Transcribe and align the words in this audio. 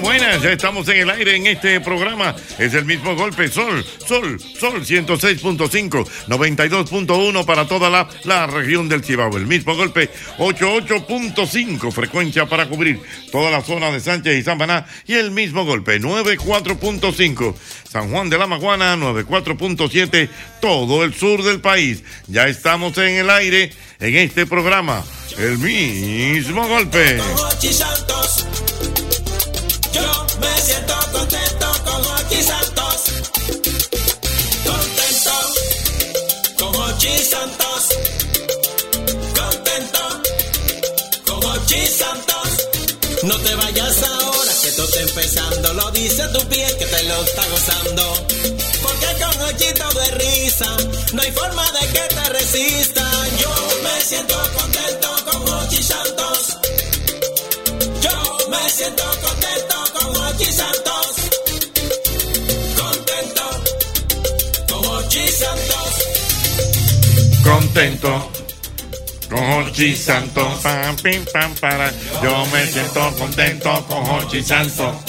Buenas, 0.00 0.42
ya 0.42 0.52
estamos 0.52 0.88
en 0.88 0.96
el 0.98 1.10
aire 1.10 1.36
en 1.36 1.46
este 1.46 1.80
programa. 1.80 2.34
Es 2.58 2.72
el 2.72 2.84
mismo 2.84 3.14
golpe, 3.14 3.48
Sol, 3.48 3.84
Sol, 4.06 4.40
Sol 4.40 4.84
106.5, 4.84 6.06
92.1 6.28 7.44
para 7.44 7.66
toda 7.66 7.90
la, 7.90 8.08
la 8.24 8.46
región 8.46 8.88
del 8.88 9.04
Cibao. 9.04 9.36
El 9.36 9.46
mismo 9.46 9.76
golpe, 9.76 10.08
88.5, 10.38 11.92
frecuencia 11.92 12.46
para 12.46 12.68
cubrir 12.68 13.00
toda 13.30 13.50
la 13.50 13.60
zona 13.60 13.90
de 13.90 14.00
Sánchez 14.00 14.38
y 14.38 14.42
Samaná. 14.42 14.86
Y 15.06 15.14
el 15.14 15.30
mismo 15.30 15.64
golpe, 15.64 16.00
94.5, 16.00 17.54
San 17.88 18.10
Juan 18.10 18.30
de 18.30 18.38
la 18.38 18.46
Maguana, 18.46 18.96
94.7, 18.96 20.28
todo 20.60 21.04
el 21.04 21.12
sur 21.12 21.42
del 21.42 21.60
país. 21.60 22.02
Ya 22.28 22.48
estamos 22.48 22.96
en 22.98 23.16
el 23.16 23.30
aire 23.30 23.72
en 24.00 24.16
este 24.16 24.46
programa. 24.46 25.04
El 25.38 25.58
mismo 25.58 26.66
golpe. 26.66 27.20
Yo 29.92 30.26
me 30.40 30.62
siento 30.62 30.94
contento 31.12 31.66
con 31.84 32.00
Hochi 32.06 32.42
Santos. 32.42 32.96
Contento 34.64 35.34
con 36.58 36.74
Hochi 36.82 37.18
Santos. 37.18 37.82
Contento 39.40 40.00
con 41.26 41.44
Hochi 41.44 41.86
Santos. 41.86 42.48
No 43.24 43.36
te 43.38 43.54
vayas 43.54 44.02
ahora 44.02 44.52
que 44.62 44.68
esto 44.68 44.84
está 44.84 45.00
empezando. 45.00 45.74
Lo 45.74 45.90
dice 45.90 46.22
tu 46.28 46.48
pie 46.48 46.66
que 46.78 46.86
te 46.86 47.02
lo 47.04 47.24
está 47.24 47.46
gozando. 47.48 48.26
Porque 48.82 49.06
con 49.22 49.42
Hochi 49.42 49.72
todo 49.74 50.00
es 50.02 50.14
risa. 50.14 50.76
No 51.12 51.22
hay 51.22 51.32
forma 51.32 51.70
de 51.72 51.86
que 51.88 52.14
te 52.14 52.28
resista. 52.30 53.04
Yo 53.40 53.54
me 53.82 54.00
siento 54.04 54.36
contento 54.58 55.08
con 55.30 55.48
Hochi 55.54 55.82
Santos. 55.82 56.38
Yo 58.00 58.48
me 58.48 58.70
siento 58.70 59.04
contento 59.04 59.31
contento. 67.42 68.30
Con 69.28 69.40
Hochi 69.50 69.96
Santo, 69.96 70.60
pam, 70.62 70.94
pim, 70.96 71.24
pam, 71.32 71.54
para. 71.54 71.90
Yo 72.22 72.44
me 72.52 72.66
siento 72.70 73.14
contento 73.16 73.86
con 73.86 74.02
Hochi 74.08 74.42
Santo. 74.42 75.02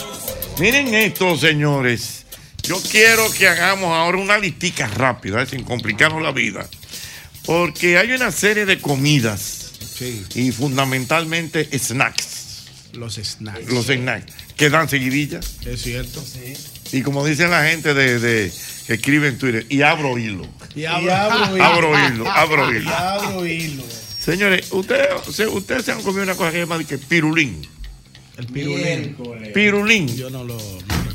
Miren 0.60 0.94
esto, 0.94 1.38
señores. 1.38 2.24
Yo 2.62 2.82
quiero 2.90 3.30
que 3.34 3.48
hagamos 3.50 3.92
ahora 3.94 4.18
una 4.20 4.38
listica 4.38 4.88
rápida, 4.88 5.42
eh, 5.42 5.46
sin 5.46 5.64
complicarnos 5.64 6.22
la 6.22 6.32
vida. 6.32 6.66
Porque 7.46 7.98
hay 7.98 8.12
una 8.14 8.32
serie 8.32 8.66
de 8.66 8.80
comidas 8.80 9.72
Sí, 9.98 10.26
y 10.36 10.52
fundamentalmente 10.52 11.68
snacks. 11.78 12.64
los 12.94 13.16
snacks. 13.16 13.70
Los 13.70 13.88
snacks 13.88 14.32
que 14.56 14.70
dan 14.70 14.88
seguidilla. 14.88 15.42
Es 15.66 15.82
cierto. 15.82 16.24
Y 16.94 17.02
como 17.02 17.26
dicen 17.26 17.52
la 17.52 17.66
gente 17.66 17.94
de, 17.94 18.20
de- 18.20 18.54
que 18.88 18.94
escribe 18.96 19.28
en 19.28 19.38
Twitter, 19.38 19.66
y 19.70 19.82
abro 19.82 20.18
hilo. 20.18 20.46
Y 20.76 20.86
Abro 20.86 21.06
hilo, 21.56 21.62
abro 22.32 22.76
hilo. 22.76 22.90
abro 22.94 23.46
hilo. 23.46 23.84
Señores, 24.20 24.72
ustedes 24.72 25.08
se, 25.32 25.48
ustedes 25.48 25.86
se 25.86 25.92
han 25.92 26.02
comido 26.02 26.24
una 26.24 26.36
cosa 26.36 26.50
que 26.52 26.58
se 26.58 26.64
llama 26.64 26.78
de 26.78 26.86
que 26.86 26.98
pirulín. 26.98 27.68
El 28.38 28.46
pirulín. 28.48 29.16
Pirulín. 29.54 30.16
Yo 30.16 30.30
no 30.30 30.44
lo. 30.44 30.58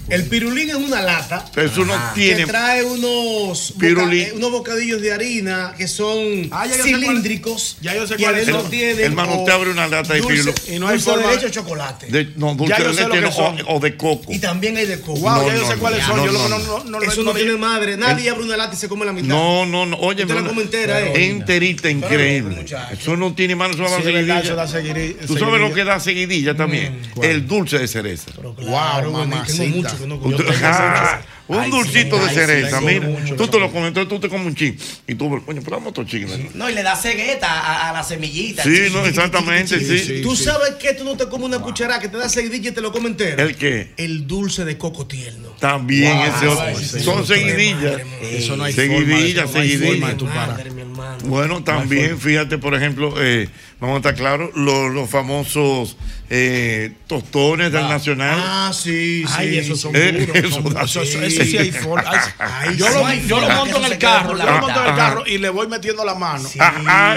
El 0.09 0.25
pirulín 0.25 0.71
es 0.71 0.77
una 0.77 1.03
lata 1.03 1.45
Eso 1.57 1.85
no 1.85 1.95
tiene. 2.15 2.37
que 2.41 2.47
trae 2.47 2.83
unos, 2.85 3.73
boca- 3.75 3.79
Pirulín. 3.81 4.21
eh, 4.23 4.33
unos 4.35 4.51
bocadillos 4.51 5.03
de 5.03 5.13
harina 5.13 5.75
que 5.77 5.87
son 5.87 6.49
Ah, 6.51 6.67
ya 6.67 6.77
yo 6.77 6.83
sé 6.83 6.91
cuál- 6.91 7.01
cilíndricos. 7.03 7.77
ya 7.83 7.95
yo 7.95 8.07
sé 8.07 8.15
y 8.19 8.23
cuál 8.23 8.39
es. 8.39 8.49
El- 8.49 8.63
tienen 8.71 9.01
hermano, 9.01 9.41
usted 9.41 9.53
abre 9.53 9.71
una 9.71 9.87
lata 9.87 10.15
de 10.15 10.23
pirulín. 10.23 10.55
Y 10.69 10.79
no 10.79 10.89
hay 10.89 10.95
dulce 10.97 11.11
forma- 11.11 11.29
de 11.29 11.35
leche 11.35 11.47
o 11.47 11.51
chocolate. 11.51 12.07
de- 12.07 12.33
no, 12.37 12.55
dulce 12.55 12.73
Ya 12.73 12.79
yo 12.79 12.89
de 12.89 12.95
sé 12.95 13.03
lo 13.03 13.09
leche 13.09 13.21
que 13.21 13.27
no, 13.27 13.33
son. 13.33 13.61
o, 13.67 13.77
o 13.77 13.81
de 13.81 13.97
coco. 13.97 14.33
y 14.33 14.39
también 14.39 14.77
hay 14.79 14.87
de 14.87 15.01
coco. 15.01 15.21
Wow, 15.21 15.47
ya 15.47 15.53
No, 15.53 15.59
yo 15.61 15.67
sé 15.69 15.75
no, 15.75 15.81
cuáles 15.81 16.01
no, 16.01 16.07
son. 16.07 16.17
no, 16.17 16.27
yo 16.27 16.33
no, 16.33 16.49
no, 16.49 16.59
no, 16.59 16.85
no, 17.01 17.03
Eso 17.03 17.23
no, 17.23 17.33
tiene 17.35 17.57
madre. 17.59 17.97
Nadie 17.97 18.31
abre 18.31 18.45
una 18.45 18.57
lata 18.57 18.75
y 18.75 18.77
se 18.79 18.89
come 18.89 19.05
la 19.05 19.13
mitad. 19.13 19.29
No, 19.29 19.67
no, 19.67 19.85
no. 19.85 19.97
Oye, 19.99 20.23
Usted 20.23 20.35
la 20.35 20.49
come 20.49 20.63
entera, 20.63 21.01
¿eh? 21.03 21.27
enterita, 21.27 21.91
increíble. 21.91 22.65
Eso 22.93 23.17
no 23.17 23.35
tiene 23.35 23.55
mano, 23.57 23.75
eso 23.75 23.83
verdad, 23.83 23.99
eso 24.43 24.67
seguidilla. 24.73 25.27
Tú 25.27 25.37
sabes 25.37 25.61
lo 25.61 25.73
que 25.75 25.85
da 25.85 26.01
seguidilla 26.01 26.57
también. 26.57 26.99
El 27.23 27.47
dulce 27.47 27.79
de 27.79 27.89
cereza. 27.89 28.31
Claro, 28.57 29.13
mamacita. 29.13 29.98
Que 29.99 30.55
Ah, 30.65 31.21
un 31.49 31.61
Ay, 31.61 31.71
dulcito 31.71 32.17
sí, 32.17 32.23
de 32.25 32.29
ay, 32.29 32.35
cereza, 32.35 32.79
sí, 32.79 32.85
mira. 32.85 33.07
mucho, 33.09 33.35
tú 33.37 33.49
te 33.49 33.59
lo 33.59 33.73
comes, 33.73 33.89
entonces 33.89 34.09
tú 34.11 34.21
te 34.21 34.29
comes 34.29 34.47
un 34.49 34.55
chin. 34.55 34.77
Y 35.07 35.15
tú, 35.15 35.31
coño, 35.47 35.63
pero 35.65 35.79
otro 35.87 36.05
chin. 36.05 36.27
¿no? 36.29 36.51
No, 36.67 36.71
y 36.71 36.75
le 36.75 36.83
da 36.83 36.95
cegueta 36.95 37.49
a, 37.51 37.89
a 37.89 37.93
la 37.95 38.03
semillita. 38.05 38.63
Sí, 38.65 38.89
no, 38.93 39.07
exactamente, 39.07 39.81
sí. 39.81 39.99
sí. 39.99 40.21
¿Tú 40.23 40.37
sabes 40.37 40.75
que 40.75 40.93
tú 40.93 41.05
no 41.05 41.17
te 41.17 41.27
comes 41.29 41.47
una 41.47 41.59
cucharada 41.61 42.01
que 42.01 42.09
te 42.09 42.19
da 42.19 42.29
seguidilla 42.29 42.69
y 42.69 42.73
te 42.75 42.83
lo 42.83 42.93
come 42.93 43.09
entero? 43.09 43.43
¿El 43.43 43.57
qué? 43.57 43.93
El 43.97 44.27
dulce 44.27 44.67
de 44.67 44.77
coco 44.77 45.07
tierno. 45.07 45.49
También 45.59 46.19
ese 46.19 46.47
Wow, 46.47 46.55
otro. 46.55 46.69
ese 46.69 47.01
Son 47.01 47.15
otro 47.21 47.35
seguidillas. 47.35 47.81
madre, 47.93 48.05
madre. 48.05 48.39
Eso 48.39 48.57
no 48.59 48.65
hay 48.65 48.73
Seguidilla, 48.75 49.47
forma, 49.47 49.49
eso 49.49 49.53
no 49.55 49.61
hay 49.63 49.69
seguidilla. 49.71 49.91
forma 49.93 50.09
de 50.09 50.15
tú 50.17 50.27
parar. 50.27 50.49
Madre, 50.51 50.71
mi 50.71 50.81
hermano. 50.83 51.19
Bueno, 51.25 51.65
también, 51.65 52.19
fíjate, 52.21 52.59
por 52.59 52.75
ejemplo, 52.75 53.15
eh, 53.19 53.49
vamos 53.81 53.95
a 53.95 53.99
estar 53.99 54.15
claros, 54.15 54.51
los, 54.55 54.93
los 54.93 55.09
famosos 55.11 55.97
eh, 56.31 56.93
tostones 57.07 57.73
del 57.73 57.89
Nacional. 57.89 58.39
Ah, 58.39 58.71
sí, 58.75 59.25
sí. 59.27 59.35
Ay, 59.37 59.59
esos 59.59 59.81
son 59.81 59.97
Eh, 59.97 60.13
duros. 60.13 60.37
eso 60.37 60.51
son- 60.63 60.75
da- 60.75 60.83
eso- 60.83 61.03
eso- 61.03 61.21
sí 61.45 61.57
hay 61.57 61.73
forma. 61.73 62.05
Ay, 62.11 62.21
Ay, 62.39 62.77
yo 62.77 62.87
sí, 62.87 62.93
lo, 62.95 63.07
hay 63.07 63.27
yo 63.27 63.41
lo 63.41 63.49
monto 63.49 63.77
en 63.79 63.85
el 63.85 63.93
se 63.93 63.99
quede 63.99 64.11
carro, 64.11 64.37
yo 64.37 64.45
lo 64.45 64.59
monto 64.61 64.81
en 64.83 64.87
el 64.89 64.95
carro 64.95 65.23
y 65.27 65.39
le 65.39 65.49
voy 65.49 65.69
metiendo 65.69 66.05
la 66.05 66.15
mano. 66.15 66.47
Ajá. 66.59 67.17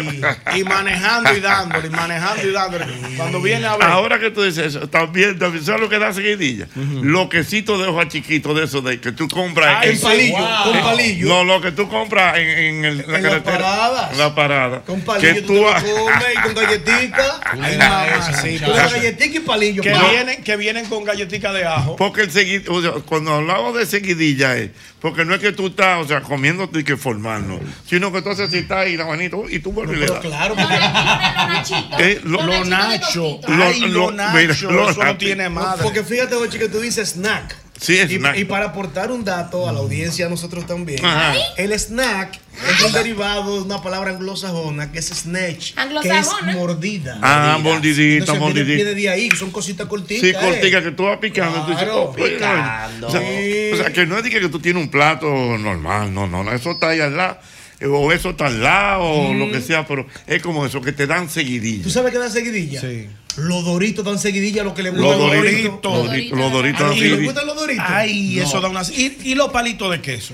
Y 0.56 0.64
manejando 0.64 1.36
y 1.36 1.40
dándole, 1.42 1.88
y 1.88 1.90
manejando 1.90 2.48
y 2.48 2.52
dándole. 2.54 2.86
Cuando 3.18 3.42
viene 3.42 3.66
a 3.68 3.76
ver. 3.76 3.84
Ahora 3.88 4.18
que 4.20 4.32
tú 4.32 4.44
dices 4.44 4.68
eso, 4.76 4.88
también, 4.88 5.38
también 5.38 5.66
¿sabes 5.66 5.82
lo 5.82 5.90
que 5.90 6.00
da 6.00 6.14
seguidilla? 6.14 6.68
Loquecito 7.02 7.78
de 7.78 7.88
hoja 7.90 8.08
chiquito 8.08 8.54
de 8.54 8.66
esos 8.66 8.84
de 8.84 9.02
que 9.02 9.12
tú 9.12 9.28
compras 9.28 9.78
Ay, 9.82 9.90
en 9.90 9.98
sí, 9.98 10.04
palillo, 10.04 10.38
wow. 10.38 10.64
con 10.72 10.82
palillo. 10.84 11.28
No, 11.28 11.44
lo 11.44 11.60
que 11.62 11.72
tú 11.74 11.90
compras 11.90 12.38
en, 12.38 12.48
en 12.48 12.86
el- 12.86 12.98
la 13.00 13.04
las 13.20 13.22
carretera. 13.22 13.58
paradas. 13.58 14.18
La 14.18 14.36
parada. 14.36 14.82
Con 14.84 15.02
palillo 15.02 15.34
Que 15.34 15.42
tú, 15.42 15.48
tú 15.48 15.54
te 15.56 15.60
lo 15.60 15.66
vas- 15.66 15.84
comes 15.84 16.26
y 16.34 16.42
con 16.42 16.51
galletica. 16.54 17.40
Ay, 17.44 17.78
mamacita. 17.78 18.68
Galletica 18.68 19.38
y 19.38 19.40
palillo. 19.42 19.82
que, 19.84 19.94
vienen, 20.10 20.44
que 20.44 20.56
vienen 20.58 20.86
con 20.88 21.04
galletica 21.04 21.52
de 21.54 21.66
ajo. 21.66 21.96
Porque 21.96 22.22
el 22.22 22.32
seguid, 22.32 22.70
o 22.70 22.82
sea, 22.82 22.92
cuando 23.06 23.34
hablamos 23.34 23.76
de 23.76 23.86
seguidilla 23.86 24.56
es, 24.58 24.72
porque 25.00 25.26
no 25.26 25.34
es 25.34 25.40
que 25.42 25.52
tú 25.52 25.68
estás, 25.68 26.04
o 26.04 26.08
sea, 26.08 26.22
comiendo 26.22 26.70
y 26.74 26.84
que 26.84 26.96
formar, 26.98 27.42
no, 27.42 27.60
sino 27.88 28.12
que 28.12 28.22
tú 28.22 28.30
haces 28.30 28.50
así, 28.50 28.58
estás 28.60 28.80
ahí 28.80 28.98
la 28.98 29.06
manito 29.06 29.46
y 29.50 29.60
tú 29.60 29.72
vuelves 29.72 29.98
y 29.98 30.00
le 30.02 30.06
Pero 30.08 30.14
das. 30.20 30.26
claro, 30.26 30.56
No, 30.56 30.62
porque. 30.62 32.12
Eh, 32.12 32.22
lo- 32.24 32.42
Lo 32.46 32.66
nacho. 32.66 33.40
Lo- 33.48 33.64
Ay, 33.64 33.80
lo- 33.82 33.88
lo 33.88 34.12
mira, 34.12 34.32
nacho. 34.48 34.72
lo 34.72 34.90
Eso 34.90 35.00
no 35.00 35.06
nacho. 35.06 35.18
tiene 35.18 35.50
madre. 35.50 35.84
Porque 35.84 36.04
fíjate, 36.04 36.36
Ochi, 36.36 36.58
que 36.60 36.68
tú 36.70 36.80
dices 36.80 37.10
snack. 37.14 37.56
Sí, 37.82 37.98
Y, 37.98 38.18
snack. 38.18 38.38
y 38.38 38.46
para 38.46 38.68
aportar 38.68 39.12
un 39.12 39.26
dato 39.26 39.68
a 39.68 39.72
la 39.72 39.80
audiencia, 39.80 40.28
a 40.28 40.30
nosotros 40.30 40.68
también. 40.68 41.04
Ajá. 41.04 41.34
El 41.58 41.74
snack 41.74 42.40
es 42.70 42.86
un 42.86 42.94
derivado 42.94 43.56
de 43.56 43.62
una 43.64 43.82
palabra 43.82 44.12
anglosajona 44.12 44.92
que 44.92 45.00
es 45.00 45.08
snatch, 45.08 45.74
que 46.04 46.10
es 46.10 46.30
mordida. 46.54 47.18
Ah, 47.24 47.58
mordidita, 47.60 48.36
mordidita. 48.36 48.76
viene 48.76 48.94
de 48.94 49.10
ahí, 49.10 49.32
son 49.32 49.50
cositas 49.50 49.88
cortitas. 49.88 50.22
Sí, 50.22 50.30
eh. 50.30 50.34
cortica, 50.40 50.84
que 50.84 50.92
tú 50.92 51.06
vas 51.06 51.18
picando. 51.18 51.66
tú 51.66 51.72
dices, 51.72 51.88
oh, 51.92 52.14
picando. 52.14 53.08
O 53.08 53.12
sea, 53.12 53.20
o 53.20 53.78
sea, 53.78 53.92
que 53.92 54.06
no 54.06 54.16
es 54.16 54.24
de 54.26 54.30
que 54.30 54.48
tú 54.48 54.60
tienes 54.60 54.84
un 54.84 54.92
plato 54.92 55.26
normal, 55.58 56.14
no, 56.14 56.28
no, 56.28 56.44
no, 56.44 56.52
eso 56.52 56.72
está 56.72 56.90
ahí 56.90 57.00
al 57.00 57.18
lado, 57.18 57.40
o 57.86 58.12
eso 58.12 58.32
está 58.32 58.48
al 58.48 58.62
lado, 58.62 59.04
o 59.04 59.34
lo 59.34 59.52
que 59.52 59.62
sea, 59.62 59.86
pero 59.88 60.06
es 60.28 60.42
como 60.42 60.66
eso, 60.66 60.82
que 60.82 60.92
te 60.92 61.08
dan 61.08 61.30
seguidilla. 61.30 61.84
¿Tú 61.84 61.90
sabes 61.90 62.12
qué 62.12 62.20
dan 62.20 62.32
seguidilla? 62.32 62.82
Sí. 62.82 63.08
Los 63.38 63.64
doritos 63.64 64.04
dan 64.04 64.20
seguidilla, 64.20 64.64
lo 64.64 64.74
que 64.74 64.84
le 64.84 64.92
Los 64.92 65.02
gustan 65.02 65.20
doritos, 65.38 65.82
Los 65.84 66.08
doritos, 66.08 66.38
los 66.40 66.52
doritos 66.52 66.82
dan 66.82 66.92
¿Y 66.92 66.96
le 66.96 67.02
seguidilla. 67.02 67.26
gustan 67.26 67.48
los 67.48 67.56
doritos? 67.56 67.86
Ay, 67.88 68.36
No. 68.38 68.44
eso 68.44 68.62
da 68.62 68.70
una. 68.70 68.82
Y, 68.94 69.18
y 69.24 69.36
los 69.36 69.50
palitos 69.52 69.90
de 69.92 70.02
queso. 70.02 70.34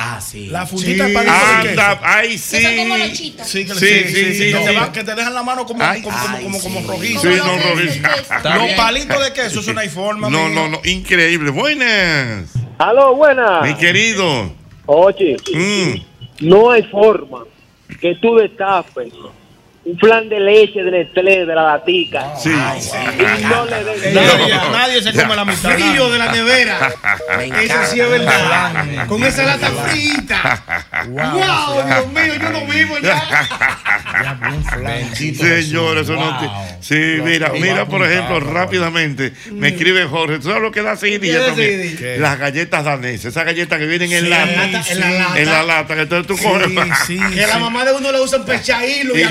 Ah, 0.00 0.20
sí. 0.20 0.46
La 0.46 0.64
fundita 0.64 1.06
Sí. 1.06 1.10
de 1.10 1.14
palitos 1.14 1.36
de 1.40 1.68
queso. 1.68 1.80
Anda, 1.82 2.00
ay, 2.04 2.38
sí. 2.38 2.58
Que 2.58 2.76
como 2.76 2.96
los. 2.96 3.08
Sí, 3.18 3.32
que, 3.32 3.44
Sí, 3.44 3.64
sí, 3.64 3.74
sí, 3.74 3.74
sí, 3.74 4.14
sí, 4.14 4.22
que, 4.52 4.58
sí. 4.58 4.64
te 4.64 4.72
va- 4.72 4.92
que 4.92 5.02
te 5.02 5.14
dejan 5.16 5.34
la 5.34 5.42
mano 5.42 5.66
como, 5.66 5.82
Ay, 5.82 6.00
como, 6.02 6.16
como, 6.16 6.36
ay, 6.36 6.44
como, 6.44 6.60
como 6.60 6.80
sí. 6.80 6.86
rojizo. 6.86 7.20
Sí, 7.22 7.38
Como 7.40 7.52
no, 7.56 7.58
que- 7.74 7.88
que- 7.88 8.48
Los 8.54 8.70
palitos 8.76 9.24
de 9.24 9.32
queso, 9.32 9.58
eso 9.58 9.72
no 9.72 9.80
hay 9.80 9.88
forma. 9.88 10.30
No, 10.30 10.46
mía. 10.48 10.54
no, 10.54 10.68
no, 10.68 10.80
increíble. 10.84 11.50
Buenas, 11.50 12.50
Aló, 12.78 13.16
buena. 13.16 13.62
mi 13.62 13.74
querido. 13.74 14.52
Oye, 14.86 15.36
Mm, 15.52 16.00
no 16.40 16.70
hay 16.70 16.82
forma 16.82 17.44
que 18.00 18.14
tú 18.16 18.36
destapes 18.36 19.12
un 19.84 19.98
flan 19.98 20.28
de 20.28 20.38
leche 20.40 20.82
de 20.82 20.90
Nestlé 20.90 21.46
de 21.46 21.54
la 21.54 21.62
latica 21.62 22.34
sí. 22.36 22.50
y 22.50 23.44
no 23.44 23.64
le 23.64 23.84
des 23.84 24.14
Nadie, 24.14 24.54
No. 24.54 24.70
nadie 24.70 25.02
se 25.02 25.12
come 25.12 25.34
la 25.36 25.44
mitad. 25.44 25.70
Frío 25.70 26.10
de 26.10 26.18
la 26.18 26.32
nevera. 26.32 26.92
Eso 27.62 27.74
sí 27.90 28.00
es 28.00 28.10
verdad. 28.10 29.06
Con 29.06 29.22
esa 29.24 29.44
lata 29.44 29.70
frita. 29.70 30.62
Wow, 31.08 31.86
Dios 31.86 32.06
mío, 32.08 32.34
yo 32.40 32.50
no 32.50 32.66
vivo 32.66 32.98
ya. 32.98 33.22
Señor, 35.14 35.98
eso 35.98 36.14
no 36.14 36.38
te- 36.40 36.48
Sí, 36.80 37.20
mira, 37.22 37.50
mira, 37.58 37.86
por 37.86 38.04
ejemplo, 38.04 38.40
rápidamente, 38.40 39.32
me 39.52 39.68
escribe 39.68 40.04
Jorge, 40.06 40.38
¿tú 40.38 40.48
sabes 40.48 40.62
lo 40.62 40.70
que 40.72 40.82
da. 40.82 40.96
¿Qué? 40.98 42.16
Las 42.18 42.38
galletas 42.38 42.84
danesas, 42.84 43.26
esas 43.26 43.44
galletas 43.44 43.78
que 43.78 43.86
vienen 43.86 44.12
en 44.12 44.24
Sí, 44.24 44.28
lata. 44.30 44.82
en 44.90 45.00
la 45.00 45.10
lata. 45.10 45.38
En 45.40 45.46
la 45.50 45.62
lata, 45.62 45.94
que 45.94 46.00
entonces 46.02 46.26
tú 46.26 46.36
coges. 46.42 46.68
Que 47.38 47.46
la 47.46 47.58
mamá 47.58 47.84
de 47.84 47.92
uno 47.92 48.10
le 48.12 48.20
usan 48.20 48.44
pechaílo 48.44 49.16
y 49.16 49.20
Y 49.20 49.24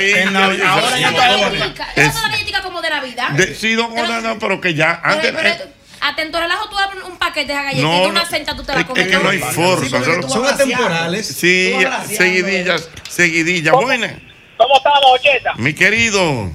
y- 0.00 0.10
En 0.12 0.32
la- 0.32 0.44
ahora 0.44 0.98
ya 0.98 1.08
está- 1.10 2.12
son 2.12 2.22
las 2.22 2.30
galletitas 2.32 2.60
como 2.62 2.80
de 2.80 2.90
Navidad. 2.90 3.30
de- 3.30 3.54
Sí, 3.54 3.74
don 3.74 3.94
no, 3.94 4.20
no, 4.20 4.38
pero 4.38 4.60
que 4.60 4.74
ya 4.74 5.00
Pero- 5.02 5.14
antes. 5.14 5.32
pero, 5.32 5.48
eh, 5.48 5.72
atento 6.00 6.40
relajo, 6.40 6.68
tú 6.68 6.78
abres 6.78 7.02
un 7.04 7.16
paquete 7.18 7.48
de 7.52 7.54
galletas 7.62 7.82
no, 7.82 8.04
y 8.04 8.06
una 8.06 8.24
centa 8.26 8.54
tú 8.56 8.62
te 8.64 8.72
es, 8.72 8.78
la 8.78 8.86
comes. 8.86 9.04
es 9.06 9.10
que 9.16 9.22
no 9.22 9.30
hay 9.30 9.38
forma. 9.38 10.28
Son 10.28 10.46
atemporales. 10.46 11.26
Sí, 11.26 11.74
seguidillas, 12.16 12.88
seguidillas. 13.08 13.74
Buenas, 13.74 14.12
¿Cómo 14.56 14.76
estamos, 14.76 15.04
Ocheta? 15.14 15.52
mi 15.56 15.72
querido. 15.74 16.50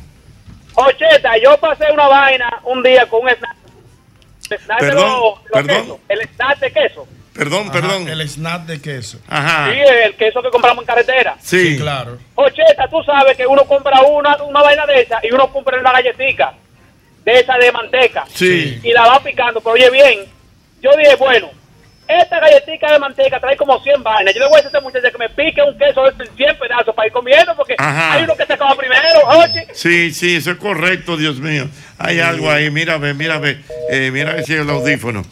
Ocheta, 0.75 1.37
yo 1.43 1.57
pasé 1.59 1.85
una 1.91 2.07
vaina 2.07 2.59
un 2.63 2.81
día 2.83 3.05
con 3.07 3.21
un 3.23 3.29
snack. 3.29 3.55
snack 4.65 4.79
de 4.81 4.87
Perdón, 4.87 5.09
los- 5.09 5.21
los 5.21 5.51
perdón. 5.51 5.81
quesos, 5.81 5.99
el 6.09 6.21
snack 6.35 6.59
de 6.59 6.71
queso. 6.73 7.07
Perdón, 7.33 7.63
Ajá, 7.63 7.71
perdón. 7.71 8.07
El 8.07 8.21
snack 8.29 8.65
de 8.65 8.79
queso. 8.81 9.19
Ajá. 9.27 9.71
Sí, 9.71 9.79
el 10.05 10.15
queso 10.15 10.41
que 10.41 10.49
compramos 10.49 10.83
en 10.83 10.85
carretera. 10.87 11.35
Sí, 11.41 11.69
Sí, 11.71 11.77
claro. 11.79 12.17
Ocheta, 12.35 12.87
tú 12.89 13.01
sabes 13.03 13.35
que 13.35 13.47
uno 13.47 13.63
compra 13.65 14.01
una, 14.01 14.35
una 14.43 14.61
vaina 14.61 14.85
de 14.85 15.01
esa 15.01 15.19
y 15.23 15.33
uno 15.33 15.51
compra 15.51 15.79
una 15.79 15.91
galletica 15.91 16.53
de 17.25 17.39
esa 17.39 17.57
de 17.57 17.71
manteca. 17.71 18.25
Sí. 18.33 18.79
Y 18.83 18.91
la 18.91 19.07
va 19.07 19.23
picando, 19.23 19.61
pero 19.61 19.73
oye 19.73 19.89
bien, 19.89 20.19
yo 20.81 20.91
dije, 20.97 21.15
bueno, 21.15 21.49
esta 22.07 22.39
galletica 22.39 22.91
de 22.91 22.99
manteca 22.99 23.39
trae 23.39 23.55
como 23.55 23.81
100 23.81 24.03
vainas. 24.03 24.33
Yo 24.33 24.41
le 24.41 24.47
voy 24.47 24.59
a 24.59 24.61
decir 24.61 24.75
a 24.75 24.77
este 24.79 24.81
muchacho 24.81 25.11
que 25.11 25.17
me 25.17 25.29
pique 25.29 25.61
un 25.61 25.77
queso 25.77 26.03
de 26.03 26.27
100 26.35 26.59
pedazos 26.59 26.93
para 26.93 27.07
ir 27.07 27.13
comiendo, 27.13 27.55
porque 27.55 27.75
Ajá. 27.77 28.13
hay 28.13 28.23
uno 28.25 28.35
que 28.35 28.45
se 28.45 28.53
acaba 28.53 28.75
primero, 28.75 29.19
oye. 29.27 29.67
Sí, 29.73 30.11
sí, 30.13 30.35
eso 30.35 30.51
es 30.51 30.57
correcto, 30.57 31.17
Dios 31.17 31.39
mío. 31.39 31.67
Hay 31.97 32.19
algo 32.19 32.51
ahí, 32.51 32.69
mira, 32.69 32.97
ve, 32.97 33.13
mira, 33.13 33.39
ve, 33.39 33.57
eh, 33.89 34.11
mira 34.11 34.33
ve 34.33 34.43
si 34.43 34.53
es 34.53 34.59
el 34.59 34.69
audífono. 34.69 35.23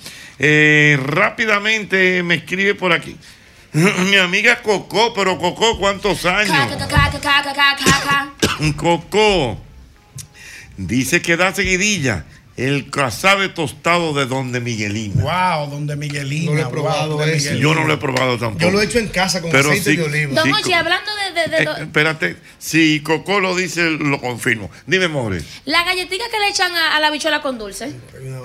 Eh, 0.43 0.97
rápidamente 0.99 2.23
me 2.23 2.33
escribe 2.33 2.73
por 2.73 2.93
aquí. 2.93 3.15
Mi 3.73 4.17
amiga 4.17 4.63
Coco, 4.63 5.13
pero 5.13 5.37
Coco, 5.37 5.77
¿cuántos 5.77 6.25
años? 6.25 6.49
Coco 8.75 9.61
dice 10.77 11.21
que 11.21 11.37
da 11.37 11.53
seguidilla 11.53 12.25
el 12.67 12.89
casabe 12.89 13.49
tostado 13.49 14.13
de 14.13 14.25
donde 14.25 14.59
Miguelina. 14.59 15.23
Wow, 15.23 15.69
donde 15.69 15.95
Miguelina. 15.95 16.51
No 16.51 16.53
lo 16.55 16.59
he 16.59 16.63
wow, 16.63 16.71
probado 16.71 17.23
ese. 17.23 17.35
Miguelina. 17.53 17.61
Yo 17.61 17.75
no 17.75 17.87
lo 17.87 17.93
he 17.93 17.97
probado 17.97 18.37
tampoco. 18.37 18.63
Yo 18.63 18.71
lo 18.71 18.81
he 18.81 18.85
hecho 18.85 18.99
en 18.99 19.07
casa 19.07 19.41
con 19.41 19.51
Pero 19.51 19.69
aceite 19.69 19.91
sí- 19.91 19.97
de 19.97 20.03
oliva. 20.03 20.33
Don 20.33 20.43
Sí, 20.45 20.51
Ochi, 20.51 20.73
hablando 20.73 21.11
de, 21.15 21.41
de, 21.41 21.57
de- 21.57 21.63
Eh, 21.63 21.75
espérate, 21.81 22.35
si 22.59 22.99
Coco 23.01 23.39
lo 23.39 23.55
dice, 23.55 23.89
lo 23.89 24.19
confirmo. 24.19 24.69
Dime, 24.87 25.07
More. 25.07 25.41
la 25.65 25.83
galletita 25.83 26.25
que 26.31 26.39
le 26.39 26.47
echan 26.49 26.71
a, 26.75 26.95
a 26.95 26.99
la 26.99 27.09
bichuela 27.11 27.41
con 27.41 27.57
dulce. 27.57 27.91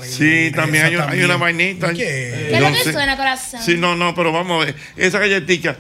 Sí, 0.09 0.51
también 0.55 0.85
hay, 0.87 0.95
Esa 0.95 1.03
hay 1.03 1.09
también. 1.09 1.25
una 1.27 1.37
vainita. 1.37 1.89
¿Qué? 1.93 1.97
¿Qué 1.97 2.49
Yo 2.51 2.57
es 2.57 2.63
lo 2.63 2.85
que 2.85 2.93
suena, 2.93 3.17
corazón? 3.17 3.61
Sí, 3.63 3.77
no, 3.77 3.97
no, 3.97 4.15
pero 4.15 4.33
vamos 4.33 4.63
a 4.63 4.67
ver. 4.67 4.75
Esa 4.97 5.19
galletita, 5.19 5.77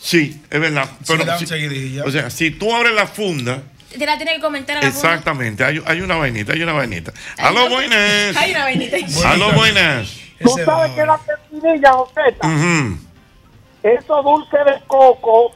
sí, 0.00 0.40
es 0.50 0.60
verdad. 0.60 0.90
Pero 1.06 1.24
dan 1.24 1.38
si-. 1.38 1.98
O 2.00 2.10
sea, 2.10 2.30
si 2.30 2.50
tú 2.50 2.74
abres 2.74 2.92
la 2.94 3.06
funda, 3.06 3.62
Te 3.96 4.04
la 4.04 4.16
tiene 4.16 4.34
que 4.34 4.40
comentar 4.40 4.76
a 4.76 4.82
la 4.82 4.88
exactamente, 4.88 5.64
hay, 5.64 5.82
hay 5.86 6.00
una 6.00 6.16
vainita, 6.16 6.52
hay 6.52 6.62
una 6.62 6.72
vainita. 6.72 7.12
Aló, 7.38 7.68
buenas. 7.70 8.36
Hay 8.36 8.50
una 8.50 8.64
vainita. 8.64 8.96
Aló, 9.26 9.52
buenas. 9.52 10.14
Tú 10.40 10.50
sabes 10.50 10.90
va. 10.90 10.94
que 10.94 11.06
la 11.06 11.18
pepinilla, 11.18 11.92
Joseta, 11.92 12.46
Ujú. 12.46 12.98
esos 13.82 14.24
dulces 14.24 14.60
de 14.66 14.80
coco 14.86 15.52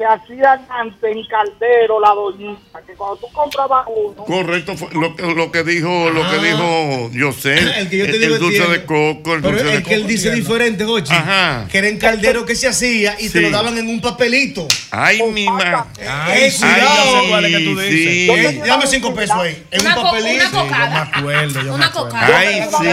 que 0.00 0.06
hacían 0.06 0.66
antes 0.70 1.14
en 1.14 1.22
caldero 1.26 2.00
la 2.00 2.08
doñita, 2.14 2.80
que 2.86 2.94
cuando 2.94 3.16
tú 3.16 3.26
comprabas 3.34 3.84
uno, 3.94 4.24
Correcto, 4.24 4.74
fue 4.74 4.88
lo, 4.94 5.14
que- 5.14 5.34
lo 5.34 5.52
que 5.52 5.62
dijo, 5.62 6.08
lo 6.08 6.22
que 6.30 6.38
dijo 6.38 7.10
yo 7.12 7.32
sé, 7.34 7.52
El 7.80 7.90
que 7.90 7.98
yo 7.98 8.04
te 8.06 8.12
el, 8.12 8.20
digo 8.22 8.34
el 8.36 8.40
dulce 8.40 8.66
de 8.66 8.84
coco, 8.86 9.34
el 9.34 9.42
Pero 9.42 9.50
dulce 9.58 9.64
de 9.64 9.74
el 9.74 9.82
que 9.82 9.92
él 9.94 10.06
dice 10.06 10.30
diferente, 10.30 10.86
Jochi. 10.86 11.12
Ajá. 11.12 11.66
Que 11.70 11.76
era 11.78 11.88
en 11.88 11.98
caldero 11.98 12.46
que 12.46 12.54
se 12.54 12.66
hacía 12.66 13.14
y 13.20 13.24
Sí. 13.24 13.32
te 13.34 13.40
lo 13.42 13.50
daban 13.50 13.76
en 13.76 13.88
un 13.88 14.00
papelito. 14.00 14.66
Ay, 14.90 15.20
mi 15.34 15.44
ma. 15.44 15.86
Ay, 16.08 16.44
Eh, 16.44 16.50
sí, 16.50 16.62
cuidado. 16.62 17.28
cuál 17.28 17.44
es 17.44 17.56
que 17.58 17.64
tú 17.64 17.78
dices. 17.78 17.90
sí. 17.90 18.30
Eh, 18.30 18.62
dame 18.66 18.86
cinco 18.86 19.14
pesos 19.14 19.36
ahí. 19.36 19.66
En 19.70 19.80
Una, 19.82 19.98
un 19.98 20.02
papelito. 20.02 20.48
una 20.48 20.62
cocada. 20.62 20.88
Yo 20.88 21.10
me 21.12 21.18
acuerdo, 21.34 21.52
yo 21.60 21.62
me 21.64 21.70
Una 21.74 21.86
acuerdo. 21.88 22.08
cocada. 22.08 22.38
Ay, 22.38 22.62
sí. 22.80 22.88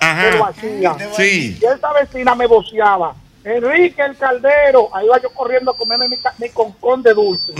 Ajá. 0.00 0.98
Sí. 1.16 1.58
Y 1.62 1.64
esa 1.64 1.92
vecina 1.92 2.34
me 2.34 2.48
voceaba. 2.48 3.14
Enrique 3.44 4.02
el 4.02 4.16
caldero, 4.16 4.88
ahí 4.94 5.06
iba 5.06 5.20
yo 5.20 5.30
corriendo 5.30 5.72
a 5.72 5.76
comerme 5.76 6.08
mi, 6.08 6.18
mi 6.38 6.48
concón 6.50 7.02
de 7.02 7.12
dulce. 7.14 7.52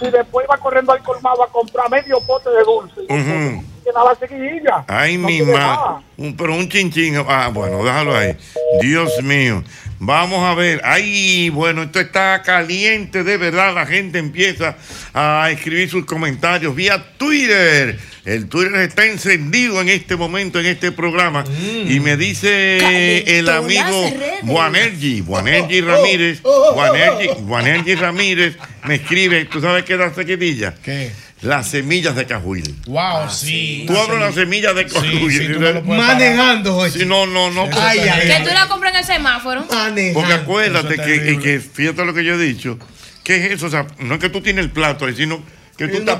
Y 0.00 0.10
después 0.10 0.46
iba 0.46 0.56
corriendo 0.58 0.92
al 0.92 1.02
colmado 1.02 1.42
a 1.42 1.48
comprar 1.48 1.90
medio 1.90 2.18
pote 2.26 2.50
de 2.50 2.62
dulce. 2.64 3.00
Ujú. 3.02 3.64
Llenaba 3.84 4.14
seguidilla. 4.14 4.84
Ay, 4.86 5.18
No 5.18 5.26
mi 5.26 5.38
quiere 5.38 5.52
ma. 5.52 5.58
nada. 5.58 6.02
Un- 6.16 6.36
pero 6.36 6.54
un 6.54 6.68
chinchín. 6.68 7.16
Ah, 7.28 7.50
bueno, 7.52 7.82
déjalo 7.82 8.16
ahí. 8.16 8.36
Dios 8.80 9.20
mío. 9.24 9.64
Vamos 10.04 10.42
a 10.44 10.54
ver. 10.56 10.80
Ay, 10.82 11.48
bueno, 11.50 11.84
esto 11.84 12.00
está 12.00 12.42
caliente 12.42 13.22
de 13.22 13.36
verdad. 13.36 13.72
La 13.72 13.86
gente 13.86 14.18
empieza 14.18 14.76
a 15.14 15.48
escribir 15.52 15.88
sus 15.88 16.04
comentarios 16.06 16.74
vía 16.74 17.04
Twitter. 17.18 18.00
El 18.24 18.48
Twitter 18.48 18.74
está 18.80 19.06
encendido 19.06 19.80
en 19.80 19.88
este 19.88 20.16
momento, 20.16 20.58
en 20.58 20.66
este 20.66 20.90
programa. 20.90 21.44
Y 21.86 22.00
me 22.00 22.16
dice 22.16 23.38
el 23.38 23.48
amigo. 23.48 24.12
Buanergi, 24.42 25.20
Buanergi 25.20 25.80
Oh, 25.80 25.84
oh, 25.84 25.88
Ramírez. 25.88 26.40
oh, 26.42 26.74
oh. 26.74 27.40
Buanergi 27.42 27.94
Ramírez 27.94 28.56
me 28.84 28.96
escribe. 28.96 29.44
¿Tú 29.44 29.60
sabes 29.60 29.84
qué 29.84 29.96
da 29.96 30.12
seguidilla? 30.12 30.74
¿Qué? 30.82 31.12
Las 31.42 31.68
semillas 31.68 32.14
de 32.14 32.24
cajuil. 32.26 32.74
Wow, 32.86 33.28
sí. 33.30 33.84
Tú 33.86 33.96
abres 33.96 34.16
una 34.16 34.32
semilla 34.32 34.72
de 34.74 34.86
cajuil. 34.86 35.32
sí. 35.32 35.48
Manejando, 35.84 36.74
Jochi. 36.74 37.00
Sí, 37.00 37.04
no, 37.06 37.26
no, 37.26 37.50
no. 37.50 37.62
Ay, 37.64 37.98
porque- 37.98 38.10
ay, 38.10 38.28
Que 38.28 38.48
tú 38.48 38.54
la 38.54 38.68
compras 38.68 38.92
en 38.92 38.98
el 39.00 39.04
semáforo. 39.04 39.64
Manejando. 39.70 40.20
Porque 40.20 40.32
acuérdate 40.34 40.96
que, 40.96 41.38
que 41.42 41.60
fíjate 41.60 42.04
lo 42.04 42.14
que 42.14 42.24
yo 42.24 42.34
he 42.34 42.38
dicho, 42.38 42.78
que 43.24 43.36
es 43.46 43.52
eso, 43.52 43.66
o 43.66 43.70
sea, 43.70 43.86
no 43.98 44.14
es 44.14 44.20
que 44.20 44.28
tú 44.28 44.40
tienes 44.40 44.64
el 44.64 44.70
plato 44.70 45.06
ahí, 45.06 45.14
sino 45.16 45.42
que 45.76 45.88
tú 45.88 45.96
estás, 45.98 46.18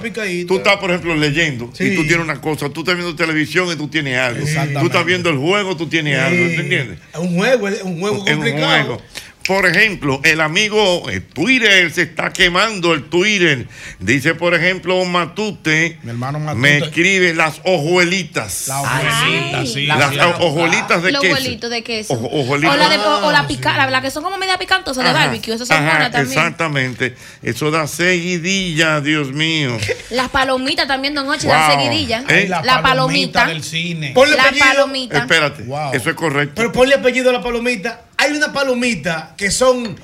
tú 0.49 0.57
estás, 0.57 0.77
por 0.79 0.91
ejemplo, 0.91 1.15
leyendo 1.15 1.71
Sí. 1.75 1.85
y 1.85 1.95
tú 1.95 2.03
tienes 2.03 2.21
una 2.25 2.41
cosa, 2.41 2.69
tú 2.71 2.81
estás 2.81 2.97
viendo 2.97 3.15
televisión 3.15 3.69
y 3.71 3.77
tú 3.77 3.87
tienes 3.87 4.19
algo, 4.19 4.41
Exactamente. 4.41 4.81
tú 4.81 4.87
estás 4.87 5.05
viendo 5.05 5.31
el 5.31 5.37
juego, 5.37 5.77
tú 5.77 5.87
tienes 5.89 6.19
algo, 6.19 6.45
¿te 6.47 6.55
Sí. 6.55 6.61
entiendes? 6.63 6.99
Es 7.13 7.19
un 7.21 7.37
juego, 7.37 7.69
es 7.69 7.83
un 7.83 8.01
juego 8.01 8.17
Es 8.17 8.23
un 8.23 8.43
complicado. 8.43 8.85
juego. 8.85 9.03
Por 9.47 9.67
ejemplo, 9.67 10.21
el 10.25 10.41
amigo 10.41 11.09
eh, 11.11 11.21
Twitter 11.21 11.91
se 11.93 12.03
está 12.03 12.33
quemando 12.33 12.93
el 12.95 13.05
Twitter. 13.05 13.67
Dice, 13.99 14.35
por 14.35 14.55
ejemplo, 14.55 15.05
Matute. 15.05 15.99
Mi 16.03 16.11
hermano 16.11 16.39
Matute. 16.39 16.61
Me 16.61 16.79
escribe 16.79 17.35
las 17.35 17.61
ojuelitas. 17.65 18.69
La 18.69 18.81
hojuelita, 18.81 19.59
Ay. 19.59 19.67
sí. 19.67 19.87
las 19.87 20.11
sí. 20.15 20.19
ojuelitas 20.41 21.03
de 21.03 21.13
de 21.13 21.83
queso. 21.83 22.15
Ojo- 22.15 22.29
ojolitos. 22.33 22.75
O 22.75 22.79
la, 22.79 22.89
de, 22.89 22.99
o, 22.99 23.27
o 23.27 23.33
la 23.33 23.47
pica, 23.47 23.77
la, 23.77 23.91
la 23.91 24.01
que 24.01 24.11
son 24.11 24.23
como 24.23 24.39
media 24.39 24.59
picantosas 24.59 25.05
de 25.05 25.13
barbecue. 25.13 25.55
Esas 25.55 25.69
son 25.69 25.77
ajá, 25.79 25.87
buenas 25.91 26.11
también. 26.13 26.39
Exactamente. 26.39 27.15
Eso 27.43 27.71
da 27.71 27.87
seguidilla, 27.87 29.01
Dios 29.01 29.33
mío. 29.33 29.77
Las 30.11 30.29
palomitas 30.29 30.87
también, 30.87 31.15
don 31.15 31.29
Ochi, 31.29 31.47
Wow. 31.47 31.57
dan 31.57 31.71
seguidilla. 31.81 32.25
Eh. 32.29 32.47
La, 32.49 32.83
palomita. 32.83 33.47
del 33.47 33.63
cine. 33.63 34.13
Ponle 34.15 34.37
La 34.37 34.45
apellido. 34.45 34.67
palomita. 34.67 35.19
Espérate, 35.19 35.63
Wow. 35.65 35.93
eso 35.95 36.11
es 36.11 36.17
correcto. 36.17 36.55
Pero 36.57 36.73
ponle 36.73 36.95
apellido 36.95 37.31
a 37.31 37.33
la 37.33 37.43
palomita. 37.43 38.03
Hay 38.23 38.33
una 38.37 38.53
palomita 38.53 39.35
que 39.37 39.51
son 39.51 39.99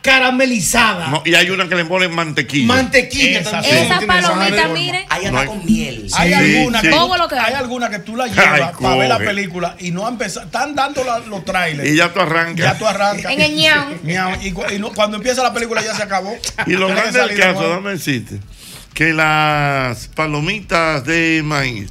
caramelizadas. 0.00 1.10
No, 1.10 1.22
y 1.24 1.34
hay 1.34 1.50
una 1.50 1.68
que 1.68 1.74
le 1.74 1.84
ponen 1.84 2.14
mantequilla. 2.14 2.66
Mantequilla 2.66 3.40
Esa 3.40 3.50
también. 3.50 3.74
sí. 3.76 3.82
Esa 3.84 3.98
tiene 3.98 4.06
palomita, 4.06 4.56
sabor. 4.62 4.78
mire. 4.78 5.06
Hay 5.10 5.22
No 5.24 5.28
hasta 5.28 5.40
hay- 5.40 5.46
con 5.46 5.64
miel. 5.66 6.06
Hay 6.14 6.28
Sí, 6.28 6.34
alguna 6.34 6.80
sí. 6.80 6.86
que, 6.86 6.92
Todo 6.92 7.16
lo 7.16 7.28
que 7.28 7.34
hay. 7.34 7.44
hay 7.46 7.54
alguna 7.54 7.90
que 7.90 7.98
tú 7.98 8.16
la 8.16 8.24
Ay, 8.24 8.30
llevas 8.30 8.72
para 8.80 8.96
ver 8.96 9.08
la 9.08 9.18
película 9.18 9.76
y 9.78 9.90
no 9.90 10.06
ha 10.06 10.10
empezado. 10.10 10.46
Están 10.46 10.74
dando 10.74 11.04
la- 11.04 11.18
los 11.20 11.44
trailers. 11.44 11.88
Y 11.88 11.96
ya 11.96 12.12
tú 12.12 12.20
arrancas. 12.20 12.56
ya 12.64 12.78
tú 12.78 12.86
arrancas. 12.86 13.32
En 13.32 13.40
el 13.40 13.54
ñao. 13.54 13.90
Ñao, 14.04 14.32
Y, 14.42 14.52
cu- 14.52 14.64
y 14.74 14.78
no- 14.78 14.92
cuando 14.92 15.16
empieza 15.16 15.42
la 15.42 15.52
película 15.52 15.82
ya 15.82 15.94
se 15.94 16.02
acabó. 16.02 16.36
Y 16.66 16.72
lo 16.72 16.88
grande 16.88 17.18
del 17.20 17.38
caso, 17.38 17.68
dame 17.68 17.90
decirte, 17.92 18.40
que 18.94 19.12
las 19.12 20.08
palomitas 20.08 21.04
de 21.04 21.42
maíz, 21.44 21.90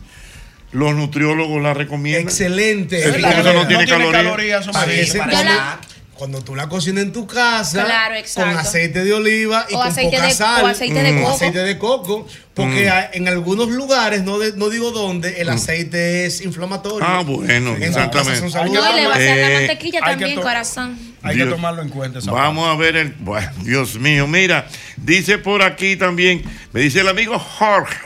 los 0.74 0.94
nutriólogos 0.96 1.62
las 1.62 1.78
recomiendan. 1.78 2.24
Excelente. 2.24 2.98
Sí, 3.04 3.10
porque 3.22 3.40
eso 3.40 3.54
no 3.54 3.68
tiene 3.68 3.86
calorías. 4.12 4.62
eso 4.62 4.72
Para 4.72 4.86
cuando, 4.86 6.40
la- 6.40 6.46
tú 6.46 6.56
la 6.56 6.70
cocinas 6.70 7.04
en 7.04 7.12
tu 7.12 7.26
casa, 7.26 7.86
Claro, 7.86 8.16
con 8.36 8.50
aceite 8.58 9.04
de 9.04 9.14
oliva 9.14 9.66
y 9.70 9.74
O 9.74 9.78
con 9.80 9.88
aceite 9.88 10.16
poca 10.18 10.28
de- 10.28 10.34
sal, 10.34 10.64
o 10.64 10.68
aceite 10.68 11.02
de 11.02 11.12
o 11.12 11.22
coco. 11.24 11.36
aceite 11.36 11.60
de 11.60 11.78
coco, 11.78 12.28
porque 12.54 12.90
hay- 12.90 13.08
en 13.14 13.28
algunos 13.28 13.70
lugares, 13.70 14.24
no, 14.24 14.38
de- 14.38 14.54
no 14.54 14.70
digo 14.70 14.92
dónde, 14.92 15.42
el 15.42 15.50
aceite 15.50 16.26
es 16.26 16.42
inflamatorio. 16.42 17.06
Ah, 17.08 17.24
bueno, 17.26 17.76
exactamente. 17.76 18.18
casa 18.18 18.36
son 18.36 18.52
saludables. 18.52 18.92
No, 18.92 18.98
y 18.98 19.02
le 19.02 19.08
va 19.08 19.14
a 19.14 19.18
hacer 19.18 19.38
la 19.38 19.50
Eh, 19.52 19.54
mantequilla 19.68 20.00
hay 20.04 20.12
también, 20.12 20.42
corazón. 20.42 21.14
Hay 21.26 21.36
Dios. 21.38 21.48
que 21.48 21.56
tomarlo 21.56 21.82
en 21.82 21.90
cuenta. 21.90 22.20
esa 22.20 22.32
Vamos 22.32 22.68
a 22.68 22.76
ver 22.76 22.98
el. 22.98 23.14
Bueno, 23.20 23.50
Dios 23.62 23.96
mío, 23.98 24.28
mira, 24.28 24.68
dice 24.98 25.38
por 25.38 25.64
aquí 25.64 25.96
también, 25.96 26.44
me 26.74 26.82
dice 26.82 27.00
el 27.00 27.08
amigo 27.08 27.40
Jorge, 27.40 27.98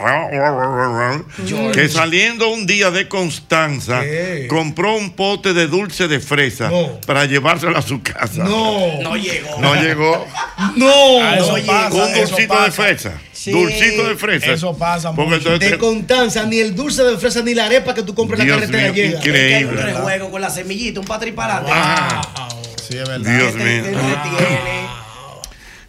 que 1.73 1.89
saliendo 1.89 2.49
un 2.49 2.65
día 2.67 2.91
de 2.91 3.07
Constanza, 3.07 4.01
¿Qué? 4.01 4.45
compró 4.49 4.95
un 4.95 5.11
pote 5.13 5.53
de 5.53 5.67
dulce 5.67 6.07
de 6.07 6.19
fresa 6.19 6.69
No. 6.69 6.99
para 7.07 7.25
llevárselo 7.25 7.77
a 7.77 7.81
su 7.81 8.01
casa. 8.01 8.43
No, 8.43 9.01
No 9.01 9.15
llegó. 9.15 9.59
No 9.61 9.75
llegó. 9.75 10.27
no. 10.75 10.87
Ah, 11.21 11.37
Oye, 11.51 11.63
pasa, 11.65 11.95
un 11.95 12.13
dulcito 12.13 12.61
de 12.63 12.71
fresa. 12.71 13.13
Sí. 13.47 13.51
Dulcito 13.53 14.07
de 14.09 14.15
fresa. 14.15 14.51
Eso 14.51 14.77
pasa 14.77 15.13
Porque 15.13 15.35
mucho. 15.35 15.53
entonces- 15.53 15.71
De 15.71 15.77
Constanza, 15.77 16.45
ni 16.45 16.59
el 16.59 16.75
dulce 16.75 17.03
de 17.03 17.17
fresa 17.17 17.41
ni 17.41 17.53
la 17.53 17.65
arepa 17.65 17.93
que 17.93 18.03
tú 18.03 18.13
compras 18.13 18.39
en 18.41 18.49
la 18.49 18.55
carretera 18.55 18.83
mío, 18.91 18.93
llega. 18.93 19.19
increíble. 19.19 19.41
Es 19.45 19.49
que 19.49 19.55
hay 19.55 19.63
un 19.63 19.77
rejuego 19.77 20.31
con 20.31 20.41
la 20.41 20.49
semillita, 20.49 20.99
un 20.99 21.05
patriparate. 21.05 21.71
Ah, 21.73 22.49
Sí, 22.87 22.97
es 22.97 23.07
verdad. 23.07 23.37
Dios 23.37 23.51
Te- 23.53 23.63
mío. 23.63 23.73
entretiene. 23.85 24.87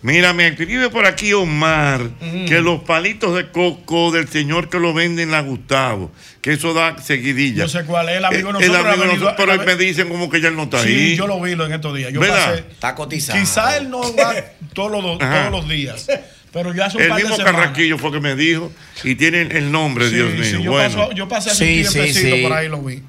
Mira, 0.01 0.33
me 0.33 0.47
escribe 0.47 0.91
por 0.91 1.07
aquí 1.07 1.33
Omar 1.33 2.11
que 2.47 2.61
los 2.61 2.83
palitos 2.85 3.35
de 3.35 3.51
coco 3.51 4.13
del 4.13 4.29
señor 4.29 4.69
que 4.69 4.79
lo 4.79 4.95
vende 4.95 5.23
en 5.25 5.33
la 5.33 5.41
Gustavo, 5.41 6.13
que 6.41 6.53
eso 6.53 6.73
da 6.73 6.97
seguidilla. 7.03 7.65
Yo 7.65 7.69
sé 7.69 7.85
cuál 7.85 8.09
es, 8.09 8.19
el 8.19 8.25
amigo 8.25 8.53
de 8.53 8.61
Eh, 8.61 8.67
el 8.67 8.73
nosotros 8.73 8.93
amigo 8.95 9.05
nosotros, 9.13 9.35
pero 9.37 9.53
él 9.55 9.61
me 9.67 9.75
dicen 9.75 10.09
como 10.09 10.31
que 10.31 10.41
ya 10.41 10.49
él 10.49 10.57
no 10.57 10.63
está 10.65 10.83
Sí, 10.85 10.89
ahí. 10.89 11.17
yo 11.17 11.27
lo 11.27 11.41
vi 11.41 11.53
en 11.53 11.73
estos 11.73 11.97
días. 11.97 12.13
Yo 12.13 12.21
¿Verdad? 12.21 12.47
pasé. 12.51 12.59
Está 12.71 12.95
cotizado. 12.95 13.41
Quizá 13.41 13.77
él 13.77 13.91
no 13.91 14.01
va 14.15 14.35
todos 14.73 15.03
los, 15.03 15.19
todos 15.19 15.51
los 15.51 15.69
días. 15.69 16.07
Pero 16.53 16.75
ya 16.75 16.87
hace 16.87 16.97
un 16.97 17.03
El 17.03 17.09
par 17.11 17.19
de 17.19 17.23
mismo 17.25 17.37
semanas. 17.37 17.61
Carraquillo 17.61 17.99
fue 17.99 18.11
que 18.13 18.21
me 18.21 18.35
dijo 18.35 18.73
y 19.05 19.15
tiene 19.17 19.43
el 19.43 19.71
nombre, 19.71 20.09
Sí, 20.09 20.15
Dios 20.17 20.31
sí, 20.33 20.55
mío. 20.57 20.61
yo, 20.65 20.71
bueno. 20.73 20.89
paso- 20.97 21.13
yo 21.13 21.29
pasé 21.29 21.51
hace 21.51 21.65
Sí, 21.67 21.79
un 21.81 21.85
sí, 21.87 21.93
tiempecito 21.93 22.37
sí. 22.37 22.43
por 22.43 22.53
ahí 22.55 22.69
lo 22.69 22.83
vi. 22.83 23.03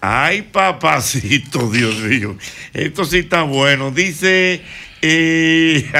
Ay, 0.00 0.42
papacito, 0.42 1.70
Dios 1.70 1.96
mío. 1.98 2.36
Esto 2.74 3.04
sí 3.04 3.18
está 3.18 3.42
bueno. 3.42 3.90
Dice. 3.90 4.60
eh, 5.00 5.90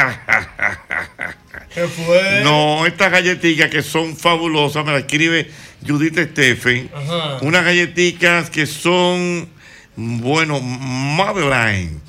¿Qué 1.74 1.86
fue? 1.88 2.40
No, 2.44 2.84
estas 2.86 3.10
galletitas 3.10 3.70
que 3.70 3.82
son 3.82 4.16
fabulosas, 4.16 4.84
me 4.84 4.92
la 4.92 4.98
escribe 4.98 5.48
Judith 5.86 6.18
Stephen. 6.32 6.90
Ajá. 6.94 7.38
Unas 7.42 7.64
galletitas 7.64 8.50
que 8.50 8.66
son, 8.66 9.48
bueno, 9.96 10.60
Madeline. 10.60 12.00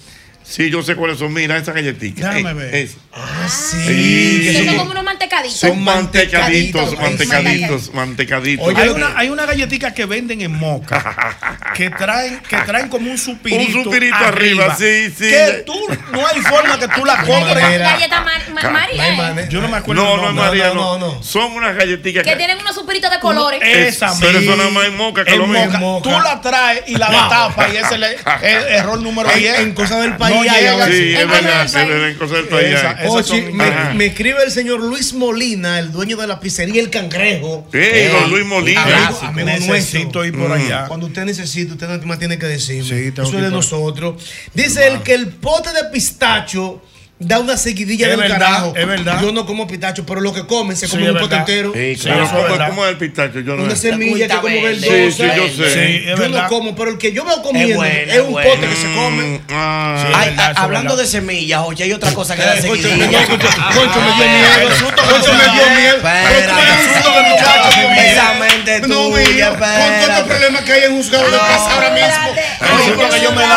Sí, 0.43 0.69
yo 0.69 0.83
sé 0.83 0.95
cuáles 0.95 1.17
son. 1.19 1.33
Mira, 1.33 1.57
esas 1.57 1.73
galletitas. 1.75 2.35
Déjame 2.35 2.51
Eh, 2.51 2.53
ver. 2.65 2.75
es- 2.75 2.97
Ah, 3.15 3.47
sí. 3.47 3.77
Sí. 3.85 4.41
Que 4.43 4.53
Sí. 4.59 4.65
son 4.65 4.77
como 4.77 4.91
unos 4.91 5.03
mantecaditos. 5.03 5.59
son 5.59 5.83
mantecaditos, 5.83 6.97
mantecaditos, 6.97 6.99
mantecaditos, 6.99 7.93
mantecaditos. 7.93 8.67
Oye, 8.67 8.81
Hay 8.81 8.89
una, 8.89 9.13
hay 9.17 9.29
una 9.29 9.45
galletita 9.45 9.93
que 9.93 10.05
venden 10.05 10.41
en 10.41 10.51
Moca 10.57 11.37
que 11.75 11.89
traen, 11.91 12.39
que 12.41 12.57
traen 12.57 12.89
como 12.89 13.11
un 13.11 13.17
supirito. 13.19 13.77
Un 13.79 13.83
supirito 13.85 14.15
arriba, 14.15 14.75
sí, 14.75 15.09
sí. 15.15 15.29
Que 15.29 15.63
tú, 15.65 15.75
no 16.11 16.25
hay 16.25 16.41
forma 16.41 16.79
que 16.79 16.87
tú 16.87 17.05
la 17.05 17.17
compres. 17.23 17.79
galleta 17.79 18.21
Mar- 18.21 18.49
Ma- 18.51 18.61
Ca- 18.61 18.69
María. 18.71 19.15
No 19.15 19.23
hay 19.23 19.39
¿eh? 19.39 19.47
Yo 19.49 19.61
no 19.61 19.67
me 19.67 19.77
acuerdo. 19.77 20.03
No, 20.03 20.17
no 20.17 20.29
es. 20.29 20.33
María, 20.35 20.67
no, 20.69 20.73
no, 20.73 20.97
no, 20.97 21.13
no. 21.15 21.23
Son 21.23 21.51
unas 21.53 21.75
galletitas 21.75 22.23
Que 22.23 22.35
tienen 22.35 22.57
unos 22.59 22.73
superitos 22.73 23.11
de 23.11 23.19
colores. 23.19 23.59
Esa 23.63 24.07
Es- 24.11 24.17
pero 24.19 24.39
misma. 24.39 24.53
eso 24.53 24.57
nada 24.57 24.69
más 24.71 24.85
en 24.85 24.97
Moca, 24.97 25.23
que 25.23 25.33
En 25.33 25.39
lo 25.39 25.47
Moca. 25.47 25.77
Moca. 25.77 26.03
Tú 26.09 26.19
la 26.19 26.41
traes 26.41 26.83
y 26.87 26.95
la 26.95 27.09
destapas 27.09 27.73
y 27.73 27.77
ese 27.77 27.95
es 27.95 28.01
el, 28.41 28.67
error 28.73 28.99
número 28.99 29.29
En- 29.31 29.39
10. 29.39 29.59
en 29.59 29.73
cosas 29.73 30.01
del 30.01 30.17
país 30.17 30.35
No 30.35 30.43
llega. 30.43 30.85
Sí, 30.87 31.13
es 31.13 31.19
es 31.19 31.27
verdad, 31.29 32.07
en 32.09 32.15
cosas 32.17 32.37
del 32.37 32.47
país. 32.47 32.75
Ochi, 33.09 33.41
son- 33.41 33.97
me, 33.97 34.05
escribe 34.05 34.43
el 34.43 34.51
señor 34.51 34.81
Luis 34.81 35.13
Molina, 35.13 35.79
el 35.79 35.91
dueño 35.91 36.17
de 36.17 36.27
la 36.27 36.39
pizzería 36.39 36.81
El 36.81 36.89
Cangrejo. 36.89 37.67
Ey, 37.73 38.07
don 38.09 38.29
Luis 38.29 38.45
Molina. 38.45 38.83
Amigo, 38.83 39.19
amigo 39.23 39.45
Necesito 39.47 40.03
nuestro. 40.03 40.25
ir 40.25 40.37
por 40.37 40.51
allá. 40.51 40.87
Cuando 40.87 41.07
usted 41.07 41.25
necesite, 41.25 41.73
usted 41.73 41.87
no 41.87 42.05
más 42.05 42.19
tiene 42.19 42.37
que 42.37 42.45
decirme. 42.45 42.83
Sí, 42.83 43.11
tengo 43.11 43.27
Eso 43.29 43.37
es 43.37 43.43
de 43.43 43.51
nosotros. 43.51 44.23
Dice 44.53 44.87
él 44.87 45.01
que 45.01 45.13
el 45.13 45.27
pote 45.27 45.71
de 45.71 45.85
pistacho 45.91 46.81
da 47.19 47.39
una 47.39 47.55
seguidilla 47.55 48.07
Es 48.07 48.11
del 48.11 48.19
verdad, 48.19 48.37
carajo. 48.39 48.73
es 48.75 48.85
verdad. 48.87 49.21
Yo 49.21 49.31
no 49.31 49.45
como 49.45 49.65
pistacho, 49.65 50.05
pero 50.05 50.19
lo 50.19 50.33
que 50.33 50.45
comen 50.45 50.75
se 50.75 50.89
come 50.89 51.05
es 51.05 51.11
un 51.11 51.19
pote 51.19 51.35
entero. 51.35 51.71
Sí, 51.73 51.97
Pero 52.03 52.27
claro. 52.27 52.53
es 52.63 52.69
¿cómo, 52.69 52.83
es 52.85 52.91
el 52.91 52.97
pistacho? 52.97 53.39
Yo 53.39 53.55
no 53.55 53.63
Una 53.63 53.75
semilla 53.77 54.27
que 54.27 54.33
como 54.35 54.47
verde. 54.47 54.89
verdosa. 54.89 54.91
Sí, 54.91 55.11
sí, 55.11 55.23
yo 55.37 55.47
sé. 55.63 55.73
Sí, 55.73 55.79
es 56.03 56.05
yo 56.09 56.17
verdad. 56.17 56.43
no 56.43 56.47
como, 56.49 56.75
pero 56.75 56.91
el 56.91 56.97
que 56.97 57.13
yo 57.13 57.23
veo 57.23 57.41
comiendo 57.41 57.75
bueno, 57.77 58.11
es 58.11 58.19
un 58.19 58.31
bueno. 58.31 58.49
pote 58.49 58.67
que 58.67 58.75
se 58.75 58.93
come. 58.93 59.23
Mm, 59.23 59.39
ah. 59.51 60.03
Sí. 60.05 60.13
Ay, 60.15 60.29
verdad, 60.31 60.39
a- 60.39 60.43
eso 60.43 60.51
es 60.51 60.57
hablando 60.65 60.89
verdad. 60.95 61.03
de 61.03 61.09
semillas, 61.11 61.61
oye, 61.65 61.83
hay 61.85 61.93
otra 61.93 62.11
cosa 62.13 62.35
que 62.35 62.41
da 62.41 62.55
Concho, 62.55 62.67
seguidilla. 62.75 63.25
Concho, 63.25 63.99
me 64.01 64.15
dio 64.15 64.25
miedo. 64.25 64.69
Concho 65.09 65.33
me 65.33 65.43
dio 65.43 65.69
miedo. 65.79 65.97
Pero 66.03 66.49
tú 66.49 66.55
me 66.55 66.61
das 66.65 66.73
un 66.73 66.79
espera. 66.79 66.93
susto 66.93 67.11
de 67.13 67.29
muchacho. 67.29 67.69
Dios 67.79 67.89
mío. 67.91 68.01
Esa 68.03 68.33
mente 68.33 68.79
No. 68.81 68.87
Con 68.87 68.89
todo 68.89 69.17
espera. 69.17 70.17
el 70.19 70.25
problema 70.25 70.65
que 70.65 70.73
hay 70.73 70.83
en 70.85 70.97
juzgado 70.97 71.31
de 71.31 71.37
paz 71.37 71.61
ahora 71.69 71.89
mismo. 71.91 73.53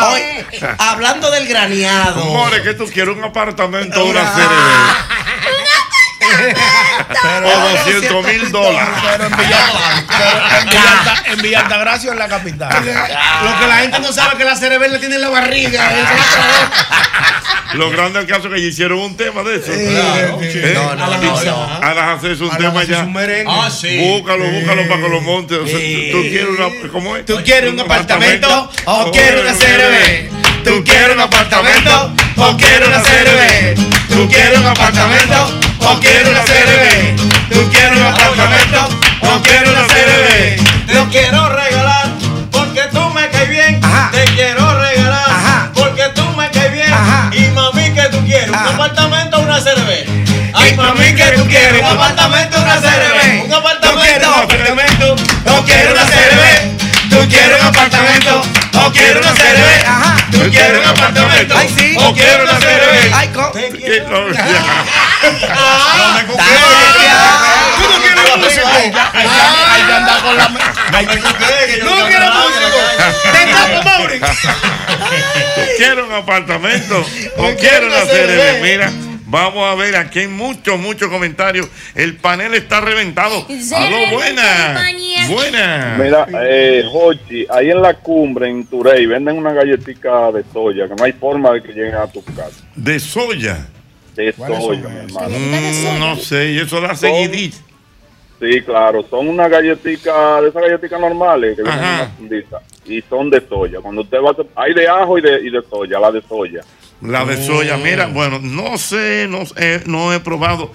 Hablando 0.78 1.30
del 1.30 1.46
graneado. 1.48 2.24
More, 2.24 2.62
que 2.62 2.74
tú 2.74 2.86
quieres 2.86 3.14
un 3.16 3.24
apartamento 3.46 4.00
o 4.04 4.06
una 4.06 4.20
Una- 4.22 4.32
CRB. 4.32 5.06
O 7.44 7.68
200 7.84 8.26
mil 8.26 8.50
dólares. 8.50 8.88
Pero 9.12 9.24
en 9.26 9.36
Villa- 9.36 9.66
pero 11.68 12.12
en 12.12 12.18
la 12.18 12.28
capital. 12.28 12.70
Lo 13.44 13.58
que 13.60 13.66
la 13.66 13.76
gente 13.78 13.98
no 14.00 14.12
sabe 14.12 14.32
es 14.32 14.38
que 14.38 14.44
la 14.44 14.56
cerebel 14.56 14.92
la 14.92 14.98
tiene 14.98 15.14
en 15.16 15.20
la 15.22 15.28
barriga. 15.28 15.90
Lo 17.74 17.90
grande 17.90 18.20
del 18.20 18.28
caso 18.28 18.48
es 18.48 18.54
que 18.54 18.60
ya 18.62 18.68
hicieron 18.68 18.98
un 18.98 19.16
tema 19.16 19.42
de 19.42 19.56
eso. 19.56 19.66
Claro. 19.72 20.38
¿Eh? 20.42 20.72
No, 20.74 20.94
no, 20.94 21.06
no, 21.16 21.42
no. 21.44 21.56
Ahora 21.84 22.12
haces 22.14 22.40
un 22.40 22.50
Ahora 22.50 22.58
tema 22.70 22.84
ya. 22.84 23.00
un 23.00 23.12
merengue. 23.12 23.52
Ah, 23.54 23.70
sí. 23.70 23.98
Búscalo, 23.98 24.44
búscalo 24.44 24.88
para 24.88 25.02
que 25.02 25.08
lo 25.08 25.20
montes. 25.20 25.58
O 25.58 25.66
sea, 25.66 25.78
Sí. 25.78 26.08
Tú 26.12 26.20
quieres 26.22 26.48
una. 26.48 26.90
¿Cómo 26.92 27.16
es? 27.16 27.26
¿Tú 27.26 27.36
quieres 27.44 27.70
un 27.72 27.80
apartamento 27.80 28.70
o 28.86 29.10
quieres 29.10 29.42
una 29.42 29.52
CRB? 29.52 30.35
¿Tú 30.66 30.82
quieres 30.82 31.14
un 31.14 31.20
apartamento 31.20 32.12
o 32.38 32.56
quieres 32.56 32.88
una 32.88 33.00
CRB? 33.00 33.76
¿Tú 34.08 34.28
quieres 34.28 34.58
un 34.58 34.66
apartamento 34.66 35.48
o 35.78 36.00
quieres 36.00 36.28
una 36.28 36.40
CRB? 36.42 37.16
¿Tú 37.52 37.70
quieres 37.70 37.92
un 37.96 38.02
apartamento 38.06 38.88
o 39.20 39.42
quieres 39.42 39.68
una 39.70 39.86
CRB? 39.86 40.56
Te 40.88 41.08
quiero 41.12 41.48
regalar 41.50 42.08
porque 42.50 42.82
tú 42.92 43.00
me 43.10 43.28
caes 43.30 43.48
bien. 43.48 43.80
Ajá. 43.84 44.10
Te 44.10 44.24
quiero 44.34 44.76
regalar 44.80 45.30
Ajá. 45.30 45.70
porque 45.72 46.02
tú 46.16 46.24
me 46.36 46.50
caes 46.50 46.72
bien. 46.72 46.92
Ajá. 46.92 47.30
Y 47.32 47.48
mami, 47.50 47.94
que 47.94 48.02
tú 48.10 48.24
quieres? 48.24 48.48
¿Un 48.48 48.56
apartamento 48.56 49.36
o 49.36 49.42
una 49.42 49.60
CRB? 49.60 50.50
Ay, 50.52 50.74
mami, 50.74 51.14
¿qué 51.14 51.30
tú 51.36 51.46
quieres? 51.46 51.80
¿Un 51.80 51.86
apartamento 51.86 52.58
o 52.58 52.62
una 52.62 52.76
CRB? 52.80 53.42
¿Un 53.44 53.48
¿Tú 53.50 53.54
apartamento? 53.54 54.28
un 54.34 54.42
apartamento? 54.42 55.16
¿O 55.46 55.62
quieres 55.64 55.92
una 55.92 56.02
CRB? 56.02 57.08
¿Tú 57.08 57.28
quieres 57.28 57.60
un 57.60 57.66
apartamento? 57.68 57.95
¿O 58.86 58.92
quieres 58.92 59.16
una 59.16 59.32
CRB? 59.32 59.86
Ajá. 59.86 60.16
¿Tú 60.30 60.38
quieres 60.50 60.78
un 60.78 60.86
apartamento? 60.86 61.54
Ay, 61.58 61.74
sí. 61.76 61.96
¿O 61.98 62.12
quieres 62.14 62.40
una 62.44 62.58
CRB? 62.58 63.14
Ay, 63.14 63.28
co- 63.28 63.50
Te 63.52 63.70
quiero. 63.70 64.08
No, 64.08 64.32
ya. 64.32 64.44
¿Tú 67.76 67.82
no 67.90 67.98
quieres 68.02 68.36
músico? 68.36 68.68
Hay 69.12 69.82
que- 69.86 69.92
andar 69.92 70.20
con 70.22 70.36
la. 70.36 70.46
que- 70.46 71.16
¿No 71.82 72.06
quieres 72.06 72.30
músico? 72.34 72.78
Te 73.32 73.46
tapo, 73.52 73.82
Mauri. 73.82 74.20
¿Qué 75.54 75.74
quiero 75.78 76.06
un 76.06 76.12
apartamento 76.12 77.04
o 77.36 77.54
quiero 77.56 77.86
una 77.88 78.00
CRB. 78.06 78.60
Mira, 78.62 78.92
vamos 79.26 79.64
a 79.64 79.74
ver, 79.74 79.96
aquí 79.96 80.20
hay 80.20 80.28
muchos, 80.28 80.78
muchos 80.78 81.08
comentarios. 81.08 81.68
El 81.94 82.16
panel 82.16 82.54
está 82.54 82.80
reventado. 82.80 83.46
Aló, 83.74 83.96
buenas. 84.12 84.94
Buenas. 85.28 85.98
Mira, 85.98 86.26
eh, 86.44 86.84
Jochi, 86.90 87.46
ahí 87.50 87.70
en 87.70 87.82
la 87.82 87.94
cumbre, 87.94 88.48
en 88.48 88.66
Turey, 88.66 89.06
venden 89.06 89.36
una 89.36 89.52
galletita 89.52 90.30
de 90.32 90.44
soya 90.52 90.86
que 90.88 90.94
no 90.94 91.04
hay 91.04 91.12
forma 91.12 91.52
de 91.52 91.62
que 91.62 91.68
lleguen 91.72 91.94
a 91.96 92.06
tu 92.06 92.22
casa. 92.24 92.64
De 92.74 92.98
soya. 93.00 93.66
De 94.14 94.32
soya, 94.32 94.88
mi 94.88 94.96
hermano. 94.98 95.28
Mm, 95.38 95.98
no 95.98 96.16
sé, 96.16 96.52
y 96.52 96.58
eso 96.60 96.80
da 96.80 96.94
seguidilla. 96.94 97.58
Sí, 98.38 98.60
claro, 98.60 99.04
son 99.08 99.28
unas 99.28 99.50
galletitas, 99.50 100.42
de 100.42 100.48
esas 100.50 100.62
galletitas 100.62 101.00
normales 101.00 101.56
que 101.56 101.62
vienen 101.62 101.82
en 101.82 101.90
una 101.94 102.06
fundita. 102.18 102.60
Y 102.84 103.02
son 103.08 103.30
de 103.30 103.40
soya. 103.48 103.80
Cuando 103.80 104.02
usted 104.02 104.18
va 104.18 104.28
a 104.28 104.32
hacer- 104.32 104.46
hay 104.54 104.74
de 104.74 104.86
ajo 104.86 105.18
y 105.18 105.22
de, 105.22 105.40
y 105.40 105.50
de 105.50 105.60
soya, 105.68 105.98
la 105.98 106.12
de 106.12 106.22
soya. 106.22 106.60
La 107.02 107.24
de 107.24 107.36
Mm. 107.36 107.46
soya, 107.46 107.76
mira, 107.76 108.06
bueno, 108.06 108.38
no 108.40 108.78
sé, 108.78 109.26
no, 109.28 109.44
sé, 109.46 109.82
no 109.86 110.12
he 110.14 110.20
probado 110.20 110.72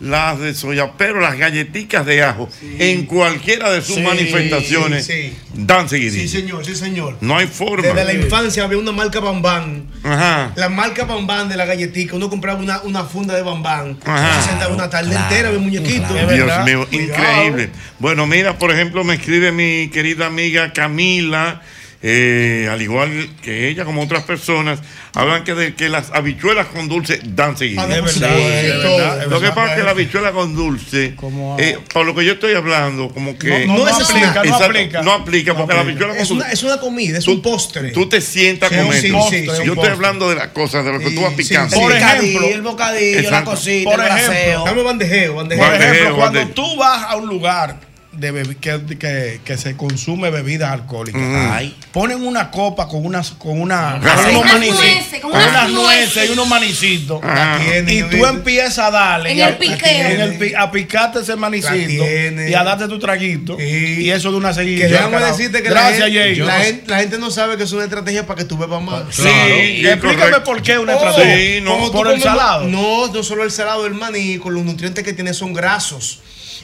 las 0.00 0.38
de 0.40 0.52
soya, 0.52 0.90
pero 0.98 1.20
las 1.20 1.38
galletitas 1.38 2.04
de 2.04 2.24
ajo, 2.24 2.48
en 2.78 3.06
cualquiera 3.06 3.70
de 3.70 3.80
sus 3.82 3.94
Sí, 3.96 4.02
manifestaciones, 4.02 5.06
sí. 5.06 5.32
dan 5.54 5.88
Sí, 5.88 5.96
seguidilla. 5.96 6.28
señor, 6.28 6.64
sí, 6.66 6.74
señor. 6.74 7.16
No 7.20 7.38
hay 7.38 7.46
forma. 7.46 7.86
Desde 7.86 8.04
la 8.04 8.12
infancia 8.12 8.64
había 8.64 8.78
una 8.78 8.90
marca 8.90 9.20
Bambán. 9.20 9.86
Ajá. 10.02 10.52
La 10.56 10.68
marca 10.68 11.04
Bambán 11.04 11.48
de 11.48 11.56
la 11.56 11.66
galletita. 11.66 12.16
Uno 12.16 12.28
compraba 12.28 12.58
una, 12.58 12.82
una 12.82 13.04
funda 13.04 13.34
de 13.36 13.42
Bambán. 13.42 13.96
Ajá. 14.04 14.42
Se 14.42 14.48
sentaba 14.50 14.74
una 14.74 14.90
tarde 14.90 15.10
Claro, 15.10 15.24
entera 15.28 15.52
de 15.52 15.58
muñequito. 15.58 16.12
Dios 16.12 16.26
mío, 16.66 16.86
Cuidado. 16.88 16.88
increíble. 16.90 17.70
Bueno, 18.00 18.26
mira, 18.26 18.58
por 18.58 18.72
ejemplo, 18.72 19.04
me 19.04 19.14
escribe 19.14 19.52
mi 19.52 19.88
querida 19.88 20.26
amiga 20.26 20.72
Camila, 20.72 21.62
eh, 22.04 22.68
al 22.70 22.82
igual 22.82 23.28
que 23.42 23.68
ella, 23.68 23.84
como 23.84 24.02
otras 24.02 24.24
personas, 24.24 24.80
hablan 25.14 25.44
que 25.44 25.54
de 25.54 25.74
que 25.74 25.88
las 25.88 26.10
habichuelas 26.10 26.66
con 26.66 26.88
dulce 26.88 27.20
dan 27.22 27.56
seguidilla. 27.56 27.84
Ah, 27.84 27.96
Es 28.08 28.20
verdad, 28.20 29.20
sí, 29.24 29.30
Lo 29.30 29.40
que 29.40 29.48
pasa 29.50 29.70
es 29.72 29.76
que 29.78 29.82
la 29.84 29.90
habichuela 29.92 30.32
con 30.32 30.54
dulce, 30.56 31.14
eh, 31.58 31.78
por 31.92 32.04
lo 32.04 32.14
que 32.14 32.24
yo 32.24 32.32
estoy 32.32 32.54
hablando, 32.54 33.08
como 33.10 33.38
que 33.38 33.66
No, 33.66 33.76
no, 33.78 33.84
no 33.84 33.94
aplica, 33.94 34.34
no 34.34 34.42
Exacto, 34.42 34.64
aplica. 34.64 35.02
no 35.02 35.12
aplica, 35.12 35.54
porque 35.54 35.74
la 35.74 35.80
habichuela 35.82 36.12
con 36.14 36.22
Es 36.22 36.28
dulce 36.28 36.44
una, 36.44 36.52
es 36.52 36.62
una 36.64 36.80
comida, 36.80 37.18
es 37.18 37.28
un 37.28 37.40
postre. 37.40 37.90
tú 37.92 38.08
te 38.08 38.20
sientas 38.20 38.70
Sí, 38.70 38.76
con 38.76 38.92
sí, 38.92 39.06
esto. 39.06 39.22
sí, 39.30 39.38
sí, 39.40 39.46
yo 39.46 39.52
estoy 39.52 39.68
postre. 39.74 39.92
hablando 39.92 40.28
de 40.28 40.34
las 40.36 40.48
cosas, 40.48 40.84
de 40.84 40.92
lo 40.92 40.98
que 40.98 41.10
tú 41.10 41.20
vas 41.22 41.34
picando. 41.34 41.76
sí, 41.76 41.80
Por 41.82 41.92
sí. 41.92 41.98
ejemplo, 41.98 42.48
el 42.48 42.62
bocadillo, 42.62 43.16
la 43.16 43.20
Exacto. 43.22 43.50
cosita, 43.52 43.90
Por 43.90 44.00
el 44.00 44.06
ejemplo, 44.06 44.26
braseo. 44.32 44.64
Dame 44.64 44.82
bandejeo, 44.82 45.34
bandejeo. 45.36 45.64
Por 45.66 45.74
ejemplo, 45.76 46.16
cuando 46.16 46.46
tú 46.48 46.76
vas 46.76 47.04
a 47.04 47.16
un 47.16 47.28
lugar 47.28 47.91
de 48.12 48.30
bebi- 48.32 48.56
que, 48.56 48.98
que, 48.98 49.40
que 49.42 49.56
se 49.56 49.74
consume 49.76 50.30
bebidas 50.30 50.70
alcohólicas, 50.70 51.20
Ujú. 51.22 51.72
ponen 51.92 52.22
una 52.26 52.50
copa 52.50 52.86
con 52.86 53.06
unas 53.06 53.30
con 53.30 53.58
una 53.60 53.98
Con 54.00 54.36
unas 54.36 54.58
nueces, 54.60 55.20
con 55.22 55.30
con 55.30 55.40
unas 55.40 55.48
unas 55.50 55.70
nueces. 55.70 56.28
y 56.28 56.32
unos 56.32 56.46
manicitos. 56.46 57.20
Ah. 57.22 57.58
Y 57.86 58.02
tú 58.02 58.26
empiezas 58.26 58.78
a 58.80 58.90
darle 58.90 59.30
En 59.32 59.38
y 59.38 59.40
el 59.40 59.54
a- 59.54 59.58
piqueo. 59.58 60.06
en 60.10 60.20
el 60.20 60.38
pi- 60.38 60.52
a 60.54 60.70
picarte 60.70 61.20
ese 61.20 61.36
manicito 61.36 62.04
y 62.04 62.52
a 62.54 62.62
darte 62.62 62.86
tu 62.86 62.98
traguito 62.98 63.56
Sí. 63.58 63.96
y 64.02 64.10
eso 64.10 64.30
de 64.30 64.36
una 64.36 64.52
seguida. 64.52 64.86
Que 64.86 64.92
déjame 64.92 65.18
decirte 65.24 65.62
que 65.62 65.70
la 65.70 65.88
Gracias, 65.88 66.10
gente, 66.10 66.40
la, 66.44 66.60
gente, 66.60 66.90
la 66.90 66.98
gente 66.98 67.18
no 67.18 67.30
sabe 67.30 67.56
que 67.56 67.62
es 67.62 67.72
una 67.72 67.84
estrategia 67.84 68.26
para 68.26 68.38
que 68.38 68.44
tú 68.44 68.58
bebas 68.58 68.82
más. 68.82 69.04
Sí, 69.10 69.22
Sí, 69.22 69.86
explícame 69.86 70.16
correcto. 70.16 70.44
por 70.44 70.62
qué 70.62 70.78
una 70.78 70.96
Oh, 70.96 71.08
estrategia. 71.08 71.36
Sí, 71.56 71.60
no, 71.62 71.90
por 71.90 72.08
el 72.10 72.20
salado. 72.20 72.68
No, 72.68 73.08
no 73.08 73.22
solo 73.22 73.42
el 73.44 73.50
salado, 73.50 73.86
el 73.86 73.94
maní, 73.94 74.36
con 74.38 74.52
los 74.54 74.62
nutrientes 74.64 75.02
que 75.02 75.12
tiene 75.14 75.32
son 75.32 75.52
grasos. 75.54 76.20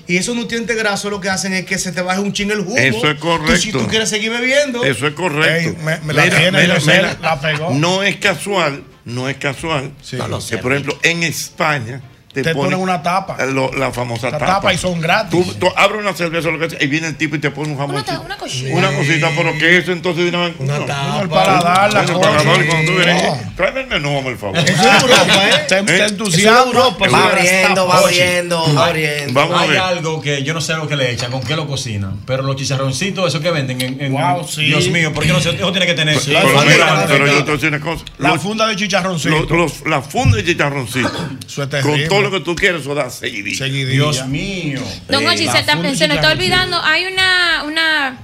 Y 0.07 0.17
esos 0.17 0.35
nutrientes 0.37 0.77
grasos 0.77 1.11
lo 1.11 1.21
que 1.21 1.29
hacen 1.29 1.53
es 1.53 1.65
que 1.67 1.79
se 1.79 1.93
te 1.93 2.01
baje 2.03 2.21
un 2.21 2.33
ching 2.33 2.51
el 2.51 2.63
jugo. 2.63 2.77
Eso 2.77 3.11
es 3.11 3.19
correcto. 3.19 3.53
Tú, 3.55 3.59
si 3.61 3.73
tú 3.73 3.87
quieres 3.89 4.09
seguir 4.09 4.31
bebiendo. 4.31 4.85
Eso 4.85 5.07
es 5.07 5.15
correcto. 5.15 5.71
Ey, 5.71 5.77
me- 5.85 5.99
me 6.01 6.13
la 6.15 6.29
tiene, 6.31 6.81
sé, 6.81 7.03
la 7.21 7.41
pegó. 7.41 7.71
No 7.71 8.03
es 8.03 8.17
casual, 8.17 8.85
no 9.05 9.29
es 9.29 9.37
casual. 9.37 9.93
No 10.29 10.39
que, 10.49 10.59
por 10.59 10.73
ejemplo, 10.73 10.99
en 11.03 11.23
España 11.23 12.01
te, 12.33 12.43
Te 12.43 12.55
ponen 12.55 12.79
una 12.79 13.03
tapa. 13.03 13.43
lo- 13.47 13.73
la 13.73 13.91
famosa 13.91 14.31
La 14.31 14.39
tapa. 14.39 14.53
tapa 14.55 14.73
y 14.75 14.79
son 14.79 15.01
gratis. 15.01 15.31
Tú, 15.31 15.55
tú 15.55 15.67
abres 15.75 16.01
una 16.03 16.13
cerveza 16.15 16.51
lo 16.51 16.59
que 16.59 16.71
sea, 16.71 16.79
y 16.83 16.87
viene 16.87 17.07
el 17.09 17.17
tipo 17.17 17.37
y 17.37 17.39
te 17.39 17.51
pone 17.51 17.69
un 17.73 17.81
Una, 17.81 18.03
jamón. 18.05 18.25
una 18.27 18.37
cosita. 18.37 18.75
Una 18.75 18.93
cosita, 18.93 19.31
pero 19.37 19.59
que 19.59 19.79
eso 19.79 19.93
entonces 19.93 20.25
de 20.31 20.37
una. 20.37 20.53
Una 20.59 20.79
no. 20.79 20.85
tapa. 20.85 21.23
el 21.23 21.29
paladar, 21.29 21.93
la 21.93 22.03
Bueno, 22.03 22.13
el 22.13 22.19
cosa. 22.19 22.31
paladar, 22.39 22.65
y 22.65 22.69
cuando 22.69 22.93
tú 22.93 22.99
vienes, 22.99 23.23
No. 23.23 23.53
tráeme 23.57 23.81
el 23.81 23.87
menú, 23.87 24.23
por 24.23 24.39
favor. 24.39 24.59
Eso 24.59 24.73
es 24.73 25.03
Europa, 25.03 25.49
¿eh? 25.49 25.65
Te, 25.69 25.79
Eh, 25.79 26.07
entusiasma. 26.07 26.61
Europa, 26.67 27.07
Va 27.09 27.25
abriendo, 27.31 27.87
va 27.89 27.99
abriendo, 27.99 28.75
va 28.75 28.87
abriendo. 28.87 29.33
Vamos 29.41 29.59
a 29.59 29.63
Hay 29.63 29.69
ver. 29.71 29.79
algo 29.79 30.21
que 30.21 30.43
yo 30.43 30.53
no 30.55 30.61
sé 30.61 30.75
lo 30.75 30.87
que 30.87 30.97
le 30.97 31.11
echan, 31.11 31.31
con 31.31 31.43
qué 31.43 31.57
lo 31.57 31.67
cocinan, 31.67 32.21
pero 32.27 32.43
los 32.43 32.57
chicharroncitos, 32.57 33.27
esos 33.29 33.41
que 33.41 33.51
venden 33.51 33.81
en. 33.81 34.01
en- 34.01 34.13
Wow, 34.13 34.47
sí. 34.47 34.67
Dios 34.67 34.89
mío, 34.89 35.13
¿por 35.13 35.25
qué 35.25 35.33
no 35.33 35.41
se, 35.41 35.51
eso 35.51 35.71
tiene 35.73 35.87
que 35.87 35.95
tener? 35.95 36.19
Pero, 36.25 36.39
mira, 36.63 37.07
yo 37.07 37.07
te 37.09 37.19
voy 37.19 37.31
a 37.31 37.53
decir 37.53 37.69
una 37.69 37.81
cosa. 37.81 38.05
La 38.19 38.39
funda 38.39 38.67
de 38.67 38.77
chicharroncito. 38.77 39.47
la 39.87 40.03
funda 40.03 40.37
de 40.37 40.45
chicharroncito. 40.45 41.11
Eso 41.47 41.63
es 41.63 41.71
terrible. 41.71 42.09
Todo 42.21 42.31
lo 42.31 42.39
que 42.39 42.45
tú 42.45 42.55
quieres, 42.55 42.83
eso 42.83 42.95
da 42.95 43.11
seguidilla. 43.11 43.59
Seguidilla. 43.59 43.93
Dios 43.93 44.27
mío. 44.27 44.81
Don 45.09 45.27
Ochi, 45.27 45.49
se, 45.49 45.65
se 45.65 46.09
nos 46.09 46.17
está 46.17 46.33
olvidando. 46.33 46.81
Hay 46.83 47.07
una, 47.07 47.65
una. 47.65 48.19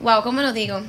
Wow, 0.00 0.22
¿cómo 0.22 0.40
lo 0.42 0.52
digo? 0.52 0.82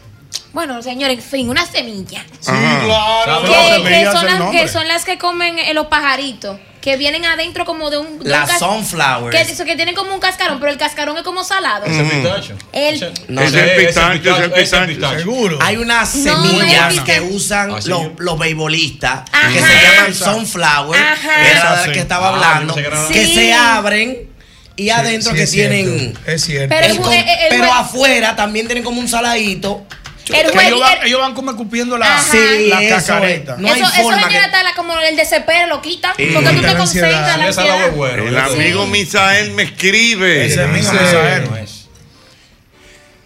Bueno, 0.54 0.82
señores, 0.82 1.18
en 1.18 1.24
fin, 1.24 1.50
una 1.50 1.66
semilla. 1.66 2.26
Ajá. 2.46 2.86
Claro. 2.86 3.84
Que, 3.84 4.06
son 4.12 4.26
las, 4.26 4.52
que 4.52 4.68
son 4.68 4.88
las 4.88 5.06
que 5.06 5.18
comen 5.18 5.60
eh, 5.60 5.74
los 5.74 5.88
pajaritos. 5.88 6.60
Que 6.82 6.98
vienen 6.98 7.24
adentro 7.26 7.64
como 7.64 7.92
de 7.92 8.00
un. 8.00 8.18
de 8.20 8.34
un 8.34 8.48
sunflowers. 8.60 9.36
Que, 9.36 9.52
eso, 9.54 9.66
que 9.66 9.76
tienen 9.76 9.94
como 9.94 10.14
un 10.16 10.20
cascarón, 10.20 10.60
pero 10.60 10.72
el 10.72 10.78
cascarón 10.80 11.16
es 11.16 11.24
como 11.24 11.44
salado. 11.44 11.86
Ese 11.86 12.04
pistacho. 12.04 12.56
El- 12.74 12.96
Ese- 12.96 13.14
No, 13.28 13.42
es 13.42 13.54
el 13.54 13.86
pistacho, 13.86 14.36
es 14.38 14.44
el 14.44 14.52
pistacho. 14.52 14.88
pistacho. 14.88 15.20
Seguro. 15.20 15.60
Hay 15.62 15.78
unas 15.78 16.16
No, 16.16 16.44
semillas 16.44 16.94
es 16.96 17.02
que 17.02 17.22
usan 17.22 17.72
Ah, 17.72 17.82
sí. 17.82 17.90
los, 17.90 18.08
los 18.18 18.40
beisbolistas 18.40 19.22
Ajá. 19.32 19.50
que 19.54 19.60
se 19.62 19.74
llaman 19.96 20.14
sunflower, 20.16 21.00
Ajá. 21.00 21.30
que 21.46 21.54
la 21.88 21.94
que 21.94 22.00
estaba 22.00 22.30
Ah, 22.30 22.34
hablando, 22.56 22.76
que 23.12 23.26
se 23.28 23.54
abren 23.54 24.30
y 24.76 24.90
adentro 24.90 25.32
Sí, 25.32 25.38
que 25.38 25.44
es 25.44 25.52
tienen 25.52 25.86
cierto, 25.86 26.32
Es 26.32 26.42
cierto. 26.46 26.76
Pero 26.76 27.12
el 27.12 27.54
el 27.54 27.62
el- 27.62 27.70
afuera 27.70 28.36
también 28.36 28.66
tienen 28.66 28.84
como 28.84 29.00
un 29.00 29.08
saladito. 29.08 29.86
El 30.28 30.52
Que 30.52 30.58
jue- 30.58 30.68
ellos, 30.68 30.80
van, 30.80 30.98
el- 31.02 31.08
ellos 31.08 31.20
van 31.22 31.34
como 31.34 31.52
escupiendo 31.52 31.98
la, 31.98 32.06
Ajá. 32.18 32.24
Sí, 32.32 32.68
la 32.70 32.82
eso 32.84 32.96
es. 32.98 33.04
cacareta. 33.06 33.56
No 33.58 33.68
hay 33.72 33.82
eso, 33.82 33.90
eso 33.94 34.10
señora 34.10 34.28
que- 34.30 34.38
está 34.38 34.64
la- 34.64 34.74
como 34.76 34.98
el 35.00 35.16
desespero, 35.16 35.68
lo 35.68 35.82
quita. 35.82 36.14
Sí. 36.18 36.30
Porque 36.34 36.50
tú 36.50 36.62
te 36.62 36.76
concentras 36.76 37.38
la 37.38 37.46
ansiedad. 37.48 37.92
bueno. 37.94 38.28
El 38.28 38.38
amigo 38.38 38.88
Misael 38.88 39.52
me 39.52 39.64
escribe. 39.64 40.46
Ese 40.46 40.66
mismo 40.68 40.92
Sí. 40.92 40.98
Misael. 41.04 41.50
No 41.50 41.58
es. 41.58 41.88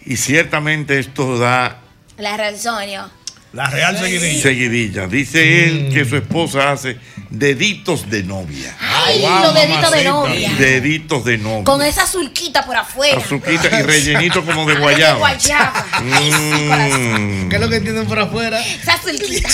Y 0.04 0.16
ciertamente 0.16 0.98
esto 0.98 1.38
da 1.38 1.78
La 2.18 2.36
razón, 2.36 2.88
yo. 2.88 3.10
La 3.52 3.68
real 3.70 3.98
seguidilla. 3.98 4.42
seguidilla. 4.42 5.06
Dice 5.06 5.64
él 5.64 5.90
que 5.92 6.04
su 6.04 6.16
esposa 6.16 6.72
hace 6.72 6.98
deditos 7.30 8.08
de 8.10 8.22
novia. 8.22 8.76
Ay, 8.80 9.20
Wow, 9.22 9.42
los 9.42 9.54
deditos 9.54 9.90
de 9.92 10.04
novia. 10.04 10.52
Deditos 10.58 11.24
de 11.24 11.38
novia. 11.38 11.64
Con 11.64 11.82
esa 11.82 12.06
surquita 12.06 12.64
por 12.64 12.76
afuera. 12.76 13.18
Azuquita 13.18 13.80
y 13.80 13.82
rellenito 13.84 14.44
como 14.44 14.66
de 14.66 14.74
Ay, 14.74 14.80
guayaba. 14.80 15.14
De 15.14 15.18
guayaba. 15.20 15.86
Mm. 16.00 17.48
¿Qué 17.48 17.56
es 17.56 17.60
lo 17.60 17.68
que 17.68 17.80
tienen 17.80 18.06
por 18.06 18.18
afuera? 18.18 18.60
Esa 18.64 19.00
surquita. 19.00 19.48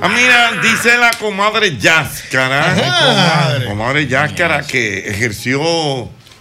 Ah, 0.00 0.08
mira, 0.08 0.52
dice 0.62 0.96
la 0.98 1.10
comadre 1.18 1.76
Yáscara. 1.76 2.72
Ajá. 2.72 3.64
Comadre 3.66 4.06
Yáscara 4.06 4.62
que 4.62 5.08
ejerció 5.08 5.60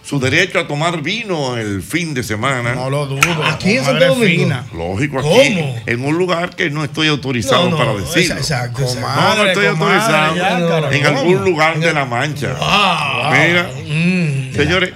su 0.09 0.19
derecho 0.19 0.57
a 0.57 0.67
tomar 0.67 1.03
vino 1.03 1.55
el 1.55 1.83
fin 1.83 2.15
de 2.15 2.23
semana. 2.23 2.73
No 2.73 2.89
lo 2.89 3.05
dudo. 3.05 3.43
Aquí 3.43 3.77
en 3.77 3.85
Comadre 3.85 4.07
Santo 4.07 4.15
Domingo. 4.15 4.55
Lógico, 4.73 5.19
aquí. 5.19 5.29
¿Cómo? 5.29 5.83
En 5.85 6.03
un 6.03 6.17
lugar 6.17 6.55
que 6.55 6.71
no 6.71 6.83
estoy 6.83 7.09
autorizado 7.09 7.65
No, 7.65 7.69
no, 7.69 7.77
para 7.77 7.93
decirlo. 7.93 8.37
Exacto, 8.37 8.81
exacto. 8.81 9.01
No, 9.01 9.07
no 9.07 9.15
Comadre, 9.15 9.47
estoy 9.49 9.67
comadre, 9.67 9.93
autorizado. 9.93 10.35
Yáscara, 10.35 10.97
en 10.97 11.05
algún 11.05 11.45
lugar 11.45 11.79
de 11.79 11.93
la 11.93 12.05
mancha. 12.05 12.55
Ah, 12.59 13.31
Mira, 13.31 13.69
mm. 13.87 14.55
señores, 14.55 14.93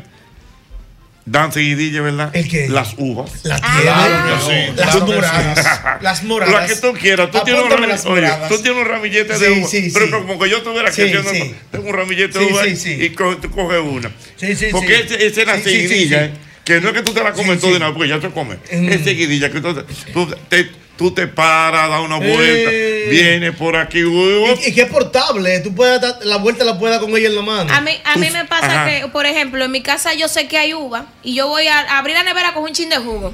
dan 1.25 1.51
seguidilla, 1.53 2.01
¿verdad? 2.01 2.29
¿El 2.35 2.47
qué? 2.49 2.67
Las 2.69 2.95
uvas. 2.97 3.31
La 3.43 3.59
Ah, 3.63 4.39
sí, 4.45 4.53
Las 4.75 4.89
claro 4.91 5.05
moradas. 5.07 6.01
Las 6.01 6.23
moradas. 6.23 6.53
La 6.53 6.67
que 6.67 6.75
tú 6.81 6.93
quieras. 6.93 7.31
Tú 7.31 7.39
tienes, 7.45 7.63
un 7.63 7.87
las 7.87 8.05
oye, 8.05 8.29
tú 8.49 8.57
tienes 8.61 8.81
un 8.81 8.87
ramillete 8.87 9.37
de 9.37 9.45
Sí, 9.55 9.59
uva. 9.61 9.69
sí, 9.69 9.91
pero 9.93 10.05
sí. 10.07 10.11
como 10.11 10.39
que 10.39 10.49
yo 10.49 10.57
estuviera 10.57 10.89
aquí 10.89 10.95
Sí, 11.01 11.01
haciendo 11.13 11.29
sí. 11.29 11.55
tengo 11.71 11.87
un 11.89 11.93
ramillete 11.95 12.33
Sí, 12.39 12.39
de 12.45 12.51
uva 12.51 12.63
sí, 12.65 12.75
sí. 12.75 12.97
y 12.99 13.09
co- 13.11 13.37
tú 13.37 13.49
coges 13.51 13.79
una. 13.79 14.11
Sí, 14.35 14.55
sí, 14.55 14.67
porque 14.71 14.97
sí. 15.07 15.13
ese- 15.15 15.25
esa 15.27 15.41
es 15.41 15.47
la 15.47 15.55
Sí, 15.57 15.63
sí, 15.63 15.69
sí, 15.69 15.87
seguidilla, 15.87 16.19
sí. 16.19 16.25
¿eh? 16.25 16.33
que 16.65 16.81
no 16.81 16.89
es 16.89 16.93
que 16.93 17.01
tú 17.03 17.13
te 17.13 17.23
la 17.23 17.31
comes 17.33 17.55
Sí, 17.55 17.57
todo 17.59 17.67
sí. 17.69 17.73
de 17.73 17.79
nada, 17.79 17.93
porque 17.93 18.09
ya 18.09 18.19
te 18.19 18.29
comes. 18.29 18.57
Mm. 18.71 18.89
Es 18.89 19.03
seguidilla, 19.03 19.51
que 19.51 19.61
tú, 19.61 19.73
tú 20.13 20.33
te, 20.49 20.69
tú 20.97 21.11
te 21.11 21.27
paras, 21.27 21.89
das 21.89 22.01
una 22.01 22.17
vuelta, 22.17 22.71
Eh. 22.71 23.07
vienes 23.09 23.55
por 23.55 23.75
aquí. 23.75 24.03
uh, 24.03 24.47
Y, 24.63 24.69
y 24.69 24.73
que 24.73 24.81
es 24.83 24.89
portable. 24.89 25.59
Tú 25.59 25.73
puedes 25.75 25.99
dar 25.99 26.19
la 26.23 26.37
vuelta 26.37 26.63
la 26.63 26.77
puedes 26.79 26.95
dar 26.97 27.01
con 27.05 27.17
ella 27.17 27.27
en 27.27 27.35
la 27.35 27.41
mano. 27.41 27.73
A 27.73 27.81
mí, 27.81 27.91
a 28.03 28.15
mí 28.17 28.29
me 28.31 28.45
pasa 28.45 28.83
ajá. 28.83 28.85
que, 28.89 29.07
por 29.09 29.25
ejemplo, 29.25 29.63
en 29.65 29.71
mi 29.71 29.81
casa 29.81 30.13
yo 30.13 30.27
sé 30.27 30.47
que 30.47 30.57
hay 30.57 30.73
uva 30.73 31.05
y 31.23 31.35
yo 31.35 31.47
voy 31.47 31.67
a 31.67 31.97
abrir 31.97 32.15
la 32.15 32.23
nevera 32.23 32.53
con 32.53 32.63
un 32.63 32.71
chin 32.73 32.89
de 32.89 32.97
jugo. 32.97 33.33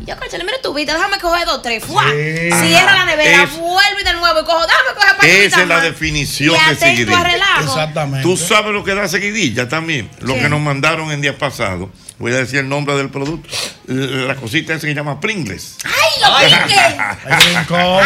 Y 0.00 0.06
yo, 0.06 0.16
coche, 0.16 0.38
mira 0.38 0.60
tu 0.62 0.72
vida, 0.74 0.94
déjame 0.94 1.18
coger 1.18 1.46
dos, 1.46 1.62
tres. 1.62 1.84
¡Fua! 1.84 2.04
Sí. 2.10 2.50
Cierra 2.66 2.92
la 2.92 3.04
nevera, 3.04 3.42
Es- 3.44 3.56
vuelve 3.56 4.04
de 4.04 4.14
nuevo 4.14 4.40
y 4.40 4.44
cojo, 4.44 4.66
déjame 4.66 4.94
coger 4.94 5.16
para 5.16 5.28
Esa 5.28 5.62
es 5.62 5.68
la 5.68 5.80
definición 5.80 6.56
y 6.66 6.70
de 6.70 6.76
seguidilla. 6.76 7.24
Exactamente. 7.60 8.22
Tú 8.22 8.36
sabes 8.36 8.72
lo 8.72 8.82
que 8.84 8.94
da 8.94 9.08
seguidilla 9.08 9.68
también. 9.68 10.10
Lo 10.20 10.34
¿Qué? 10.34 10.40
que 10.42 10.48
nos 10.48 10.60
mandaron 10.60 11.12
en 11.12 11.20
días 11.20 11.36
pasados. 11.36 11.88
Voy 12.18 12.32
a 12.32 12.36
decir 12.36 12.58
el 12.58 12.68
nombre 12.68 12.94
del 12.96 13.08
producto. 13.08 13.48
La 13.86 14.36
cosita 14.36 14.74
esa 14.74 14.82
que 14.82 14.88
se 14.92 14.94
llama 14.94 15.20
Pringles. 15.20 15.76
¡Ay, 15.84 16.20
lo 16.22 16.36
piquen. 16.66 17.00
Ay, 17.00 17.56
pero 17.66 17.96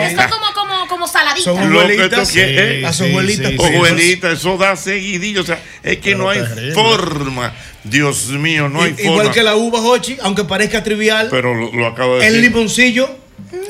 las 0.00 0.14
que 0.14 0.16
son 0.16 0.30
como, 0.30 0.52
como, 0.54 0.88
como 0.88 1.06
saladitas. 1.06 1.54
Lo 1.66 1.86
que 1.86 2.08
tú 2.08 2.22
quieres, 2.32 2.82
Las 2.82 3.00
abuelitas. 3.02 3.52
Abuelita, 3.62 4.30
eso 4.32 4.56
da 4.56 4.76
seguidillo. 4.76 5.42
O 5.42 5.44
sea, 5.44 5.60
es 5.82 5.98
que 5.98 6.14
no 6.14 6.30
hay 6.30 6.40
forma. 6.72 7.52
Dios 7.84 8.28
mío, 8.28 8.68
no 8.68 8.82
hay 8.82 8.90
I- 8.92 8.94
forma. 8.94 9.10
Igual 9.12 9.30
que 9.32 9.42
la 9.42 9.56
uva, 9.56 9.80
Hochi, 9.80 10.16
aunque 10.22 10.44
parezca 10.44 10.82
trivial. 10.82 11.28
Pero 11.30 11.54
lo, 11.54 11.72
lo 11.72 11.86
acabo 11.86 12.18
de 12.18 12.26
El 12.26 12.34
decir. 12.34 12.50
limoncillo. 12.50 13.08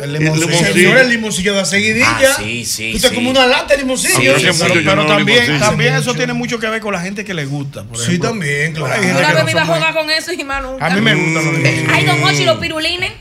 El 0.03 0.13
limoncillo. 0.15 0.73
Señor, 0.73 0.99
el 0.99 1.09
limoncillo 1.11 1.55
da 1.55 1.65
seguidilla. 1.65 2.07
Ah, 2.11 2.37
sí, 2.39 2.65
sí, 2.65 2.93
Esto 2.95 3.07
es 3.07 3.11
sí. 3.11 3.15
como 3.17 3.31
una 3.31 3.47
lata 3.47 3.75
de 3.75 3.83
limoncillo. 3.83 4.37
Sí, 4.39 4.47
Pero, 4.59 4.75
yo 4.75 4.81
pero 4.85 4.97
no 4.97 5.07
también, 5.07 5.45
limoncillo. 5.45 5.59
también 5.71 5.95
eso 5.95 6.15
tiene 6.15 6.33
mucho 6.33 6.59
que 6.59 6.67
ver 6.69 6.81
con 6.81 6.93
la 6.93 7.01
gente 7.01 7.25
que 7.25 7.33
le 7.35 7.47
gusta. 7.47 7.85
Por 7.85 7.97
Sí, 7.99 8.19
también, 8.19 8.73
claro. 8.73 9.01
Una 9.01 9.19
vez 9.29 9.35
no 9.39 9.45
me 9.45 9.51
iba 9.53 9.63
a 9.63 9.67
jugar 9.67 9.95
con 9.95 10.11
eso 10.11 10.33
y 10.33 10.43
más 10.45 10.63
nunca. 10.63 10.85
A 10.85 10.91
mí 10.91 11.01
me 11.01 11.15
gustan 11.15 11.45
los 11.45 11.55
limoncillos. 11.55 11.93
Ay, 11.95 12.05
don 12.05 12.23
Hochi, 12.25 12.45
los 12.45 12.59
pirulines. 12.59 13.13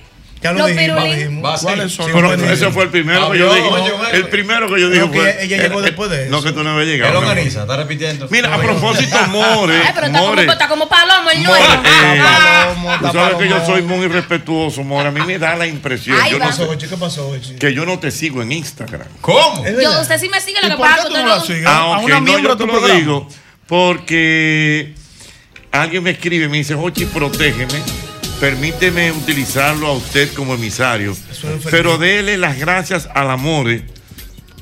Ya 0.41 0.53
lo 0.53 0.65
dijimos. 0.67 1.61
¿Cuáles 1.61 1.91
son? 1.91 2.05
Pero 2.13 2.35
los 2.37 2.41
ese 2.49 2.71
fue 2.71 2.83
el 2.83 2.89
primero 2.89 3.29
que 3.31 3.37
yo 3.39 3.53
dije. 3.53 3.67
El 4.13 4.27
primero 4.29 4.73
que 4.73 4.79
yo 4.79 4.89
dije 4.89 5.05
No, 5.05 5.11
fue. 5.13 5.43
ella 5.43 5.57
llegó 5.57 5.81
después 5.81 6.09
de 6.09 6.23
eso. 6.23 6.31
No, 6.31 6.41
que 6.41 6.53
tú 6.53 6.63
no 6.63 6.69
habías 6.71 6.87
Él 6.87 6.93
llegado. 6.93 7.19
organiza, 7.19 7.61
está 7.63 7.75
repitiendo. 7.75 8.27
Mira, 8.31 8.53
a 8.55 8.57
propósito, 8.57 9.17
More. 9.29 9.75
Ay, 9.75 9.91
pero 9.93 10.07
está 10.07 10.19
como, 10.19 10.29
More. 10.29 10.45
está 10.45 10.67
como 10.69 10.87
palomo 10.87 11.29
el 11.31 11.39
More, 11.43 11.59
nuevo. 11.59 11.83
eh, 11.83 12.97
Tú 13.01 13.07
sabes 13.11 13.35
que 13.37 13.49
yo 13.49 13.65
soy 13.65 13.81
muy 13.81 14.07
respetuoso, 14.07 14.83
More. 14.83 15.09
A 15.09 15.11
mí 15.11 15.19
me 15.25 15.37
da 15.37 15.55
la 15.57 15.67
impresión. 15.67 16.17
Ay, 16.21 16.31
yo 16.31 16.39
no 16.39 16.45
¿Qué 16.47 16.53
sé 16.53 16.59
pasó, 16.59 16.71
Hochi? 16.71 16.87
¿Qué 16.87 16.97
pasó, 16.97 17.27
Hochi? 17.29 17.55
que 17.55 17.73
yo 17.73 17.85
no 17.85 17.99
te 17.99 18.09
sigo 18.09 18.41
en 18.41 18.51
Instagram. 18.53 19.07
¿Cómo? 19.21 19.65
Yo, 19.65 19.99
usted 20.01 20.19
sí 20.19 20.29
me 20.29 20.39
sigue, 20.39 20.59
lo 20.61 20.67
¿Y 20.67 20.71
que 20.71 20.77
por 20.77 20.85
pasa 20.87 20.95
qué 20.95 21.01
es 21.01 21.07
tú 21.09 21.13
que 21.15 21.21
no 21.21 21.27
la 21.27 21.35
no- 21.35 21.43
sigues? 21.45 21.65
Ah, 21.65 21.77
A 21.95 21.99
ok, 21.99 22.09
no, 22.21 22.39
yo 22.39 22.55
te 22.57 22.65
lo 22.65 22.87
digo 22.87 23.27
porque 23.67 24.93
alguien 25.71 26.01
me 26.03 26.11
escribe, 26.11 26.47
me 26.47 26.57
dice, 26.57 26.75
Jochi, 26.75 27.05
protégeme, 27.05 27.81
permíteme 28.39 29.11
utilizarlo 29.11 29.87
a 29.87 29.93
usted 29.93 30.31
como 30.33 30.53
emisario, 30.53 31.15
pero 31.69 31.97
dele 31.97 32.37
las 32.37 32.57
gracias 32.57 33.07
al 33.13 33.29
Amore 33.29 33.83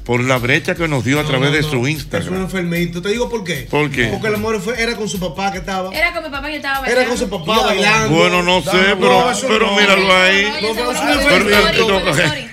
por 0.08 0.24
la 0.24 0.38
brecha 0.38 0.74
que 0.74 0.88
nos 0.88 1.04
dio 1.04 1.20
a 1.20 1.26
través 1.26 1.52
de 1.52 1.62
su 1.63 1.67
Es 1.67 1.74
un 1.76 1.89
Instagram. 1.89 2.41
enfermito. 2.43 3.02
Te 3.02 3.10
digo 3.10 3.30
por 3.30 3.43
qué. 3.43 3.67
¿Por 3.70 3.91
qué? 3.91 4.06
Porque 4.08 4.28
el 4.28 4.36
amor 4.36 4.62
fue, 4.62 4.82
era 4.82 4.96
con 4.96 5.10
su 5.10 5.20
papá 5.20 5.52
que 5.52 5.58
estaba. 5.58 5.93
Era 5.93 6.13
con 6.13 6.24
mi 6.24 6.30
papá 6.30 6.48
que 6.48 6.56
estaba 6.56 6.88
Era 6.88 7.06
con 7.06 7.17
su 7.17 7.30
papá 7.30 7.60
bailando. 7.65 8.15
Bueno, 8.15 8.41
no 8.41 8.62
sé, 8.62 8.96
pero, 8.98 9.30
pero 9.50 9.76
míralo 9.76 10.15
ahí. 10.15 10.48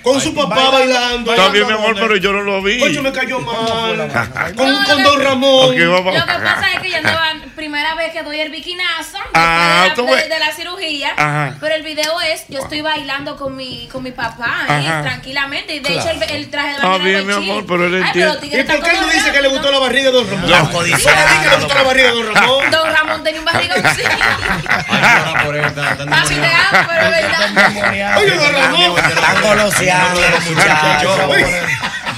Con 0.03 0.21
su 0.21 0.33
papá 0.35 0.69
bailando. 0.71 1.31
Está 1.31 1.49
bien, 1.49 1.65
mi 1.67 1.73
amor, 1.73 1.95
pero 1.99 2.15
yo 2.17 2.33
no 2.33 2.41
lo 2.43 2.61
vi. 2.61 2.81
Oye, 2.81 3.01
me 3.01 3.11
cayó 3.11 3.39
mal. 3.39 4.11
Con, 4.55 4.69
No, 4.71 4.85
con 4.85 5.03
lo 5.03 5.09
Don 5.09 5.21
Ramón. 5.23 5.67
Lo 5.79 6.11
que 6.11 6.15
pasa 6.25 6.65
es 6.75 6.81
que 6.81 6.89
yo 6.91 6.97
andaba 6.97 7.31
primera 7.55 7.95
vez 7.95 8.11
que 8.11 8.21
doy 8.23 8.39
el 8.39 8.51
bikinazo 8.51 9.17
Ah, 9.33 9.87
de, 9.95 10.03
la, 10.03 10.15
de- 10.15 10.29
de 10.29 10.39
la 10.39 10.51
cirugía. 10.51 11.13
Ajá. 11.15 11.57
Pero 11.59 11.75
el 11.75 11.83
video 11.83 12.19
es 12.21 12.43
yo 12.49 12.59
estoy 12.61 12.81
bailando 12.81 13.37
con 13.37 13.55
mi 13.55 13.87
con 13.91 14.03
mi 14.03 14.11
papá 14.11 14.65
tranquilamente 15.03 15.75
y 15.75 15.79
de 15.79 15.89
Claro. 15.89 16.09
hecho 16.11 16.23
el, 16.25 16.35
el 16.35 16.49
traje 16.49 16.67
de 16.69 16.73
Está 16.75 16.87
baño 16.87 17.03
bien, 17.03 17.15
era 17.29 17.39
mi 17.39 17.44
muy 17.44 17.44
amor, 17.51 17.65
pero 17.67 17.85
él 17.87 17.95
entiende. 17.95 18.33
los 18.33 18.43
¿Y 18.43 18.63
por 18.63 18.83
qué 18.83 18.89
él 18.91 19.01
no 19.01 19.07
dice 19.07 19.31
que 19.31 19.41
le 19.41 19.47
gustó 19.49 19.71
la 19.71 19.79
barriga 19.79 20.05
de 20.05 20.11
Don 20.11 20.29
Ramón? 20.29 20.49
La 20.51 20.63
¿Por 20.63 20.83
qué 20.83 20.95
dice 20.95 21.09
que 21.43 21.49
le 21.49 21.55
gustó 21.57 21.73
la 21.75 21.83
barriga 21.83 22.07
de 22.07 22.13
Don 22.13 22.35
Ramón? 22.35 22.71
Don 22.71 22.93
Ramón 22.93 23.23
tenía 23.23 23.39
un 23.39 23.45
barrigoncillo. 23.45 24.09
Ay, 24.89 25.45
por 25.45 25.55
él, 25.55 25.65
está- 25.65 25.91
está 25.91 26.05
Papi, 26.05 26.35
te 26.35 26.47
amo, 26.47 26.87
pero 26.89 27.09
verdad. 27.09 28.17
Oye, 28.17 28.31
Don 28.35 28.53
Ramón. 28.53 28.97
Están 29.09 29.41
goloseando 29.41 30.21
los 30.21 30.45
muchachos. 30.51 31.19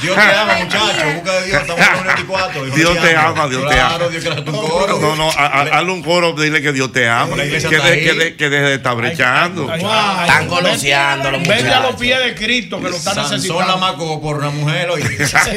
Dios 0.02 0.16
te 0.16 0.22
ama, 0.22 0.54
muchacho. 0.58 1.12
Busca 1.16 1.34
de 1.34 1.46
Dios. 1.48 1.62
Estamos 1.62 1.86
en 1.88 1.98
el 1.98 2.04
24. 2.06 2.68
hijo, 2.68 2.76
Dios 2.76 3.02
te 3.02 3.16
ama, 3.16 3.48
Dios 3.48 3.70
te 3.70 3.80
ama. 3.80 3.90
Claro, 3.90 4.10
Dios 4.10 4.24
quiere 4.24 4.40
hacer 4.42 4.50
un 4.54 4.68
coro. 4.68 5.00
No, 5.00 5.16
no, 5.16 5.30
hazle 5.32 5.92
un 5.92 6.04
coro, 6.04 6.34
dile 6.34 6.62
que 6.62 6.72
Dios 6.72 6.92
te 6.92 7.10
ama. 7.10 7.36
La 7.36 7.44
Que, 7.44 7.48
iglesia 7.48 7.70
de- 7.70 8.02
que, 8.04 8.14
de- 8.14 8.36
que 8.36 8.50
deje 8.50 8.64
de 8.64 8.76
estar 8.76 8.96
brechando. 8.96 9.74
Están 9.74 10.48
goloseando 10.48 11.32
los 11.32 11.42
Vete 11.42 11.54
a 11.54 11.80
los 11.80 11.94
muchachos. 11.94 12.00
pies 12.02 12.20
de 12.20 12.36
Cristo 12.36 12.78
que 12.82 12.90
lo 12.90 12.96
están 12.96 13.16
Sansón 13.16 13.32
la 13.32 13.38
necesitando. 13.38 13.78
macó 13.78 14.22
por 14.22 14.38
una 14.38 14.50
mujer 14.50 14.90
hoy. 14.90 15.02
Se 15.28 15.54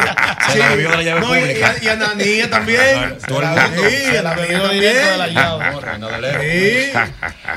la 0.59 0.75
la 0.77 1.03
llave 1.03 1.21
pública. 1.21 1.75
y, 1.83 1.89
Ananía 1.89 2.49
también. 2.51 3.19
Todo 3.27 3.41
el 3.43 3.49
mundo. 3.49 3.83
Sí, 3.91 4.13
la 4.23 4.35
directo 4.35 4.69
de 5.11 5.19
la 5.19 5.27
llave. 5.29 6.93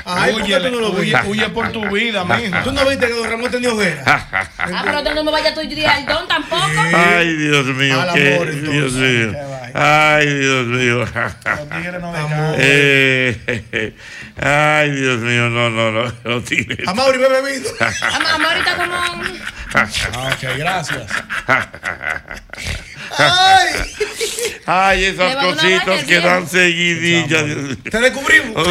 Ay, 0.04 0.32
¿por 0.32 0.42
qué 0.42 0.54
Huye, 0.56 0.60
tú 0.60 0.70
no 0.70 0.80
lo 0.80 0.90
huye, 0.90 1.12
viste? 1.12 1.28
huye 1.28 1.48
por 1.50 1.72
tu 1.72 1.88
vida, 1.90 2.24
mijo. 2.24 2.56
¿Tú 2.64 2.72
no 2.72 2.84
viste 2.84 3.06
que 3.06 3.12
Don 3.12 3.30
Ramón 3.30 3.50
tenía 3.50 3.72
ojera? 3.72 4.04
Ah, 4.74 4.82
pero 4.84 5.02
tú 5.04 5.14
no 5.14 5.24
me 5.24 5.30
vayas 5.30 5.52
a 5.52 5.54
tu 5.54 5.60
don 5.60 6.26
tampoco. 6.28 6.62
Ay, 6.94 7.36
Dios 7.36 7.66
mío, 7.66 8.00
Al 8.00 8.12
qué, 8.14 8.34
amor, 8.34 8.48
entonces. 8.48 8.72
Dios 8.72 8.92
mío. 8.92 9.32
Ay, 9.74 10.26
Dios 10.38 10.66
mío. 10.66 10.98
Los 11.00 11.68
tigres 11.70 12.00
no. 12.00 12.12
Eh, 12.58 13.92
ay, 14.40 14.90
Dios 14.92 15.18
mío, 15.20 15.50
no, 15.50 15.70
no, 15.70 15.90
no, 15.90 16.12
no 16.24 16.40
tires. 16.42 16.86
A 16.86 16.94
Mauri 16.94 17.18
bebe 17.18 17.42
vino. 17.52 17.68
Ama- 17.80 18.34
Amor, 18.34 18.52
ahorita 18.52 18.76
como 18.76 19.24
Ok, 19.74 20.56
gracias. 20.56 21.02
Ay, 23.16 23.74
Ay, 24.66 25.04
esas 25.04 25.36
cositas 25.36 26.04
que 26.04 26.20
dan 26.20 26.48
seguidillas. 26.48 27.42
te 27.90 28.00
descubrimos. 28.00 28.66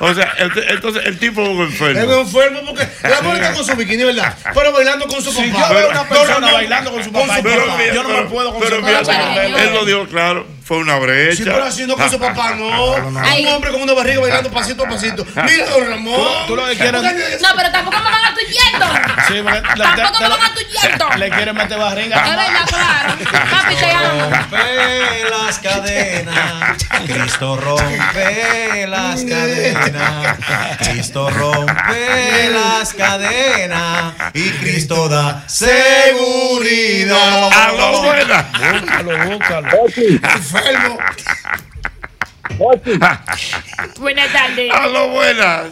O 0.00 0.14
sea, 0.14 0.34
ent- 0.38 0.64
entonces 0.70 1.02
el 1.06 1.18
tipo 1.18 1.42
es 1.42 1.48
un 1.48 1.62
Es 1.62 1.70
enfermo. 1.72 2.14
enfermo 2.20 2.60
porque 2.66 2.88
el 3.04 3.12
amor 3.14 3.36
está 3.36 3.52
con 3.54 3.64
su 3.64 3.76
bikini, 3.76 4.04
¿verdad? 4.04 4.34
Pero 4.54 4.72
bailando 4.72 5.06
con 5.06 5.22
su 5.22 5.32
papá. 5.34 5.68
yo 5.68 5.74
veo 5.74 5.90
una 5.90 6.08
persona 6.08 6.52
bailando 6.52 6.90
con 6.92 7.04
su 7.04 7.12
papá, 7.12 7.38
Pero, 7.42 7.66
yo, 7.66 7.76
mira, 7.78 7.94
yo 7.94 8.02
no 8.02 8.08
me 8.08 8.22
puedo 8.22 8.58
pero 8.58 8.80
concentrar. 8.82 9.30
mira, 9.30 9.42
Pero, 9.56 9.58
él 9.58 9.74
lo 9.74 9.84
dijo 9.84 10.06
claro, 10.08 10.46
fue 10.66 10.78
una 10.78 10.96
brecha. 10.96 11.36
Sí, 11.36 11.42
pero 11.44 11.64
haciendo 11.64 11.96
con 11.96 12.10
su 12.10 12.18
papá, 12.18 12.56
no. 12.56 12.96
Ay. 13.22 13.42
Un 13.46 13.52
hombre 13.52 13.70
con 13.70 13.82
una 13.82 13.92
barriga 13.92 14.20
bailando 14.20 14.50
pasito 14.50 14.84
a 14.84 14.88
pasito. 14.88 15.24
Mira, 15.24 15.66
Don 15.66 15.88
Ramón. 15.88 16.46
Tú 16.48 16.56
lo 16.56 16.66
que 16.66 16.76
quieres. 16.76 17.00
No, 17.40 17.48
pero 17.56 17.70
tampoco 17.70 17.98
me 17.98 18.10
van 18.10 18.24
a 18.24 18.34
tu 18.34 18.40
yendo. 18.40 18.86
Sí, 19.28 19.34
Tampoco 19.76 20.20
me 20.20 20.28
van 20.28 20.42
a 20.42 20.52
tu 20.54 20.60
yendo. 20.60 21.08
Le 21.18 21.30
quieres 21.30 21.54
meter 21.54 21.78
barriga. 21.78 22.16
Es 22.16 22.24
verdad, 22.30 22.66
claro. 22.66 23.14
Papi, 23.50 23.74
te 23.76 23.90
amo. 23.92 24.30
Rompe 24.30 25.30
las 25.30 25.58
cadenas, 25.60 26.76
Cristo 27.06 27.56
rompe 27.56 28.86
las 28.88 29.24
cadenas, 29.24 30.36
Cristo 30.80 31.30
rompe 31.30 32.50
las 32.50 32.92
cadenas 32.92 34.14
y 34.34 34.50
Cristo 34.50 35.08
da 35.08 35.44
seguridad. 35.46 37.48
A 37.52 37.72
lo 37.72 38.02
buena. 38.02 38.48
Búscalo, 38.80 39.18
búscalo. 39.28 39.68
Enfermo. 40.56 40.98
Buenas 44.00 44.32
tardes. 44.32 44.72
A 44.72 44.86
lo 44.88 45.08
buena. 45.10 45.64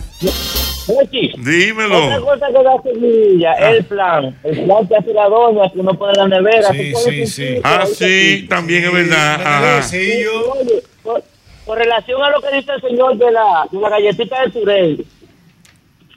Ochi, 0.87 1.31
otra 1.33 1.42
Dímelo. 1.51 2.25
cosa 2.27 2.47
que 2.49 2.62
da 2.62 2.83
semilla, 2.83 3.53
el 3.55 3.85
plan. 3.87 4.38
El 4.44 4.64
plan 4.64 4.87
que 4.87 4.97
hace 4.97 5.14
la 5.14 5.29
doña, 5.29 5.70
que 5.73 5.81
uno 5.81 5.94
pone 5.94 6.12
en 6.12 6.18
la 6.18 6.29
nevera. 6.40 6.68
Sí, 6.73 6.92
sí, 6.94 7.27
sí. 7.27 7.61
Ah, 7.64 7.85
sí, 7.87 8.47
también 8.51 8.85
es 8.85 8.92
verdad. 8.92 9.35
Ajá. 9.40 9.83
Sí, 9.83 10.23
yo. 10.25 10.53
Oye, 10.53 10.83
con, 11.03 11.23
con 11.64 11.79
relación 11.79 12.23
a 12.23 12.31
lo 12.31 12.42
que 12.42 12.55
dice 12.57 12.73
el 12.73 12.81
señor 12.83 13.16
de 13.16 13.31
la, 13.31 13.66
de 13.70 13.79
la 13.81 13.88
galletita 13.88 14.42
de 14.42 14.51
Turey, 14.51 15.07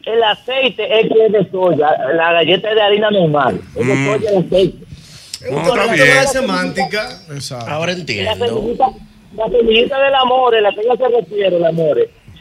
el 0.03 0.23
aceite 0.23 0.99
es 0.99 1.07
que 1.13 1.25
es 1.27 1.31
de 1.31 1.49
soya, 1.49 1.91
la 2.13 2.33
galleta 2.33 2.69
es 2.69 2.75
de 2.75 2.81
harina 2.81 3.09
normal, 3.11 3.61
es 3.75 3.87
de 3.87 3.93
Mm. 3.93 4.05
soya 4.05 4.31
de 4.31 4.37
aceite. 4.37 4.77
No, 5.51 5.61
está 5.61 5.93
bien. 5.93 6.07
La 6.09 6.15
la 6.23 6.27
semántica. 6.27 7.09
Exacto. 7.31 7.65
Ahora 7.71 7.93
La 7.93 7.99
entiendo. 7.99 8.45
semillita, 8.47 8.85
la 9.35 9.45
semillita 9.49 9.99
del 9.99 10.15
amor, 10.15 10.55
a 10.55 10.61
la 10.61 10.71
que 10.71 10.81
ella 10.81 10.95
se 10.97 11.07
refiere, 11.07 11.55
el 11.57 11.65
amor, 11.65 11.97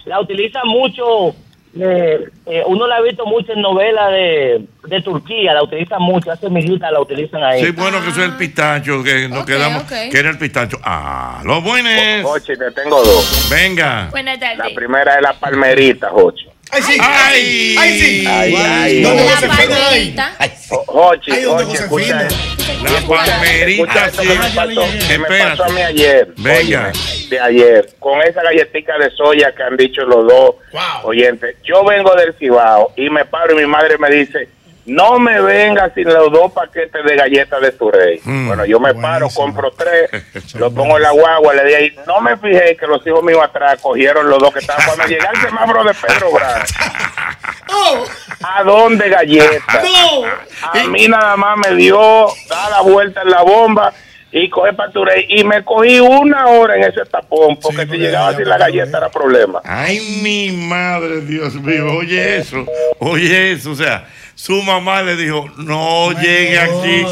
la 0.06 0.20
utiliza 0.20 0.60
mucho, 0.64 1.34
eh, 1.78 2.28
eh, 2.46 2.62
uno 2.66 2.86
la 2.86 2.96
ha 2.96 3.02
visto 3.02 3.26
mucho 3.26 3.52
en 3.52 3.60
novelas 3.60 4.10
de, 4.12 4.64
de 4.88 5.02
Turquía, 5.02 5.52
la 5.52 5.62
utilizan 5.62 6.00
mucho, 6.00 6.30
la 6.30 6.36
semillita 6.36 6.90
la 6.90 7.00
utilizan 7.00 7.42
ahí. 7.44 7.62
Sí, 7.64 7.72
bueno, 7.72 8.00
que 8.02 8.08
eso 8.10 8.20
es 8.22 8.26
el 8.28 8.36
pistacho, 8.36 9.02
que 9.02 9.28
nos 9.28 9.44
quedamos, 9.44 9.82
ok. 9.82 10.10
que 10.10 10.18
era 10.18 10.30
el 10.30 10.38
pistacho. 10.38 10.78
Ah, 10.82 11.42
los 11.44 11.62
buenos. 11.62 11.92
Jochi, 12.22 12.56
te 12.56 12.70
tengo 12.70 13.02
dos. 13.02 13.48
Venga. 13.50 14.08
Buenas 14.10 14.38
La 14.40 14.68
primera 14.74 15.16
es 15.16 15.22
la 15.22 15.32
palmerita, 15.34 16.08
Jochi. 16.10 16.46
Ay, 16.70 16.82
sí. 16.82 16.98
Ay. 17.00 17.76
Ay, 17.78 18.00
sí. 18.00 18.24
Ay, 18.26 18.54
ay, 18.56 19.02
¿Dónde 19.02 19.22
ay. 19.22 19.28
no 19.28 19.36
se 19.40 19.48
peina 19.48 19.88
ahí? 19.88 20.10
palmerita. 20.14 20.36
Jo- 20.68 20.84
Jochi, 20.86 21.30
Ay. 21.32 21.44
La 22.82 23.00
palmerita, 23.08 24.10
sí. 24.10 24.18
que 24.18 24.34
me 24.34 24.50
pasó, 24.50 24.80
que 25.08 25.18
me 25.18 25.24
Espérate. 25.24 25.50
pasó 25.56 25.64
a 25.64 25.68
mí 25.68 25.80
ayer. 25.82 26.28
Venga. 26.36 26.92
Óyeme, 26.92 27.28
de 27.30 27.40
ayer. 27.40 27.88
Con 27.98 28.20
esa 28.22 28.42
galletita 28.42 28.98
de 28.98 29.10
soya 29.10 29.52
que 29.54 29.62
han 29.62 29.76
dicho 29.76 30.02
los 30.02 30.26
dos 30.26 30.54
Wow. 30.72 31.04
oyentes. 31.10 31.56
Yo 31.64 31.84
vengo 31.84 32.14
del 32.14 32.34
Cibao 32.34 32.92
y 32.96 33.10
me 33.10 33.24
paro 33.24 33.52
y 33.54 33.62
mi 33.62 33.66
madre 33.66 33.96
me 33.98 34.10
dice, 34.10 34.48
no 34.86 35.18
me 35.18 35.40
vengas 35.40 35.92
sin 35.94 36.04
los 36.04 36.30
dos 36.32 36.52
paquetes 36.52 37.04
de 37.04 37.16
galletas 37.16 37.60
de 37.60 37.72
tu 37.72 37.90
rey. 37.90 38.20
Mm, 38.24 38.46
bueno, 38.48 38.64
yo 38.64 38.78
me 38.80 38.94
paro, 38.94 39.28
compro 39.34 39.70
tres, 39.72 40.10
lo 40.54 40.70
pongo 40.72 40.96
en 40.96 41.02
la 41.02 41.10
guagua, 41.10 41.54
le 41.54 41.64
di 41.64 41.74
ahí. 41.74 41.96
No 42.06 42.20
me 42.20 42.36
fijé 42.36 42.76
que 42.76 42.86
los 42.86 43.04
hijos 43.06 43.22
míos 43.22 43.40
atrás 43.42 43.80
cogieron 43.82 44.28
los 44.28 44.38
dos 44.38 44.52
que 44.52 44.60
estaban. 44.60 44.84
Cuando 44.86 45.04
llegué 45.06 45.26
al 45.26 45.36
semáforo 45.36 45.84
de 45.84 45.94
Pedro 45.94 46.30
Brán, 46.32 46.62
Oh, 47.68 48.04
¿a 48.42 48.62
dónde 48.62 49.08
galletas? 49.08 49.82
no. 49.82 50.24
A 50.62 50.84
mí 50.86 51.08
nada 51.08 51.36
más 51.36 51.58
me 51.58 51.74
dio, 51.74 52.26
da 52.48 52.70
la 52.70 52.80
vuelta 52.80 53.22
en 53.22 53.30
la 53.30 53.42
bomba 53.42 53.92
y 54.30 54.48
coge 54.48 54.72
Paturey 54.72 55.26
y 55.28 55.44
me 55.44 55.64
cogí 55.64 55.98
una 56.00 56.46
hora 56.46 56.76
en 56.76 56.84
ese 56.84 57.04
tapón 57.06 57.56
porque 57.60 57.86
si 57.86 57.96
llegaba 57.96 58.34
sin 58.34 58.48
la 58.48 58.56
galleta 58.58 58.98
era 58.98 59.08
problema. 59.08 59.60
Ay, 59.64 59.98
mi 60.22 60.52
madre, 60.52 61.20
Dios 61.22 61.54
mío, 61.54 61.86
oye 61.98 62.38
eso, 62.38 62.64
oye 63.00 63.52
eso, 63.52 63.72
o 63.72 63.74
sea, 63.76 64.06
su 64.36 64.62
mamá 64.62 65.02
le 65.02 65.16
dijo, 65.16 65.50
no 65.56 66.12
llegue 66.12 66.58
aquí, 66.58 67.04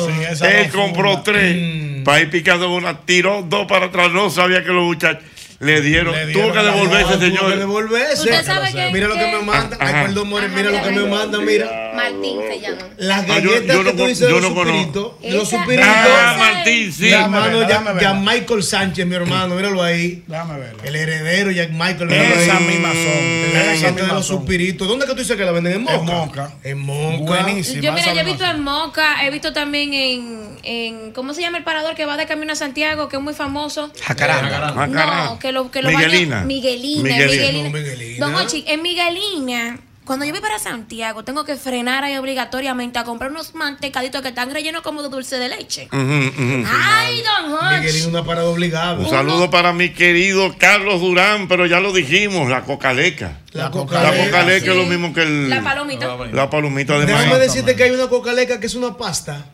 él 0.43 0.71
compró 0.71 1.23
tres, 1.23 2.05
para 2.05 2.21
ir 2.21 2.31
picando 2.31 2.73
una, 2.73 3.01
tiró 3.01 3.43
dos 3.43 3.67
para 3.67 3.87
atrás, 3.87 4.13
no 4.13 4.29
sabía 4.29 4.63
que 4.63 4.69
los 4.69 4.85
muchachos 4.85 5.25
le 5.65 5.81
dieron, 5.81 6.15
Le 6.15 6.33
tuvo 6.33 6.53
que 6.53 6.59
devolverse, 6.59 7.05
galleta, 7.05 7.13
tuvo 7.15 7.21
señor. 7.27 7.53
que 7.53 7.59
devolverse. 7.59 8.15
Usted 8.23 8.45
sabe 8.45 8.73
que- 8.73 8.91
Mira 8.93 9.09
lo 9.09 9.15
que 9.15 9.27
me 9.27 9.43
mandan. 9.43 9.79
Ay, 9.81 9.93
perdón, 10.07 10.29
More, 10.29 10.49
mira 10.49 10.71
lo 10.71 10.83
que 10.83 10.91
me 10.91 11.05
mandan, 11.09 11.45
mira. 11.45 11.93
Martín 11.95 12.39
se 12.49 12.61
llama. 12.61 12.77
Las 12.99 13.23
Ah, 13.23 13.39
yo- 13.39 13.51
galletas 13.51 13.77
yo 13.77 13.85
que 13.85 13.93
no 13.93 13.97
tú 13.99 14.07
dices 14.07 14.29
yo 14.29 14.35
de 14.37 14.41
los 14.43 14.51
supiritos. 14.53 15.13
Los 15.23 15.49
supiritos. 15.49 15.89
Ah, 15.89 16.37
Martín, 16.39 16.93
sí. 16.93 17.03
Mi 17.05 17.11
hermano 17.13 17.59
verla. 17.61 18.15
Michael 18.15 18.63
Sánchez, 18.63 19.07
mi 19.07 19.15
hermano, 19.15 19.55
míralo 19.55 19.83
ahí. 19.83 20.23
Déjame 20.27 20.59
verla. 20.59 20.83
El 20.85 20.97
heredero, 20.97 21.51
Jack 21.51 21.71
Michael. 21.71 22.13
Esa 22.13 22.61
misma 22.61 22.89
son. 22.93 23.53
La 23.55 23.73
Esa 23.75 23.83
galleta 23.87 24.07
de 24.07 24.13
los 24.13 24.27
supiritos. 24.27 24.87
¿Dónde 24.89 25.07
que 25.07 25.13
tú 25.13 25.19
dices 25.19 25.37
que 25.37 25.45
la 25.45 25.53
venden? 25.53 25.75
¿En 25.75 25.83
Moca? 25.83 25.95
En 25.95 26.05
Moca. 26.05 26.53
En 26.65 26.79
Moca. 26.81 27.43
Buenísima. 27.43 27.81
Yo, 27.83 27.93
mira, 27.93 28.13
yo 28.13 28.21
he 28.21 28.25
visto 28.25 28.45
en 28.45 28.61
Moca, 28.63 29.25
he 29.25 29.31
visto 29.31 29.53
también 29.53 29.95
en, 29.95 30.59
en. 30.63 31.13
¿Cómo 31.13 31.33
se 31.35 31.41
llama 31.43 31.59
el 31.59 31.65
parador 31.65 31.95
que 31.95 32.05
va 32.07 32.17
de 32.17 32.27
camino 32.27 32.53
a 32.53 32.57
Santiago, 32.57 33.09
que 33.09 33.17
es 33.17 33.23
muy 33.23 33.35
famoso? 33.35 33.91
Jacaranda. 34.03 34.87
No, 34.87 35.39
que 35.39 35.53
lo, 35.55 35.71
que 35.71 35.81
lo 35.81 35.89
Miguelina. 35.89 36.37
baña- 36.37 36.47
Miguelina. 36.47 37.03
Miguelina. 37.03 37.37
Miguelina. 37.39 37.71
Miguelina. 37.71 38.27
Don 38.27 38.35
Hochi, 38.35 38.65
en 38.67 38.83
Miguelina, 38.83 39.79
cuando 40.05 40.27
yo 40.27 40.33
voy 40.33 40.43
para 40.43 40.59
Santiago, 40.59 41.25
tengo 41.25 41.47
que 41.47 41.57
frenar 41.57 42.05
ahí 42.05 42.15
obligatoriamente 42.19 42.99
a 42.99 43.05
comprar 43.05 43.31
unos 43.31 43.55
mantecaditos 43.55 44.21
que 44.21 44.29
están 44.29 44.51
rellenos 44.53 44.83
como 44.83 45.03
de 45.03 45.09
dulce 45.09 45.37
de 45.39 45.49
leche. 45.49 45.89
Ay, 45.91 47.23
don 47.23 47.55
Hochi. 47.55 47.77
Miguelino, 47.81 48.09
una 48.09 48.25
parada 48.25 48.49
obligada. 48.49 48.99
Un 48.99 49.09
saludo 49.09 49.51
para 49.51 49.73
mi 49.73 49.91
querido 49.91 50.55
Carlos 50.59 51.01
Durán, 51.01 51.49
pero 51.49 51.65
ya 51.67 51.81
lo 51.81 51.93
dijimos, 51.93 52.51
la 52.51 52.65
cocaleca. 52.65 53.41
La 53.53 53.65
La 53.65 53.71
cocaleca. 53.71 54.25
cocaleca 54.27 54.65
sí. 54.65 54.71
es 54.71 54.77
lo 54.77 54.85
mismo 54.85 55.15
que 55.15 55.23
el, 55.23 55.49
La 55.51 55.63
palomita. 55.63 56.17
la 56.33 56.51
palomita 56.51 56.99
de 56.99 57.07
Déjame 57.07 57.39
decirte 57.39 57.75
que 57.77 57.85
hay 57.85 57.91
una 57.93 58.09
cocaleca 58.09 58.61
que 58.61 58.67
es 58.67 58.75
una 58.75 58.97
pasta, 58.99 59.47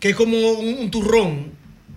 que 0.00 0.10
es 0.10 0.16
como 0.16 0.36
un, 0.36 0.78
un 0.78 0.90
turrón. 0.90 1.52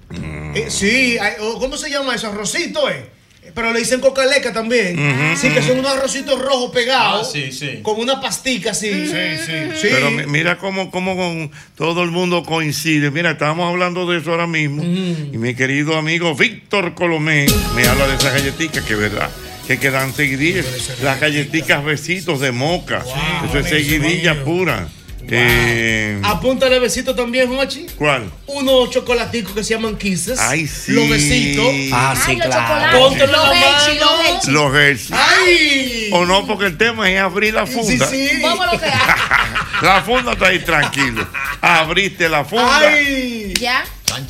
Mm. 0.10 0.56
Eh, 0.56 0.65
sí, 0.69 1.17
hay- 1.19 1.34
o 1.41 1.60
¿cómo 1.60 1.78
se 1.78 1.89
llama 1.89 2.15
eso? 2.15 2.28
Arrocito, 2.28 2.89
eh. 2.89 3.12
Pero 3.53 3.73
le 3.73 3.79
dicen 3.79 3.99
cocaleca 4.01 4.53
también. 4.53 4.95
Sí, 5.39 5.49
que 5.49 5.62
son 5.62 5.79
unos 5.79 5.91
arrocitos 5.91 6.39
rojos 6.39 6.71
pegados. 6.71 7.27
Ah, 7.27 7.31
sí, 7.31 7.51
sí. 7.51 7.79
Con 7.81 7.99
una 7.99 8.19
pastica 8.21 8.71
así. 8.71 8.89
Sí, 9.07 9.13
sí. 9.45 9.51
sí. 9.81 9.88
Pero 9.91 10.12
mi- 10.12 10.25
mira 10.25 10.57
cómo, 10.57 10.91
cómo 10.91 11.15
con 11.15 11.51
todo 11.75 12.03
el 12.03 12.12
mundo 12.12 12.43
coincide. 12.43 13.12
Mira, 13.12 13.31
estábamos 13.31 13.69
hablando 13.71 14.05
de 14.10 14.19
eso 14.19 14.31
ahora 14.31 14.47
mismo. 14.47 14.83
Y 14.83 15.38
mi 15.38 15.55
querido 15.55 15.97
amigo 15.97 16.36
Víctor 16.36 16.93
Colomé 16.93 17.45
me 17.75 17.88
habla 17.88 18.07
de 18.07 18.15
esas 18.15 18.33
galletitas 18.33 18.83
que 18.83 18.93
es 18.93 18.99
verdad. 18.99 19.29
Que 19.67 19.77
quedan 19.79 20.13
seguidillas. 20.13 20.65
Las 21.03 21.19
galletitas 21.19 21.83
besitos 21.83 22.39
de 22.39 22.51
moca. 22.51 23.03
eso 23.49 23.60
es 23.60 23.67
seguidilla 23.67 24.43
pura. 24.43 24.88
Eh, 25.29 26.21
Apúntale 26.23 26.79
besito 26.79 27.13
también, 27.15 27.47
Jochi. 27.53 27.85
¿Cuál? 27.97 28.31
Unos 28.47 28.89
chocolaticos 28.91 29.53
que 29.53 29.63
se 29.63 29.73
llaman 29.73 29.97
kisses. 29.97 30.39
Ay, 30.39 30.67
sí. 30.67 30.93
Los 30.93 31.09
besitos. 31.09 31.65
Ah, 31.91 32.13
Ay, 32.15 32.17
sí, 32.25 32.35
los 32.37 32.45
claro. 32.47 32.61
chocolates. 32.67 32.99
Póntelo 32.99 33.31
Los 33.33 33.55
Hershey, 33.55 33.99
mano. 33.99 34.11
los 34.11 34.25
Hershey. 34.25 34.53
Los 34.53 34.75
Hershey. 34.75 35.17
¡Ay! 35.17 36.09
O 36.13 36.25
no, 36.25 36.47
porque 36.47 36.65
el 36.65 36.77
tema 36.77 37.09
es 37.11 37.19
abrir 37.19 37.53
la 37.53 37.65
Sí, 37.67 37.73
funda. 37.73 38.07
sí. 38.07 38.29
Vamos 38.41 38.65
lo 38.71 38.79
que 38.79 38.85
hay. 38.85 38.93
La 39.81 40.01
funda 40.01 40.31
está 40.33 40.47
ahí 40.47 40.57
tranquilo. 40.57 41.27
Abriste 41.61 42.27
la 42.29 42.43
funda. 42.43 42.79
¡Ay! 42.79 43.53
Ya. 43.59 43.83
Tacho, 44.07 44.27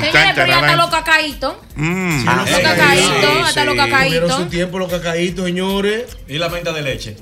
Señores, 0.00 0.32
pero 0.34 0.46
ya 0.46 0.58
hasta 0.58 0.76
los 0.76 0.90
cacaitos. 0.90 1.54
Mm. 1.76 2.28
Ah, 2.28 2.44
Los 2.46 2.56
sí, 2.56 2.62
cacaitos, 2.62 3.08
sí, 3.08 3.26
hasta 3.44 3.64
los 3.64 3.74
sí. 3.76 3.90
Tuvieron 3.90 4.30
su 4.30 4.46
tiempo 4.46 4.78
los 4.78 4.90
cacaitos, 4.90 5.46
señores. 5.46 6.04
Y 6.28 6.36
la 6.36 6.50
menta 6.50 6.72
de 6.72 6.82
leche. 6.82 7.16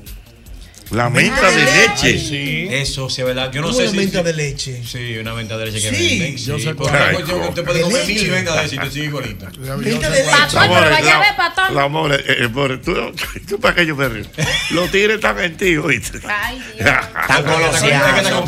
La 0.93 1.09
menta 1.11 1.51
de 1.51 1.65
leche. 1.65 2.19
Sí. 2.19 2.69
Eso 2.71 3.09
sí 3.09 3.21
es 3.23 3.27
verdad. 3.27 3.51
Yo 3.53 3.63
no 3.63 3.73
sé 3.73 3.83
una 3.83 3.91
si. 3.91 3.97
menta 3.97 4.23
de 4.23 4.33
leche. 4.35 4.83
Sí, 4.85 5.17
una 5.19 5.35
menta 5.35 5.57
de 5.57 5.67
leche 5.67 5.81
que 5.81 5.97
Sí, 5.97 6.19
venden. 6.19 6.37
yo 6.37 6.59
sí, 6.59 6.65
sé 6.65 6.75
por 6.75 6.89
cuál. 6.91 7.15
una 7.17 7.25
que 7.25 7.35
usted 7.35 7.65
puede 7.65 7.79
de 7.79 7.85
comer 7.85 8.07
mil 8.07 8.31
ventas 8.31 8.71
de 8.71 8.77
y 8.77 8.79
te 8.79 8.91
sigue 8.91 9.05
igualito. 9.07 9.47
Menta 9.59 10.11
de 10.11 10.19
leche. 10.19 10.31
Patón, 10.31 10.69
pero 10.69 10.91
vaya 10.91 11.17
a 11.17 11.21
ver, 11.21 11.37
patón. 11.37 11.75
La 11.75 11.89
more, 11.89 12.17
eh, 12.17 12.25
eh, 12.45 12.79
tú, 12.85 12.95
tú 13.49 13.61
para 13.61 13.75
que 13.75 13.87
yo 13.87 13.97
me 13.97 14.09
río. 14.09 14.25
Los 14.71 14.91
tigres 14.91 15.17
están 15.17 15.39
en 15.41 15.57
ti, 15.57 15.77
¿oíste? 15.77 16.21
Ay, 16.29 16.63
Dios. 16.79 16.91
Están 17.21 17.45
goloseando, 17.45 18.43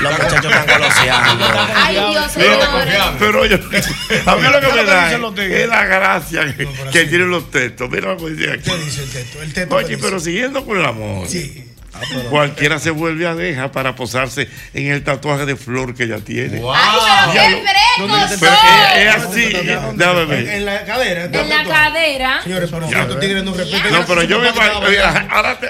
Los 0.00 0.12
muchachos 0.12 0.44
están 0.44 0.66
goloseando. 0.66 1.46
Ay, 1.74 1.94
Dios, 2.10 2.32
pero 3.18 3.46
yo, 3.46 3.56
a 4.26 4.36
mí 4.36 4.42
lo 4.42 4.60
que 4.60 4.66
¿Qué 4.66 4.72
me 4.72 4.80
es 4.80 4.86
da 4.86 5.12
es, 5.12 5.50
es 5.52 5.68
la 5.68 5.84
gracia 5.84 6.56
que, 6.56 7.04
tienen 7.04 7.30
los 7.30 7.50
textos. 7.50 7.90
Mira 7.90 8.14
lo 8.14 8.16
que 8.16 8.30
dice 8.30 8.52
aquí. 8.52 8.70
¿Qué 8.70 8.78
dice 8.78 9.02
el 9.02 9.10
teto? 9.10 9.42
El 9.42 9.52
teto. 9.52 9.74
Oye, 9.76 9.88
¿qué 9.88 9.98
pero 9.98 10.20
siguiendo 10.20 10.64
con 10.64 10.78
el 10.78 10.84
amor. 10.86 11.01
Sí. 11.28 11.68
Cualquiera 12.30 12.78
se 12.80 12.90
vuelve 12.90 13.28
abeja 13.28 13.70
para 13.70 13.94
posarse 13.94 14.48
en 14.74 14.86
el 14.90 15.04
tatuaje 15.04 15.44
de 15.46 15.56
flor 15.56 15.94
que 15.94 16.04
ella 16.04 16.18
tiene. 16.18 16.58
¡Wow! 16.58 16.72
Ay, 16.74 17.30
pero 17.30 17.34
Ya 17.34 17.48
qué 17.48 17.62
fresco 17.62 18.40
Pero 18.40 18.54
es, 18.96 19.16
es 19.16 19.24
así. 19.24 19.66
Déjame 19.94 20.22
En, 20.22 20.28
ver. 20.28 20.48
en 20.48 20.64
la 20.64 20.84
cadera. 20.84 21.24
En 21.26 21.48
la 21.48 21.64
cadera. 21.64 22.42
Señores, 22.42 22.70
pero 22.72 22.90
Ya. 22.90 23.02
estos 23.02 23.20
tigres 23.20 23.44
no 23.44 23.54
respetan. 23.54 23.92
No, 23.92 24.06
pero 24.06 24.22
yo 24.24 24.38
me 24.40 24.50
voy 24.50 24.96
va- 24.96 25.26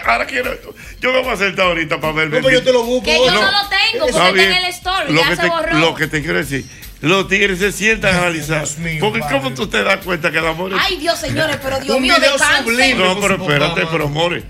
ahora, 0.06 0.26
quiero. 0.26 0.56
Yo 1.00 1.12
me 1.12 1.22
voy 1.22 1.34
a 1.34 1.36
sentar 1.36 1.66
ahorita 1.66 2.00
para 2.00 2.12
ver. 2.12 2.30
No, 2.30 2.40
pues 2.40 2.54
yo 2.54 2.62
te 2.62 2.72
lo 2.72 2.84
busco. 2.84 3.04
Que 3.04 3.16
yo 3.16 3.30
no 3.30 3.42
No. 3.42 3.50
lo 3.50 3.68
tengo 3.68 4.06
Está 4.06 4.18
porque 4.24 4.28
está 4.28 4.28
en 4.28 4.34
bien. 4.34 4.52
el 4.52 4.64
story. 4.70 5.12
Lo 5.12 5.20
Ya 5.22 5.28
que, 5.28 5.36
se 5.36 5.42
te, 5.42 5.48
borró. 5.48 5.78
lo 5.78 5.94
que 5.96 6.06
te 6.06 6.22
quiero 6.22 6.38
decir, 6.38 6.64
los 7.00 7.28
tigres 7.28 7.58
se 7.58 7.72
sientan 7.72 8.14
a 8.14 8.18
analizar. 8.18 8.60
Dios 8.60 8.78
mío, 8.78 8.98
porque 9.00 9.18
padre. 9.20 9.36
¿cómo 9.38 9.54
tú 9.54 9.66
te 9.66 9.82
das 9.82 9.98
cuenta 10.04 10.30
que 10.30 10.38
el 10.38 10.46
amor 10.46 10.72
es... 10.72 10.78
Ay, 10.80 10.96
Dios, 10.98 11.18
señores, 11.18 11.58
pero 11.60 11.80
Dios 11.80 11.96
Un 11.96 12.02
mío, 12.02 12.14
descansen. 12.18 12.64
sublime. 12.64 12.94
no, 12.94 13.20
pero 13.20 13.34
espérate, 13.34 13.82
pero 13.90 14.04
amores, 14.06 14.44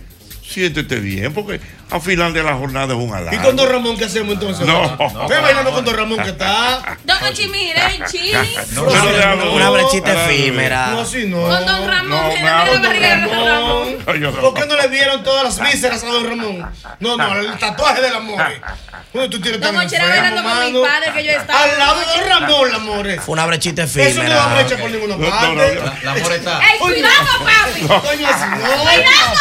siéntete 0.52 1.00
bien, 1.00 1.32
porque 1.32 1.60
al 1.92 2.00
final 2.00 2.32
de 2.32 2.42
la 2.42 2.54
jornada 2.54 2.94
es 2.94 3.00
un 3.00 3.14
halago. 3.14 3.36
¿Y 3.36 3.38
con 3.40 3.56
Don 3.56 3.68
Ramón 3.70 3.96
qué 3.96 4.04
hacemos 4.06 4.34
entonces? 4.34 4.66
No. 4.66 4.96
Ve 5.28 5.40
bailando 5.40 5.70
con 5.72 5.84
Don 5.84 5.96
Ramón 5.96 6.18
que 6.22 6.30
está. 6.30 6.96
Don 7.04 7.18
chili. 7.34 7.72
No, 8.72 8.84
pero 8.86 9.04
déjame- 9.16 9.50
Una 9.50 9.70
brechita 9.70 10.24
efímera. 10.26 10.86
No, 10.88 11.00
así 11.00 11.26
no. 11.26 11.42
Con 11.42 11.66
Don 11.66 11.88
Ramón, 11.88 12.08
No, 12.10 12.28
mire 12.28 12.42
la 12.42 12.64
barriga 12.64 13.16
de 13.16 13.22
Don 13.22 13.46
Ramón. 13.46 13.96
No. 14.20 14.30
¿Por 14.40 14.54
qué 14.54 14.66
no 14.66 14.76
le 14.76 14.88
vieron 14.88 15.22
todas 15.22 15.44
las 15.44 15.60
vísceras 15.72 16.02
a 16.02 16.06
Don 16.06 16.28
Ramón? 16.28 16.70
No, 17.00 17.16
no, 17.16 17.36
el 17.38 17.58
tatuaje 17.58 18.00
del 18.02 18.14
amor. 18.14 18.42
¿Dónde 19.12 19.28
tú 19.28 19.40
tienes 19.42 19.60
Don 19.60 19.74
tan 19.74 19.82
enfermo, 19.82 20.08
bailando 20.08 20.42
con 20.42 20.72
mi 20.72 20.80
padre 20.88 21.12
que 21.14 21.24
yo 21.24 21.30
estaba. 21.32 21.62
Al 21.64 21.78
lado 21.78 22.00
de 22.00 22.06
Don 22.06 22.28
Ramón, 22.30 22.74
amores. 22.74 23.20
Fue 23.22 23.34
una 23.34 23.44
brechita 23.44 23.82
Eso 23.82 23.98
no 23.98 24.04
da 24.04 24.08
efímera. 24.10 24.46
brecha 24.54 24.76
por 24.78 24.90
ninguna 24.90 25.16
No, 25.16 25.24
no, 25.24 25.30
parte. 25.30 25.74
no, 25.74 25.84
La, 25.84 25.98
la 26.02 26.12
amor 26.12 26.32
está. 26.32 26.60
¡Ey, 26.60 26.78
cuidado, 26.78 27.12
papi! 27.44 27.80
Coño, 27.82 27.90
no. 27.90 28.02
Cuidado, 28.02 28.30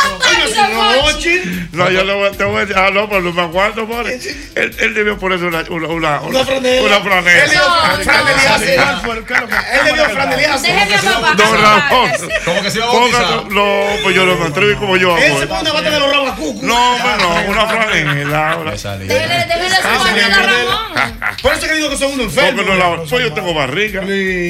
Coño, 0.01 0.19
papi, 0.19 0.41
así 0.41 0.53
Don 0.55 0.73
no. 0.73 1.85
No, 1.85 1.89
yo 1.91 2.03
le 2.03 2.13
voy, 2.13 2.27
a 2.27 2.31
ah, 2.75 2.89
no, 2.91 3.07
pero 3.09 3.21
no 3.21 3.33
me 3.33 3.41
aguanto, 3.41 3.85
more. 3.85 4.13
Él, 4.13 4.75
él 4.79 4.93
debió 4.93 5.17
ponerse 5.17 5.45
una, 5.45 5.61
una, 5.69 5.87
una, 5.87 6.21
Una 6.21 6.45
franela. 6.45 6.81
Una 6.87 7.01
franela. 7.01 7.43
Él 7.43 7.49
debió 7.49 7.67
No, 7.67 8.03
franeliarse. 8.03 8.65
¿Qué 8.65 9.33
es 9.33 9.39
lo 9.41 9.47
que- 9.47 9.55
Él 9.55 9.85
debió 9.85 10.09
franeliarse. 10.09 10.67
Déjeme 10.73 10.95
a 10.95 11.01
papá. 11.21 11.33
Don 11.35 11.61
Ramón. 11.61 12.11
Como 12.45 12.61
que 12.61 12.71
se 12.71 12.77
iba 12.77 12.87
a 12.87 12.93
bautizar. 12.93 13.45
no, 13.51 13.83
pues 14.03 14.15
yo 14.15 14.25
no 14.25 14.35
me 14.35 14.45
atrevo 14.47 14.79
como 14.79 14.97
yo 14.97 15.17
Él 15.17 15.37
se 15.37 15.43
eh. 15.43 15.47
pone 15.47 15.61
una 15.61 15.73
bata 15.73 15.89
de 15.89 15.99
los 15.99 16.11
rabacucos. 16.11 16.63
No, 16.63 16.95
hombre, 16.95 17.11
no, 17.19 17.51
una 17.51 17.67
franela. 17.67 18.57
Déjele, 18.97 19.69
su 19.69 19.87
Ah, 19.87 19.97
baño 19.97 20.03
a 20.03 20.25
señor, 20.25 20.45
Ramón. 20.45 21.19
Por 21.41 21.53
eso 21.53 21.67
que 21.67 21.73
digo 21.75 21.89
que 21.89 21.97
son 21.97 22.11
unos 22.13 22.33
Porque 22.33 22.49
enfermos. 22.49 22.77
no 22.77 23.03
pues 23.09 23.23
yo 23.23 23.33
tengo 23.33 23.53
barriga. 23.53 24.01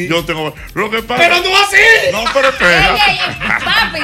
Yo 0.09 0.25
tengo. 0.25 0.53
Lo 0.73 0.89
que 0.91 1.01
pasa. 1.03 1.21
Pero 1.23 1.35
no 1.41 1.57
así. 1.63 1.77
No, 2.11 2.23
pero 2.33 2.49
espera. 2.49 2.95
papi. 3.63 4.01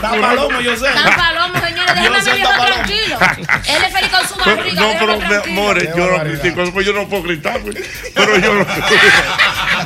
Curado. 0.00 0.20
palomo, 0.20 0.60
yo 0.60 0.76
sé. 0.76 0.86
Tan 0.92 1.14
palomo, 1.16 1.54
señores. 1.60 1.94
Déjame 1.94 2.22
Él 2.36 3.84
es 3.86 3.92
feliz 3.92 4.10
con 4.10 4.28
su 4.28 4.34
Pero- 4.36 4.56
barriga. 4.56 4.80
no, 4.82 4.92
pero 4.98 5.12
amor, 5.44 5.96
yo 5.96 6.06
no 6.10 6.24
critico 6.24 6.62
eso, 6.62 6.72
pues 6.72 6.86
yo 6.86 6.92
no 6.92 7.08
puedo 7.08 7.22
gritar, 7.24 7.60
pero 8.14 8.38
yo 8.38 8.54
no. 8.54 8.66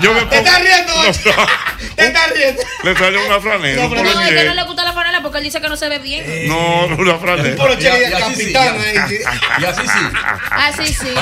Yo 0.01 0.13
me 0.13 0.21
Te 0.21 0.27
pongo. 0.27 0.35
estás 0.47 0.61
riendo, 0.63 0.95
No. 0.95 1.47
Te 1.97 2.07
estás 2.07 2.31
riendo. 2.33 2.63
Le 2.85 2.97
salió 2.97 3.27
una 3.27 3.41
franela. 3.41 3.87
Una 3.87 4.03
No, 4.03 4.21
es 4.21 4.29
que 4.35 4.45
no 4.45 4.55
le 4.55 4.63
gusta 4.65 4.85
la 4.85 4.93
franela 4.93 5.23
porque 5.23 5.39
él 5.39 5.45
dice 5.45 5.61
que 5.61 5.69
no 5.69 5.77
se 5.77 5.89
ve 5.89 5.99
bien. 5.99 6.49
No, 6.49 6.87
una 6.87 7.15
Un 7.15 7.21
franela. 7.21 7.57
poloche 7.57 7.85
Y 7.85 7.87
a- 7.87 7.97
y 7.97 8.01
de 8.01 8.15
así 8.17 8.35
sí, 8.35 8.53
capitán 8.53 8.77
y 9.61 9.65
así 9.65 9.83
sí. 9.83 9.99
Así 10.51 10.95
sí. 10.95 11.15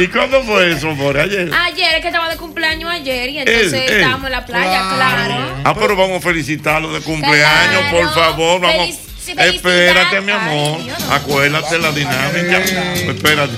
¿Y 0.00 0.08
cuándo 0.08 0.42
fue 0.44 0.72
eso, 0.72 0.90
amor? 0.90 1.18
Ayer. 1.18 1.50
Ayer 1.52 1.94
es 1.96 2.00
que 2.02 2.08
estaba 2.08 2.28
de 2.28 2.36
cumpleaños 2.36 2.90
ayer 2.90 3.28
y 3.30 3.38
entonces 3.40 3.72
Él, 3.72 3.82
él. 3.88 3.96
estábamos 4.00 4.26
en 4.26 4.32
la 4.32 4.46
playa, 4.46 4.82
claro. 4.94 5.54
Ah, 5.64 5.74
pero 5.74 5.96
vamos 5.96 6.18
a 6.18 6.20
felicitarlo 6.20 6.92
de 6.92 7.00
cumpleaños, 7.00 7.80
Claro. 7.90 7.96
por 7.98 8.14
favor. 8.14 8.60
Vamos. 8.60 8.98
Espérate, 9.26 10.20
mi 10.20 10.32
Ay, 10.32 10.38
amor. 10.38 10.82
Dios, 10.82 11.00
no. 11.00 11.12
Acuérdate 11.12 11.78
la 11.78 11.92
dinámica. 11.92 12.58
Espérate. 12.58 13.52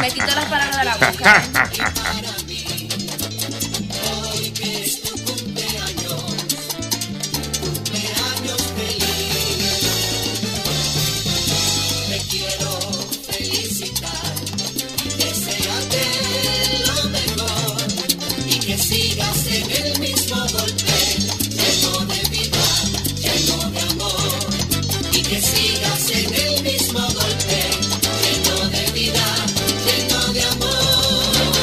Me 0.00 0.08
quito 0.10 0.26
las 0.26 0.44
palabras 0.46 0.78
de 0.78 0.84
la 0.84 0.96
boca. 0.96 1.42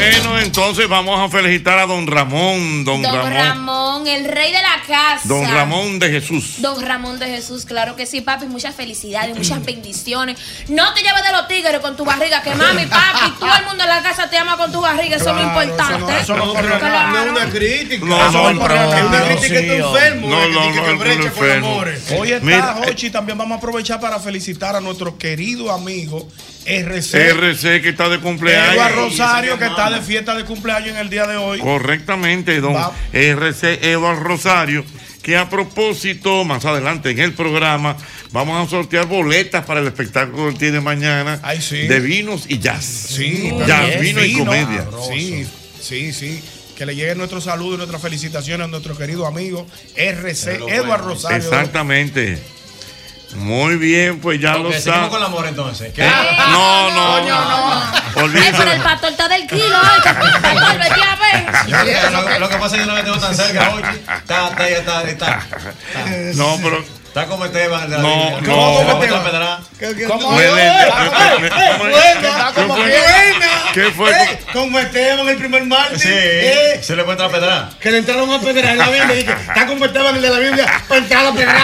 Bueno, 0.02 0.40
entonces 0.40 0.88
vamos 0.88 1.20
a 1.20 1.30
felicitar 1.30 1.78
a 1.78 1.86
don 1.86 2.08
Ramón, 2.08 2.84
don, 2.84 3.04
Don 3.04 3.14
Ramón, 3.14 3.34
Ramón, 3.34 4.08
el 4.08 4.26
rey 4.26 4.52
de 4.52 4.58
la 4.62 4.82
casa. 4.88 5.22
don 5.28 5.46
Ramón 5.48 6.00
de 6.00 6.10
Jesús. 6.10 6.56
Don 6.58 6.82
Ramón 6.84 7.20
de 7.20 7.28
Jesús, 7.28 7.66
claro 7.66 7.96
que 7.96 8.08
sí, 8.08 8.22
papi. 8.22 8.48
Muchas 8.48 8.74
felicidades, 8.76 9.36
muchas 9.38 9.64
bendiciones. 9.64 10.40
No 10.70 10.92
te 10.96 11.02
lleves 11.04 11.24
de 11.24 11.32
los 11.34 11.48
tigres 11.48 11.80
con 11.82 11.96
tu 11.96 12.04
barriga, 12.04 12.42
que 12.42 12.56
mami, 12.56 12.88
papi, 12.88 13.32
todo 13.40 13.56
el 13.60 13.66
mundo 13.66 13.84
en 13.84 13.90
la 13.90 14.02
casa 14.02 14.28
te 14.28 14.38
ama 14.38 14.58
con 14.58 14.72
tu 14.72 14.82
barriga. 14.82 15.18
Eso 15.18 15.30
es 15.30 15.36
lo 15.36 15.44
importante. 15.44 16.20
Eso 16.20 16.36
no, 16.36 16.54
pero 16.54 16.80
Claro. 16.80 17.10
no 17.12 17.24
es 17.24 17.32
una 17.32 17.50
crítica. 17.52 18.06
No, 18.06 18.30
Eso 18.30 18.32
no, 18.32 18.50
es 18.50 18.58
pero- 18.68 19.08
una 19.08 19.24
crítica 19.28 19.62
que 19.62 19.78
tú 19.82 19.88
enfermo. 19.98 20.28
No, 20.30 20.42
que 20.42 20.50
no, 20.50 20.70
no, 20.72 20.84
que 20.84 20.90
él 20.90 20.98
brecha 20.98 21.16
no 21.16 21.22
con 21.34 21.44
enfermo. 21.44 21.68
amores. 21.74 22.12
Hoy 22.18 22.32
está, 22.32 22.46
Mira, 22.46 22.76
eh, 22.80 22.88
Jochi, 22.88 23.10
también 23.12 23.38
vamos 23.38 23.56
a 23.56 23.58
aprovechar 23.60 24.00
para 24.00 24.20
felicitar 24.20 24.76
a 24.76 24.82
nuestro 24.82 25.18
querido 25.20 25.72
amigo 25.72 26.28
RC. 26.66 27.30
RC 27.30 27.82
que 27.82 27.90
está 27.90 28.10
de 28.10 28.20
cumpleaños. 28.20 28.74
Eduardo 28.74 28.96
Rosario, 29.08 29.58
que 29.60 29.66
está 29.66 29.91
de 29.92 30.02
fiesta 30.02 30.36
de 30.36 30.46
cumpleaños 30.46 30.90
en 30.90 30.98
el 30.98 31.10
día 31.10 31.28
de 31.28 31.38
hoy. 31.38 31.60
Correctamente, 31.60 32.60
don 32.62 32.74
Va. 32.76 32.92
RC 33.14 33.92
Eduardo 33.92 34.24
Rosario, 34.24 34.84
que 35.22 35.38
a 35.38 35.50
propósito, 35.50 36.44
más 36.46 36.66
adelante 36.66 37.12
en 37.12 37.20
el 37.20 37.34
programa, 37.34 37.96
vamos 38.32 38.66
a 38.66 38.70
sortear 38.70 39.06
boletas 39.06 39.66
para 39.66 39.80
el 39.80 39.88
espectáculo 39.88 40.52
que 40.52 40.60
tiene 40.60 40.82
mañana 40.82 41.38
de 41.70 42.00
vinos 42.00 42.46
y 42.48 42.60
jazz. 42.60 42.84
Sí, 42.84 43.52
jazz, 43.68 44.00
vino 44.00 44.24
y 44.24 44.34
comedia. 44.34 44.88
Sí, 45.12 45.46
sí, 45.80 46.14
sí. 46.14 46.42
Que 46.78 46.86
le 46.88 46.96
llegue 46.96 47.14
nuestro 47.14 47.40
saludo 47.42 47.76
y 47.76 47.78
nuestras 47.78 48.02
felicitaciones 48.02 48.66
a 48.66 48.68
nuestro 48.68 48.98
querido 48.98 49.28
amigo 49.28 49.68
RC 49.96 50.56
Eduardo 50.68 51.10
Rosario. 51.10 51.38
Exactamente. 51.38 52.42
Muy 53.36 53.76
bien, 53.78 54.20
pues 54.20 54.39
ya 54.39 54.56
Ok, 54.56 54.63
lo 54.63 54.72
seguimos 54.72 54.84
saben. 54.96 55.10
con 55.10 55.20
el 55.20 55.26
amor 55.26 55.46
entonces. 55.48 55.94
¿Qué? 55.94 56.06
Eh, 56.06 56.12
no, 56.50 56.91
no, 56.91 57.20
Coño, 57.22 57.36
no. 58.15 58.24
Olvídese. 58.24 58.48
Ay, 58.50 58.54
pero 58.58 58.72
el 58.72 58.82
pastor 58.82 59.12
está 59.12 59.28
del 59.30 59.48
kilo. 59.48 59.78
Pastor, 59.82 60.78
vete 60.80 61.02
a 61.04 61.15
ver. 61.15 62.12
Lo, 62.12 62.39
lo 62.39 62.50
que 62.50 62.56
pasa 62.58 62.65
es 62.67 62.72
que 62.74 62.80
yo 62.80 62.86
no 62.88 62.94
me 62.96 63.04
tengo 63.04 63.17
tan 63.17 63.36
cerca, 63.36 63.65
Jochi. 63.65 63.98
Está, 64.17 64.48
está, 64.50 64.70
está, 64.70 65.04
está. 65.10 65.48
No, 66.36 66.58
pero. 66.62 67.01
Está 67.12 67.26
como 67.26 67.43
Esteban. 67.43 67.89
de 67.89 67.97
la 67.97 68.04
No, 68.04 68.10
Biblia. 68.10 68.39
no. 68.41 68.47
¿Cómo 68.56 68.78
¿Cómo 68.78 69.04
Esteban? 69.04 69.63
¿Cómo? 70.17 70.38
Está 71.97 72.52
como 72.56 72.76
¿Qué 72.76 72.82
fue? 72.84 73.02
buena. 73.02 73.47
¿Qué 73.74 73.84
fue? 73.91 74.12
Eh, 74.12 74.39
Como 74.54 74.80
Esteban 74.80 75.28
el 75.28 75.36
primer 75.38 75.65
martes. 75.65 76.02
Sí, 76.02 76.08
eh, 76.10 76.80
se 76.82 76.95
le 76.95 77.04
puede 77.04 77.21
entrar 77.21 77.30
a 77.30 77.34
pedrar. 77.34 77.69
que 77.82 77.91
le 77.91 77.97
entraron 77.97 78.32
a 78.32 78.39
pedrar 78.39 78.71
en 78.71 78.78
la 78.78 78.89
Biblia. 78.89 79.19
y 79.19 79.24
que 79.26 79.32
está 79.34 79.65
como 79.67 79.84
Esteban 79.86 80.15
el 80.15 80.21
de 80.21 80.30
la 80.30 80.39
Biblia 80.39 80.65
para 80.88 81.02
entrar 81.02 81.26
a 81.26 81.34
pedrar. 81.34 81.62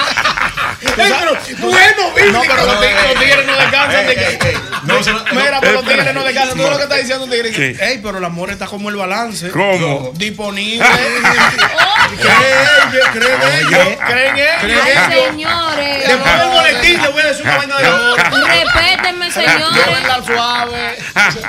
Eh, 0.82 0.90
pero 0.98 1.70
bueno. 1.70 2.32
No, 2.34 2.42
pero 2.42 2.66
los 2.66 2.80
tigres, 2.82 3.04
los 3.08 3.20
tigres 3.24 3.46
no 3.46 3.56
descansan. 3.56 4.06
Mira, 5.34 5.60
pero 5.62 5.74
los 5.74 5.86
tigres 5.86 6.14
no 6.14 6.24
descansan. 6.26 6.58
Tú 6.58 6.64
lo 6.70 6.76
que 6.78 6.84
está 6.84 6.96
diciendo 6.96 7.24
un 7.24 7.30
tigre. 7.30 7.78
Ey, 7.80 8.00
pero 8.04 8.18
el 8.18 8.26
amor 8.26 8.50
está 8.52 8.66
como 8.66 8.90
el 8.90 8.98
balance. 8.98 9.50
¿Cómo? 9.52 10.12
Disponible. 10.16 10.86
¿Creen 12.18 12.42
ellos? 12.92 13.08
¿Creen 13.14 13.42
ellos? 13.42 13.88
¿Creen 14.08 14.38
ellos? 14.38 15.37
Señores. 15.38 16.08
Después 16.08 16.40
del 16.40 16.50
boletín 16.50 17.02
le 17.02 17.08
voy 17.10 17.22
a 17.22 17.26
decir 17.28 17.46
una 17.46 17.58
vaina 17.58 17.78
de 17.78 17.88
amor. 17.88 18.18
Respétenme, 18.48 19.30
Yo 19.30 19.36
voy 19.36 19.46
a 19.46 19.52
señores. 19.52 19.98
andar 19.98 20.26
suave. 20.26 20.98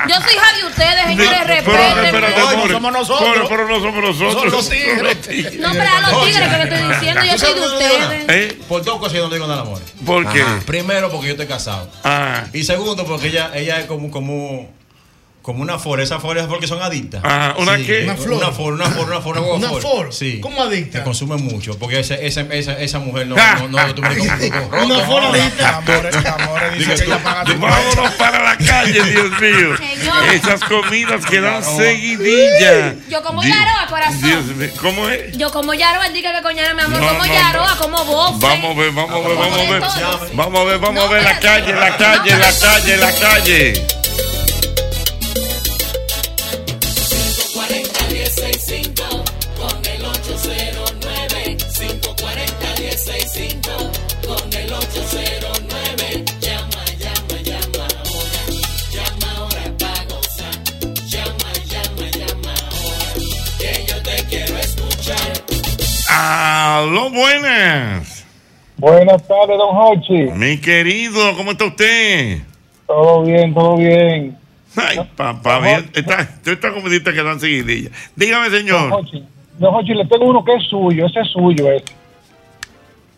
Yo 0.09 0.15
soy 0.21 0.35
hija 0.35 0.53
de 0.57 0.65
ustedes, 0.67 1.05
señores. 1.07 1.47
Respétenme. 1.47 2.57
more. 2.57 2.73
somos 2.73 2.93
nosotros. 2.93 3.31
Pero, 3.33 3.49
pero 3.49 3.69
no 3.69 3.81
somos 3.81 4.03
nosotros. 4.05 4.33
Son 4.35 4.51
los 4.51 4.69
tigres. 4.69 5.59
No, 5.59 5.73
pero 5.73 5.89
a 5.91 6.01
los 6.01 6.25
tigres 6.25 6.49
que 6.49 6.57
le 6.57 6.63
estoy 6.65 6.93
diciendo, 6.95 7.25
yo 7.25 7.39
soy 7.39 7.55
de 7.55 7.61
ustedes. 7.67 8.25
¿Eh? 8.29 8.59
Por 8.69 8.85
dos 8.85 8.99
cosas 8.99 9.15
yo 9.15 9.29
no 9.29 9.35
digo 9.35 9.47
nada 9.47 9.63
amor. 9.63 9.81
¿Por 10.05 10.31
qué? 10.33 10.45
Primero, 10.67 11.11
porque 11.11 11.27
yo 11.29 11.33
estoy 11.33 11.47
casado. 11.47 11.91
Ah, 12.05 12.45
Y 12.53 12.65
segundo, 12.65 13.05
porque 13.07 13.29
ella, 13.29 13.51
ella 13.55 13.81
es 13.81 13.87
como, 13.87 14.11
como, 14.11 14.69
como 15.43 15.63
una 15.63 15.79
flor. 15.79 16.01
Esas 16.01 16.21
flores 16.21 16.45
porque 16.47 16.67
son 16.67 16.83
adictas. 16.83 17.23
ah, 17.25 17.55
¿una 17.59 17.77
Sí, 17.77 17.85
qué? 17.85 18.03
Una 18.05 18.17
flor. 18.17 18.35
Una 18.35 18.51
flor, 18.53 18.73
una 18.75 18.91
flor, 18.91 19.07
una 19.09 19.21
flor, 19.21 19.39
una 19.39 19.47
Una 19.55 19.69
flor. 19.69 19.81
flor. 19.81 20.13
Sí. 20.13 20.41
¿Cómo 20.41 20.63
adicta? 20.63 20.99
Que 20.99 21.05
consume 21.05 21.37
mucho. 21.37 21.79
Porque 21.79 22.01
esa, 22.01 22.15
esa, 22.17 22.43
esa, 22.43 22.79
esa 22.79 22.99
mujer 22.99 23.27
no, 23.29 23.37
no, 23.37 23.69
no, 23.69 23.95
tú 23.95 24.03
me 24.03 24.15
dices 24.15 24.31
un 24.33 24.51
poco 24.71 24.85
Una 24.85 24.99
flor 25.07 25.23
adicta. 25.25 25.77
Amores, 25.79 26.17
amores, 26.17 26.79
dice 26.79 26.95
que 26.97 27.05
ella 27.05 27.23
paga 27.23 27.45
Vámonos 27.59 28.13
para 28.15 28.43
la 28.43 28.57
calle, 28.59 29.03
Dios 29.03 29.31
mío. 29.41 29.77
Señor. 29.77 30.25
Esas 30.35 30.61
comidas 30.65 31.25
que 31.25 31.41
dan 31.41 31.65
seguidilla. 31.65 32.95
Yo 33.09 33.23
como 33.23 33.43
yaroa, 33.43 33.87
corazón. 33.89 34.21
Dios 34.23 34.45
mío, 34.57 34.71
¿Cómo 34.81 35.09
es? 35.09 35.37
Yo 35.37 35.51
como 35.51 35.73
yaroa, 35.75 36.09
diga 36.11 36.35
que 36.37 36.43
coñara 36.43 36.75
mi 36.75 36.83
amor. 36.83 37.01
No, 37.01 37.09
como 37.09 37.19
no, 37.27 37.33
yaroa, 37.33 37.75
no. 37.75 37.79
como 37.79 38.05
bofe. 38.05 38.47
Vamos 38.47 38.77
a 38.77 38.81
ver, 38.81 38.91
vamos 38.93 39.25
a 39.25 39.29
ver, 39.29 39.37
vamos 39.39 39.59
a 39.59 39.71
ver. 39.71 40.37
Vamos 40.37 40.61
a 40.61 40.65
ver, 40.65 40.79
vamos 40.79 41.03
a 41.03 41.07
No, 41.07 41.13
ver 41.13 41.23
la 41.23 41.39
calle, 41.41 41.73
la 41.73 41.97
calle, 41.97 42.37
la 42.37 42.53
calle, 42.61 42.97
la 42.97 43.13
calle. 43.13 43.98
Aló, 66.79 67.11
buenas. 67.11 68.25
Buenas 68.77 69.27
tardes, 69.27 69.59
don 69.59 69.77
Hochi. 69.77 70.31
Mi 70.37 70.59
querido, 70.59 71.37
¿cómo 71.37 71.51
está 71.51 71.65
usted? 71.65 72.39
Todo 72.87 73.25
bien, 73.25 73.53
todo 73.53 73.77
bien. 73.79 74.39
Ay, 74.77 75.01
papá, 75.17 75.59
bien. 75.59 75.91
Esta, 75.93 76.29
esta 76.47 76.73
comidita 76.73 77.13
que 77.13 77.21
dan 77.21 77.41
seguidilla. 77.41 77.91
Dígame, 78.15 78.49
Don 78.49 78.59
señor. 78.61 78.93
Hochi, 78.93 79.25
don 79.59 79.75
Hochi, 79.75 79.93
le 79.93 80.05
tengo 80.07 80.27
uno 80.27 80.45
que 80.45 80.55
es 80.55 80.63
suyo, 80.71 81.07
ese 81.07 81.19
es 81.19 81.29
suyo, 81.33 81.69
ese. 81.73 81.87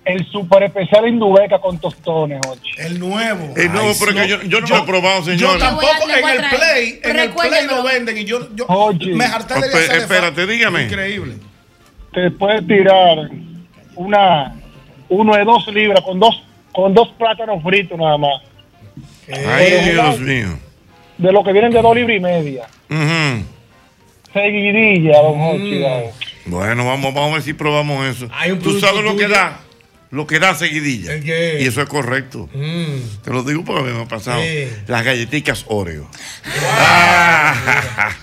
El 0.07 0.27
super 0.33 0.63
especial 0.63 1.07
Indubeca 1.07 1.59
con 1.59 1.79
tostones, 1.79 2.41
Hochi. 2.49 2.71
El 2.79 2.99
nuevo. 2.99 3.53
Eh, 3.59 3.69
no, 3.71 3.83
pero 4.01 4.15
que 4.15 4.27
yo, 4.27 4.43
yo 4.45 4.63
no 4.63 4.67
lo 4.69 4.77
he 4.79 4.83
probado, 4.87 5.19
Yo 5.19 5.25
señor. 5.37 5.59
tampoco, 5.59 5.87
a- 6.03 6.07
le 6.07 6.19
en 6.21 6.29
el 6.31 6.49
play, 6.49 7.01
en 7.05 7.19
el 7.19 7.31
play 7.31 7.67
lo 7.67 7.83
venden 7.83 8.17
y 8.17 8.25
yo, 8.25 8.49
yo 8.57 8.65
Oye. 8.69 9.15
me 9.15 9.27
harté 9.27 9.53
de 9.61 9.99
espérate, 9.99 10.47
dígame. 10.47 10.85
Increíble. 10.85 11.35
Te 12.15 12.31
puedes 12.31 12.67
tirar 12.67 13.29
una, 13.97 14.55
uno 15.09 15.37
de 15.37 15.45
dos 15.45 15.67
libras 15.69 16.01
con 16.03 16.19
dos, 16.19 16.43
con 16.73 16.95
dos 16.95 17.09
plátanos 17.19 17.63
fritos 17.63 17.99
nada 17.99 18.19
más. 18.19 18.43
Ay, 19.29 19.93
Dios 19.93 20.21
mío. 20.21 20.59
De 21.19 21.33
lo 21.33 21.45
que 21.45 21.53
vienen 21.53 21.73
de 21.73 21.83
dos 21.83 21.95
libras 21.95 22.17
y 22.17 22.21
media. 22.21 22.67
Ujú. 22.89 23.45
Seguidilla, 24.33 25.23
don 25.23 25.41
Hochi. 25.41 25.85
Mm. 26.47 26.51
Bueno, 26.51 26.87
vamos, 26.87 27.15
vamos 27.15 27.31
a 27.31 27.35
ver 27.35 27.43
si 27.43 27.53
probamos 27.53 28.07
eso. 28.07 28.29
Hay 28.33 28.53
un 28.53 28.59
Tú 28.61 28.79
sabes 28.81 29.03
lo 29.03 29.17
que 29.17 29.29
da. 29.29 29.61
Lo 30.13 30.27
que 30.27 30.41
da 30.41 30.55
seguidilla. 30.57 31.17
Y 31.17 31.67
eso 31.67 31.83
es 31.83 31.89
correcto. 31.89 32.49
Mm. 32.53 33.23
Te 33.23 33.31
lo 33.31 33.45
digo 33.45 33.65
porque 33.65 33.83
a 33.83 33.85
mí 33.87 33.97
me 33.97 34.03
ha 34.03 34.09
pasado. 34.09 34.43
Sí. 34.43 34.69
Las 34.89 35.05
galletitas 35.05 35.65
Oreo. 35.69 36.11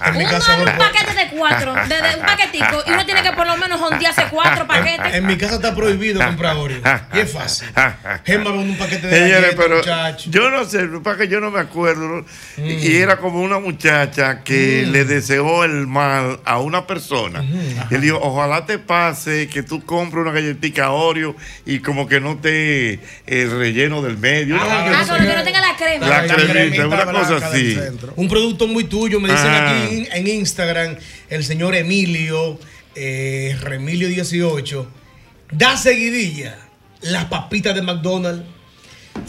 En 0.06 0.18
mi 0.18 0.24
Un, 0.24 0.30
casa 0.30 0.58
un 0.58 0.66
paquete 0.78 1.14
de 1.14 1.28
cuatro, 1.38 1.74
de, 1.74 1.88
de 1.88 2.16
un 2.20 2.26
paquetico, 2.26 2.84
y 2.88 2.92
uno 2.92 3.06
tiene 3.06 3.22
que 3.24 3.32
por 3.32 3.48
lo 3.48 3.58
menos 3.58 3.80
hondearse 3.82 4.26
cuatro 4.30 4.68
paquetes. 4.68 5.14
En 5.14 5.26
mi 5.26 5.38
casa 5.38 5.56
está 5.56 5.74
prohibido 5.76 6.24
comprar 6.24 6.58
Oreo. 6.58 6.82
Y 7.14 7.20
es 7.20 7.32
fácil. 7.32 7.68
Gemma 8.26 8.52
vende 8.52 8.72
un 8.72 8.78
paquete 8.78 9.08
de 9.08 9.14
Señores, 9.14 9.42
galletas, 9.42 9.66
pero 9.66 9.78
muchacho. 9.78 10.30
yo 10.30 10.50
no 10.50 10.66
sé, 10.66 10.88
para 11.04 11.18
que 11.18 11.28
yo 11.28 11.40
no 11.40 11.52
me 11.52 11.60
acuerdo. 11.60 12.08
¿no? 12.08 12.22
Mm. 12.58 12.68
Y 12.70 12.96
era 12.98 13.18
como 13.18 13.40
una 13.42 13.60
muchacha 13.60 14.44
que 14.44 14.86
le 14.86 15.06
deseó 15.06 15.64
el 15.64 15.88
mal 15.88 16.40
a 16.44 16.60
una 16.60 16.86
persona. 16.86 17.44
Y 17.90 17.96
él 17.96 18.02
dijo, 18.02 18.20
ojalá 18.22 18.66
te 18.66 18.78
pase 18.80 19.48
que 19.48 19.64
tú 19.64 19.86
compres 19.86 20.22
una 20.24 20.32
galletita 20.32 20.92
Oreo 20.92 21.36
y 21.66 21.77
como 21.80 22.08
que 22.08 22.20
no 22.20 22.38
te 22.38 23.00
el 23.26 23.52
relleno 23.52 24.02
del 24.02 24.18
medio. 24.18 24.58
Ah, 24.60 24.92
Ah, 25.00 25.06
con 25.08 25.18
lo 25.24 25.30
que 25.30 25.38
no 25.38 25.44
tenga 25.44 25.62
la 25.62 25.76
crema. 25.76 26.08
La 26.08 26.22
La 26.26 26.34
cremita, 26.34 26.54
cremita 26.54 26.88
una 26.88 27.06
cosa 27.06 27.48
así. 27.48 27.78
Un 28.16 28.28
producto 28.28 28.68
muy 28.68 28.86
tuyo, 28.86 29.20
me 29.20 29.30
dicen 29.32 29.48
Ah. 29.50 29.84
aquí 29.86 29.96
en, 29.98 30.08
en 30.12 30.28
Instagram, 30.28 30.96
el 31.30 31.44
señor 31.44 31.76
Emilio, 31.76 32.60
eh, 32.96 33.56
Remilio 33.62 34.08
18, 34.08 34.90
da 35.52 35.78
seguidilla 35.78 36.58
las 37.02 37.26
papitas 37.26 37.76
de 37.76 37.82
McDonald's. 37.82 38.44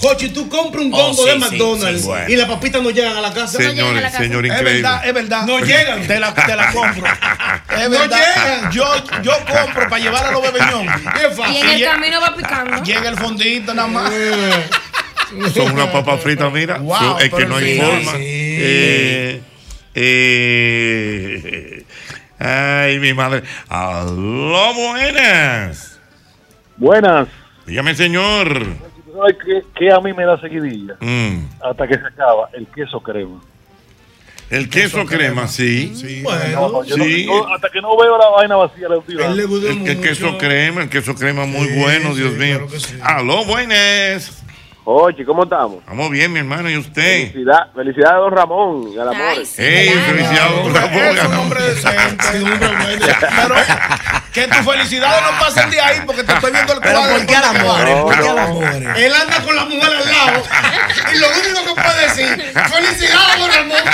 Jochi, 0.01 0.29
tú 0.31 0.49
compras 0.49 0.85
un 0.85 0.93
Oh, 0.95 0.99
combo 1.09 1.23
sí, 1.25 1.29
de 1.31 1.37
McDonald's 1.39 2.01
sí, 2.03 2.07
bueno. 2.09 2.29
y 2.29 2.37
las 2.37 2.49
papitas 2.49 2.83
no 2.83 2.91
llegan 2.91 3.17
a 3.17 3.21
la 3.21 3.33
casa. 3.33 3.59
llegan 3.59 3.73
a 3.73 3.77
Señores, 3.77 4.03
la 4.03 4.11
casa. 4.11 4.19
señor 4.23 4.47
Es 4.47 4.53
increíble. 4.53 4.83
verdad, 4.83 5.07
es 5.07 5.15
verdad. 5.15 5.47
No 5.47 5.59
llegan. 5.61 6.07
Te 6.07 6.21
la, 6.21 6.35
te 6.35 6.57
la 6.57 6.73
compro. 6.73 7.07
Es 7.07 7.85
No 7.85 7.91
verdad. 7.91 8.19
llegan. 8.19 8.71
Yo, 8.73 8.85
yo 9.23 9.33
compro 9.47 9.89
para 9.89 9.99
llevar 10.03 10.25
a 10.27 10.31
los 10.33 10.43
bebeñón. 10.43 10.87
Qué 11.15 11.31
fácil. 11.31 11.55
Y 11.57 11.61
en 11.61 11.69
el 11.71 11.85
camino 11.85 12.21
va 12.21 12.35
picando. 12.35 12.83
Llega 12.83 13.09
el 13.09 13.17
fondito 13.17 13.75
nada 13.75 13.89
más. 13.89 14.13
Son 15.55 15.73
unas 15.73 15.89
papas 15.89 16.21
fritas, 16.23 16.51
mira. 16.53 16.79
Wow, 16.79 17.19
es 17.19 17.31
que 17.33 17.45
no 17.47 17.57
hay 17.57 17.79
forma. 17.79 18.13
sí. 18.13 18.19
Eh, 18.61 19.43
eh, 19.95 21.85
ay, 22.39 22.99
mi 22.99 23.13
madre. 23.15 23.43
Aló, 23.69 24.73
buenas. 24.75 25.99
Buenas. 26.77 27.29
Dígame, 27.67 27.95
señor. 27.95 28.67
¿Tú 29.19 29.25
sabes 29.25 29.37
qué, 29.45 29.63
qué 29.77 29.91
a 29.93 29.99
mí 30.01 30.13
me 30.13 30.25
da 30.25 30.41
seguidilla? 30.41 30.95
Mm. 31.01 31.39
Hasta 31.61 31.89
que 31.89 31.95
se 31.95 32.07
acaba, 32.07 32.49
el 32.53 32.67
queso 32.69 33.01
crema. 33.01 33.41
El 34.49 34.71
queso 34.71 35.05
crema, 35.05 35.49
sí. 35.49 35.93
No, 36.55 36.85
yo 36.85 36.97
no- 36.97 37.05
Sí. 37.05 37.27
yo 37.27 37.53
hasta 37.53 37.69
que 37.69 37.81
no 37.83 37.97
veo 37.99 38.17
la 38.17 38.29
vaina 38.29 38.57
vacía, 38.57 38.87
le. 38.89 39.25
El, 39.25 39.89
el 39.89 40.01
queso 40.01 40.39
crema, 40.39 40.83
el 40.83 40.89
queso 40.89 41.15
crema 41.17 41.45
muy 41.47 41.67
bueno, 41.81 42.15
Dios 42.15 42.33
mío. 42.35 42.67
Aló, 43.03 43.45
buenas. 43.45 44.43
Oye, 44.91 45.23
¿cómo 45.27 45.43
estamos? 45.43 45.81
Estamos 45.81 46.09
bien, 46.11 46.33
mi 46.33 46.39
hermano, 46.39 46.71
¿y 46.71 46.79
usted? 46.79 47.31
Felicidad, 47.31 47.67
felicidades 47.75 48.15
a 48.15 48.17
don 48.21 48.33
Ramón 48.35 48.89
y 48.91 48.99
al 48.99 49.09
amor. 49.09 49.35
Ey, 49.59 49.89
felicidades, 49.91 50.51
don 50.65 50.75
Ramón. 50.75 51.03
Es 51.19 51.25
un 51.27 51.35
hombre 51.35 51.63
decente, 51.63 52.43
un 52.43 52.53
hombre 52.53 52.69
bueno. 52.69 53.07
Pero 53.21 53.55
que 54.33 54.49
tus 54.49 54.57
felicidades 54.73 55.23
no 55.31 55.39
pasen 55.45 55.71
de 55.71 55.79
ahí 55.79 56.01
porque 56.07 56.25
te 56.25 56.33
estoy 56.33 56.53
viendo 56.53 56.73
el 56.73 56.81
Pero 56.81 57.01
cuadro. 57.01 57.17
¿por 57.19 57.27
qué 57.27 57.37
al 57.37 57.45
amor? 57.45 57.81
No, 57.87 58.03
¿Por 58.07 58.15
qué 58.19 58.29
al 58.31 58.37
no. 58.37 58.41
amor? 58.41 58.65
Él 58.97 59.13
anda 59.15 59.43
con 59.45 59.57
la 59.57 59.65
mujer 59.67 59.93
al 59.95 60.11
lado 60.11 60.43
y 61.13 61.19
lo 61.19 61.27
único 61.29 61.65
que 61.75 61.83
puede 61.83 62.03
decir, 62.09 62.53
felicidades, 62.55 63.39
don 63.41 63.51
Ramón. 63.53 63.85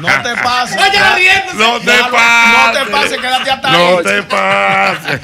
No 0.00 0.08
te 0.22 0.34
pases. 0.42 0.76
Vaya 0.76 1.14
riéndose. 1.14 1.56
No 1.58 1.78
te 1.78 1.98
pases. 2.10 2.52
No 2.56 2.72
te 2.72 2.90
pases, 2.90 3.18
quédate 3.20 3.50
hasta 3.52 3.68
ahí. 3.68 3.94
No 3.94 4.02
te 4.02 4.22
pases. 4.24 5.20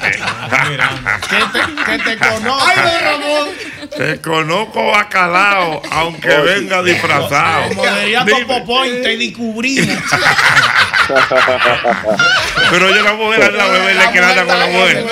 Que 1.27 1.37
te, 1.59 1.83
que 1.83 1.97
te 2.03 2.17
conozco. 2.17 2.65
Ay, 2.65 2.77
don 2.77 3.03
Ramón. 3.03 3.49
Te 3.95 4.21
conozco 4.21 4.87
bacalao, 4.91 5.81
aunque 5.91 6.27
venga 6.27 6.83
disfrazado. 6.83 7.69
Como 7.69 7.85
diría 7.85 8.23
Dime. 8.23 8.41
Topopoint, 8.41 9.01
te 9.01 9.17
descubrimos. 9.17 9.97
Pero 12.69 12.95
yo 12.95 13.01
la 13.03 13.13
mujer 13.13 13.43
al 13.43 13.57
lado 13.57 13.73
de 13.73 13.79
verle 13.79 14.03
que 14.13 14.19
anda 14.19 14.45
con 14.45 14.59
la 14.59 14.67
mujer. 14.67 15.05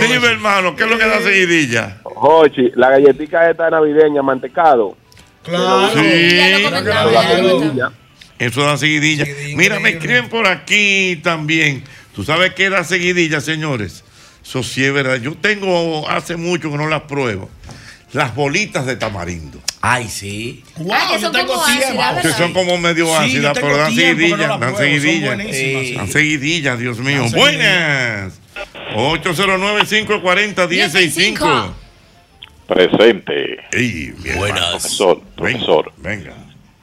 Dime, 0.00 0.26
hermano, 0.28 0.76
¿qué 0.76 0.84
es 0.84 0.90
lo 0.90 0.98
que 0.98 1.06
da 1.06 1.20
seguidilla? 1.20 1.98
Jochi, 2.04 2.70
la 2.74 2.90
galletita 2.90 3.50
esta 3.50 3.70
navideña, 3.70 4.22
mantecado. 4.22 4.96
Claro. 5.42 5.90
Sí. 5.94 6.00
Seguidilla. 6.00 7.90
Eso 8.38 8.62
da 8.62 8.76
seguidilla. 8.76 9.26
Mira, 9.56 9.80
me 9.80 9.90
escriben 9.90 10.28
por 10.28 10.46
aquí 10.46 11.20
también. 11.22 11.84
¿Tú 12.14 12.24
sabes 12.24 12.54
qué 12.54 12.70
da 12.70 12.84
seguidilla, 12.84 13.40
señores? 13.40 14.04
Eso 14.42 14.62
sí 14.62 14.84
es 14.84 14.92
verdad. 14.92 15.16
Yo 15.16 15.34
tengo 15.34 16.08
hace 16.08 16.36
mucho 16.36 16.70
que 16.70 16.76
no 16.76 16.88
las 16.88 17.02
pruebo. 17.02 17.50
Las 18.12 18.34
bolitas 18.34 18.86
de 18.86 18.96
tamarindo. 18.96 19.58
Ay, 19.80 20.08
sí. 20.08 20.64
Wow, 20.76 20.92
Ah, 20.92 21.06
que 21.08 21.14
yo 21.14 21.20
son 21.20 21.32
tengo 21.32 21.54
como 21.54 21.64
tiempo. 21.66 22.02
ácidas, 22.02 22.22
Que 22.22 22.32
son 22.32 22.52
como 22.52 22.76
medio 22.78 23.06
Sí, 23.06 23.12
ácidas, 23.14 23.42
yo 23.42 23.52
tengo 23.52 23.66
pero 23.68 23.78
dan 23.78 23.94
tiempo 23.94 24.18
que 24.18 24.22
no 24.28 24.36
seguidilla. 24.36 24.48
las 24.48 24.48
dan 24.48 24.58
pruebo, 24.58 24.76
son 24.76 24.86
seguidilla. 25.00 25.26
buenísimas, 25.34 25.86
sí. 25.86 25.94
Dan 25.94 26.08
seguidilla, 26.08 26.76
Dios 26.76 26.98
mío. 26.98 27.22
Dan 27.22 27.30
Buenas. 27.32 28.32
809-540-165. 28.94 31.72
Presente. 32.66 33.58
Ey, 33.72 34.12
bien. 34.22 34.38
Profesor, 34.38 35.20
profesor. 35.36 35.92
Venga. 35.98 36.34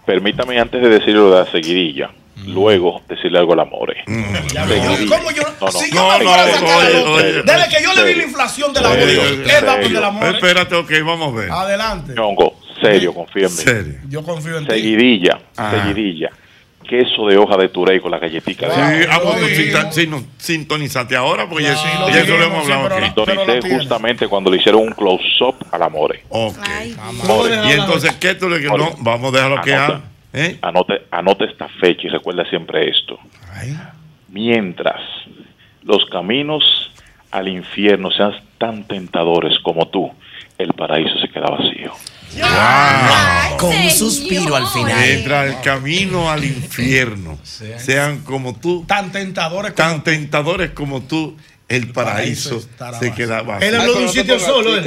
Permítame 0.05 0.59
antes 0.59 0.81
de 0.81 0.89
decirle 0.89 1.13
lo 1.15 1.31
de 1.31 1.43
la 1.45 1.51
seguidilla, 1.51 2.09
luego 2.45 3.01
decirle 3.07 3.39
algo 3.39 3.53
al 3.53 3.59
amore. 3.61 4.03
Seguidilla. 4.05 5.17
¿Cómo 5.17 5.31
yo? 5.31 5.43
No, 5.59 5.65
no. 5.65 5.71
Si 5.71 5.91
No, 5.91 5.95
yo 5.95 6.17
me 6.19 6.23
no, 6.25 6.29
fuera 6.29 6.43
a 6.43 6.45
no, 6.47 6.53
sacar 6.53 6.77
oye, 7.07 7.43
la 7.43 7.53
Desde 7.53 7.77
que 7.77 7.83
yo 7.83 7.93
le 7.93 8.03
vi 8.03 8.15
la 8.15 8.23
inflación 8.23 8.73
de 8.73 8.81
la 8.81 8.91
Serio, 8.91 9.21
bolsa, 9.21 9.57
él 9.59 9.67
va 9.67 9.73
con 9.73 9.83
serio. 9.83 9.97
el 9.99 10.03
amor. 10.03 10.35
Espérate, 10.35 10.75
ok, 10.75 10.91
vamos 11.05 11.33
a 11.33 11.37
ver. 11.39 11.51
Adelante. 11.51 12.13
Ñongo, 12.15 12.55
serio, 12.81 13.13
confía 13.13 13.47
en 13.47 13.51
mí. 13.55 13.61
Serio. 13.61 13.93
Yo 14.09 14.23
confío 14.23 14.57
en 14.57 14.65
ti. 14.67 14.71
Seguidilla, 14.73 15.39
Ah. 15.57 15.71
seguidilla. 15.87 16.29
Queso 16.87 17.25
de 17.27 17.37
hoja 17.37 17.57
de 17.57 17.67
turey 17.67 17.99
con 17.99 18.11
la 18.11 18.17
galletita. 18.17 18.73
Sí, 18.73 19.05
ah, 19.11 19.19
pues, 19.21 19.45
Sí. 19.47 19.55
sinta- 19.63 19.91
sí, 19.91 20.07
no, 20.07 20.23
sintonizate 20.37 21.17
ahora 21.17 21.49
porque 21.49 21.65
ya, 21.65 21.73
lo 21.99 22.09
ya 22.09 22.21
eso 22.21 22.37
lo 22.37 22.43
hemos 22.45 22.63
hablado 22.69 22.95
aquí. 22.95 23.05
Sintonicé 23.07 23.69
justamente 23.75 24.27
cuando 24.29 24.49
le 24.49 24.57
hicieron 24.57 24.83
un 24.83 24.93
close-up 24.93 25.55
al 25.69 25.83
amore. 25.83 26.23
Ok. 26.29 26.55
More. 27.25 27.55
Y 27.67 27.71
entonces, 27.73 28.13
¿qué 28.21 28.35
tú 28.35 28.47
le. 28.49 28.61
No, 28.61 28.95
vamos 28.99 29.33
a 29.33 29.35
dejarlo 29.35 29.61
que 29.63 29.73
Anota. 29.73 29.93
haga. 29.95 30.01
¿Eh? 30.33 30.57
Anote, 30.61 31.03
anote 31.11 31.45
esta 31.45 31.67
fecha 31.67 32.07
y 32.07 32.09
recuerda 32.09 32.47
siempre 32.49 32.89
esto. 32.89 33.19
Mientras 34.29 35.01
los 35.83 36.05
caminos 36.05 36.91
al 37.31 37.47
infierno 37.47 38.11
sean 38.11 38.33
tan 38.57 38.83
tentadores 38.83 39.57
como 39.63 39.87
tú, 39.87 40.11
el 40.57 40.73
paraíso 40.73 41.17
se 41.19 41.29
queda 41.29 41.47
vacío. 41.47 41.93
Con 43.57 43.75
un 43.75 43.89
suspiro 43.89 44.55
al 44.55 44.67
final. 44.67 44.99
Mientras 44.99 45.47
el 45.47 45.61
camino 45.61 46.29
al 46.29 46.43
infierno 46.43 47.39
sean 47.43 48.19
como 48.23 48.55
tú, 48.55 48.85
Tan 48.87 49.11
tentadores 49.11 49.73
tan 49.75 50.03
tentadores 50.03 50.71
como 50.71 51.01
tú, 51.01 51.37
el 51.69 51.91
paraíso 51.91 52.65
se 52.99 53.13
queda 53.13 53.41
vacío. 53.41 53.67
Él 53.67 53.75
habló 53.75 53.93
de 53.95 54.03
un 54.05 54.09
sitio 54.09 54.39
solo. 54.39 54.77
Él, 54.77 54.85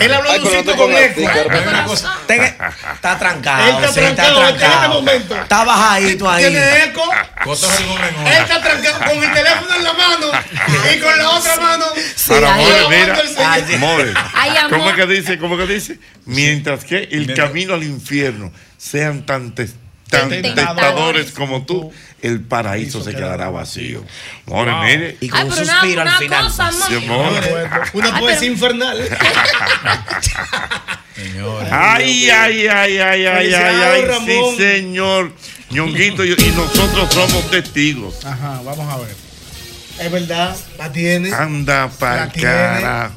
Él 0.00 0.12
habló 0.12 0.32
de 0.32 0.38
un 0.40 0.50
sitio 0.50 0.76
con 0.76 0.92
eco. 0.92 1.20
Está 2.94 3.18
trancado. 3.18 3.78
Él 3.78 3.84
está 3.84 3.92
trancado 4.00 4.48
en 4.48 4.54
este 4.56 4.88
momento. 4.88 5.36
Está 5.40 5.64
bajadito 5.64 6.28
ahí. 6.28 6.44
Tiene 6.44 6.84
eco. 6.84 7.02
Él 7.46 8.32
está 8.42 8.60
trancado 8.60 8.98
con 8.98 9.22
el 9.24 9.32
teléfono 9.32 9.74
en 9.76 9.84
la 9.84 9.92
mano 9.92 10.26
y 10.94 10.98
con 11.00 11.18
la 11.18 11.30
otra 11.30 11.56
mano. 11.56 11.84
Ahí 13.46 13.76
More, 13.78 14.04
mira. 14.04 14.68
¿cómo 14.70 14.90
es 14.90 14.96
que 14.96 15.06
dice? 15.06 15.38
¿Cómo 15.38 15.54
es 15.60 15.66
que 15.66 15.74
dice? 15.74 15.98
Mientras 16.26 16.84
que 16.84 17.08
el 17.12 17.34
camino 17.34 17.74
al 17.74 17.84
infierno 17.84 18.52
sean 18.76 19.24
tan, 19.24 19.54
tes- 19.54 19.74
tan 20.08 20.28
Tentadores. 20.28 20.54
tentadores 20.54 21.32
como 21.32 21.64
tú, 21.64 21.92
el 22.22 22.40
paraíso 22.40 23.02
se 23.02 23.14
quedará 23.14 23.50
vacío. 23.50 24.02
More, 24.46 24.72
mire. 24.84 25.16
Y 25.20 25.28
con 25.28 25.40
Ay, 25.40 25.44
un 25.46 25.50
pero 25.50 25.62
una, 25.64 25.72
suspiro 25.80 26.00
al 26.02 26.08
una 26.08 26.18
final. 26.18 26.44
cosa. 26.44 26.72
Sí. 26.72 27.08
Una 27.94 28.18
poesía 28.18 28.48
infernal. 28.48 29.08
Ay, 31.70 32.30
ay, 32.30 32.66
ay, 32.68 32.98
ay, 32.98 33.26
ay, 33.26 33.52
ay, 33.54 33.54
ay, 33.54 34.04
Ramón. 34.04 34.26
sí, 34.26 34.56
señor. 34.56 35.32
Ñonguito, 35.70 36.24
y 36.24 36.30
y 36.32 36.50
nosotros 36.56 37.12
somos 37.12 37.50
testigos. 37.50 38.24
Ajá, 38.24 38.60
vamos 38.64 38.92
a 38.92 38.98
ver. 38.98 39.14
Es 40.00 40.12
verdad, 40.12 40.56
la 40.78 40.92
tiene. 40.92 41.32
Anda 41.34 41.88
para 41.98 42.28
cara. 42.30 43.10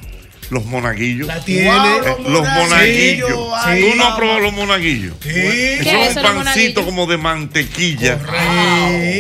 Los 0.52 0.66
monaguillos. 0.66 1.28
La 1.28 1.40
tiene. 1.44 1.70
Eh, 1.70 2.02
los 2.28 2.46
monaguillos. 2.48 3.30
Sí, 3.30 3.82
¿Tú 3.90 3.96
no 3.96 4.16
probado 4.18 4.40
los 4.42 4.52
monaguillos? 4.54 5.16
Sí. 5.24 5.30
¿Qué 5.30 5.78
es 5.80 5.88
Son 5.88 5.96
eso, 6.02 6.20
un 6.20 6.36
los 6.36 6.44
pancito 6.44 6.84
como 6.86 7.08
de 7.08 7.16
mantequilla. 7.18 8.20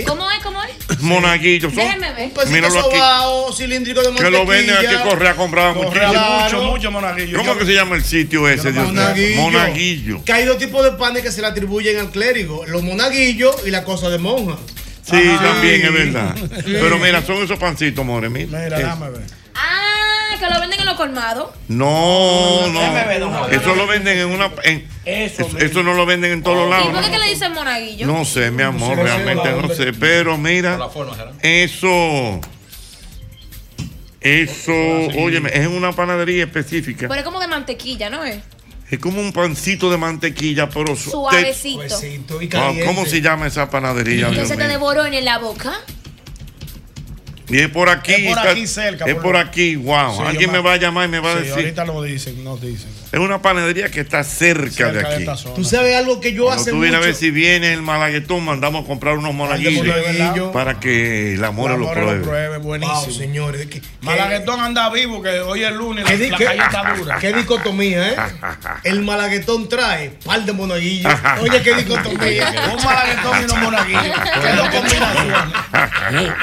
¿Cómo 0.05 0.29
es? 0.29 0.39
¿Cómo 0.43 0.61
es? 0.63 0.71
Monaguillos. 1.01 1.73
Son, 1.73 1.83
Déjenme 1.85 2.11
ver. 2.13 2.31
Un 2.45 2.51
Míralo 2.51 2.79
aquí. 2.81 3.55
cilíndrico 3.57 4.01
de 4.01 4.07
que 4.07 4.11
mantequilla. 4.11 4.39
lo 4.39 4.45
venden 4.45 4.75
aquí 4.75 5.09
Correa 5.09 5.35
compraba 5.35 5.73
muchísimo. 5.73 6.11
Mucho, 6.43 6.63
mucho 6.63 6.91
monaguillo. 6.91 7.37
¿Cómo 7.37 7.53
Yo- 7.53 7.59
que 7.59 7.65
se 7.65 7.73
llama 7.75 7.95
el 7.95 8.03
sitio 8.03 8.47
ese, 8.49 8.73
Dios 8.73 8.91
mío? 8.91 9.01
Monaguillo. 9.01 9.41
Monaguillo. 9.41 10.23
Que 10.25 10.33
hay 10.33 10.43
dos 10.45 10.57
tipos 10.57 10.83
de 10.83 10.91
panes 10.91 11.23
que 11.23 11.31
se 11.31 11.39
le 11.39 11.47
atribuyen 11.47 11.97
al 11.97 12.11
clérigo: 12.11 12.65
los 12.67 12.83
monaguillos 12.83 13.55
y 13.65 13.69
la 13.71 13.85
cosa 13.85 14.09
de 14.09 14.17
monja. 14.17 14.57
Sí, 15.03 15.15
Ajá. 15.15 15.43
también 15.43 15.81
es 15.85 15.93
verdad. 15.93 16.35
Pero 16.65 16.99
mira, 16.99 17.21
son 17.25 17.37
esos 17.41 17.57
pancitos, 17.57 18.05
more. 18.05 18.29
Mira. 18.29 18.59
Mira, 18.59 18.77
déjame 18.77 19.09
ver. 19.11 19.40
Ah, 20.43 20.47
que 20.47 20.53
lo 20.53 20.59
venden 20.59 20.79
en 20.79 20.85
los 20.85 20.95
colmados. 20.95 21.49
No, 21.67 22.67
no. 22.67 23.47
Eso 23.49 23.75
lo 23.75 23.87
venden 23.87 24.17
en 24.19 24.27
una. 24.27 24.51
en- 24.63 24.87
Eso 25.05 25.43
eso, 25.47 25.57
eso 25.57 25.83
no 25.83 25.93
lo 25.93 26.05
venden 26.05 26.31
en 26.31 26.43
todos 26.43 26.67
¿Y 26.67 26.69
lados. 26.69 26.87
por 26.89 27.09
qué 27.11 27.17
le 27.19 27.29
dicen 27.29 27.53
monaguillo? 27.53 28.07
No 28.07 28.25
sé, 28.25 28.51
mi 28.51 28.63
amor, 28.63 28.97
realmente 28.97 29.49
no 29.51 29.69
sé. 29.73 29.93
Pero 29.93 30.37
mira, 30.37 30.79
eso. 31.41 32.39
Eso, 34.19 34.71
óyeme, 35.17 35.49
es 35.49 35.61
en 35.61 35.69
una 35.71 35.93
panadería 35.93 36.43
específica. 36.43 37.07
Pero 37.07 37.19
es 37.19 37.23
como 37.25 37.39
de 37.39 37.47
mantequilla, 37.47 38.09
¿no 38.11 38.23
es? 38.23 38.37
Es 38.91 38.99
como 38.99 39.19
un 39.19 39.31
pancito 39.33 39.89
de 39.89 39.97
mantequilla, 39.97 40.69
pero 40.69 40.95
su- 40.95 41.09
Suavecito. 41.11 41.87
Suavecito 41.89 42.41
y 42.41 42.47
Wow, 42.47 42.49
caliente. 42.49 42.85
¿Cómo 42.85 43.05
se 43.05 43.21
llama 43.21 43.47
esa 43.47 43.69
panadería? 43.69 44.27
Que 44.29 44.35
Dios 44.35 44.47
se 44.49 44.57
te 44.57 44.67
devoró 44.67 45.05
en 45.05 45.25
la 45.25 45.39
boca. 45.39 45.73
Y 47.51 47.59
es 47.59 47.69
por 47.69 47.89
aquí. 47.89 48.13
Es 48.13 48.19
por 48.29 48.37
está- 48.37 48.51
aquí 48.51 48.67
cerca, 48.67 49.05
Es 49.05 49.13
por 49.15 49.23
por 49.23 49.37
aquí, 49.37 49.75
wow. 49.75 50.15
Sí, 50.17 50.23
Alguien 50.25 50.51
me 50.51 50.59
va 50.59 50.73
a 50.73 50.77
llamar 50.77 51.07
y 51.07 51.11
me 51.11 51.19
va 51.19 51.31
a 51.31 51.33
Sí, 51.35 51.39
decir. 51.41 51.53
ahorita 51.53 51.85
lo 51.85 52.01
dicen, 52.03 52.43
nos 52.43 52.61
dicen. 52.61 52.89
Es 53.11 53.19
una 53.19 53.41
panadería 53.41 53.89
que 53.91 53.99
está 53.99 54.23
cerca, 54.23 54.71
Cerca 54.71 54.91
de 54.93 54.99
de 54.99 55.05
aquí. 55.07 55.23
esta 55.23 55.35
zona. 55.35 55.55
Tú 55.55 55.65
sabes 55.65 55.97
algo 55.97 56.21
que 56.21 56.31
yo 56.31 56.45
Cuando 56.45 56.61
hace 56.61 56.71
tú 56.71 56.79
vienes 56.79 56.97
a 57.01 57.03
ver 57.05 57.13
si 57.13 57.29
viene 57.29 57.73
el 57.73 57.81
malaguetón, 57.81 58.45
mandamos 58.45 58.85
a 58.85 58.87
comprar 58.87 59.17
unos 59.17 59.33
monaguillos 59.33 59.85
monaguillo. 59.85 60.51
para 60.53 60.79
que 60.79 61.35
la 61.37 61.51
more 61.51 61.73
La 61.73 61.79
lo 61.79 61.85
more 61.87 61.99
pruebe. 62.01 62.19
lo 62.19 62.23
pruebe, 62.23 62.57
buenísimo. 62.59 63.01
Wow, 63.01 63.11
señores. 63.11 63.67
que- 63.67 63.81
que- 63.81 63.87
Malaguetón 64.01 64.61
anda 64.61 64.89
vivo, 64.91 65.21
que 65.21 65.41
hoy 65.41 65.61
es 65.63 65.73
lunes, 65.73 66.05
¿Qué, 66.05 66.13
la, 66.13 66.23
di- 66.23 66.29
la 66.29 66.37
qué- 66.37 66.45
calle 66.45 66.61
está 66.63 66.93
dura. 66.95 67.17
qué 67.19 67.33
dicotomía, 67.33 68.09
¿eh? 68.11 68.15
El 68.85 69.01
malaguetón 69.01 69.67
trae 69.67 70.11
par 70.23 70.45
de 70.45 70.53
monaguillos. 70.53 71.13
Oye, 71.41 71.61
qué 71.61 71.75
dicotomía. 71.75 72.47
Un 72.77 72.83
malaguetón 72.85 73.41
y 73.41 73.43
unos 73.43 73.57
monaguillos. 73.57 74.03
Qué 74.41 74.55
dos 74.55 74.69
combinaciones. 74.69 76.33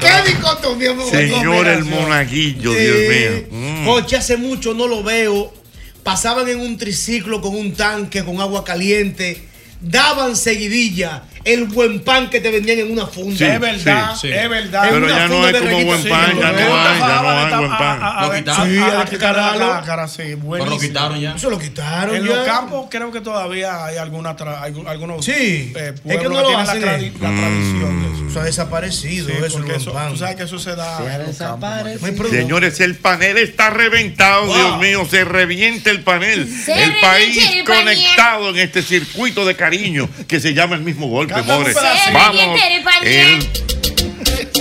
qué 0.00 0.30
dicotomía. 0.30 0.90
Señor, 1.10 1.66
el 1.68 1.84
monaguillo, 1.84 2.72
Sí. 2.74 2.78
Dios 2.80 2.96
mío. 3.08 3.46
Mm. 3.50 3.86
Joche, 3.86 4.16
hace 4.16 4.36
mucho 4.36 4.74
no 4.74 4.86
lo 4.86 5.02
veo. 5.02 5.54
Pasaban 6.02 6.48
en 6.48 6.60
un 6.60 6.78
triciclo 6.78 7.40
con 7.40 7.54
un 7.54 7.74
tanque 7.74 8.24
con 8.24 8.40
agua 8.40 8.64
caliente. 8.64 9.48
Daban 9.80 10.36
seguidilla 10.36 11.24
el 11.52 11.64
buen 11.64 12.00
pan 12.00 12.28
que 12.30 12.40
te 12.40 12.50
vendían 12.50 12.78
en 12.80 12.92
una 12.92 13.06
funda. 13.06 13.36
Sí, 13.38 13.44
Es 13.44 13.60
verdad, 13.60 14.14
sí, 14.14 14.28
sí. 14.28 14.32
es 14.32 14.48
verdad. 14.48 14.82
Pero 14.90 14.96
una 15.06 15.08
ya 15.08 15.28
no 15.28 15.46
de 15.46 15.58
como 15.60 15.84
buen 15.84 16.08
pan, 16.08 16.38
ya 16.38 16.52
no 16.52 16.58
hay, 16.58 16.98
ya 17.00 17.22
no 17.22 17.28
hay 17.30 17.58
buen 17.58 17.70
pan. 17.78 18.22
Lo 18.22 18.32
quitaron. 18.34 18.68
Sí, 18.70 18.78
hay 18.78 19.04
que 19.04 19.10
quitarlo. 19.16 19.82
cara, 19.86 20.08
sí, 20.08 20.22
Pero 20.50 20.64
lo 20.66 20.78
quitaron 20.78 21.20
ya. 21.20 21.34
Eso 21.34 21.50
lo 21.50 21.58
quitaron 21.58 22.14
En 22.16 22.24
ya. 22.24 22.34
los 22.36 22.46
campos 22.46 22.86
creo 22.90 23.10
que 23.12 23.20
todavía 23.20 23.84
hay 23.84 23.96
alguna 23.96 24.36
tra- 24.36 24.60
hay 24.62 24.74
algunos 24.86 25.24
Sí. 25.24 25.72
eh, 25.76 25.94
Es 26.04 26.16
que 26.18 26.24
no 26.24 26.30
lo 26.40 26.46
tienen 26.46 26.66
la, 26.66 26.74
tradi- 26.74 27.12
la 27.20 27.28
tradición 27.30 28.02
de 28.02 28.14
eso. 28.14 28.28
Eso 28.30 28.40
ha 28.40 28.44
desaparecido, 28.44 29.28
Sí, 29.28 29.32
eso, 29.44 29.58
el 29.58 29.64
buen 29.64 29.76
eso- 29.80 29.92
pan. 29.92 30.10
tú 30.12 30.16
sabes 30.18 30.36
que 30.36 30.42
eso 30.44 30.58
se 30.58 30.74
da 30.76 31.14
en 31.14 31.26
los 31.26 31.36
campos. 31.36 32.30
Señores, 32.30 32.80
el 32.80 32.96
panel 32.96 33.38
está 33.38 33.70
reventado, 33.70 34.46
Dios 34.54 34.78
mío, 34.78 35.06
se 35.10 35.24
revienta 35.24 35.90
el 35.90 36.02
panel. 36.02 36.48
El 36.68 36.94
país 37.00 37.62
conectado 37.66 38.50
en 38.50 38.58
este 38.58 38.82
circuito 38.82 39.44
de 39.46 39.54
cariño 39.56 40.08
que 40.26 40.40
se 40.40 40.54
llama 40.54 40.76
el 40.76 40.82
mismo 40.82 41.08
golpe, 41.08 41.34
Pedacito. 41.44 42.12
Vamos. 42.12 42.60
El 43.02 44.57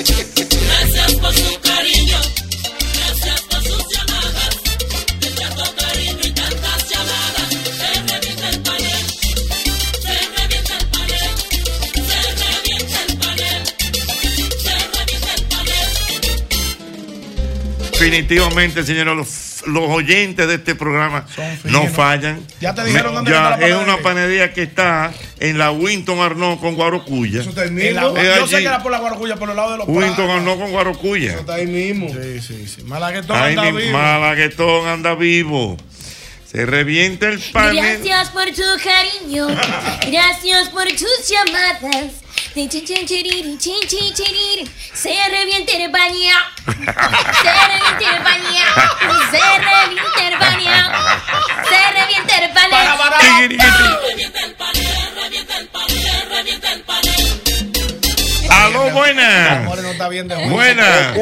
Definitivamente, 18.09 18.83
señores, 18.83 19.15
los, 19.15 19.67
los 19.67 19.89
oyentes 19.89 20.47
de 20.47 20.55
este 20.55 20.75
programa 20.75 21.25
no 21.65 21.87
fallan. 21.87 22.41
Ya 22.61 22.73
te 22.73 22.83
dijeron 22.85 23.13
dónde 23.15 23.31
ya 23.31 23.37
está 23.53 23.57
la 23.57 23.67
es 23.67 23.75
una 23.75 23.97
panadería 23.97 24.53
que 24.53 24.63
está 24.63 25.11
en 25.39 25.57
la 25.57 25.71
Winton 25.71 26.19
Arnaud 26.19 26.59
con 26.59 26.75
Guarocuya. 26.75 27.41
En 27.43 27.95
la- 27.95 28.07
Es 28.15 28.35
yo 28.39 28.47
sé 28.47 28.57
que 28.59 28.63
era 28.65 28.81
por 28.81 28.91
la 28.91 28.99
Guaracuya, 28.99 29.35
por 29.35 29.49
el 29.49 29.55
lado 29.55 29.71
de 29.71 29.77
los 29.79 29.87
Winton. 29.87 30.29
Arnaud 30.29 30.57
con 30.57 30.71
Guarocuya. 30.71 31.33
Está 31.33 31.55
ahí 31.55 31.67
mismo. 31.67 32.07
Sí, 32.09 32.39
sí, 32.41 32.67
sí. 32.67 32.83
Malaguetón 32.83 33.35
Ahí 33.37 33.55
anda 33.55 33.71
vivo. 33.71 33.91
Malaguetón 33.97 34.87
anda 34.87 35.15
vivo. 35.15 35.77
Se 36.49 36.65
revienta 36.65 37.27
el 37.27 37.39
panel. 37.39 37.75
Gracias 37.99 38.29
por 38.29 38.45
tu 38.45 38.61
cariño, 38.83 39.47
gracias 40.09 40.69
por 40.69 40.85
tus 40.87 41.29
llamadas. 41.29 42.13
Se 44.93 45.13
revienta 45.29 45.73
el 45.77 45.91
baño, 45.91 46.33
se 47.43 47.53
revienta 47.53 48.09
el 48.15 48.23
baño, 48.23 48.65
se 49.29 49.37
revienta 49.61 50.21
el 50.27 50.35
baño, 50.39 50.77
se 51.69 51.79
revienta 51.93 52.33
el 52.43 52.49
panel. 52.51 52.81
Revienta 54.09 54.39
el 54.43 54.55
panel, 54.55 54.87
revienta 55.21 55.57
el 55.59 55.67
panel, 55.67 56.29
revienta 56.31 56.73
el 56.73 56.81
panel. 56.81 57.23
Aló, 58.49 58.89
buena. 58.89 59.59
De 59.59 60.49
Buena. 60.49 61.13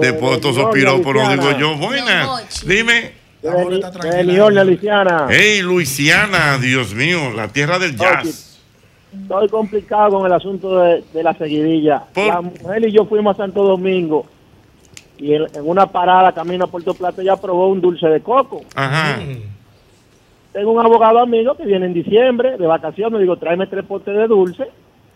Después 0.00 0.40
tú 0.40 0.54
suspiró, 0.54 1.02
pero 1.02 1.28
digo 1.28 1.58
yo, 1.58 1.74
buena. 1.76 2.28
Dime. 2.64 3.14
De 3.42 4.22
Luisiana. 4.64 5.26
Hey, 5.28 5.60
Luisiana, 5.60 6.58
Dios 6.58 6.94
mío, 6.94 7.32
la 7.32 7.48
tierra 7.48 7.80
del 7.80 7.96
jazz. 7.96 8.43
Estoy 9.22 9.48
complicado 9.48 10.18
con 10.18 10.26
el 10.26 10.32
asunto 10.32 10.78
de, 10.78 11.04
de 11.12 11.22
la 11.22 11.34
seguidilla. 11.34 12.04
La 12.16 12.40
mujer 12.40 12.86
y 12.86 12.92
yo 12.92 13.04
fuimos 13.06 13.34
a 13.34 13.44
Santo 13.44 13.62
Domingo 13.62 14.26
y 15.18 15.34
en, 15.34 15.42
en 15.54 15.68
una 15.68 15.86
parada 15.86 16.32
camino 16.32 16.64
a 16.64 16.68
Puerto 16.68 16.94
Plata 16.94 17.22
ella 17.22 17.36
probó 17.36 17.68
un 17.68 17.80
dulce 17.80 18.06
de 18.08 18.20
coco. 18.20 18.62
Ajá. 18.74 19.20
Tengo 20.52 20.72
un 20.72 20.84
abogado 20.84 21.18
amigo 21.18 21.54
que 21.56 21.64
viene 21.64 21.86
en 21.86 21.94
diciembre 21.94 22.56
de 22.56 22.66
vacaciones. 22.66 23.20
Digo, 23.20 23.36
tráeme 23.36 23.66
tres 23.66 23.84
potes 23.84 24.14
de 24.14 24.26
dulce. 24.28 24.68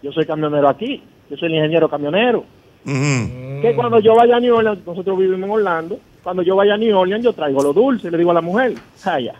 Yo 0.02 0.12
soy 0.12 0.26
camionero 0.26 0.68
aquí. 0.68 1.02
Yo 1.30 1.36
soy 1.36 1.48
el 1.48 1.56
ingeniero 1.56 1.88
camionero. 1.88 2.44
Que 2.84 3.72
cuando 3.76 3.98
yo 4.00 4.14
vaya 4.14 4.36
a 4.36 4.40
New 4.40 4.54
Orleans, 4.54 4.86
nosotros 4.86 5.18
vivimos 5.18 5.44
en 5.44 5.50
Orlando, 5.50 5.98
cuando 6.22 6.42
yo 6.42 6.56
vaya 6.56 6.74
a 6.74 6.76
New 6.78 6.96
Orleans 6.96 7.24
yo 7.24 7.32
traigo 7.32 7.62
los 7.62 7.74
dulces, 7.74 8.10
le 8.10 8.18
digo 8.18 8.30
a 8.30 8.34
la 8.34 8.40
mujer, 8.40 8.74
ay, 9.04 9.24
ya. 9.24 9.34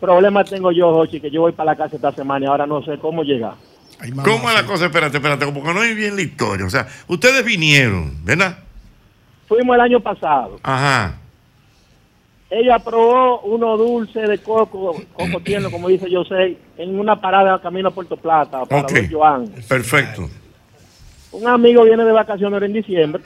Problema 0.00 0.42
tengo 0.42 0.72
yo, 0.72 0.92
Jochi, 0.92 1.20
que 1.20 1.30
yo 1.30 1.42
voy 1.42 1.52
para 1.52 1.72
la 1.72 1.76
casa 1.76 1.96
esta 1.96 2.12
semana 2.12 2.46
y 2.46 2.48
ahora 2.48 2.66
no 2.66 2.82
sé 2.82 2.98
cómo 2.98 3.22
llegar. 3.22 3.54
¿Cómo 4.24 4.48
es 4.48 4.54
la 4.54 4.66
cosa? 4.66 4.86
Espérate, 4.86 5.16
espérate, 5.18 5.46
porque 5.46 5.74
no 5.74 5.82
es 5.82 5.94
bien 5.96 6.16
la 6.16 6.22
historia. 6.22 6.66
O 6.66 6.70
sea, 6.70 6.86
ustedes 7.08 7.44
vinieron, 7.44 8.24
¿verdad? 8.24 8.58
Fuimos 9.46 9.74
el 9.74 9.80
año 9.80 10.00
pasado. 10.00 10.58
Ajá. 10.62 11.18
Ella 12.50 12.78
probó 12.78 13.40
unos 13.40 13.78
dulces 13.78 14.28
de 14.28 14.38
coco, 14.38 14.94
coco 15.14 15.40
tierno, 15.40 15.70
como 15.70 15.88
dice 15.88 16.10
yo 16.10 16.22
sé, 16.24 16.58
en 16.76 16.98
una 16.98 17.18
parada 17.20 17.60
camino 17.62 17.88
a 17.88 17.92
Puerto 17.92 18.16
Plata, 18.16 18.64
para 18.66 18.82
Ok. 18.82 18.92
Don 18.92 19.10
Joan. 19.10 19.48
Perfecto. 19.66 20.28
Un 21.32 21.46
amigo 21.46 21.84
viene 21.84 22.04
de 22.04 22.12
vacaciones 22.12 22.62
en 22.62 22.74
diciembre 22.74 23.22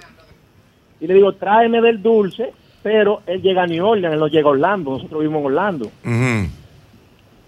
y 1.00 1.08
le 1.08 1.14
digo, 1.14 1.32
tráeme 1.32 1.80
del 1.80 2.00
dulce, 2.00 2.52
pero 2.84 3.22
él 3.26 3.42
llega 3.42 3.64
a 3.64 3.66
New 3.66 3.84
Orleans, 3.84 4.14
él 4.14 4.20
no 4.20 4.28
llega 4.28 4.46
a 4.46 4.52
Orlando, 4.52 4.92
nosotros 4.92 5.20
vivimos 5.20 5.40
en 5.40 5.46
Orlando. 5.46 5.86
Ujú. 6.04 6.48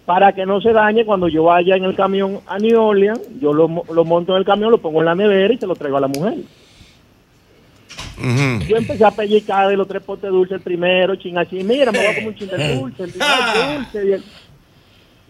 Para 0.09 0.33
que 0.33 0.47
no 0.47 0.59
se 0.63 0.73
dañe, 0.73 1.05
cuando 1.05 1.29
yo 1.29 1.45
vaya 1.45 1.77
en 1.77 1.85
el 1.85 1.95
camión 1.95 2.41
a 2.47 2.59
New 2.59 2.81
Orleans, 2.81 3.21
yo 3.43 3.53
lo, 3.53 3.69
lo 3.93 4.05
monto 4.07 4.33
en 4.33 4.39
el 4.39 4.45
camión, 4.47 4.71
lo 4.71 4.79
pongo 4.79 5.01
en 5.01 5.05
la 5.05 5.15
nevera 5.15 5.53
y 5.53 5.59
se 5.59 5.67
lo 5.67 5.77
traigo 5.77 5.99
a 5.99 6.01
la 6.01 6.09
mujer. 6.09 6.33
Ujú. 8.17 8.65
Yo 8.67 8.77
empecé 8.79 9.05
a 9.05 9.11
pellizcar 9.11 9.69
de 9.69 9.77
los 9.77 9.87
tres 9.87 10.03
potes 10.03 10.31
dulces 10.31 10.57
el 10.57 10.61
primero, 10.63 11.15
ching 11.17 11.37
así, 11.37 11.63
mira, 11.63 11.93
me 11.93 11.99
voy 11.99 12.07
a 12.07 12.15
comer 12.15 12.29
un 12.31 12.35
ching 12.37 12.49
de 12.49 12.75
dulce, 12.77 13.03
el 13.05 13.11
primer 13.11 13.77
dulce. 13.77 14.07
y 14.09 14.13
el- 14.13 14.25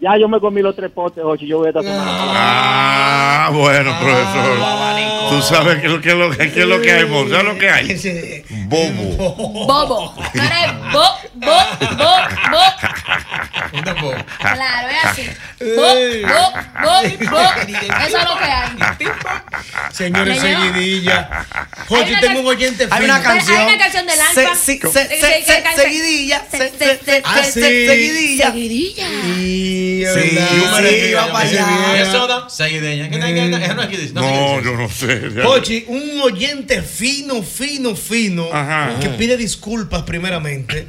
Ya 0.01 0.17
yo 0.17 0.29
me 0.29 0.39
comí 0.39 0.61
los 0.61 0.75
tres 0.75 0.91
potes, 0.91 1.21
ocho, 1.25 1.45
yo 1.45 1.57
voy 1.57 1.67
esta 1.69 1.81
semana. 1.81 2.03
Ah, 2.07 3.49
bueno, 3.51 3.93
profesor. 3.99 4.57
Tú 5.29 5.41
sabes 5.41 5.79
qué 5.81 5.87
es 5.87 5.91
lo 5.93 6.01
que, 6.01 6.13
lo, 6.15 6.31
qué 6.31 6.43
es 6.61 6.65
lo 6.65 6.81
que 6.81 6.91
hay? 6.91 7.01
¿Sabes 7.07 7.43
lo 7.43 7.57
que 7.57 7.69
hay? 7.69 8.43
Bobo. 8.65 9.35
Bobo. 9.67 10.13
Bo, 10.91 11.03
bo, 11.35 11.53
bo, 11.91 12.09
bo. 14.01 14.13
Claro, 14.39 14.87
es 14.89 15.05
así. 15.05 15.23
Bo, 15.59 15.93
bo, 16.27 16.53
bo, 16.81 16.95
bo. 17.29 17.41
Eso 18.07 18.17
es 18.17 18.25
lo 18.25 18.37
que 18.37 18.45
hay. 18.45 18.69
Señores, 19.91 20.39
Señor. 20.39 20.61
seguidilla. 20.73 21.45
Jochi, 21.87 22.13
tengo 22.21 22.39
un 22.39 22.47
oyente 22.47 22.87
Hay 22.89 23.03
una 23.05 23.21
canción. 23.21 23.57
Hay 23.57 23.65
una 23.67 23.77
canción 23.77 24.05
del 24.07 24.19
Alfa. 24.19 24.55
seguidilla, 24.55 26.43
Ah, 27.23 27.43
seguidilla. 27.43 28.47
Seguidilla. 28.47 29.09
Sí, 29.89 30.03
es 30.03 30.13
Sí, 30.13 30.35
verdad. 30.35 30.83
sí, 30.89 31.13
va 31.13 31.31
para 31.31 31.49
allá. 31.49 31.67
No 34.21 34.61
yo 34.61 34.75
no 34.77 34.89
sé. 34.89 35.29
Un 35.87 36.21
oyente 36.21 36.81
fino, 36.81 37.41
fino, 37.43 37.95
fino, 37.95 38.47
Ajá. 38.53 38.99
que 38.99 39.09
pide 39.09 39.37
disculpas 39.37 40.03
primeramente. 40.03 40.87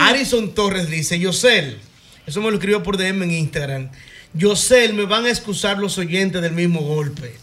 Arison 0.00 0.54
Torres 0.54 0.88
dice, 0.90 1.18
Yosel, 1.18 1.78
eso 2.26 2.40
me 2.40 2.48
lo 2.50 2.54
escribió 2.56 2.82
por 2.82 2.96
DM 2.96 3.22
en 3.24 3.30
Instagram. 3.32 3.90
Yosel, 4.34 4.94
me 4.94 5.04
van 5.06 5.24
a 5.26 5.30
excusar 5.30 5.78
los 5.78 5.96
oyentes 5.98 6.42
del 6.42 6.52
mismo 6.52 6.80
golpe. 6.80 7.34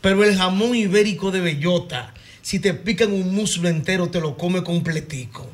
Pero 0.00 0.24
el 0.24 0.36
jamón 0.36 0.74
ibérico 0.74 1.30
de 1.30 1.40
bellota, 1.40 2.14
si 2.40 2.58
te 2.58 2.72
pican 2.72 3.12
un 3.12 3.34
muslo 3.34 3.68
entero, 3.68 4.08
te 4.08 4.20
lo 4.20 4.36
come 4.38 4.62
completico. 4.62 5.50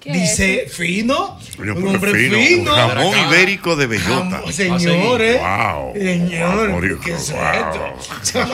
¿Qué 0.00 0.12
Dice, 0.12 0.62
es 0.66 0.72
¿fino? 0.72 1.36
Oye, 1.60 1.72
un 1.72 1.88
hombre 1.88 2.12
fino, 2.14 2.38
fino. 2.38 2.72
Jamón 2.72 3.18
ibérico 3.28 3.74
de 3.74 3.88
bellota. 3.88 4.42
Jamón- 4.42 4.52
señores. 4.52 5.40
Wow. 5.40 5.92
Señores, 5.94 6.72
Wow, 6.72 7.00
¿qué 7.04 7.12
es 7.14 7.32
wow. 7.32 7.40
esto? 8.22 8.44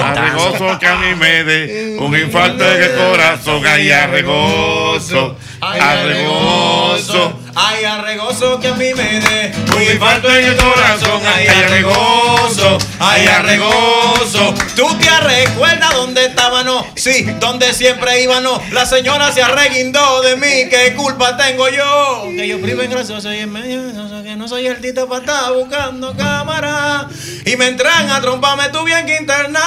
Arregoso 0.00 0.78
que 0.78 0.86
a 0.86 0.96
mí 0.96 1.14
me 1.18 1.42
dé 1.42 1.96
un 1.98 2.16
infarto 2.16 2.64
el 2.70 2.94
corazón. 2.96 3.66
Ay, 3.66 3.90
arregoso. 3.90 5.36
Ay, 5.60 5.80
Arregoso. 5.80 7.40
Ay, 7.58 7.84
arregoso 7.84 8.60
que 8.60 8.68
a 8.68 8.74
mí 8.74 8.92
me 8.92 9.18
dé 9.18 9.50
un 9.74 9.82
infarto 9.82 10.28
en 10.28 10.44
el 10.44 10.56
corazón. 10.56 11.22
Ay, 11.24 11.46
arregoso. 11.46 12.76
Ay, 12.98 13.26
arregoso. 13.26 14.52
¿Tú 14.74 14.86
te 14.98 15.20
recuerdas 15.20 15.94
dónde 15.94 16.26
estábamos? 16.26 16.84
Sí, 16.96 17.22
donde 17.40 17.72
siempre 17.72 18.20
íbamos. 18.20 18.60
La 18.72 18.84
señora 18.84 19.32
se 19.32 19.42
arreguindó 19.42 20.20
de 20.20 20.36
mí. 20.36 20.68
¿Qué 20.68 20.92
culpa 20.94 21.38
tengo 21.38 21.66
yo? 21.70 22.28
Que 22.36 22.46
yo 22.46 22.60
primo 22.60 22.82
gracioso 22.90 23.32
y 23.32 23.38
en 23.38 23.50
medio 23.50 23.80
que 24.22 24.36
no 24.36 24.46
soy 24.48 24.66
el 24.66 24.78
tito 24.82 25.08
para 25.08 25.20
estar 25.20 25.52
buscando 25.54 26.14
cámara. 26.14 27.08
Y 27.46 27.56
me 27.56 27.68
entran 27.68 28.10
a 28.10 28.20
tromparme 28.20 28.68
tú 28.68 28.84
bien 28.84 29.06
que 29.06 29.16
internar. 29.16 29.62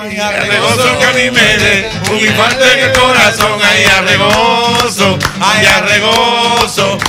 Ay, 0.00 0.16
Arregoso 0.16 0.98
que 0.98 1.04
a 1.04 1.12
mí 1.12 1.30
me 1.30 1.58
dé 1.58 1.90
un 2.10 2.18
infarto 2.18 2.64
en 2.64 2.78
el 2.80 2.92
corazón. 2.98 3.60
Ay, 3.62 3.84
arregoso. 3.84 5.18
Ay, 5.40 5.66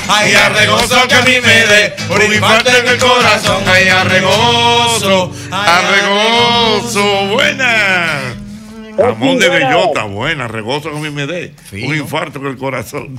Ay, 0.08 0.34
arregoso 0.34 1.08
que 1.08 1.16
a 1.16 1.22
mí 1.22 1.34
me 1.44 1.66
dé 1.68 1.96
un 2.10 2.34
infarto 2.34 2.70
en 2.70 2.88
el 2.88 2.98
corazón. 2.98 3.64
Ay, 3.68 3.88
arregoso. 3.88 5.32
Arregoso. 5.52 7.28
Buena. 7.28 8.36
Jamón 8.98 9.40
de 9.40 9.48
buenas. 9.48 9.70
bellota, 9.70 10.04
buena, 10.04 10.48
regozo 10.50 10.92
con 10.92 11.02
mi 11.02 11.10
me 11.10 11.26
dé. 11.26 11.54
Un 11.72 11.96
infarto 11.96 12.40
con 12.42 12.50
el 12.50 12.58
corazón. 12.58 13.16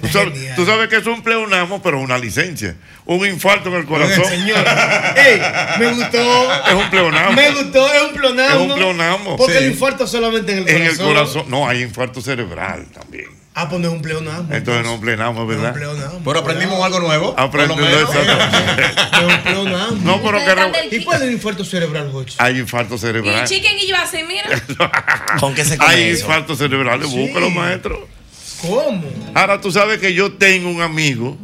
¿Tú 0.00 0.08
sabes, 0.08 0.56
tú 0.56 0.66
sabes 0.66 0.88
que 0.88 0.96
es 0.96 1.06
un 1.06 1.22
pleonasmo, 1.22 1.80
pero 1.80 2.00
una 2.00 2.18
licencia. 2.18 2.74
Un 3.04 3.24
infarto 3.24 3.68
en 3.68 3.76
el 3.76 3.86
corazón. 3.86 4.24
Señor. 4.24 4.58
Ey, 5.16 5.40
me 5.78 5.92
gustó. 5.92 6.52
Es 6.66 6.74
un 6.74 6.90
pleonasmo. 6.90 7.32
Me 7.34 7.50
gustó, 7.52 7.86
es 7.94 8.02
un 8.02 8.14
pleonasmo. 8.16 8.64
Es 8.64 8.68
un 8.70 8.74
pleonasmo. 8.74 9.36
Porque 9.36 9.52
Sí. 9.58 9.64
el 9.64 9.70
infarto 9.70 10.08
solamente 10.08 10.50
en 10.52 10.58
el 10.58 10.68
En 10.68 10.74
corazón. 10.82 11.06
el 11.06 11.14
corazón. 11.14 11.44
No, 11.50 11.68
hay 11.68 11.82
infarto 11.82 12.20
cerebral 12.20 12.86
también. 12.92 13.26
Ah, 13.58 13.70
pues 13.70 13.80
no 13.80 13.88
es 13.88 13.94
un 13.94 14.02
pleonasmo. 14.02 14.54
Entonces 14.54 14.82
no 14.84 14.90
es 14.90 14.94
un 14.96 15.00
pleonasmo, 15.00 15.46
¿verdad? 15.46 15.74
Pero 16.22 16.38
aprendimos 16.40 16.84
algo 16.84 17.00
nuevo. 17.00 17.34
Menos. 17.54 17.78
exactamente. 17.80 18.82
Es 18.84 19.22
un 19.34 19.42
pleonasmo. 19.42 19.96
No, 20.04 20.22
pero 20.22 20.38
que 20.90 20.96
¿Y 20.96 21.02
cuál 21.04 21.22
es 21.22 21.28
el 21.28 21.32
infarto 21.34 21.64
cerebral, 21.64 22.10
Jochi? 22.12 22.34
hay 22.38 22.58
infarto 22.58 22.96
Y 22.96 22.98
cerebral. 22.98 23.48
chicken 23.48 23.78
y 23.78 23.88
yo 23.88 23.96
así, 23.96 24.18
mira. 24.28 24.44
¿Con 25.40 25.54
qué 25.54 25.64
se 25.64 25.78
come 25.78 25.90
Hay 25.90 26.02
eso? 26.10 26.26
infartos 26.26 26.58
cerebrales, 26.58 27.08
Sí. 27.08 27.16
búscalo, 27.16 27.48
maestro. 27.48 28.06
¿Cómo? 28.60 29.04
Ahora 29.32 29.58
tú 29.58 29.72
sabes 29.72 30.00
que 30.00 30.12
yo 30.12 30.32
tengo 30.34 30.68
un 30.68 30.82
amigo 30.82 31.38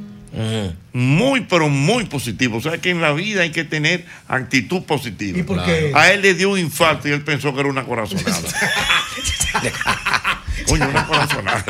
muy, 0.93 1.41
pero 1.43 1.71
muy 1.71 2.05
positivo. 2.05 2.59
O 2.59 2.61
sea 2.61 2.77
que 2.77 2.91
en 2.91 3.01
la 3.01 3.13
vida 3.13 3.41
hay 3.41 3.53
que 3.53 3.65
tener 3.65 4.05
actitud 4.29 4.83
positiva. 4.83 5.39
¿Y 5.39 5.45
por 5.45 5.65
qué? 5.65 5.93
A 5.95 6.11
él 6.13 6.21
le 6.21 6.35
dio 6.35 6.51
un 6.51 6.59
infarto 6.59 7.09
y 7.09 7.13
él 7.13 7.23
pensó 7.23 7.55
que 7.55 7.61
era 7.61 7.71
una 7.71 7.85
corazonada. 7.85 8.39
Coño, 10.67 10.87
una 10.89 11.07
corazonada. 11.07 11.65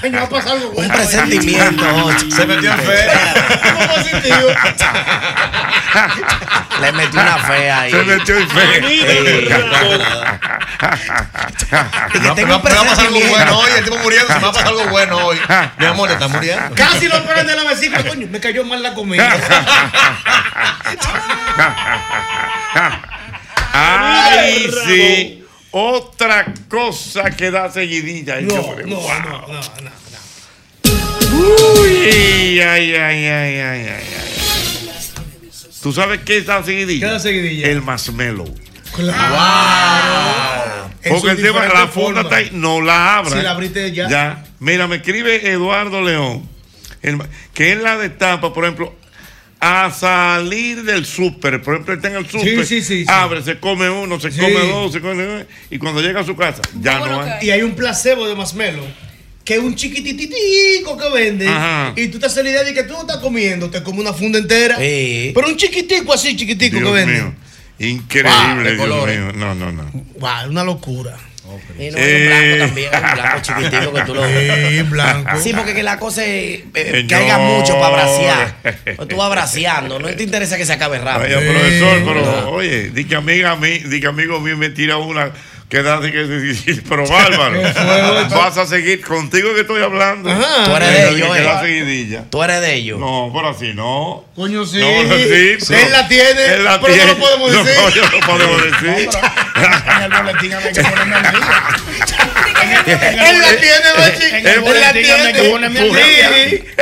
Coño, 0.00 0.18
va 0.18 0.24
a 0.24 0.28
pasar 0.28 0.52
algo 0.52 0.68
Un 0.70 0.74
bueno. 0.74 0.94
presentimiento, 0.94 1.84
Jochi. 2.02 2.30
Se 2.32 2.46
metió 2.46 2.72
en 2.72 2.78
fe. 2.78 3.06
¿Cómo 3.62 3.86
positivo? 3.94 4.48
Le 6.80 6.92
metió 6.92 7.20
una 7.20 7.38
fe 7.38 7.70
ahí. 7.70 7.90
Se 7.90 8.02
metió 8.02 8.38
en 8.38 8.48
fe. 8.48 8.80
Y 8.88 9.04
que 12.12 12.18
tengo 12.20 12.34
me 12.36 12.42
un 12.44 12.50
va 12.50 12.54
a 12.56 12.62
pasar 12.62 12.78
algo 12.78 12.94
presentimiento. 12.94 13.30
bueno 13.30 13.58
hoy. 13.58 13.70
El 13.76 13.84
tipo 13.84 13.98
muriendo. 13.98 14.28
Se 14.28 14.34
me 14.34 14.40
va 14.40 14.48
a 14.48 14.52
pasar 14.52 14.68
algo 14.68 14.84
bueno 14.88 15.16
hoy. 15.18 15.38
Mi 15.78 15.86
amor, 15.86 16.08
le 16.08 16.14
está 16.14 16.28
muriendo. 16.28 16.74
Casi 16.74 17.08
lo 17.08 17.22
pegan 17.24 17.46
de 17.46 17.56
la 17.56 17.64
vesícula. 17.64 18.02
Coño, 18.04 18.26
me 18.30 18.40
cayó 18.40 18.64
mal 18.64 18.82
la 18.82 18.94
comida. 18.94 19.36
Ay, 23.72 24.70
sí. 24.86 25.44
Otra 25.70 26.54
cosa 26.68 27.30
que 27.30 27.50
da 27.50 27.70
seguidilla. 27.70 28.40
No, 28.40 28.56
no, 28.56 28.86
no, 28.86 29.00
no, 29.48 29.60
no. 29.82 29.98
Uy, 31.30 32.60
ay, 32.60 32.60
ay, 32.60 32.94
ay, 32.94 33.26
ay, 33.26 33.58
ay, 33.60 33.88
ay. 33.88 34.04
¿Tú 35.82 35.92
sabes 35.92 36.20
qué 36.24 36.40
da 36.42 36.62
seguidilla? 36.62 37.06
¿Qué 37.06 37.12
da 37.12 37.18
seguidilla? 37.18 37.68
El 37.68 37.82
marshmallow. 37.82 38.52
Claro. 38.94 40.90
Porque 41.08 41.30
el 41.30 41.42
tema, 41.42 41.66
la 41.66 41.88
funda 41.88 42.22
está 42.22 42.36
ahí, 42.36 42.50
no 42.52 42.80
la 42.80 43.18
abra. 43.18 43.36
Si 43.36 43.42
la 43.42 43.50
abriste 43.52 43.92
ya. 43.92 44.08
Ya. 44.08 44.44
Mira, 44.58 44.88
me 44.88 44.96
escribe 44.96 45.50
Eduardo 45.50 46.02
León, 46.02 46.48
que 47.54 47.72
él 47.72 47.82
la 47.82 47.96
destapa, 47.96 48.52
por 48.52 48.64
ejemplo, 48.64 48.94
a 49.60 49.90
salir 49.90 50.82
del 50.84 51.04
súper. 51.04 51.60
Por 51.62 51.74
ejemplo, 51.74 51.92
él 51.94 51.98
está 51.98 52.08
en 52.10 52.16
el 52.16 52.28
súper, 52.28 52.64
sí, 52.66 52.80
sí, 52.82 53.04
sí. 53.04 53.04
abre, 53.08 53.42
se 53.42 53.58
come 53.58 53.90
uno, 53.90 54.20
se 54.20 54.30
Sí. 54.30 54.38
come 54.40 54.54
dos, 54.66 54.92
se 54.92 55.00
come 55.00 55.24
dos, 55.24 55.44
y 55.70 55.78
cuando 55.78 56.00
llega 56.00 56.20
a 56.20 56.24
su 56.24 56.36
casa, 56.36 56.62
ya 56.80 56.98
no 57.00 57.20
hay. 57.22 57.46
Y 57.46 57.50
hay 57.50 57.62
un 57.62 57.72
placebo 57.74 58.26
de 58.28 58.34
masmelo 58.36 58.82
que 59.44 59.54
es 59.54 59.60
un 59.60 59.74
chiquitititico 59.74 60.96
que 60.98 61.08
vende 61.10 61.48
Ajá. 61.48 61.94
y 61.96 62.08
tú 62.08 62.18
te 62.18 62.26
haces 62.26 62.44
la 62.44 62.50
idea 62.50 62.64
de 62.64 62.74
que 62.74 62.82
tú 62.82 62.92
no 62.92 63.00
estás 63.00 63.16
comiendo, 63.18 63.70
te 63.70 63.82
comes 63.82 64.00
una 64.02 64.12
funda 64.12 64.38
entera. 64.38 64.76
Sí. 64.76 65.32
Pero 65.34 65.48
un 65.48 65.56
chiquitico 65.56 66.12
así, 66.12 66.36
chiquitico 66.36 66.76
Dios 66.78 66.88
que 66.90 66.94
vende. 66.94 67.12
mío. 67.14 67.34
Increíble, 67.80 68.76
Wow, 68.76 69.06
de 69.06 69.12
Dios 69.12 69.24
mío. 69.24 69.32
No, 69.34 69.54
no, 69.54 69.72
no. 69.72 69.90
Wow, 70.18 70.50
una 70.50 70.64
locura. 70.64 71.16
Y 71.78 71.90
no, 71.90 71.98
hay 71.98 72.14
un 72.14 72.26
blanco 72.26 72.66
también, 72.66 72.90
hay 72.92 73.04
un 73.04 73.14
blanco 73.14 73.40
chiquitito 73.42 73.92
que 73.92 74.02
tú 74.02 74.14
lo 74.14 74.26
Sí, 74.26 74.82
blanco. 74.82 75.40
Sí, 75.40 75.52
porque 75.52 75.74
que 75.74 75.82
la 75.82 75.98
cosa 75.98 76.24
es 76.24 76.60
eh, 76.74 77.06
que 77.08 77.14
haya 77.14 77.38
mucho 77.38 77.78
para 77.78 77.94
bracear. 77.94 78.54
O 78.98 79.06
tú 79.06 79.16
vas 79.16 79.30
braceando, 79.30 79.98
no 79.98 80.08
te 80.08 80.22
interesa 80.22 80.56
que 80.56 80.66
se 80.66 80.72
acabe 80.72 80.98
rápido. 80.98 81.38
Vaya, 81.38 81.50
profesor, 81.50 82.02
pero 82.04 82.50
oye, 82.50 82.90
di 82.90 83.04
que 83.04 83.16
amiga 83.16 83.56
mí, 83.56 83.78
di 83.78 84.00
que 84.00 84.06
amigo 84.06 84.40
mío 84.40 84.56
me 84.56 84.70
tira 84.70 84.96
una 84.98 85.32
que 85.68 85.82
da 85.82 85.98
así 85.98 86.10
que 86.10 86.82
pero 86.88 87.06
bárbaro. 87.06 87.60
Vas 88.30 88.56
a 88.56 88.66
seguir 88.66 89.02
contigo 89.04 89.54
que 89.54 89.60
estoy 89.62 89.82
hablando. 89.82 90.30
Ajá. 90.30 90.64
Tú 90.64 90.76
eres 90.76 90.88
de 90.90 91.08
ellos, 91.10 91.36
que 91.62 92.14
eh. 92.14 92.22
Tú 92.30 92.42
eres 92.42 92.60
de 92.62 92.74
ellos. 92.74 92.98
No, 92.98 93.28
por 93.32 93.44
así 93.46 93.74
no. 93.74 94.24
Coño, 94.34 94.64
sí. 94.64 94.78
No, 94.78 95.02
no, 95.04 95.14
sí, 95.16 95.74
Él 95.74 95.92
la 95.92 96.08
tiene, 96.08 96.44
Él 96.54 96.64
la 96.64 96.80
pero 96.80 96.94
tiene. 96.94 97.12
no 97.12 97.18
lo 97.18 97.18
podemos 97.24 97.52
decir. 97.52 97.80
no, 97.80 97.88
yo 97.90 98.02
no 98.02 98.26
podemos 98.26 98.62
decir. 98.64 99.08
En 99.96 100.02
el 100.02 100.10
boletín 100.22 100.52
hay 100.54 100.72
que 100.72 100.82
ponerme 100.82 101.14
al 101.16 101.22
día. 101.22 101.62
Él 103.28 103.38
la 103.40 103.56
tiene, 103.56 103.92
Bachi. 103.96 104.24
En 104.24 104.34
el 104.36 104.46
Él 104.46 104.54
la 104.54 104.60
boletín 104.60 105.10
hay 105.10 105.32
que 105.32 105.32
tiene. 105.40 105.50
ponerme 105.50 105.80
al 105.80 105.90
Sí, 105.90 105.94
día. 105.96 106.28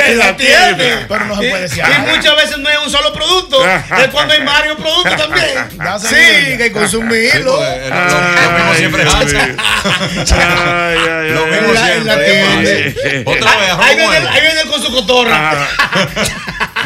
él 0.07 0.17
la 0.17 0.37
tiene. 0.37 1.05
Pero 1.07 1.25
no 1.25 1.35
se 1.41 1.49
puede 1.49 1.61
decir. 1.63 1.83
Y 1.85 1.99
muchas 2.15 2.35
veces 2.35 2.57
no 2.59 2.69
es 2.69 2.77
un 2.85 2.89
solo 2.89 3.11
producto, 3.13 3.65
es 3.65 4.07
cuando 4.11 4.33
hay 4.33 4.43
varios 4.45 4.75
productos 4.77 5.17
también. 5.17 5.47
Sí, 5.99 6.15
que 6.15 6.51
hay 6.53 6.57
que 6.57 6.71
consumirlo. 6.71 7.63
Eh, 7.65 7.89
lo- 7.89 7.95
lo- 7.95 8.41
Lo 8.47 8.51
mismo 8.57 8.73
siempre 8.77 9.03
hace. 9.03 9.35
mío. 9.35 9.55
Ay, 10.37 10.97
ay, 11.09 11.29
Lo 11.31 11.45
ay, 11.45 11.51
mismo 11.51 11.73
la 11.73 11.85
siempre. 11.85 12.91
tiene. 12.95 13.23
Otra 13.25 13.55
vez, 13.57 13.69
Ahí 13.79 13.95
viene, 13.95 14.15
ahí 14.29 14.41
viene 14.41 14.61
con 14.69 14.81
su 14.81 14.91
cotorra. 14.91 15.67
Ah, 15.79 16.07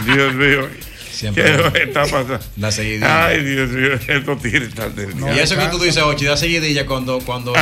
Dios 0.06 0.34
mío. 0.34 0.70
Siempre. 1.22 1.44
¿Qué 1.74 1.84
está 1.84 2.02
pasando? 2.02 2.40
La 2.58 2.72
seguidilla. 2.72 3.28
Ay, 3.28 3.44
Dios 3.44 3.70
mío, 3.70 3.94
estos 4.08 4.42
tigres 4.42 4.70
están 4.70 4.96
del 4.96 5.12
Y 5.36 5.40
eso 5.40 5.56
que 5.56 5.66
tú 5.68 5.78
dices, 5.80 6.02
Ochi, 6.02 6.26
da 6.26 6.36
seguidilla 6.36 6.86
cuando, 6.88 7.20
cuando, 7.20 7.54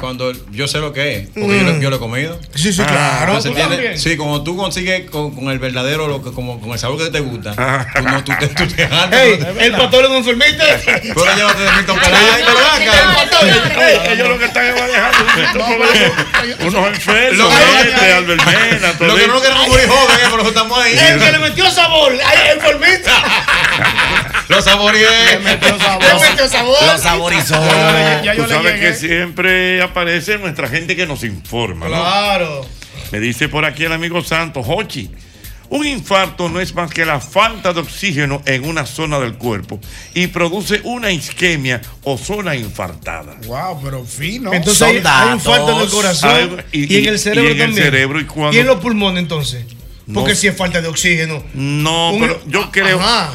cuando 0.00 0.32
yo 0.50 0.68
sé 0.68 0.78
lo 0.78 0.92
que 0.92 1.16
es. 1.16 1.28
Porque 1.28 1.58
yo, 1.58 1.62
lo, 1.64 1.80
yo 1.80 1.90
lo 1.90 1.96
he 1.96 1.98
comido. 1.98 2.38
Sí, 2.54 2.72
sí, 2.74 2.82
claro. 2.82 3.26
Entonces, 3.36 3.52
¿tú 3.52 3.58
¿entiendes? 3.58 3.78
también? 3.78 3.98
Sí, 3.98 4.16
como 4.18 4.44
tú 4.44 4.54
consigues 4.56 5.08
con, 5.10 5.34
con 5.34 5.48
el 5.50 5.58
verdadero, 5.58 6.08
lo 6.08 6.22
que, 6.22 6.30
como, 6.32 6.60
con 6.60 6.72
el 6.72 6.78
sabor 6.78 6.98
que 7.02 7.10
te 7.10 7.20
gusta, 7.20 7.52
Ajá. 7.52 7.86
tú, 7.96 8.02
no, 8.02 8.22
tú 8.24 8.32
te, 8.38 8.48
tú 8.48 8.66
te 8.66 8.84
hartas, 8.90 9.20
Ey, 9.20 9.38
no 9.38 9.46
te- 9.54 9.64
el. 9.66 9.72
Tú 11.16 11.24
lo 11.24 11.36
llevas 11.36 11.58
de 11.58 11.72
Milton 11.72 11.98
Peláez, 11.98 12.44
pero 12.44 12.58
señores. 12.76 14.00
ellos 14.12 14.28
lo 14.28 14.38
que 14.38 14.44
están 14.44 14.66
es 14.66 14.74
manejando 14.74 15.16
unos 16.66 16.86
enfermos, 16.88 17.54
gente, 17.54 18.12
Albermena, 18.12 18.92
Lo 19.00 19.16
que 19.16 19.26
no 19.26 19.40
queremos 19.40 19.68
morir 19.68 19.88
joven, 19.88 20.30
por 20.30 20.40
eso 20.40 20.48
estamos 20.48 20.78
ahí. 20.78 20.96
El 20.98 21.18
que 21.20 21.32
le 21.32 21.38
metió 21.38 21.70
sabor. 21.70 22.12
Lo 24.48 24.62
saboreé. 24.62 25.06
Le 25.32 25.38
metió 25.40 25.78
sabor. 25.78 26.82
Lo 26.86 26.98
saborizó. 26.98 27.54
Ya 28.24 28.34
yo 28.34 28.44
Tú 28.44 28.50
sabes 28.50 28.80
que 28.80 28.94
siempre 28.94 29.82
aparece 29.82 30.38
nuestra 30.38 30.68
gente 30.68 30.94
que 30.96 31.06
nos 31.06 31.24
informa, 31.24 31.86
¿no? 31.88 31.92
Claro. 31.96 32.66
Me 33.12 33.20
dice 33.20 33.48
por 33.48 33.64
aquí 33.64 33.84
el 33.84 33.92
amigo 33.92 34.22
Santos, 34.22 34.64
Hochi, 34.68 35.10
un 35.68 35.84
infarto 35.86 36.48
no 36.48 36.60
es 36.60 36.74
más 36.74 36.90
que 36.92 37.04
la 37.04 37.20
falta 37.20 37.72
de 37.72 37.80
oxígeno 37.80 38.40
en 38.46 38.64
una 38.68 38.86
zona 38.86 39.18
del 39.18 39.34
cuerpo 39.34 39.80
y 40.14 40.28
produce 40.28 40.80
una 40.84 41.10
isquemia 41.10 41.80
o 42.04 42.16
zona 42.16 42.54
infartada. 42.54 43.34
Wow, 43.46 43.80
pero 43.82 44.04
fino. 44.04 44.52
Entonces 44.52 44.78
Son 44.78 44.88
hay, 44.90 45.02
hay 45.04 45.32
un 45.34 45.40
falta 45.40 45.72
en 45.72 45.78
el 45.80 45.88
corazón 45.88 46.30
Algo- 46.30 46.58
y, 46.72 46.94
y- 46.94 46.98
en 46.98 47.08
el 47.12 47.18
cerebro 47.18 47.48
y 47.50 47.52
en 47.52 47.60
el 47.60 47.66
también. 47.66 47.84
cerebro, 47.84 48.20
y 48.20 48.24
cuando- 48.26 48.58
en 48.58 48.66
los 48.66 48.76
pulmones 48.80 49.22
entonces. 49.22 49.64
Porque 50.12 50.30
No. 50.30 50.36
si 50.36 50.46
es 50.48 50.56
falta 50.56 50.80
de 50.80 50.88
oxígeno. 50.88 51.42
No, 51.54 52.10
Un- 52.12 52.20
pero 52.20 52.40
yo 52.46 52.70
creo... 52.70 53.00
Ajá. 53.00 53.30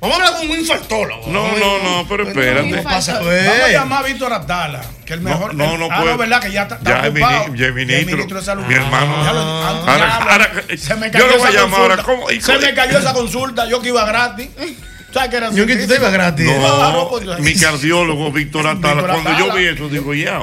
Vamos 0.00 0.16
a 0.18 0.20
hablar 0.28 0.40
con 0.40 0.50
un 0.50 0.58
infartólogo. 0.58 1.26
No, 1.30 1.58
no, 1.58 1.78
no, 1.82 2.08
pero 2.08 2.26
espérate. 2.26 2.70
¿Qué 2.70 2.78
pasa? 2.78 3.18
Vamos 3.18 3.34
a 3.34 3.68
llamar 3.68 4.02
a 4.02 4.06
Víctor 4.06 4.32
Atala, 4.32 4.80
que 5.04 5.12
el 5.12 5.20
mejor. 5.20 5.54
No, 5.54 5.76
no, 5.76 5.88
ah, 5.90 5.98
puede. 5.98 6.12
no, 6.12 6.16
¿verdad? 6.16 6.40
Que 6.40 6.52
ya 6.52 6.62
está, 6.62 6.78
Ya 6.82 7.00
es 7.02 7.10
ocupado. 7.10 7.44
mini- 7.48 7.58
ya 7.58 7.66
es 7.66 7.74
ministro. 7.74 8.06
ministro 8.16 8.38
de 8.38 8.44
salud. 8.46 8.64
Mi 8.64 8.74
hermano. 8.76 9.24
Ya 9.24 9.32
lo- 9.34 9.40
ah, 9.40 9.84
Ahora- 9.86 10.16
ahora- 10.16 10.50
se 10.78 10.94
me 10.94 11.06
yo 11.08 11.12
cayó 11.12 11.26
lo 11.26 11.38
voy 11.38 11.48
a 11.48 11.50
llamar 11.50 11.80
ahora. 11.80 11.96
consulta. 11.96 12.02
¿Cómo? 12.22 12.30
¿Y 12.30 12.40
Se 12.40 12.56
me 12.58 12.72
cayó 12.74 12.98
esa 12.98 13.12
consulta. 13.12 13.68
Yo 13.68 13.82
que 13.82 13.88
iba 13.88 14.04
gratis. 14.06 14.48
¿Sabes 15.12 15.30
qué 15.30 15.36
era 15.38 15.50
Yo 15.50 15.66
que 15.66 15.76
tú 15.76 15.86
te 15.88 15.96
ibas 15.96 16.12
gratis. 16.12 16.46
No, 16.46 17.08
pues, 17.10 17.40
mi 17.40 17.54
cardiólogo 17.54 18.30
Víctor 18.30 18.66
Atala, 18.66 19.02
Víctor 19.02 19.22
cuando 19.22 19.38
yo 19.46 19.52
vi 19.54 19.64
eso, 19.66 19.88
digo, 19.88 20.14
ya. 20.14 20.40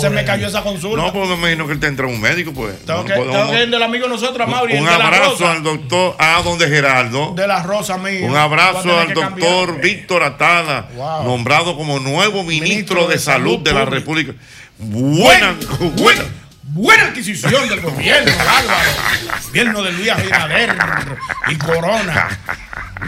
Se, 0.00 0.10
me 0.10 0.24
cayó 0.24 0.48
esa 0.48 0.62
consulta. 0.62 0.96
No, 1.02 1.12
pues 1.12 1.28
me 1.28 1.34
imagino 1.36 1.66
que 1.66 1.74
él 1.74 1.80
te 1.80 1.86
entra 1.86 2.06
un 2.06 2.20
médico, 2.20 2.52
pues. 2.52 2.78
tengo 2.84 3.00
No 3.00 3.04
que, 3.04 3.14
podemos- 3.14 3.36
tengo 3.36 3.50
que 3.52 3.62
ir 3.62 3.70
del 3.70 3.82
amigo 3.82 4.04
de 4.04 4.10
nosotros, 4.10 4.46
a 4.48 4.50
Mauri, 4.50 4.72
un 4.74 4.78
el 4.80 4.84
de 4.84 4.90
la 4.98 5.06
abrazo 5.06 5.30
rosa. 5.30 5.52
al 5.52 5.62
doctor, 5.62 6.16
a 6.18 6.42
donde 6.42 6.68
Gerardo. 6.68 7.34
De 7.36 7.46
la 7.46 7.62
rosa 7.62 7.98
mío. 7.98 8.26
Un 8.26 8.36
abrazo 8.36 8.98
al 8.98 9.12
doctor 9.14 9.66
cambiar. 9.66 9.80
Víctor 9.80 10.22
Atala, 10.24 10.88
Wow. 10.94 11.24
nombrado 11.24 11.76
como 11.76 12.00
nuevo 12.00 12.42
ministro, 12.42 12.68
Ministro 12.68 13.06
de, 13.08 13.14
de 13.14 13.20
Salud 13.20 13.58
de 13.60 13.72
la 13.72 13.84
Pública. 13.84 13.96
República. 14.00 14.32
Buena, 14.78 15.54
buena. 15.96 16.24
Buena 16.72 17.04
adquisición 17.06 17.68
del 17.68 17.80
gobierno, 17.80 18.30
Álvaro. 18.30 18.90
Gobierno 19.48 19.82
de 19.82 19.92
Luis 19.92 20.08
Abinader 20.10 20.76
y 21.48 21.54
Corona. 21.56 22.28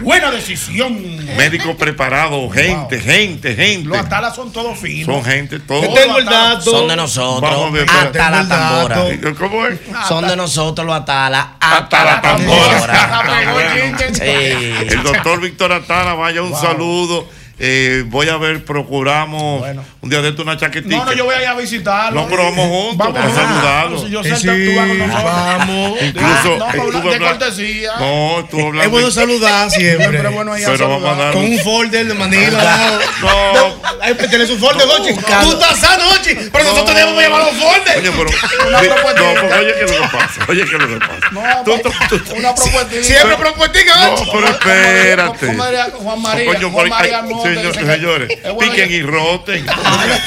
Buena 0.01 0.31
decisión. 0.31 0.99
Médico 1.37 1.77
preparado, 1.77 2.49
gente, 2.51 2.99
gente, 3.01 3.55
gente. 3.55 3.89
Los 3.89 3.99
Atalas 3.99 4.35
son 4.35 4.51
todos 4.53 4.79
finos. 4.79 5.07
Son 5.15 5.25
gente, 5.25 5.61
todos. 5.61 5.83
Yo 5.87 5.93
tengo 5.95 6.19
el 6.19 6.25
dato. 6.25 6.71
Son 6.71 6.89
de 6.89 6.97
nosotros. 6.97 7.51
Vamos 7.51 7.69
a 7.69 7.73
ver, 7.73 7.83
hasta 7.91 8.05
espérate. 8.07 8.19
la 8.19 8.31
Tengo 8.31 8.43
el 8.43 8.49
tambora. 8.49 8.97
dato. 8.97 9.35
¿Cómo 9.39 9.67
es? 9.67 9.81
Son 10.09 10.27
de 10.27 10.37
nosotros 10.37 10.87
los 10.87 10.97
atala. 10.97 11.57
Hasta 11.61 12.05
la 12.05 12.21
tambora. 12.23 12.71
tambora. 12.81 13.49
Bueno. 13.53 13.99
Sí. 14.13 14.23
El 14.23 15.03
doctor 15.03 15.41
Víctor 15.41 15.73
Atala, 15.73 16.15
vaya 16.15 16.43
un 16.43 16.55
saludo. 16.55 17.29
eh, 17.59 18.05
voy 18.07 18.29
a 18.29 18.37
ver, 18.39 18.65
procuramos 18.65 19.63
un 20.03 20.11
día 20.11 20.21
de 20.21 20.31
esto 20.31 20.43
una 20.43 20.57
chaquetita. 20.57 20.97
No, 20.97 21.05
no, 21.05 21.13
yo 21.13 21.25
voy 21.25 21.35
a 21.37 21.43
ir 21.43 21.47
a 21.47 21.55
visitarlo. 21.55 22.23
No, 22.23 22.29
pero 22.29 22.43
vamos 22.45 22.67
juntos 22.67 22.97
Vamos 22.99 23.33
a 23.33 23.35
saludarlo. 23.35 23.99
Si 24.05 24.11
yo 24.11 24.21
Eh, 24.21 24.25
sé 24.25 24.37
sí, 24.37 24.49
que 24.49 24.67
tú 24.67 24.77
vas 24.77 24.89
con 24.89 24.99
nosotros. 24.99 25.25
vamos. 25.33 26.03
Incluso 26.03 26.57
No, 26.59 26.69
estuve 26.71 27.11
de 27.13 27.19
cortesía. 27.21 27.91
No, 28.01 28.41
estuvo 28.41 28.61
hablando. 28.67 28.83
Es 28.83 28.91
bueno 28.91 29.11
saludar 29.13 29.71
siempre. 29.71 30.09
Siempre 30.09 30.29
es 30.29 30.35
bueno 30.35 30.59
ir 30.59 30.65
a 30.67 30.71
Pero 30.73 30.89
vamos 30.89 31.05
a 31.05 31.09
saludar. 31.11 31.25
dar 31.25 31.33
Con 31.35 31.45
un 31.45 31.59
folder 31.61 32.07
de 32.07 32.15
Manila. 32.15 33.01
No. 33.21 33.83
Tienes 34.29 34.51
un 34.51 34.59
folder, 34.59 34.87
Ochi. 34.89 35.15
Tú 35.15 35.53
estás 35.53 35.79
sano, 35.79 36.05
Ochi. 36.11 36.35
Pero 36.51 36.65
nosotros 36.65 36.97
debemos 36.97 37.23
llevar 37.23 37.41
los 37.45 37.55
folders. 37.57 37.97
Oye, 37.99 38.11
pero. 38.11 38.69
Una 38.69 38.79
propuesta. 38.81 39.21
no, 39.21 39.41
porque 39.41 39.55
oye, 39.55 39.75
¿qué 39.79 39.85
es 39.85 39.91
lo 39.93 40.03
que 40.03 40.09
pasa? 40.17 40.41
Oye, 40.49 40.65
¿qué 40.65 40.77
es 40.77 40.83
lo 40.83 40.89
que 40.89 40.97
pasa? 41.07 41.31
No, 41.31 41.43
tú- 41.65 42.35
una 42.37 42.55
propuesta. 42.55 43.03
Siempre 43.03 43.37
propuestica, 43.37 43.95
No, 43.97 44.15
Ochi. 44.15 44.31
pero 44.33 44.49
espérate. 44.49 45.47
Juan 45.47 45.57
María, 45.57 45.85
Juan 45.95 46.23
María, 46.23 46.47
Coño, 46.47 46.71
Juan 46.71 46.89
María 46.89 47.23
señores, 47.73 48.29
piquen 48.59 48.89
que- 48.89 48.97
y 48.97 49.03
roten. 49.03 49.65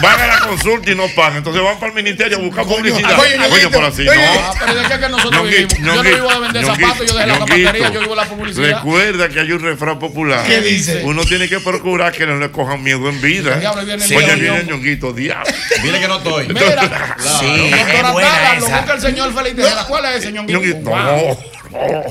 Van 0.00 0.20
a 0.20 0.26
la 0.26 0.38
consulta 0.40 0.90
y 0.90 0.94
no 0.96 1.06
pagan. 1.14 1.38
Entonces 1.38 1.62
van 1.62 1.76
para 1.78 1.86
el 1.88 1.94
ministerio 1.94 2.36
a 2.36 2.40
buscar 2.40 2.66
publicidad. 2.66 3.14
coño, 3.16 3.16
Coño, 3.16 3.48
Ñonguito, 3.48 3.70
por 3.70 3.84
así, 3.84 4.02
oye, 4.08 4.20
no. 4.26 4.40
Ah, 4.40 4.54
pero 4.58 4.74
¿de 4.74 4.88
qué 4.88 4.98
que 4.98 5.08
nosotros 5.08 5.42
vivimos? 5.48 5.78
Yo 5.78 5.94
no 5.94 6.02
vivo 6.02 6.28
de 6.30 6.40
vender 6.40 6.66
zapatos, 6.66 7.06
yo 7.06 7.14
dejé 7.14 7.26
la 7.28 7.34
zapatería, 7.34 7.88
yo 7.90 8.00
vivo 8.00 8.10
de 8.10 8.16
la 8.16 8.24
publicidad. 8.28 8.68
Recuerda 8.76 9.28
que 9.28 9.40
hay 9.40 9.52
un 9.52 9.60
refrán 9.62 9.98
popular. 10.00 10.44
¿Qué 10.46 10.60
dice? 10.60 11.02
Uno 11.04 11.24
tiene 11.24 11.48
que 11.48 11.60
procurar 11.60 12.12
que 12.12 12.26
no 12.26 12.36
le 12.38 12.50
cojan 12.50 12.82
miedo 12.82 13.08
en 13.08 13.20
vida. 13.22 13.56
Diablo, 13.56 13.80
ahí 13.80 13.86
viene 13.86 14.04
el 14.04 14.16
Oye, 14.16 14.34
viene 14.34 14.58
el 14.58 14.66
ñonguito, 14.66 15.12
diablo. 15.12 15.44
Dile 15.82 16.00
que 16.00 16.08
no 16.08 16.16
estoy. 16.18 16.48
Mira, 16.48 17.14
Sí, 17.38 17.70
doctora 17.70 18.08
es 18.08 18.12
buena 18.12 18.30
Tala, 18.30 18.54
lo 18.58 18.66
esa. 18.66 18.76
busca 18.78 18.94
el 18.94 19.00
señor 19.00 19.32
Felipe 19.34 19.62
Tejeda. 19.62 19.84
¿Cuál 19.86 20.04
es 20.06 20.16
ese 20.16 20.32
ñonguito? 20.32 20.90
No. 20.90 21.38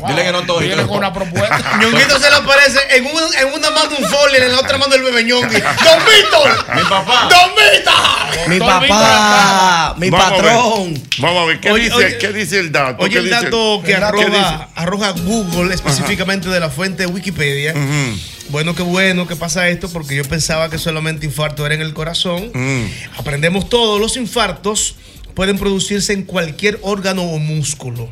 Dile 0.07 0.23
que 0.23 0.31
no 0.31 0.39
estoy. 0.41 0.67
Viene 0.67 0.83
con 0.83 0.97
una 0.97 1.13
propuesta. 1.13 1.77
Ñonguito 1.81 2.19
se 2.19 2.29
le 2.29 2.35
aparece 2.35 2.79
en, 2.91 3.05
un, 3.05 3.11
en 3.39 3.53
una 3.53 3.69
mano 3.71 3.95
un 3.97 4.05
folder, 4.05 4.43
en 4.43 4.51
la 4.51 4.59
otra 4.59 4.77
mano 4.77 4.93
el 4.95 5.03
bebé 5.03 5.23
Ñongui. 5.23 5.55
¡Don 5.61 5.99
Víctor! 6.05 6.75
Mi 6.75 6.81
papá. 6.83 7.29
¡Don 7.29 7.51
Víctor! 7.55 8.49
Mi 8.49 8.59
papá, 8.59 9.95
mi 9.97 10.09
Vamos 10.09 10.27
a 10.27 10.31
ver. 10.31 10.41
patrón. 10.41 11.03
Vamos 11.19 11.43
a 11.43 11.45
ver, 11.45 11.59
¿qué, 11.59 11.71
Oye, 11.71 11.83
dice, 11.85 11.95
oye, 11.95 12.17
¿qué 12.17 12.33
dice 12.33 12.59
el 12.59 12.71
dato? 12.71 13.03
Oye, 13.03 13.13
¿Qué 13.13 13.19
el 13.19 13.29
dato 13.29 13.81
que 13.85 13.95
arroja, 13.95 14.69
arroja 14.75 15.11
Google, 15.11 15.73
específicamente 15.73 16.49
de 16.49 16.59
la 16.59 16.69
fuente 16.69 17.05
Wikipedia. 17.05 17.73
Ujú. 17.73 18.19
Bueno, 18.49 18.75
qué 18.75 18.83
bueno 18.83 19.27
que 19.27 19.35
pasa 19.35 19.69
esto, 19.69 19.89
porque 19.89 20.15
yo 20.15 20.25
pensaba 20.25 20.69
que 20.69 20.77
solamente 20.77 21.25
infarto 21.25 21.65
era 21.65 21.75
en 21.75 21.81
el 21.81 21.93
corazón. 21.93 22.51
Mm. 22.53 22.85
Aprendemos 23.17 23.69
todos, 23.69 23.99
los 23.99 24.17
infartos 24.17 24.95
pueden 25.33 25.57
producirse 25.57 26.13
en 26.13 26.23
cualquier 26.23 26.79
órgano 26.81 27.23
o 27.23 27.39
músculo. 27.39 28.09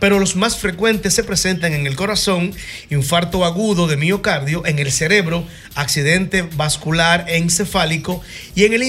Pero 0.00 0.18
los 0.18 0.34
más 0.34 0.56
frecuentes 0.56 1.14
se 1.14 1.22
presentan 1.22 1.74
en 1.74 1.86
el 1.86 1.94
corazón, 1.94 2.52
infarto 2.88 3.44
agudo 3.44 3.86
de 3.86 3.96
miocardio, 3.96 4.64
en 4.66 4.78
el 4.78 4.90
cerebro, 4.90 5.46
accidente 5.74 6.42
vascular 6.42 7.26
encefálico 7.28 8.22
y 8.54 8.64
en 8.64 8.72
el 8.72 8.82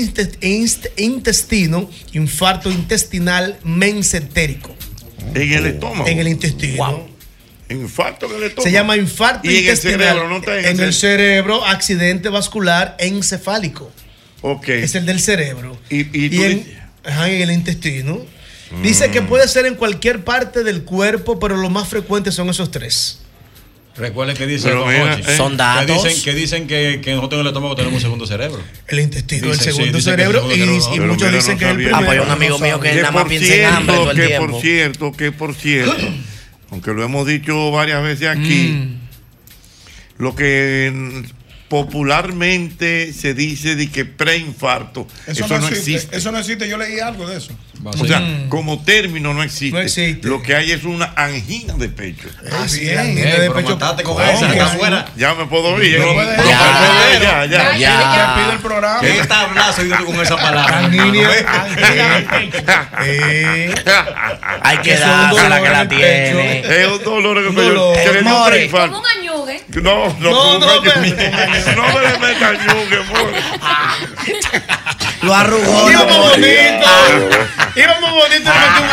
intestino, 0.97 1.89
infarto 2.13 2.71
intestinal 2.71 3.59
mencentérico. 3.63 4.73
En 5.35 5.51
el 5.53 5.65
estómago. 5.67 6.07
En 6.07 6.19
el 6.19 6.27
intestino. 6.29 7.07
Infarto 7.69 8.25
en 8.27 8.35
el 8.37 8.43
estómago. 8.43 8.63
Se 8.63 8.71
llama 8.71 8.97
infarto 8.97 9.49
Y 9.49 9.57
en 9.57 9.67
el 9.69 9.77
cerebro, 9.77 10.29
no 10.29 10.37
está 10.37 10.59
en 10.59 10.65
el 10.65 10.71
en 10.71 10.79
el 10.79 10.93
cerebro. 10.93 11.59
cerebro, 11.61 11.65
accidente 11.65 12.29
vascular 12.29 12.95
encefálico. 12.99 13.91
Ok. 14.41 14.69
Es 14.69 14.95
el 14.95 15.05
del 15.05 15.19
cerebro. 15.19 15.77
Y, 15.89 16.17
y 16.17 16.43
en, 16.43 16.79
ajá, 17.03 17.29
en 17.29 17.41
el 17.41 17.51
intestino. 17.51 18.25
Dice 18.81 19.11
que 19.11 19.21
puede 19.21 19.47
ser 19.47 19.65
en 19.65 19.75
cualquier 19.75 20.23
parte 20.23 20.63
del 20.63 20.83
cuerpo, 20.83 21.39
pero 21.39 21.57
lo 21.57 21.69
más 21.69 21.87
frecuente 21.87 22.31
son 22.31 22.49
esos 22.49 22.71
tres. 22.71 23.19
Recuerden 23.97 24.37
que 24.37 24.47
dicen, 24.47 24.73
mira, 24.87 25.15
eh. 25.19 25.35
Son 25.35 25.51
que 25.51 25.57
datos. 25.57 26.03
dicen, 26.05 26.23
que 26.23 26.33
dicen 26.33 26.67
que, 26.67 27.01
que 27.03 27.13
nosotros 27.13 27.39
en 27.41 27.41
el 27.41 27.47
estómago 27.47 27.75
tenemos 27.75 27.95
un 27.95 28.01
segundo 28.01 28.25
cerebro. 28.25 28.61
El 28.87 28.99
intestino, 29.01 29.47
el 29.47 29.51
Dice, 29.51 29.65
sí, 29.65 29.71
segundo 29.75 29.97
dice 29.97 30.09
que 30.09 30.13
el 30.13 30.19
cerebro. 30.31 30.39
segundo 30.49 30.55
y, 30.55 30.81
cerebro, 30.81 30.95
y 30.95 30.99
no. 30.99 31.07
Muchos 31.13 31.27
mira, 31.27 31.37
dicen 31.37 31.53
no 31.53 31.59
que 31.59 31.65
es 31.65 31.69
el 31.71 31.75
primero. 31.75 31.95
Ah, 31.97 31.99
pues 31.99 32.11
hay 32.11 32.19
un 32.19 32.27
no 32.27 32.33
amigo 32.33 32.59
mío 32.59 32.79
que 32.79 32.89
él 32.91 32.97
nada 33.01 33.11
más 33.11 33.25
piensa 33.25 33.55
en 33.55 33.65
hambre 33.65 33.95
todo 33.95 34.11
el 34.11 34.17
que 34.17 34.27
tiempo. 34.27 34.47
por 34.51 34.61
cierto, 34.61 35.11
que 35.11 35.31
por 35.33 35.53
cierto, 35.55 35.97
aunque 36.71 36.91
lo 36.93 37.03
hemos 37.03 37.27
dicho 37.27 37.71
varias 37.71 38.01
veces 38.01 38.27
aquí, 38.29 38.69
Mm. 38.69 38.99
lo 40.23 40.35
que 40.35 40.91
mm, 40.93 41.40
popularmente 41.71 43.13
se 43.13 43.33
dice 43.33 43.77
de 43.77 43.89
que 43.89 44.03
preinfarto, 44.03 45.07
eso, 45.25 45.47
no 45.47 45.69
existe. 45.69 46.17
Eso 46.17 46.29
no 46.29 46.39
existe. 46.39 46.67
Yo 46.67 46.75
leí 46.75 46.99
algo 46.99 47.25
de 47.25 47.37
eso. 47.37 47.53
O 47.85 48.05
sea, 48.05 48.21
como 48.49 48.83
término 48.83 49.33
no 49.33 49.41
existe. 49.41 49.77
No 49.77 49.81
existe. 49.81 50.27
Lo 50.27 50.41
que 50.41 50.53
hay 50.53 50.73
es 50.73 50.83
una 50.83 51.13
angina 51.15 51.75
de 51.75 51.87
pecho. 51.87 52.27
Ah, 52.51 52.67
sí, 52.67 52.81
bien. 52.81 52.95
la 52.95 53.01
angina 53.03 53.37
de 53.37 53.51
pecho. 53.51 53.79
con 53.79 54.03
¿Cómo 54.03 54.19
esa, 54.19 54.51
que 54.51 54.59
afuera. 54.59 55.07
Ya 55.15 55.33
me 55.33 55.45
puedo 55.45 55.81
ir. 55.81 55.97
No 55.97 56.21
¿eh? 56.21 56.35
Ya. 56.39 57.19
ya, 57.21 57.45
ya, 57.45 57.47
ya. 57.47 57.77
Ya. 57.77 58.35
Pide 58.35 58.51
el 58.51 58.59
programa. 58.59 58.99
¿Qué 58.99 59.23
tablazo 59.25 59.81
con 60.05 60.19
esa 60.19 60.35
palabra? 60.35 60.77
Angina. 60.79 61.31
hermano? 61.31 62.51
Eh, 63.05 63.73
Hay 64.61 64.77
que 64.79 64.93
es 64.93 64.99
dársela 64.99 65.63
que 65.63 65.69
la 65.69 65.87
tiene. 65.87 66.59
Es 66.59 66.87
un 66.87 67.03
dolor 67.05 67.55
pecho. 67.55 67.93
Que 67.93 68.11
le 68.11 68.23
dio 68.23 68.45
preinfarto. 68.45 68.93
Como 68.93 68.99
un 68.99 69.17
añugue. 69.17 69.30
No, 69.69 69.81
no, 69.81 70.13
No, 70.19 70.59
no, 70.59 70.59
no, 70.59 70.81
me 70.81 70.89
pero- 70.89 71.75
no 71.75 71.87
me 71.93 72.01
le 72.01 72.17
metas 72.19 72.53
ñugue, 72.65 72.99
more. 73.03 73.41
Lo 75.21 75.35
arrugó. 75.35 75.89
Íbamos 75.91 76.17
no, 76.17 76.23
bonito. 76.29 76.87
Íbamos 77.75 78.11
bonito. 78.11 78.51
le 78.51 78.59
metí 78.59 78.81
un 78.81 78.89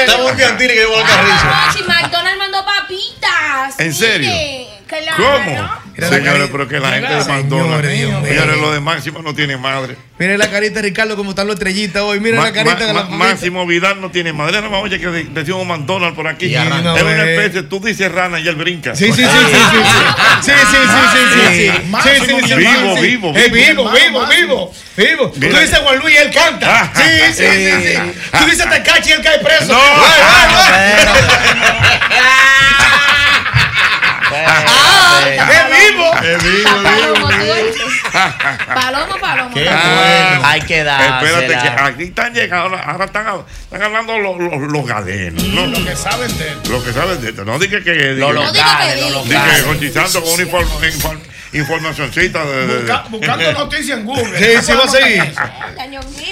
Estamos 0.00 0.22
muy 0.24 0.32
piantines 0.34 0.72
que 0.72 0.80
llevo 0.80 0.96
la 0.96 1.02
carrizo. 1.02 1.44
Ah, 1.44 1.74
McDonald's 1.82 2.38
mandó 2.38 2.64
papitas. 2.64 3.78
¿En 3.80 3.92
serio? 3.94 4.30
¿Cómo? 5.16 5.83
Mira 5.96 6.10
la 6.10 6.16
Señores, 6.16 6.48
pero 6.50 6.66
que 6.68 6.80
la 6.80 6.90
gente 6.92 7.14
de 7.14 7.24
McDonald's. 7.24 7.88
señores, 7.88 8.56
lo 8.60 8.72
de 8.72 8.80
Máximo 8.80 9.22
no 9.22 9.32
tiene 9.34 9.56
madre. 9.56 9.96
Miren 10.18 10.38
la 10.38 10.50
carita 10.50 10.74
de 10.76 10.82
Ricardo, 10.82 11.16
como 11.16 11.30
están 11.30 11.46
los 11.46 11.54
estrellitas 11.54 12.02
hoy. 12.02 12.18
Miren 12.20 12.40
la 12.40 12.52
carita 12.52 12.74
ma- 12.74 12.80
de 12.86 12.92
la 12.92 13.02
ma-. 13.04 13.16
Máximo 13.16 13.66
Vidal 13.66 14.00
no 14.00 14.10
tiene 14.10 14.32
madre. 14.32 14.60
No 14.60 14.68
oye 14.80 14.98
que 15.00 15.06
de- 15.08 15.24
decimos 15.24 15.64
McDonald's 15.66 16.14
por 16.16 16.26
aquí. 16.28 16.54
Es 16.54 16.60
una 16.62 17.24
especie, 17.30 17.62
tú 17.64 17.80
dices 17.80 18.10
rana 18.10 18.38
y 18.40 18.48
él 18.48 18.56
brinca. 18.56 18.94
Sí, 18.94 19.06
sí, 19.06 19.12
sí, 19.12 19.22
sí, 19.22 19.28
sí, 19.70 19.76
sí. 20.42 20.44
Sí, 20.44 20.50
sí, 20.50 20.56
sí, 20.70 20.76
sí, 22.42 22.48
sí, 22.48 22.54
vivo, 22.56 22.96
vivo, 23.00 23.32
Eh, 23.36 23.48
vivo. 23.50 23.90
vivo, 23.90 23.92
vivo, 23.92 24.26
vivo, 24.26 24.72
vivo. 24.96 25.30
Tú 25.30 25.38
Mira. 25.40 25.60
dices 25.60 25.78
Juan 25.78 25.98
Luis 26.00 26.14
y 26.14 26.18
él 26.18 26.30
canta. 26.32 26.90
Sí, 26.94 27.02
sí, 27.34 27.44
sí, 27.44 27.70
sí. 27.82 27.94
Tú 28.38 28.44
dices 28.46 28.68
Tecachi 28.68 29.10
y 29.10 29.12
él 29.12 29.22
cae 29.22 29.38
preso. 29.38 29.72
No. 29.72 29.78
Ah, 34.46 35.22
es 35.28 35.90
vivo. 35.90 36.12
Es 36.22 36.42
vivo, 36.42 36.70
Palomo, 36.82 37.28
vivo. 37.28 37.54
Palomo, 38.74 39.16
palomo. 39.20 39.50
Hay 40.44 40.60
que 40.62 40.78
Espérate, 40.80 41.46
que 41.48 41.68
aquí 41.82 42.02
están 42.04 42.34
llegando, 42.34 42.76
ahora 42.76 43.04
están, 43.06 43.26
están 43.64 43.82
hablando 43.82 44.18
los, 44.18 44.38
los, 44.38 44.60
los 44.72 44.86
galenos, 44.86 45.42
¿no? 45.44 45.66
Lo 45.66 45.84
que 45.84 45.96
saben 45.96 46.36
de 46.38 46.48
él. 46.48 46.58
Lo 46.70 46.84
que 46.84 46.92
saben 46.92 47.20
de 47.20 47.28
esto. 47.30 47.44
No 47.44 47.58
dije 47.58 47.82
que. 47.82 47.92
Diga 48.14 48.26
que 48.28 48.32
locales, 48.34 49.10
lo 49.10 49.22
diga. 49.24 49.44
Dije, 49.44 49.62
locales. 49.62 49.62
cotizando 49.64 50.22
con 50.22 50.32
una 50.34 50.42
inform- 50.44 50.92
inform- 50.92 51.20
informacioncita 51.52 52.44
de. 52.44 52.66
de- 52.66 52.66
de- 52.66 52.82
Busca- 52.92 53.04
buscando 53.10 53.52
noticias 53.64 53.98
en 53.98 54.04
Google. 54.06 54.38
Sí, 54.38 54.66
sí, 54.66 54.72
va 54.72 54.84
a 54.84 54.88
seguir. 54.88 55.34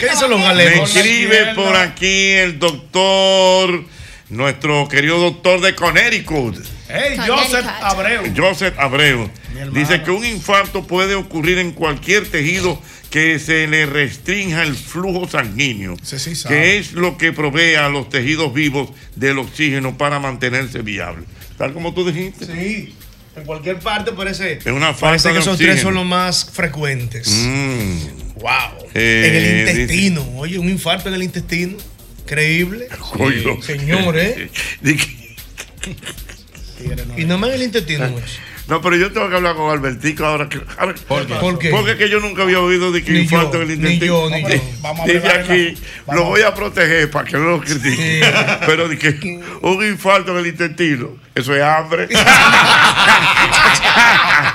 ¿Qué 0.00 0.08
dicen 0.08 0.30
los 0.30 0.40
¿va 0.42 0.52
Me 0.54 0.82
escribe 0.82 1.54
por 1.54 1.76
aquí 1.76 2.30
el 2.32 2.58
doctor, 2.58 3.84
nuestro 4.30 4.88
querido 4.88 5.18
doctor 5.18 5.60
de 5.60 5.74
Connecticut, 5.74 6.56
Hey. 6.92 7.16
Joseph 7.26 7.66
Abreu. 7.82 8.22
Joseph 8.36 8.78
Abreu. 8.78 9.30
Dice 9.72 10.02
que 10.02 10.10
un 10.10 10.24
infarto 10.24 10.86
puede 10.86 11.14
ocurrir 11.14 11.58
en 11.58 11.72
cualquier 11.72 12.28
tejido 12.28 12.80
que 13.10 13.38
se 13.38 13.66
le 13.66 13.86
restrinja 13.86 14.62
el 14.62 14.74
flujo 14.74 15.28
sanguíneo, 15.28 15.96
sí 16.02 16.32
que 16.48 16.78
es 16.78 16.92
lo 16.92 17.18
que 17.18 17.32
provee 17.32 17.74
a 17.74 17.90
los 17.90 18.08
tejidos 18.08 18.54
vivos 18.54 18.88
del 19.16 19.38
oxígeno 19.38 19.98
para 19.98 20.18
mantenerse 20.18 20.80
viables. 20.80 21.26
Tal 21.58 21.74
como 21.74 21.92
tú 21.92 22.10
dijiste. 22.10 22.46
Sí. 22.46 22.94
En 23.36 23.44
cualquier 23.44 23.78
parte 23.78 24.12
parece. 24.12 24.54
Es 24.54 24.66
una 24.66 24.92
falta 24.92 25.00
Parece 25.00 25.28
que 25.28 25.34
de 25.34 25.40
esos 25.40 25.52
oxígeno. 25.54 25.72
tres 25.72 25.82
son 25.82 25.94
los 25.94 26.04
más 26.04 26.50
frecuentes. 26.52 27.28
Mm. 27.30 27.98
Wow. 28.40 28.88
Eh, 28.94 29.26
en 29.26 29.34
el 29.34 29.78
intestino. 29.78 30.28
Oye, 30.36 30.58
un 30.58 30.68
infarto 30.68 31.08
en 31.08 31.14
el 31.14 31.22
intestino. 31.22 31.76
Increíble. 32.24 32.88
Coño. 32.98 33.62
Señor, 33.62 34.18
¿eh? 34.18 34.50
Y 37.16 37.24
no 37.24 37.38
más 37.38 37.50
en 37.50 37.56
el 37.56 37.62
intestino. 37.64 38.08
güey. 38.10 38.24
No, 38.68 38.80
pero 38.80 38.94
yo 38.96 39.10
tengo 39.12 39.28
que 39.28 39.34
hablar 39.36 39.56
con 39.56 39.70
Albertico 39.70 40.24
ahora. 40.24 40.48
Que, 40.48 40.60
ahora- 40.78 40.94
¿Por 41.08 41.26
qué? 41.26 41.34
¿Por 41.34 41.58
qué? 41.58 41.70
Porque 41.70 41.90
es 41.92 41.96
que 41.96 42.08
yo 42.08 42.20
nunca 42.20 42.42
había 42.42 42.60
oído 42.60 42.92
de 42.92 43.02
que 43.02 43.10
Ni 43.10 43.20
infarto 43.20 43.54
yo, 43.54 43.62
en 43.62 43.62
el 43.62 43.68
ni 43.80 43.84
intestino. 43.94 44.30
yo, 44.30 44.30
ni 44.30 44.42
yo. 44.42 44.62
Vamos 44.80 45.00
a 45.08 45.34
aquí, 45.40 45.74
la- 46.06 46.14
lo 46.14 46.24
voy 46.26 46.42
a 46.42 46.54
proteger 46.54 47.10
para 47.10 47.28
que 47.28 47.36
no 47.38 47.44
lo 47.50 47.60
critique. 47.60 48.22
Pero 48.66 48.88
de 48.88 48.98
que 48.98 49.40
un 49.62 49.84
infarto 49.84 50.30
en 50.32 50.38
el 50.38 50.46
intestino, 50.46 51.16
eso 51.34 51.54
es 51.54 51.62
hambre. 51.62 52.08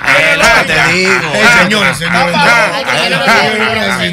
Es 0.08 0.36
lo 0.36 0.44
que 0.44 0.64
te. 0.66 0.74
Eh, 1.04 1.08
señores, 1.62 1.96
señores. 1.98 2.36
Que 3.98 4.10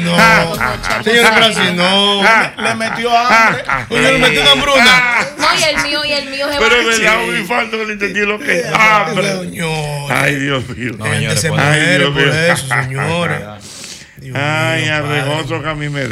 Señores, 1.04 1.30
pero 1.34 1.46
así 1.46 1.72
no. 1.74 2.22
Le 2.62 2.74
metió 2.74 3.16
hambre. 3.16 3.64
Coño, 3.88 4.02
le 4.02 4.18
metió 4.18 4.42
una 4.42 4.52
hambruna. 4.52 5.26
No, 5.38 5.46
y 5.54 5.62
el 5.62 5.82
mío, 5.82 6.04
y 6.04 6.12
el 6.12 6.28
mío 6.28 6.46
se 6.52 6.58
Pero 6.58 6.76
es 6.76 6.86
verdad, 6.86 7.24
un 7.24 7.36
infarto 7.36 7.76
no 7.76 7.90
entendí 7.90 8.20
lo 8.20 8.38
que 8.38 8.60
es 8.60 8.66
hambre. 8.72 9.28
Ay, 10.10 10.34
Dios 10.36 10.68
mío. 10.68 10.96
Ay, 11.00 11.20
Dios 11.20 11.44
por 11.46 11.58
mío. 11.58 11.70
eso, 12.50 12.66
señores. 12.66 13.42
Ay, 14.34 14.88
arregoso 14.88 15.62
que 15.62 15.68
a 15.68 15.74
mí 15.74 15.88
me. 15.88 16.02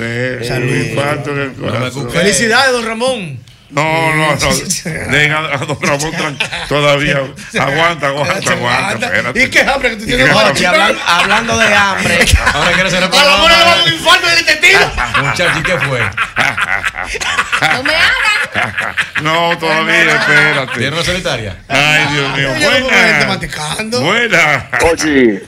Salud. 0.44 0.70
Un 0.70 0.86
infarto 0.86 1.30
en 1.30 1.40
el 1.40 1.52
corazón. 1.54 2.10
Felicidades, 2.10 2.72
don 2.72 2.86
Ramón. 2.86 3.40
No, 3.70 4.14
no, 4.14 4.36
no. 4.36 5.10
Deja 5.10 5.38
a 5.38 5.58
don 5.58 5.78
Ramón 5.80 6.38
todavía. 6.68 7.18
Aguanta, 7.58 8.06
aguanta, 8.08 8.52
aguanta. 8.52 9.06
Espérate. 9.06 9.42
¿Y 9.42 9.50
qué 9.50 9.60
hambre 9.62 9.90
que 9.90 9.96
tú 9.96 10.04
tienes, 10.06 10.30
Oye, 10.34 10.66
hablan- 10.66 10.98
hablando 11.06 11.58
de 11.58 11.74
hambre. 11.74 12.18
Ahora 12.54 12.72
quiero 12.72 12.88
el 12.88 12.94
A 12.96 13.00
la 13.00 13.36
mora 13.38 13.58
le 13.58 13.64
va 13.64 13.72
a 13.72 13.76
dar 13.76 13.82
un 13.86 13.92
infarto 13.92 14.26
del 14.28 14.38
intestino. 14.40 14.80
Muchacho, 15.24 15.58
¿y 15.58 15.62
qué 15.62 15.78
fue? 15.78 16.00
No 16.00 17.82
me 17.82 17.94
hagan. 17.94 18.94
No, 19.22 19.58
todavía, 19.58 20.14
espérate. 20.16 20.78
¿Tiene 20.78 20.94
una 20.96 21.04
solitaria? 21.04 21.56
Ay, 21.68 22.06
Dios 22.12 22.36
mío. 22.36 22.48
Buena. 22.50 23.98
Buena. 24.00 24.68
Oye, 24.92 25.42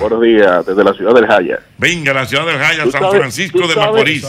buenos 0.00 0.22
días, 0.22 0.66
desde 0.66 0.84
la 0.84 0.92
ciudad 0.94 1.14
del 1.14 1.26
Jaya. 1.26 1.58
Venga, 1.78 2.12
la 2.14 2.26
ciudad 2.26 2.46
del 2.46 2.58
Jaya, 2.58 2.84
San 2.90 2.92
sabes- 3.02 3.18
Francisco 3.18 3.58
de 3.66 3.74
sabes- 3.74 3.86
Macorís. 3.92 4.24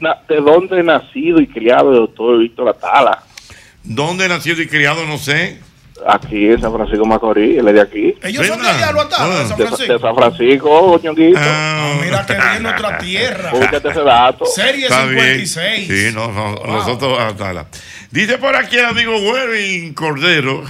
¿De 0.00 0.36
dónde 0.40 0.80
he 0.80 0.82
nacido 0.82 1.40
y 1.40 1.46
criado 1.46 1.90
el 1.90 1.96
doctor 1.96 2.38
Víctor 2.38 2.68
Atala? 2.68 3.22
¿Dónde 3.82 4.28
nacido 4.28 4.60
y 4.60 4.66
criado? 4.66 5.06
No 5.06 5.16
sé. 5.18 5.58
Aquí 6.06 6.48
en 6.48 6.60
San 6.60 6.74
Francisco 6.74 7.06
Macorís, 7.06 7.58
él 7.58 7.68
es 7.68 7.74
de 7.74 7.80
aquí. 7.80 8.14
Ellos 8.22 8.46
son 8.46 8.60
de 8.60 8.68
allá, 8.68 8.92
lo 8.92 9.00
ataron, 9.00 9.38
de 9.38 9.48
San 9.48 9.56
De, 9.56 9.66
Francisco. 9.66 9.92
de 9.94 9.98
San 9.98 10.14
Francisco, 10.14 11.00
ñonguito. 11.02 11.40
Ah, 11.42 11.94
Mira 12.04 12.26
que 12.26 12.34
bien 12.34 12.62
nuestra 12.62 12.98
tierra. 12.98 13.50
Búscate 13.52 13.88
ese 13.88 14.00
dato. 14.02 14.44
Serie 14.44 14.84
Está 14.86 15.06
bien. 15.06 15.46
56. 15.46 15.88
Sí, 15.88 16.14
no, 16.14 16.30
no, 16.30 16.54
nosotros 16.66 17.18
hasta 17.18 17.54
la. 17.54 17.66
Dice 18.10 18.36
por 18.36 18.54
aquí 18.56 18.76
el 18.76 18.84
amigo 18.84 19.16
Wervin 19.18 19.94
Cordero 19.94 20.64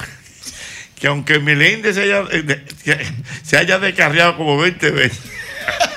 que 1.00 1.08
aunque 1.08 1.40
Meléndez 1.40 1.96
se 1.96 2.02
haya, 2.02 2.24
eh, 2.30 2.62
se 3.42 3.58
haya 3.58 3.78
descarriado 3.78 4.36
como 4.36 4.56
20 4.58 4.90
veces. 4.92 5.20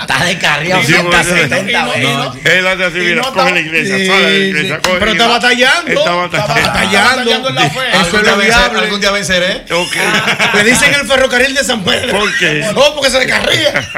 Está 0.00 0.24
descarriado 0.24 0.80
Sí, 0.82 0.86
cerca 0.92 1.04
porque- 1.04 1.24
70 1.24 1.82
no. 1.84 2.34
Él 2.44 2.66
hace 2.66 2.84
así, 2.84 2.98
mira, 2.98 3.22
no 3.22 3.32
coge 3.32 3.36
la 3.36 3.46
está- 3.48 3.60
iglesia, 3.60 3.96
Sí, 3.98 4.06
sale 4.06 4.22
de 4.22 4.30
la 4.38 4.44
iglesia, 4.46 4.76
sí. 4.76 4.82
coge 4.82 4.94
Pero 4.98 5.06
la 5.06 5.12
está 5.12 5.26
batallando. 5.28 5.90
Está 5.90 6.00
Estaba 6.00 6.16
batallando. 6.26 7.08
batallando 7.16 7.48
en 7.50 7.54
la 7.54 7.60
fe. 7.70 7.78
Eso 7.90 8.00
es 8.00 8.14
Algún 8.14 8.74
lo 8.74 8.80
algún 8.80 9.00
día 9.00 9.10
venceré. 9.10 9.64
Ok. 9.70 9.96
Le 10.54 10.64
dicen 10.64 10.94
el 10.94 11.06
ferrocarril 11.06 11.54
de 11.54 11.64
San 11.64 11.82
Pedro. 11.84 12.18
¿Por 12.18 12.38
qué? 12.38 12.64
Oh, 12.74 12.94
porque 12.94 13.10
se 13.10 13.18
descarría. 13.18 13.72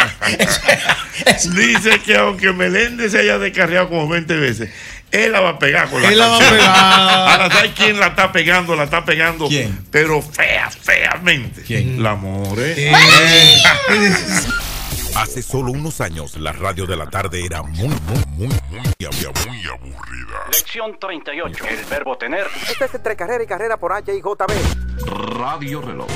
Dice 1.54 2.00
que 2.00 2.16
aunque 2.16 2.52
Meléndez 2.52 3.12
se 3.12 3.18
haya 3.20 3.38
descarriado 3.38 3.88
como 3.88 4.08
20 4.08 4.34
veces, 4.36 4.70
él 5.10 5.32
la 5.32 5.40
va 5.40 5.50
a 5.50 5.58
pegar 5.58 5.88
con 5.90 6.02
la 6.02 6.08
Él 6.08 6.18
la 6.18 6.26
va 6.28 6.36
a 6.36 6.38
pegar. 6.38 6.68
Ahora, 6.68 7.50
¿sabes 7.50 7.72
quién 7.76 8.00
la 8.00 8.06
está 8.08 8.32
pegando? 8.32 8.74
La 8.76 8.84
está 8.84 9.04
pegando, 9.04 9.48
¿Quién? 9.48 9.84
pero 9.90 10.22
fea, 10.22 10.70
feamente. 10.70 11.62
¿Quién? 11.62 12.02
La 12.02 12.14
More. 12.14 12.74
Hace 15.16 15.42
solo 15.42 15.72
unos 15.72 16.00
años, 16.00 16.36
la 16.38 16.52
radio 16.52 16.86
de 16.86 16.96
la 16.96 17.06
tarde 17.08 17.44
era 17.44 17.62
muy, 17.62 17.88
muy, 17.88 18.24
muy, 18.36 18.46
muy, 18.48 18.48
muy, 18.68 18.88
muy 19.00 19.66
aburrida. 19.66 20.38
Lección 20.52 20.96
38. 20.98 21.64
El 21.68 21.84
verbo 21.86 22.16
tener. 22.16 22.46
Este 22.70 22.84
es 22.84 22.94
entre 22.94 23.16
carrera 23.16 23.44
y 23.44 23.46
carrera 23.46 23.76
por 23.76 23.92
H 23.92 24.14
y 24.14 24.20
JB. 24.20 25.36
Radio 25.38 25.80
reloj. 25.82 26.08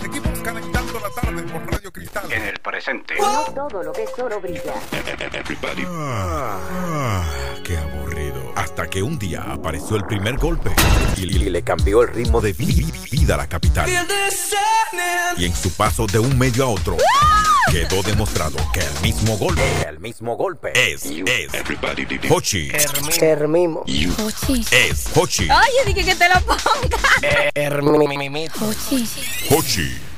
Seguimos 0.00 0.38
calentando 0.40 1.00
la 1.00 1.10
tarde 1.20 1.42
por 1.42 1.70
Radio 1.72 1.92
Cristal. 1.92 2.32
En 2.32 2.42
el 2.42 2.58
presente. 2.60 3.14
No 3.18 3.44
todo 3.68 3.82
lo 3.82 3.92
que 3.92 4.04
es 4.04 4.10
oro 4.18 4.40
brilla. 4.40 4.74
Ah, 5.88 7.24
qué 7.64 7.76
aburrido. 7.76 8.52
Hasta 8.56 8.86
que 8.88 9.02
un 9.02 9.18
día 9.18 9.44
apareció 9.50 9.96
el 9.96 10.04
primer 10.04 10.36
golpe 10.36 10.70
y, 11.16 11.22
Y 11.36 11.50
le 11.50 11.62
cambió 11.62 12.02
el 12.02 12.08
ritmo 12.08 12.40
de 12.40 12.52
vi- 12.52 12.66
vi- 12.84 12.92
vida 13.18 13.34
a 13.34 13.38
la 13.38 13.46
capital. 13.48 13.88
Y 15.36 15.44
en 15.44 15.54
su 15.54 15.72
paso 15.74 16.06
de 16.06 16.18
un 16.18 16.38
medio 16.38 16.64
a 16.64 16.68
otro, 16.68 16.96
quedó 17.70 18.02
demostrado 18.02 18.56
que 18.72 18.80
el 18.80 19.00
mismo 19.02 19.36
golpe 19.38 19.62
El 19.88 20.00
mismo 20.00 20.36
golpe. 20.36 20.72
es, 20.74 21.04
es, 21.04 21.50
Hochi. 22.28 22.70
Hermimo. 23.20 23.84
Es 23.86 25.06
Hochi. 25.16 25.44
Oye, 25.44 25.94
dije 25.94 26.04
que 26.04 26.14
te 26.16 26.28
la 26.28 26.40
ponga. 26.40 26.98
Hermimimito. 27.54 28.66
Hochi. 28.66 29.06
Hay 29.50 30.09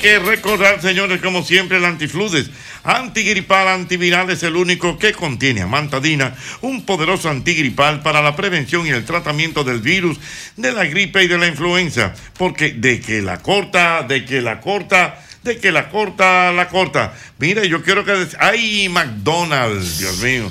que 0.00 0.18
recordar, 0.18 0.80
señores, 0.80 1.20
como 1.20 1.42
siempre, 1.42 1.76
el 1.76 1.84
antifludes. 1.84 2.50
Antigripal 2.82 3.68
antiviral 3.68 4.30
es 4.30 4.42
el 4.42 4.56
único 4.56 4.98
que 4.98 5.12
contiene 5.12 5.62
amantadina, 5.62 6.34
un 6.62 6.86
poderoso 6.86 7.28
antigripal 7.28 8.02
para 8.02 8.22
la 8.22 8.34
prevención 8.34 8.86
y 8.86 8.90
el 8.90 9.04
tratamiento 9.04 9.62
del 9.62 9.80
virus, 9.80 10.18
de 10.56 10.72
la 10.72 10.84
gripe 10.86 11.22
y 11.22 11.28
de 11.28 11.38
la 11.38 11.46
influenza. 11.46 12.14
Porque 12.38 12.72
de 12.72 13.00
que 13.00 13.20
la 13.20 13.38
corta, 13.38 14.02
de 14.02 14.24
que 14.24 14.40
la 14.40 14.60
corta, 14.60 15.20
de 15.42 15.58
que 15.58 15.72
la 15.72 15.88
corta, 15.88 16.52
la 16.52 16.68
corta. 16.68 17.14
Mira, 17.38 17.64
yo 17.64 17.82
quiero 17.82 18.04
que... 18.04 18.26
¡Ay, 18.38 18.88
McDonald's! 18.88 19.98
Dios 19.98 20.18
mío. 20.18 20.50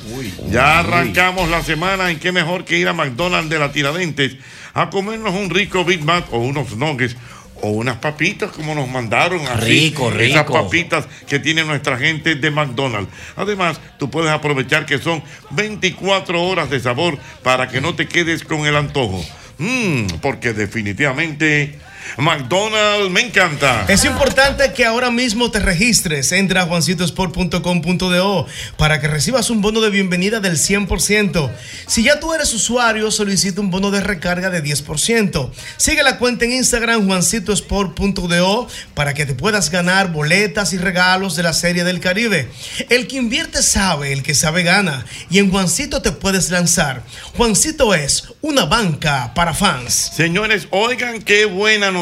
ya 0.50 0.80
arrancamos 0.80 1.50
la 1.50 1.64
semana 1.64 2.12
en 2.12 2.20
qué 2.20 2.32
mejor 2.32 2.66
que 2.66 2.78
ir 2.78 2.88
a 2.88 2.94
McDonald's 2.94 3.50
de 3.50 3.60
la 3.60 3.72
Tiradentes 3.72 4.38
a 4.74 4.90
comernos 4.90 5.34
un 5.34 5.50
rico 5.50 5.84
Big 5.84 6.04
Mac 6.04 6.26
o 6.32 6.40
unos 6.40 6.76
nuggets 6.78 7.16
o 7.62 7.70
unas 7.70 7.98
papitas 7.98 8.52
como 8.52 8.76
nos 8.76 8.88
mandaron 8.90 9.46
así. 9.48 9.66
Rico, 9.90 10.12
Esas 10.12 10.40
rico. 10.42 10.54
papitas 10.54 11.08
que 11.28 11.40
tiene 11.40 11.64
nuestra 11.64 11.98
gente 11.98 12.36
de 12.36 12.52
McDonald's. 12.52 13.12
Además, 13.36 13.80
tú 13.98 14.10
puedes 14.10 14.32
aprovechar 14.32 14.86
que 14.86 14.98
son 14.98 15.24
24 15.52 16.42
horas 16.42 16.70
de 16.70 16.80
sabor 16.80 17.18
para 17.44 17.68
que 17.68 17.82
no 17.82 17.96
te 17.96 18.08
quedes 18.08 18.44
con 18.44 18.66
el 18.66 18.76
antojo. 18.76 19.24
Mm, 19.58 20.06
porque 20.22 20.54
definitivamente 20.54 21.78
McDonald's 22.18 23.10
me 23.10 23.22
encanta. 23.22 23.86
Es 23.88 24.06
importante 24.06 24.74
que 24.74 24.86
ahora 24.86 25.12
mismo 25.12 25.52
te 25.52 25.60
registres. 25.60 26.32
Entra 26.32 26.64
a 26.64 26.66
juancitosport.com.do 26.66 28.48
para 28.78 29.00
que 29.00 29.08
recibas 29.08 29.50
un 29.50 29.62
bono 29.62 29.82
de 29.82 29.90
bienvenida 29.90 30.40
del 30.40 30.58
100%. 30.58 31.52
Si 31.88 32.04
ya 32.04 32.20
tú 32.20 32.34
eres 32.34 32.54
usuario, 32.54 33.12
solicita 33.12 33.62
un 33.62 33.72
bono 33.72 33.92
de 33.92 34.02
recarga 34.02 34.50
de 34.50 34.64
10%. 34.64 35.52
Sigue 35.78 36.04
la 36.04 36.18
cuenta 36.18 36.46
en 36.46 36.54
Instagram 36.54 37.08
juancitosport.do 37.08 38.68
para 38.94 39.14
que 39.14 39.26
te 39.26 39.36
puedas 39.36 39.70
ganar 39.70 40.12
boletas 40.12 40.74
y 40.74 40.78
regalos 40.78 41.36
de 41.36 41.44
la 41.44 41.54
Serie 41.54 41.84
del 41.84 42.00
Caribe. 42.00 42.50
El 42.90 43.08
que 43.08 43.18
invierte 43.18 43.62
sabe, 43.62 44.14
el 44.14 44.24
que 44.24 44.36
sabe 44.36 44.64
gana. 44.64 45.06
Y 45.30 45.40
en 45.40 45.52
Juancito 45.52 46.02
te 46.02 46.12
puedes 46.12 46.50
lanzar. 46.50 47.04
Juancito 47.38 47.94
es 47.94 48.34
una 48.42 48.66
banca 48.66 49.34
para 49.34 49.54
fans. 49.54 50.12
Señores, 50.16 50.68
oigan 50.72 51.22
qué 51.22 51.46
buena 51.46 51.92
noticia 51.92 51.99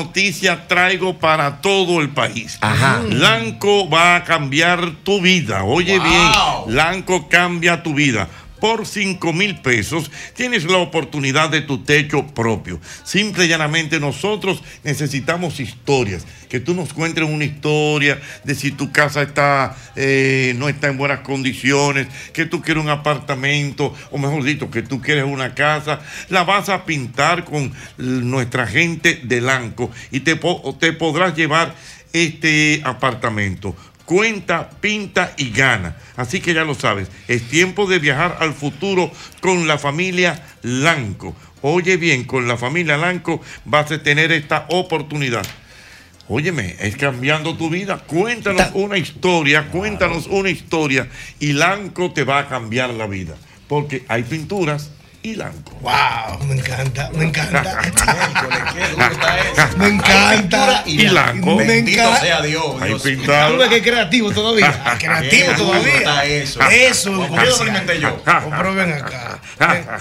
traigo 0.67 1.17
para 1.17 1.61
todo 1.61 2.01
el 2.01 2.09
país. 2.09 2.57
Ajá. 2.61 3.01
Lanco 3.09 3.89
va 3.89 4.15
a 4.17 4.23
cambiar 4.23 4.91
tu 5.03 5.21
vida. 5.21 5.63
Oye 5.63 5.97
Wow. 5.99 6.07
bien, 6.07 6.75
Lanco 6.75 7.27
cambia 7.29 7.83
tu 7.83 7.93
vida. 7.93 8.27
Por 8.59 8.85
5 8.85 9.33
mil 9.33 9.61
pesos 9.61 10.11
tienes 10.35 10.63
la 10.65 10.77
oportunidad 10.77 11.49
de 11.49 11.61
tu 11.61 11.83
techo 11.83 12.25
propio. 12.27 12.79
Simple 13.03 13.45
y 13.45 13.47
llanamente 13.47 13.99
nosotros 13.99 14.63
necesitamos 14.83 15.59
historias. 15.59 16.25
Que 16.49 16.59
tú 16.59 16.73
nos 16.73 16.93
cuentes 16.93 17.23
una 17.25 17.43
historia 17.43 18.19
de 18.43 18.55
si 18.55 18.71
tu 18.71 18.91
casa 18.91 19.21
está, 19.21 19.75
eh, 19.95 20.53
no 20.57 20.69
está 20.69 20.87
en 20.87 20.97
buenas 20.97 21.19
condiciones, 21.19 22.07
que 22.33 22.45
tú 22.45 22.61
quieres 22.61 22.83
un 22.83 22.89
apartamento, 22.89 23.93
o 24.11 24.17
mejor 24.17 24.43
dicho, 24.43 24.71
que 24.71 24.81
tú 24.81 25.01
quieres 25.01 25.25
una 25.25 25.53
casa. 25.53 25.99
La 26.29 26.43
vas 26.43 26.69
a 26.69 26.85
pintar 26.85 27.43
con 27.43 27.73
nuestra 27.97 28.65
gente 28.65 29.19
de 29.23 29.41
Lanco 29.41 29.91
y 30.11 30.21
te, 30.21 30.39
te 30.79 30.93
podrás 30.93 31.35
llevar 31.35 31.75
este 32.13 32.81
apartamento. 32.83 33.75
Cuenta, 34.07 34.69
pinta 34.69 35.33
y 35.35 35.49
gana. 35.51 35.97
Así 36.15 36.39
que 36.39 36.53
ya 36.53 36.63
lo 36.63 36.75
sabes, 36.75 37.09
es 37.27 37.49
tiempo 37.49 37.87
de 37.87 37.99
viajar 37.99 38.37
al 38.39 38.53
futuro 38.53 39.11
con 39.41 39.67
la 39.67 39.77
familia 39.77 40.45
Lanco. 40.61 41.35
Oye 41.61 41.97
bien, 41.97 42.23
con 42.23 42.47
la 42.47 42.55
familia 42.55 42.95
Lanco 42.95 43.41
vas 43.65 43.91
a 43.91 44.01
tener 44.01 44.31
esta 44.31 44.65
oportunidad. 44.69 45.45
Óyeme, 46.29 46.77
es 46.79 46.95
cambiando 46.95 47.57
tu 47.57 47.69
vida. 47.69 47.97
Cuéntanos 47.97 48.69
una 48.75 48.97
historia, 48.97 49.67
cuéntanos 49.67 50.27
una 50.27 50.51
historia 50.51 51.09
y 51.41 51.51
Lanco 51.51 52.13
te 52.13 52.23
va 52.23 52.39
a 52.39 52.47
cambiar 52.47 52.91
la 52.91 53.07
vida. 53.07 53.35
Porque 53.67 54.05
hay 54.07 54.23
pinturas 54.23 54.89
y 55.27 55.35
Lanco. 55.35 55.73
Wow, 55.81 56.45
me 56.47 56.55
encanta, 56.55 57.09
me 57.13 57.25
encanta. 57.25 57.81
me 59.77 59.87
encanta. 59.87 60.83
y 60.85 61.07
Lanco. 61.07 61.55
Me 61.55 61.79
encanta. 61.79 62.19
sea 62.21 62.41
Dios, 62.41 62.81
Dios. 62.81 63.01
pintado. 63.01 63.69
Que 63.69 63.81
creativo 63.81 64.31
todavía. 64.31 64.95
creativo 64.97 65.47
Qué 65.47 65.55
todavía. 65.57 66.23
eso. 66.23 66.61
Eso, 66.61 67.27
sea. 67.27 67.67
inventé 67.67 67.99
yo. 67.99 68.21
Acá. 68.25 69.39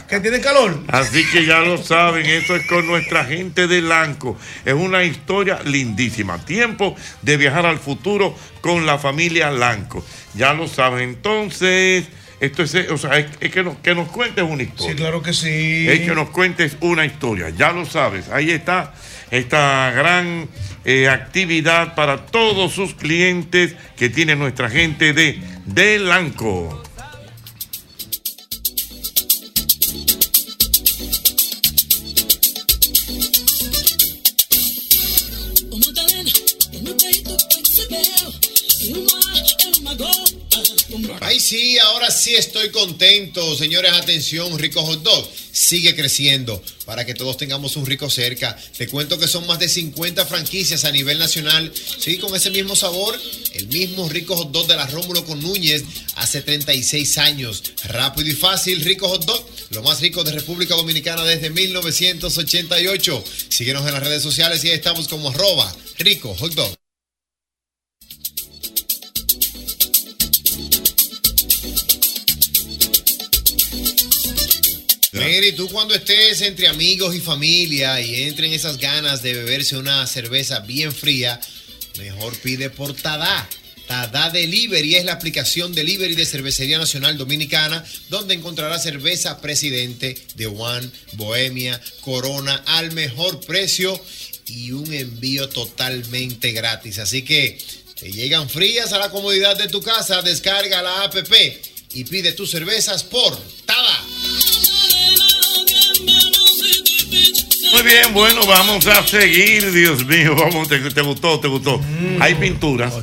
¿Que 0.08 0.20
tiene 0.20 0.40
calor? 0.40 0.82
Así 0.88 1.24
que 1.30 1.44
ya 1.44 1.58
lo 1.60 1.78
saben, 1.78 2.26
eso 2.26 2.54
es 2.54 2.66
con 2.66 2.86
nuestra 2.86 3.24
gente 3.24 3.66
de 3.66 3.82
Lanco. 3.82 4.38
Es 4.64 4.74
una 4.74 5.02
historia 5.02 5.58
lindísima. 5.64 6.38
Tiempo 6.44 6.94
de 7.22 7.36
viajar 7.36 7.66
al 7.66 7.78
futuro 7.78 8.36
con 8.60 8.86
la 8.86 8.98
familia 8.98 9.50
Lanco. 9.50 10.04
Ya 10.34 10.52
lo 10.52 10.68
saben. 10.68 11.00
Entonces, 11.00 12.04
esto 12.40 12.62
es, 12.62 12.74
o 12.90 12.98
sea, 12.98 13.18
es, 13.18 13.26
es 13.40 13.50
que, 13.50 13.62
nos, 13.62 13.76
que 13.78 13.94
nos 13.94 14.08
cuentes 14.08 14.44
una 14.44 14.62
historia. 14.62 14.90
Sí, 14.90 14.96
claro 14.96 15.22
que 15.22 15.32
sí. 15.32 15.86
Es 15.88 16.00
que 16.00 16.14
nos 16.14 16.30
cuentes 16.30 16.76
una 16.80 17.06
historia. 17.06 17.50
Ya 17.50 17.72
lo 17.72 17.86
sabes. 17.86 18.28
Ahí 18.28 18.50
está 18.50 18.92
esta 19.30 19.90
gran 19.90 20.48
eh, 20.84 21.08
actividad 21.08 21.94
para 21.94 22.26
todos 22.26 22.72
sus 22.72 22.94
clientes 22.94 23.74
que 23.96 24.08
tiene 24.08 24.36
nuestra 24.36 24.68
gente 24.70 25.12
de, 25.12 25.40
de 25.64 25.98
sí, 41.46 41.78
ahora 41.78 42.10
sí 42.10 42.34
estoy 42.34 42.70
contento. 42.70 43.56
Señores, 43.56 43.92
atención, 43.92 44.58
Rico 44.58 44.82
Hot 44.82 45.02
Dog 45.02 45.30
sigue 45.52 45.94
creciendo 45.94 46.60
para 46.84 47.06
que 47.06 47.14
todos 47.14 47.36
tengamos 47.36 47.76
un 47.76 47.86
rico 47.86 48.10
cerca. 48.10 48.56
Te 48.76 48.88
cuento 48.88 49.16
que 49.18 49.28
son 49.28 49.46
más 49.46 49.60
de 49.60 49.68
50 49.68 50.26
franquicias 50.26 50.84
a 50.84 50.90
nivel 50.90 51.18
nacional. 51.18 51.72
Sí, 51.98 52.18
con 52.18 52.34
ese 52.34 52.50
mismo 52.50 52.74
sabor, 52.74 53.18
el 53.52 53.68
mismo 53.68 54.08
Rico 54.08 54.36
Hot 54.36 54.50
Dog 54.50 54.66
de 54.66 54.76
la 54.76 54.86
Rómulo 54.88 55.24
con 55.24 55.40
Núñez 55.40 55.84
hace 56.16 56.42
36 56.42 57.18
años. 57.18 57.62
Rápido 57.84 58.28
y 58.28 58.34
fácil, 58.34 58.84
Rico 58.84 59.08
Hot 59.08 59.24
Dog, 59.24 59.46
lo 59.70 59.82
más 59.82 60.00
rico 60.00 60.24
de 60.24 60.32
República 60.32 60.74
Dominicana 60.74 61.22
desde 61.24 61.50
1988. 61.50 63.24
Síguenos 63.50 63.86
en 63.86 63.94
las 63.94 64.02
redes 64.02 64.22
sociales 64.22 64.64
y 64.64 64.70
ahí 64.70 64.74
estamos 64.74 65.06
como 65.06 65.30
arroba 65.30 65.72
Rico 65.98 66.34
Hot 66.34 66.54
Dog. 66.54 66.85
Mire, 75.24 75.52
tú 75.52 75.68
cuando 75.68 75.94
estés 75.94 76.42
entre 76.42 76.68
amigos 76.68 77.14
y 77.14 77.20
familia 77.20 78.00
y 78.00 78.22
entren 78.22 78.52
esas 78.52 78.76
ganas 78.78 79.22
de 79.22 79.32
beberse 79.32 79.76
una 79.76 80.06
cerveza 80.06 80.60
bien 80.60 80.92
fría, 80.92 81.40
mejor 81.98 82.36
pide 82.38 82.70
por 82.70 82.94
Tada. 82.94 83.48
Tada 83.86 84.30
Delivery 84.30 84.96
es 84.96 85.04
la 85.04 85.12
aplicación 85.12 85.72
delivery 85.72 86.16
de 86.16 86.26
Cervecería 86.26 86.78
Nacional 86.78 87.16
Dominicana, 87.16 87.84
donde 88.08 88.34
encontrarás 88.34 88.82
cerveza 88.82 89.40
Presidente, 89.40 90.16
de 90.34 90.46
One, 90.48 90.90
Bohemia, 91.12 91.80
Corona 92.00 92.62
al 92.66 92.92
mejor 92.92 93.40
precio 93.40 94.00
y 94.48 94.72
un 94.72 94.92
envío 94.92 95.48
totalmente 95.48 96.52
gratis. 96.52 96.98
Así 96.98 97.22
que 97.22 97.58
te 97.98 98.10
llegan 98.10 98.50
frías 98.50 98.92
a 98.92 98.98
la 98.98 99.10
comodidad 99.10 99.56
de 99.56 99.68
tu 99.68 99.80
casa, 99.80 100.20
descarga 100.20 100.82
la 100.82 101.04
app 101.04 101.14
y 101.94 102.04
pide 102.04 102.32
tus 102.32 102.50
cervezas 102.50 103.04
por 103.04 103.40
Tada. 103.64 104.04
Muy 107.76 107.84
bien, 107.84 108.14
bueno, 108.14 108.40
vamos 108.46 108.86
a 108.86 109.06
seguir, 109.06 109.70
Dios 109.70 110.06
mío, 110.06 110.34
vamos, 110.34 110.66
te, 110.66 110.78
te 110.78 111.02
gustó, 111.02 111.38
te 111.40 111.46
gustó. 111.48 111.78
Hay 112.20 112.34
pinturas 112.36 112.94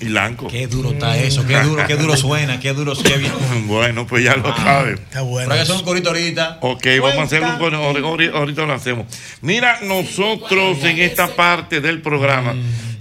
y 0.00 0.06
blanco. 0.06 0.48
Qué 0.48 0.66
duro 0.66 0.92
está 0.92 1.18
eso, 1.18 1.46
qué 1.46 1.58
duro, 1.60 1.86
qué 1.86 1.96
duro 1.96 2.16
suena, 2.16 2.58
qué 2.58 2.72
duro, 2.72 2.94
qué 2.96 3.16
bien. 3.18 3.32
Bueno, 3.66 4.06
pues 4.06 4.24
ya 4.24 4.34
lo 4.36 4.56
sabes. 4.56 4.98
Está 4.98 5.20
bueno. 5.20 5.46
Pero 5.50 5.56
que 5.56 5.60
hacer 5.62 5.74
un 5.76 5.82
corito 5.82 6.08
ahorita. 6.08 6.58
Ok, 6.62 6.86
vamos 7.02 7.18
a 7.18 7.22
hacer 7.24 7.42
un 7.42 7.48
ahor- 7.48 8.32
ahorita 8.34 8.64
lo 8.64 8.72
hacemos. 8.72 9.06
Mira, 9.42 9.80
nosotros 9.82 10.78
en 10.84 10.98
esta 10.98 11.26
parte 11.28 11.82
del 11.82 12.00
programa, 12.00 12.54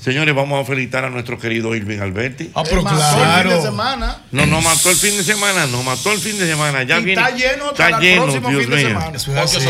señores, 0.03 0.33
vamos 0.35 0.61
a 0.61 0.65
felicitar 0.67 1.05
a 1.05 1.09
nuestro 1.09 1.37
querido 1.39 1.75
Irving 1.75 1.99
Alberti. 1.99 2.51
Ah, 2.55 2.63
pero 2.63 2.81
Mató 2.81 2.97
el 2.97 3.01
fin 3.03 3.19
de 3.19 3.23
claro. 3.25 3.61
semana. 3.61 4.17
No, 4.31 4.45
no 4.45 4.61
mató 4.61 4.89
el 4.89 4.95
fin 4.97 5.15
de 5.17 5.23
semana, 5.23 5.65
no 5.67 5.83
mató 5.83 6.11
el 6.11 6.19
fin 6.19 6.37
de 6.39 6.47
semana. 6.47 6.83
Ya 6.83 6.99
Y 6.99 7.03
viene. 7.03 7.21
está 7.21 7.35
lleno 7.35 7.69
hasta 7.69 7.87
el 7.87 8.17
próximo 8.17 8.49
Dios 8.49 8.61
fin 8.61 8.69
de 8.71 8.75
mío. 8.77 8.87
semana. 8.87 9.17
Es 9.17 9.27
así. 9.55 9.69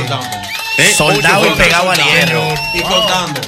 ¿Eh? 0.77 0.93
Soldado 0.95 1.41
Ocho 1.41 1.53
y 1.53 1.57
pegado 1.57 1.91
al 1.91 1.97
soldados. 1.97 2.25
hierro. 2.25 2.55
Y 2.75 2.81
cortando. 2.81 3.41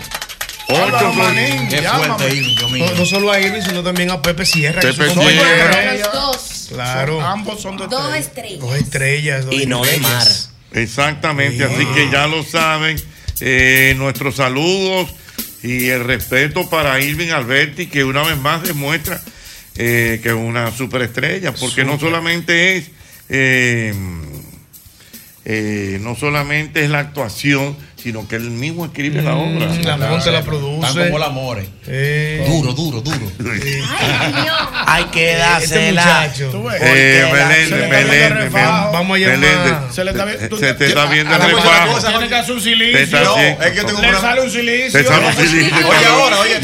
Ocho 0.70 0.84
Álvaro 0.84 1.08
soldados. 1.14 1.16
Manín, 1.36 1.68
Qué 1.70 1.82
fuerte, 1.82 2.36
Irving. 2.36 2.80
No, 2.80 2.94
no 2.96 3.06
solo 3.06 3.32
a 3.32 3.40
Irving, 3.40 3.62
sino 3.62 3.84
también 3.84 4.12
a 4.12 4.22
Pepe 4.22 4.46
Sierra. 4.46 4.82
que 4.82 4.88
Pepe 4.94 5.14
son 5.14 5.24
Sierra. 5.28 5.94
Los 5.94 6.12
dos. 6.14 6.68
Claro. 6.70 7.16
Son- 7.20 7.26
ambos 7.26 7.62
son 7.62 7.78
de 7.78 7.88
Dos 7.88 8.16
estrella. 8.16 8.18
estrellas. 8.18 8.60
Dos 8.62 8.76
estrellas. 8.76 9.46
dos 9.46 9.56
Y 9.56 9.66
no 9.66 9.84
de 9.84 9.98
mar. 9.98 10.28
Exactamente, 10.74 11.64
así 11.64 11.86
que 11.94 12.10
ya 12.12 12.28
lo 12.28 12.44
saben. 12.44 13.02
Eh, 13.40 13.94
nuestros 13.98 14.36
saludos 14.36 15.10
y 15.64 15.88
el 15.88 16.04
respeto 16.04 16.70
para 16.70 17.00
Irving 17.00 17.30
Alberti, 17.30 17.88
que 17.88 18.04
una 18.04 18.22
vez 18.24 18.38
más 18.38 18.64
demuestra 18.64 19.22
eh, 19.76 20.20
que 20.22 20.30
es 20.30 20.36
una 20.36 20.72
superestrella, 20.72 21.54
porque 21.54 21.84
no 21.84 22.00
solamente 22.00 22.78
es. 22.78 22.92
eh, 23.30 23.94
eh, 25.46 26.00
no 26.02 26.16
solamente 26.16 26.84
es 26.86 26.90
la 26.90 27.00
actuación, 27.00 27.76
sino 28.04 28.28
que 28.28 28.36
él 28.36 28.50
mismo 28.52 28.84
escribe 28.86 29.22
la 29.22 29.34
obra. 29.36 29.68
Mm, 29.68 29.84
La 29.86 29.96
monta, 29.98 30.30
la 30.32 30.42
produce. 30.44 30.88
Están 30.88 31.06
como 31.06 31.18
el 31.18 31.24
amor. 31.24 31.64
Eh, 31.88 32.46
Duro, 32.50 32.74
duro, 32.74 33.00
duro. 33.02 33.18
Hay 34.86 35.06
que 35.06 35.32
Este 35.32 35.40
dársela. 35.94 36.26
Eh, 36.26 36.32
Se 36.34 37.32
Meléndez, 37.32 37.70
le 37.70 37.76
está 37.84 37.88
Meléndez, 37.88 38.20
viendo 38.20 38.36
refajo. 38.36 38.92
Vamos 38.92 39.16
a 39.16 39.20
llamar. 39.20 39.88
Se 39.94 40.04
le 40.04 40.12
está 40.12 40.26
viendo- 40.26 40.58
Se 40.58 40.74
te 40.74 40.86
está 40.88 41.06
viendo 41.06 41.34
el 41.36 41.42
una 41.42 41.48
refajo. 41.48 42.00
Tiene 42.10 42.28
que 42.28 42.36
hacer 42.36 42.52
un 42.52 42.58
Te 42.58 42.64
silicio. 42.70 43.00
está 43.00 43.24
No, 43.24 43.38
es 43.38 43.72
que 43.72 43.76
yo 43.78 43.86
tengo 43.86 44.00
un 44.00 44.06
Le 44.06 44.12
problema. 44.12 44.22
sale 44.22 44.42
un 44.42 44.52
silicio. 44.52 45.00
Te 45.00 45.08
sale 45.08 45.28
un 45.28 45.34
silicio. 45.36 45.88
Oye, 45.88 46.06
ahora, 46.06 46.40
oye, 46.40 46.56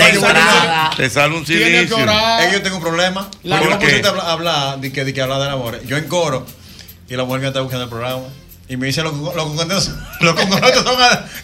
te 0.98 1.10
sale 1.10 1.36
un 1.36 1.46
Tiene 1.46 1.64
que 1.66 1.76
silicio. 1.78 1.98
orar. 1.98 2.42
Es 2.42 2.48
que 2.48 2.54
yo 2.54 2.62
tengo 2.62 2.76
un 2.78 2.82
problema. 2.84 3.30
La- 3.44 3.56
yo 3.58 3.62
¿Por 3.62 3.72
no 3.72 3.80
qué? 3.80 3.86
pusiste 3.86 4.08
a 4.08 4.12
hablar, 4.12 4.26
hablar 4.30 4.80
de 4.80 4.92
que, 4.92 5.06
de 5.06 5.14
que 5.14 5.22
hablar 5.22 5.40
del 5.40 5.50
amor. 5.52 5.80
Yo 5.86 5.96
en 5.98 6.06
coro 6.08 6.46
y 7.10 7.16
la 7.16 7.24
mujer 7.24 7.42
me 7.42 7.48
está 7.48 7.62
buscando 7.62 7.84
el 7.86 7.90
programa. 7.90 8.24
Y 8.72 8.78
me 8.78 8.86
dice, 8.86 9.02
los 9.02 9.14
concordantes 9.14 9.90
los 10.22 10.36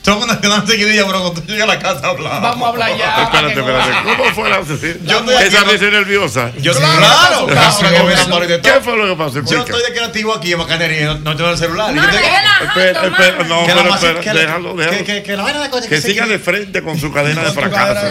son, 0.03 0.19
son 0.19 0.41
dan 0.43 0.67
seguidilla, 0.67 1.07
pero 1.07 1.21
cuando 1.21 1.41
tú 1.41 1.47
llegas 1.47 1.63
a 1.63 1.73
la 1.73 1.79
casa 1.79 2.05
a 2.05 2.09
hablar. 2.11 2.39
Vamos 2.39 2.67
a 2.67 2.69
hablar 2.69 2.95
ya. 2.95 3.23
Espérate, 3.23 3.59
espérate. 3.59 3.91
¿Cómo 4.03 4.35
fue 4.35 4.47
la 4.47 4.61
Yo 4.61 4.75
estoy 4.75 5.35
Esa 5.47 5.63
risa 5.63 5.85
nerviosa. 5.85 6.51
Yo 6.59 6.73
Claro. 6.75 7.47
¿Qué 7.47 8.79
fue 8.79 8.95
lo 8.95 9.07
que 9.07 9.15
pasó? 9.15 9.41
Yo 9.41 9.61
estoy 9.61 9.81
de 9.81 9.91
creativo 9.91 10.35
aquí 10.35 10.51
en 10.51 10.59
Bacanería, 10.59 11.15
no, 11.15 11.35
tengo 11.35 11.49
el 11.49 11.57
celular. 11.57 11.91
No, 11.95 12.03
Espera, 12.03 13.07
espera, 13.07 13.43
no, 13.43 13.63
pero 13.65 13.95
espera, 13.95 14.33
déjalo, 14.33 14.75
déjalo. 14.75 15.23
Que, 15.23 15.35
la 15.35 15.43
vaina 15.43 15.67
de 15.67 15.89
Que 15.89 16.01
siga 16.01 16.27
de 16.27 16.37
frente 16.37 16.83
con 16.83 16.99
su 16.99 17.11
cadena 17.11 17.43
de 17.43 17.51
fracaso. 17.51 18.07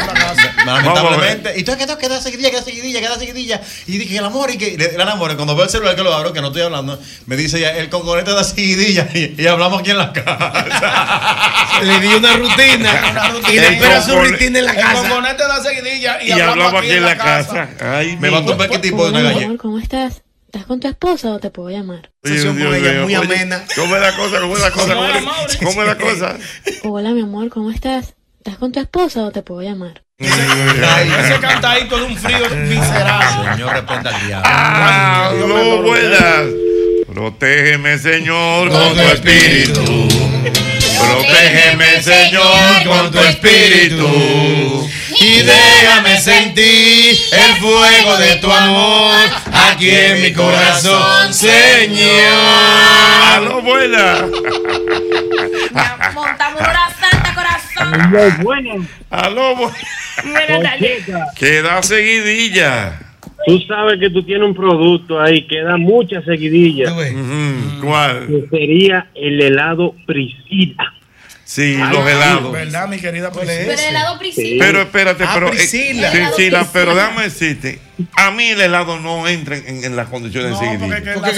Lamentablemente. 0.66 1.52
Y 1.56 1.62
tú 1.62 1.76
que 1.76 1.86
tengo 1.86 1.98
que 1.98 2.08
dar 2.08 2.20
seguidilla, 2.20 2.50
que 2.50 2.56
dar 2.56 2.64
seguidilla, 2.64 3.00
que 3.00 3.08
dar 3.08 3.18
seguidilla. 3.20 3.62
Y 3.86 3.96
dije, 3.98 4.18
el 4.18 4.24
amor, 4.24 4.50
y 4.50 4.58
que 4.58 4.74
el 4.74 5.00
amor, 5.00 5.36
cuando 5.36 5.54
veo 5.54 5.66
el 5.66 5.70
celular 5.70 5.94
que 5.94 6.02
lo 6.02 6.12
abro, 6.12 6.32
que 6.32 6.40
no 6.40 6.48
estoy 6.48 6.62
hablando, 6.62 7.00
me 7.26 7.36
dice 7.36 7.60
ya, 7.60 7.70
el 7.70 7.88
concorrente 7.88 8.32
da 8.32 8.42
seguidilla 8.42 9.03
y, 9.12 9.34
y 9.42 9.46
hablamos 9.46 9.80
aquí 9.80 9.90
en 9.90 9.98
la 9.98 10.12
casa. 10.12 11.78
Le 11.82 12.00
di 12.00 12.14
una 12.14 12.36
rutina. 12.36 12.90
Una 13.10 13.28
rutina. 13.28 13.52
Y 13.52 13.58
le 13.60 13.68
espera 13.74 14.00
su 14.02 14.14
rutina 14.16 14.58
en 14.60 14.64
la 14.64 14.72
El 14.72 14.80
casa. 14.80 14.94
congonete 15.08 15.42
da 15.42 15.62
seguidilla 15.62 16.22
y, 16.22 16.28
Y 16.28 16.32
hablamos 16.32 16.74
aquí 16.82 16.90
en 16.92 17.02
la 17.04 17.16
casa. 17.16 17.68
Ay, 17.80 18.16
me 18.18 18.30
va 18.30 18.38
a 18.38 18.44
tomar 18.46 18.68
qué 18.70 18.78
tipo 18.78 19.04
de 19.04 19.10
una 19.10 19.18
Hola, 19.18 19.28
mi 19.28 19.34
galleta. 19.34 19.46
amor, 19.46 19.58
¿cómo 19.58 19.78
estás? 19.78 20.22
¿Estás 20.46 20.66
con 20.66 20.78
tu 20.78 20.86
esposa 20.88 21.30
o 21.32 21.40
te 21.40 21.50
puedo 21.50 21.70
llamar? 21.70 22.12
Dios, 22.22 22.36
Sesión 22.36 22.56
Dios 22.56 22.68
con 22.68 22.76
ella 22.76 22.92
muy 23.02 23.16
Oye, 23.16 23.16
amena. 23.16 23.64
¿Cómo 23.74 23.96
es 23.96 24.02
la 24.02 24.12
cosa? 24.16 24.40
¿Cómo 24.40 24.56
es 24.56 24.62
la 24.62 24.70
cosa? 24.70 24.94
¿Cómo 24.94 25.04
es- 25.48 25.56
¿Cómo 25.56 25.82
es 25.82 25.88
la 25.88 25.96
cosa? 25.98 26.36
Hola, 26.84 27.10
mi 27.10 27.22
amor, 27.22 27.48
¿cómo 27.50 27.70
estás? 27.72 28.14
¿Estás 28.38 28.56
con 28.58 28.70
tu 28.70 28.78
esposa 28.78 29.22
o 29.24 29.30
te 29.32 29.42
puedo 29.42 29.62
llamar? 29.62 30.02
Ese 30.18 31.38
cantadito 31.40 31.96
de 31.98 32.04
un 32.04 32.16
frío 32.16 32.48
miserable. 32.68 33.52
Señor, 33.52 33.72
reprenda 33.72 34.14
al 34.14 34.26
diablo. 34.26 34.48
Ah, 34.48 35.32
no, 35.40 35.82
buenas. 35.82 36.44
Protégeme, 37.14 37.96
Señor, 37.96 38.68
con 38.70 38.92
tu 38.94 39.00
espíritu. 39.00 40.08
Protégeme, 40.98 42.02
Señor, 42.02 42.84
con 42.84 43.10
tu 43.12 43.18
espíritu. 43.20 44.90
Y 45.20 45.42
déjame 45.42 46.20
sentir 46.20 47.16
el 47.30 47.56
fuego 47.60 48.16
de 48.18 48.34
tu 48.36 48.50
amor 48.50 49.14
aquí 49.52 49.90
en 49.90 50.22
mi 50.22 50.32
corazón, 50.32 51.32
Señor. 51.32 52.02
Aló, 53.32 53.62
buenas. 53.62 54.22
Montamos 56.14 56.60
una 56.60 56.90
santa 57.00 57.32
corazón. 57.32 57.94
Aló, 58.00 58.30
buenas. 58.42 58.86
Aló, 59.10 59.54
bu- 59.56 59.72
Buenas 60.24 60.74
Que 61.36 61.62
da 61.62 61.80
seguidilla. 61.82 62.98
Tú 63.46 63.58
sabes 63.60 63.98
que 63.98 64.10
tú 64.10 64.22
tienes 64.22 64.46
un 64.48 64.54
producto 64.54 65.20
ahí 65.20 65.42
que 65.42 65.60
da 65.62 65.76
muchas 65.76 66.24
seguidillas. 66.24 66.92
¿Cuál? 67.82 68.26
Que 68.26 68.46
sería 68.48 69.08
el 69.14 69.40
helado 69.40 69.94
Priscila. 70.06 70.92
Sí, 71.54 71.78
Ay, 71.80 71.92
los 71.92 72.04
sí, 72.04 72.10
helados. 72.10 72.52
¿Verdad, 72.52 72.88
mi 72.88 72.98
querida 72.98 73.30
Pero 73.30 73.48
el 73.48 73.78
helado 73.78 74.18
Priscila. 74.18 74.64
Pero 74.64 74.82
espérate, 74.82 75.22
Ah, 75.24 75.30
pero. 75.34 75.46
eh, 75.46 75.50
Priscila. 75.50 76.10
sí, 76.10 76.16
Helado 76.16 76.36
sí, 76.36 76.50
la- 76.50 76.58
Priscila. 76.60 76.70
pero 76.72 76.94
déjame 76.96 77.22
decirte. 77.22 77.78
A 78.16 78.32
mí 78.32 78.48
el 78.48 78.60
helado 78.60 78.98
no 78.98 79.28
entra 79.28 79.56
en, 79.56 79.84
en 79.84 79.94
las 79.94 80.08
condiciones 80.08 80.50
de 80.50 80.56
seguidilla. 80.58 81.14
Porque 81.14 81.30
Es 81.30 81.36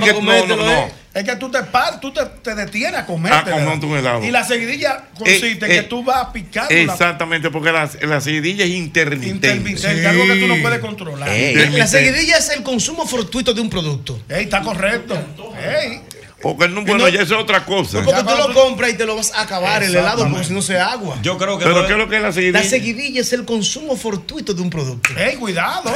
que 0.00 0.12
no, 0.22 0.46
no, 0.46 0.56
no. 0.56 0.88
Es 1.12 1.24
que 1.24 1.36
tú 1.36 1.50
te 1.50 1.60
paras, 1.64 2.00
tú 2.00 2.12
te, 2.12 2.24
te 2.24 2.54
detienes 2.54 2.94
a 2.94 3.00
A 3.00 3.06
comer. 3.06 3.32
comerte 3.50 3.84
un 3.86 3.98
helado. 3.98 4.24
Y 4.24 4.30
la 4.30 4.44
seguidilla 4.44 5.06
consiste 5.18 5.48
en 5.66 5.72
Eh, 5.72 5.74
que 5.74 5.78
eh, 5.78 5.82
tú 5.82 6.04
vas 6.04 6.28
picando 6.32 6.72
la 6.72 6.80
Exactamente, 6.80 7.50
porque 7.50 7.72
la, 7.72 7.90
la 8.02 8.20
seguidilla 8.20 8.64
es 8.64 8.70
intermitente. 8.70 9.48
intermitente, 9.48 10.06
algo 10.06 10.24
que 10.24 10.36
tú 10.36 10.46
no 10.46 10.56
puedes 10.62 10.78
controlar. 10.78 11.28
La 11.72 11.86
seguidilla 11.88 12.36
es 12.38 12.48
el 12.50 12.62
consumo 12.62 13.04
fortuito 13.06 13.52
de 13.52 13.60
un 13.60 13.68
producto. 13.68 14.22
Ey, 14.28 14.44
está 14.44 14.62
correcto. 14.62 15.14
Ey. 15.60 16.00
Porque 16.42 16.68
no, 16.68 16.82
bueno, 16.82 17.08
ya 17.08 17.22
eso 17.22 17.36
es 17.36 17.40
otra 17.40 17.64
cosa. 17.64 18.00
No, 18.00 18.04
porque 18.04 18.22
tú 18.24 18.36
lo 18.36 18.52
compras 18.52 18.90
y 18.90 18.94
te 18.94 19.06
lo 19.06 19.14
vas 19.14 19.32
a 19.32 19.42
acabar 19.42 19.82
el 19.82 19.94
helado 19.94 20.28
porque 20.28 20.44
si 20.44 20.52
no 20.52 20.60
se 20.60 20.78
agua. 20.78 21.16
Yo 21.22 21.38
creo 21.38 21.58
que. 21.58 21.64
Pero 21.64 21.86
¿qué 21.86 21.92
es 21.92 21.98
lo 21.98 22.08
que 22.08 22.16
es 22.16 22.22
la 22.22 22.32
seguidilla? 22.32 22.60
La 22.60 22.68
seguidilla 22.68 23.20
es 23.20 23.32
el 23.32 23.44
consumo 23.44 23.96
fortuito 23.96 24.52
de 24.52 24.60
un 24.60 24.68
producto. 24.68 25.10
Ey, 25.16 25.36
cuidado. 25.36 25.94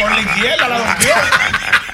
Con 0.00 0.10
la 0.10 0.20
izquierda, 0.20 0.68
la 0.68 0.96
izquierda. 0.98 1.30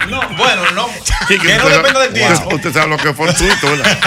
No, 0.08 0.20
bueno, 0.36 0.70
no. 0.74 0.88
Chiqui, 1.26 1.46
que 1.46 1.54
no 1.58 1.64
usted 1.64 1.76
dependa 1.76 2.00
del 2.00 2.12
tiempo. 2.12 2.54
Usted, 2.54 2.72
sabe 2.72 2.86
lo 2.88 2.96
que 2.96 3.10
es 3.10 3.16
fortuito, 3.16 3.66
¿verdad? 3.66 3.98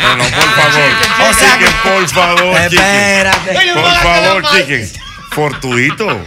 No, 0.00 0.16
no, 0.16 0.24
por 0.24 0.44
favor. 0.44 1.30
O 1.30 1.34
sea 1.34 1.58
Chiqui, 1.58 1.72
por 1.82 2.08
favor. 2.08 2.60
Espérate. 2.60 3.72
Por 3.74 3.94
favor, 3.96 4.42
chiqui. 4.54 5.00
Fortuito. 5.32 6.24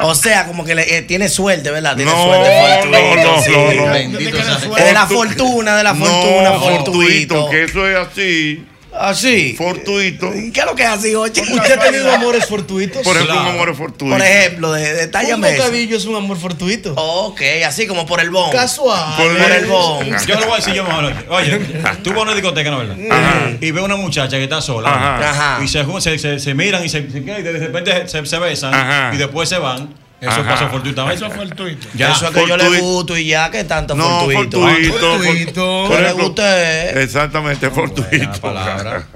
O 0.00 0.14
sea, 0.14 0.46
como 0.46 0.64
que 0.64 0.74
le, 0.74 0.98
eh, 0.98 1.02
tiene 1.02 1.28
suerte, 1.28 1.70
¿verdad? 1.70 1.96
Tiene 1.96 2.10
No, 2.10 2.22
suerte. 2.24 2.50
no, 2.86 2.90
fortuito, 2.98 3.16
no, 3.36 3.42
sí. 3.42 3.50
no, 3.52 3.86
no. 3.86 3.92
Bendito 3.92 4.36
sea. 4.36 4.78
Es 4.78 4.84
de 4.84 4.92
la 4.92 5.06
fortuna, 5.06 5.76
de 5.76 5.82
la 5.84 5.94
fortuna, 5.94 6.50
No, 6.50 6.60
fortuito. 6.60 6.92
fortuito, 6.92 7.50
que 7.50 7.64
eso 7.64 7.88
es 7.88 7.96
así. 7.96 8.64
Así. 8.98 9.54
Fortuito. 9.56 10.30
¿Qué 10.30 10.60
es 10.60 10.66
lo 10.66 10.74
que 10.74 10.82
es 10.82 10.88
así, 10.88 11.14
oye? 11.14 11.40
¿Usted 11.42 11.72
ha 11.78 11.80
tenido 11.80 12.12
amores 12.12 12.46
fortuitos? 12.46 13.02
Por 13.02 13.16
ejemplo, 13.16 13.40
un 13.40 13.46
amor 13.48 13.74
fortuito. 13.76 14.14
Por 14.16 14.24
ejemplo, 14.24 14.72
de, 14.72 14.90
Un 14.90 14.96
detállame 14.96 15.48
eso. 15.54 15.62
bocadillo 15.62 15.96
es 15.96 16.04
un 16.06 16.16
amor 16.16 16.38
fortuito. 16.38 16.94
Ok, 16.96 17.40
así 17.66 17.86
como 17.86 18.06
por 18.06 18.20
el 18.20 18.30
bon. 18.30 18.50
Casual. 18.50 19.16
Por, 19.16 19.30
el 19.52 19.66
bon. 19.66 20.06
Yo 20.26 20.38
le 20.40 20.44
voy 20.46 20.54
a 20.54 20.56
decir 20.56 20.74
yo 20.74 20.84
menos. 20.84 21.12
Oye, 21.28 21.58
tú 22.02 22.10
vas 22.10 22.18
a 22.18 22.22
una 22.22 22.34
discoteca, 22.34 22.70
¿no 22.70 22.78
verdad? 22.78 22.96
Ajá. 23.10 23.50
Y 23.60 23.70
ve 23.70 23.80
una 23.80 23.96
muchacha 23.96 24.36
que 24.36 24.44
está 24.44 24.60
sola. 24.60 24.90
Ajá. 25.30 25.58
Y 25.62 25.68
se, 25.68 25.84
se, 26.00 26.18
se, 26.18 26.38
se 26.38 26.54
miran 26.54 26.84
y 26.84 26.88
se, 26.88 27.10
se- 27.10 27.18
y 27.18 27.22
de 27.22 27.52
repente 27.52 28.08
se, 28.08 28.24
se 28.24 28.38
besan 28.38 28.74
Ajá. 28.74 29.10
y 29.14 29.18
después 29.18 29.48
se 29.48 29.58
van. 29.58 30.05
Eso 30.20 30.30
Ajá. 30.30 30.44
pasa 30.48 30.68
fortuitamente. 30.68 31.16
Eso 31.24 31.30
fue 31.30 31.44
el 31.44 31.50
tuito. 31.54 31.88
Ya. 31.94 32.12
Eso 32.12 32.28
es 32.28 32.34
que 32.34 32.48
yo 32.48 32.56
le 32.56 32.80
gusto 32.80 33.16
y 33.18 33.26
ya, 33.26 33.50
que 33.50 33.64
tanto 33.64 33.94
No, 33.94 34.20
fortuito. 34.20 34.60
fortuito. 34.60 34.98
Fortuito. 34.98 35.84
Por 35.88 35.96
Que 35.96 36.02
le 36.02 36.12
guste. 36.12 37.02
Exactamente, 37.02 37.70
fortuito. 37.70 38.40
palabra. 38.40 39.06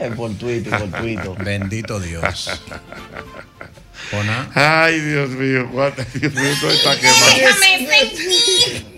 Eh, 0.00 0.10
Fortuito, 0.16 0.76
fortuito. 0.76 1.34
Bendito 1.36 2.00
Dios. 2.00 2.50
Ay, 4.54 4.98
Dios 5.00 5.30
mío, 5.30 5.68
cuánto- 5.72 6.02
Dios 6.14 6.34
mío, 6.34 6.52
todo 6.60 6.70
está 6.72 6.96
quemado. 6.98 7.32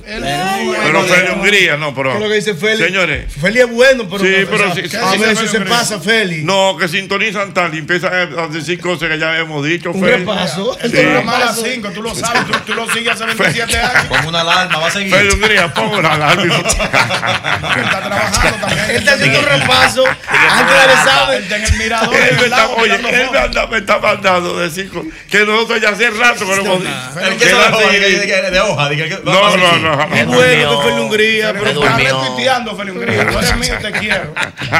Pero 0.04 1.02
Feli 1.04 1.30
Hungría, 1.30 1.76
no, 1.76 1.94
pero. 1.94 2.10
¿Qué 2.10 2.16
es 2.16 2.22
lo 2.22 2.28
que 2.28 2.34
dice 2.34 2.54
Feli? 2.54 2.84
Señores. 2.84 3.32
Feli 3.40 3.60
es 3.60 3.70
bueno, 3.70 4.04
pero. 4.08 4.22
Sí, 4.24 4.46
pero 4.50 4.64
a 4.70 4.74
sí, 4.74 4.82
a 4.96 5.16
veces 5.16 5.50
se 5.50 5.60
pasa, 5.62 6.00
Feli. 6.00 6.42
No, 6.44 6.76
que 6.78 6.88
sintonizan 6.88 7.54
tal 7.54 7.74
y 7.74 7.78
empiezan 7.78 8.12
a 8.38 8.46
decir 8.48 8.78
cosas 8.80 9.08
que 9.08 9.18
ya 9.18 9.38
hemos 9.38 9.64
dicho. 9.64 9.90
Un 9.92 10.00
Feli. 10.00 10.12
repaso. 10.24 10.78
El 10.80 10.90
Sí. 10.90 10.96
programa 10.98 11.36
a 11.36 11.38
las 11.40 11.60
5, 11.60 11.88
tú 11.90 12.02
lo 12.02 12.14
sabes, 12.14 12.44
tú, 12.46 12.52
tú 12.66 12.74
lo 12.74 12.88
sigues 12.90 13.12
hace 13.14 13.24
27 13.24 13.78
años. 13.78 14.04
Como 14.08 14.28
una 14.28 14.40
alarma, 14.42 14.78
va 14.78 14.86
a 14.88 14.90
seguir. 14.90 15.14
Feli 15.14 15.30
Hungría, 15.32 15.72
pongo 15.72 16.02
la 16.02 16.12
alarma. 16.14 16.44
Está 16.54 18.00
trabajando 18.02 18.58
también. 18.58 18.90
Él 18.90 18.96
está 18.96 19.12
haciendo 19.14 19.38
un 19.40 19.46
repaso 19.46 20.04
antes 20.28 20.74
Él 20.84 20.90
examen. 20.90 21.42
está 21.42 21.56
en 21.56 21.64
el 21.64 21.72
mirador. 21.78 22.14
Él 22.14 22.22
en 22.22 22.34
me 22.36 22.38
el 22.40 22.44
está, 22.44 22.56
lago, 22.58 22.74
oye, 22.76 22.94
él 22.94 23.02
me, 23.02 23.12
fotos. 23.24 23.40
anda- 23.42 23.66
me 23.66 23.78
está 23.78 23.98
mandando 23.98 24.58
decir 24.58 24.90
que 25.30 25.38
nosotros 25.44 25.80
ya 25.80 25.88
hace 25.90 26.10
rato 26.10 26.40
que 26.46 26.56
lo 26.56 26.62
hemos 26.62 26.80
dicho. 26.80 27.20
El 27.20 27.38
de 27.38 27.54
hoja, 27.54 27.78
de- 27.90 28.00
de- 28.00 28.10
de 28.10 29.16
de 29.16 29.20
No, 29.24 29.56
no, 29.56 29.78
no. 29.78 29.93
Qué 30.12 30.24
no. 30.26 30.32
bueno 30.32 30.80
que 30.82 30.88
Feli 30.88 31.00
Hungría, 31.02 31.52
Pero 31.52 31.66
está 31.82 31.96
retuiteando, 31.96 32.76
Feli 32.76 32.90
Hungría. 32.90 33.26
Tú 33.26 33.38
eres 33.38 33.56
mío, 33.56 33.74
te 33.80 33.92
quiero. 33.92 34.34
Ve 34.34 34.76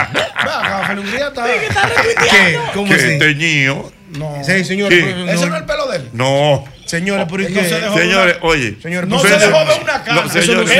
acá, 0.51 0.85
Feli 0.87 1.01
Hungría 1.01 1.29
está. 1.29 1.45
¿Qué? 2.31 2.59
¿Cómo 2.75 2.89
Que 2.89 2.95
así? 2.95 3.19
teñido. 3.19 3.93
No. 4.19 4.37
Sí, 4.45 4.65
señor. 4.65 4.93
Ese 4.93 5.13
no 5.15 5.31
es 5.33 5.41
no- 5.49 5.57
el 5.57 5.65
pelo 5.65 5.87
de 5.89 5.97
él. 5.97 6.11
No. 6.13 6.65
Señores, 6.87 7.27
¿por 7.27 7.41
Él 7.41 7.47
qué? 7.49 7.55
no 7.55 7.69
se 7.69 7.81
dejó 7.81 7.99
Señores, 7.99 8.37
una- 8.41 8.51
oye. 8.51 8.77
Señor, 8.83 9.07
No 9.09 9.17
no 9.17 9.23
se 9.23 9.29
dejó 9.39 9.65
de 9.65 9.75
una 9.81 10.05
cara. 10.05 10.15
No, 10.23 10.29
señores. 10.29 10.71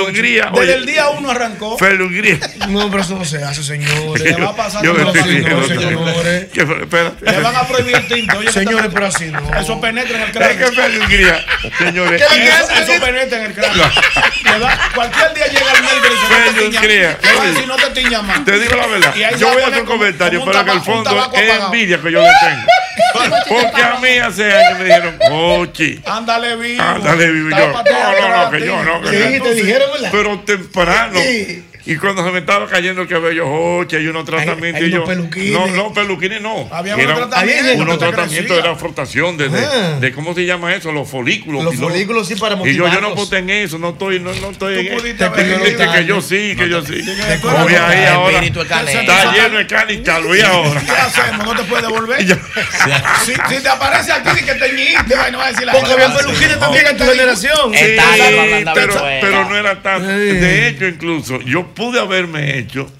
Hungría, 0.00 0.46
Desde 0.52 0.60
oye. 0.60 0.74
el 0.74 0.86
día 0.86 1.08
uno 1.10 1.30
arrancó. 1.30 1.76
Hungría. 1.76 2.38
No, 2.68 2.90
pero 2.90 3.02
eso 3.02 3.14
no 3.16 3.24
se 3.24 3.42
hace, 3.42 3.62
señores. 3.62 4.22
Le 4.22 4.32
va 4.34 4.50
a 4.50 4.56
pasar 4.56 4.82
Yo 4.84 4.92
vecinos, 4.94 5.26
riendo, 5.26 5.66
señores. 5.68 6.46
Que- 6.52 6.60
espérate. 6.62 7.24
Le 7.30 7.40
van 7.40 7.56
a 7.56 7.66
prohibir 7.68 7.96
el 7.96 8.06
tinto. 8.06 8.38
Oye, 8.38 8.52
Señores, 8.52 8.82
que 8.88 8.92
pero 8.92 9.06
así 9.06 9.26
no. 9.26 9.54
Eso 9.58 9.80
penetra 9.80 10.16
en 10.16 10.22
el 10.22 10.28
Es 10.28 10.32
que 10.32 10.38
cráneo. 10.56 10.72
Feli 10.72 10.98
Hungría, 10.98 11.44
señores. 11.78 12.22
¿Qué 12.28 12.38
le 12.38 12.48
Eso, 12.94 13.04
penetra 13.04 13.38
en 13.38 13.44
el 13.46 13.54
cráneo. 13.54 13.84
Cualquier 14.94 15.34
día 15.34 15.46
llega 15.46 15.72
el 15.72 15.82
médico 15.82 16.06
y 16.06 16.10
dice, 16.10 16.60
no. 16.72 16.76
Hungría. 16.78 17.18
Decir, 17.44 17.68
no 17.68 17.76
te 17.76 17.90
tiñas 17.90 18.22
más. 18.24 18.44
Te 18.44 18.58
digo 18.58 18.74
la 18.76 18.86
verdad. 18.86 19.14
Yo 19.38 19.52
voy 19.52 19.62
a 19.62 19.66
hacer 19.68 19.80
un 19.80 19.86
comentario, 19.86 20.44
pero 20.44 20.64
que 20.64 20.70
un 20.72 20.84
fondo 20.84 21.32
es 21.34 21.54
envidia 21.64 21.98
que 22.00 22.12
yo 22.12 22.20
le 22.20 22.28
tengo. 22.40 22.66
Porque 23.48 23.82
a 23.82 23.96
mí 24.00 24.18
hace 24.18 24.52
años 24.52 24.78
me 24.78 24.84
dijeron, 24.84 25.18
Ochi. 25.30 26.00
Ándale 26.06 26.56
vivo. 26.56 26.82
Ándale, 26.82 27.30
vivo. 27.30 27.50
Yo, 27.50 27.56
no, 27.56 27.72
no, 27.72 28.44
no, 28.44 28.50
que 28.50 28.60
yo 28.66 28.82
no. 28.82 29.00
que 29.02 29.08
Sí, 29.10 29.38
yo- 29.38 29.42
te 29.44 29.54
dijeron, 29.54 29.90
¿verdad? 29.92 30.08
Pero 30.12 30.40
temprano. 30.40 31.18
Sí. 31.20 31.64
Y 31.90 31.96
cuando 31.96 32.24
se 32.24 32.30
me 32.30 32.38
estaba 32.38 32.68
cayendo 32.68 33.02
el 33.02 33.08
cabello, 33.08 33.50
oche, 33.50 33.96
hay 33.96 34.06
unos 34.06 34.24
tratamientos. 34.24 34.80
hay 34.80 34.88
y 34.88 34.92
yo, 34.92 35.04
peluquines. 35.04 35.52
No, 35.52 35.66
no, 35.66 35.92
peluquines 35.92 36.40
no. 36.40 36.68
Había 36.70 36.94
Era 36.94 37.04
unos 37.14 37.24
un- 37.24 37.30
tratamientos 37.30 37.74
unos 37.80 37.98
tratamientos 37.98 38.64
la 38.64 38.76
frotación, 38.76 39.36
de, 39.36 39.48
de, 39.48 39.58
Ah. 39.58 39.96
de- 40.00 40.12
¿cómo 40.12 40.32
se 40.32 40.46
llama 40.46 40.72
eso? 40.72 40.92
Los 40.92 41.08
folículos. 41.10 41.64
Los 41.64 41.74
folículos 41.74 42.28
sí 42.28 42.36
para 42.36 42.54
Y 42.54 42.58
yo, 42.58 42.64
yo 42.64 42.78
no 43.00 43.08
motivarlos. 43.10 43.14
voté 43.16 43.38
en 43.38 43.50
eso, 43.50 43.78
no 43.78 43.88
estoy, 43.90 44.20
no, 44.20 44.32
no 44.34 44.50
estoy 44.50 44.78
en 44.86 44.96
Tú 44.96 45.04
eso. 45.04 45.32
Que- 45.34 46.04
yo 46.06 46.20
sí, 46.22 46.54
que 46.56 46.68
yo 46.68 46.80
sí. 46.82 47.02
Voy 47.42 47.74
ahí 47.74 48.04
ahora. 48.06 48.40
Está 48.40 49.32
lleno 49.32 49.58
de 49.58 49.66
chalo, 50.04 50.36
y 50.36 50.40
ahora. 50.42 50.80
¿Qué 50.80 50.92
hacemos? 50.92 51.44
¿No 51.44 51.56
te 51.56 51.62
puedes 51.64 51.84
devolver? 51.86 52.20
Si, 53.24 53.32
te 53.62 53.68
aparece 53.68 54.12
aquí 54.12 54.30
y 54.40 54.44
que 54.44 54.54
te 54.54 54.72
ñiste, 54.72 55.14
no 55.32 55.38
va 55.38 55.46
a 55.46 55.50
decir 55.50 55.66
la 55.66 55.72
Porque 55.72 55.92
había 55.92 56.14
peluquines 56.14 56.58
también 56.60 56.86
en 56.86 56.96
tu 56.96 57.04
generación. 57.04 57.72
Pero 59.20 59.48
no 59.48 59.56
era 59.56 59.82
tan. 59.82 60.06
De 60.06 60.68
hecho, 60.68 60.86
incluso, 60.86 61.40
yo 61.42 61.66
pude 61.80 61.98
haberme 62.00 62.58
hecho. 62.58 62.90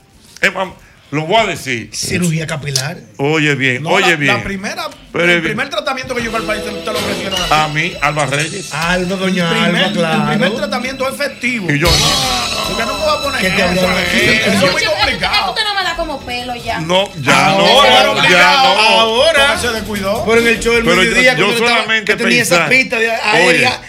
es 0.40 0.54
más, 0.54 0.68
lo 1.10 1.22
voy 1.26 1.36
a 1.36 1.46
decir. 1.46 1.90
Cirugía 1.92 2.46
capilar. 2.46 2.96
Oye 3.16 3.54
bien, 3.56 3.82
No, 3.82 3.90
oye 3.90 4.10
la, 4.12 4.16
bien. 4.16 4.36
La 4.36 4.42
primera, 4.44 4.84
Pero 5.12 5.24
el 5.24 5.30
bien. 5.40 5.42
primer 5.42 5.68
tratamiento 5.68 6.14
que 6.14 6.22
llegó 6.22 6.36
al 6.36 6.44
país 6.44 6.62
te, 6.64 6.70
te 6.70 6.84
lo 6.92 6.98
ofrecieron 6.98 7.40
a 7.42 7.44
ti. 7.46 7.52
A 7.52 7.68
mí, 7.68 7.92
Alba 8.00 8.26
Reyes. 8.26 8.72
Alba, 8.72 9.16
doña 9.16 9.48
el, 9.48 9.62
primer, 9.64 9.84
Alba, 9.84 9.92
claro. 9.92 10.22
el 10.22 10.38
primer 10.38 10.54
tratamiento 10.56 11.08
efectivo. 11.08 11.70
Y 11.70 11.78
yo, 11.80 11.88
Porque 12.68 12.84
no 12.84 12.94
me 12.96 13.04
voy 13.04 13.18
a 13.18 13.22
poner 13.22 13.40
¿Qué 13.40 13.50
te 13.50 13.56
eso, 13.56 13.64
hablaron 13.68 13.98
eh? 13.98 14.42
Eso 14.46 14.66
es 14.66 14.72
muy 14.72 14.82
Yo- 14.82 14.90
Tú 14.90 14.96
complicado. 14.96 15.54
no 15.64 15.74
me 15.74 15.82
das 15.82 15.94
como 15.94 16.20
pelo 16.24 16.54
ya. 16.56 16.80
no, 16.80 17.10
ya 17.20 17.46
Ahora, 17.48 18.04
no, 18.14 18.28
ya 18.28 18.52
no. 18.62 18.80
Ahora. 19.00 19.58
Se 19.58 19.68
descuidó. 19.68 20.24
Pero 20.24 20.40
en 20.40 20.46
el 20.46 20.60
show 20.60 20.74
del 20.74 20.84
Pero 20.84 20.94
yo, 21.02 21.10
mediodía, 21.10 21.34
yo 21.36 21.50
estaba- 21.50 21.68
solamente 21.70 22.12
que 22.16 22.22
tenía 22.22 22.42
esa 22.42 22.68
pista 22.68 22.98
de 23.00 23.10
aérea. 23.10 23.80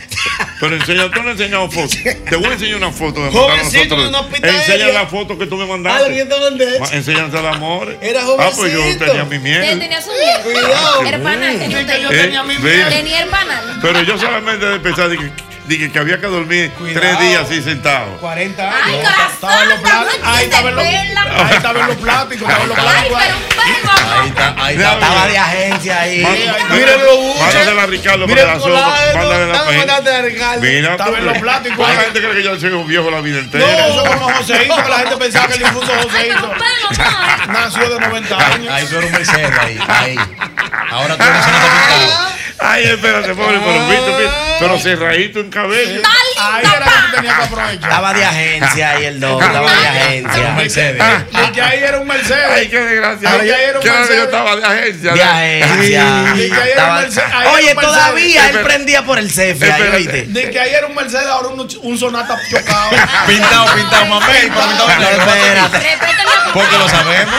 Pero 0.61 0.75
enseña, 0.77 1.11
tú 1.11 1.21
no 1.23 1.29
has 1.31 1.39
enseñado 1.39 1.69
fotos. 1.69 1.97
Te 2.29 2.35
voy 2.37 2.45
a 2.45 2.53
enseñar 2.53 2.77
una 2.77 2.91
foto 2.91 3.25
de 3.25 3.31
Jovencito, 3.31 3.95
nosotros. 3.97 4.03
de 4.03 4.09
una 4.09 4.29
pista 4.29 4.47
Enseña 4.47 4.85
aérea. 4.85 5.01
la 5.01 5.07
foto 5.07 5.37
que 5.37 5.47
tú 5.47 5.57
me 5.57 5.63
Ah, 5.63 5.67
mandaste. 5.67 6.09
lo 6.09 6.15
que 6.15 6.25
te 6.25 6.39
mandé. 6.39 6.79
Ma- 6.79 6.87
Enséñate 6.93 7.37
al 7.37 7.47
amor. 7.47 7.97
Era 8.01 8.21
Ah, 8.21 8.51
pues 8.55 8.71
yo 8.71 8.79
jovencito. 8.79 9.05
tenía 9.05 9.23
mi 9.25 9.35
Él 9.35 9.41
miel. 9.41 9.79
tenía 9.79 10.01
su 10.01 10.11
miel. 10.11 10.41
Cuidado. 10.43 11.05
Herpanal 11.05 11.59
tenía 11.59 11.79
Sí, 11.79 11.85
que 11.85 12.01
yo 12.01 12.09
tenía 12.09 12.43
mi 12.43 12.53
Eh, 12.53 12.59
miel. 12.59 12.89
Tenía 12.89 13.19
herpanal. 13.23 13.79
Pero 13.81 14.03
yo 14.03 14.17
solamente 14.17 14.65
de 14.65 14.79
pensar 14.79 15.09
dije, 15.09 15.31
dije 15.65 15.91
que 15.91 15.99
había 15.99 16.19
que 16.19 16.27
dormir 16.27 16.71
tres 16.93 17.19
días 17.19 17.43
así 17.43 17.61
sentado. 17.61 18.17
40 18.17 18.63
Ay, 18.63 18.93
años. 18.95 19.11
Estaba 19.33 19.63
en 19.63 19.69
los 19.69 19.81
no 19.81 19.89
Ahí 20.23 20.43
estaba 20.45 20.69
en 20.69 20.75
los, 20.75 20.85
ahí 20.85 21.55
estaba 21.55 21.79
en 21.79 21.87
los 21.87 21.95
plásticos. 21.97 22.49
Estaba 22.49 22.63
en 22.63 22.69
los 22.69 22.77
Ay, 22.77 23.09
plásticos. 23.09 23.21
Ahí 23.21 24.27
está, 24.27 24.55
ahí 24.57 24.75
está. 24.75 24.93
Estaba 24.93 25.27
de 25.27 25.37
agencia 25.37 26.01
ahí. 26.01 26.17
Míralo, 26.71 27.15
Uche. 27.19 27.39
Mándasela 27.39 27.83
a 27.83 27.87
Ricardo 27.87 28.27
Mira 28.27 28.41
para 28.41 28.53
el 28.53 28.59
la 28.59 28.65
sopa. 28.65 28.81
colado. 28.81 29.17
Mándale 29.17 29.47
la 29.47 29.63
página. 29.65 30.59
Mira, 30.61 30.91
Estaba 30.91 31.17
en 31.17 31.25
los 31.25 31.37
plásticos. 31.37 31.89
La 31.89 32.01
gente 32.01 32.19
cree 32.21 32.33
que 32.33 32.43
yo 32.43 32.59
soy 32.59 32.69
un 32.71 32.87
viejo 32.87 33.11
la 33.11 33.21
vida 33.21 33.39
entera. 33.39 33.87
Eso 33.87 34.03
como 34.05 34.29
Joseito, 34.31 34.75
que 34.83 34.89
la 34.89 34.97
gente 34.99 35.17
pensaba 35.17 35.47
que 35.47 35.53
el 35.53 35.59
difunto 35.59 35.91
Ay, 35.93 36.03
Joseito 36.03 36.53
nació 37.47 37.89
de 37.89 37.99
90 37.99 38.37
años. 38.53 38.73
Ahí 38.73 38.85
tú 38.85 38.95
eres 38.97 39.05
un 39.07 39.11
Mercedes 39.17 39.59
ahí. 39.59 39.79
Ahí. 39.87 40.15
Ahora 40.91 41.17
tú 41.17 41.23
eres 41.23 41.45
un 41.45 41.51
pintado. 41.53 42.30
Ay, 42.63 42.83
espérate, 42.85 43.33
pobre, 43.33 43.59
pero 43.59 43.87
viste, 43.87 44.17
viste, 44.17 44.33
pero 44.59 44.79
cerradito 44.79 45.39
en 45.39 45.49
cabello. 45.49 46.01
Tal 46.01 46.11
Ahí 46.53 46.63
era 46.63 46.85
que 46.85 46.91
tú 46.91 47.15
tenías 47.15 47.37
que 47.37 47.43
aprovechar. 47.43 47.73
Estaba 47.83 48.13
de 48.13 48.25
agencia 48.25 48.89
ahí 48.91 49.05
el 49.05 49.19
don, 49.19 49.41
estaba 49.43 49.71
de 49.71 49.87
agencia. 49.87 50.51
Mercedes. 50.51 51.03
De 51.31 51.51
que 51.53 51.61
ahí 51.61 51.79
era 51.83 51.97
un 51.99 52.07
Mercedes. 52.07 52.45
Ay, 52.51 52.69
qué 52.69 52.79
desgracia. 52.79 53.31
Ahí 53.31 53.49
era 53.49 53.77
un 53.79 53.81
Claro, 53.83 53.97
yo 53.97 53.99
Mercedes. 54.01 54.23
estaba 54.25 54.55
de 54.55 54.65
agencia. 54.65 55.13
De 55.13 55.23
agencia. 55.23 56.03
De 56.35 56.49
que 56.49 56.53
ahí 56.53 56.53
era 56.53 56.61
un 56.61 56.67
Estaba- 56.69 57.01
Mercedes. 57.01 57.29
ahí 57.33 57.41
era 57.41 57.51
Oye, 57.51 57.61
un 57.71 57.75
Mercedes. 57.75 57.81
todavía 57.81 58.49
él 58.49 58.59
prendía 58.59 59.05
por 59.05 59.17
el 59.19 59.31
cefe 59.31 59.71
ahí, 59.71 59.81
oíste. 59.95 60.21
De 60.27 60.49
que 60.51 60.59
ahí 60.59 60.73
era 60.73 60.87
un 60.87 60.95
Mercedes, 60.95 61.25
ahora 61.27 61.47
un, 61.49 61.67
un 61.81 61.97
Sonata 61.97 62.37
chocado. 62.49 62.89
Pintado, 63.27 63.65
pintado, 63.75 64.05
blanco. 64.05 64.61
Espérate. 65.09 65.97
Porque 66.53 66.77
lo 66.77 66.89
sabemos. 66.89 67.33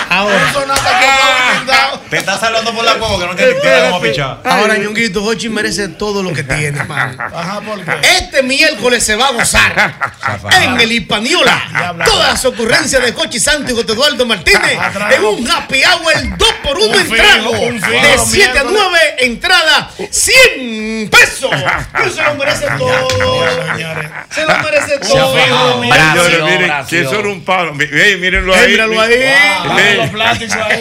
Un 0.46 0.52
Sonata 0.52 0.82
chocado 0.82 1.56
pintado. 1.58 2.00
Te 2.10 2.16
estás 2.18 2.40
salvando 2.40 2.74
por 2.74 2.84
la 2.84 2.94
cueva 2.94 3.18
que 3.20 3.26
no 3.26 3.34
te 3.36 3.54
te 3.54 3.80
vamos 3.82 4.00
a 4.00 4.02
pichar. 4.02 4.38
Ahora, 4.44 4.76
Hochi 5.20 5.48
merece 5.48 5.88
todo 5.88 6.22
lo 6.22 6.32
que 6.32 6.42
tiene, 6.42 6.82
man. 6.88 7.16
Ajá, 7.20 7.60
¿por 7.60 7.84
qué? 7.84 7.92
Este 8.18 8.42
miércoles 8.42 9.04
se 9.04 9.16
va 9.16 9.28
a 9.28 9.32
gozar 9.32 9.94
en 10.62 10.80
el 10.80 10.92
Hispaniola. 10.92 11.96
Todas 12.04 12.32
las 12.32 12.44
ocurrencias 12.44 13.02
de 13.02 13.12
Cochi 13.12 13.38
Santo 13.38 13.72
y 13.72 13.74
José 13.74 13.92
Eduardo 13.92 14.24
Martínez 14.26 14.78
en 15.10 15.24
un 15.24 15.50
happy 15.50 15.82
hour 15.84 16.36
2 16.38 16.48
por 16.62 16.78
1 16.78 16.86
Un 16.86 16.94
en 16.94 17.06
fijo, 17.06 17.16
trago. 17.16 17.52
De 17.52 18.16
los 18.16 18.28
7 18.30 18.58
a 18.58 18.64
miércoles. 18.64 18.88
9, 18.90 19.14
entrada 19.18 19.90
100 20.10 21.10
pesos. 21.10 21.50
Que 21.50 22.10
se 22.10 22.22
lo 22.22 22.34
merece 22.34 22.66
todo. 22.78 23.08
Se 24.30 24.42
lo 24.44 24.58
merece 24.58 24.98
todo. 24.98 25.34
Señores, 25.34 26.42
miren, 26.42 26.72
que 26.88 27.00
eso 27.00 27.18
era 27.18 27.28
un 27.28 27.44
palo. 27.44 27.74
Mírenlo 27.74 28.54
ahí. 28.54 28.70
Mírenlo 28.70 29.00
ahí. 29.00 29.96
Los 29.96 30.10
plásticos 30.10 30.56
ahí. 30.56 30.80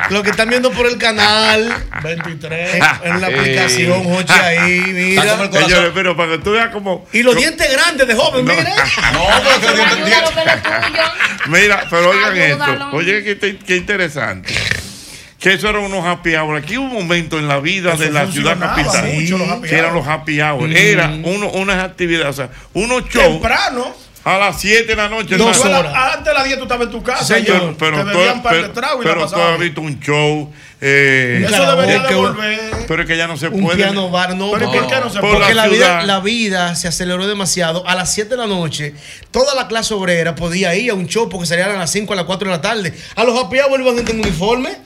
Lo 0.10 0.22
que 0.22 0.30
están 0.30 0.48
viendo 0.48 0.70
por 0.72 0.86
el 0.86 0.96
canal, 0.98 1.72
23. 2.02 2.74
en, 3.04 3.20
la 3.20 3.26
aplicación, 3.26 4.02
Hochi 4.06 4.32
ahí, 4.32 4.80
mira. 4.92 5.50
Señores, 5.52 5.90
pero 5.94 6.16
para 6.16 6.32
que 6.32 6.38
tú 6.38 6.52
veas 6.52 6.70
como. 6.70 7.06
Y 7.12 7.22
los 7.22 7.36
dientes 7.36 7.70
grandes 7.70 8.06
de 8.08 8.14
joven, 8.14 8.44
mira. 8.44 8.64
No, 9.12 9.26
pero 9.60 9.74
que 9.74 9.96
tuyo. 9.96 10.16
Mira, 11.46 11.84
pero 11.90 12.10
oigan 12.10 12.32
Ayúdalo. 12.32 12.72
esto. 12.72 12.96
Oye, 12.96 13.24
qué, 13.24 13.34
te- 13.34 13.58
qué 13.58 13.76
interesante. 13.76 14.52
Que 15.38 15.54
eso 15.54 15.70
eran 15.70 15.82
unos 15.82 16.04
happy 16.04 16.34
hour. 16.36 16.56
Aquí 16.58 16.76
hubo 16.76 16.86
un 16.86 16.92
momento 16.92 17.38
en 17.38 17.48
la 17.48 17.60
vida 17.60 17.94
Eso 17.94 18.02
de 18.02 18.10
la 18.10 18.26
ciudad 18.30 18.58
capital 18.58 19.06
happy 19.06 19.68
que 19.68 19.74
eran 19.74 19.90
hour. 19.92 19.94
los 19.94 20.06
happy 20.06 20.40
hour. 20.40 20.70
Era 20.70 21.06
uno, 21.24 21.48
unas 21.50 21.82
actividades, 21.82 22.28
o 22.28 22.32
sea, 22.34 22.50
unos 22.74 23.08
shows 23.08 23.40
Temprano. 23.40 23.94
A 24.24 24.38
las 24.38 24.60
7 24.60 24.84
de 24.84 24.96
la 24.96 25.08
noche. 25.08 25.36
Dos 25.36 25.56
hermano. 25.64 25.78
horas. 25.88 25.94
Antes 26.14 26.24
de 26.26 26.34
las 26.34 26.44
10 26.44 26.56
tú 26.58 26.62
estabas 26.64 26.86
en 26.86 26.92
tu 26.92 27.02
casa. 27.02 27.24
Señor, 27.24 27.70
ya. 27.72 27.76
pero, 27.78 27.96
te 28.04 28.12
tú- 28.12 28.18
bebían 28.18 28.42
par 28.42 28.54
de 28.54 28.60
pero, 28.62 28.72
tragos 28.72 29.04
y 29.04 29.08
la 29.08 29.14
pero 29.14 29.26
tú 29.28 29.40
has 29.40 29.58
visto 29.58 29.80
un 29.80 30.00
show. 30.00 30.52
eh, 30.82 31.46
Eso 31.48 31.66
debería 31.76 31.96
es 32.02 32.08
de 32.08 32.14
volver. 32.14 32.60
Pero 32.88 33.02
es 33.02 33.08
que 33.08 33.16
ya 33.16 33.26
no 33.26 33.36
se 33.36 33.48
Un 33.48 33.62
puede. 33.62 33.76
piano 33.76 34.10
bar, 34.10 34.34
no. 34.36 34.50
Pero 34.52 34.72
¿y 34.74 34.76
por 34.78 34.86
qué 34.88 34.94
no 35.00 35.10
se 35.10 35.20
Por 35.20 35.30
puede? 35.30 35.36
Porque 35.38 35.54
la, 35.54 35.66
la 35.66 35.68
vida, 35.72 36.02
la 36.02 36.20
vida 36.20 36.74
se 36.74 36.88
aceleró 36.88 37.26
demasiado. 37.26 37.86
A 37.88 37.94
las 37.94 38.12
7 38.12 38.30
de 38.30 38.36
la 38.36 38.46
noche, 38.46 38.94
toda 39.30 39.54
la 39.54 39.68
clase 39.68 39.94
obrera 39.94 40.34
podía 40.34 40.74
ir 40.74 40.90
a 40.90 40.94
un 40.94 41.06
show 41.06 41.28
porque 41.28 41.46
salían 41.46 41.70
a 41.70 41.76
las 41.78 41.90
5, 41.90 42.12
a 42.12 42.16
las 42.16 42.24
4 42.26 42.48
de 42.50 42.54
la 42.56 42.60
tarde. 42.62 42.94
A 43.16 43.24
los 43.24 43.34
hour 43.34 43.80
iban 43.80 43.96
gente 43.96 44.12
en 44.12 44.20
uniforme. 44.20 44.76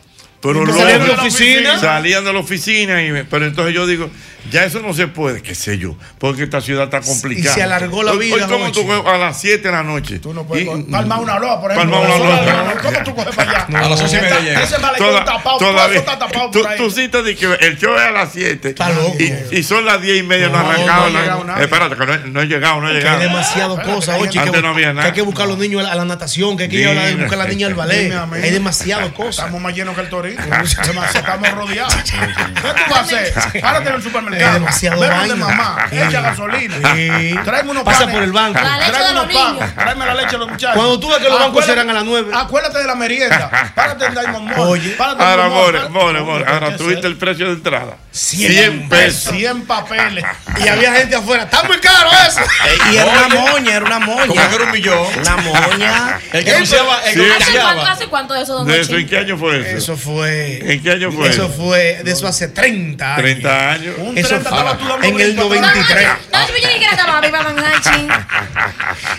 Pero 0.53 0.65
luego 0.65 0.79
salían 0.81 1.01
de 1.01 1.07
la 1.09 1.15
oficina. 1.23 1.79
Salían 1.79 2.25
de 2.25 2.33
la 2.33 2.39
oficina. 2.39 3.03
Y, 3.03 3.11
me- 3.11 3.25
pero 3.25 3.47
entonces 3.47 3.75
yo 3.75 3.87
digo, 3.87 4.11
ya 4.51 4.65
eso 4.65 4.81
no 4.81 4.93
se 4.93 5.07
puede, 5.09 5.41
qué 5.43 5.55
sé 5.55 5.79
yo, 5.79 5.97
porque 6.19 6.43
esta 6.43 6.61
ciudad 6.61 6.85
está 6.85 7.01
complicada. 7.01 7.51
Y 7.51 7.55
se 7.55 7.63
alargó 7.63 8.03
la 8.03 8.13
Hoy- 8.13 8.19
vida, 8.27 8.35
Hoy, 8.37 8.43
como 8.43 8.67
Jochi. 8.67 8.81
tú 8.83 8.87
coges 8.87 9.07
a 9.13 9.17
las 9.19 9.41
7 9.41 9.63
de 9.69 9.73
la 9.73 9.83
noche. 9.83 10.19
Tú 10.19 10.35
no 10.35 10.45
puedes 10.47 10.67
Y- 10.67 10.69
una 10.69 11.03
loa, 11.39 11.61
por 11.63 11.73
ejemplo. 11.73 11.99
Palmar 12.01 12.21
una 12.21 12.43
loa. 12.43 12.75
¿Cómo 12.83 12.99
tú 13.05 13.15
coges 13.15 13.35
para 13.35 13.51
allá? 13.65 13.67
A 13.79 13.89
las 13.89 14.01
once 14.03 14.19
y 14.19 14.21
media 14.21 14.41
llega. 14.41 14.63
Ese 14.63 14.79
malecón 14.79 15.07
Toda- 15.09 15.25
tapado, 15.25 15.59
todavía- 15.59 15.99
eso 15.99 16.11
está 16.11 16.19
tapado 16.19 16.51
tú, 16.51 16.63
tú 16.77 16.91
citas 16.91 17.25
de 17.25 17.35
que 17.37 17.47
el 17.47 17.79
show 17.79 17.95
es 17.97 18.03
a 18.03 18.11
las 18.11 18.33
7 18.33 18.75
loco. 18.95 19.17
y, 19.19 19.57
y 19.59 19.63
son 19.63 19.85
las 19.87 20.03
10 20.03 20.19
y 20.19 20.23
media, 20.23 20.49
no, 20.49 20.59
No, 20.59 20.59
ha 20.59 20.73
arrancado. 20.75 21.05
no 21.07 21.11
no- 21.11 21.21
llegado 21.21 21.63
espérate, 21.63 21.97
que 21.97 22.07
no, 22.07 22.15
he- 22.15 22.29
no 22.31 22.43
he 22.43 22.47
llegado, 22.47 22.81
no 22.83 22.89
he 22.89 22.93
Que 22.93 22.97
hay 22.99 23.03
llegado. 23.03 23.21
demasiadas 23.21 23.85
cosas, 23.87 24.21
Ochi, 24.21 24.39
Antes 24.39 24.55
que, 24.55 24.63
no 24.63 24.69
había 24.69 24.89
que 24.89 24.95
nada. 24.95 25.07
hay 25.07 25.13
que 25.15 25.23
buscar 25.23 25.45
a 25.47 25.49
los 25.49 25.59
niños 25.59 25.85
a 25.87 25.95
la, 25.95 26.05
natación, 26.05 26.57
que 26.59 26.65
hay 26.65 26.69
que 26.69 27.15
buscar 27.17 27.41
a 27.41 27.45
la 27.45 27.49
niña 27.49 27.67
al 27.67 27.75
ballet. 27.75 28.13
Hay 28.43 28.51
demasiadas 28.51 29.11
cosas. 29.13 29.47
Estamos 29.47 29.63
más 29.63 29.75
llenos 29.75 29.95
que 29.95 30.03
el 30.03 30.09
Estamos 31.15 31.51
rodeados. 31.53 31.95
¿Qué 31.95 32.53
tú 32.63 32.91
vas 32.91 32.99
a 32.99 33.01
hacer? 33.01 33.61
Párate 33.61 33.89
en 33.89 33.95
el 33.95 34.03
supermercado. 34.03 34.47
Es 34.47 34.55
demasiado 34.55 35.01
de 35.03 35.35
mamá. 35.35 35.87
Echa 35.91 36.21
gasolina. 36.21 36.77
Tráeme 37.45 37.71
unos 37.71 37.85
Pasa 37.85 38.07
por 38.07 38.23
el 38.23 38.33
banco. 38.33 38.61
Tráeme 38.61 39.21
unos 39.21 39.33
panes. 39.33 39.75
Tráeme 39.75 40.07
la 40.07 40.15
leche 40.15 40.31
de 40.33 40.39
los 40.39 40.49
muchachos. 40.49 40.77
Cuando 40.77 41.01
tú 41.01 41.09
ves 41.09 41.19
que 41.19 41.29
los 41.29 41.39
bancos 41.39 41.65
serán 41.65 41.91
a 41.91 41.93
las 41.93 42.05
9. 42.05 42.33
Acuérdate 42.35 42.79
de 42.79 42.87
la 42.87 42.95
merienda. 42.95 43.73
Párate 43.75 44.07
en 44.07 44.15
Diamond 44.15 44.49
Mall. 44.49 44.69
Oye. 44.69 44.97
Ahora, 44.99 45.49
more, 45.49 45.89
more, 45.89 46.21
more. 46.21 46.45
¿Qué 46.45 46.51
Ahora 46.51 46.77
tuviste 46.77 47.07
el 47.07 47.17
precio 47.17 47.47
de 47.47 47.53
entrada. 47.53 47.97
100 48.11 48.53
100 48.53 48.89
pesos. 48.89 49.35
100 49.35 49.67
papeles. 49.67 50.25
Y 50.63 50.69
había 50.69 50.95
gente 50.95 51.17
afuera. 51.17 51.45
Está 51.45 51.63
muy 51.65 51.79
caro 51.79 52.11
eso. 52.27 52.41
Y 52.93 52.97
era 52.97 53.07
una 53.07 53.29
moña, 53.29 53.75
era 53.75 53.87
una 53.87 53.99
moña. 53.99 54.27
Como 54.27 54.49
que 54.49 54.55
era 54.55 54.65
un 54.65 54.71
millón. 54.71 55.07
Una 55.21 55.37
moña. 55.37 56.19
El 56.33 56.45
que 56.45 56.55
anunciaba. 56.55 56.99
¿Hace 57.91 58.07
cuánto, 58.09 58.35
de 58.35 58.43
eso, 58.43 58.55
don 58.55 58.67
¿De 58.67 58.81
eso 58.81 58.97
en 58.97 59.07
qué 59.07 59.19
año 59.19 59.37
fue 59.37 59.61
eso? 59.61 59.77
Eso 59.77 59.97
fue. 59.97 60.24
¿En 60.27 60.83
qué 60.83 60.91
año 60.93 61.13
fue 61.13 61.29
Eso 61.29 61.49
fue. 61.49 62.01
De 62.05 62.11
eso 62.13 62.27
hace 62.27 62.49
30 62.49 63.05
años. 63.15 63.23
30 63.23 63.71
años. 63.71 63.95
Un 63.99 64.17
Eso 64.19 64.29
30 64.29 64.49
estaba 64.51 64.79
tú 64.79 64.89
dando 64.89 65.07
en 65.07 65.21
el 65.21 65.33
brinco. 65.35 65.45
93. 65.55 66.09
No, 66.33 66.47
yo 66.49 66.55
ni 66.55 66.61
siquiera 66.61 66.91
estaba 66.93 67.21
viva. 67.21 67.43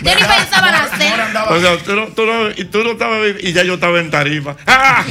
Yo 0.02 0.14
ni 0.14 0.22
pensaba 0.22 0.70
nacer. 0.70 1.20
O 1.48 1.60
sea, 1.60 1.78
tú 1.78 1.94
no, 1.96 2.06
tú 2.08 2.26
no, 2.26 2.50
y 2.50 2.64
tú 2.64 2.82
no 2.84 2.92
estabas 2.92 3.20
vi- 3.22 3.48
y 3.48 3.52
ya 3.52 3.62
yo 3.62 3.74
estaba 3.74 3.98
en 4.00 4.10
tarifa. 4.10 4.56
¡Ah! 4.66 5.04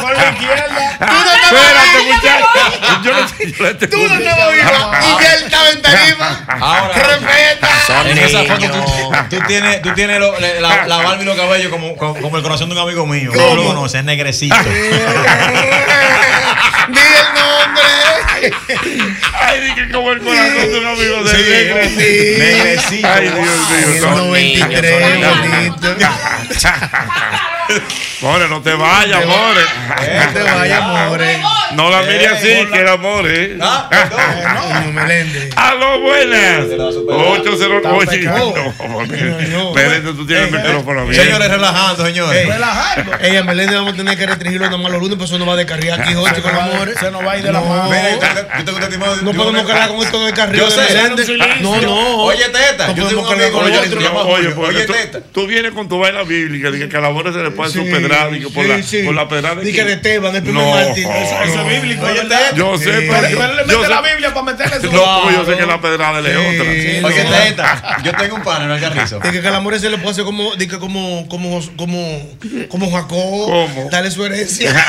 Con 0.00 0.14
la 0.14 0.30
izquierda. 0.30 0.90
Espérate, 0.92 2.12
muchacho. 2.12 2.45
Yo 3.02 3.12
no 3.12 3.28
sé, 3.28 3.52
yo 3.52 3.64
le 3.64 3.74
Tú 3.74 3.96
no 4.08 4.14
estabas 4.14 4.52
viva. 4.52 5.00
Y 5.02 5.22
ya 5.22 5.34
él 5.34 5.42
estaba 5.44 5.70
en 5.70 5.82
tarima. 5.82 6.44
Ahora, 6.60 6.94
Respeta. 6.94 7.68
en 8.10 8.18
esa 8.18 8.44
foto 8.44 8.66
tú, 8.70 8.80
tú 9.30 9.38
tienes, 9.46 9.82
tú 9.82 9.92
tienes 9.94 10.18
lo- 10.18 10.38
la, 10.40 10.86
la 10.86 10.96
barba 10.96 11.22
y 11.22 11.24
los 11.24 11.36
cabellos 11.36 11.70
como, 11.70 11.96
como, 11.96 12.14
como 12.20 12.36
el 12.36 12.42
corazón 12.42 12.68
de 12.68 12.74
un 12.76 12.80
amigo 12.82 13.06
mío. 13.06 13.30
¿Cómo? 13.34 13.48
Tú 13.50 13.56
lo 13.56 13.64
conoces, 13.66 14.00
es 14.00 14.04
negrecito. 14.04 14.56
Di 16.88 16.98
el 16.98 17.34
nombre. 17.34 18.52
Ay, 19.40 19.60
dije 19.60 19.90
como 19.92 20.12
el 20.12 20.20
corazón 20.20 20.72
de 20.72 20.78
un 20.78 20.86
amigo 20.86 21.22
de 21.24 21.30
Sí, 21.30 21.42
sí. 21.96 22.36
Negrecito. 22.38 23.08
Ay, 23.08 23.28
Dios 23.28 23.34
mío. 23.36 23.88
El 23.94 24.00
no. 24.00 24.16
93, 24.16 25.18
bonito. 25.40 25.96
More, 28.20 28.48
no 28.48 28.62
te 28.62 28.74
vayas, 28.74 29.26
More. 29.26 29.60
No 29.64 30.32
te 30.32 30.42
vayas, 30.42 30.82
more. 30.82 31.42
No 31.72 31.90
la 31.90 32.02
mire 32.02 32.28
así, 32.52 32.66
que 32.72 32.78
era 32.78 32.96
More. 32.96 33.56
Ah, 33.60 33.86
perdón. 33.90 34.20
No, 34.54 34.92
Meléndez. 35.00 35.50
¡Aló, 35.56 36.00
buenas! 36.00 36.64
808. 36.66 37.76
Está 38.12 38.38
No, 38.38 38.52
no. 38.54 39.74
Meléndez, 39.74 40.16
tú 40.16 40.26
tienes 40.26 40.52
el 40.52 40.58
micrófono 40.60 41.00
abierto. 41.02 41.22
Señores, 41.24 41.48
relajando, 41.50 42.06
señores. 42.06 42.40
Ey. 42.42 42.46
Relajando. 42.50 43.12
Ella, 43.20 43.42
Meléndez, 43.44 43.76
vamos 43.76 43.92
a 43.94 43.96
tener 43.96 44.18
que 44.18 44.26
restringirlo 44.26 44.66
nada 44.66 44.78
más 44.78 44.92
los 44.92 45.00
lunes, 45.00 45.16
pues 45.18 45.30
eso 45.30 45.38
no 45.38 45.46
va 45.46 45.56
de 45.56 45.66
carril 45.66 45.92
aquí, 45.92 46.14
Jochi, 46.14 46.40
con 46.40 46.52
los 46.52 46.62
amores. 46.62 46.98
Se 46.98 47.10
nos 47.10 47.24
va 47.24 47.32
a 47.32 47.36
ir 47.38 47.42
de 47.44 47.52
la 47.52 47.60
No. 47.60 47.66
mano. 47.66 47.84
Mira, 47.90 48.10
yo 48.10 48.18
te- 48.18 48.26
yo 48.58 48.64
tengo 48.64 48.78
un 48.78 48.80
testimonio 48.84 49.16
de- 49.16 49.22
No 49.22 49.32
de 49.32 49.38
podemos 49.38 49.66
cargar 49.66 49.88
con 49.88 49.98
esto 50.04 50.24
de 50.24 50.32
carril 50.32 50.60
Yo 50.60 50.70
sé. 50.70 50.86
No, 51.60 51.80
no. 51.80 52.16
Oye, 52.24 52.44
Teta, 52.46 52.88
No 52.88 52.94
yo 52.94 53.06
tengo 53.08 53.22
un 53.22 53.26
podemos 53.26 53.28
cargar 53.28 53.46
amigo 53.46 53.58
con 53.58 53.62
lo 53.62 54.38
el 54.38 54.58
Oye, 54.76 54.84
Teta. 54.86 55.20
tú 55.32 55.46
vienes 55.46 55.72
con 55.72 55.88
tu 55.88 55.98
vaina 55.98 56.22
bíblica, 56.22 56.70
de 56.70 56.88
que 56.88 56.96
a 56.96 57.00
la 57.00 57.10
More 57.10 57.32
se 57.32 57.38
le 57.42 57.50
puede 57.50 57.70
su 57.70 57.84
pedrada, 57.84 58.36
y 58.36 58.40
que 58.40 58.48
por, 58.48 58.64
la, 58.66 58.78
por 59.04 59.14
la 59.14 59.28
pedrada. 59.28 59.60
Di 59.62 59.72
que 59.72 59.84
de 59.84 59.96
Teban, 59.96 60.34
el 60.36 60.42
primer 60.42 60.62
No. 60.62 60.70
mártir. 60.70 61.06
Eso 61.06 61.60
es 61.60 61.66
bíblico. 61.82 62.04
Oye, 62.06 62.14
¿verdad? 62.14 62.35
Yo 62.54 62.76
sé, 62.78 62.84
Sí. 62.84 63.06
pero 63.10 63.38
Pero 63.38 63.66
yo, 63.68 63.82
sé- 63.82 63.88
la 63.88 64.00
Biblia 64.02 64.30
para 64.34 64.42
meterle 64.46 64.80
su. 64.80 64.92
No, 64.92 65.30
yo 65.30 65.44
sé 65.44 65.56
que 65.56 65.66
la 65.66 65.80
pedrada 65.80 66.20
es 66.20 66.36
otra. 66.36 67.08
Oye. 67.08 67.24
Teta, 67.46 67.96
yo 68.02 68.12
tengo 68.14 68.36
un 68.36 68.42
pana 68.42 68.64
en 68.66 68.70
el 68.72 68.80
carrizo. 68.80 69.18
Dice 69.20 69.40
que 69.40 69.48
al 69.48 69.54
amor 69.54 69.78
se 69.78 69.90
le 69.90 69.98
puede 69.98 70.10
hacer 70.12 70.24
como, 70.24 70.54
di 70.56 70.66
que 70.66 70.78
como, 70.78 71.26
como, 71.28 71.60
como, 71.76 72.36
como 72.68 72.90
Jacob. 72.90 73.08
¿Cómo? 73.46 73.88
Dale 73.90 74.10
su 74.10 74.24
herencia. 74.24 74.72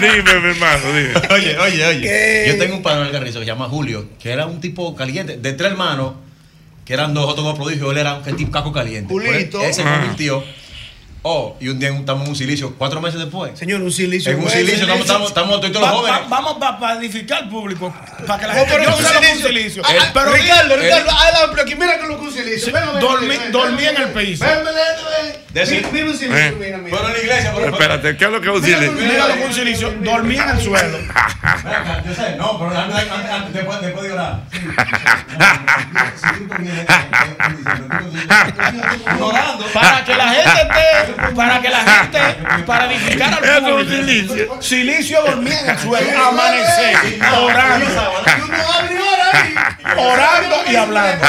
Dime, 0.00 0.40
mi 0.40 0.48
hermano, 0.50 0.92
dime. 0.92 1.12
Oye, 1.30 1.58
oye, 1.58 1.86
oye. 1.86 2.00
¿Qué? 2.02 2.44
Yo 2.48 2.58
tengo 2.58 2.76
un 2.76 2.82
pana 2.82 3.00
en 3.00 3.06
el 3.06 3.12
carrizo 3.12 3.38
que 3.38 3.44
se 3.44 3.50
llama 3.50 3.68
Julio, 3.68 4.06
que 4.20 4.30
era 4.32 4.46
un 4.46 4.60
tipo 4.60 4.94
caliente. 4.96 5.36
De 5.36 5.52
tres 5.52 5.72
hermanos, 5.72 6.14
que 6.84 6.94
eran 6.94 7.14
dos, 7.14 7.26
otros 7.28 7.44
dos 7.46 7.56
prodigios, 7.56 7.90
él 7.92 7.98
era 7.98 8.14
un 8.14 8.36
tipo 8.36 8.50
caco 8.50 8.72
caliente. 8.72 9.12
Julito. 9.12 9.60
Él, 9.60 9.66
él 9.68 9.74
se 9.74 9.82
Ah. 9.82 9.98
convirtió. 10.00 10.44
Oh, 11.24 11.56
y 11.60 11.68
un 11.68 11.78
día 11.78 11.90
estamos 11.94 12.24
en 12.24 12.30
un 12.30 12.34
silicio, 12.36 12.74
cuatro 12.76 13.00
meses 13.00 13.20
después. 13.20 13.56
Señor, 13.56 13.80
un 13.80 13.92
silicio. 13.92 14.32
En 14.32 14.40
un 14.42 14.50
silicio, 14.50 14.82
estamos, 14.82 15.02
estamos, 15.02 15.28
estamos 15.28 15.60
todos 15.60 15.72
los 15.80 15.88
jóvenes. 15.88 16.20
va- 16.22 16.26
Vamos 16.28 16.56
para 16.80 16.94
edificar 16.98 17.44
al 17.44 17.48
público. 17.48 17.94
Para 18.26 18.40
que 18.40 18.46
la 18.48 18.54
Oh, 18.54 18.66
gente 18.66 18.78
lo 18.86 18.96
silicio. 18.96 19.20
un 19.30 19.42
silicio. 19.42 19.82
Ah, 19.86 19.90
ah, 20.00 20.10
Pero 20.12 20.32
Ricardo, 20.32 20.76
Ricardo, 20.76 21.10
el 21.28 21.44
amplio 21.44 21.62
aquí. 21.62 21.74
Mira 21.76 21.98
que 22.00 22.06
lo 22.08 22.18
que 22.18 22.24
un 22.26 22.32
silicio. 22.32 22.72
Ven, 22.72 22.82
ven, 22.94 23.00
Dormí- 23.00 23.28
ven, 23.28 23.38
ven, 23.40 23.52
dormí 23.52 23.76
ven, 23.84 23.96
en 23.96 24.02
el 24.02 24.08
piso. 24.08 24.44
Mira 25.92 26.06
un 26.06 26.16
silencio, 26.18 26.36
Eh. 26.36 26.56
mira, 26.58 26.78
mira. 26.78 26.96
Pero 26.96 27.06
en 27.06 27.12
la 27.12 27.18
iglesia, 27.20 27.52
pero- 27.54 27.68
Espérate, 27.68 28.16
¿qué 28.16 28.24
es 28.24 28.30
lo 28.32 28.40
que 28.40 28.48
es 28.48 28.54
un 28.56 28.64
silencio? 28.64 28.92
Mira 28.92 29.28
lo 29.28 29.34
que 29.34 29.44
un 29.44 29.54
silicio. 29.54 29.90
Dormía 30.00 30.42
en 30.42 30.50
el 30.50 30.60
suelo. 30.60 30.98
Yo 32.04 32.14
sé, 32.16 32.34
no, 32.36 32.58
pero 32.58 32.76
antes, 32.80 33.10
antes, 33.12 33.30
antes, 33.30 33.52
después, 33.54 33.80
después 33.80 34.02
de 34.06 34.12
orar. 34.12 34.40
Para 39.72 40.04
que 40.04 40.14
la 40.14 40.28
gente 40.28 40.50
esté, 40.50 41.11
para 41.34 41.60
que 41.60 41.68
la 41.68 41.80
gente, 41.80 42.18
para 42.66 42.92
edificar 42.92 43.34
al 43.44 43.62
público. 43.64 43.90
silicio. 43.94 44.62
Silicio 44.62 45.22
dormía 45.22 45.60
en 45.60 45.70
el 45.70 45.78
suelo, 45.78 46.24
amanecer, 46.28 46.96
orando, 47.40 48.22
orando 49.96 50.56
y 50.70 50.76
hablando. 50.76 51.26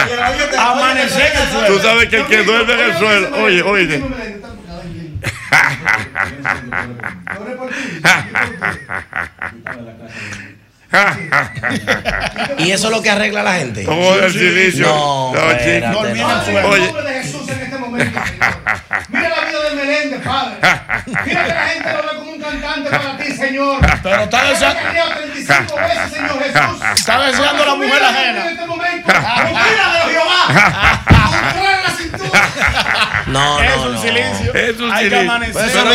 Amanecer 0.60 1.31
en 1.35 1.41
el 1.41 1.49
suelo. 1.49 1.68
Tú 1.68 1.80
sabes 1.81 2.10
que 2.10 2.18
el 2.18 2.26
que 2.27 2.43
duerme 2.43 2.73
en 2.73 2.80
el 2.80 2.97
suelo, 2.97 3.43
oye, 3.43 3.61
oye. 3.64 4.03
Y 12.60 12.72
eso 12.72 12.88
es 12.88 12.94
lo 12.94 13.02
que 13.02 13.10
arregla 13.10 13.41
a 13.41 13.44
la 13.44 13.53
gente. 13.56 13.84
Como 13.84 14.14
el 14.15 14.32
silicio. 14.32 14.86
No, 14.88 15.34
No, 15.34 15.40
espérate, 15.52 15.82
chico. 15.82 16.61
no. 16.61 16.68
Oye. 16.70 16.86
nombre 16.86 17.03
de 17.03 17.24
Jesús 17.24 17.49
en 17.49 17.60
este 17.61 17.78
momento. 17.78 18.20
Señor. 18.24 18.53
Mira 19.10 19.30
la 19.30 19.45
vida 19.45 19.70
de 19.70 19.76
Meléndez, 19.76 20.22
Padre. 20.22 20.56
Mira 21.26 21.44
que 21.44 21.49
la 21.53 21.68
gente 21.68 21.90
lo 21.94 22.02
ve 22.03 22.10
como 22.18 22.32
un 22.32 22.40
cantante 22.41 22.90
para 22.90 23.18
ti, 23.18 23.32
Señor. 23.34 23.78
Pero 24.03 24.24
está 24.24 24.44
deseando- 24.49 24.80
Te 24.82 24.90
creo 24.90 25.10
35 25.10 25.76
veces, 25.78 26.11
Señor 26.14 26.44
Jesús. 26.44 26.82
Está 26.95 27.22
deseando 27.26 27.65
la 27.65 27.76
mujer 27.76 28.03
ajena. 28.03 28.41
En 28.44 28.48
este 28.49 28.65
momento. 28.65 29.07
De 29.07 29.14
Jehová. 30.11 30.41
Agarra 31.06 31.82
la 31.84 31.90
cintura. 31.98 32.49
No, 33.28 33.60
Es 33.61 33.76
no, 33.78 33.84
un 33.84 33.94
no. 33.94 34.02
silencio. 34.02 34.53
Es 34.53 34.80
un 34.80 34.91
Hay 34.91 35.10
que 35.10 35.20
silencio. 35.20 35.53
Pero 35.53 35.90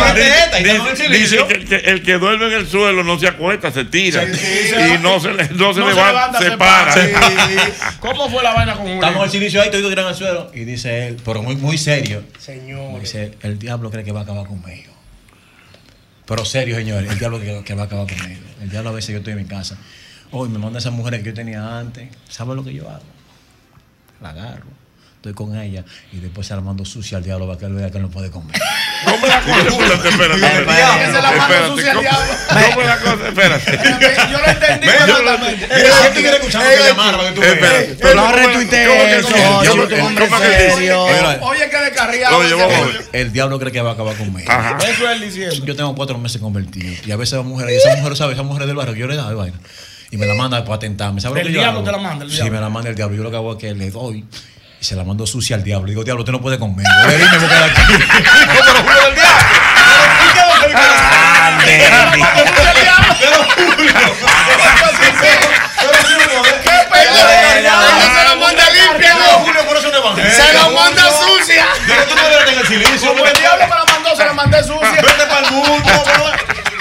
Pero 0.62 0.85
dice- 0.91 1.09
dice- 1.09 1.47
que 1.47 1.55
el, 1.55 1.65
que 1.69 1.77
el 1.77 2.03
que 2.03 2.12
duerme 2.15 2.47
en 2.47 2.53
el 2.55 2.66
suelo 2.69 3.05
no 3.05 3.19
se 3.19 3.29
acuesta, 3.29 3.70
se 3.70 3.85
tira. 3.85 4.25
Sí, 4.27 4.35
sí, 4.35 4.75
y 4.94 4.98
no 4.98 5.20
se, 5.20 5.32
le- 5.32 5.48
no 5.51 5.73
se 5.74 5.81
No 5.81 5.89
se 5.89 5.94
levanta, 5.94 6.12
levanta, 6.12 6.39
se 6.39 6.51
se 6.51 6.56
para. 6.56 6.94
para. 6.94 7.98
¿Cómo 8.01 8.28
fue 8.31 8.43
la 8.43 8.55
vaina 8.55 8.73
con 8.74 8.82
Julio? 8.82 8.94
Estamos 8.97 9.23
al 9.23 9.31
silicio 9.31 9.62
ahí, 9.62 9.70
todo 9.70 9.89
tiran 9.89 10.06
al 10.06 10.15
suelo. 10.15 10.51
Y 10.55 10.65
dice 10.65 11.09
él, 11.09 11.16
pero 11.24 11.43
muy, 11.43 11.56
muy 11.56 11.78
serio. 11.78 12.24
Señor. 12.39 13.01
Dice, 13.01 13.36
el 13.43 13.59
diablo 13.59 13.90
cree 13.90 14.05
que 14.05 14.12
va 14.12 14.20
a 14.20 14.23
acabar 14.24 14.47
conmigo. 14.47 14.93
Pero 16.27 16.44
serio, 16.44 16.77
señor, 16.77 17.05
el 17.05 17.19
diablo 17.19 17.40
que, 17.40 17.62
que 17.65 17.74
va 17.74 17.82
a 17.82 17.86
acabar 17.86 18.06
conmigo. 18.06 18.40
El 18.60 18.69
diablo 18.70 18.90
a 18.90 18.93
veces 18.93 19.10
yo 19.12 19.19
estoy 19.19 19.32
en 19.32 19.39
mi 19.39 19.44
casa. 19.47 19.78
Hoy 20.31 20.48
me 20.51 20.59
manda 20.59 20.78
esas 20.78 20.93
mujeres 20.93 21.20
que 21.20 21.27
yo 21.31 21.35
tenía 21.35 21.78
antes. 21.78 22.09
¿Sabe 22.28 22.55
lo 22.55 22.62
que 22.62 22.74
yo 22.74 22.89
hago? 22.90 23.02
La 24.20 24.31
agarro. 24.31 24.66
Estoy 25.29 25.47
con 25.47 25.59
ella 25.59 25.85
y 26.13 26.19
después 26.21 26.47
se 26.47 26.55
la 26.55 26.63
mando 26.63 26.85
sucia 26.87 27.19
al 27.19 27.25
diablo 27.25 27.47
para 27.47 27.59
que 27.59 27.67
él 27.67 27.75
vea 27.75 27.91
que 27.91 27.99
no 27.99 28.09
puede 28.09 28.31
comer. 28.31 28.59
¿Cómo 29.05 29.27
es 29.27 29.29
la 29.29 29.41
cosa? 29.43 30.09
Espérate, 30.09 30.47
espérate. 30.47 31.59
¿cómo- 31.59 31.77
diablo. 31.77 32.35
¿Cómo 32.49 32.81
es 32.81 32.87
la 32.87 32.99
cosa? 32.99 33.29
Espérate. 33.29 33.73
Yo 34.33 34.39
lo 34.39 34.49
entendí 34.49 34.87
Yo 34.87 35.23
lo- 35.23 35.39
si 35.39 36.09
tú 36.09 36.15
quieres 36.15 36.35
escuchar 36.41 36.63
que 36.63 36.95
para 36.95 37.19
que 37.19 37.33
tú 37.33 37.43
Espérate. 37.43 37.87
veas. 37.87 37.99
Pero 38.01 38.15
no 38.15 38.23
¿Cómo 38.23 38.39
es- 38.39 38.47
retuitees 38.47 38.89
cómo 38.89 39.03
que- 39.05 39.17
eso, 39.17 39.59
oye, 39.59 39.69
tú 39.69 39.89
que- 39.89 39.97
descarriado. 41.85 42.41
El 43.13 43.33
diablo 43.33 43.59
cree 43.59 43.73
que 43.73 43.81
va 43.83 43.91
a 43.91 43.93
acabar 43.95 44.17
conmigo. 44.17 44.51
Eso 44.51 45.11
es 45.11 45.21
diciendo. 45.21 45.67
Yo 45.67 45.77
tengo 45.77 45.95
cuatro 45.95 46.17
meses 46.19 46.41
convertido. 46.41 46.95
Y 47.07 47.11
a 47.11 47.17
veces 47.17 47.35
las 47.39 47.45
mujeres, 47.47 47.75
y 47.75 47.77
esas 47.77 47.99
mujeres, 47.99 48.19
¿sabes? 48.19 48.35
Esas 48.35 48.47
mujeres 48.47 48.67
del 48.67 48.77
barrio, 48.77 48.95
yo 48.95 49.07
le 49.07 49.17
doy 49.17 49.35
vaina. 49.35 49.59
Y 50.11 50.17
me 50.17 50.25
la 50.27 50.35
manda 50.35 50.65
para 50.65 50.79
tentarme. 50.79 51.21
¿Sabes 51.21 51.35
lo 51.35 51.41
El 51.43 51.47
que 51.49 51.53
yo 51.53 51.61
diablo 51.61 51.81
hago? 51.81 51.87
te 51.87 51.93
la 51.93 51.99
manda, 51.99 52.25
el 52.25 52.31
Sí, 52.33 52.43
me 52.49 52.59
la 52.61 52.71
manda 52.71 52.89
el 52.89 52.97
diablo. 52.97 53.15
Yo 53.17 53.23
lo 53.25 53.31
que 53.31 53.37
hago 53.37 53.53
es 53.53 53.59
que 53.59 53.75
le 53.75 53.91
doy 53.91 54.25
y 54.81 54.85
se 54.85 54.95
la 54.95 55.05
mandó 55.05 55.27
sucia 55.27 55.57
al 55.57 55.65
diablo. 55.65 55.89
Digo, 55.89 56.05
diablo, 56.05 56.23
usted 56.23 56.33
no 56.33 56.41
puede 56.41 56.59
conmigo. 56.59 56.89
Dime, 57.09 57.25
a 57.25 57.65
aquí. 57.65 57.83
pero 58.65 58.83
juro 58.83 59.01
del 59.05 59.15
diablo. 59.15 59.39
Se 70.31 70.53
la 70.53 70.69
manda 70.69 71.11
sucia. 71.11 71.67
Yo 71.87 71.95
tú 72.09 72.15
no 72.15 72.51
en 72.51 72.59
el 72.59 72.67
silencio. 72.67 73.09
Como 73.09 73.27
el 73.27 73.33
diablo 73.35 73.67
me 73.67 73.75
la 73.75 73.85
mandó, 73.85 74.17
se 74.17 74.25
la 74.25 74.33
mandé 74.33 74.63
sucia. 74.63 75.03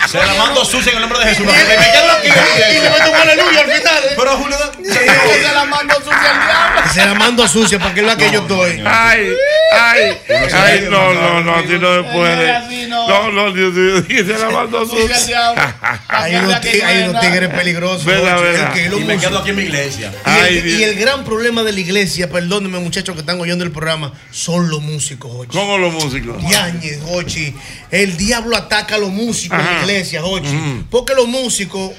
Se 0.07 0.17
la 0.17 0.33
mando 0.35 0.63
sucia 0.65 0.91
en 0.91 0.97
el 0.97 1.01
nombre 1.01 1.19
de 1.19 1.25
Jesús. 1.25 1.45
Me 1.45 1.53
quedo 1.53 2.11
aquí. 2.11 2.27
Y 2.27 2.81
le 2.81 2.89
meto 2.89 3.11
un 3.11 3.15
aleluya 3.17 3.61
al 3.61 3.71
final. 3.71 4.03
¿eh? 4.05 4.13
Pero 4.17 4.37
Julio, 4.37 4.57
Se 4.83 5.53
la 5.53 5.65
mandó 5.65 5.95
sucia 5.95 6.31
al 6.31 6.45
diablo. 6.47 6.91
Se 6.93 7.05
la 7.05 7.13
mando 7.13 7.47
sucia 7.47 7.79
para 7.79 7.93
que 7.93 8.01
vea 8.01 8.15
que 8.15 8.31
yo 8.31 8.39
estoy. 8.41 8.83
Ay, 8.85 9.33
ay, 9.73 10.17
ay, 10.53 10.87
no, 10.89 11.13
no, 11.13 11.41
no, 11.41 11.55
así 11.55 11.77
no 11.79 11.95
se 11.95 12.03
puede. 12.11 12.87
no. 12.87 13.07
No, 13.07 13.31
no, 13.31 13.51
Dios 13.53 13.73
mío, 13.73 14.03
y 14.09 14.17
se 14.25 14.37
la 14.37 14.49
mandó 14.49 14.85
Sucia 14.85 15.03
al 15.03 15.19
sucia. 15.19 15.25
diablo. 15.27 15.61
Hay 16.07 16.35
unos, 16.35 17.19
tigres 17.21 17.49
peligrosos. 17.49 18.03
Y 18.05 19.03
me 19.03 19.17
quedo 19.17 19.39
aquí 19.39 19.49
en 19.51 19.55
mi 19.55 19.63
iglesia. 19.63 20.11
Y, 20.25 20.57
el, 20.57 20.67
y 20.67 20.95
gran 20.95 21.23
problema 21.23 21.63
de 21.63 21.73
la 21.73 21.79
iglesia, 21.79 22.29
perdónenme 22.29 22.79
muchachos 22.79 23.13
que 23.15 23.21
están 23.21 23.39
oyendo 23.39 23.63
el 23.63 23.71
programa, 23.71 24.13
son 24.31 24.69
los 24.69 24.81
músicos, 24.81 25.31
Jochi. 25.31 25.57
¿Cómo 25.57 25.77
los 25.77 25.93
músicos? 25.93 26.41
Yañez, 26.49 26.99
Jochi. 27.05 27.53
El 27.91 28.17
diablo 28.17 28.55
ataca 28.57 28.95
a 28.95 28.97
los 28.97 29.09
músicos 29.09 29.57
en 29.59 29.65
la 29.65 29.81
iglesia, 29.81 29.96
Jochi. 30.05 30.85
Porque 30.89 31.13
los 31.13 31.27
músicos, 31.27 31.91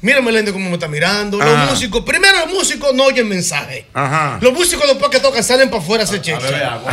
mira 0.00 0.20
Meléndez 0.20 0.52
cómo 0.52 0.68
me 0.68 0.74
está 0.74 0.88
mirando. 0.88 1.40
Ajá. 1.40 1.50
Los 1.50 1.70
músicos, 1.70 2.04
primero 2.04 2.38
los 2.40 2.54
músicos 2.54 2.94
no 2.94 3.04
oyen 3.04 3.28
mensaje. 3.28 3.86
Ajá. 3.94 4.38
Los 4.40 4.52
músicos 4.52 4.86
después 4.86 5.10
que 5.10 5.20
tocan 5.20 5.42
salen 5.44 5.70
para 5.70 5.82
afuera 5.82 6.04
a 6.04 6.06
hacer 6.06 6.20
cheche. 6.22 6.46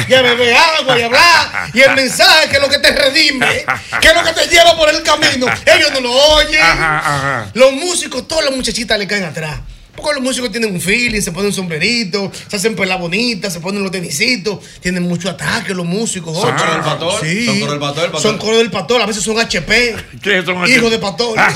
Y 0.08 0.14
a 0.14 0.22
beber 0.22 0.56
agua 0.56 1.00
y 1.00 1.02
hablar. 1.04 1.70
Y 1.74 1.82
el 1.82 1.96
mensaje 1.96 2.50
que 2.50 2.56
es 2.58 2.62
lo 2.62 2.70
que 2.70 2.80
te 2.80 2.92
redime, 2.92 3.66
que 4.02 4.08
es 4.08 4.16
lo 4.16 4.24
que 4.24 4.34
te 4.34 4.48
lleva 4.48 4.76
por 4.76 4.90
el 4.90 5.04
camino. 5.04 5.48
Ellos 5.66 5.92
no 5.94 6.00
lo 6.02 6.12
oyen. 6.12 6.62
Ajá, 6.62 6.98
ajá. 7.00 7.52
Los 7.54 7.74
músicos, 7.74 8.28
todas 8.28 8.46
las 8.46 8.56
muchachitas 8.56 8.98
le 8.98 9.08
caen 9.08 9.24
atrás. 9.24 9.60
Porque 9.98 10.14
los 10.14 10.22
músicos 10.24 10.52
tienen 10.52 10.72
un 10.74 10.80
feeling, 10.80 11.22
se 11.22 11.32
ponen 11.32 11.48
un 11.48 11.54
sombrerito, 11.54 12.32
se 12.48 12.56
hacen 12.56 12.76
pelas 12.76 13.00
bonitas, 13.00 13.52
se 13.52 13.60
ponen 13.60 13.82
los 13.82 13.92
tenisitos, 13.92 14.60
tienen 14.80 15.02
mucho 15.04 15.28
ataque 15.28 15.74
los 15.74 15.88
músicos. 15.88 16.40
Son 16.40 16.56
coro 16.56 16.72
del 16.72 16.82
pastor, 16.82 17.20
Sí. 17.26 17.46
son 17.48 17.60
coro 17.60 17.72
del 17.72 17.80
pastor, 17.80 18.06
el 18.06 18.12
pastor. 18.12 18.32
Son 18.32 18.38
coro 18.40 18.58
del 18.60 18.70
pastor, 18.72 19.02
a 19.02 19.06
veces 19.08 19.24
son 19.24 19.40
HP. 19.40 19.96
¿Qué 20.22 20.44
son 20.46 20.70
Hijos 20.70 20.92
de 20.92 21.00
pastor. 21.00 21.36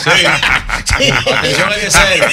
Sí. 0.98 1.06
Atención, 1.08 1.72
Eliezer. 1.74 2.22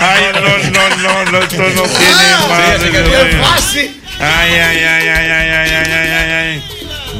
Ay, 0.00 0.24
no, 0.32 0.40
no, 0.40 0.96
no, 0.96 1.30
no, 1.30 1.38
esto 1.42 1.56
no 1.58 1.82
tiene 1.82 2.36
madre, 2.48 3.38
fácil. 3.42 4.00
Ay, 4.18 4.52
ay, 4.52 4.78
ay, 4.78 5.08
ay, 5.08 5.08
ay, 5.08 5.30
ay, 5.30 5.50
ay, 5.50 5.92
ay, 5.92 6.10
ay, 6.10 6.30
ay. 6.30 6.64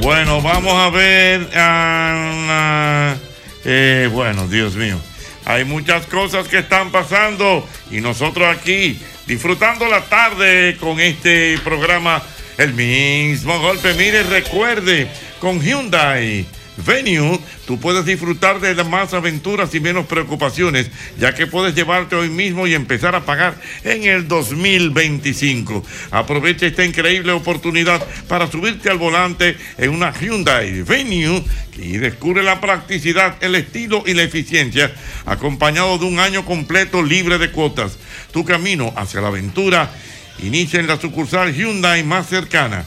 Bueno, 0.01 0.41
vamos 0.41 0.73
a 0.75 0.91
ver. 0.91 1.49
ah, 1.55 2.47
ah, 2.49 3.15
eh, 3.65 4.09
bueno, 4.13 4.47
Dios 4.49 4.75
mío. 4.75 4.99
Hay 5.45 5.65
muchas 5.65 6.07
cosas 6.07 6.49
que 6.49 6.59
están 6.59 6.91
pasando 6.91 7.67
y 7.91 8.01
nosotros 8.01 8.49
aquí 8.49 9.01
disfrutando 9.27 9.87
la 9.87 10.03
tarde 10.03 10.77
con 10.79 11.01
este 11.01 11.59
programa. 11.65 12.23
El 12.59 12.75
mismo 12.75 13.59
golpe. 13.61 13.95
Mire, 13.95 14.23
recuerde, 14.25 15.09
con 15.41 15.61
Hyundai. 15.61 16.47
Venue, 16.77 17.39
tú 17.67 17.79
puedes 17.79 18.07
disfrutar 18.07 18.59
de 18.61 18.83
más 18.85 19.13
aventuras 19.13 19.75
y 19.75 19.81
menos 19.81 20.07
preocupaciones, 20.07 20.91
ya 21.19 21.35
que 21.35 21.47
puedes 21.47 21.75
llevarte 21.75 22.17
hoy 22.17 22.31
mismo 22.31 22.67
y 22.67 22.75
empezar 22.75 23.15
a 23.15 23.27
pagar 23.27 23.61
en 23.85 24.05
el 24.05 24.27
2025. 24.27 25.85
Aprovecha 26.11 26.67
esta 26.67 26.85
increíble 26.85 27.33
oportunidad 27.33 28.03
para 28.27 28.51
subirte 28.51 28.89
al 28.89 28.97
volante 28.97 29.57
en 29.77 29.91
una 29.91 30.13
Hyundai 30.13 30.83
Venue 30.83 31.45
y 31.77 31.99
descubre 31.99 32.43
la 32.43 32.61
practicidad, 32.61 33.37
el 33.43 33.55
estilo 33.55 34.03
y 34.07 34.15
la 34.15 34.23
eficiencia, 34.23 34.95
acompañado 35.27 35.99
de 35.99 36.07
un 36.07 36.21
año 36.21 36.45
completo 36.45 37.03
libre 37.03 37.37
de 37.37 37.51
cuotas. 37.51 37.99
Tu 38.33 38.45
camino 38.47 38.95
hacia 38.97 39.21
la 39.21 39.29
aventura 39.29 39.91
inicia 40.43 40.81
en 40.81 40.87
la 40.87 40.99
sucursal 40.99 41.55
Hyundai 41.55 42.03
más 42.03 42.29
cercana. 42.29 42.87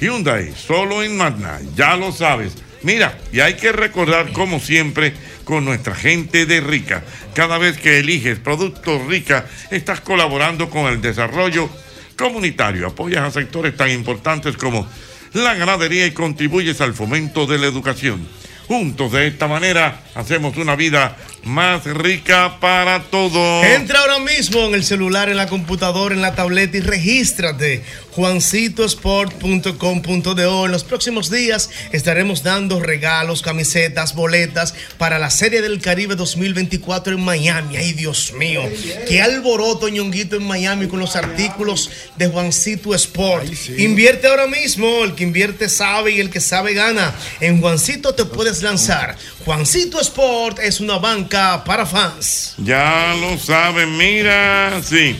Hyundai, 0.00 0.52
solo 0.54 1.02
en 1.02 1.16
Magna, 1.16 1.58
ya 1.74 1.96
lo 1.96 2.12
sabes. 2.12 2.65
Mira, 2.82 3.18
y 3.32 3.40
hay 3.40 3.54
que 3.54 3.72
recordar, 3.72 4.32
como 4.32 4.60
siempre, 4.60 5.12
con 5.44 5.64
nuestra 5.64 5.94
gente 5.94 6.46
de 6.46 6.60
Rica. 6.60 7.02
Cada 7.34 7.58
vez 7.58 7.78
que 7.78 7.98
eliges 7.98 8.38
productos 8.38 9.06
Rica, 9.06 9.46
estás 9.70 10.00
colaborando 10.00 10.70
con 10.70 10.86
el 10.86 11.00
desarrollo 11.00 11.70
comunitario. 12.16 12.86
Apoyas 12.86 13.22
a 13.22 13.30
sectores 13.30 13.76
tan 13.76 13.90
importantes 13.90 14.56
como 14.56 14.88
la 15.32 15.54
ganadería 15.54 16.06
y 16.06 16.12
contribuyes 16.12 16.80
al 16.80 16.94
fomento 16.94 17.46
de 17.46 17.58
la 17.58 17.66
educación. 17.66 18.26
Juntos, 18.66 19.12
de 19.12 19.28
esta 19.28 19.46
manera, 19.46 20.02
hacemos 20.14 20.56
una 20.56 20.74
vida 20.74 21.16
más 21.46 21.84
rica 21.84 22.58
para 22.60 23.04
todos. 23.04 23.64
Entra 23.64 24.00
ahora 24.00 24.18
mismo 24.18 24.66
en 24.66 24.74
el 24.74 24.84
celular, 24.84 25.28
en 25.28 25.36
la 25.36 25.46
computadora, 25.46 26.12
en 26.14 26.20
la 26.20 26.34
tableta 26.34 26.76
y 26.76 26.80
regístrate. 26.80 27.84
juancitosport.com.do. 28.10 30.66
En 30.66 30.72
los 30.72 30.82
próximos 30.82 31.30
días 31.30 31.70
estaremos 31.92 32.42
dando 32.42 32.80
regalos, 32.80 33.42
camisetas, 33.42 34.16
boletas 34.16 34.74
para 34.98 35.20
la 35.20 35.30
Serie 35.30 35.62
del 35.62 35.80
Caribe 35.80 36.16
2024 36.16 37.14
en 37.14 37.24
Miami. 37.24 37.76
Ay, 37.76 37.92
Dios 37.92 38.32
mío. 38.32 38.62
Qué 39.06 39.22
alboroto, 39.22 39.88
ñonguito, 39.88 40.34
en 40.36 40.46
Miami 40.46 40.88
con 40.88 40.98
los 40.98 41.14
artículos 41.14 41.90
de 42.16 42.26
Juancito 42.26 42.92
Sport. 42.92 43.46
Invierte 43.78 44.26
ahora 44.26 44.48
mismo. 44.48 45.04
El 45.04 45.14
que 45.14 45.22
invierte 45.22 45.68
sabe 45.68 46.10
y 46.10 46.18
el 46.20 46.30
que 46.30 46.40
sabe 46.40 46.74
gana. 46.74 47.14
En 47.40 47.60
Juancito 47.60 48.14
te 48.14 48.24
puedes 48.24 48.64
lanzar. 48.64 49.16
Juancito 49.46 50.00
Sport 50.00 50.58
es 50.58 50.80
una 50.80 50.98
banca 50.98 51.62
para 51.62 51.86
fans. 51.86 52.56
Ya 52.58 53.14
lo 53.20 53.38
saben, 53.38 53.96
mira, 53.96 54.82
sí. 54.82 55.14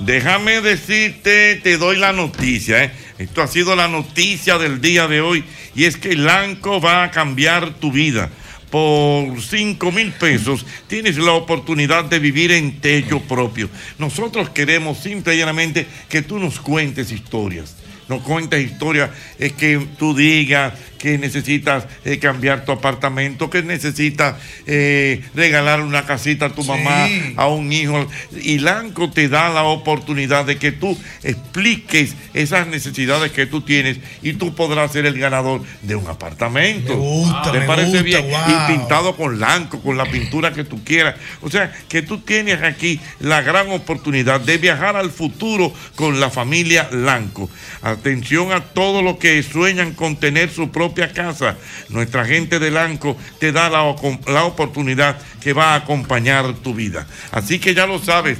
Déjame 0.00 0.60
decirte, 0.60 1.54
te 1.54 1.78
doy 1.78 1.96
la 1.96 2.12
noticia, 2.12 2.84
¿eh? 2.84 2.92
Esto 3.16 3.40
ha 3.40 3.46
sido 3.46 3.74
la 3.74 3.88
noticia 3.88 4.58
del 4.58 4.82
día 4.82 5.08
de 5.08 5.22
hoy 5.22 5.46
y 5.74 5.84
es 5.84 5.96
que 5.96 6.14
Lanco 6.14 6.78
va 6.78 7.04
a 7.04 7.10
cambiar 7.10 7.72
tu 7.72 7.90
vida. 7.90 8.28
Por 8.68 9.40
5 9.40 9.92
mil 9.92 10.12
pesos 10.12 10.66
tienes 10.86 11.16
la 11.16 11.32
oportunidad 11.32 12.04
de 12.04 12.18
vivir 12.18 12.52
en 12.52 12.82
techo 12.82 13.22
propio. 13.22 13.70
Nosotros 13.96 14.50
queremos 14.50 14.98
simple 14.98 15.34
y 15.34 15.38
llanamente 15.38 15.86
que 16.10 16.20
tú 16.20 16.38
nos 16.38 16.60
cuentes 16.60 17.10
historias. 17.10 17.76
Nos 18.10 18.22
cuentes 18.22 18.60
historias, 18.60 19.08
es 19.38 19.52
que 19.52 19.86
tú 19.96 20.14
digas 20.14 20.74
que 21.00 21.16
necesitas 21.16 21.86
eh, 22.04 22.18
cambiar 22.18 22.66
tu 22.66 22.72
apartamento, 22.72 23.48
que 23.48 23.62
necesitas 23.62 24.36
eh, 24.66 25.22
regalar 25.34 25.80
una 25.80 26.04
casita 26.04 26.46
a 26.46 26.50
tu 26.50 26.62
mamá, 26.62 27.08
a 27.36 27.48
un 27.48 27.72
hijo. 27.72 28.06
Y 28.42 28.58
Lanco 28.58 29.10
te 29.10 29.28
da 29.28 29.48
la 29.48 29.64
oportunidad 29.64 30.44
de 30.44 30.58
que 30.58 30.72
tú 30.72 30.96
expliques 31.22 32.14
esas 32.34 32.66
necesidades 32.66 33.32
que 33.32 33.46
tú 33.46 33.62
tienes 33.62 33.96
y 34.22 34.34
tú 34.34 34.54
podrás 34.54 34.92
ser 34.92 35.06
el 35.06 35.18
ganador 35.18 35.62
de 35.80 35.96
un 35.96 36.06
apartamento. 36.06 36.94
Me 36.94 37.00
gusta, 37.00 37.50
¿Te 37.50 37.60
me 37.60 37.66
parece 37.66 38.02
gusta, 38.02 38.02
bien? 38.02 38.30
wow. 38.30 38.40
Y 38.48 38.72
pintado 38.72 39.16
con 39.16 39.40
Lanco, 39.40 39.80
con 39.80 39.96
la 39.96 40.04
pintura 40.04 40.52
que 40.52 40.64
tú 40.64 40.84
quieras. 40.84 41.14
O 41.40 41.50
sea, 41.50 41.72
que 41.88 42.02
tú 42.02 42.18
tienes 42.18 42.62
aquí 42.62 43.00
la 43.20 43.40
gran 43.40 43.70
oportunidad 43.70 44.38
de 44.40 44.58
viajar 44.58 44.96
al 44.96 45.10
futuro 45.10 45.72
con 45.94 46.20
la 46.20 46.28
familia 46.28 46.90
Lanco. 46.92 47.48
Atención 47.80 48.52
a 48.52 48.60
todos 48.60 49.02
los 49.02 49.16
que 49.16 49.42
sueñan 49.42 49.94
con 49.94 50.16
tener 50.16 50.50
su 50.50 50.70
propia 50.90 51.12
casa. 51.12 51.56
Nuestra 51.88 52.24
gente 52.24 52.58
de 52.58 52.70
Lanco 52.70 53.16
te 53.38 53.52
da 53.52 53.70
la, 53.70 53.94
la 54.26 54.44
oportunidad 54.44 55.16
que 55.40 55.52
va 55.52 55.72
a 55.72 55.76
acompañar 55.76 56.52
tu 56.54 56.74
vida. 56.74 57.06
Así 57.32 57.58
que 57.58 57.74
ya 57.74 57.86
lo 57.86 57.98
sabes, 57.98 58.38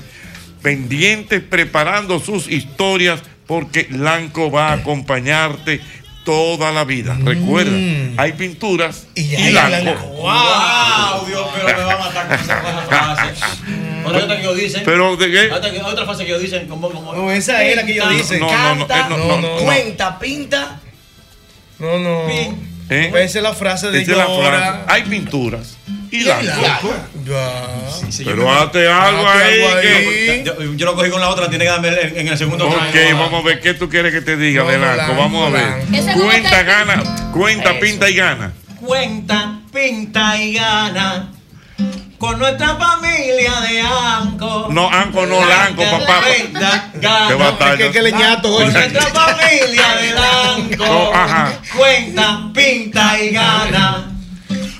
pendientes 0.62 1.40
preparando 1.42 2.18
sus 2.18 2.48
historias 2.48 3.22
porque 3.46 3.88
Lanco 3.90 4.50
va 4.50 4.70
a 4.70 4.72
acompañarte 4.74 5.80
toda 6.24 6.72
la 6.72 6.84
vida. 6.84 7.16
Recuerda, 7.22 7.76
hay 8.16 8.32
pinturas 8.32 9.06
y, 9.14 9.34
hay 9.34 9.52
Lanco. 9.52 9.94
¡Wow! 10.06 11.26
Dios 11.26 11.46
mío, 11.56 11.64
me 11.64 11.72
va 11.72 11.94
a 11.94 11.98
matar 11.98 12.28
con 12.28 12.38
esa 12.38 12.82
frase. 12.88 13.44
Otra 14.04 14.20
cosa 14.22 14.36
que 14.36 14.42
ellos 14.42 14.56
dicen. 14.56 14.82
Pero, 14.84 15.16
¿de 15.16 15.30
qué? 15.30 15.52
Otra, 15.52 15.70
otra 15.86 16.04
frase 16.04 16.24
que 16.24 16.30
ellos 16.30 16.42
dicen. 16.42 16.66
Como, 16.66 16.90
como, 16.90 17.14
No, 17.14 17.30
esa 17.30 17.62
es 17.62 17.76
la 17.76 17.84
que 17.84 17.92
ellos 17.92 18.08
dicen. 18.10 18.40
No, 18.40 18.50
no, 18.50 18.74
no, 18.74 18.86
canta, 18.86 19.08
no, 19.10 19.18
no, 19.18 19.40
no. 19.40 19.56
Cuenta, 19.58 20.18
pinta. 20.18 20.80
No, 21.80 21.98
no. 21.98 22.28
¿Eh? 22.30 23.12
Esa 23.14 23.38
es 23.38 23.42
la 23.42 23.54
frase 23.54 23.90
de 23.90 24.02
Esa 24.02 24.12
es 24.12 24.16
la 24.18 24.26
frase. 24.26 24.78
Hay 24.88 25.02
pinturas 25.04 25.76
y 26.10 26.20
Lanco. 26.24 26.92
Ya. 27.24 27.60
Pero 28.24 28.50
hazte 28.50 28.88
algo 28.88 29.28
ahí. 29.28 29.62
algo 29.62 29.80
que- 29.80 30.30
ahí. 30.32 30.42
Yo, 30.44 30.74
yo 30.74 30.86
lo 30.86 30.94
cogí 30.96 31.10
con 31.10 31.20
la 31.20 31.28
otra, 31.28 31.48
tiene 31.48 31.64
que 31.64 31.70
darme 31.70 31.88
en, 31.88 32.18
en 32.18 32.28
el 32.28 32.36
segundo 32.36 32.66
Ok, 32.66 32.76
vamos 33.12 33.44
a 33.44 33.46
ver 33.46 33.60
qué 33.60 33.74
tú 33.74 33.88
quieres 33.88 34.12
que 34.12 34.20
te 34.20 34.36
diga 34.36 34.64
de 34.64 34.78
Vamos, 34.78 35.46
a 35.46 35.50
ver. 35.50 36.14
Cuenta, 36.14 36.62
gana. 36.64 37.30
Cuenta, 37.32 37.78
pinta 37.78 38.10
y 38.10 38.14
gana. 38.14 38.52
Cuenta, 38.80 39.60
pinta 39.72 40.42
y 40.42 40.54
gana. 40.54 41.30
Con 42.20 42.38
nuestra 42.38 42.76
familia 42.76 43.60
de 43.62 43.80
Anco. 43.80 44.68
No, 44.70 44.90
Anco, 44.90 45.24
no, 45.24 45.42
Lanco, 45.42 45.82
papá. 45.82 46.20
Cuenta, 46.20 46.90
gana. 46.92 47.28
Qué 47.28 47.34
batalla. 47.34 47.90
Que- 47.90 48.02
leñato, 48.02 48.52
Con 48.52 48.70
nuestra 48.70 49.06
familia 49.06 49.88
de 50.02 50.12
Lanco. 50.12 50.84
No, 50.84 51.14
ajá. 51.14 51.52
Cuenta, 51.74 52.40
pinta 52.52 53.18
y 53.18 53.30
gana. 53.30 54.04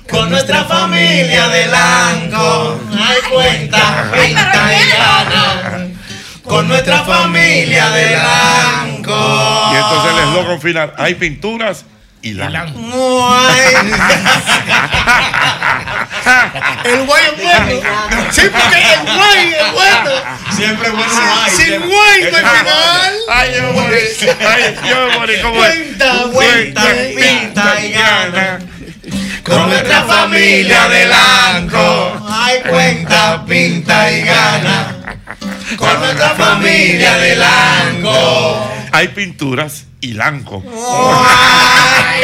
Con 0.07 0.29
nuestra 0.29 0.65
familia 0.65 1.47
de 1.47 1.65
Lanco. 1.65 2.79
Ay, 2.91 3.17
cuenta, 3.33 4.11
pinta 4.13 4.79
y 4.79 4.89
gana. 4.91 5.87
Con 6.43 6.67
nuestra 6.67 7.03
familia 7.03 7.89
de 7.89 8.17
Lanco. 8.17 9.69
Y 9.71 9.75
entonces 9.77 10.11
el 10.11 10.19
eslogan 10.29 10.61
final. 10.61 10.93
Hay 10.95 11.15
pinturas 11.15 11.85
y 12.21 12.33
Lanco. 12.33 12.79
El 16.83 17.05
guay 17.05 17.23
es 17.25 17.43
bueno. 17.43 18.31
Sí, 18.31 18.41
porque 18.51 18.93
el 18.93 19.15
guay 19.15 19.53
es 19.53 19.71
bueno. 19.73 20.11
Siempre 20.55 20.87
es 20.87 20.93
bueno 20.93 21.13
hay. 21.43 21.51
Sin 21.51 21.79
guay 21.79 22.31
no 22.31 22.37
hay 22.37 22.43
final. 22.43 23.13
Ay, 23.29 23.51
yo 23.55 23.73
morí. 23.73 23.97
Ay, 24.47 24.77
yo 24.89 25.19
morí. 25.19 25.41
¿Cómo 25.41 25.65
es? 25.65 25.75
Cuenta, 25.75 26.13
Cuenta, 26.31 26.83
pinta 27.15 27.85
y 27.85 27.91
gana. 27.91 28.59
Con 29.43 29.69
nuestra 29.69 30.03
familia 30.03 30.87
de 30.87 31.05
Lanco. 31.07 32.27
Ay, 32.29 32.59
cuenta, 32.69 33.43
pinta 33.45 34.11
y 34.11 34.21
gana. 34.21 34.95
Con 35.77 35.99
nuestra 35.99 36.29
familia 36.31 37.17
de 37.17 37.35
Lanco. 37.35 38.71
Hay 38.91 39.07
pinturas 39.09 39.85
y 39.99 40.13
Lanco. 40.13 40.63
Ay, 41.27 42.23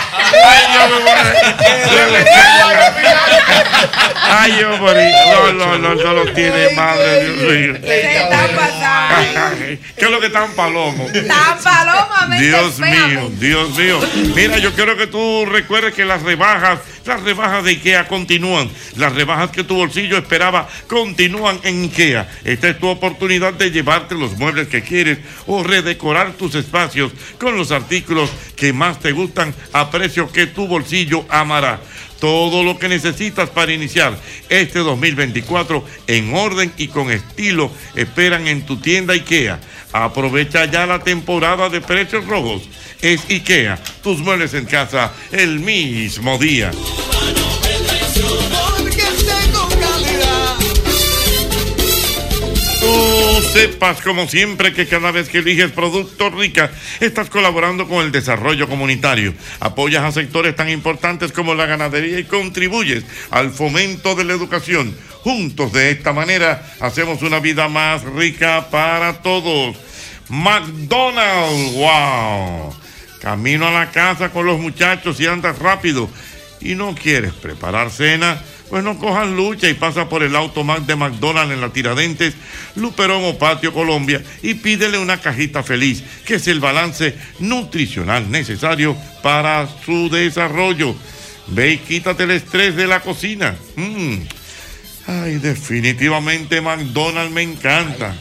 Ay, 4.23 4.57
yo 4.59 4.77
morí. 4.77 5.11
No, 5.31 5.53
no, 5.53 5.77
no, 5.77 5.95
no 5.95 6.13
lo 6.13 6.33
tiene 6.33 6.73
madre, 6.75 7.25
Dios 7.25 7.51
mío. 7.51 7.73
¿Qué 9.97 10.05
es 10.05 10.11
lo 10.11 10.19
que 10.19 10.27
están 10.27 10.51
palomos? 10.53 11.11
Tan 11.11 11.59
palomamente 11.61 12.45
Dios 12.45 12.79
mío, 12.79 13.31
Dios 13.37 13.77
mío. 13.77 13.99
Mira, 14.35 14.57
yo 14.57 14.73
quiero 14.73 14.97
que 14.97 15.07
tú 15.07 15.45
recuerdes 15.45 15.93
que 15.93 16.05
las 16.05 16.21
rebajas, 16.23 16.79
las 17.05 17.21
rebajas 17.23 17.63
de 17.63 17.71
IKEA 17.71 18.07
continúan. 18.07 18.69
Las 18.95 19.13
rebajas 19.13 19.51
que 19.51 19.63
tu 19.63 19.75
bolsillo 19.75 20.17
esperaba 20.17 20.67
continúan 20.87 21.59
en 21.63 21.83
IKEA. 21.83 22.27
Esta 22.43 22.69
es 22.69 22.79
tu 22.79 22.87
oportunidad 22.87 23.53
de 23.53 23.71
llevarte 23.71 24.15
los 24.15 24.37
muebles 24.37 24.67
que 24.67 24.81
quieres 24.81 25.19
o 25.47 25.63
redecorar 25.63 26.33
tus 26.33 26.55
espacios 26.55 27.11
con 27.39 27.55
los 27.57 27.71
artículos 27.71 28.29
que 28.55 28.73
más 28.73 28.99
te 28.99 29.11
gustan 29.11 29.53
a 29.73 29.89
precio 29.89 30.31
que 30.31 30.47
tu 30.47 30.67
bolsillo 30.71 31.25
amará. 31.29 31.79
Todo 32.19 32.63
lo 32.63 32.77
que 32.79 32.87
necesitas 32.87 33.49
para 33.49 33.73
iniciar 33.73 34.17
este 34.49 34.79
2024 34.79 35.83
en 36.07 36.33
orden 36.33 36.71
y 36.77 36.87
con 36.87 37.11
estilo 37.11 37.71
esperan 37.95 38.47
en 38.47 38.65
tu 38.65 38.77
tienda 38.77 39.13
IKEA. 39.13 39.59
Aprovecha 39.91 40.65
ya 40.65 40.85
la 40.85 40.99
temporada 40.99 41.69
de 41.69 41.81
precios 41.81 42.25
rojos. 42.25 42.63
Es 43.01 43.29
IKEA, 43.29 43.77
tus 44.03 44.19
muebles 44.19 44.53
en 44.53 44.65
casa 44.65 45.11
el 45.31 45.59
mismo 45.59 46.37
día. 46.37 46.71
Sepas, 53.45 54.01
como 54.01 54.27
siempre, 54.27 54.73
que 54.73 54.87
cada 54.87 55.11
vez 55.11 55.29
que 55.29 55.39
eliges 55.39 55.71
Productos 55.71 56.33
Rica, 56.33 56.71
estás 56.99 57.29
colaborando 57.29 57.87
con 57.87 58.05
el 58.05 58.11
desarrollo 58.11 58.67
comunitario. 58.67 59.33
Apoyas 59.59 60.03
a 60.03 60.11
sectores 60.11 60.55
tan 60.55 60.69
importantes 60.69 61.31
como 61.31 61.55
la 61.55 61.65
ganadería 61.65 62.19
y 62.19 62.23
contribuyes 62.25 63.03
al 63.29 63.51
fomento 63.51 64.15
de 64.15 64.25
la 64.25 64.33
educación. 64.33 64.95
Juntos, 65.23 65.71
de 65.73 65.91
esta 65.91 66.13
manera, 66.13 66.73
hacemos 66.79 67.21
una 67.21 67.39
vida 67.39 67.67
más 67.67 68.03
rica 68.03 68.69
para 68.69 69.21
todos. 69.21 69.77
McDonald's, 70.29 71.73
wow. 71.75 72.75
Camino 73.21 73.67
a 73.67 73.71
la 73.71 73.91
casa 73.91 74.29
con 74.29 74.45
los 74.45 74.59
muchachos 74.59 75.19
y 75.19 75.27
andas 75.27 75.59
rápido 75.59 76.09
y 76.61 76.75
no 76.75 76.95
quieres 76.95 77.33
preparar 77.33 77.91
cena, 77.91 78.41
pues 78.71 78.85
no 78.85 78.97
cojas 78.97 79.27
lucha 79.27 79.67
y 79.67 79.73
pasa 79.73 80.07
por 80.07 80.23
el 80.23 80.33
automac 80.33 80.79
de 80.85 80.95
McDonald's 80.95 81.53
en 81.53 81.59
la 81.59 81.69
Tiradentes, 81.73 82.33
Luperón 82.75 83.25
o 83.25 83.37
Patio 83.37 83.73
Colombia 83.73 84.23
y 84.41 84.53
pídele 84.53 84.97
una 84.97 85.17
cajita 85.19 85.61
feliz, 85.61 86.01
que 86.25 86.35
es 86.35 86.47
el 86.47 86.61
balance 86.61 87.13
nutricional 87.39 88.31
necesario 88.31 88.95
para 89.21 89.67
su 89.85 90.09
desarrollo. 90.09 90.95
Ve 91.47 91.73
y 91.73 91.77
quítate 91.79 92.23
el 92.23 92.31
estrés 92.31 92.77
de 92.77 92.87
la 92.87 93.01
cocina. 93.01 93.55
Mm. 93.75 94.15
Ay, 95.07 95.33
definitivamente 95.39 96.61
McDonald's 96.61 97.33
me 97.33 97.41
encanta. 97.41 98.15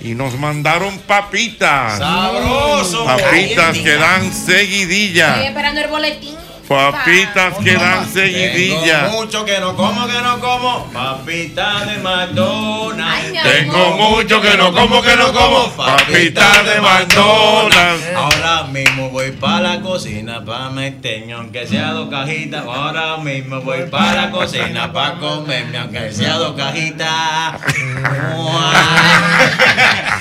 y 0.00 0.14
nos 0.14 0.38
mandaron 0.38 0.98
papitas. 1.00 1.98
Sabroso. 1.98 3.06
Papitas 3.06 3.76
que 3.78 3.94
dan 3.94 4.24
Estoy 4.26 4.54
seguidilla. 4.54 5.42
esperando 5.42 5.80
el 5.80 5.88
boletín. 5.88 6.36
Papitas 6.68 7.54
que 7.62 7.74
dan 7.74 8.08
seguidilla. 8.08 9.04
Tengo 9.04 9.20
mucho 9.20 9.44
que 9.44 9.60
no 9.60 9.76
como, 9.76 10.06
que 10.06 10.20
no 10.20 10.40
como. 10.40 10.86
Papita 10.92 11.84
de 11.84 11.98
McDonald's. 11.98 13.42
Tengo 13.42 13.90
mucho 13.92 14.40
que 14.40 14.56
no 14.56 14.72
como, 14.72 15.00
que 15.00 15.16
no 15.16 15.32
como. 15.32 15.70
Papitas 15.70 16.64
de 16.64 16.80
McDonald's. 16.80 18.04
Ahora 18.16 18.64
mismo 18.64 19.10
voy 19.10 19.30
para 19.32 19.60
la 19.60 19.80
cocina 19.80 20.44
para 20.44 20.70
meterme 20.70 21.34
aunque 21.34 21.66
sea 21.66 21.92
dos 21.92 22.10
cajitas. 22.10 22.64
Ahora 22.64 23.16
mismo 23.18 23.60
voy 23.60 23.84
para 23.84 24.26
la 24.26 24.30
cocina 24.30 24.92
para 24.92 25.18
comerme 25.18 25.78
aunque 25.78 26.12
sea 26.12 26.34
dos 26.34 26.56
cajitas. 26.56 27.06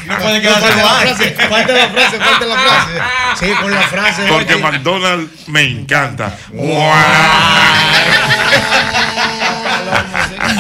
No 0.06 0.18
puede 0.20 0.42
quedarse 0.42 0.68
frase, 0.68 1.32
falta 1.50 1.74
la 1.74 1.88
frase, 1.90 2.20
falta 2.20 2.46
la 2.46 2.58
frase. 2.58 2.92
Sí, 3.40 3.52
con 3.60 3.72
la 3.72 3.82
frase. 3.82 4.26
Porque 4.30 4.56
McDonald's 4.58 5.48
me 5.48 5.64
encanta. 5.64 6.35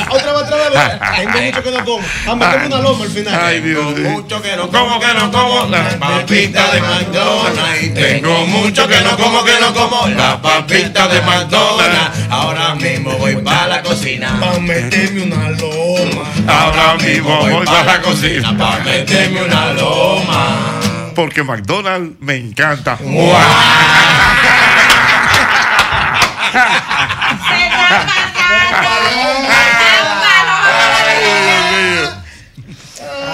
Otra 0.09 0.33
vez, 0.33 0.41
otra 0.43 0.57
vez. 0.57 0.71
Tengo 1.15 1.39
mucho 1.41 1.63
que 1.63 1.71
no 1.71 1.85
como. 1.85 2.01
Me 2.35 2.45
como 2.45 2.65
una 2.65 2.79
loma 2.79 3.03
al 3.05 3.11
final. 3.11 3.39
Ay, 3.43 3.61
Dios 3.61 3.97
mío. 3.97 4.09
Mucho 4.09 4.41
que 4.41 4.55
no 4.55 4.69
como, 4.69 4.99
que 4.99 5.13
no 5.13 5.31
como 5.31 5.65
las 5.67 5.93
papitas 5.95 6.73
de 6.73 6.81
McDonald's. 6.81 7.93
Tengo 7.93 8.45
mucho 8.47 8.87
que 8.87 9.01
no 9.01 9.17
como, 9.17 9.43
que 9.43 9.59
no 9.59 9.73
como 9.73 10.07
las 10.07 10.35
papitas 10.35 11.11
de 11.11 11.21
McDonald's. 11.21 12.19
Ahora 12.29 12.75
mismo 12.75 13.11
voy 13.17 13.35
para 13.37 13.67
la 13.67 13.81
cocina. 13.81 14.37
Para 14.39 14.59
meterme 14.59 15.23
una 15.23 15.49
loma. 15.51 16.29
Ahora 16.47 16.95
mismo 16.95 17.37
voy 17.37 17.65
para 17.65 17.83
la 17.83 18.01
cocina. 18.01 18.57
Para 18.57 18.83
meterme 18.83 19.43
una 19.43 19.73
loma. 19.73 20.81
Porque 21.15 21.43
McDonald's 21.43 22.19
me 22.19 22.35
encanta. 22.35 22.97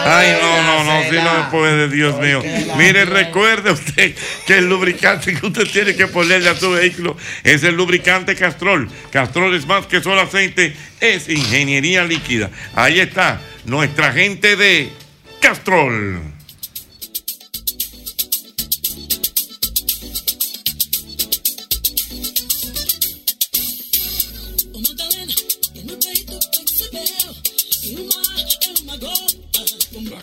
Ay, 0.06 0.38
no, 0.42 0.64
no, 0.64 0.84
no, 0.84 1.10
si 1.10 1.16
no 1.16 1.50
puede, 1.52 1.90
Dios 1.90 2.20
mío. 2.20 2.42
Mire, 2.78 3.06
recuerde 3.06 3.72
usted 3.72 4.16
que 4.46 4.58
el 4.58 4.68
lubricante 4.68 5.34
que 5.34 5.46
usted 5.46 5.68
tiene 5.68 5.96
que 5.96 6.08
ponerle 6.08 6.50
a 6.50 6.56
su 6.56 6.72
vehículo 6.72 7.16
es 7.44 7.64
el 7.64 7.76
lubricante 7.76 8.36
Castrol. 8.36 8.90
Castrol 9.12 9.56
es 9.56 9.66
más 9.66 9.86
que 9.86 10.02
solo 10.02 10.22
aceite, 10.22 10.76
es 11.00 11.30
ingeniería 11.30 12.04
líquida. 12.04 12.50
Ahí 12.76 13.00
está, 13.00 13.42
nuestra 13.66 14.12
gente 14.12 14.56
de 14.56 14.90
Castrol. 15.40 16.41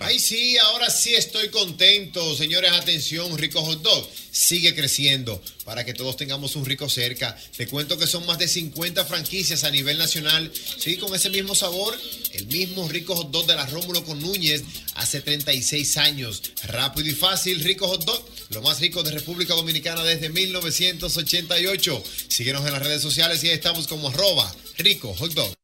Ay, 0.08 0.20
sí, 0.20 0.56
ahora 0.56 0.88
sí 0.88 1.14
estoy 1.14 1.50
contento. 1.50 2.34
Señores, 2.34 2.72
atención, 2.72 3.36
Rico 3.36 3.62
Hot 3.62 3.82
Dog 3.82 4.08
sigue 4.30 4.74
creciendo 4.74 5.38
para 5.66 5.84
que 5.84 5.92
todos 5.92 6.16
tengamos 6.16 6.56
un 6.56 6.64
rico 6.64 6.88
cerca. 6.88 7.36
Te 7.54 7.66
cuento 7.66 7.98
que 7.98 8.06
son 8.06 8.24
más 8.24 8.38
de 8.38 8.48
50 8.48 9.04
franquicias 9.04 9.64
a 9.64 9.70
nivel 9.70 9.98
nacional. 9.98 10.50
Sí, 10.78 10.96
con 10.96 11.14
ese 11.14 11.28
mismo 11.28 11.54
sabor, 11.54 11.94
el 12.32 12.46
mismo 12.46 12.88
Rico 12.88 13.16
Hot 13.16 13.30
Dog 13.30 13.46
de 13.46 13.56
la 13.56 13.66
Rómulo 13.66 14.02
con 14.02 14.18
Núñez 14.18 14.62
hace 14.94 15.20
36 15.20 15.98
años. 15.98 16.42
Rápido 16.62 17.10
y 17.10 17.12
fácil, 17.12 17.62
Rico 17.62 17.86
Hot 17.86 18.06
Dog, 18.06 18.24
lo 18.48 18.62
más 18.62 18.80
rico 18.80 19.02
de 19.02 19.10
República 19.10 19.52
Dominicana 19.52 20.02
desde 20.04 20.30
1988. 20.30 22.02
Síguenos 22.28 22.66
en 22.66 22.72
las 22.72 22.82
redes 22.82 23.02
sociales 23.02 23.44
y 23.44 23.48
ahí 23.48 23.54
estamos 23.56 23.86
como 23.86 24.08
arroba 24.08 24.50
Rico 24.78 25.14
Hot 25.18 25.34
Dog. 25.34 25.57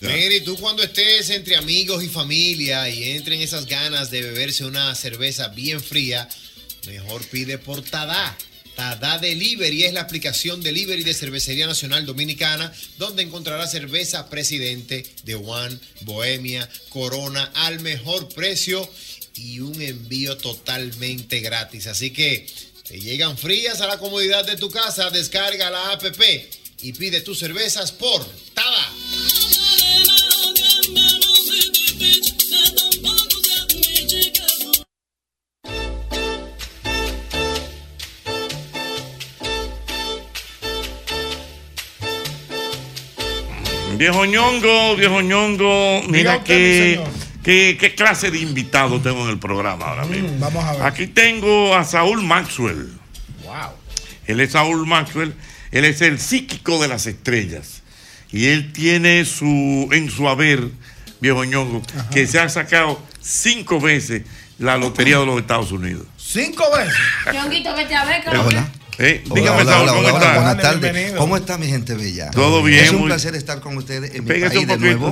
Y 0.00 0.40
tú 0.40 0.56
cuando 0.56 0.82
estés 0.82 1.28
entre 1.28 1.56
amigos 1.56 2.02
y 2.02 2.08
familia 2.08 2.88
y 2.88 3.10
entren 3.10 3.42
esas 3.42 3.66
ganas 3.66 4.10
de 4.10 4.22
beberse 4.22 4.64
una 4.64 4.94
cerveza 4.94 5.48
bien 5.48 5.82
fría, 5.82 6.26
mejor 6.86 7.22
pide 7.26 7.58
por 7.58 7.82
Tada. 7.82 8.36
Tada 8.74 9.18
Delivery 9.18 9.84
es 9.84 9.92
la 9.92 10.00
aplicación 10.00 10.62
delivery 10.62 11.04
de 11.04 11.12
Cervecería 11.12 11.66
Nacional 11.66 12.06
Dominicana, 12.06 12.72
donde 12.96 13.22
encontrarás 13.22 13.72
cerveza 13.72 14.30
Presidente, 14.30 15.04
de 15.24 15.34
One, 15.34 15.78
Bohemia, 16.02 16.66
Corona 16.88 17.50
al 17.54 17.80
mejor 17.80 18.30
precio 18.30 18.88
y 19.36 19.60
un 19.60 19.82
envío 19.82 20.38
totalmente 20.38 21.40
gratis. 21.40 21.88
Así 21.88 22.10
que 22.10 22.46
te 22.88 22.98
llegan 22.98 23.36
frías 23.36 23.82
a 23.82 23.86
la 23.86 23.98
comodidad 23.98 24.46
de 24.46 24.56
tu 24.56 24.70
casa, 24.70 25.10
descarga 25.10 25.70
la 25.70 25.92
app 25.92 26.02
y 26.80 26.92
pide 26.94 27.20
tus 27.20 27.38
cervezas 27.38 27.92
por 27.92 28.26
Tada. 28.54 28.94
Viejo 44.00 44.24
ñongo, 44.24 44.96
viejo 44.96 45.20
ñongo, 45.20 46.00
mira 46.08 46.38
usted, 46.38 46.46
qué, 46.46 46.94
señor. 46.94 47.12
qué, 47.44 47.76
qué 47.78 47.94
clase 47.94 48.30
de 48.30 48.38
invitado 48.38 48.98
tengo 48.98 49.24
en 49.24 49.28
el 49.28 49.38
programa 49.38 49.88
ahora 49.88 50.06
mismo. 50.06 50.28
Mm, 50.30 50.40
Vamos 50.40 50.64
a 50.64 50.72
ver. 50.72 50.82
Aquí 50.84 51.06
tengo 51.06 51.74
a 51.76 51.84
Saúl 51.84 52.22
Maxwell. 52.22 52.88
Wow. 53.44 53.72
Él 54.26 54.40
es 54.40 54.52
Saúl 54.52 54.86
Maxwell, 54.86 55.34
él 55.70 55.84
es 55.84 56.00
el 56.00 56.18
psíquico 56.18 56.80
de 56.80 56.88
las 56.88 57.06
estrellas. 57.06 57.82
Y 58.32 58.46
él 58.46 58.72
tiene 58.72 59.26
su, 59.26 59.90
en 59.92 60.10
su 60.10 60.30
haber, 60.30 60.70
viejo 61.20 61.44
ñongo, 61.44 61.82
que 62.10 62.26
se 62.26 62.40
ha 62.40 62.48
sacado 62.48 63.02
cinco 63.20 63.80
veces 63.80 64.22
la 64.58 64.78
lotería 64.78 65.18
de 65.18 65.26
los 65.26 65.38
Estados 65.38 65.72
Unidos. 65.72 66.06
Cinco 66.16 66.64
veces. 66.74 66.94
Ñonguito, 67.34 67.74
vete 67.74 67.94
a 67.94 68.04
ver, 68.06 68.22
Hola. 68.28 68.66
Eh, 69.02 69.24
Hola, 69.30 69.34
dígame, 69.40 69.62
hola, 69.62 69.80
hola, 69.80 69.92
¿cómo 69.92 69.98
hola, 70.08 70.18
está? 70.18 70.34
buenas 70.34 70.56
tardes. 70.58 71.12
¿Cómo 71.16 71.36
está 71.38 71.56
mi 71.58 71.66
gente 71.68 71.94
bella? 71.94 72.30
Todo 72.32 72.62
bien, 72.62 72.84
Es 72.84 72.90
un 72.90 72.98
muy- 72.98 73.06
placer 73.06 73.34
estar 73.34 73.60
con 73.60 73.74
ustedes 73.78 74.14
en 74.14 74.24
mi 74.24 74.28
Pégase 74.28 74.56
país 74.56 74.62
un 74.62 74.68
de 74.68 74.74
poquito, 74.74 74.98
nuevo. 74.98 75.06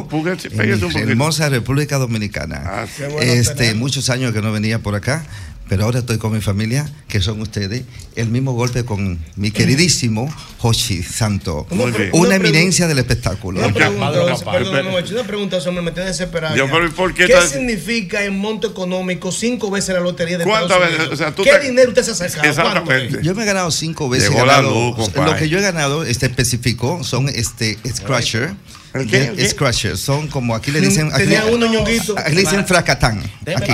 en 0.44 0.56
mi 0.58 1.02
un 1.02 1.08
hermosa 1.10 1.48
República 1.48 1.96
Dominicana. 1.96 2.86
qué 2.98 3.06
bueno 3.06 3.20
este, 3.32 3.72
muchos 3.74 4.10
años 4.10 4.34
que 4.34 4.42
no 4.42 4.52
venía 4.52 4.78
por 4.80 4.94
acá, 4.94 5.24
pero 5.68 5.84
ahora 5.84 6.00
estoy 6.00 6.18
con 6.18 6.32
mi 6.32 6.40
familia, 6.40 6.90
que 7.08 7.20
son 7.20 7.40
ustedes. 7.40 7.84
El 8.16 8.30
mismo 8.30 8.52
golpe 8.52 8.84
con 8.84 9.18
mi 9.36 9.50
queridísimo 9.50 10.32
Hochi 10.60 11.02
Santo. 11.02 11.66
Bien. 11.70 12.10
Una 12.12 12.36
eminencia 12.36 12.88
del 12.88 12.98
espectáculo. 12.98 13.60
Una 13.60 13.72
pregunta, 13.72 14.10
perdón, 14.50 14.86
una 14.86 15.24
pregunta, 15.24 15.56
eso 15.58 15.70
me 15.72 15.82
metió 15.82 16.04
desesperado. 16.04 16.56
Yo, 16.56 16.66
ya. 16.66 16.72
pero 16.72 16.86
¿y 16.86 16.90
por 16.90 17.14
qué 17.14 17.26
¿Qué 17.26 17.40
significa 17.42 18.24
en 18.24 18.38
monto 18.38 18.68
económico 18.68 19.30
cinco 19.30 19.70
veces 19.70 19.94
la 19.94 20.00
lotería 20.00 20.38
de 20.38 20.44
¿Cuántas 20.44 20.72
Estados 20.78 20.98
veces? 20.98 21.12
O 21.12 21.16
sea, 21.16 21.34
tú 21.34 21.42
¿Qué 21.42 21.50
te- 21.50 21.60
dinero 21.68 21.88
usted 21.90 22.02
se 22.02 22.10
ha 22.10 22.14
sacado? 22.14 22.48
Exactamente. 22.48 23.18
Yo 23.22 23.34
me 23.34 23.42
he 23.42 23.46
ganado 23.46 23.70
cinco 23.70 24.08
veces. 24.08 24.30
Llegó 24.30 24.46
la 24.46 24.62
luz, 24.62 24.96
lo 25.14 25.36
que 25.36 25.48
yo 25.48 25.58
he 25.58 25.62
ganado, 25.62 26.04
este 26.04 26.26
específico, 26.26 27.04
son 27.04 27.28
este 27.28 27.78
Scratcher. 27.86 28.54
¿El 28.94 29.06
qué? 29.10 29.24
¿El 29.26 29.36
qué? 29.36 29.48
Scratcher. 29.48 29.96
Son 29.98 30.28
como 30.28 30.54
aquí 30.54 30.70
le 30.70 30.80
dicen. 30.80 31.08
Aquí, 31.12 31.24
Tenía 31.24 31.44
uno, 31.46 31.66
ñonguito. 31.66 32.14
aquí 32.18 32.34
le 32.34 32.40
dicen 32.42 32.66
fracatán. 32.66 33.22
Déjame 33.42 33.72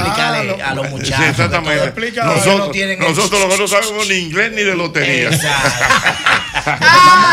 a 0.62 0.74
los 0.74 0.86
Sí, 0.86 0.90
muchachos. 0.92 1.26
exactamente. 1.30 1.92
Nosotros, 2.24 2.58
no 2.58 2.70
tienen 2.70 3.02
el- 3.02 3.08
nosotros 3.08 3.40
los 3.40 3.54
que 3.54 3.60
no 3.60 3.68
sabemos 3.68 4.08
ni 4.08 4.14
inglés 4.16 4.52
ni 4.52 4.62
de 4.62 4.74
lotería. 4.74 5.30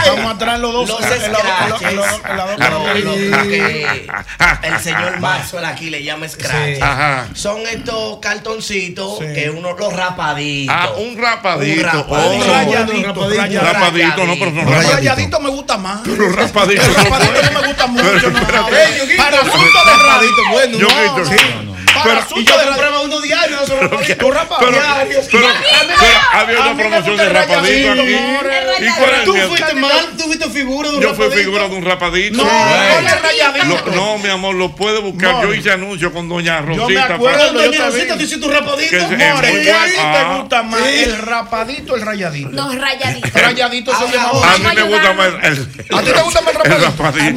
Vamos 0.08 0.34
a 0.34 0.38
traer 0.38 0.60
los 0.60 0.74
dos. 0.74 0.90
Los 0.90 0.99
No, 1.02 2.91
el 4.64 4.80
señor 4.80 5.20
Maxwell 5.20 5.66
aquí 5.66 5.90
le 5.90 6.03
llama 6.03 6.28
scratch. 6.28 6.80
Son 7.36 7.62
estos 7.68 8.20
cartoncitos 8.20 9.20
Sí. 9.20 9.26
que 9.34 9.49
uno 9.49 9.76
los 9.78 9.94
rapaditos. 9.94 10.76
Ah, 10.78 10.90
un 10.98 11.18
rapadito. 11.18 11.80
Un 11.82 11.84
rapadito. 11.86 12.08
Oh. 12.10 12.34
Un 12.36 12.48
rayadito, 12.48 13.08
Rapadito. 13.08 13.41
rayadito. 13.41 13.62
Rapadito, 13.62 14.26
no, 14.26 14.34
pero 14.34 14.45
son 14.52 14.56
Los 14.58 14.66
Rayadito. 14.66 14.95
rayaditos 14.95 15.41
me 15.41 15.49
gusta 15.49 15.78
más. 15.78 16.08
Los 16.08 16.36
rapaditos. 16.36 16.88
Los 16.88 17.03
rapaditos 17.03 17.52
no 17.53 17.62
mucho. 17.88 18.03
Pero 18.14 18.31
no. 18.31 19.18
Para 19.18 19.39
asunto 19.41 19.80
de 19.85 20.03
radio. 20.03 20.30
bueno, 20.52 20.77
Yo 20.77 20.88
no, 20.88 20.95
grito, 20.95 21.18
no. 21.18 21.26
sí. 21.26 21.70
Para 21.86 22.20
asunto 22.20 22.58
de 22.58 22.66
compraba 22.66 23.02
uno 23.02 23.20
diario 23.22 23.58
de 23.58 23.64
esos 23.64 23.80
rapaditos. 23.80 24.18
Pero, 24.60 24.72
diarios. 24.72 25.28
pero, 25.32 25.41
Diario. 25.48 25.95
pero 25.99 26.20
había 26.34 26.58
A 26.58 26.62
una 26.62 26.70
mí 26.74 26.76
me 26.76 26.84
promoción 26.90 27.12
gusta 27.18 27.24
de 27.24 27.30
el 27.30 27.36
rapadito 27.36 27.91
aquí. 27.91 28.86
¿Y 28.86 28.90
cuál 28.98 29.12
es 29.14 29.24
Tú 29.26 29.36
el 29.36 29.48
fuiste 29.48 29.74
mal, 29.76 30.10
tú 30.18 30.24
fuiste 30.24 30.49
figura 30.49 30.90
de 30.90 30.95
un 30.98 31.02
Yo 31.02 31.10
fui 31.14 31.26
rapadito. 31.26 31.44
figura 31.44 31.68
de 31.68 31.76
un 31.76 31.86
rapadito. 31.86 32.44
No, 32.44 33.95
no, 33.95 34.18
mi 34.18 34.30
amor, 34.30 34.56
lo 34.56 34.76
puede 34.76 34.99
buscar. 34.99 35.41
Yo 35.44 35.53
hice 35.53 35.72
anuncio 35.72 36.12
con 36.12 36.28
doña 36.30 36.60
Yo 36.62 36.66
Rosita. 36.88 37.08
me 37.08 37.14
acuerdo, 37.16 37.53
doña 37.53 37.86
Rosita, 37.88 38.18
tú 38.18 38.24
hiciste 38.24 38.45
un 38.45 38.53
rapadito. 38.53 38.95
¿y 38.95 39.03
a 39.03 39.06
te 39.12 39.72
Ah. 40.02 40.38
gusta 40.40 40.64
más 40.64 40.82
el 40.88 41.18
rapadito 41.18 41.94
o 41.94 41.95
el 41.95 42.02
rayadito? 42.06 42.49
No, 42.52 42.74
rayadito. 42.74 43.28
Rayadito 43.34 43.91
se 43.95 44.08
llama. 44.18 44.30
A 44.53 44.58
mí 44.58 44.66
me 44.76 44.84
gusta 44.84 45.14
más 45.14 45.28
el, 45.44 45.68
¿A 45.94 46.02
ti 46.02 46.12
te 46.12 46.22
gusta 46.22 46.41
más 46.41 46.53
el 46.53 46.62
el 46.62 46.82
rapadito? 46.82 47.36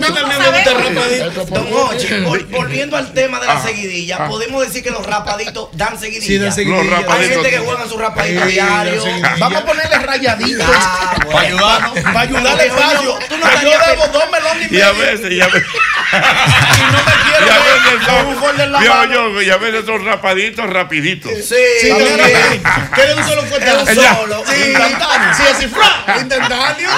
rapadito. 0.78 1.44
Don 1.46 1.66
Ochi, 1.72 2.06
vol- 2.24 2.46
volviendo 2.50 2.96
al 2.96 3.12
tema 3.12 3.40
de 3.40 3.46
la 3.46 3.52
Ah, 3.54 3.62
seguidilla, 3.64 4.16
ah. 4.20 4.26
Podemos 4.34 4.66
decir 4.66 4.82
que 4.82 4.90
los 4.90 5.04
rapaditos 5.06 5.68
dan 5.72 5.98
seguidilla. 5.98 6.26
Sí, 6.26 6.38
dan 6.38 6.52
seguidilla. 6.52 6.82
Los 6.84 6.92
Hay 6.92 7.02
rapaditos. 7.02 7.34
gente 7.34 7.50
que 7.50 7.58
juegan 7.58 7.88
su 7.88 7.98
rapadito 7.98 8.44
Sí, 8.44 8.52
diario. 8.52 8.92
dan 8.94 9.02
seguidilla. 9.02 9.36
Vamos 9.38 9.62
a 9.62 9.64
ponerle 9.66 9.98
rayaditos. 9.98 10.66
Ah, 10.74 11.14
bueno. 11.24 11.30
Para 11.32 11.46
ayudarnos. 11.46 12.00
Para 12.00 12.20
ayudarle 12.20 12.66
espacio. 12.66 13.18
Tú 13.28 13.38
no 13.38 13.46
Yo 13.62 13.70
debo 13.88 14.06
dos 14.08 14.24
melones 14.30 14.72
y 14.72 14.76
Y 14.76 14.80
a 14.82 14.92
medio. 14.92 15.06
veces, 15.12 15.32
y 15.32 15.40
a 15.40 15.46
veces, 15.46 15.68
Y 15.72 16.82
no 16.92 16.98
me 16.98 17.12
quiero 17.24 17.46
y 17.46 17.50
a 17.50 17.58
ver 17.58 17.80
veces 17.82 18.06
con 18.08 18.26
un 18.26 18.40
gol 18.40 18.56
de 18.56 18.66
la 18.66 18.78
son, 18.78 18.88
mano. 18.88 19.12
yo, 19.30 19.42
y 19.42 19.50
a 19.50 19.56
veces 19.56 19.86
son 19.86 20.04
rapaditos, 20.04 20.68
rapiditos. 20.70 21.32
Sí, 21.32 21.54
Sí. 21.80 21.90
¿Quieres 22.94 23.16
un 23.16 23.24
solo 23.24 23.42
fuerte? 23.44 23.72
Un 23.72 23.86
solo. 23.94 24.44
Sí, 24.46 24.62
Instantáneo. 24.70 25.34
Sí, 25.36 25.42
así, 25.54 25.66
¡fra! 25.68 26.16
Instantáneo. 26.20 26.90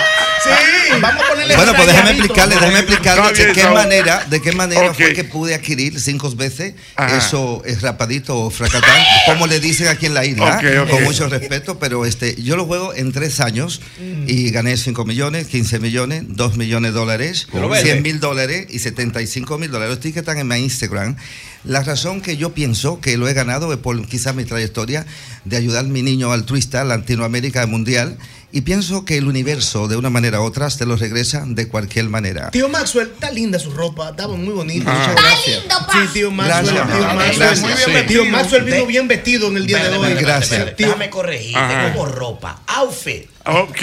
Sí. 0.47 1.01
Vamos 1.01 1.23
a 1.23 1.28
ponerle 1.28 1.56
Bueno, 1.56 1.73
pues 1.74 1.86
déjame 1.89 2.10
explicarle, 2.10 2.55
déjame 2.55 2.78
explicarle 2.78 3.44
de 3.47 3.52
qué 3.52 3.64
manera, 3.68 4.24
de 4.28 4.40
qué 4.43 4.52
manera 4.52 4.94
fue 4.94 5.12
que 5.12 5.24
pude 5.24 5.55
adquirir 5.55 6.01
cinco 6.01 6.31
veces 6.35 6.74
Ajá. 6.97 7.18
eso 7.18 7.62
es 7.64 7.82
rapadito 7.82 8.39
o 8.39 8.51
fracatán, 8.51 9.02
como 9.27 9.47
le 9.47 9.60
dicen 9.60 9.89
aquí 9.89 10.06
en 10.06 10.14
la 10.14 10.24
isla, 10.24 10.60
con 10.90 11.05
mucho 11.05 11.28
respeto, 11.28 11.78
pero 11.78 12.06
este, 12.06 12.40
yo 12.43 12.56
lo 12.56 12.64
juego 12.66 12.94
en 12.94 13.12
tres 13.12 13.40
años 13.40 13.81
y 14.27 14.51
gané 14.51 14.77
5 14.77 15.05
millones, 15.05 15.47
15 15.48 15.78
millones, 15.78 16.24
2 16.28 16.56
millones 16.56 16.93
de 16.93 16.98
dólares, 16.98 17.47
Pero 17.52 17.68
verde. 17.68 17.85
100 17.85 18.02
mil 18.02 18.20
dólares 18.20 18.66
y 18.70 18.78
75 18.78 19.59
mil 19.59 19.70
dólares. 19.70 19.94
Los 19.94 20.01
tickets 20.01 20.18
están 20.18 20.39
en 20.39 20.48
mi 20.48 20.56
Instagram. 20.56 21.16
La 21.64 21.82
razón 21.82 22.20
que 22.20 22.36
yo 22.36 22.52
pienso 22.55 23.01
que 23.01 23.16
lo 23.16 23.28
he 23.28 23.32
ganado 23.35 23.73
es 23.73 23.78
por 23.78 24.06
quizás 24.06 24.35
mi 24.35 24.44
trayectoria 24.44 25.05
de 25.44 25.56
ayudar 25.56 25.85
a 25.85 25.89
mi 25.89 26.02
niño 26.02 26.32
altruista, 26.32 26.85
Latinoamérica 26.85 27.66
mundial, 27.66 28.18
y 28.52 28.60
pienso 28.62 29.05
que 29.05 29.18
el 29.18 29.27
universo, 29.27 29.89
de 29.89 29.97
una 29.97 30.09
manera 30.10 30.40
u 30.40 30.44
otra, 30.44 30.68
te 30.70 30.86
lo 30.86 30.97
regresa 30.97 31.44
de 31.47 31.68
cualquier 31.68 32.09
manera. 32.09 32.51
Tío 32.51 32.68
Maxwell, 32.68 33.09
está 33.12 33.31
linda 33.31 33.59
su 33.59 33.70
ropa, 33.70 34.10
estaba 34.10 34.35
muy 34.36 34.55
bonita. 34.55 34.90
Ah. 34.90 34.94
Muchas 34.98 35.09
Está 35.16 35.23
gracias. 35.23 35.59
lindo, 35.60 35.74
pa. 35.86 35.93
Sí, 35.93 35.98
tío 36.12 36.31
Maxwell, 36.31 36.64
Gracias. 36.74 36.86
tío 36.98 37.06
Maxwell. 37.06 37.39
Gracias. 37.39 37.60
Muy 37.60 37.68
bien 37.73 37.85
Sí. 37.86 37.93
vestido. 37.93 38.23
Tío 38.23 38.31
Maxwell 38.32 38.64
vino 38.64 38.77
De- 38.77 38.86
bien 38.86 39.09
vestido 39.09 39.48
en 39.48 39.56
el 39.56 39.66
día 39.66 39.78
de 39.78 39.89
hoy. 39.90 39.94
espérate, 39.97 40.23
Gracias. 40.23 40.52
espérate, 40.52 40.77
Tío- 40.77 40.86
Déjame 40.86 41.10
corregirte 41.10 41.74
como 41.93 42.06
ropa. 42.06 42.62
Outfit. 42.66 43.27
Ok. 43.48 43.82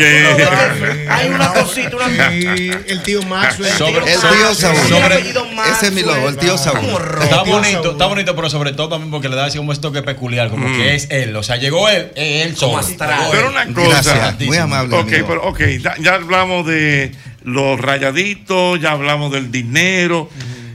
Hay 1.09 1.29
una 1.29 1.53
cosita, 1.53 1.95
una 1.95 2.29
Sí, 2.29 2.71
el 2.87 3.01
tío 3.03 3.21
Maxwell. 3.23 3.71
El 3.71 3.77
tío 3.77 4.55
Saúl. 4.55 4.77
Sobre- 4.89 5.19
Ese 5.71 5.87
es 5.87 5.91
mi 5.93 6.01
logo, 6.01 6.27
el 6.29 6.37
tío 6.37 6.57
Saúl. 6.57 6.79
Está 7.21 7.43
bonito, 7.43 7.91
está 7.91 8.05
bonito, 8.07 8.35
pero 8.35 8.49
sobre 8.49 8.73
todo 8.73 8.89
también 8.89 9.11
porque 9.11 9.29
le 9.29 9.35
da 9.35 9.45
así 9.45 9.57
como 9.57 9.71
este 9.71 9.81
toque 9.83 10.01
peculiar, 10.01 10.49
como 10.49 10.65
que 10.67 10.95
es 10.95 11.07
él. 11.11 11.35
O 11.35 11.43
sea, 11.43 11.55
llegó 11.57 11.87
él, 11.89 12.11
es 12.15 12.45
él 12.47 12.55
Como 12.59 12.81
solo. 12.83 12.97
Pero 13.31 13.49
una 13.49 13.65
cosa. 13.73 14.01
Gracias, 14.15 14.47
muy 14.47 14.57
amable. 14.57 14.95
Ok, 14.97 15.07
amigo. 15.07 15.27
pero 15.27 15.43
ok, 15.45 15.59
ya, 15.81 15.95
ya 15.99 16.15
hablamos 16.15 16.65
de 16.67 17.11
los 17.43 17.79
rayaditos, 17.79 18.79
ya 18.81 18.91
hablamos 18.91 19.31
del 19.31 19.51
dinero. 19.51 20.29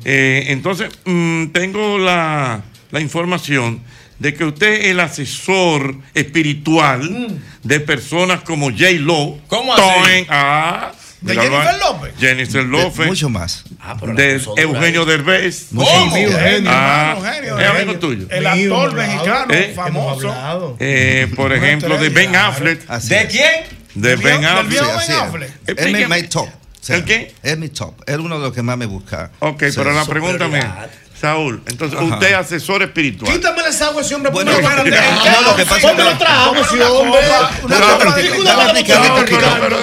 Eh, 0.04 0.44
entonces, 0.48 0.88
mm, 1.04 1.46
tengo 1.48 1.98
la, 1.98 2.62
la 2.90 3.00
información 3.00 3.82
de 4.18 4.34
que 4.34 4.44
usted 4.44 4.72
es 4.72 4.86
el 4.86 5.00
asesor 5.00 5.96
espiritual 6.14 7.40
de 7.62 7.80
personas 7.80 8.40
como 8.42 8.70
J. 8.70 8.90
Lo. 8.98 9.38
¿Cómo 9.48 9.74
así? 9.74 9.82
Toen, 9.82 10.26
ah, 10.30 10.92
¿De 11.20 11.34
Jennifer 11.34 11.68
ahí. 11.68 11.80
López? 11.80 12.14
Jennifer 12.18 12.64
López. 12.64 13.06
mucho 13.06 13.28
más. 13.28 13.64
Ah, 13.80 13.96
de 14.14 14.40
Eugenio 14.56 15.00
ahí. 15.02 15.06
Derbez. 15.06 15.66
¿Cómo? 15.74 16.16
Eugenio. 16.16 16.70
Ah, 16.72 17.14
Eugenio, 17.16 17.58
es 17.58 17.66
amigo 17.66 17.98
tuyo. 17.98 18.26
El 18.30 18.46
actor 18.46 18.94
mexicano 18.94 19.54
Eh, 19.54 19.72
famoso. 19.74 20.76
Eh, 20.78 21.32
por 21.34 21.52
ejemplo, 21.52 21.98
de 21.98 22.08
Ben. 22.10 22.36
Affleck. 22.36 22.88
Así 22.88 23.08
¿De 23.08 23.26
quién? 23.26 23.64
De 23.94 24.16
Ben 24.16 24.44
Affleck. 24.44 24.80
Ben 24.80 25.00
es. 25.00 25.10
Affleck. 25.10 25.50
Es 25.66 26.08
mi, 26.08 26.22
top. 26.28 26.48
O 26.48 26.50
sea, 26.80 26.96
¿El 26.96 27.04
qué? 27.04 27.34
Es 27.42 27.58
mi 27.58 27.68
top. 27.68 27.94
Es 28.06 28.16
uno 28.16 28.38
de 28.38 28.44
los 28.44 28.54
que 28.54 28.62
más 28.62 28.78
me 28.78 28.86
busca. 28.86 29.32
Ok, 29.40 29.64
pero 29.74 29.92
la 29.92 30.04
pregunta 30.04 30.46
me, 30.46 30.60
superioridad. 30.60 30.90
Saúl, 31.20 31.62
entonces 31.66 31.98
Ajá. 31.98 32.14
usted 32.14 32.28
es 32.28 32.34
asesor 32.34 32.82
espiritual. 32.82 33.32
Quítame 33.32 33.62
las 33.62 33.80
aguas, 33.82 34.06
ese 34.06 34.14
hombre. 34.14 34.30
Bueno, 34.30 34.52
Ponme 34.52 34.64
espérate, 34.68 34.90
la- 34.90 35.32
no, 35.32 35.42
lo 35.50 35.56
que 35.56 35.64
pasa 35.66 35.76
es 35.76 35.82
Ponme 35.96 36.64
sí, 36.70 36.74
Una 36.76 36.90
hombre. 36.90 37.20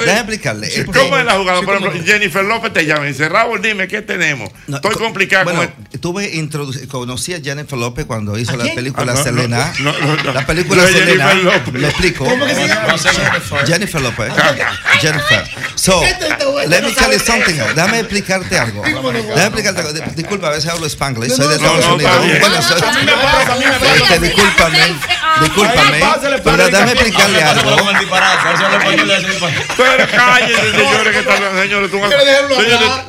Déjame 0.05 0.19
explicarle, 0.19 0.85
¿Cómo 0.85 1.17
es 1.17 1.25
la 1.25 1.33
jugada? 1.33 1.61
Por 1.61 1.75
ejemplo, 1.75 2.01
Jennifer 2.05 2.43
López 2.45 2.73
te 2.73 2.85
llama 2.85 3.05
y 3.05 3.09
dice, 3.09 3.27
Raúl, 3.29 3.61
dime, 3.61 3.87
¿qué 3.87 4.01
tenemos? 4.01 4.49
Estoy 4.67 4.93
co- 4.93 4.99
complicado 4.99 5.43
bueno, 5.45 5.59
con 5.61 5.99
tuve 5.99 6.35
introducido, 6.35 6.87
conocí 6.87 7.33
a 7.33 7.41
Jennifer 7.41 7.77
López 7.77 8.05
cuando 8.05 8.37
hizo 8.37 8.51
¿A 8.53 8.57
la 8.57 8.73
película 8.73 9.13
Ah, 9.13 9.23
Selena. 9.23 9.73
la 10.33 10.45
película 10.45 10.85
Selena. 10.87 11.27
Jennifer 11.29 11.43
López. 11.43 11.73
Le 11.81 11.87
explico. 11.87 12.25
¿Cómo 12.25 12.45
que 12.45 12.55
se 12.55 12.67
llama? 12.67 12.95
Jennifer 13.65 14.01
López. 14.01 14.33
Jennifer. 15.01 15.43
So, 15.75 16.01
let 16.01 16.81
me 16.83 16.93
tell 16.93 17.11
you 17.11 17.19
something. 17.19 17.55
Déjame 17.75 17.99
explicarte 17.99 18.57
algo. 18.57 18.81
Déjame 18.83 19.43
explicarte 19.43 19.81
algo. 19.81 19.93
Disculpa, 20.15 20.47
a 20.47 20.51
veces 20.51 20.69
hablo 20.69 20.85
spanglish. 20.87 21.24
Soy 21.29 21.47
de 21.47 21.55
Estados 21.55 21.85
no, 21.87 21.95
Unidos. 21.95 22.13
Bueno, 22.39 22.61
soy- 22.61 22.81
A 22.81 22.91
mí 22.91 23.05
me 23.05 23.11
pasa, 23.13 23.53
a 23.53 23.55
mí 23.55 23.65
me 23.65 23.71
pasa. 23.71 23.95
Este, 23.95 24.19
discúlpame, 24.19 24.79
discúlpame. 25.41 25.99
Pero 26.43 26.65
déjame 26.67 26.91
explicarle 26.91 27.41
algo. 27.43 27.75
Pero 29.77 30.07
cállese, 30.11 30.71
señores, 30.71 31.13
que 31.13 31.19
están, 31.19 31.41
señores, 31.61 31.91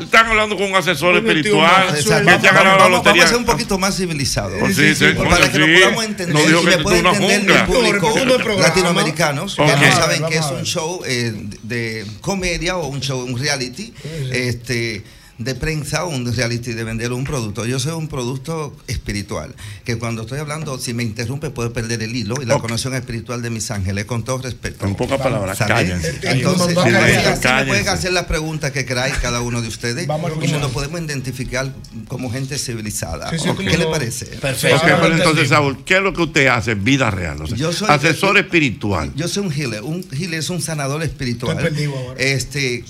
están 0.01 0.27
hablando 0.27 0.57
con 0.57 0.67
un 0.71 0.77
asesor 0.77 1.17
espiritual 1.17 1.95
que 1.95 2.03
Vamos, 2.11 2.43
ganado 2.43 2.65
la 2.65 2.71
vamos- 2.71 2.79
vamos 2.79 2.91
lotería. 2.99 3.25
a 3.25 3.29
ser 3.29 3.37
un 3.37 3.45
poquito 3.45 3.79
más 3.79 3.97
civilizados. 3.97 4.75
Sí, 4.75 4.95
sí, 4.95 5.07
para 5.29 5.51
que 5.51 5.59
lo 5.59 5.67
podamos 5.81 6.05
entender 6.05 6.37
y 6.49 6.53
tú 6.53 6.83
pueda 6.83 6.99
entender 6.99 7.57
el 7.57 7.65
público 7.65 8.13
latinoamericanos 8.59 9.57
que 9.57 9.63
no 9.67 9.93
saben 9.97 10.27
que 10.27 10.37
es 10.37 10.47
un 10.47 10.65
show 10.65 11.03
eh, 11.07 11.33
de 11.63 12.07
comedia 12.21 12.77
o 12.77 12.87
un 12.87 13.01
show, 13.01 13.21
un 13.21 13.39
reality, 13.39 13.93
este 14.33 15.03
de 15.39 15.55
prensa 15.55 16.05
o 16.05 16.09
un 16.09 16.33
reality 16.35 16.73
de 16.73 16.83
vender 16.85 17.13
un 17.13 17.25
producto. 17.25 17.67
Yo 17.67 17.79
soy 17.79 17.93
un 17.93 18.09
producto 18.09 18.75
espiritual, 18.87 19.55
que 19.85 19.99
cuando 19.99 20.23
estoy 20.23 20.39
hablando, 20.39 20.79
si 20.79 20.95
me 20.95 21.03
interrumpe, 21.03 21.51
puedo 21.51 21.73
perder 21.73 22.03
el 22.03 22.17
hilo 22.17 22.37
y 22.41 22.47
la 22.47 22.55
Ok. 22.57 22.63
conexión 22.63 22.95
espiritual 22.95 23.43
de 23.43 23.51
mis 23.51 23.71
ángeles, 23.71 24.07
con 24.07 24.25
todo 24.25 24.39
respeto. 24.39 24.87
En 24.87 24.95
pocas 24.95 25.21
palabras, 25.21 25.59
cállense. 25.59 26.19
Entonces, 26.23 26.75
pueden- 26.75 26.93
cállense. 26.95 27.37
si 27.43 27.49
me 27.55 27.65
pueden 27.67 27.89
hacer 27.89 28.13
las 28.13 28.25
preguntas 28.25 28.73
que 28.73 28.85
queráis 28.87 29.15
cada 29.19 29.41
uno 29.43 29.61
de 29.61 29.69
ustedes 29.69 30.07
Vamos 30.07 30.33
y 30.43 30.49
nos 30.53 30.71
podemos 30.73 31.01
identificar 31.01 31.73
como 32.09 32.31
gente 32.31 32.57
civilizada. 32.59 33.31
Sí, 33.31 33.39
sí, 33.39 33.49
Ok. 33.49 33.57
como 33.57 33.69
¿Qué 33.71 33.77
le 33.79 33.85
no. 33.85 33.91
parece? 33.91 34.27
Perfecto. 34.27 34.77
Ok, 34.77 34.83
pero 35.03 35.15
entonces, 35.17 35.49
Saúl, 35.51 35.85
¿qué 35.85 35.97
es 35.97 36.03
lo 36.03 36.13
que 36.15 36.23
usted 36.23 36.47
hace 36.47 36.71
en 36.73 36.85
vida 36.85 37.11
real? 37.11 37.43
O 37.43 37.47
sea, 37.47 37.57
Yo 37.57 37.73
soy- 37.73 37.89
asesor 37.91 38.39
espiritual. 38.39 39.13
Yo 39.15 39.29
soy 39.29 39.47
un 39.47 39.53
healer. 39.53 39.83
Un 39.83 40.05
healer 40.13 40.39
es 40.41 40.51
un 40.51 40.63
sanador 40.63 41.03
espiritual. 41.03 41.57
Estoy 41.59 41.71
perdido 41.71 41.97
ahora. 41.99 42.21
Este, 42.23 42.85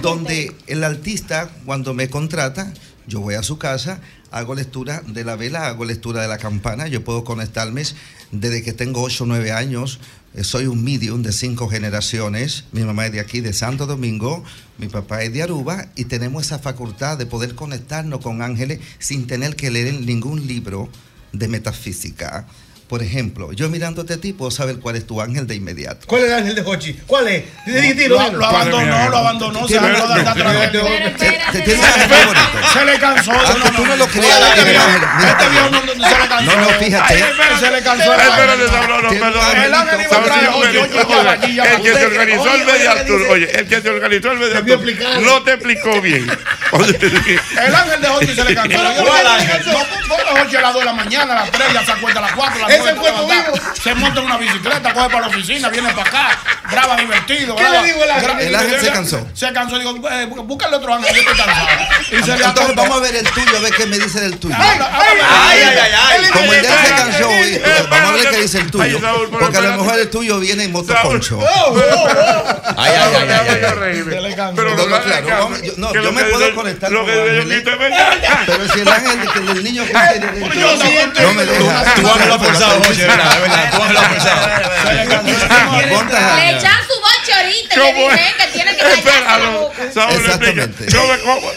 donde 0.00 0.52
el 0.66 0.84
artista, 0.84 1.50
cuando 1.64 1.81
me 1.92 2.08
contrata, 2.08 2.72
yo 3.06 3.20
voy 3.20 3.34
a 3.34 3.42
su 3.42 3.58
casa, 3.58 4.00
hago 4.30 4.54
lectura 4.54 5.02
de 5.06 5.24
la 5.24 5.36
vela, 5.36 5.66
hago 5.66 5.84
lectura 5.84 6.22
de 6.22 6.28
la 6.28 6.38
campana. 6.38 6.86
Yo 6.86 7.02
puedo 7.04 7.24
conectarme 7.24 7.82
desde 8.30 8.62
que 8.62 8.72
tengo 8.72 9.02
8 9.02 9.24
o 9.24 9.26
9 9.26 9.52
años. 9.52 9.98
Eh, 10.34 10.44
Soy 10.44 10.66
un 10.66 10.82
medium 10.82 11.22
de 11.22 11.32
cinco 11.32 11.68
generaciones. 11.68 12.64
Mi 12.72 12.82
mamá 12.82 13.06
es 13.06 13.12
de 13.12 13.20
aquí, 13.20 13.40
de 13.40 13.52
Santo 13.52 13.86
Domingo. 13.86 14.44
Mi 14.78 14.88
papá 14.88 15.22
es 15.22 15.32
de 15.32 15.42
Aruba. 15.42 15.88
Y 15.96 16.04
tenemos 16.04 16.46
esa 16.46 16.58
facultad 16.58 17.18
de 17.18 17.26
poder 17.26 17.54
conectarnos 17.54 18.20
con 18.20 18.40
ángeles 18.40 18.80
sin 18.98 19.26
tener 19.26 19.56
que 19.56 19.70
leer 19.70 19.94
ningún 19.94 20.46
libro 20.46 20.88
de 21.32 21.48
metafísica. 21.48 22.46
Por 22.92 23.02
ejemplo, 23.02 23.52
yo 23.52 23.70
mirando 23.70 24.02
a 24.02 24.04
este 24.04 24.18
tipo, 24.18 24.50
saber 24.50 24.76
cuál 24.78 24.96
es 24.96 25.06
tu 25.06 25.18
ángel 25.22 25.46
de 25.46 25.54
inmediato. 25.54 26.06
¿Cuál 26.06 26.24
es 26.24 26.28
el 26.28 26.34
ángel 26.34 26.54
de 26.56 26.60
Hochi? 26.60 26.92
¿Cuál 27.06 27.26
es? 27.28 27.44
Lo, 28.06 28.32
lo 28.32 28.44
abandonó, 28.44 29.08
lo 29.08 29.16
abandonó, 29.16 29.66
se 29.66 29.78
bonito. 29.78 30.04
Se 32.70 32.84
le 32.84 32.98
cansó. 32.98 33.32
Aunque 33.32 33.70
tú 33.70 33.86
no 33.86 33.96
lo 33.96 34.06
creas, 34.08 34.40
Este 34.58 34.64
viejo- 35.48 35.70
no 35.70 35.80
se 35.80 36.18
le 36.18 36.28
cansó. 36.28 36.44
No, 36.44 36.60
no, 36.60 36.68
fíjate. 36.68 37.24
Se 37.60 37.70
le 37.70 37.82
cansó. 37.82 38.12
el 38.12 38.20
Espérate, 38.20 38.64
no, 38.88 39.00
no, 39.00 39.08
perdón. 39.08 39.56
El 39.56 39.74
ángel 39.74 40.00
El 40.02 41.82
que 41.82 41.94
se 41.94 42.06
organizó 42.06 42.54
el 42.54 42.66
mediatur, 42.66 43.18
dice- 43.20 43.30
oye, 43.32 43.58
el 43.58 43.68
que 43.68 43.80
se 43.80 43.88
organizó 43.88 44.32
el 44.32 44.38
mediatur 44.38 44.70
explicarle. 44.72 45.22
no 45.26 45.42
te 45.42 45.52
explicó 45.54 46.00
bien. 46.02 46.30
El 46.30 47.74
ángel 47.74 48.00
de 48.02 48.08
Hochi 48.08 48.34
se 48.34 48.44
le 48.44 48.54
cansó. 48.54 48.78
¿Cuál 49.06 49.26
ángel? 49.26 49.62
No, 49.66 49.78
fue 50.08 50.16
a 50.20 50.34
las 50.34 50.46
8 50.46 50.58
a 50.58 50.62
las 50.62 50.72
2 50.74 50.80
de 50.82 50.86
la 50.86 50.92
mañana, 50.92 51.32
a 51.32 51.36
las 51.40 51.50
3 51.52 51.72
ya 51.72 51.84
se 51.86 51.92
acuesta 51.92 52.18
a 52.18 52.22
las 52.22 52.32
4. 52.32 52.64
a 52.64 52.68
las 52.68 52.81
Ese 52.84 52.94
cuerpo 52.96 53.26
vivo. 53.26 53.52
Se 53.82 53.94
monta 53.94 54.20
en 54.20 54.26
una 54.26 54.36
bicicleta, 54.38 54.94
coge 54.94 55.08
para 55.08 55.20
la 55.22 55.26
oficina, 55.28 55.68
viene 55.68 55.92
para 55.92 56.08
acá, 56.08 56.38
graba 56.70 56.96
divertido. 56.96 57.56
¿Qué 57.56 57.62
graba- 57.62 57.80
le 57.82 57.86
digo 57.92 58.04
el 58.04 58.10
ángel? 58.10 58.30
gra- 58.30 58.40
El 58.40 58.54
ángel 58.56 58.80
se 58.80 58.90
cansó. 58.92 59.28
Se 59.34 59.52
cansó, 59.52 59.78
digo, 59.78 60.08
eh, 60.10 60.26
búscale 60.26 60.76
otro 60.76 60.94
ángel, 60.94 61.14
yo 61.14 61.20
estoy 61.22 61.36
cansado. 61.36 61.68
Y 62.10 62.22
se 62.22 62.36
le 62.36 62.44
Entonces 62.44 62.76
vamos 62.76 62.96
a 62.98 63.00
ver 63.00 63.16
el 63.16 63.30
tuyo, 63.30 63.56
a 63.56 63.60
ver 63.60 63.72
qué 63.74 63.86
me 63.86 63.98
dice 63.98 64.20
del 64.20 64.38
tuyo. 64.38 64.54
Ay, 64.58 64.78
ay, 64.80 65.62
ay, 65.80 65.92
ay. 66.08 66.30
Como 66.32 66.52
el 66.52 66.62
de 66.62 66.68
él 66.68 66.74
se 66.84 66.90
cansó, 66.94 67.28
vamos 67.90 68.10
a 68.10 68.12
ver 68.14 68.30
qué 68.30 68.36
dice 68.42 68.58
el 68.58 68.70
tuyo. 68.70 69.00
Porque 69.30 69.58
a 69.58 69.60
lo 69.60 69.76
mejor 69.82 69.98
el 69.98 70.10
tuyo 70.10 70.38
viene 70.40 70.64
en 70.64 70.72
motoconcho. 70.72 71.38
Ay, 72.76 72.92
ay, 72.96 73.14
ay, 73.16 73.28
ay, 73.30 73.48
ay. 73.48 74.04
Pero 74.54 74.76
no, 75.76 75.92
yo, 75.94 76.12
me 76.12 76.24
puedo 76.24 76.54
conectar 76.54 76.90
lo 76.90 77.04
que 77.04 77.12
verdad. 77.12 78.18
Pero 78.46 78.68
si 78.68 78.80
el 78.80 78.88
ángel 78.88 79.20
que 79.32 79.38
el 79.52 79.64
niño 79.64 79.84
que 79.84 79.92
Yo 80.62 81.22
no 81.22 81.34
me 81.34 81.44
deja. 81.44 81.94
Tú 81.94 82.08
ángel 82.08 82.28
lo 82.28 82.34
has 82.34 82.40
Joche, 82.78 83.06
verdad, 83.06 83.32
es 83.34 83.40
verdad. 83.40 83.70
Tú 83.72 83.76
forzado. 85.94 86.36
Le 86.36 86.50
echan 86.58 86.78
su 86.86 87.00
boche 87.00 87.32
ahorita 87.34 87.74
y 87.74 87.78
le 87.78 87.92
dije 88.16 88.34
que 88.38 88.46
tiene 88.52 88.70
que 88.76 88.82
callarse 88.82 89.38
la 89.38 89.50
boca. 89.50 89.82
Exactamente. 90.16 90.86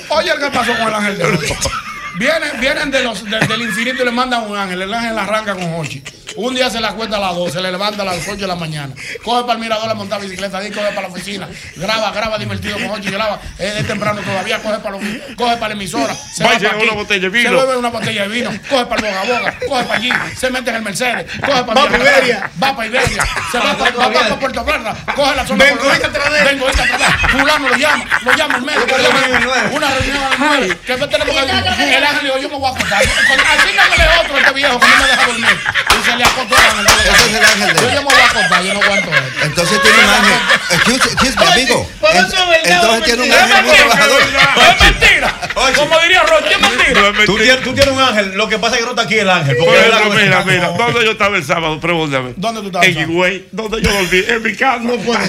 Oye, 0.10 0.32
¿qué 0.40 0.52
pasó 0.52 0.78
con 0.78 0.88
el 0.88 0.94
ángel 0.94 1.18
de? 1.18 1.56
Vienen, 2.18 2.62
vienen 2.62 2.92
de 2.92 3.04
los, 3.04 3.26
de- 3.30 3.40
del 3.40 3.62
infinito 3.64 4.02
y 4.02 4.06
le 4.06 4.12
mandan 4.12 4.44
un 4.50 4.58
ángel. 4.58 4.82
El 4.82 4.94
ángel 4.94 5.18
arranca 5.20 5.54
con 5.54 5.74
Hochi. 5.76 6.02
Un 6.38 6.54
día 6.54 6.70
se 6.70 6.82
la 6.82 6.92
cuenta 6.94 7.18
a 7.18 7.20
las 7.20 7.36
12, 7.36 7.52
se 7.54 7.62
le 7.62 7.72
levanta 7.72 8.02
a 8.02 8.06
las 8.06 8.18
8 8.28 8.36
de 8.36 8.48
la 8.48 8.56
mañana. 8.56 8.94
Coge 9.24 9.42
para 9.44 9.54
el 9.54 9.60
mirador 9.60 9.90
a 9.90 9.94
montar 9.94 10.20
bicicleta, 10.22 10.60
de 10.60 10.66
ahí 10.66 10.72
coge 10.72 10.88
para 10.90 11.04
la 11.04 11.08
oficina. 11.08 11.48
Graba, 11.78 12.12
graba 12.12 12.38
divertido 12.38 12.76
con 12.78 12.90
Hochi, 12.92 13.10
graba. 13.10 13.40
Es 13.58 13.76
de 13.76 13.84
temprano 13.84 14.20
todavía, 14.22 14.60
coge 14.62 14.80
para, 14.80 14.98
la 14.98 15.02
ofi- 15.02 15.36
coge 15.36 15.56
para 15.58 15.68
la 15.70 15.74
emisora. 15.76 16.14
Se 16.14 16.44
Va 16.44 16.50
para 16.50 16.60
bebe 16.60 16.76
aquí, 16.76 16.84
una 16.84 16.94
botella 16.94 17.22
de 17.22 17.30
vino. 17.30 17.50
Se 17.50 17.56
bebe 17.56 17.78
una 17.78 17.90
botella 17.90 18.22
de 18.24 18.28
vino. 18.28 18.50
Coge 18.70 18.86
para 18.86 19.08
el 19.08 19.16
boga 19.16 19.40
boga, 19.40 19.60
coge 19.70 19.84
para 19.86 20.00
allí. 20.00 20.10
Se 20.38 20.50
mete 20.50 20.70
en 20.72 20.76
el 20.76 20.82
Mercedes. 20.82 21.26
Coge 21.40 21.64
para 21.64 21.82
Va 21.82 21.88
para 21.90 21.98
Iberia. 22.04 22.52
Va 22.62 22.76
para 22.76 22.88
Iberia. 22.88 23.26
Se 23.52 23.58
va 23.60 23.78
para, 23.78 23.92
va 23.96 24.12
para 24.12 24.40
Puerto 24.40 24.66
Plata. 24.66 24.96
Coge 25.16 25.36
la 25.36 25.48
zona. 25.48 25.64
Vengo, 25.66 25.84
otra 25.88 26.30
vez. 26.30 26.44
Vengo 26.44 26.66
ahorita 26.66 26.84
otra 26.84 26.98
vez. 26.98 27.08
Fulano 27.32 27.70
lo 27.70 27.76
llama. 27.78 28.06
Lo 28.26 28.36
llama 28.36 28.58
el 28.58 28.62
médico. 28.64 28.86
lo 28.98 29.76
Una 29.76 29.90
reunión 29.90 30.18
a 30.24 30.30
las 30.32 30.40
nueve. 30.40 30.78
Que 30.86 30.98
me 30.98 31.08
tenemos 31.08 31.34
que 31.36 31.96
El 31.98 32.04
ángel 32.04 32.24
dijo, 32.24 32.38
yo 32.40 32.50
me 32.50 32.56
voy 32.58 32.66
a 32.72 32.76
acostar. 32.76 33.04
Asígnamele 33.04 34.04
otro 34.22 34.36
a 34.36 34.40
este 34.40 34.52
viejo 34.54 34.80
que 34.80 34.88
no 34.88 34.98
me 34.98 35.08
deja 35.08 35.26
dormir. 35.28 35.60
Y 36.00 36.04
se 36.10 36.16
le. 36.18 36.25
Ese 36.26 37.30
es 37.30 37.34
el 37.36 37.46
ángel 37.46 37.74
de 37.74 37.82
Yo 37.82 37.88
él. 37.88 37.94
ya 37.94 38.00
me 38.02 38.06
voy 38.06 38.14
a 38.16 38.62
yo 38.62 38.74
no 38.74 38.82
aguanto 38.82 39.10
esto. 39.12 39.46
Entonces 39.46 39.82
tiene 39.82 39.98
un 39.98 40.10
ángel. 40.10 40.40
Excuse, 40.72 41.10
excuse 41.12 41.36
me, 41.40 41.46
amigo. 41.46 41.90
Entonces 42.02 43.00
es 43.00 43.04
tiene 43.06 43.24
un 43.24 43.32
ángel 43.32 43.64
muy 43.64 43.76
Es 43.76 43.86
mentira, 43.86 43.90
trabajador. 43.90 44.22
Es 44.22 44.82
mentira. 44.82 45.40
Como 45.76 46.00
diría 46.00 46.24
Roche, 46.24 46.52
es 46.52 46.60
mentira. 46.60 47.26
Tú 47.64 47.74
tienes, 47.74 47.94
un 47.94 48.02
ángel, 48.02 48.36
lo 48.36 48.50
que 48.50 48.60
pasa 48.60 48.76
es 48.76 48.80
que 48.80 48.86
no 48.86 48.92
está 48.92 49.04
aquí 49.04 49.16
el 49.20 49.30
ángel. 49.30 49.58
Mira, 49.58 50.44
mira, 50.46 50.70
¿dónde 50.78 51.06
yo 51.06 51.12
estaba 51.12 51.38
el 51.38 51.46
sábado? 51.46 51.80
Pregúntame. 51.80 52.34
¿Dónde 52.36 52.62
tú 52.62 52.68
estabas? 52.68 52.88
En 52.88 52.98
Higüey, 52.98 53.48
¿dónde 53.52 53.82
yo 53.82 53.92
dormí? 53.92 54.24
En 54.28 54.44
mi 54.44 54.56
casa. 54.56 54.82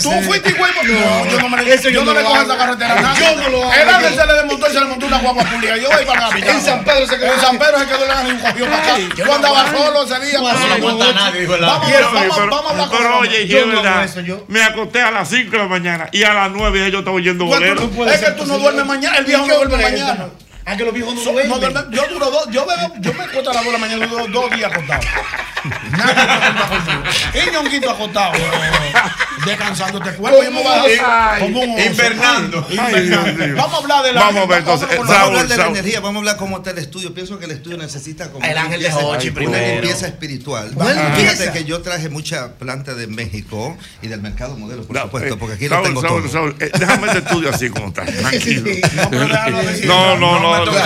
Tú 0.02 0.10
fuiste 0.22 0.50
igual 0.50 0.72
porque 0.74 0.92
no, 0.92 1.26
yo 1.30 1.40
no 1.40 1.48
me 1.48 1.62
le, 1.62 1.74
Eso 1.74 1.88
yo 1.88 2.00
yo 2.00 2.04
no 2.04 2.14
le 2.14 2.22
cojo 2.22 2.42
esa 2.42 2.56
carretera. 2.56 3.14
Yo 3.18 3.36
no 3.36 3.48
lo 3.48 3.62
hago, 3.64 3.72
El 3.74 3.88
ángel 3.88 4.14
yo. 4.14 4.20
se 4.20 4.26
le 4.26 4.34
desmontó 4.34 4.68
y 4.68 4.72
se 4.72 4.80
le 4.80 4.86
montó 4.86 5.06
una 5.06 5.18
guagua 5.18 5.44
pública. 5.44 5.76
Yo 5.76 5.88
voy 5.90 6.04
para 6.04 6.20
la 6.20 6.28
capital. 6.28 6.56
En 6.56 6.62
San 6.62 6.84
Pedro 6.84 7.06
se 7.06 7.18
quedó. 7.18 7.34
En 7.34 7.40
San 7.40 7.58
Pedro 7.58 7.78
se 7.78 7.86
quedó 7.86 8.04
el 8.04 8.10
ángel 8.10 8.36
y 8.36 8.38
cogió 8.40 8.64
para 8.66 8.82
acá. 8.82 8.96
Yo 9.16 9.34
andaba 9.34 9.70
solo 9.70 10.02
ese 10.04 10.20
día. 10.26 10.40
Aguanta 10.90 11.12
nadie, 11.20 11.40
dijo 11.40 11.54
el 11.54 11.60
Vamos, 11.62 11.86
pero- 11.90 12.50
vamos 12.50 12.88
Pero 12.90 13.18
oye, 13.18 13.46
Yo 13.46 13.66
verdad. 13.66 14.08
Me 14.48 14.62
acosté 14.62 15.00
a 15.02 15.10
las 15.10 15.28
5 15.28 15.50
de 15.50 15.58
la 15.58 15.66
mañana 15.66 16.08
y 16.12 16.22
a 16.24 16.34
las 16.34 16.50
9 16.52 16.78
ya 16.80 16.88
yo 16.88 16.98
estaba 17.00 17.16
oyendo 17.16 17.46
¿Cuánto 17.46 17.66
bolero. 17.66 17.82
tú 17.82 17.90
puedes 17.96 18.14
Es 18.20 18.28
que 18.28 18.32
tú 18.32 18.46
no 18.46 18.58
duermes 18.58 18.86
mañana, 18.86 19.16
el 19.18 19.24
viejo 19.24 19.44
¿Y 19.44 19.48
no 19.48 19.54
duerme 19.56 19.82
mañana. 19.82 20.28
Ah, 20.68 20.76
que 20.76 20.84
los 20.84 20.92
viejos 20.92 21.14
no 21.14 21.20
So- 21.22 21.30
duermen. 21.32 21.48
no 21.60 21.60
duerme- 21.60 21.90
yo 21.90 22.08
duro 22.08 22.28
dos, 22.30 22.48
yo, 22.50 22.66
veo, 22.66 22.92
yo 23.00 23.12
me 23.14 23.22
acuesto 23.22 23.50
a 23.50 23.54
las 23.54 23.64
2 23.64 23.72
de 23.72 23.72
la 23.72 23.78
mañana, 23.78 24.06
duro 24.06 24.26
dos 24.26 24.50
días 24.50 24.72
acostado. 24.72 25.00
Nadie 25.92 26.14
me 26.14 26.32
acostado 26.32 27.02
conmigo. 27.02 27.02
Y 27.34 27.50
ñonguito 27.52 27.90
acostado, 27.90 28.32
descansando 29.44 29.98
este 29.98 30.12
cuerpo. 30.16 30.38
Voy 30.38 30.46
a 30.46 31.36
como 31.38 31.60
un 31.60 31.70
oso. 31.70 31.86
Invernando. 31.86 32.66
Invernando. 32.70 33.56
Vamos 33.56 33.74
a 33.74 33.76
hablar 33.82 34.02
de 34.04 34.12
la 34.12 34.20
Vamos 34.22 34.42
a 34.42 34.46
ver, 34.46 34.58
entonces, 34.58 34.88
Vamos 34.98 35.10
a 35.10 35.22
hablar 35.22 35.46
de 35.48 35.56
la 35.56 35.66
energía, 35.66 36.00
vamos 36.00 36.16
a 36.16 36.18
hablar 36.18 36.36
cómo 36.36 36.56
está 36.56 36.70
el 36.70 36.78
estudio. 36.78 37.14
Pienso 37.14 37.38
que 37.38 37.44
el 37.44 37.50
estudio 37.52 37.76
necesita 37.78 38.30
como 38.32 38.44
El 38.44 38.52
una 38.52 38.62
ángel 38.62 38.82
de 38.82 38.88
limpieza- 38.88 39.06
Hochi 39.06 39.28
una 39.28 39.34
primero. 39.36 39.72
limpieza 39.74 40.06
espiritual. 40.06 40.72
Una 40.74 41.14
Fíjate 41.16 41.52
que 41.52 41.64
yo 41.64 41.80
traje 41.82 42.08
mucha 42.08 42.54
planta 42.54 42.94
de 42.94 43.06
México 43.06 43.76
y 44.02 44.08
del 44.08 44.20
mercado 44.20 44.56
modelo, 44.56 44.82
por 44.84 44.96
No, 44.96 45.02
supuesto, 45.02 45.34
eh, 45.34 45.36
porque 45.38 45.54
aquí 45.54 45.68
Saúl, 45.68 45.82
lo 45.82 45.88
tengo 45.88 46.00
Saúl, 46.02 46.22
todo. 46.22 46.32
Saúl, 46.32 46.56
eh, 46.60 46.70
déjame 46.78 47.06
este 47.06 47.18
estudio 47.20 47.50
así 47.54 47.70
como 47.70 47.88
está, 47.88 48.04
tranquilo. 48.06 48.70
No. 49.86 50.16
No, 50.16 50.40
no, 50.40 50.55
toques. 50.64 50.80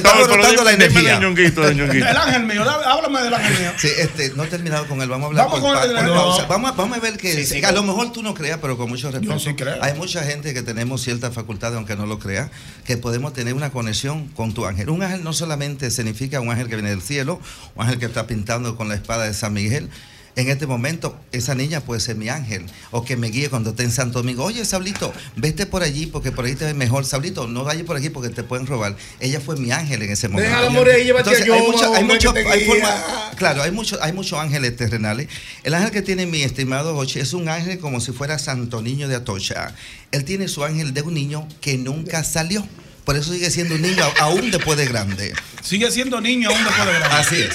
Claro, 0.00 0.26
se 0.26 0.50
está 0.50 0.64
la 0.64 0.72
energía. 0.72 1.18
Ñonguito, 1.20 1.70
Ñonguito. 1.72 2.06
El 2.08 2.16
ángel 2.16 2.42
mío, 2.44 2.62
háblame 2.62 3.22
del 3.22 3.34
ángel 3.34 3.58
mío. 3.60 3.70
Sí, 3.78 3.88
este, 3.98 4.32
no 4.36 4.44
he 4.44 4.46
terminado 4.46 4.86
con 4.86 5.00
él. 5.02 5.08
Vamos 5.08 5.24
a 5.24 5.28
hablar 5.28 5.46
Vamos 5.46 5.60
con, 5.60 5.74
con 5.74 5.90
el- 5.90 5.96
con 5.96 6.06
no. 6.06 6.14
pausa. 6.14 6.46
Vamos, 6.46 6.70
a- 6.70 6.74
vamos 6.74 6.98
a 6.98 7.00
ver 7.00 7.16
que 7.16 7.32
Sí, 7.34 7.44
sí, 7.46 7.64
a 7.64 7.72
lo 7.72 7.82
mejor 7.82 8.12
tú 8.12 8.22
no 8.22 8.34
creas, 8.34 8.58
pero 8.62 8.76
con 8.76 8.88
mucho 8.88 9.10
respeto. 9.10 9.38
sí 9.38 9.54
creo. 9.54 9.82
Hay 9.82 9.94
mucha 9.94 10.22
gente 10.22 10.54
que 10.54 10.62
tenemos 10.62 11.02
ciertas 11.02 11.34
facultades, 11.34 11.76
aunque 11.76 11.96
no 11.96 12.06
lo 12.06 12.18
crea, 12.18 12.50
que 12.84 12.96
podemos 12.96 13.32
tener 13.32 13.54
una 13.54 13.70
conexión 13.70 14.28
con 14.28 14.54
tu 14.54 14.66
ángel. 14.66 14.90
Un 14.90 15.02
ángel 15.02 15.22
no 15.24 15.32
solamente 15.32 15.90
significa 15.90 16.40
un 16.40 16.50
ángel 16.50 16.68
que 16.68 16.76
viene 16.76 16.90
del 16.90 17.02
cielo, 17.02 17.40
un 17.74 17.84
ángel 17.84 17.98
que 17.98 18.06
está 18.06 18.26
pintando 18.26 18.76
con 18.76 18.88
la 18.88 18.94
espada 18.94 19.24
de 19.24 19.34
San 19.34 19.52
Miguel. 19.52 19.88
En 20.36 20.48
este 20.48 20.66
momento, 20.66 21.18
esa 21.32 21.54
niña 21.54 21.80
puede 21.80 22.00
ser 22.00 22.14
mi 22.16 22.28
ángel 22.28 22.64
o 22.92 23.04
que 23.04 23.16
me 23.16 23.28
guíe 23.28 23.50
cuando 23.50 23.70
esté 23.70 23.82
en 23.82 23.90
Santo 23.90 24.20
Domingo. 24.20 24.44
Oye, 24.44 24.64
Sablito, 24.64 25.12
vete 25.36 25.66
por 25.66 25.82
allí 25.82 26.06
porque 26.06 26.30
por 26.30 26.44
ahí 26.44 26.54
te 26.54 26.64
ves 26.66 26.74
mejor. 26.74 27.04
Sablito, 27.04 27.48
no 27.48 27.64
vayas 27.64 27.84
por 27.84 27.96
aquí 27.96 28.10
porque 28.10 28.28
te 28.30 28.44
pueden 28.44 28.66
robar. 28.66 28.96
Ella 29.18 29.40
fue 29.40 29.56
mi 29.56 29.72
ángel 29.72 30.02
en 30.02 30.10
ese 30.12 30.28
momento. 30.28 30.48
Déjala 30.50 30.70
morir 30.70 30.94
ahí, 30.94 31.04
llévate 31.04 31.30
a 31.30 31.32
Entonces, 31.32 31.52
hay 31.54 31.66
mucho- 31.66 31.94
hay 31.94 32.04
mucho- 32.04 32.32
que 32.32 32.42
te 32.44 32.48
hay 32.48 32.64
forma- 32.64 33.30
Claro, 33.36 33.62
hay 33.62 33.70
muchos 33.72 33.98
hay 34.00 34.12
muchos 34.12 34.38
ángeles 34.38 34.76
terrenales. 34.76 35.28
El 35.64 35.74
ángel 35.74 35.90
que 35.90 36.02
tiene 36.02 36.26
mi 36.26 36.42
estimado 36.42 36.96
Hochi 36.96 37.18
es 37.20 37.32
un 37.32 37.48
ángel 37.48 37.78
como 37.78 38.00
si 38.00 38.12
fuera 38.12 38.38
Santo 38.38 38.82
Niño 38.82 39.08
de 39.08 39.16
Atocha. 39.16 39.74
Él 40.12 40.24
tiene 40.24 40.46
su 40.48 40.62
ángel 40.64 40.94
de 40.94 41.02
un 41.02 41.14
niño 41.14 41.48
que 41.60 41.76
nunca 41.76 42.22
salió. 42.24 42.66
Por 43.04 43.16
eso 43.16 43.32
sigue 43.32 43.50
siendo 43.50 43.74
un 43.74 43.82
niño 43.82 44.04
aún 44.20 44.50
después 44.52 44.78
de 44.78 44.86
grande. 44.86 45.32
Sigue 45.62 45.90
siendo 45.90 46.20
niño 46.20 46.50
aún 46.50 46.62
después 46.64 46.86
de 46.86 46.92
grande. 46.92 47.16
Así 47.16 47.36
es. 47.42 47.54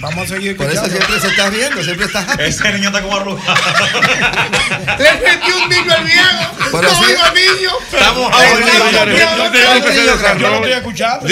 Vamos 0.00 0.24
a 0.30 0.34
seguir 0.34 0.56
Por 0.56 0.70
eso 0.70 0.86
siempre 0.86 1.20
se 1.20 1.28
está 1.28 1.50
riendo, 1.50 1.82
siempre 1.82 2.06
está 2.06 2.20
happy. 2.20 2.42
Ese 2.44 2.72
niño 2.72 2.88
está 2.88 3.02
como 3.02 3.16
arrugado. 3.16 3.54
Le 4.98 5.12
metió 5.14 5.62
un 5.62 5.68
niño 5.68 5.92
al 5.92 6.04
viejo. 6.04 6.52
Pero 6.72 6.82
No, 6.82 6.94
sí- 6.94 7.04
oiga, 7.04 7.32
niño. 7.34 7.70
Estamos 7.92 8.32
desarrolle. 10.06 10.40
Yo 10.40 10.50
lo 10.50 10.56
estoy 10.56 10.72
escuchando. 10.72 11.28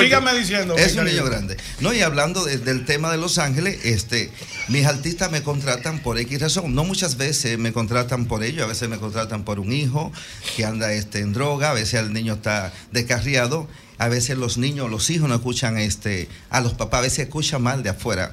Sígame 0.00 0.34
diciendo. 0.34 0.76
Es 0.76 0.96
un 0.96 1.04
niño 1.04 1.24
grande. 1.24 1.56
No, 1.80 1.92
y 1.92 2.02
hablando 2.02 2.44
de- 2.44 2.58
del 2.58 2.84
tema 2.84 3.10
de 3.10 3.18
Los 3.18 3.38
Ángeles, 3.38 3.78
este, 3.84 4.30
mis 4.68 4.86
artistas 4.86 5.30
me 5.30 5.42
contratan 5.42 5.98
por 6.00 6.18
X 6.18 6.40
razón. 6.40 6.74
No 6.74 6.84
muchas 6.84 7.16
veces 7.16 7.58
me 7.58 7.72
contratan 7.72 8.26
por 8.26 8.42
ello, 8.44 8.64
a 8.64 8.66
veces 8.66 8.88
me 8.88 8.98
contratan 8.98 9.44
por 9.44 9.60
un 9.60 9.72
hijo 9.72 10.12
que 10.56 10.64
anda 10.64 10.92
este, 10.92 11.20
en 11.20 11.32
droga, 11.32 11.70
a 11.70 11.74
veces 11.74 12.00
el 12.00 12.12
niño 12.12 12.34
está 12.34 12.72
descarriado, 12.92 13.68
a 14.04 14.08
veces 14.08 14.36
los 14.36 14.58
niños, 14.58 14.90
los 14.90 15.08
hijos 15.08 15.30
no 15.30 15.34
escuchan 15.34 15.78
este, 15.78 16.28
a 16.50 16.60
los 16.60 16.74
papás, 16.74 16.98
a 16.98 17.02
veces 17.02 17.18
escuchan 17.20 17.62
mal 17.62 17.82
de 17.82 17.88
afuera. 17.88 18.32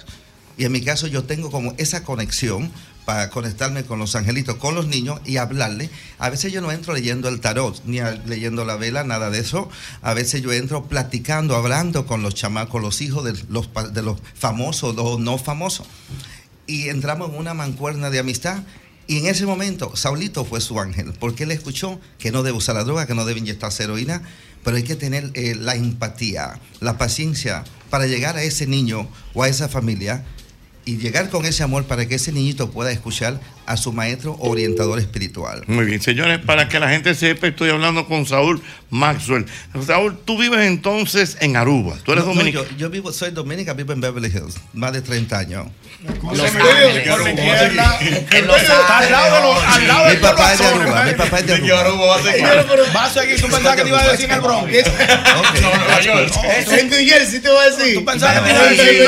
Y 0.57 0.65
en 0.65 0.72
mi 0.73 0.81
caso 0.81 1.07
yo 1.07 1.23
tengo 1.23 1.49
como 1.49 1.73
esa 1.77 2.03
conexión 2.03 2.72
para 3.06 3.30
conectarme 3.30 3.85
con 3.85 3.98
los 3.98 4.15
angelitos, 4.15 4.57
con 4.57 4.76
los 4.76 4.88
niños 4.88 5.22
y 5.26 5.38
hablarle. 5.38 5.89
A 6.19 6.30
veces 6.30 6.52
yo 6.52 6.60
no 6.60 6.73
entro 6.73 6.93
leyendo 6.93 7.30
el 7.30 7.39
tarot, 7.39 7.81
ni 7.85 7.99
leyendo 8.26 8.65
la 8.65 8.76
vela, 8.76 9.06
nada 9.06 9.30
de 9.30 9.39
eso. 9.39 9.69
A 10.02 10.14
veces 10.14 10.41
yo 10.41 10.52
entro 10.52 10.84
platicando, 10.84 11.56
hablando 11.56 12.06
con 12.06 12.22
los 12.22 12.35
chamacos, 12.35 12.81
los 12.81 13.02
hijos 13.02 13.23
de 13.23 13.34
los, 13.48 13.69
de 13.93 14.02
los 14.02 14.18
famosos 14.35 14.93
o 14.98 15.18
no 15.19 15.38
famosos. 15.38 15.88
Y 16.68 16.89
entramos 16.89 17.30
en 17.30 17.38
una 17.38 17.53
mancuerna 17.53 18.10
de 18.10 18.19
amistad. 18.19 18.61
Y 19.07 19.17
en 19.17 19.25
ese 19.27 19.45
momento, 19.45 19.95
Saulito 19.95 20.45
fue 20.45 20.61
su 20.61 20.79
ángel, 20.79 21.13
porque 21.19 21.43
él 21.43 21.51
escuchó 21.51 21.99
que 22.17 22.31
no 22.31 22.43
debe 22.43 22.57
usar 22.57 22.75
la 22.75 22.83
droga, 22.83 23.07
que 23.07 23.15
no 23.15 23.25
debe 23.25 23.39
inyectarse 23.39 23.83
heroína, 23.83 24.21
pero 24.63 24.77
hay 24.77 24.83
que 24.83 24.95
tener 24.95 25.31
eh, 25.33 25.55
la 25.55 25.75
empatía, 25.75 26.59
la 26.79 26.97
paciencia 26.97 27.63
para 27.89 28.05
llegar 28.05 28.37
a 28.37 28.43
ese 28.43 28.67
niño 28.67 29.09
o 29.33 29.43
a 29.43 29.49
esa 29.49 29.67
familia 29.67 30.23
y 30.85 30.97
llegar 30.97 31.29
con 31.29 31.45
ese 31.45 31.63
amor 31.63 31.85
para 31.85 32.07
que 32.07 32.15
ese 32.15 32.31
niñito 32.31 32.71
pueda 32.71 32.91
escuchar 32.91 33.39
a 33.65 33.77
su 33.77 33.93
maestro 33.93 34.35
orientador 34.39 34.99
espiritual. 34.99 35.63
Muy 35.67 35.85
bien, 35.85 36.01
señores, 36.01 36.39
para 36.39 36.67
que 36.67 36.79
la 36.79 36.89
gente 36.89 37.13
sepa, 37.15 37.47
estoy 37.47 37.69
hablando 37.69 38.05
con 38.07 38.25
Saúl 38.25 38.61
Maxwell. 38.89 39.45
Saúl, 39.85 40.17
tú 40.25 40.38
vives 40.38 40.59
entonces 40.67 41.38
en 41.39 41.55
Aruba. 41.55 41.95
Tú 42.03 42.11
eres 42.11 42.25
No, 42.25 42.31
no, 42.31 42.35
dominicano. 42.35 42.65
yo, 42.71 42.77
yo 42.77 42.89
vivo, 42.89 43.13
soy 43.13 43.31
dominica, 43.31 43.73
vivo 43.73 43.93
en 43.93 44.01
Beverly 44.01 44.27
Hills, 44.29 44.55
más 44.73 44.91
de 44.93 45.01
30 45.01 45.38
años. 45.39 45.67
En 46.03 46.19
los 48.47 48.61
Está 48.61 48.97
al 48.97 49.11
lado 49.11 49.35
de 49.35 49.41
los- 49.41 49.63
al 49.63 49.88
lado 49.88 50.09
Mi 50.09 50.15
papá 50.15 50.53
es 50.53 50.59
de 50.59 50.65
Aruba, 50.65 51.03
mi 51.03 51.13
papá 51.13 51.39
es 51.39 51.47
de 51.47 51.57
De 51.59 51.77
Aruba 51.77 52.05
va 52.07 52.15
a 53.05 53.09
seguir. 53.09 53.39
Tú 53.41 53.47
pensabas 53.47 53.75
que 53.75 53.83
te 53.83 53.89
iba 53.89 54.01
a 54.01 54.11
decir 54.11 54.25
en 54.25 54.31
el 54.31 54.41
Bronx. 54.41 54.71
En 56.71 56.89
New 56.89 56.99
Jersey 57.07 57.39
te 57.39 57.49
voy 57.49 57.59
a 57.59 57.69
decir. 57.69 57.95
Tú 57.95 58.05
pensabas 58.05 58.39
que 58.39 58.45
te 58.45 58.51
iba 58.51 58.61
a 58.61 58.69
decir. 58.69 59.07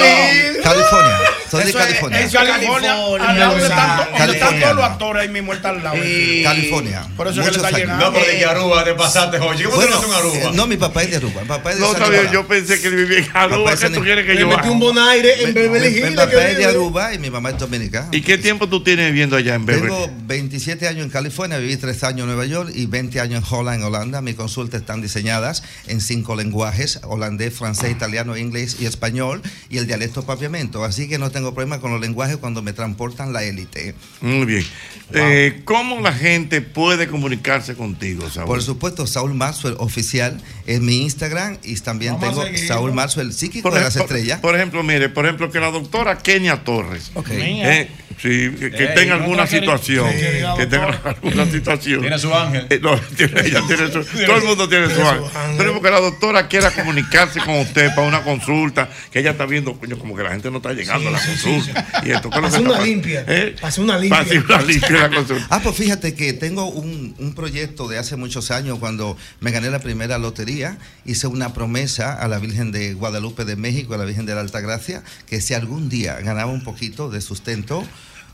California. 0.63 1.17
Soy 1.49 1.63
de 1.65 1.73
California. 1.73 2.19
es 2.19 2.31
California, 2.33 2.93
al 2.93 3.39
lado 3.39 3.51
donde 3.51 3.67
están, 3.67 3.97
to- 3.97 4.05
donde 4.17 4.33
están 4.43 4.59
California. 4.59 4.61
todos 4.61 4.75
los 4.75 4.85
actores, 4.85 5.21
ahí 5.23 5.29
mismo 5.29 5.53
está 5.53 5.69
al 5.69 5.83
lado. 5.83 5.97
California. 6.43 7.07
Por 7.15 7.27
eso 7.27 7.41
es 7.41 7.45
que 7.47 7.51
le 7.51 7.57
está 7.57 7.71
llegando. 7.77 8.05
No, 8.05 8.13
pero 8.13 8.25
de 8.25 8.45
Aruba 8.45 8.83
te 8.83 8.93
pasaste, 8.93 9.37
oye. 9.39 9.63
¿Cómo 9.65 9.75
Bueno, 9.77 9.99
un 10.07 10.13
Aruba? 10.13 10.35
eh, 10.37 10.51
no, 10.53 10.67
mi 10.67 10.77
papá 10.77 11.03
es 11.03 11.11
de 11.11 11.17
Aruba. 11.17 11.41
Mi 11.41 11.47
papá 11.47 11.69
es 11.71 11.75
de 11.77 11.81
No, 11.81 11.87
San 11.87 11.95
está 12.01 12.09
bien, 12.09 12.23
Nicolás. 12.23 12.33
yo 12.43 12.47
pensé 12.47 12.81
que 12.81 12.87
él 12.87 12.95
vivía 12.95 13.17
en 13.19 13.27
Aruba. 13.33 13.75
¿Qué 13.75 13.89
tú 13.89 14.01
quieres 14.01 14.25
que 14.25 14.37
yo 14.37 14.47
metí 14.47 14.59
haga? 14.61 14.71
un 14.71 14.79
bonaire 14.79 15.43
en 15.43 15.53
Beverly 15.53 15.89
mi- 15.89 15.97
Hills. 15.97 16.09
Mi 16.11 16.15
papá 16.15 16.47
es 16.49 16.57
de. 16.57 16.65
Aruba 16.65 17.13
y 17.13 17.19
mi 17.19 17.29
mamá 17.29 17.49
es 17.51 17.57
dominicana. 17.59 18.07
¿Y 18.11 18.21
qué 18.21 18.37
tiempo 18.37 18.67
tú 18.67 18.83
tienes 18.83 19.07
viviendo 19.07 19.35
allá 19.35 19.55
en 19.55 19.65
Beverly? 19.65 19.87
Tengo 19.89 20.09
27 20.25 20.87
años 20.87 21.03
en 21.05 21.09
California, 21.09 21.57
viví 21.57 21.77
3 21.77 22.03
años 22.03 22.21
en 22.21 22.27
Nueva 22.27 22.45
York 22.45 22.71
y 22.73 22.85
20 22.85 23.19
años 23.19 23.43
en 23.43 23.53
Holland, 23.55 23.79
en 23.81 23.85
Holanda. 23.85 24.21
Mis 24.21 24.35
consultas 24.35 24.81
están 24.81 25.01
diseñadas 25.01 25.63
en 25.87 26.01
cinco 26.01 26.35
lenguajes, 26.35 26.99
holandés, 27.03 27.53
francés, 27.53 27.91
italiano, 27.91 28.37
inglés 28.37 28.77
y 28.79 28.85
español, 28.85 29.41
y 29.69 29.77
el 29.77 29.87
dialecto 29.87 30.23
papiamento. 30.23 30.83
Así 30.83 31.07
que 31.07 31.17
no 31.17 31.31
tengo 31.31 31.53
problema 31.53 31.79
con 31.79 31.91
los 31.91 32.01
lenguajes 32.01 32.37
cuando 32.37 32.61
me 32.61 32.73
transportan 32.73 33.33
la 33.33 33.43
élite. 33.43 33.95
Muy 34.33 34.45
bien. 34.45 34.65
Eh, 35.15 35.61
¿Cómo 35.65 35.99
la 35.99 36.11
gente 36.11 36.61
puede 36.61 37.07
comunicarse 37.07 37.75
contigo, 37.75 38.29
Saúl? 38.29 38.47
Por 38.47 38.63
supuesto, 38.63 39.05
Saúl 39.05 39.33
Maxwell 39.33 39.75
oficial 39.77 40.41
en 40.65 40.85
mi 40.85 41.01
Instagram 41.03 41.57
y 41.63 41.75
también 41.75 42.17
Vamos 42.19 42.45
tengo. 42.45 42.57
Saúl 42.67 42.93
Maxwell, 42.93 43.31
psíquico 43.31 43.69
Por 43.69 43.77
de 43.77 43.83
las 43.83 43.95
estrellas. 43.95 44.39
Por 44.39 44.55
ejemplo, 44.55 44.81
mire, 44.81 45.09
por 45.09 45.25
ejemplo, 45.25 45.51
que 45.51 45.59
la 45.59 45.71
doctora 45.71 46.17
Kenia 46.17 46.63
Torres, 46.63 47.11
eh, 47.29 47.89
sí, 48.17 48.51
que, 48.59 48.71
que 48.71 48.83
Ey, 48.85 48.95
tenga 48.95 49.17
no 49.17 49.23
alguna 49.23 49.47
situación, 49.47 50.09
Sí, 50.11 50.19
que 50.57 50.65
tenga 50.65 51.01
alguna 51.03 51.45
situación. 51.45 52.01
Tiene 52.01 52.19
su 52.19 52.33
ángel. 52.33 52.67
Eh, 52.69 52.79
no, 52.81 52.97
tiene- 53.15 53.41
ella 53.41 53.61
tiene 53.67 53.91
su- 53.91 54.03
todo 54.25 54.37
el 54.37 54.43
mundo 54.43 54.69
tiene 54.69 54.87
su 54.89 54.95
Tiene 54.95 55.09
su 55.17 55.25
ángel. 55.37 55.55
Pero 55.57 55.73
porque 55.73 55.91
la 55.91 55.99
doctora 55.99 56.47
quiera 56.47 56.71
comunicarse 56.71 57.39
con 57.41 57.55
usted 57.59 57.89
para 57.95 58.07
una 58.07 58.23
consulta, 58.23 58.89
que 59.11 59.19
ella 59.19 59.31
está 59.31 59.45
viendo, 59.45 59.73
coño, 59.77 59.97
como 59.97 60.15
que 60.15 60.23
la 60.23 60.31
gente 60.31 60.49
no 60.51 60.57
está 60.57 60.73
llegando 60.73 61.09
a 61.09 61.11
la 61.11 61.19
consulta. 61.19 61.87
Y 62.05 62.11
esto, 62.11 62.29
¿qué 62.29 62.39
una 62.39 62.81
limpia. 62.81 63.25
¿Eh? 63.27 63.55
Hace 63.61 63.81
una 63.81 63.97
limpia. 63.97 64.17
Para 64.17 64.29
hacer 64.29 64.45
una 64.45 64.61
limpia 64.61 64.91
la 64.91 65.09
consulta. 65.09 65.47
Ah, 65.49 65.59
pues 65.63 65.75
fíjate 65.75 66.13
que 66.15 66.33
tengo 66.33 66.67
un, 66.69 67.15
un 67.17 67.33
proyecto 67.35 67.87
de 67.87 67.97
hace 67.97 68.15
muchos 68.15 68.51
años 68.51 68.79
cuando 68.79 69.17
me 69.39 69.51
gané 69.51 69.69
la 69.69 69.79
primera 69.79 70.17
lotería. 70.17 70.77
Hice 71.05 71.27
una 71.27 71.53
promesa 71.53 72.13
a 72.13 72.27
la 72.27 72.39
Virgen 72.39 72.71
de 72.71 72.93
Guadalupe 72.93 73.45
de 73.45 73.55
México, 73.55 73.93
a 73.93 73.97
la 73.97 74.05
Virgen 74.05 74.25
de 74.25 74.35
la 74.35 74.41
Altagracia, 74.41 75.03
que 75.27 75.41
si 75.41 75.53
algún 75.53 75.89
día 75.89 76.19
ganaba 76.21 76.51
un 76.51 76.63
poquito 76.63 77.09
de 77.09 77.21
sustento, 77.21 77.85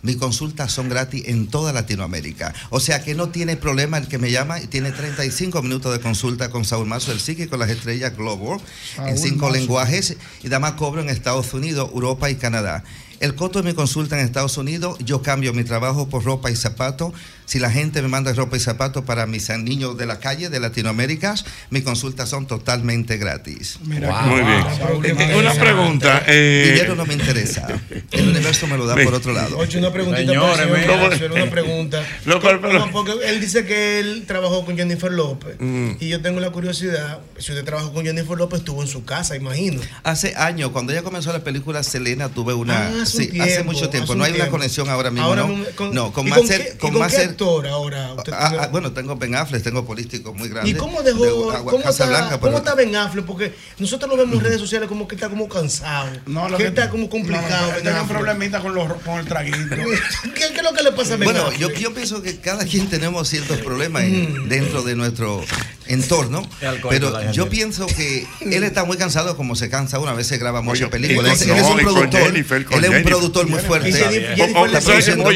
mis 0.01 0.17
consultas 0.17 0.71
son 0.71 0.89
gratis 0.89 1.23
en 1.27 1.47
toda 1.47 1.73
Latinoamérica. 1.73 2.53
O 2.69 2.79
sea 2.79 3.03
que 3.03 3.15
no 3.15 3.29
tiene 3.29 3.57
problema 3.57 3.97
el 3.97 4.07
que 4.07 4.17
me 4.17 4.31
llama 4.31 4.61
y 4.61 4.67
tiene 4.67 4.91
35 4.91 5.61
minutos 5.61 5.91
de 5.91 5.99
consulta 5.99 6.49
con 6.49 6.65
Saúl 6.65 6.87
Mazo, 6.87 7.11
el 7.11 7.19
psíquico 7.19 7.57
las 7.57 7.69
estrellas 7.69 8.15
Global, 8.15 8.59
en 8.97 9.17
cinco 9.17 9.49
lenguajes 9.49 10.17
y 10.43 10.47
además 10.47 10.73
cobro 10.73 11.01
en 11.01 11.09
Estados 11.09 11.53
Unidos, 11.53 11.89
Europa 11.93 12.29
y 12.29 12.35
Canadá. 12.35 12.83
El 13.19 13.35
costo 13.35 13.61
de 13.61 13.69
mi 13.69 13.75
consulta 13.75 14.17
en 14.17 14.25
Estados 14.25 14.57
Unidos, 14.57 14.97
yo 14.99 15.21
cambio 15.21 15.53
mi 15.53 15.65
trabajo 15.65 16.07
por 16.07 16.23
ropa 16.23 16.51
y 16.51 16.55
zapatos. 16.55 17.13
Si 17.49 17.57
la 17.57 17.71
gente 17.71 18.03
me 18.03 18.07
manda 18.09 18.31
ropa 18.33 18.57
y 18.57 18.59
zapatos 18.59 19.03
para 19.05 19.25
mis 19.25 19.49
niños 19.49 19.97
de 19.97 20.05
la 20.05 20.19
calle 20.19 20.49
de 20.49 20.59
Latinoamérica, 20.59 21.33
mis 21.71 21.81
consultas 21.81 22.29
son 22.29 22.45
totalmente 22.45 23.17
gratis. 23.17 23.79
Muy 23.81 23.97
bien. 23.97 25.19
Eh, 25.19 25.35
Una 25.35 25.53
pregunta. 25.55 26.23
eh, 26.27 26.69
Dinero 26.73 26.93
no 26.95 27.07
me 27.07 27.15
interesa. 27.15 27.67
El 28.11 28.29
universo 28.29 28.67
me 28.67 28.77
lo 28.77 28.85
da 28.85 28.93
por 29.03 29.15
otro 29.15 29.33
lado. 29.33 29.57
Oye, 29.57 29.79
una 29.79 29.91
preguntita 29.91 30.27
Señores, 30.27 30.67
para 30.67 31.15
señor 31.17 31.31
mira. 31.31 31.41
Una 31.43 31.49
pregunta. 31.51 32.03
Pero- 32.23 32.73
No, 32.73 32.91
porque 32.91 33.13
él 33.25 33.41
dice 33.41 33.65
que 33.65 33.99
él 33.99 34.25
trabajó 34.27 34.63
con 34.63 34.77
Jennifer 34.77 35.11
López. 35.11 35.55
Mm. 35.57 35.93
Y 35.99 36.07
yo 36.09 36.21
tengo 36.21 36.39
la 36.39 36.51
curiosidad, 36.51 37.17
si 37.39 37.51
usted 37.51 37.65
trabajó 37.65 37.91
con 37.93 38.05
Jennifer 38.05 38.37
López, 38.37 38.59
estuvo 38.59 38.83
en 38.83 38.87
su 38.87 39.05
casa, 39.05 39.35
imagino. 39.35 39.81
Hace 40.03 40.35
años, 40.35 40.69
cuando 40.69 40.91
ella 40.91 41.01
comenzó 41.01 41.33
la 41.33 41.43
película 41.43 41.81
Selena, 41.81 42.29
tuve 42.29 42.53
una. 42.53 42.89
Ah, 42.89 43.01
hace 43.01 43.17
un 43.25 43.31
sí, 43.31 43.39
hace 43.41 43.63
mucho 43.63 43.89
tiempo. 43.89 44.11
hace 44.13 44.19
No 44.19 44.23
hay 44.23 44.33
una 44.33 44.49
conexión 44.49 44.87
ahora 44.87 45.09
mismo. 45.09 45.25
Ahora 45.25 45.47
no, 45.47 45.63
con- 45.75 45.95
no, 45.95 46.11
con 46.13 46.27
¿y 46.27 46.29
más 46.29 46.37
con 46.39 46.47
ser- 46.47 46.61
qué- 46.61 46.73
y 46.75 46.77
con 46.77 46.91
con 46.91 46.99
más 46.99 47.11
qué 47.11 47.17
ser- 47.17 47.35
actor 47.39 47.67
ahora? 47.67 48.13
Usted 48.17 48.33
Ah, 48.35 48.49
tiene- 48.49 48.63
ah, 48.63 48.67
bueno, 48.67 48.91
tengo 48.91 49.15
Ben 49.15 49.35
Affleck, 49.35 49.63
tengo 49.63 49.85
políticos 49.85 50.35
muy 50.35 50.49
grandes. 50.49 50.73
¿Y 50.73 50.77
cómo 50.77 51.01
dejó, 51.01 51.23
de 51.23 51.31
cómo, 51.31 51.79
está, 51.89 52.05
pero- 52.07 52.39
cómo 52.39 52.57
está 52.57 52.75
Ben 52.75 52.95
Affleck? 52.95 53.25
Porque 53.25 53.53
nosotros 53.77 54.09
lo 54.11 54.17
vemos 54.17 54.35
en 54.35 54.41
redes 54.41 54.59
sociales 54.59 54.87
como 54.89 55.07
que 55.07 55.15
está 55.15 55.29
como 55.29 55.47
cansado. 55.47 56.09
No, 56.25 56.49
lo 56.49 56.57
que 56.57 56.63
que 56.63 56.69
está 56.69 56.89
como 56.89 57.09
complicado. 57.09 57.71
No, 57.71 57.77
tengo 57.81 58.01
un 58.01 58.07
problemita 58.07 58.59
con, 58.59 58.75
los, 58.75 58.91
con 59.03 59.19
el 59.19 59.25
traguito. 59.25 59.75
¿Qué, 60.23 60.31
qué 60.33 60.57
es 60.57 60.63
lo 60.63 60.73
que 60.73 60.83
le 60.83 60.91
pasa 60.91 61.13
a 61.13 61.17
Ben 61.17 61.25
Bueno, 61.25 61.43
Affleck? 61.47 61.59
yo, 61.59 61.69
yo 61.71 61.93
pienso 61.93 62.21
que 62.21 62.37
cada 62.39 62.65
quien 62.65 62.89
tenemos 62.89 63.27
ciertos 63.29 63.57
problemas 63.59 64.03
en- 64.03 64.49
dentro 64.49 64.81
de 64.83 64.95
nuestro 64.95 65.43
entorno, 65.87 66.47
pero 66.89 67.31
yo 67.31 67.49
pienso 67.49 67.87
que 67.87 68.27
él 68.41 68.63
está 68.63 68.83
muy 68.83 68.97
cansado 68.97 69.35
como 69.35 69.55
se 69.55 69.69
cansa 69.69 69.97
una 69.99 70.13
vez 70.13 70.27
se 70.27 70.37
graba 70.37 70.61
muchas 70.61 70.89
películas. 70.89 71.41
Él, 71.41 71.51
es 71.51 71.63
un 71.65 71.77
productor, 71.77 72.21
Jennifer, 72.21 72.57
él 72.57 72.63
es 72.69 72.75
un 72.75 72.81
Jennifer. 72.83 73.03
productor 73.03 73.47
muy 73.47 73.59
fuerte. 73.59 73.89
Y 73.89 73.93
Jennifer- 73.93 74.39
Está 74.39 74.69
produciendo. 74.69 75.29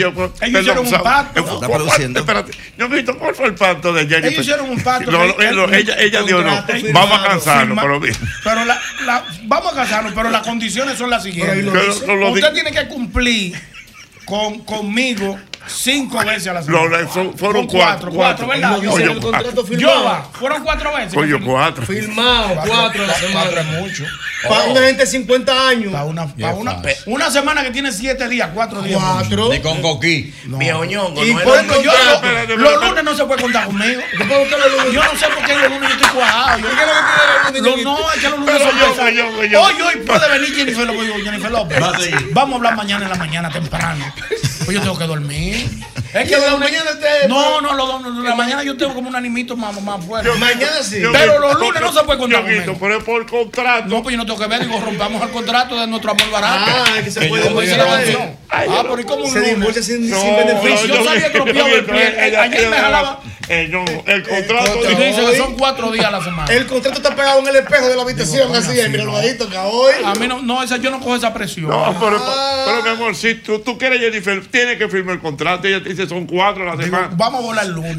Oye, 1.95 2.05
oye, 2.05 2.13
Ellos 2.13 2.19
hicieron 2.19 2.19
un 2.19 2.19
Saúl, 2.19 2.19
pacto. 2.19 2.19
eh, 2.19 2.19
Está 2.19 2.19
¿cuál- 2.19 2.19
produciendo. 2.19 2.19
Espérate, 2.19 2.51
yo 2.77 2.89
me 2.89 2.95
visto, 2.97 3.17
¿cuál 3.17 3.35
fue 3.35 3.45
el 3.47 3.55
pacto 3.55 3.93
de 3.93 4.01
Jennifer? 4.01 4.25
Ellos 4.31 4.39
hicieron 4.45 4.69
un 4.69 4.81
pacto 4.83 5.11
No, 5.11 5.25
no, 5.25 5.73
ella, 5.73 5.95
ella 5.99 6.21
dijo, 6.23 6.41
no, 6.41 6.65
vamos 6.93 7.19
a 7.19 7.27
cansarnos, 7.27 7.77
pero 7.81 7.99
bien. 7.99 8.15
Pero 8.43 8.65
la, 8.65 8.81
la- 9.05 9.25
vamos 9.43 9.73
a 9.73 9.75
casarnos, 9.75 10.13
pero 10.13 10.29
las 10.29 10.41
condiciones 10.43 10.97
son 10.97 11.09
las 11.09 11.23
siguientes. 11.23 11.55
Pero 11.57 11.71
ahí 11.71 11.85
lo 11.87 11.93
dice. 11.93 12.07
Lo- 12.07 12.15
lo 12.15 12.29
Usted 12.31 12.53
tiene 12.53 12.71
que 12.71 12.87
cumplir 12.87 13.55
con, 14.25 14.59
conmigo 14.65 15.39
cinco 15.67 16.17
veces 16.25 16.47
a 16.47 16.53
la 16.53 16.61
No, 16.61 16.65
semana. 16.65 17.01
no, 17.03 17.13
son- 17.13 17.37
fueron 17.37 17.67
cuatro, 17.67 18.11
cuatro, 18.11 18.11
cuatro. 18.11 18.47
¿verdad? 18.47 18.81
Yo- 18.81 18.91
Oye, 18.93 19.03
el 19.05 19.19
contrato 19.19 19.43
cuatro. 19.53 19.63
firmado. 19.65 20.29
Fueron 20.33 20.63
cuatro 20.63 20.93
veces. 20.93 21.17
Oye, 21.17 21.39
cuatro. 21.39 21.85
Filmado, 21.85 22.55
cuatro 22.67 23.03
a 23.03 23.07
la 23.07 23.13
semana. 23.15 23.41
Cuatro 23.41 23.59
es 23.61 23.67
mucho. 23.67 24.05
Para 24.47 24.63
una 24.65 24.81
gente 24.81 25.05
de 25.05 25.07
50 25.07 25.67
años. 25.69 25.91
Para 25.93 26.03
una, 26.03 26.27
pa' 26.27 26.53
una, 26.53 26.81
una 27.05 27.31
semana 27.31 27.63
que 27.63 27.71
tiene 27.71 27.91
siete 27.91 28.27
días, 28.27 28.49
cuatro 28.53 28.81
días. 28.81 28.99
Cuatro. 29.01 29.49
Ni 29.49 29.61
con 29.61 29.81
coquí. 29.81 30.33
Viejo 30.45 30.83
ñongo, 30.85 31.23
Y 31.23 31.33
no 31.33 31.39
por 31.41 31.55
ejemplo, 31.55 31.81
yo, 31.81 31.91
los 32.57 32.83
lunes 32.85 33.03
no 33.03 33.15
se 33.15 33.23
puede 33.25 33.41
contar 33.41 33.65
conmigo. 33.65 34.01
Yo 34.91 35.03
no 35.03 35.17
sé 35.17 35.27
por 35.27 35.45
qué 35.45 35.53
los 35.55 35.69
lunes 35.69 35.89
yo 35.89 35.95
estoy 35.95 36.09
cuajado. 36.09 36.59
Yo, 36.59 36.67
¿Qué 36.67 37.57
es 37.57 37.63
lo 37.63 37.75
que 37.75 37.83
no, 37.83 37.97
es 38.13 38.19
que 38.19 38.29
los 38.29 38.39
lunes 38.39 38.61
son 38.61 38.79
yo, 38.79 38.89
pesados. 38.91 39.13
Hoy, 39.39 39.81
hoy 39.81 39.95
puede 40.05 40.29
venir 40.39 40.55
Jennifer 40.55 40.87
López. 40.87 41.23
Jennifer 41.23 41.51
López. 41.51 41.79
Vamos 42.33 42.53
a 42.53 42.55
hablar 42.57 42.75
mañana 42.75 43.05
en 43.05 43.11
la 43.11 43.17
mañana 43.17 43.49
temprano. 43.49 44.05
Pues 44.65 44.77
yo 44.77 44.81
tengo 44.81 44.97
que 44.97 45.07
dormir. 45.07 45.69
Es 46.13 46.29
que 46.29 46.37
la 46.37 46.51
los- 46.51 46.59
mañana 46.59 46.91
usted- 46.91 47.27
No, 47.27 47.59
no, 47.61 47.73
los 47.73 48.23
la 48.23 48.35
mañana 48.35 48.63
yo 48.63 48.77
tengo 48.77 48.93
como 48.93 49.09
un 49.09 49.15
animito 49.15 49.55
más, 49.57 49.79
más 49.81 50.03
fuerte. 50.05 50.29
Mañana 50.37 50.83
sí. 50.83 51.01
Yo- 51.01 51.11
Pero 51.11 51.39
los 51.39 51.59
lunes 51.59 51.81
no 51.81 51.91
se 51.91 52.03
puede 52.03 52.19
contar 52.19 52.41
conmigo. 52.43 52.77
pero 52.79 52.97
es 52.97 53.03
por 53.03 53.25
contrato. 53.25 53.85
No, 53.87 54.03
pues 54.03 54.13
yo 54.13 54.17
no 54.17 54.25
tengo 54.25 54.39
que 54.39 54.47
ver. 54.47 54.61
Digo, 54.67 54.79
rompamos 54.79 55.21
el 55.23 55.29
contrato 55.29 55.79
de 55.79 55.87
nuestro 55.87 56.11
amor 56.11 56.29
barato. 56.31 56.71
Ah, 56.71 56.85
es 56.99 57.03
que 57.05 57.11
se 57.11 57.19
Que 57.21 57.27
puede 57.27 57.49
dice 57.65 57.77
la 57.77 57.85
canción. 57.85 58.35
Ah, 58.49 58.63
pero 58.83 58.99
¿y 58.99 59.03
cómo 59.03 59.23
un 59.23 59.31
Se 59.31 59.39
lunes? 59.39 59.55
divorcia 59.57 59.83
sin, 59.83 60.09
No, 60.09 60.21
sin 60.21 60.35
beneficio. 60.35 60.85
yo 60.95 61.03
salí 61.03 61.23
estropeado 61.23 61.67
del 61.69 61.85
pie. 61.85 62.27
ella- 62.27 62.41
Ayer 62.43 62.69
me 62.69 62.77
jalaba. 62.77 63.19
Eh, 63.49 63.67
no, 63.69 63.83
el 64.05 64.23
contrato. 64.23 64.79
Y 64.89 64.95
tú 64.95 65.01
dices 65.01 65.29
que 65.31 65.37
son 65.37 65.57
cuatro 65.57 65.91
días 65.91 66.05
a 66.05 66.11
la 66.11 66.23
semana. 66.23 66.53
El 66.53 66.65
contrato 66.65 66.97
está 66.97 67.13
pegado 67.13 67.39
en 67.39 67.47
el 67.47 67.57
espejo 67.57 67.89
de 67.89 67.95
la 67.97 68.03
habitación, 68.03 68.55
así, 68.55 68.79
así, 68.79 68.89
mira, 68.89 69.03
lo 69.03 69.13
que 69.19 69.57
hoy. 69.57 69.93
A 70.05 70.13
mí 70.15 70.27
no, 70.27 70.41
no 70.41 70.63
esa, 70.63 70.77
yo 70.77 70.89
no 70.91 70.99
cojo 70.99 71.15
esa 71.17 71.33
presión. 71.33 71.69
No, 71.69 71.93
pero, 71.99 72.23
pero 72.65 72.83
mi 72.83 72.89
amor, 72.89 73.15
si 73.15 73.35
tú, 73.35 73.59
tú 73.59 73.77
quieres 73.77 73.99
Jennifer, 73.99 74.45
tienes 74.47 74.77
que 74.77 74.87
firmar 74.87 75.15
el 75.15 75.21
contrato. 75.21 75.67
Ella 75.67 75.83
te 75.83 75.89
dice 75.89 76.02
son 76.07 76.25
cuatro 76.25 76.63
a 76.63 76.75
la 76.75 76.83
Digo, 76.83 76.85
semana. 76.97 77.09
vamos 77.15 77.41
a 77.41 77.43
volar 77.45 77.65
el 77.65 77.71
lunes. 77.71 77.97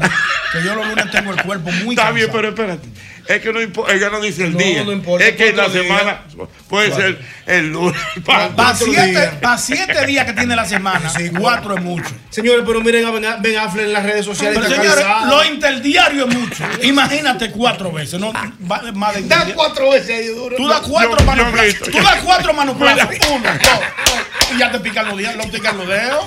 Que 0.51 0.63
yo 0.63 0.73
los 0.75 0.87
lunes 0.87 1.11
tengo 1.11 1.31
el 1.33 1.41
cuerpo 1.41 1.71
muy 1.83 1.95
Está 1.95 2.11
bien, 2.11 2.29
pero 2.31 2.49
espérate. 2.49 2.87
Es 3.27 3.41
que 3.41 3.51
no 3.51 3.59
importa, 3.59 3.91
ella 3.93 4.09
no 4.11 4.21
dice 4.21 4.43
el 4.45 4.51
No, 4.53 4.59
día. 4.59 4.83
no 4.83 4.91
importa, 4.91 5.25
es 5.25 5.35
que 5.35 5.51
la 5.51 5.67
días. 5.67 5.83
semana 5.83 6.21
puede 6.69 6.93
ser 6.93 7.19
el 7.47 7.71
lunes. 7.71 7.99
Para 8.23 8.75
siete, 8.75 9.05
días. 9.07 9.33
pa' 9.41 9.57
siete 9.57 10.05
días 10.05 10.25
que 10.27 10.33
tiene 10.33 10.55
la 10.55 10.65
semana, 10.65 11.11
cuatro 11.39 11.75
es 11.75 11.81
mucho. 11.83 12.09
Señores, 12.29 12.63
pero 12.67 12.81
miren 12.81 13.03
a 13.05 13.09
Ben, 13.11 13.25
Ben 13.41 13.57
Affleck 13.57 13.85
en 13.87 13.93
las 13.93 14.03
redes 14.03 14.25
sociales. 14.25 14.59
Pero 14.61 14.75
señores, 14.75 15.03
lo 15.27 15.43
interdiario 15.43 16.27
es 16.27 16.35
mucho. 16.35 16.63
Imagínate 16.83 17.49
cuatro 17.49 17.91
veces, 17.91 18.19
no 18.19 18.31
va- 18.31 18.81
más 18.93 19.15
de 19.15 19.23
Da 19.23 19.45
cuatro 19.55 19.89
veces 19.89 20.11
ahí 20.19 20.27
duro. 20.27 20.55
Tú 20.55 20.67
das 20.67 20.81
cuatro 20.81 21.17
Yo- 21.17 21.25
manos. 21.25 21.47
Tú 21.91 21.97
das 22.03 22.17
cuatro 22.23 22.53
manos. 22.53 22.75
Uno, 22.77 22.85
dos, 22.85 23.61
dos. 23.63 24.51
Y 24.55 24.59
ya 24.59 24.71
te 24.71 24.79
pican 24.79 25.07
los 25.07 25.17
dedos. 25.17 25.35
Lo 25.35 25.51
pican 25.51 25.77
los 25.79 25.87
dedos. 25.87 26.25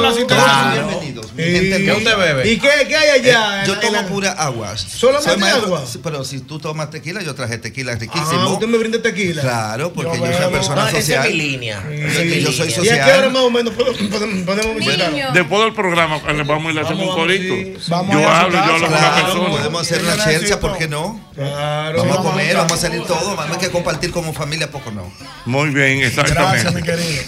la 0.00 0.02
la 0.02 0.72
bienvenidos. 0.74 1.32
Mi 1.34 1.42
¿Y 1.42 1.50
gente 1.52 1.84
qué 1.84 1.92
usted 1.92 2.16
bebe? 2.18 2.50
¿Y 2.52 2.58
qué- 2.58 2.68
qué 2.86 2.96
hay 2.96 3.20
allá? 3.20 3.64
Yo 3.64 3.74
en 3.74 3.80
tomo 3.80 3.92
la- 3.94 4.06
pura 4.06 4.32
aguas. 4.32 4.80
¿Solamente 4.80 5.44
agua? 5.48 5.82
Pero 6.04 6.24
si 6.24 6.40
tú 6.40 6.58
tomas 6.58 6.90
tequila, 6.90 7.22
yo 7.22 7.34
traje 7.34 7.58
tequila 7.58 7.92
Ah, 7.92 7.96
riquísimo. 7.98 8.50
usted 8.52 8.66
me 8.68 8.78
brinda 8.78 9.00
tequila. 9.02 9.42
Claro, 9.42 9.92
porque 9.92 10.18
yo, 10.18 10.26
Yo 10.26 10.38
soy 10.38 10.52
persona 10.52 10.84
Ah, 10.84 10.88
esa 10.90 10.98
es 10.98 11.04
social. 11.06 11.28
mi 11.28 11.34
línea. 11.36 11.82
Sí, 11.88 11.94
Esa 11.96 12.20
es 12.22 12.26
mi 12.26 12.40
yo 12.42 12.52
soy 12.52 12.66
línea. 12.68 12.76
social. 12.76 12.96
¿Y 12.96 13.00
a 13.00 13.04
qué 13.04 13.12
hora 13.18 13.28
más 13.30 13.42
o 13.42 13.50
menos 13.50 13.74
podemos, 13.74 14.76
visitar? 14.76 15.32
Después 15.32 15.62
del 15.64 15.74
programa, 15.74 16.20
le 16.32 16.42
vamos 16.44 16.70
y 16.72 16.74
le 16.74 16.80
hacemos 16.82 17.08
un 17.08 17.14
corito. 17.14 17.54
Yo 17.88 17.96
hablo, 17.96 18.12
yo 18.12 18.28
hablo 18.28 18.52
con 18.52 18.88
una 18.88 18.98
Claro, 18.98 19.24
persona. 19.26 19.48
podemos 19.50 19.80
hacer 19.82 20.02
una 20.04 20.24
chelcha, 20.24 20.60
¿por 20.60 20.78
qué 20.78 20.86
no? 20.92 21.20
Claro. 21.34 21.98
Vamos 21.98 22.18
a 22.18 22.22
comer, 22.22 22.56
vamos 22.56 22.72
a 22.72 22.76
salir 22.76 23.02
todos, 23.02 23.36
vamos 23.36 23.56
a 23.56 23.58
que 23.58 23.70
compartir 23.70 24.12
como 24.12 24.32
familia, 24.32 24.70
poco 24.70 24.92
no. 24.92 25.10
Muy 25.46 25.70
bien, 25.70 26.02
exactamente. 26.02 26.62
Gracias, 26.62 26.74
mi 26.74 26.82
querido. 26.82 27.22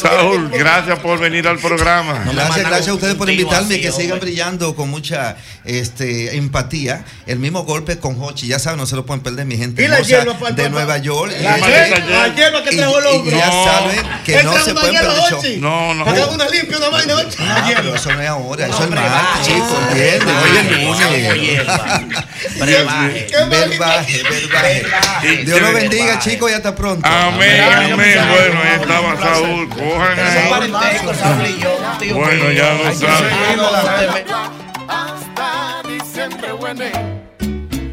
Saúl, 0.00 0.48
gracias 0.50 0.98
por 1.00 1.18
venir 1.18 1.46
al 1.46 1.58
programa. 1.58 2.24
Gracias, 2.32 2.66
gracias 2.66 2.88
a 2.88 2.94
ustedes 2.94 3.14
por 3.14 3.28
invitarme 3.30 3.76
y 3.76 3.80
que 3.80 3.92
sigan 3.92 4.18
brillando 4.20 4.74
con 4.74 4.88
mucha 4.90 5.36
este, 5.64 6.36
empatía. 6.36 7.04
El 7.26 7.38
mismo 7.38 7.64
golpe 7.64 7.98
con 7.98 8.16
Hochi, 8.20 8.46
ya 8.48 8.58
saben, 8.58 8.78
no 8.78 8.86
se 8.86 8.96
lo 8.96 9.04
pueden 9.06 9.22
perder, 9.22 9.44
mi 9.46 9.56
gente 9.56 9.82
Y 9.84 9.88
la 9.88 9.96
hermosa 9.96 10.16
hierba, 10.16 10.38
pa- 10.38 10.50
de 10.52 10.70
Nueva 10.70 10.98
York. 10.98 11.32
La 11.40 11.58
Y- 11.58 11.62
hierba, 11.62 11.98
la 11.98 12.28
hierba 12.34 12.62
que 12.64 12.76
trajo 12.76 12.98
el 12.98 13.04
y 13.04 13.08
hombre. 13.18 13.36
ya 13.36 13.46
No. 13.46 13.64
saben 13.64 14.00
que 14.24 14.42
no 14.42 14.64
se 14.64 14.74
pueden 14.74 14.94
perder 14.94 15.22
show. 15.30 15.42
No, 15.58 15.94
no. 15.94 16.04
Haga 16.04 16.26
una 16.28 16.48
limpia, 16.48 16.78
una 16.78 16.88
vaina, 16.88 17.14
Hochi. 17.16 17.36
Ah, 17.40 17.70
pero 17.76 17.94
eso 17.94 18.12
no 18.12 18.20
es 18.22 18.28
ahora, 18.28 18.66
eso 18.66 18.84
es 18.84 18.90
baje, 18.90 19.44
chicos, 19.44 19.78
lunes. 20.80 21.62
Brebaje. 22.58 23.26
Verbaje, 23.48 24.22
verbaje. 24.22 25.44
Dios 25.44 25.60
lo 25.60 25.72
bendiga, 25.72 26.18
chicos, 26.18 26.50
y 26.50 26.54
hasta 26.54 26.74
pronto. 26.74 27.06
Amén, 27.08 27.62
amén. 27.92 28.18
Bueno, 28.28 28.60
ahí 28.62 28.80
estaba 28.80 29.18
Saúl. 29.20 29.68
Ahí. 29.82 32.12
Bueno, 32.12 32.50
ya 32.52 32.72
lo 32.74 32.94
saben. 32.94 33.60
Hasta 34.88 35.82
diciembre, 35.88 36.52
bueno. 36.52 36.84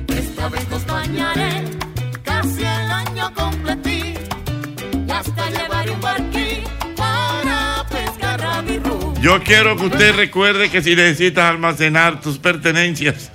Esta 0.07 0.49
vez 0.49 0.69
nos 0.69 0.85
bañaré 0.85 1.63
casi 2.23 2.61
el 2.61 2.91
año 2.91 3.33
completí. 3.33 4.13
Y 5.07 5.11
hasta 5.11 5.49
llevaré 5.49 5.91
un 5.91 6.01
barquí 6.01 6.63
para 6.95 7.85
pescar 7.89 8.39
rabirú. 8.39 9.13
Yo 9.21 9.43
quiero 9.43 9.75
que 9.75 9.85
usted 9.85 10.15
recuerde 10.15 10.69
que 10.69 10.81
si 10.81 10.95
necesitas 10.95 11.49
almacenar 11.49 12.21
tus 12.21 12.37
pertenencias 12.37 13.31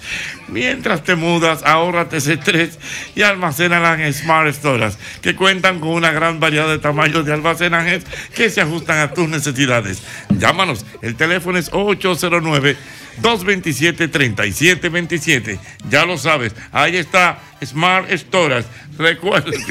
mientras 0.55 1.03
te 1.03 1.17
mudas, 1.17 1.65
ahórrate 1.65 2.19
ese 2.19 2.35
estrés 2.35 2.79
y 3.17 3.23
almacénalas 3.23 3.99
en 3.99 4.15
Smart 4.15 4.55
Storage, 4.55 4.97
que 5.21 5.35
cuentan 5.35 5.81
con 5.81 5.91
una 5.91 6.13
gran 6.13 6.39
variedad 6.39 6.69
de 6.69 6.79
tamaños 6.79 7.27
de 7.27 7.33
almacenajes 7.33 8.05
que 8.35 8.49
se 8.49 8.61
ajustan 8.61 8.99
a 8.99 9.13
tus 9.13 9.29
necesidades. 9.29 10.03
Llámanos, 10.31 10.87
el 11.03 11.17
teléfono 11.17 11.59
es 11.59 11.71
809 11.73 12.77
227 13.21 14.09
3727. 14.09 15.59
Ya 15.91 16.07
lo 16.07 16.17
sabes, 16.17 16.55
ahí 16.71 16.97
está 16.97 17.41
Smart 17.65 18.09
Storage. 18.13 18.69
Recuerden. 18.97 19.61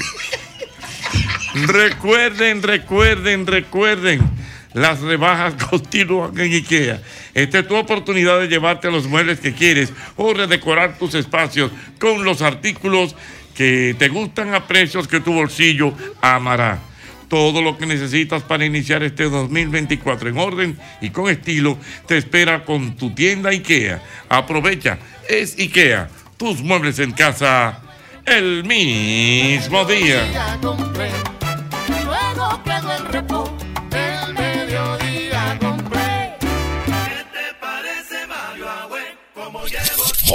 Recuerden, 1.68 2.64
recuerden, 2.64 3.46
recuerden. 3.46 4.22
Las 4.74 5.02
rebajas 5.02 5.54
continúan 5.70 6.38
en 6.40 6.52
IKEA. 6.52 7.00
Esta 7.34 7.60
es 7.60 7.68
tu 7.68 7.76
oportunidad 7.76 8.40
de 8.40 8.48
llevarte 8.48 8.92
los 8.92 9.08
muebles 9.08 9.40
que 9.40 9.54
quieres 9.54 9.92
o 10.16 10.34
redecorar 10.34 10.98
tus 10.98 11.16
espacios 11.16 11.72
con 12.00 12.24
los 12.24 12.42
artículos 12.42 13.16
que 13.56 13.96
te 13.98 14.10
gustan 14.10 14.54
a 14.54 14.68
precios 14.68 15.08
que 15.08 15.20
tu 15.20 15.34
bolsillo 15.34 15.94
amará. 16.22 16.80
Todo 17.28 17.64
lo 17.64 17.78
que 17.78 17.88
necesitas 17.88 18.44
para 18.44 18.66
iniciar 18.66 19.02
este 19.02 19.24
2024 19.24 20.30
en 20.30 20.38
orden 20.38 20.78
y 21.02 21.10
con 21.10 21.30
estilo 21.30 21.78
te 22.08 22.18
espera 22.18 22.64
con 22.64 22.96
tu 22.96 23.12
tienda 23.16 23.50
IKEA. 23.50 24.02
Aprovecha, 24.30 25.00
es 25.28 25.58
IKEA, 25.58 26.10
tus 26.38 26.62
muebles 26.62 27.00
en 27.00 27.12
casa 27.12 27.82
el 28.26 28.64
mismo 28.64 29.84
día. 29.86 30.22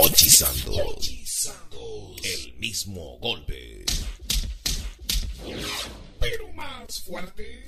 Hochi 0.00 0.30
Santos. 0.30 1.50
El 2.22 2.54
mismo 2.54 3.18
golpe. 3.18 3.84
Pero 6.20 6.52
más 6.52 7.00
fuerte. 7.04 7.66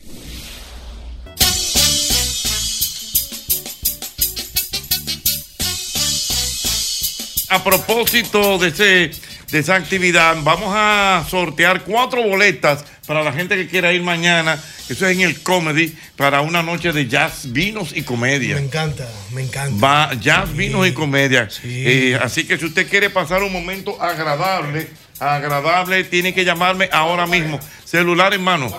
A 7.48 7.64
propósito 7.64 8.58
de, 8.58 8.68
ese, 8.68 9.10
de 9.50 9.58
esa 9.58 9.74
actividad, 9.74 10.36
vamos 10.44 10.72
a 10.72 11.26
sortear 11.28 11.82
cuatro 11.82 12.22
boletas 12.22 12.84
para 13.10 13.24
la 13.24 13.32
gente 13.32 13.56
que 13.56 13.66
quiera 13.66 13.92
ir 13.92 14.04
mañana. 14.04 14.56
Eso 14.88 15.04
es 15.04 15.16
en 15.16 15.22
el 15.22 15.42
Comedy 15.42 15.92
para 16.14 16.42
una 16.42 16.62
noche 16.62 16.92
de 16.92 17.08
jazz, 17.08 17.50
vinos 17.50 17.90
y 17.92 18.02
comedia. 18.02 18.54
Me 18.54 18.62
encanta, 18.62 19.08
me 19.32 19.42
encanta. 19.42 19.84
Va 19.84 20.14
jazz, 20.14 20.54
vinos 20.54 20.86
y 20.86 20.92
comedia. 20.92 21.48
Eh, 21.64 22.16
así 22.22 22.44
que 22.46 22.56
si 22.56 22.66
usted 22.66 22.88
quiere 22.88 23.10
pasar 23.10 23.42
un 23.42 23.52
momento 23.52 24.00
agradable, 24.00 24.86
agradable, 25.20 26.04
tiene 26.04 26.34
que 26.34 26.44
llamarme 26.44 26.88
ahora 26.92 27.26
mismo. 27.26 27.60
Celular 27.84 28.34
en 28.34 28.42
mano. 28.42 28.70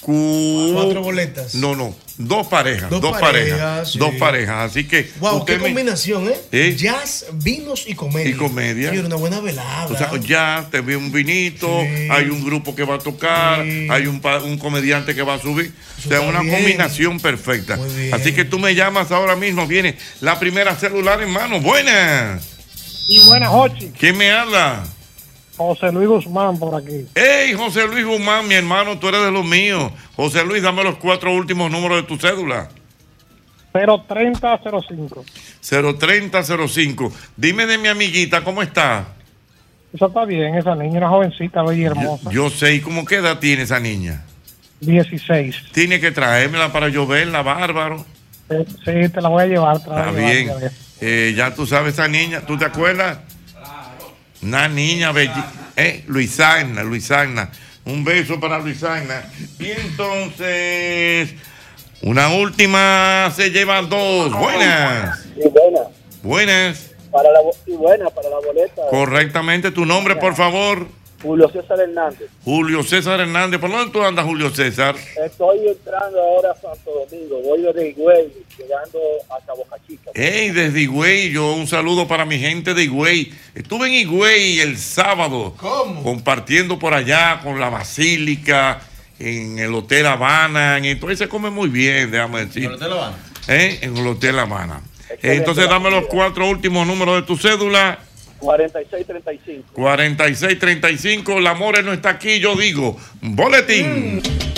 Cu- 0.00 0.70
Cuatro 0.74 1.02
boletas. 1.02 1.54
No, 1.54 1.74
no. 1.74 1.94
Dos 2.16 2.46
parejas. 2.48 2.88
Dos, 2.90 3.00
Dos 3.00 3.18
parejas. 3.18 3.58
parejas, 3.58 3.92
sí. 3.92 3.98
Dos 3.98 4.14
parejas. 4.14 4.70
Así 4.70 4.84
que. 4.88 5.10
Wow, 5.20 5.44
qué 5.44 5.56
me- 5.56 5.64
combinación, 5.64 6.28
¿eh? 6.28 6.36
¿Eh? 6.50 6.74
Jazz, 6.76 7.26
vinos 7.34 7.84
y 7.86 7.94
comedia. 7.94 8.30
Y 8.30 8.34
comedia. 8.34 8.90
Señor, 8.90 9.04
una 9.06 9.16
buena 9.16 9.40
velada. 9.40 9.86
O 9.86 9.96
sea, 9.96 10.10
ya 10.20 10.66
te 10.70 10.80
vi 10.80 10.94
un 10.94 11.12
vinito, 11.12 11.68
hay 12.10 12.24
un 12.30 12.44
grupo 12.44 12.74
que 12.74 12.84
va 12.84 12.96
a 12.96 12.98
tocar, 12.98 13.60
hay 13.60 14.06
un, 14.06 14.20
un 14.44 14.58
comediante 14.58 15.14
que 15.14 15.22
va 15.22 15.34
a 15.34 15.40
subir. 15.40 15.72
O 16.04 16.08
sea, 16.08 16.20
una 16.22 16.40
bien. 16.40 16.54
combinación 16.54 17.20
perfecta. 17.20 17.76
Muy 17.76 17.88
bien. 17.94 18.14
Así 18.14 18.32
que 18.32 18.44
tú 18.44 18.58
me 18.58 18.74
llamas 18.74 19.10
ahora 19.12 19.36
mismo, 19.36 19.66
viene 19.66 19.96
la 20.20 20.38
primera 20.40 20.74
celular 20.76 21.20
en 21.22 21.30
mano. 21.30 21.60
Buenas. 21.60 22.42
Y 23.08 23.20
buenas, 23.26 23.48
Jochi. 23.50 23.92
¿Quién 23.98 24.16
me 24.16 24.30
habla? 24.32 24.84
José 25.58 25.92
Luis 25.92 26.08
Guzmán 26.08 26.58
por 26.58 26.74
aquí. 26.74 27.06
Hey, 27.14 27.52
José 27.54 27.86
Luis 27.86 28.06
Guzmán, 28.06 28.46
mi 28.48 28.54
hermano, 28.54 28.98
tú 28.98 29.08
eres 29.08 29.22
de 29.22 29.30
los 29.32 29.44
míos. 29.44 29.92
José 30.16 30.44
Luis, 30.44 30.62
dame 30.62 30.84
los 30.84 30.96
cuatro 30.96 31.34
últimos 31.34 31.70
números 31.70 31.98
de 31.98 32.02
tu 32.04 32.16
cédula. 32.16 32.68
03005. 33.72 35.24
03005. 35.60 37.12
Dime 37.36 37.66
de 37.66 37.76
mi 37.78 37.88
amiguita, 37.88 38.42
¿cómo 38.42 38.62
está? 38.62 39.08
Eso 39.92 40.06
está 40.06 40.24
bien, 40.24 40.54
esa 40.54 40.74
niña, 40.74 40.98
una 40.98 41.08
jovencita, 41.08 41.62
bella 41.62 41.80
y 41.82 41.84
hermosa. 41.84 42.30
Yo 42.30 42.50
sé, 42.50 42.74
¿y 42.74 42.80
cómo 42.80 43.04
qué 43.04 43.16
edad 43.16 43.38
tiene 43.38 43.62
esa 43.62 43.80
niña? 43.80 44.24
16. 44.80 45.72
Tiene 45.72 45.98
que 45.98 46.12
traérmela 46.12 46.72
para 46.72 46.88
yo 46.88 47.06
verla, 47.06 47.42
bárbaro. 47.42 48.04
Eh, 48.50 48.64
Sí, 48.84 49.08
te 49.12 49.20
la 49.20 49.28
voy 49.28 49.42
a 49.42 49.46
llevar. 49.46 49.76
Está 49.76 50.10
bien. 50.12 50.50
Eh, 51.00 51.34
ya 51.36 51.54
tú 51.54 51.66
sabes 51.66 51.94
esa 51.94 52.08
niña, 52.08 52.42
¿tú 52.46 52.56
te 52.56 52.64
acuerdas? 52.64 53.18
Una 54.42 54.68
niña 54.68 55.12
bella. 55.12 55.50
Eh, 55.76 56.04
Luisana, 56.06 56.82
Luisana. 56.82 57.50
Un 57.84 58.04
beso 58.04 58.38
para 58.38 58.58
Luisana. 58.58 59.24
Y 59.58 59.70
entonces, 59.70 61.30
una 62.02 62.28
última 62.28 63.32
se 63.34 63.50
llevan 63.50 63.88
dos. 63.88 64.32
Buenas. 64.32 65.24
Buenas. 66.22 66.90
para 67.10 67.30
la, 67.32 67.40
bo- 67.40 67.56
y 67.66 67.72
buena 67.72 68.10
para 68.10 68.28
la 68.28 68.36
boleta. 68.36 68.82
Correctamente, 68.90 69.70
tu 69.70 69.86
nombre, 69.86 70.16
por 70.16 70.34
favor. 70.36 70.86
Julio 71.22 71.48
César 71.48 71.80
Hernández. 71.80 72.30
Julio 72.44 72.82
César 72.82 73.20
Hernández. 73.20 73.60
¿Por 73.60 73.70
dónde 73.70 73.92
tú 73.92 74.02
andas, 74.02 74.24
Julio 74.24 74.50
César? 74.50 74.94
Estoy 75.24 75.66
entrando 75.66 76.20
ahora 76.20 76.52
a 76.52 76.54
Santo 76.54 76.90
Domingo. 77.10 77.40
Voy 77.42 77.62
desde 77.62 77.88
Higüey, 77.88 78.32
llegando 78.56 78.98
hasta 79.36 79.52
Boca 79.54 79.76
Chica. 79.86 80.10
Hey, 80.14 80.50
desde 80.50 80.80
Higüey, 80.82 81.30
yo 81.30 81.54
un 81.54 81.66
saludo 81.66 82.06
para 82.06 82.24
mi 82.24 82.38
gente 82.38 82.72
de 82.72 82.84
Higüey. 82.84 83.32
Estuve 83.54 83.88
en 83.88 83.94
Higüey 83.94 84.60
el 84.60 84.78
sábado. 84.78 85.54
Compartiendo 86.02 86.78
por 86.78 86.94
allá 86.94 87.40
con 87.42 87.58
la 87.58 87.68
Basílica, 87.68 88.80
en 89.18 89.58
el 89.58 89.74
Hotel 89.74 90.06
Habana. 90.06 90.78
Entonces 90.78 91.18
se 91.18 91.28
come 91.28 91.50
muy 91.50 91.68
bien, 91.68 92.10
déjame 92.10 92.46
decir. 92.46 92.64
¿En 92.64 92.70
el 92.70 92.76
Hotel 92.76 92.92
Habana? 92.92 93.16
¿Eh? 93.48 93.78
En 93.82 93.96
el 93.96 94.06
Hotel 94.06 94.38
Habana. 94.38 94.82
Entonces 95.22 95.68
dame 95.68 95.90
los 95.90 96.06
cuatro 96.06 96.48
últimos 96.48 96.86
números 96.86 97.16
de 97.16 97.22
tu 97.22 97.36
cédula. 97.36 97.98
4635. 98.38 99.72
4635, 99.72 101.40
la 101.40 101.54
More 101.54 101.82
no 101.82 101.92
está 101.92 102.10
aquí, 102.10 102.40
yo 102.40 102.56
digo, 102.56 102.96
boletín. 103.20 104.22
Dale 104.22 104.57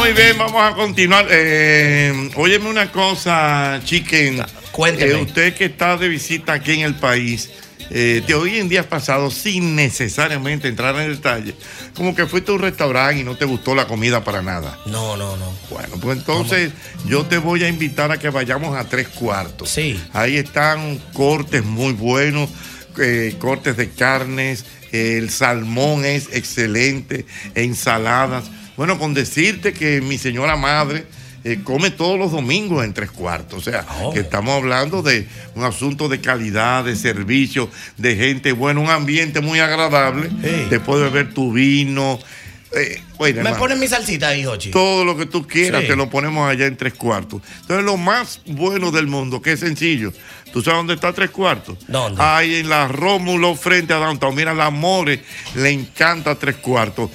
Muy 0.00 0.12
bien, 0.14 0.38
vamos 0.38 0.62
a 0.62 0.74
continuar. 0.74 1.26
Eh, 1.28 2.30
óyeme 2.34 2.70
una 2.70 2.90
cosa, 2.90 3.82
Chicken. 3.84 4.42
Cuénteme. 4.72 5.10
Eh, 5.12 5.16
usted 5.16 5.54
que 5.54 5.66
está 5.66 5.98
de 5.98 6.08
visita 6.08 6.54
aquí 6.54 6.72
en 6.72 6.80
el 6.80 6.94
país, 6.94 7.50
eh, 7.90 8.22
de 8.26 8.34
hoy 8.34 8.56
en 8.56 8.70
días 8.70 8.86
pasados, 8.86 9.34
sin 9.34 9.76
necesariamente 9.76 10.68
entrar 10.68 10.96
en 10.96 11.12
detalle, 11.12 11.54
como 11.94 12.14
que 12.14 12.24
fuiste 12.24 12.50
a 12.50 12.54
un 12.54 12.62
restaurante 12.62 13.20
y 13.20 13.24
no 13.24 13.36
te 13.36 13.44
gustó 13.44 13.74
la 13.74 13.86
comida 13.86 14.24
para 14.24 14.40
nada. 14.40 14.78
No, 14.86 15.18
no, 15.18 15.36
no. 15.36 15.52
Bueno, 15.68 15.96
pues 16.00 16.16
entonces 16.16 16.72
yo 17.04 17.26
te 17.26 17.36
voy 17.36 17.62
a 17.64 17.68
invitar 17.68 18.10
a 18.10 18.18
que 18.18 18.30
vayamos 18.30 18.74
a 18.78 18.88
tres 18.88 19.06
cuartos. 19.08 19.68
Sí. 19.68 20.02
Ahí 20.14 20.38
están 20.38 20.96
cortes 21.12 21.62
muy 21.62 21.92
buenos, 21.92 22.48
eh, 22.98 23.36
cortes 23.38 23.76
de 23.76 23.90
carnes, 23.90 24.64
el 24.92 25.28
salmón 25.28 26.06
es 26.06 26.30
excelente, 26.32 27.26
ensaladas. 27.54 28.44
Bueno, 28.80 28.98
con 28.98 29.12
decirte 29.12 29.74
que 29.74 30.00
mi 30.00 30.16
señora 30.16 30.56
madre 30.56 31.04
eh, 31.44 31.60
come 31.62 31.90
todos 31.90 32.18
los 32.18 32.32
domingos 32.32 32.82
en 32.82 32.94
tres 32.94 33.10
cuartos. 33.10 33.58
O 33.58 33.70
sea, 33.70 33.84
que 34.14 34.20
estamos 34.20 34.56
hablando 34.56 35.02
de 35.02 35.28
un 35.54 35.64
asunto 35.64 36.08
de 36.08 36.22
calidad, 36.22 36.82
de 36.84 36.96
servicio, 36.96 37.68
de 37.98 38.16
gente 38.16 38.52
buena, 38.52 38.80
un 38.80 38.88
ambiente 38.88 39.42
muy 39.42 39.60
agradable. 39.60 40.30
Te 40.70 40.80
puedes 40.80 41.12
beber 41.12 41.34
tu 41.34 41.52
vino. 41.52 42.18
Eh, 42.72 43.02
oye, 43.18 43.34
Me 43.34 43.38
hermano, 43.40 43.58
ponen 43.58 43.78
mi 43.78 43.86
salsita 43.86 44.28
ahí, 44.28 44.44
Jochi. 44.44 44.70
todo 44.70 45.04
lo 45.04 45.14
que 45.14 45.26
tú 45.26 45.46
quieras 45.46 45.82
Sí. 45.82 45.88
te 45.88 45.96
lo 45.96 46.08
ponemos 46.08 46.48
allá 46.48 46.64
en 46.64 46.78
tres 46.78 46.94
cuartos. 46.94 47.42
Entonces, 47.60 47.84
lo 47.84 47.98
más 47.98 48.40
bueno 48.46 48.90
del 48.92 49.08
mundo, 49.08 49.42
que 49.42 49.52
es 49.52 49.60
sencillo. 49.60 50.10
¿Tú 50.54 50.62
sabes 50.62 50.78
dónde 50.78 50.94
está 50.94 51.12
tres 51.12 51.28
cuartos? 51.28 51.76
¿Dónde? 51.86 52.22
Ahí 52.22 52.54
en 52.56 52.70
la 52.70 52.88
Rómulo 52.88 53.54
frente 53.56 53.92
a 53.92 53.98
Downtown. 53.98 54.34
Mira, 54.34 54.54
la 54.54 54.70
More 54.70 55.22
le 55.54 55.68
encanta 55.70 56.34
tres 56.36 56.56
cuartos. 56.56 57.10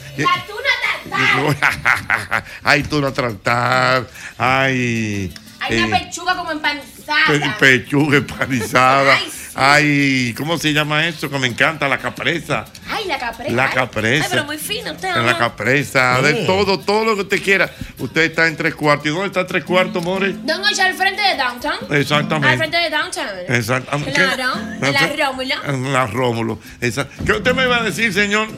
Hay 2.64 2.84
tuna 2.84 3.12
tratar, 3.14 4.08
hay 4.38 5.34
Hay 5.60 5.78
eh, 5.78 5.84
una 5.86 5.98
pechuga 6.00 6.36
como 6.36 6.52
empanizada. 6.52 7.26
pe- 7.28 7.52
pechuga 7.60 8.18
empanizada, 8.18 9.18
Ay, 9.58 10.28
sí. 10.28 10.34
¿cómo 10.38 10.58
se 10.58 10.74
llama 10.74 11.08
eso? 11.08 11.30
Que 11.30 11.40
me 11.40 11.48
encanta, 11.48 11.88
la 11.88 11.98
capresa. 11.98 12.66
Ay, 12.90 13.06
la 13.06 13.18
capresa. 13.18 13.52
La 13.54 13.66
Ay, 13.68 13.74
capresa. 13.74 14.24
Ay, 14.26 14.30
pero 14.32 14.44
muy 14.46 14.58
fino 14.58 14.92
usted, 14.92 15.16
la 15.16 15.38
capresa, 15.38 16.22
de 16.22 16.42
Mm. 16.44 16.46
todo, 16.46 16.80
todo 16.80 17.06
lo 17.06 17.16
que 17.16 17.22
usted 17.22 17.42
quiera. 17.44 17.72
Usted 18.00 18.22
está 18.24 18.48
en 18.48 18.58
tres 18.58 18.76
cuartos. 18.76 19.06
¿Y 19.08 19.10
dónde 19.10 19.28
está 19.28 19.46
tres 19.48 19.64
cuartos, 19.64 20.04
More? 20.04 20.34
Don 20.44 20.62
Ocho 20.64 20.82
al 20.84 20.94
frente 20.96 21.22
de 21.22 21.38
Downtown. 21.38 21.78
Exactamente. 21.92 22.48
Al 22.50 22.58
frente 22.58 22.78
de 22.78 22.90
Downtown. 22.90 23.28
Exactamente. 23.48 24.12
Claro. 24.12 24.54
En 24.82 24.94
la 24.94 25.08
Rómulo. 25.28 25.56
En 25.68 25.94
la 25.94 26.08
Rómulo. 26.08 26.60
Esa- 26.82 27.08
¿Qué 27.26 27.32
usted 27.32 27.54
me 27.56 27.64
iba 27.64 27.78
a 27.78 27.84
decir, 27.84 28.12
señor? 28.14 28.50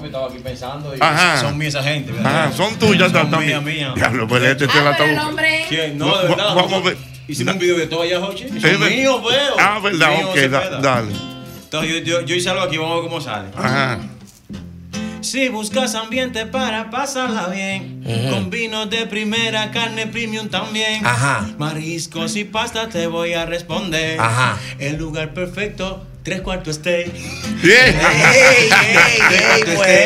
No, 0.00 0.04
estaba 0.04 0.26
aquí 0.28 0.38
pensando. 0.38 0.94
Y 0.94 0.98
Ajá. 1.00 1.40
Son 1.40 1.56
mías 1.58 1.74
esa 1.74 1.82
gente. 1.84 2.12
Ajá, 2.20 2.52
son 2.52 2.78
tuyas 2.78 3.12
Son 3.12 3.30
también. 3.30 3.62
mías. 3.64 3.94
Diablo, 3.94 4.26
pues 4.28 4.42
este 4.42 4.66
te 4.66 4.80
la. 4.82 4.96
¿Quién? 5.68 5.98
No, 5.98 6.16
de 6.18 6.28
verdad. 6.28 6.54
vamos 6.54 6.72
a 6.72 6.80
ver. 6.80 6.96
Hicimos 7.26 7.54
un 7.54 7.60
video 7.60 7.78
de 7.78 7.86
todo 7.86 8.02
allá, 8.02 8.20
Jochi. 8.20 8.44
Es 8.44 8.62
Son 8.62 8.80
míos, 8.88 9.22
veo. 9.22 9.54
Ah, 9.58 9.78
verdad, 9.82 10.10
ok, 10.26 10.36
da- 10.50 10.80
dale. 10.80 11.12
Entonces 11.64 11.90
yo, 11.90 12.20
yo, 12.20 12.20
yo 12.26 12.34
hice 12.34 12.50
algo 12.50 12.62
aquí, 12.62 12.76
vamos 12.76 12.92
a 12.92 12.94
ver 13.00 13.04
cómo 13.04 13.20
sale. 13.20 13.48
Ajá. 13.56 13.98
Si 15.20 15.48
buscas 15.48 15.94
ambiente 15.94 16.44
para 16.44 16.90
pasarla 16.90 17.48
bien, 17.48 18.04
con 18.30 18.50
vinos 18.50 18.90
de 18.90 19.06
primera, 19.06 19.70
carne 19.70 20.06
premium 20.06 20.48
también. 20.48 21.04
Ajá. 21.06 21.48
Mariscos 21.58 22.36
y 22.36 22.44
pasta 22.44 22.90
te 22.90 23.06
voy 23.06 23.32
a 23.32 23.46
responder. 23.46 24.20
Ajá. 24.20 24.58
El 24.78 24.96
lugar 24.96 25.32
perfecto, 25.32 26.06
tres 26.24 26.40
cuartos 26.40 26.76
stay. 26.78 27.12
Bien. 27.62 27.94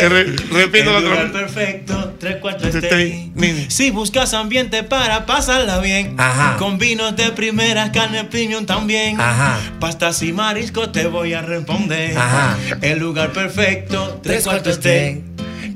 Re- 0.09 0.35
El 0.81 0.85
lugar 1.03 1.33
perfecto, 1.33 2.15
tres 2.19 2.37
cuartos 2.37 2.75
Stay. 2.75 3.31
stay. 3.35 3.67
Si 3.71 3.91
buscas 3.91 4.35
ambiente 4.35 4.83
para 4.83 5.25
pasarla 5.27 5.79
bien, 5.79 6.17
Ajá. 6.19 6.57
con 6.59 6.77
vinos 6.79 7.15
de 7.17 7.31
primera, 7.31 7.93
carne 7.93 8.25
premium 8.25 8.67
también. 8.67 9.21
Ajá. 9.21 9.59
Pastas 9.81 10.21
y 10.23 10.33
mariscos 10.33 10.91
te 10.93 11.07
voy 11.07 11.33
a 11.35 11.43
responder. 11.43 12.19
Ajá. 12.19 12.59
El 12.83 12.99
lugar 12.99 13.33
perfecto, 13.33 14.21
tres 14.23 14.43
Tres 14.43 14.45
cuartos 14.45 14.75
stay. 14.75 15.25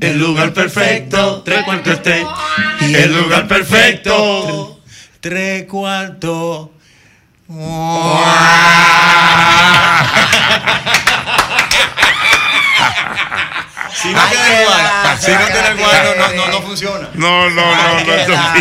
El 0.01 0.19
lugar 0.19 0.53
perfecto, 0.53 1.43
tres 1.45 1.63
cuartos 1.65 1.95
stay. 1.95 2.25
El 2.81 3.13
lugar 3.17 3.47
perfecto, 3.47 4.81
tres 5.21 5.65
cuartos. 5.65 6.69
Si 13.95 14.09
no 14.09 14.21
tiene 14.31 14.63
igual, 14.63 14.81
si 15.21 15.31
no 15.31 15.47
tiene 15.47 15.71
igual, 15.77 16.03
no, 16.05 16.15
no, 16.17 16.35
no, 16.35 16.49
no 16.49 16.63
funciona. 16.63 17.09
No, 17.15 17.51
no, 17.51 17.77
no, 17.77 18.05
no, 18.05 18.15
eso 18.15 18.33
sí. 18.55 18.61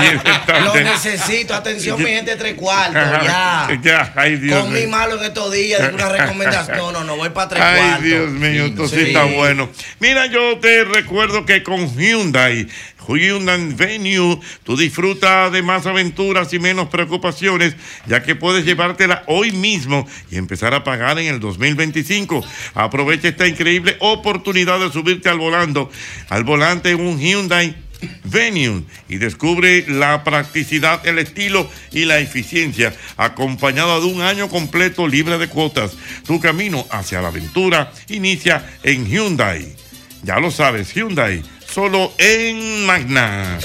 Lo 0.63 0.75
necesito. 0.75 1.55
Atención, 1.55 1.97
mi 1.97 2.09
gente, 2.09 2.35
tres 2.35 2.53
cuartos. 2.55 3.01
Ya. 3.23 3.67
Ya, 3.81 4.13
ay 4.15 4.35
Dios 4.37 4.61
Comí 4.61 4.81
mío. 4.81 4.89
malo 4.89 5.17
en 5.17 5.23
estos 5.25 5.51
días. 5.51 5.81
Digo 5.81 5.95
una 5.95 6.09
recomendación. 6.09 6.77
No, 6.77 6.91
no, 6.91 7.03
no. 7.05 7.15
Voy 7.15 7.29
para 7.29 7.47
tres 7.49 7.63
Ay, 7.63 7.79
cuartos. 7.81 8.03
Dios 8.03 8.29
mío, 8.29 8.65
esto 8.65 8.87
sí. 8.87 8.95
Sí. 8.97 9.01
está 9.07 9.23
bueno. 9.23 9.69
Mira, 9.99 10.27
yo 10.27 10.59
te 10.59 10.83
recuerdo 10.83 11.45
que 11.45 11.63
con 11.63 11.87
Hyundai, 11.97 12.67
Hyundai 13.17 13.73
Venue, 13.73 14.39
tú 14.63 14.77
disfrutas 14.77 15.51
de 15.51 15.61
más 15.61 15.85
aventuras 15.85 16.53
y 16.53 16.59
menos 16.59 16.89
preocupaciones, 16.89 17.75
ya 18.07 18.23
que 18.23 18.35
puedes 18.35 18.65
llevártela 18.65 19.23
hoy 19.27 19.51
mismo 19.51 20.07
y 20.29 20.37
empezar 20.37 20.73
a 20.73 20.83
pagar 20.83 21.19
en 21.19 21.27
el 21.27 21.39
2025. 21.39 22.43
Aprovecha 22.73 23.29
esta 23.29 23.47
increíble 23.47 23.97
oportunidad 23.99 24.79
de 24.79 24.91
subirte 24.91 25.29
al 25.29 25.39
volando, 25.39 25.89
al 26.29 26.43
volante 26.43 26.95
un 26.95 27.19
Hyundai 27.19 27.75
Venue 28.23 28.83
y 29.09 29.17
descubre 29.17 29.85
la 29.87 30.23
practicidad, 30.23 31.05
el 31.07 31.19
estilo 31.19 31.69
y 31.91 32.05
la 32.05 32.19
eficiencia, 32.19 32.95
acompañada 33.17 33.99
de 33.99 34.05
un 34.05 34.21
año 34.21 34.49
completo 34.49 35.07
libre 35.07 35.37
de 35.37 35.47
cuotas. 35.47 35.93
Tu 36.25 36.39
camino 36.39 36.85
hacia 36.89 37.21
la 37.21 37.27
aventura 37.27 37.91
inicia 38.09 38.65
en 38.83 39.05
Hyundai. 39.05 39.75
Ya 40.23 40.39
lo 40.39 40.51
sabes, 40.51 40.93
Hyundai, 40.93 41.43
solo 41.73 42.11
en 42.17 42.85
Magna. 42.85 43.59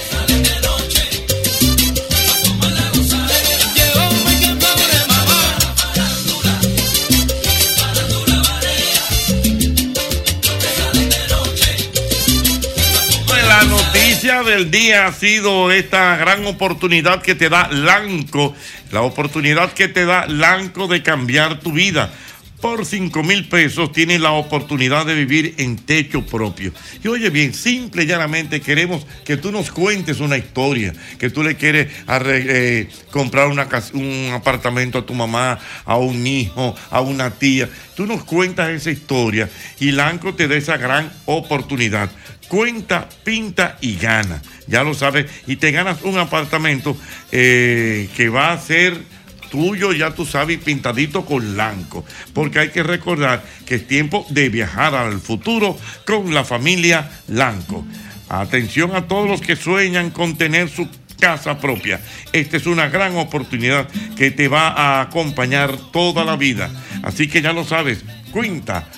La 13.48 13.62
noticia 13.64 14.42
del 14.42 14.70
día 14.70 15.06
ha 15.06 15.12
sido 15.12 15.72
esta 15.72 16.16
gran 16.16 16.46
oportunidad 16.46 17.22
que 17.22 17.34
te 17.34 17.48
da 17.48 17.68
Lanco, 17.72 18.54
la 18.92 19.02
oportunidad 19.02 19.72
que 19.72 19.88
te 19.88 20.04
da 20.04 20.26
Lanco 20.26 20.86
de 20.86 21.02
cambiar 21.02 21.60
tu 21.60 21.72
vida. 21.72 22.12
Por 22.60 22.86
5 22.86 23.22
mil 23.22 23.48
pesos 23.48 23.92
tienes 23.92 24.20
la 24.20 24.32
oportunidad 24.32 25.04
de 25.04 25.14
vivir 25.14 25.54
en 25.58 25.76
techo 25.76 26.24
propio. 26.24 26.72
Y 27.04 27.08
oye 27.08 27.28
bien, 27.28 27.52
simple 27.52 28.04
y 28.04 28.06
llanamente 28.06 28.62
queremos 28.62 29.06
que 29.24 29.36
tú 29.36 29.52
nos 29.52 29.70
cuentes 29.70 30.20
una 30.20 30.38
historia, 30.38 30.94
que 31.18 31.28
tú 31.28 31.42
le 31.42 31.56
quieres 31.56 31.88
eh, 32.08 32.88
comprar 33.10 33.48
una 33.48 33.68
un 33.92 34.30
apartamento 34.32 34.98
a 34.98 35.06
tu 35.06 35.12
mamá, 35.12 35.58
a 35.84 35.96
un 35.96 36.26
hijo, 36.26 36.74
a 36.90 37.02
una 37.02 37.30
tía. 37.30 37.68
Tú 37.94 38.06
nos 38.06 38.24
cuentas 38.24 38.70
esa 38.70 38.90
historia 38.90 39.50
y 39.78 39.90
Lanco 39.90 40.34
te 40.34 40.48
da 40.48 40.56
esa 40.56 40.78
gran 40.78 41.12
oportunidad. 41.26 42.10
Cuenta, 42.48 43.08
pinta 43.22 43.76
y 43.80 43.96
gana. 43.96 44.40
Ya 44.66 44.82
lo 44.82 44.94
sabes. 44.94 45.26
Y 45.46 45.56
te 45.56 45.72
ganas 45.72 46.02
un 46.02 46.16
apartamento 46.16 46.96
eh, 47.32 48.08
que 48.16 48.28
va 48.28 48.52
a 48.52 48.60
ser 48.60 48.98
tuyo, 49.48 49.92
ya 49.92 50.14
tú 50.14 50.24
sabes, 50.24 50.58
pintadito 50.58 51.24
con 51.24 51.54
blanco. 51.54 52.04
Porque 52.32 52.58
hay 52.58 52.70
que 52.70 52.82
recordar 52.82 53.44
que 53.64 53.76
es 53.76 53.86
tiempo 53.86 54.26
de 54.30 54.48
viajar 54.48 54.94
al 54.94 55.20
futuro 55.20 55.76
con 56.04 56.32
la 56.34 56.44
familia 56.44 57.10
Lanco. 57.28 57.84
Atención 58.28 58.94
a 58.94 59.06
todos 59.06 59.28
los 59.28 59.40
que 59.40 59.56
sueñan 59.56 60.10
con 60.10 60.36
tener 60.36 60.68
su 60.68 60.88
casa 61.18 61.58
propia. 61.58 62.00
Esta 62.32 62.56
es 62.56 62.66
una 62.66 62.88
gran 62.88 63.16
oportunidad 63.16 63.88
que 64.16 64.30
te 64.30 64.48
va 64.48 64.68
a 64.68 65.00
acompañar 65.00 65.76
toda 65.92 66.24
la 66.24 66.36
vida. 66.36 66.70
Así 67.02 67.28
que 67.28 67.42
ya 67.42 67.52
lo 67.52 67.64
sabes, 67.64 68.04
cuenta, 68.30 68.88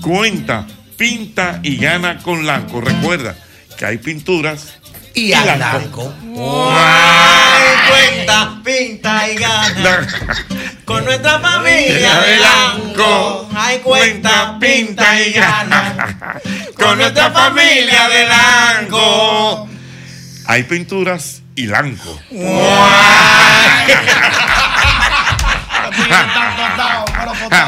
cuenta, 0.00 0.66
pinta 0.96 1.60
y 1.62 1.76
gana 1.76 2.18
con 2.18 2.46
Lanco. 2.46 2.80
Recuerda 2.80 3.36
que 3.78 3.86
hay 3.86 3.98
pinturas 3.98 4.77
Y 5.18 5.32
a 5.32 5.56
Lanco. 5.56 6.14
Ay, 6.70 7.74
cuenta, 7.90 8.60
pinta 8.64 9.28
y 9.28 9.34
gana. 9.34 10.06
Con 10.84 11.04
nuestra 11.04 11.40
familia 11.40 12.20
de 12.20 12.36
Lanco. 12.36 13.50
Ay, 13.52 13.80
cuenta, 13.80 14.56
pinta 14.60 15.20
y 15.20 15.32
gana. 15.32 16.38
Con 16.78 16.98
nuestra 16.98 17.32
familia 17.32 18.08
de 18.08 18.28
Lanco. 18.28 19.68
Hay 20.46 20.62
pinturas 20.62 21.42
y 21.56 21.66
Lanco. 21.66 22.20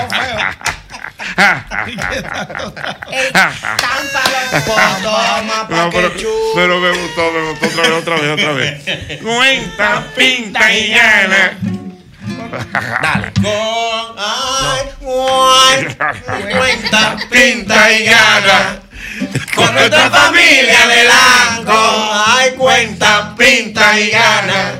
feo. 0.09 0.70
No, 5.69 5.91
pero, 5.91 6.13
pero 6.55 6.81
me 6.81 6.91
gustó, 6.91 7.33
me 7.33 7.51
gustó 7.51 7.67
otra 7.67 7.83
vez, 7.83 7.93
otra 7.93 8.17
vez, 8.17 8.31
otra 8.33 8.53
vez. 8.53 9.23
Cuenta, 9.23 10.07
pinta 10.17 10.73
y 10.75 10.91
gana. 10.91 11.59
Dale. 13.03 13.33
Ay, 14.17 14.89
cuenta, 16.51 17.17
pinta 17.31 17.93
y 17.93 18.05
gana. 18.05 18.81
Con 19.55 19.75
nuestra 19.75 20.11
familia 20.11 20.87
de 20.87 21.05
Lanco. 21.05 22.11
Ay, 22.27 22.51
cuenta, 22.57 23.35
pinta 23.37 23.99
y 24.01 24.11
gana. 24.11 24.73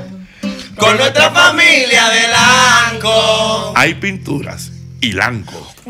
Con 0.75 0.97
nuestra 0.97 1.29
familia 1.31 2.09
de 2.09 2.27
Lanco. 2.27 3.73
Hay 3.75 3.93
pinturas 3.95 4.71
y 4.99 5.13
Lanco. 5.13 5.70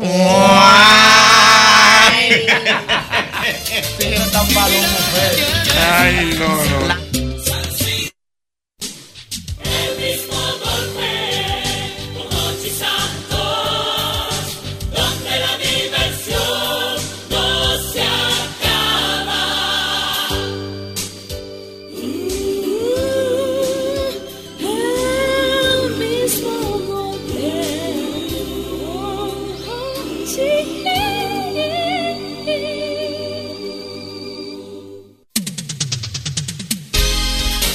Ay, 5.76 6.34
no, 6.38 6.48
no. 6.48 7.11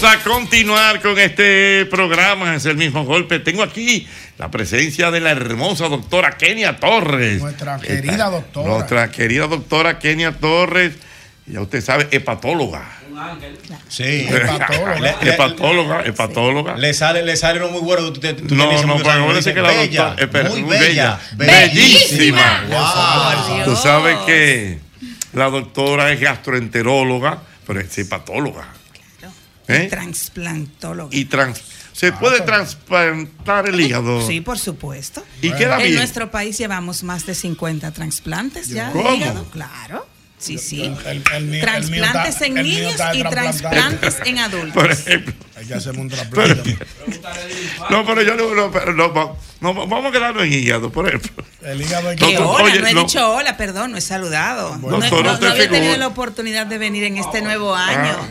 A 0.07 0.23
continuar 0.23 1.01
con 1.01 1.17
este 1.19 1.85
programa, 1.89 2.55
es 2.55 2.65
el 2.65 2.77
mismo 2.77 3.03
golpe. 3.05 3.39
Tengo 3.39 3.63
aquí 3.63 4.07
la 4.37 4.49
presencia 4.49 5.11
de 5.11 5.19
la 5.19 5.31
hermosa 5.31 5.87
doctora 5.89 6.37
Kenia 6.37 6.77
Torres. 6.77 7.41
Nuestra 7.41 7.77
querida 7.79 8.29
doctora. 8.29 8.67
Nuestra 8.69 9.11
querida 9.11 9.47
doctora 9.47 9.99
Kenia 9.99 10.31
Torres, 10.33 10.93
ya 11.45 11.61
usted 11.61 11.81
sabe, 11.81 12.07
hepatóloga. 12.11 12.93
Sí. 13.89 14.27
Hepatóloga. 14.29 15.15
Hepatóloga, 15.23 16.03
hepatóloga. 16.05 16.77
Le 16.77 16.93
sale, 16.93 17.23
le 17.23 17.35
sale 17.35 17.59
uno 17.59 17.69
muy 17.71 17.81
bueno. 17.81 18.13
Tú, 18.13 18.19
te- 18.19 18.33
tú 18.33 18.53
No, 18.53 18.71
no, 18.85 18.97
pero 18.97 19.35
dice, 19.35 19.53
que 19.55 19.61
la 19.61 19.69
bella, 19.69 20.15
doctora- 20.15 20.49
muy 20.49 20.61
muy 20.61 20.77
bella, 20.77 21.19
bella. 21.33 21.53
bellísima. 21.53 22.61
Bellísima. 22.61 23.55
Wow. 23.55 23.65
Tú 23.65 23.75
sabes 23.75 24.17
que 24.27 24.77
la 25.33 25.49
doctora 25.49 26.11
es 26.11 26.19
gastroenteróloga, 26.21 27.39
pero 27.65 27.79
es 27.79 27.97
hepatóloga. 27.97 28.67
¿Eh? 29.67 29.87
Transplantólogo. 29.89 31.09
Y 31.11 31.25
trans, 31.25 31.61
¿Se 31.93 32.11
puede 32.11 32.41
trasplantar 32.41 33.67
el 33.67 33.79
hígado? 33.81 34.25
Sí, 34.25 34.39
por 34.41 34.59
supuesto. 34.59 35.23
¿Y 35.41 35.51
queda 35.51 35.77
En 35.77 35.83
bien? 35.83 35.95
nuestro 35.95 36.29
país 36.29 36.57
llevamos 36.57 37.03
más 37.03 37.25
de 37.25 37.33
50 37.33 37.91
trasplantes 37.91 38.69
ya 38.69 38.87
de 38.87 38.93
¿Cómo? 38.93 39.15
hígado. 39.15 39.45
Claro. 39.51 40.07
Sí, 40.39 40.59
sí. 40.59 40.83
el 40.83 41.23
Trasplantes 41.61 42.39
en 42.43 42.53
niños 42.53 42.93
y 43.15 43.23
trasplantes 43.23 44.17
en 44.23 44.37
adultos. 44.37 44.73
Por 44.83 44.91
ejemplo. 44.91 45.33
Hay 45.55 45.65
que 45.65 45.73
hacerme 45.73 46.01
un 46.01 46.09
trasplante. 46.09 46.77
No, 47.89 48.05
pero 48.05 48.21
yo 48.21 48.35
no, 48.35 48.53
no, 48.53 48.71
pero 48.71 48.93
no, 48.93 49.07
no, 49.61 49.73
vamos 49.87 50.05
a 50.05 50.11
quedarnos 50.11 50.43
en 50.43 50.53
hígado, 50.53 50.91
por 50.91 51.07
ejemplo. 51.07 51.43
El 51.63 51.81
hígado 51.81 52.09
hay 52.09 52.15
Que 52.15 52.35
Doctor, 52.35 52.45
hola, 52.61 52.63
oye, 52.65 52.79
no 52.81 52.87
he 52.87 52.93
no. 52.93 53.01
dicho 53.01 53.31
hola, 53.33 53.57
perdón, 53.57 53.91
no 53.93 53.97
he 53.97 54.01
saludado. 54.01 54.77
No, 54.77 54.99
no- 54.99 55.23
no 55.39 55.47
había 55.49 55.67
tenido 55.69 55.97
la 55.97 56.05
oportunidad 56.07 56.67
de 56.67 56.77
venir 56.77 57.05
en 57.05 57.17
este 57.17 57.41
nuevo 57.41 57.73
año 57.73 58.15
Ah. 58.19 58.27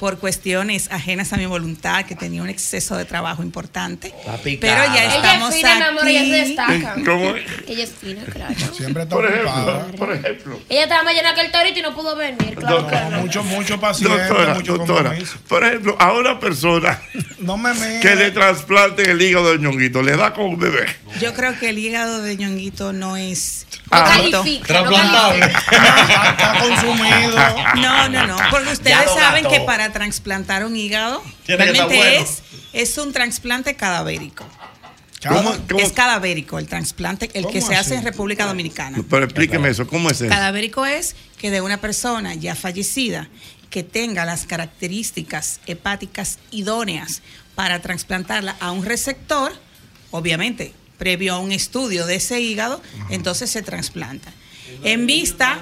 Por 0.00 0.18
cuestiones 0.18 0.90
ajenas 0.90 1.32
a 1.34 1.36
mi 1.36 1.44
voluntad, 1.44 2.06
que 2.06 2.16
tenía 2.16 2.42
un 2.42 2.48
exceso 2.48 2.96
de 2.96 3.04
trabajo 3.04 3.42
importante. 3.42 4.12
Pero 4.42 4.58
ya 4.62 5.04
Ella 5.04 5.06
es 5.08 5.14
estamos 5.16 5.54
fina, 5.54 5.74
mi 5.76 5.82
amor, 5.82 6.08
ella 6.08 6.20
se 6.20 6.26
aquí. 6.26 6.48
destaca. 6.48 6.94
¿Cómo? 7.04 7.34
Ella 7.68 7.84
es 7.84 7.90
fina, 7.92 8.22
claro. 8.32 8.54
Siempre 8.74 9.02
está 9.02 9.14
Por 9.14 9.26
ocupada. 9.26 9.76
ejemplo, 9.80 9.96
por 10.06 10.12
ejemplo. 10.16 10.60
Ella 10.70 10.82
estaba 10.84 11.02
más 11.02 11.14
llena 11.14 11.34
que 11.34 11.40
el 11.42 11.52
torito 11.52 11.78
y 11.78 11.82
no 11.82 11.94
pudo 11.94 12.16
venir, 12.16 12.54
claro 12.56 12.86
que 12.88 12.96
no. 13.10 13.20
Mucho, 13.20 13.44
mucho 13.44 13.78
paciente, 13.78 14.16
Doctora, 14.16 14.54
mucho 14.54 14.76
doctora, 14.78 15.14
por 15.46 15.64
ejemplo, 15.64 15.96
a 16.00 16.12
una 16.14 16.40
persona 16.40 16.98
No 17.38 17.56
me 17.58 17.70
que 18.00 18.14
le 18.16 18.30
trasplanten 18.30 19.08
el 19.08 19.20
hígado 19.20 19.52
de 19.52 19.58
ñonguito, 19.58 20.02
le 20.02 20.16
da 20.16 20.32
con 20.32 20.46
un 20.46 20.58
bebé. 20.58 20.86
Yo 21.20 21.34
creo 21.34 21.58
que 21.58 21.68
el 21.70 21.78
hígado 21.78 22.22
de 22.22 22.36
ñonguito 22.36 22.92
no 22.94 23.16
es. 23.18 23.66
Ah, 23.90 24.04
califica, 24.16 24.66
Trasplantable. 24.66 25.40
no 25.40 25.46
Está 26.30 26.54
consumido. 26.60 27.36
No, 27.76 28.08
no, 28.08 28.26
no. 28.26 28.36
Porque 28.50 28.70
ustedes 28.72 29.10
saben 29.14 29.42
gastó. 29.44 29.58
que 29.58 29.60
para 29.66 29.89
trasplantar 29.92 30.64
un 30.64 30.76
hígado 30.76 31.22
realmente 31.46 31.82
bueno. 31.96 32.02
es, 32.04 32.42
es 32.72 32.98
un 32.98 33.12
trasplante 33.12 33.74
cadavérico. 33.74 34.44
¿Cómo, 35.28 35.54
cómo- 35.68 35.80
Es 35.80 35.92
cadavérico 35.92 36.58
el 36.58 36.66
trasplante, 36.66 37.26
el 37.34 37.46
que 37.46 37.58
¿Cómo 37.60 37.66
se 37.66 37.76
hace 37.76 37.90
así? 37.90 37.98
en 37.98 38.04
República 38.04 38.46
Dominicana. 38.46 39.02
Pero 39.10 39.24
explíqueme 39.24 39.68
eso, 39.68 39.86
¿cómo 39.86 40.08
es 40.10 40.20
eso? 40.22 40.30
Cadavérico 40.30 40.86
es 40.86 41.14
que 41.38 41.50
de 41.50 41.60
una 41.60 41.78
persona 41.78 42.34
ya 42.34 42.54
fallecida 42.54 43.28
que 43.68 43.82
tenga 43.82 44.24
las 44.24 44.46
características 44.46 45.60
hepáticas 45.66 46.38
idóneas 46.50 47.20
para 47.54 47.80
trasplantarla 47.82 48.56
a 48.60 48.72
un 48.72 48.84
receptor, 48.84 49.52
obviamente, 50.10 50.72
previo 50.98 51.34
a 51.34 51.38
un 51.38 51.52
estudio 51.52 52.06
de 52.06 52.16
ese 52.16 52.40
hígado, 52.40 52.80
entonces 53.10 53.50
se 53.50 53.62
trasplanta. 53.62 54.32
En 54.84 55.06
vista, 55.06 55.58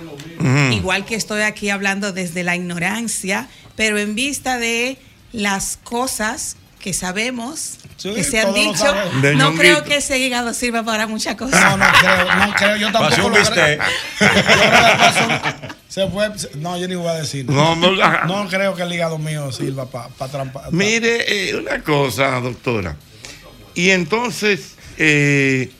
igual 0.72 1.04
que 1.04 1.16
estoy 1.16 1.42
aquí 1.42 1.70
hablando 1.70 2.12
desde 2.12 2.44
la 2.44 2.54
ignorancia, 2.54 3.48
pero 3.78 3.96
en 3.96 4.16
vista 4.16 4.58
de 4.58 4.98
las 5.32 5.78
cosas 5.84 6.56
que 6.80 6.92
sabemos, 6.92 7.78
Sí, 7.96 8.12
que 8.12 8.24
se 8.24 8.40
han 8.40 8.52
dicho, 8.52 8.84
no 9.22 9.32
Ñonguito. 9.32 9.54
creo 9.54 9.84
que 9.84 9.96
ese 9.98 10.18
hígado 10.18 10.52
sirva 10.52 10.82
para 10.82 11.06
muchas 11.06 11.36
cosas. 11.36 11.60
No, 11.60 11.76
no 11.76 11.86
creo, 12.00 12.34
no 12.34 12.54
creo, 12.54 12.76
yo 12.76 12.92
tampoco 12.92 13.28
lo 13.28 13.44
creo. 13.44 13.78
Se 15.88 16.08
fue, 16.08 16.28
no, 16.56 16.76
yo 16.76 16.88
ni 16.88 16.96
voy 16.96 17.06
a 17.08 17.14
decir. 17.14 17.48
No, 17.48 17.76
no. 17.76 17.92
No 18.26 18.48
creo 18.48 18.74
que 18.74 18.82
el 18.82 18.92
hígado 18.92 19.16
mío 19.16 19.52
sirva 19.52 19.86
para 19.86 20.30
trampar. 20.30 20.72
Mire, 20.72 21.50
eh, 21.50 21.54
una 21.56 21.80
cosa, 21.82 22.40
doctora. 22.40 22.96
Y 23.74 23.90
entonces, 23.90 24.74
eh, 24.96 25.70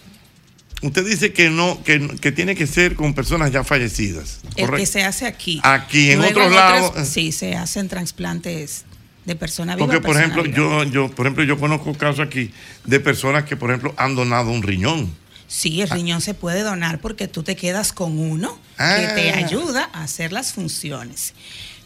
usted 0.82 1.04
dice 1.06 1.32
que 1.32 1.50
no, 1.50 1.82
que, 1.82 2.08
que 2.20 2.32
tiene 2.32 2.54
que 2.54 2.66
ser 2.66 2.94
con 2.94 3.14
personas 3.14 3.50
ya 3.52 3.64
fallecidas. 3.64 4.40
El 4.44 4.54
que 4.54 4.62
¿correcto? 4.62 4.92
se 4.92 5.04
hace 5.04 5.26
aquí. 5.26 5.60
Aquí, 5.62 6.10
en 6.12 6.18
Luego 6.18 6.40
otros 6.40 6.52
lados. 6.54 7.08
sí, 7.08 7.32
se 7.32 7.56
hacen 7.56 7.88
trasplantes 7.88 8.84
de 9.24 9.36
persona 9.36 9.76
viva. 9.76 9.86
Porque, 9.86 10.00
por 10.00 10.16
ejemplo, 10.16 10.42
viva. 10.42 10.56
yo, 10.56 10.84
yo, 10.84 11.10
por 11.10 11.26
ejemplo, 11.26 11.44
yo 11.44 11.58
conozco 11.58 11.92
casos 11.94 12.20
aquí 12.20 12.50
de 12.84 13.00
personas 13.00 13.44
que, 13.44 13.56
por 13.56 13.70
ejemplo, 13.70 13.94
han 13.96 14.14
donado 14.14 14.50
un 14.50 14.62
riñón. 14.62 15.14
Sí, 15.46 15.80
el 15.80 15.88
riñón 15.88 16.20
se 16.20 16.34
puede 16.34 16.62
donar 16.62 17.00
porque 17.00 17.26
tú 17.26 17.42
te 17.42 17.56
quedas 17.56 17.92
con 17.92 18.18
uno 18.18 18.58
que 18.76 19.08
te 19.14 19.30
Ah. 19.32 19.38
ayuda 19.38 19.88
a 19.94 20.02
hacer 20.04 20.30
las 20.32 20.52
funciones. 20.52 21.32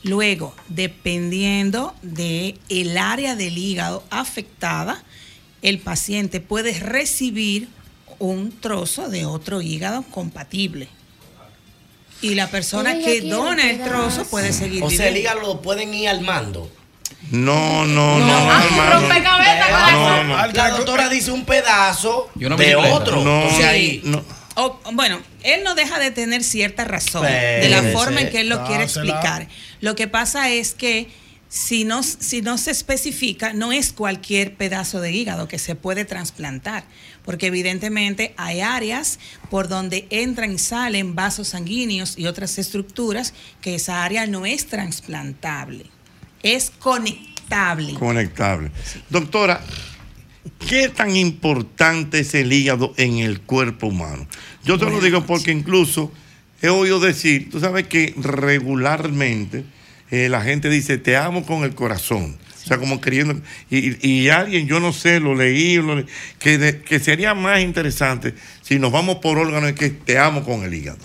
Luego, 0.05 0.53
dependiendo 0.69 1.95
de 2.03 2.57
el 2.69 2.99
área 2.99 3.37
del 3.37 3.57
hígado 3.59 4.05
afectada, 4.11 5.03
el 5.63 5.79
paciente 5.79 6.41
puede 6.41 6.73
recibir 6.81 7.69
un 8.19 8.53
trozo 8.61 9.09
de 9.09 9.25
otro 9.27 9.61
hígado 9.63 10.03
compatible. 10.11 10.89
Y 12.21 12.35
la 12.35 12.49
persona 12.49 12.99
que 12.99 13.21
dona 13.23 13.71
el 13.71 13.83
trozo 13.83 14.25
puede 14.25 14.53
seguir 14.53 14.83
O 14.85 14.91
sea, 14.91 15.09
el 15.09 15.17
hígado 15.17 15.41
lo 15.41 15.61
pueden 15.61 15.93
ir 15.93 16.09
armando. 16.09 16.71
No, 17.31 17.85
no, 17.87 18.19
no. 18.19 18.33
Ah, 18.51 18.91
rompecabezas 18.95 19.71
con 19.71 19.93
No, 19.93 20.09
la- 20.35 20.47
no. 20.47 20.53
La 20.53 20.71
doctora 20.71 21.09
dice 21.09 21.31
un 21.33 21.45
pedazo 21.45 22.31
de 22.35 22.77
otro. 22.77 23.23
No, 23.25 23.47
o 23.47 23.51
sea, 23.57 23.71
ahí. 23.71 24.01
no. 24.05 24.23
O- 24.55 24.79
bueno, 24.93 25.21
él 25.43 25.63
no 25.65 25.75
deja 25.75 25.99
de 25.99 26.11
tener 26.11 26.45
cierta 26.45 26.85
razón 26.85 27.23
de 27.23 27.69
la 27.71 27.79
ese- 27.79 27.93
forma 27.93 28.21
en 28.21 28.31
que 28.31 28.41
él 28.41 28.49
lo 28.49 28.65
quiere 28.67 28.85
explicar. 28.85 29.49
Lo 29.81 29.95
que 29.97 30.09
pasa 30.09 30.51
es 30.51 30.75
que 30.75 31.09
si 31.49 31.85
no, 31.85 32.03
si 32.03 32.41
no 32.43 32.57
se 32.59 32.71
especifica, 32.71 33.53
no 33.53 33.73
es 33.73 33.93
cualquier 33.93 34.55
pedazo 34.55 35.01
de 35.01 35.13
hígado 35.13 35.49
que 35.49 35.59
se 35.59 35.75
puede 35.75 36.05
trasplantar, 36.05 36.85
porque 37.25 37.47
evidentemente 37.47 38.35
hay 38.37 38.61
áreas 38.61 39.19
por 39.51 39.69
donde 39.69 40.07
entran 40.11 40.53
y 40.53 40.59
salen 40.59 41.15
vasos 41.15 41.49
sanguíneos 41.49 42.19
y 42.19 42.27
otras 42.27 42.59
estructuras 42.59 43.35
que 43.61 43.75
esa 43.75 44.05
área 44.05 44.27
no 44.27 44.47
es 44.47 44.67
trasplantable, 44.67 45.87
es 46.43 46.71
conectable. 46.71 47.95
Conectable. 47.95 48.71
Doctora, 49.11 49.61
¿qué 50.69 50.89
tan 50.89 51.17
importante 51.17 52.21
es 52.21 52.35
el 52.35 52.53
hígado 52.53 52.95
en 52.97 53.19
el 53.19 53.41
cuerpo 53.41 53.89
humano? 53.89 54.27
Yo 54.65 54.79
te 54.79 54.87
lo 54.87 55.01
digo 55.01 55.27
porque 55.27 55.53
incluso 55.53 56.13
he 56.61 56.69
oído 56.69 57.01
decir, 57.01 57.51
tú 57.51 57.61
sabes 57.61 57.89
que 57.89 58.15
regularmente 58.17 59.65
eh, 60.11 60.29
la 60.29 60.43
gente 60.43 60.69
dice, 60.69 60.99
te 60.99 61.17
amo 61.17 61.45
con 61.45 61.65
el 61.65 61.75
corazón. 61.75 62.39
O 62.63 62.67
sea, 62.67 62.79
como 62.79 63.01
queriendo. 63.01 63.41
Y, 63.71 64.07
y 64.09 64.29
alguien, 64.29 64.67
yo 64.69 64.79
no 64.81 64.93
sé, 64.93 65.19
lo 65.21 65.35
leí, 65.35 65.77
lo 65.77 65.97
leí, 65.97 66.07
que, 66.39 66.59
de- 66.59 66.81
que 66.83 67.01
sería 67.01 67.35
más 67.35 67.61
interesante 67.61 68.35
si 68.63 68.79
nos 68.79 68.93
vamos 68.93 69.17
por 69.17 69.39
órganos 69.39 69.71
es 69.71 69.77
que 69.77 69.91
te 69.91 70.19
amo 70.19 70.45
con 70.45 70.63
el 70.65 70.73
hígado. 70.75 70.99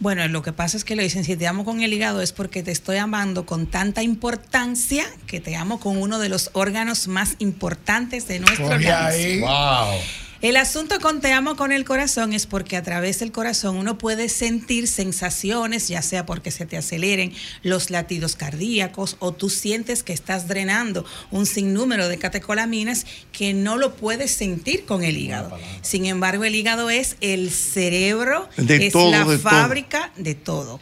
Bueno, 0.00 0.26
lo 0.28 0.42
que 0.42 0.52
pasa 0.52 0.76
es 0.76 0.84
que 0.84 0.96
le 0.96 1.02
dicen, 1.04 1.24
si 1.24 1.36
te 1.36 1.46
amo 1.46 1.64
con 1.64 1.80
el 1.80 1.92
hígado 1.92 2.20
es 2.20 2.32
porque 2.32 2.62
te 2.62 2.72
estoy 2.72 2.96
amando 2.98 3.46
con 3.46 3.66
tanta 3.68 4.02
importancia 4.02 5.04
que 5.26 5.40
te 5.40 5.56
amo 5.56 5.78
con 5.80 5.96
uno 5.96 6.18
de 6.18 6.28
los 6.28 6.50
órganos 6.52 7.08
más 7.08 7.36
importantes 7.38 8.26
de 8.28 8.40
nuestro 8.40 8.66
organismo. 8.66 9.46
Wow. 9.46 10.00
El 10.44 10.58
asunto 10.58 11.00
con 11.00 11.22
te 11.22 11.32
amo 11.32 11.56
con 11.56 11.72
el 11.72 11.86
corazón 11.86 12.34
es 12.34 12.44
porque 12.44 12.76
a 12.76 12.82
través 12.82 13.20
del 13.20 13.32
corazón 13.32 13.78
uno 13.78 13.96
puede 13.96 14.28
sentir 14.28 14.88
sensaciones, 14.88 15.88
ya 15.88 16.02
sea 16.02 16.26
porque 16.26 16.50
se 16.50 16.66
te 16.66 16.76
aceleren 16.76 17.32
los 17.62 17.88
latidos 17.88 18.36
cardíacos 18.36 19.16
o 19.20 19.32
tú 19.32 19.48
sientes 19.48 20.02
que 20.02 20.12
estás 20.12 20.46
drenando 20.46 21.06
un 21.30 21.46
sinnúmero 21.46 22.08
de 22.08 22.18
catecolaminas 22.18 23.06
que 23.32 23.54
no 23.54 23.78
lo 23.78 23.96
puedes 23.96 24.32
sentir 24.32 24.84
con 24.84 25.02
el 25.02 25.16
hígado. 25.16 25.58
Sin 25.80 26.04
embargo, 26.04 26.44
el 26.44 26.54
hígado 26.54 26.90
es 26.90 27.16
el 27.22 27.50
cerebro, 27.50 28.46
De 28.58 28.88
es 28.88 28.92
todo, 28.92 29.12
la 29.12 29.20
de 29.20 29.38
todo. 29.38 29.38
fábrica 29.38 30.12
de 30.14 30.34
todo, 30.34 30.78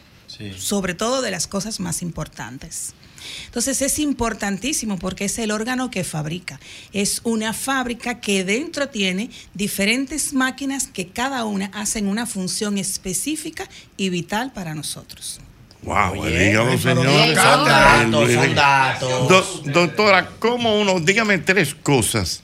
sobre 0.57 0.93
todo 0.93 1.21
de 1.21 1.31
las 1.31 1.47
cosas 1.47 1.79
más 1.79 2.01
importantes. 2.01 2.95
Entonces 3.45 3.81
es 3.81 3.99
importantísimo 3.99 4.97
porque 4.97 5.25
es 5.25 5.37
el 5.39 5.51
órgano 5.51 5.89
que 5.91 6.03
fabrica. 6.03 6.59
Es 6.93 7.21
una 7.23 7.53
fábrica 7.53 8.19
que 8.19 8.43
dentro 8.43 8.89
tiene 8.89 9.29
diferentes 9.53 10.33
máquinas 10.33 10.87
que 10.87 11.07
cada 11.07 11.45
una 11.45 11.67
hacen 11.73 12.07
una 12.07 12.25
función 12.25 12.77
específica 12.77 13.67
y 13.97 14.09
vital 14.09 14.51
para 14.53 14.73
nosotros. 14.75 15.39
Wow, 15.83 16.21
Oye, 16.21 16.51
pero 16.53 16.77
señor. 16.77 17.07
bien, 17.07 17.35
son 17.35 17.65
datos, 17.65 18.31
son 18.31 18.55
datos. 18.55 19.27
Do- 19.27 19.71
doctora, 19.73 20.29
¿cómo 20.39 20.79
uno, 20.79 20.99
dígame 21.01 21.37
tres 21.39 21.75
cosas 21.75 22.41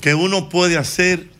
que 0.00 0.14
uno 0.14 0.48
puede 0.48 0.76
hacer 0.76 1.33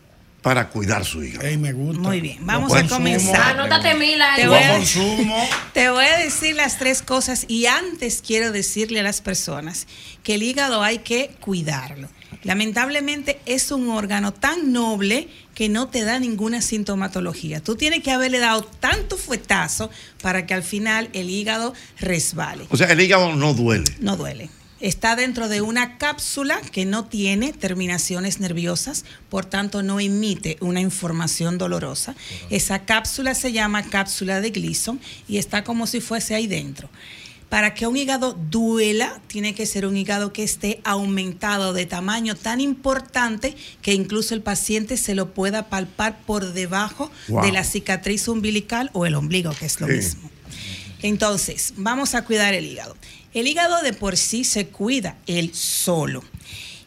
para 0.45 0.69
cuidar 0.69 1.03
su 1.03 1.23
hígado? 1.23 1.57
me 1.57 1.73
gusta. 1.73 2.03
Muy 2.03 2.21
bien, 2.21 2.37
vamos 2.41 2.71
a 2.71 2.85
comenzar. 2.87 3.57
Anótate 3.57 3.95
mil. 3.95 4.19
Te 4.35 4.47
voy, 4.47 4.59
a, 4.59 4.79
te 5.73 5.89
voy 5.89 6.05
a 6.05 6.19
decir 6.19 6.55
las 6.55 6.77
tres 6.77 7.01
cosas 7.01 7.45
y 7.47 7.65
antes 7.65 8.21
quiero 8.23 8.51
decirle 8.51 8.99
a 8.99 9.03
las 9.03 9.21
personas 9.21 9.87
que 10.21 10.35
el 10.35 10.43
hígado 10.43 10.83
hay 10.83 10.99
que 10.99 11.35
cuidarlo. 11.39 12.09
Lamentablemente 12.43 13.41
es 13.47 13.71
un 13.71 13.89
órgano 13.89 14.33
tan 14.33 14.71
noble 14.71 15.29
que 15.55 15.67
no 15.67 15.87
te 15.87 16.03
da 16.03 16.19
ninguna 16.19 16.61
sintomatología. 16.61 17.59
Tú 17.59 17.75
tienes 17.75 18.03
que 18.03 18.11
haberle 18.11 18.37
dado 18.37 18.65
tanto 18.65 19.17
fuetazo 19.17 19.89
para 20.21 20.45
que 20.45 20.53
al 20.53 20.61
final 20.61 21.09
el 21.13 21.31
hígado 21.31 21.73
resbale. 21.97 22.67
O 22.69 22.77
sea, 22.77 22.91
el 22.91 23.01
hígado 23.01 23.35
no 23.35 23.55
duele. 23.55 23.91
No 23.99 24.15
duele. 24.15 24.51
Está 24.85 25.15
dentro 25.15 25.47
de 25.49 25.61
una 25.61 25.97
cápsula 25.97 26.61
que 26.61 26.85
no 26.85 27.05
tiene 27.05 27.53
terminaciones 27.53 28.39
nerviosas, 28.39 29.03
por 29.29 29.43
tanto 29.43 29.81
no 29.81 29.99
emite 29.99 30.57
una 30.61 30.79
información 30.79 31.57
dolorosa. 31.57 32.13
Esa 32.51 32.85
cápsula 32.85 33.33
se 33.33 33.51
llama 33.51 33.81
cápsula 33.81 34.41
de 34.41 34.51
Gleason 34.51 35.01
y 35.27 35.39
está 35.39 35.63
como 35.63 35.87
si 35.87 36.01
fuese 36.01 36.35
ahí 36.35 36.45
dentro. 36.45 36.87
Para 37.49 37.73
que 37.73 37.87
un 37.87 37.97
hígado 37.97 38.33
duela, 38.51 39.19
tiene 39.25 39.55
que 39.55 39.65
ser 39.65 39.87
un 39.87 39.97
hígado 39.97 40.31
que 40.31 40.43
esté 40.43 40.81
aumentado 40.83 41.73
de 41.73 41.87
tamaño 41.87 42.35
tan 42.35 42.61
importante 42.61 43.55
que 43.81 43.93
incluso 43.95 44.35
el 44.35 44.41
paciente 44.43 44.97
se 44.97 45.15
lo 45.15 45.33
pueda 45.33 45.67
palpar 45.67 46.19
por 46.27 46.53
debajo 46.53 47.09
Wow. 47.29 47.43
de 47.43 47.51
la 47.51 47.63
cicatriz 47.63 48.27
umbilical 48.27 48.91
o 48.93 49.07
el 49.07 49.15
ombligo, 49.15 49.51
que 49.57 49.65
es 49.65 49.81
lo 49.81 49.87
Sí. 49.87 49.93
mismo. 49.93 50.29
Entonces, 51.01 51.73
vamos 51.77 52.15
a 52.15 52.23
cuidar 52.23 52.53
el 52.53 52.65
hígado. 52.65 52.95
El 53.35 53.47
hígado 53.47 53.81
de 53.83 53.93
por 53.93 54.17
sí 54.17 54.43
se 54.43 54.65
cuida 54.67 55.17
él 55.27 55.53
solo. 55.53 56.23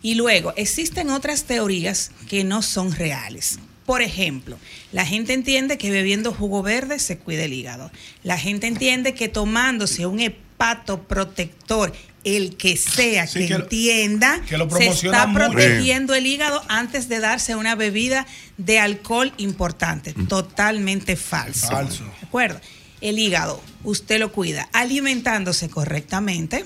Y 0.02 0.14
luego, 0.16 0.52
existen 0.56 1.10
otras 1.10 1.44
teorías 1.44 2.10
que 2.28 2.42
no 2.42 2.62
son 2.62 2.92
reales. 2.92 3.58
Por 3.84 4.02
ejemplo, 4.02 4.58
la 4.92 5.06
gente 5.06 5.32
entiende 5.32 5.78
que 5.78 5.90
bebiendo 5.90 6.32
jugo 6.32 6.62
verde 6.62 6.98
se 6.98 7.18
cuida 7.18 7.44
el 7.44 7.52
hígado. 7.52 7.90
La 8.22 8.36
gente 8.38 8.66
entiende 8.66 9.14
que 9.14 9.28
tomándose 9.28 10.06
un 10.06 10.20
hepatoprotector, 10.20 11.92
el 12.24 12.56
que 12.56 12.76
sea 12.76 13.26
Sí, 13.26 13.40
que, 13.40 13.46
que 13.46 13.54
lo- 13.54 13.64
entienda, 13.64 14.42
que 14.48 14.58
lo 14.58 14.68
se 14.70 14.88
está 14.88 15.26
mucho. 15.26 15.46
protegiendo 15.50 16.14
el 16.14 16.26
hígado 16.26 16.62
antes 16.68 17.08
de 17.08 17.20
darse 17.20 17.54
una 17.54 17.74
bebida 17.74 18.26
de 18.58 18.78
alcohol 18.78 19.32
importante. 19.38 20.12
Totalmente 20.28 21.16
falso. 21.16 21.68
Falso. 21.68 22.04
¿De 22.04 22.26
acuerdo? 22.26 22.60
El 23.00 23.18
hígado, 23.18 23.60
usted 23.84 24.18
lo 24.18 24.32
cuida 24.32 24.68
alimentándose 24.72 25.68
correctamente, 25.68 26.64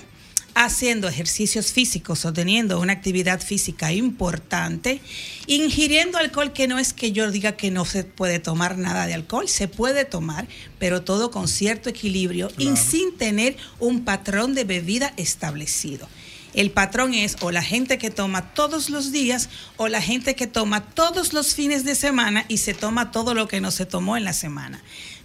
haciendo 0.55 1.07
ejercicios 1.07 1.71
físicos 1.71 2.25
o 2.25 2.33
teniendo 2.33 2.79
una 2.79 2.93
actividad 2.93 3.41
física 3.41 3.91
importante, 3.91 5.01
ingiriendo 5.47 6.17
alcohol, 6.17 6.53
que 6.53 6.67
no 6.67 6.79
es 6.79 6.93
que 6.93 7.11
yo 7.11 7.29
diga 7.31 7.53
que 7.53 7.71
no 7.71 7.85
se 7.85 8.03
puede 8.03 8.39
tomar 8.39 8.77
nada 8.77 9.07
de 9.07 9.13
alcohol, 9.13 9.47
se 9.47 9.67
puede 9.67 10.05
tomar, 10.05 10.47
pero 10.79 11.01
todo 11.03 11.31
con 11.31 11.47
cierto 11.47 11.89
equilibrio 11.89 12.51
y 12.57 12.75
sin 12.77 13.17
tener 13.17 13.57
un 13.79 14.03
patrón 14.03 14.53
de 14.53 14.63
bebida 14.63 15.13
establecido. 15.17 16.07
El 16.53 16.69
patrón 16.69 17.15
es 17.15 17.35
o 17.41 17.49
la 17.49 17.63
gente 17.63 17.97
que 17.97 18.11
toma 18.11 18.53
todos 18.53 18.91
los 18.91 19.11
días 19.11 19.49
o 19.77 19.87
la 19.87 20.01
gente 20.01 20.35
que 20.35 20.45
toma 20.45 20.85
todos 20.85 21.33
los 21.33 21.55
fines 21.55 21.83
de 21.83 21.95
semana 21.95 22.45
y 22.47 22.57
se 22.57 22.75
toma 22.75 23.11
todo 23.11 23.33
lo 23.33 23.47
que 23.47 23.59
no 23.59 23.71
se 23.71 23.87
tomó 23.87 24.17
en 24.17 24.23
la 24.23 24.33
semana. 24.33 24.83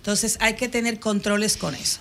Entonces 0.09 0.39
hay 0.41 0.55
que 0.55 0.69
tener 0.69 0.99
controles 1.01 1.59
con 1.59 1.75
eso. 1.75 2.01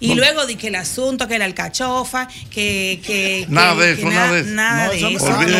Y 0.00 0.06
Bueno. 0.08 0.22
luego 0.22 0.46
di 0.46 0.56
que 0.56 0.68
el 0.68 0.76
asunto, 0.76 1.28
que 1.28 1.38
la 1.38 1.44
alcachofa, 1.44 2.26
que... 2.50 3.02
que 3.04 3.44
Nada 3.50 3.74
que- 3.74 3.80
de 3.82 3.94
que 3.96 4.00
eso, 4.00 4.10
nada 4.10 4.32
de 4.32 4.40
eso. 4.40 4.50
Nada 4.52 4.84
No, 4.86 4.90
de 4.92 4.96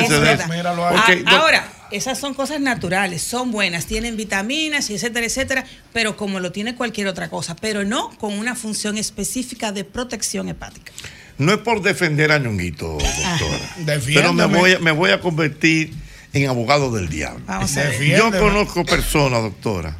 eso 0.02 0.20
de. 0.22 0.46
Míralo. 0.48 0.86
Ah, 0.86 1.04
ahora, 1.26 1.70
esas 1.90 2.18
son 2.18 2.32
cosas 2.32 2.58
naturales, 2.62 3.20
son 3.20 3.50
buenas, 3.52 3.84
tienen 3.84 4.16
vitaminas 4.16 4.88
y 4.88 4.94
etcétera, 4.94 5.26
etcétera, 5.26 5.66
pero 5.92 6.16
como 6.16 6.40
lo 6.40 6.52
tiene 6.52 6.74
cualquier 6.74 7.06
otra 7.06 7.28
cosa, 7.28 7.54
pero 7.54 7.84
no 7.84 8.16
con 8.16 8.32
una 8.32 8.54
función 8.54 8.96
específica 8.96 9.70
de 9.70 9.84
protección 9.84 10.48
hepática. 10.48 10.90
No 11.36 11.52
es 11.52 11.58
por 11.58 11.82
defender 11.82 12.32
a 12.32 12.38
Ñonguito, 12.38 12.92
doctora. 12.92 14.00
Pero 14.06 14.32
me 14.32 14.46
voy, 14.46 14.72
a- 14.72 14.78
me 14.78 14.92
voy 14.92 15.10
a 15.10 15.20
convertir 15.20 15.92
en 16.32 16.48
abogado 16.48 16.90
del 16.92 17.10
diablo. 17.10 17.44
Vamos 17.46 17.76
a 17.76 17.82
ver. 17.82 18.02
Yo 18.02 18.30
conozco 18.30 18.86
personas, 18.86 19.42
doctora, 19.42 19.98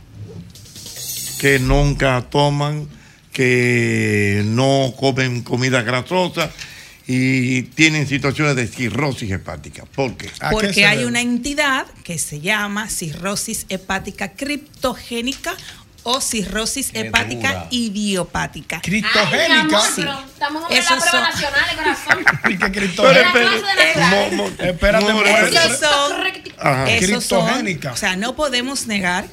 que 1.39 1.59
nunca 1.59 2.23
toman, 2.31 2.89
que 3.33 4.43
no 4.47 4.93
comen 4.99 5.43
comida 5.43 5.83
grasosa 5.83 6.51
y 7.07 7.63
tienen 7.63 8.07
situaciones 8.07 8.57
de 8.57 8.67
cirrosis 8.67 9.31
hepática. 9.31 9.85
¿Por 9.95 10.17
qué? 10.17 10.29
Porque 10.51 10.85
hay 10.85 11.05
una 11.05 11.21
entidad 11.21 11.87
que 12.05 12.19
se 12.19 12.41
llama 12.41 12.89
cirrosis 12.89 13.67
hepática 13.69 14.33
criptogénica 14.33 15.55
o 16.03 16.21
cirrosis 16.21 16.91
Qué 16.91 17.01
hepática 17.01 17.49
dura. 17.51 17.67
idiopática. 17.71 18.81
Criptogénica. 18.81 19.81
Sí. 19.95 20.03
Estamos 20.33 20.63
en 20.71 20.75
la 20.75 20.81
Esos 20.81 20.97
prueba 20.99 21.11
son- 21.11 21.23
nacional, 21.23 21.77
corazón. 21.77 22.25
Pero 23.03 23.21
espérate, 23.21 24.69
espérate, 24.71 25.13
mujer. 25.13 25.45
Esos 25.55 25.79
son, 25.79 26.13
Ajá. 26.59 26.91
esos 26.91 27.25
son- 27.25 27.41
Criptogénica. 27.45 27.93
o 27.93 27.97
sea, 27.97 28.17
no 28.17 28.37
podemos 28.37 28.87
negar 28.87 29.27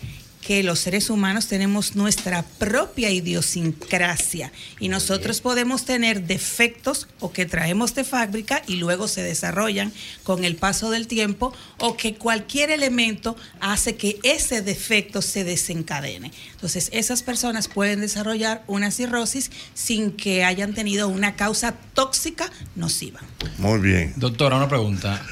que 0.46 0.62
los 0.62 0.78
seres 0.78 1.10
humanos 1.10 1.48
tenemos 1.48 1.96
nuestra 1.96 2.44
propia 2.44 3.10
idiosincrasia 3.10 4.52
y 4.80 4.90
nosotros 4.90 5.42
podemos 5.42 5.86
tener 5.86 6.28
defectos 6.28 7.08
o 7.20 7.32
que 7.32 7.48
traemos 7.48 7.96
de 7.96 8.04
fábrica 8.04 8.62
y 8.68 8.76
luego 8.76 9.08
se 9.08 9.24
desarrollan 9.24 9.92
con 10.24 10.46
el 10.46 10.56
paso 10.56 10.92
del 10.92 11.08
tiempo 11.08 11.52
o 11.80 11.98
que 11.98 12.14
cualquier 12.14 12.70
elemento 12.70 13.36
hace 13.60 13.96
que 13.96 14.20
ese 14.22 14.62
defecto 14.62 15.24
se 15.24 15.44
desencadene. 15.44 16.32
Entonces, 16.52 16.90
esas 16.94 17.24
personas 17.24 17.68
pueden 17.68 18.02
desarrollar 18.02 18.64
una 18.68 18.92
cirrosis 18.92 19.50
sin 19.74 20.12
que 20.12 20.44
hayan 20.44 20.76
tenido 20.76 21.08
una 21.08 21.36
causa 21.36 21.74
tóxica 21.96 22.52
nociva. 22.76 23.20
Muy 23.58 23.80
bien. 23.80 24.14
Doctora, 24.16 24.58
una 24.58 24.70
pregunta. 24.70 25.26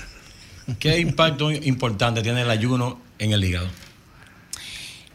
¿Qué 0.80 0.99
impacto 0.99 1.52
importante 1.52 2.23
tiene 2.23 2.41
el 2.41 2.49
ayuno 2.49 2.99
en 3.19 3.31
el 3.31 3.44
hígado? 3.44 3.82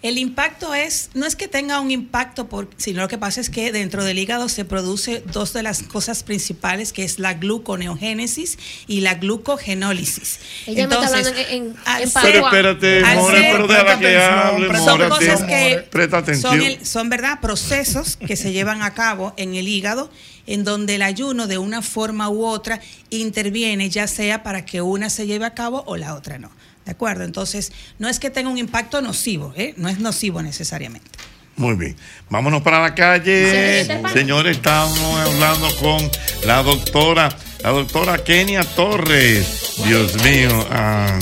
El 0.01 0.17
impacto 0.17 0.75
es, 0.75 1.11
no 1.15 1.27
es 1.27 1.35
que 1.35 1.49
tenga 1.49 1.81
un 1.81 1.91
impacto, 1.91 2.49
por, 2.49 2.69
sino 2.77 3.01
lo 3.03 3.09
que 3.09 3.19
pasa 3.19 3.41
es 3.41 3.51
que 3.51 3.73
dentro 3.73 4.05
del 4.05 4.19
hígado 4.19 4.49
se 4.49 4.65
produce 4.65 5.25
dos 5.33 5.53
de 5.53 5.65
las 5.65 5.83
cosas 5.83 6.23
principales, 6.23 6.93
que 6.93 7.03
es 7.03 7.19
la 7.19 7.35
gluconeogénesis 7.35 8.59
y 8.87 9.01
la 9.01 9.15
glucogenólisis. 9.15 10.39
Ella 10.67 10.87
me 10.87 10.95
está 10.95 11.07
hablando 11.09 11.31
en, 11.31 11.37
en, 11.39 11.77
en 12.03 12.13
Pero 12.23 12.45
espérate, 12.47 13.03
More, 13.17 13.49
pero 13.53 13.67
déjala 13.67 13.99
que 13.99 14.17
hable, 14.17 14.79
son 14.79 15.09
cosas 15.09 15.43
que 15.45 15.85
Presta 15.91 16.19
atención. 16.19 16.53
son, 16.53 16.63
el- 16.63 16.87
son 16.87 17.09
verdad 17.09 17.41
procesos 17.41 18.17
que 18.17 18.37
se 18.37 18.53
llevan 18.53 18.83
a 18.83 18.95
cabo 18.95 19.35
en 19.37 19.55
el 19.55 19.67
hígado 19.67 20.11
en 20.47 20.65
donde 20.65 20.95
el 20.95 21.03
ayuno 21.03 21.47
de 21.47 21.59
una 21.59 21.83
forma 21.83 22.31
u 22.31 22.45
otra 22.47 22.81
interviene 23.11 23.91
ya 23.91 24.07
sea 24.07 24.43
para 24.43 24.65
que 24.65 24.81
una 24.81 25.11
se 25.11 25.27
lleve 25.27 25.45
a 25.45 25.55
cabo 25.55 25.83
o 25.87 25.97
la 25.97 26.15
otra 26.15 26.39
no. 26.39 26.51
¿De 26.89 26.93
acuerdo? 26.93 27.25
Entonces, 27.25 27.71
no 27.99 28.09
es 28.09 28.19
que 28.19 28.31
tenga 28.31 28.49
un 28.49 28.57
impacto 28.57 29.03
nocivo, 29.03 29.53
¿eh? 29.59 29.75
no 29.77 29.91
es 29.91 29.99
nocivo 29.99 30.41
necesariamente. 30.41 31.11
Muy 31.57 31.75
bien. 31.75 31.95
Vámonos 32.31 32.63
para 32.63 32.81
la 32.81 32.95
calle. 32.95 33.85
Señores, 34.11 34.57
estamos 34.57 34.99
hablando 35.21 35.69
con 35.77 36.11
la 36.47 36.63
doctora, 36.63 37.29
la 37.63 37.71
doctora 37.73 38.25
Kenia 38.25 38.65
Torres. 38.65 39.75
Dios 39.85 40.15
mío. 40.25 40.67
ah, 40.71 41.19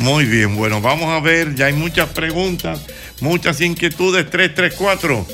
muy 0.00 0.24
bien. 0.24 0.56
Bueno, 0.56 0.80
vamos 0.80 1.10
a 1.10 1.20
ver. 1.20 1.54
Ya 1.54 1.66
hay 1.66 1.74
muchas 1.74 2.08
preguntas, 2.08 2.80
muchas 3.20 3.60
inquietudes. 3.60 4.28
334 4.30 5.26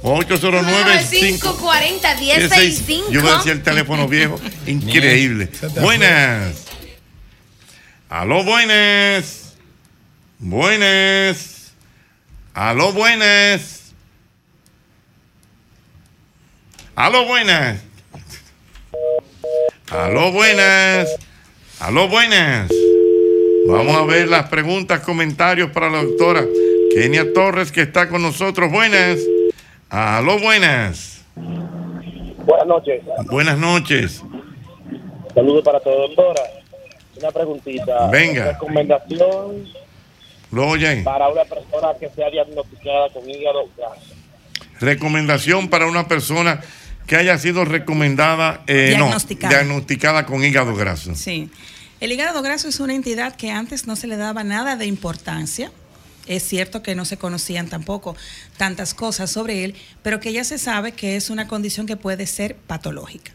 809 0.00 1.06
5 1.10 1.58
540 1.58 2.14
Yo 2.20 2.20
voy 2.20 2.30
a 2.30 2.38
1065 2.38 3.36
decir 3.36 3.50
el 3.50 3.62
teléfono 3.64 4.06
viejo. 4.06 4.38
Increíble. 4.68 5.48
Buenas. 5.80 6.63
Aló, 8.16 8.44
buenas. 8.44 9.58
Buenas. 10.38 11.74
Aló, 12.54 12.92
buenas. 12.92 13.92
Aló, 16.94 17.26
buenas. 17.26 17.82
Aló, 19.90 20.30
buenas. 20.30 21.08
Aló, 21.80 22.06
buenas. 22.06 22.70
Vamos 23.66 23.96
a 23.96 24.04
ver 24.04 24.28
las 24.28 24.48
preguntas, 24.48 25.00
comentarios 25.00 25.72
para 25.72 25.90
la 25.90 26.04
doctora 26.04 26.44
Kenia 26.94 27.32
Torres, 27.32 27.72
que 27.72 27.80
está 27.80 28.08
con 28.08 28.22
nosotros. 28.22 28.70
Buenas. 28.70 29.18
Aló, 29.90 30.38
buenas. 30.38 31.24
Buenas 31.34 32.66
noches. 32.68 33.02
Buenas 33.28 33.58
noches. 33.58 34.22
Saludos 35.34 35.64
para 35.64 35.80
todos, 35.80 36.14
doctora. 36.14 36.63
Una 37.24 37.32
preguntita. 37.32 38.06
Venga. 38.10 38.52
Recomendación 38.52 39.66
Lo 40.52 40.68
oyen. 40.68 41.04
para 41.04 41.28
una 41.28 41.44
persona 41.44 41.88
que 41.98 42.10
sea 42.10 42.28
diagnosticada 42.28 43.08
con 43.14 43.28
hígado 43.30 43.66
graso. 43.76 44.14
Recomendación 44.78 45.68
para 45.68 45.86
una 45.86 46.06
persona 46.06 46.60
que 47.06 47.16
haya 47.16 47.38
sido 47.38 47.64
recomendada, 47.64 48.62
eh, 48.66 48.94
no, 48.98 49.04
Diagnosticada. 49.06 49.54
diagnosticada 49.54 50.26
con 50.26 50.44
hígado 50.44 50.74
graso. 50.74 51.14
Sí. 51.14 51.48
El 52.00 52.12
hígado 52.12 52.42
graso 52.42 52.68
es 52.68 52.78
una 52.80 52.94
entidad 52.94 53.36
que 53.36 53.50
antes 53.50 53.86
no 53.86 53.96
se 53.96 54.06
le 54.06 54.18
daba 54.18 54.44
nada 54.44 54.76
de 54.76 54.84
importancia. 54.84 55.72
Es 56.26 56.42
cierto 56.42 56.82
que 56.82 56.94
no 56.94 57.06
se 57.06 57.16
conocían 57.16 57.68
tampoco 57.68 58.16
tantas 58.58 58.92
cosas 58.92 59.30
sobre 59.30 59.64
él, 59.64 59.74
pero 60.02 60.20
que 60.20 60.32
ya 60.32 60.44
se 60.44 60.58
sabe 60.58 60.92
que 60.92 61.16
es 61.16 61.30
una 61.30 61.48
condición 61.48 61.86
que 61.86 61.96
puede 61.96 62.26
ser 62.26 62.56
patológica. 62.56 63.32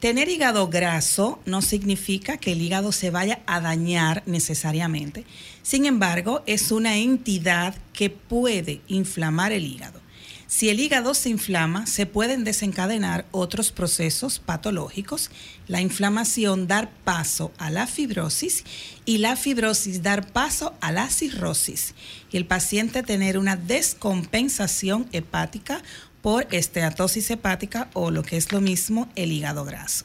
Tener 0.00 0.30
hígado 0.30 0.68
graso 0.68 1.40
no 1.44 1.60
significa 1.60 2.38
que 2.38 2.52
el 2.52 2.62
hígado 2.62 2.90
se 2.90 3.10
vaya 3.10 3.40
a 3.46 3.60
dañar 3.60 4.22
necesariamente. 4.24 5.26
Sin 5.62 5.84
embargo, 5.84 6.42
es 6.46 6.72
una 6.72 6.96
entidad 6.96 7.74
que 7.92 8.08
puede 8.08 8.80
inflamar 8.88 9.52
el 9.52 9.66
hígado. 9.66 10.00
Si 10.46 10.68
el 10.68 10.80
hígado 10.80 11.14
se 11.14 11.28
inflama, 11.28 11.86
se 11.86 12.06
pueden 12.06 12.44
desencadenar 12.44 13.24
otros 13.30 13.70
procesos 13.70 14.40
patológicos, 14.40 15.30
la 15.68 15.80
inflamación 15.80 16.66
dar 16.66 16.90
paso 17.04 17.52
a 17.58 17.70
la 17.70 17.86
fibrosis 17.86 18.64
y 19.04 19.18
la 19.18 19.36
fibrosis 19.36 20.02
dar 20.02 20.32
paso 20.32 20.74
a 20.80 20.90
la 20.90 21.08
cirrosis 21.08 21.94
y 22.32 22.36
el 22.36 22.46
paciente 22.46 23.04
tener 23.04 23.38
una 23.38 23.54
descompensación 23.54 25.06
hepática 25.12 25.82
por 26.22 26.46
esteatosis 26.50 27.30
hepática 27.30 27.88
o 27.92 28.10
lo 28.10 28.22
que 28.22 28.36
es 28.36 28.52
lo 28.52 28.60
mismo 28.60 29.08
el 29.16 29.32
hígado 29.32 29.64
graso. 29.64 30.04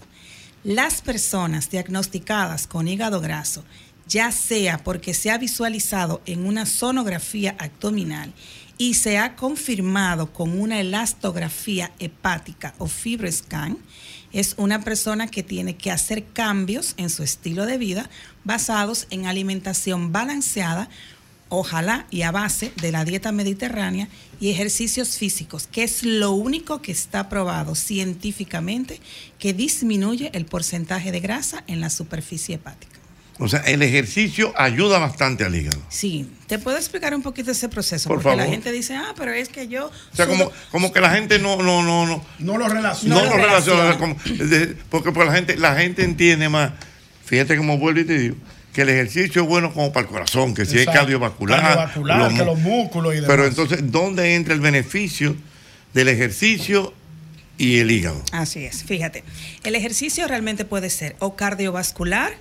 Las 0.63 1.01
personas 1.01 1.69
diagnosticadas 1.69 2.67
con 2.67 2.87
hígado 2.87 3.21
graso, 3.21 3.63
ya 4.07 4.31
sea 4.31 4.79
porque 4.79 5.13
se 5.13 5.31
ha 5.31 5.37
visualizado 5.37 6.21
en 6.25 6.45
una 6.45 6.65
sonografía 6.65 7.55
abdominal 7.59 8.33
y 8.77 8.95
se 8.95 9.17
ha 9.17 9.35
confirmado 9.35 10.33
con 10.33 10.59
una 10.59 10.79
elastografía 10.79 11.91
hepática 11.99 12.73
o 12.77 12.87
fibroscan, 12.87 13.77
es 14.33 14.55
una 14.57 14.81
persona 14.83 15.27
que 15.27 15.43
tiene 15.43 15.77
que 15.77 15.91
hacer 15.91 16.25
cambios 16.25 16.93
en 16.97 17.09
su 17.09 17.23
estilo 17.23 17.65
de 17.65 17.77
vida 17.77 18.09
basados 18.43 19.07
en 19.09 19.27
alimentación 19.27 20.11
balanceada, 20.11 20.89
ojalá 21.49 22.07
y 22.09 22.23
a 22.23 22.31
base 22.31 22.71
de 22.81 22.91
la 22.91 23.05
dieta 23.05 23.31
mediterránea 23.31 24.07
y 24.39 24.49
ejercicios 24.49 25.17
físicos, 25.17 25.67
que 25.71 25.83
es 25.83 26.03
lo 26.03 26.31
único 26.31 26.81
que 26.81 26.91
está 26.91 27.29
probado 27.29 27.75
científicamente 27.75 28.99
que 29.39 29.53
disminuye 29.53 30.31
el 30.33 30.45
porcentaje 30.45 31.11
de 31.11 31.19
grasa 31.19 31.63
en 31.67 31.81
la 31.81 31.89
superficie 31.89 32.55
hepática. 32.55 32.93
O 33.37 33.49
sea, 33.49 33.59
el 33.61 33.81
ejercicio 33.81 34.53
ayuda 34.55 34.97
bastante 34.97 35.43
al 35.43 35.53
hígado. 35.53 35.81
Sí, 35.89 36.25
¿te 36.47 36.57
puedo 36.57 36.77
explicar 36.77 37.13
un 37.13 37.21
poquito 37.21 37.51
ese 37.51 37.67
proceso? 37.67 38.07
Por 38.07 38.17
Porque 38.21 38.29
la 38.37 38.43
favor. 38.43 38.53
gente 38.53 38.71
dice, 38.71 38.95
ah, 38.95 39.13
pero 39.17 39.33
es 39.33 39.49
que 39.49 39.67
yo... 39.67 39.87
O 39.87 40.15
sea, 40.15 40.25
como, 40.25 40.49
como 40.71 40.93
que 40.93 41.01
la 41.01 41.09
gente 41.11 41.37
no, 41.37 41.57
no, 41.61 41.83
no, 41.83 42.05
no, 42.07 42.23
no 42.39 42.57
lo 42.57 42.69
relaciona. 42.69 43.15
No, 43.15 43.25
lo 43.25 43.35
relaciona. 43.35 43.97
como- 43.97 44.15
porque 44.89 45.11
pues 45.11 45.27
la 45.27 45.33
gente, 45.33 45.57
la 45.57 45.75
gente 45.75 46.05
entiende 46.05 46.47
más. 46.47 46.71
Fíjate 47.25 47.57
como 47.57 47.77
vuelvo 47.77 47.99
y 47.99 48.05
te 48.05 48.17
digo, 48.17 48.35
que 48.75 48.81
el 48.81 48.89
ejercicio 48.89 49.41
es 49.41 49.47
bueno 49.47 49.73
como 49.73 49.93
para 49.93 50.05
el 50.05 50.11
corazón, 50.11 50.53
que 50.53 50.65
si 50.65 50.77
es 50.77 50.85
cardiovascular. 50.85 51.61
Cardiovascular, 51.61 52.19
los 52.19 52.33
que 52.33 52.43
los 52.45 52.59
músculos 52.59 53.13
y 53.13 53.15
demás. 53.15 53.29
Pero 53.29 53.45
entonces, 53.45 53.79
¿dónde 53.89 54.35
entra 54.35 54.53
el 54.53 54.59
beneficio 54.59 55.37
del 55.93 56.09
ejercicio 56.09 56.93
y 57.57 57.77
el 57.77 57.89
hígado? 57.89 58.21
Así 58.33 58.65
es, 58.65 58.83
fíjate. 58.83 59.23
El 59.63 59.75
ejercicio 59.75 60.27
realmente 60.27 60.65
puede 60.65 60.89
ser 60.89 61.15
o 61.19 61.37
cardiovascular 61.37 62.33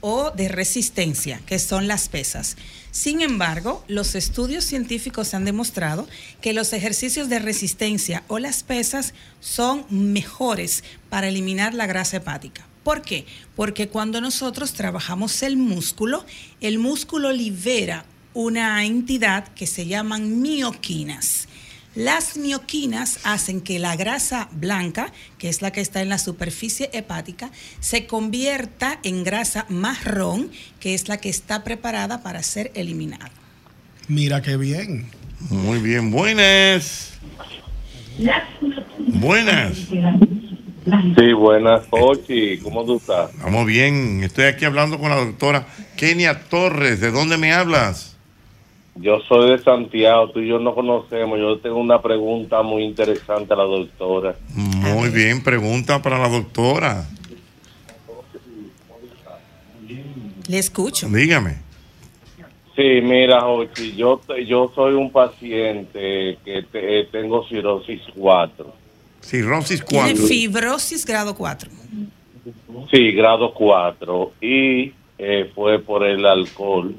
o 0.00 0.30
de 0.30 0.48
resistencia, 0.48 1.42
que 1.44 1.58
son 1.58 1.88
las 1.88 2.08
pesas. 2.08 2.56
Sin 2.90 3.20
embargo, 3.20 3.84
los 3.86 4.14
estudios 4.14 4.64
científicos 4.64 5.34
han 5.34 5.44
demostrado 5.44 6.08
que 6.40 6.54
los 6.54 6.72
ejercicios 6.72 7.28
de 7.28 7.38
resistencia 7.38 8.22
o 8.28 8.38
las 8.38 8.62
pesas 8.62 9.12
son 9.40 9.84
mejores 9.90 10.84
para 11.10 11.28
eliminar 11.28 11.74
la 11.74 11.86
grasa 11.86 12.16
hepática. 12.16 12.66
¿Por 12.82 13.02
qué? 13.02 13.26
Porque 13.54 13.88
cuando 13.88 14.20
nosotros 14.20 14.72
trabajamos 14.72 15.42
el 15.42 15.56
músculo, 15.56 16.24
el 16.60 16.78
músculo 16.78 17.32
libera 17.32 18.04
una 18.34 18.84
entidad 18.84 19.48
que 19.48 19.66
se 19.66 19.86
llaman 19.86 20.40
mioquinas. 20.42 21.48
Las 21.94 22.38
mioquinas 22.38 23.20
hacen 23.24 23.60
que 23.60 23.78
la 23.78 23.96
grasa 23.96 24.48
blanca, 24.52 25.12
que 25.36 25.50
es 25.50 25.60
la 25.60 25.72
que 25.72 25.82
está 25.82 26.00
en 26.00 26.08
la 26.08 26.16
superficie 26.16 26.88
hepática, 26.94 27.50
se 27.80 28.06
convierta 28.06 28.98
en 29.02 29.24
grasa 29.24 29.66
marrón, 29.68 30.50
que 30.80 30.94
es 30.94 31.08
la 31.08 31.18
que 31.18 31.28
está 31.28 31.64
preparada 31.64 32.22
para 32.22 32.42
ser 32.42 32.72
eliminada. 32.74 33.30
Mira 34.08 34.40
qué 34.40 34.56
bien. 34.56 35.06
Muy 35.50 35.80
bien, 35.80 36.10
buenas. 36.10 37.12
Buenas. 39.08 39.88
Sí, 40.84 41.32
buenas, 41.32 41.82
Ochi. 41.90 42.58
¿Cómo 42.58 42.84
tú 42.84 42.96
estás? 42.96 43.30
Vamos 43.42 43.66
bien, 43.66 44.22
estoy 44.24 44.44
aquí 44.46 44.64
hablando 44.64 44.98
con 44.98 45.10
la 45.10 45.24
doctora 45.24 45.66
Kenia 45.96 46.40
Torres. 46.48 47.00
¿De 47.00 47.10
dónde 47.10 47.36
me 47.38 47.52
hablas? 47.52 48.08
yo 48.94 49.20
soy 49.26 49.50
de 49.50 49.58
Santiago, 49.58 50.30
tú 50.32 50.40
y 50.40 50.48
yo 50.48 50.58
no 50.58 50.74
conocemos. 50.74 51.38
Yo 51.38 51.58
tengo 51.60 51.76
una 51.76 52.02
pregunta 52.02 52.62
muy 52.62 52.82
interesante 52.84 53.52
a 53.54 53.56
la 53.56 53.62
doctora. 53.64 54.36
Muy 54.54 55.08
bien, 55.10 55.42
pregunta 55.42 56.02
para 56.02 56.18
la 56.18 56.28
doctora. 56.28 57.06
Le 60.48 60.58
escucho. 60.58 61.08
Dígame. 61.08 61.56
Sí, 62.76 63.00
mira, 63.02 63.40
Jochi, 63.42 63.94
yo, 63.96 64.20
te- 64.26 64.44
yo 64.46 64.72
soy 64.74 64.94
un 64.94 65.10
paciente 65.12 66.38
que 66.44 66.62
te- 66.70 67.00
eh, 67.00 67.08
tengo 67.12 67.46
cirrosis 67.48 68.00
4. 68.16 68.81
Cirrosis 69.22 69.84
Tiene 69.84 70.14
fibrosis 70.16 71.04
grado 71.06 71.34
4. 71.34 71.70
Sí, 72.90 73.12
grado 73.12 73.54
4. 73.54 74.32
Y 74.40 74.92
eh, 75.18 75.50
fue 75.54 75.78
por 75.78 76.04
el 76.04 76.26
alcohol. 76.26 76.94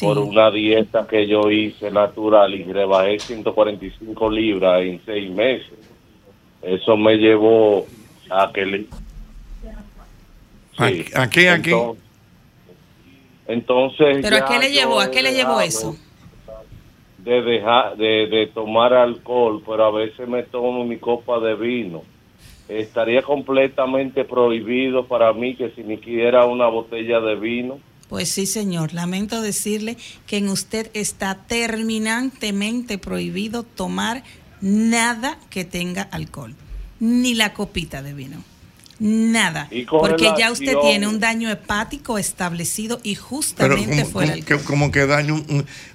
Por 0.00 0.18
una 0.18 0.50
dieta 0.50 1.06
que 1.08 1.26
yo 1.26 1.50
hice 1.50 1.90
natural 1.90 2.54
y 2.54 2.62
rebajé 2.64 3.18
145 3.18 4.30
libras 4.30 4.82
en 4.82 5.00
seis 5.04 5.28
meses. 5.30 5.72
Eso 6.62 6.96
me 6.96 7.16
llevó 7.16 7.86
a 8.30 8.50
que... 8.52 8.64
le- 8.66 8.86
Sí. 10.78 11.04
¿A 11.14 11.30
qué, 11.30 11.48
a 11.48 11.62
qué? 11.62 11.70
Entonces, 11.70 11.98
entonces 13.48 14.18
¿Pero 14.22 14.36
a 14.36 14.48
qué 14.48 14.58
le 14.58 14.70
llevó? 14.72 15.00
¿A 15.00 15.10
qué 15.10 15.22
le 15.22 15.32
llevó 15.32 15.60
eso? 15.60 15.96
De 17.26 17.42
dejar 17.42 17.98
de, 17.98 18.26
de 18.28 18.46
tomar 18.46 18.94
alcohol, 18.94 19.62
pero 19.66 19.84
a 19.84 19.90
veces 19.90 20.26
me 20.26 20.44
tomo 20.44 20.84
mi 20.86 20.96
copa 20.96 21.38
de 21.40 21.54
vino. 21.56 22.02
Estaría 22.68 23.22
completamente 23.22 24.24
prohibido 24.24 25.06
para 25.06 25.32
mí 25.34 25.54
que 25.54 25.70
si 25.72 25.82
me 25.82 25.98
quiera 25.98 26.46
una 26.46 26.68
botella 26.68 27.20
de 27.20 27.34
vino. 27.34 27.78
Pues 28.08 28.28
sí, 28.28 28.46
señor. 28.46 28.94
Lamento 28.94 29.42
decirle 29.42 29.96
que 30.26 30.38
en 30.38 30.48
usted 30.48 30.90
está 30.94 31.46
terminantemente 31.46 32.96
prohibido 32.98 33.64
tomar 33.64 34.22
nada 34.60 35.38
que 35.50 35.64
tenga 35.64 36.02
alcohol, 36.02 36.54
ni 37.00 37.34
la 37.34 37.52
copita 37.52 38.02
de 38.02 38.14
vino. 38.14 38.55
Nada. 38.98 39.68
Porque 39.90 40.32
ya 40.38 40.50
usted 40.50 40.74
tiene 40.80 41.06
un 41.06 41.20
daño 41.20 41.50
hepático 41.50 42.16
establecido 42.18 42.98
y 43.02 43.14
justamente 43.14 44.02
como, 44.02 44.10
fue 44.10 44.24
el 44.24 44.44
como 44.44 44.58
que, 44.58 44.64
como 44.64 44.90
que 44.90 45.06
daño, 45.06 45.44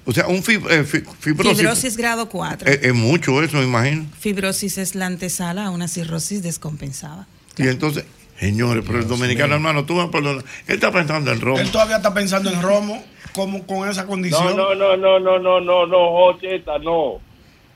o 0.04 0.12
sea, 0.12 0.28
un 0.28 0.42
fib- 0.42 0.70
eh, 0.70 0.84
fi- 0.84 1.02
fibrosis. 1.18 1.58
Fibrosis 1.58 1.96
grado 1.96 2.28
4. 2.28 2.68
Es, 2.70 2.82
es 2.84 2.94
mucho 2.94 3.42
eso, 3.42 3.56
me 3.58 3.64
imagino. 3.64 4.06
Fibrosis 4.20 4.78
es 4.78 4.94
la 4.94 5.06
antesala 5.06 5.66
a 5.66 5.70
una 5.70 5.88
cirrosis 5.88 6.42
descompensada. 6.42 7.26
Y 7.58 7.66
entonces, 7.66 8.04
señores, 8.38 8.84
pero 8.86 9.00
el 9.00 9.08
dominicano, 9.08 9.54
hermano, 9.54 9.84
tú 9.84 9.94
me 9.94 10.06
perdonas. 10.08 10.44
Él 10.68 10.76
está 10.76 10.92
pensando 10.92 11.32
en 11.32 11.40
romo. 11.40 11.58
Él 11.58 11.70
todavía 11.70 11.96
está 11.96 12.14
pensando 12.14 12.50
en 12.50 12.62
Romo 12.62 13.02
como 13.34 13.66
con 13.66 13.88
esa 13.88 14.06
condición. 14.06 14.56
No, 14.56 14.74
no, 14.74 14.96
no, 14.96 14.96
no, 14.96 15.18
no, 15.18 15.38
no, 15.40 15.60
no, 15.60 15.86
no, 15.86 16.10
Jocheta, 16.12 16.78
no. 16.78 17.14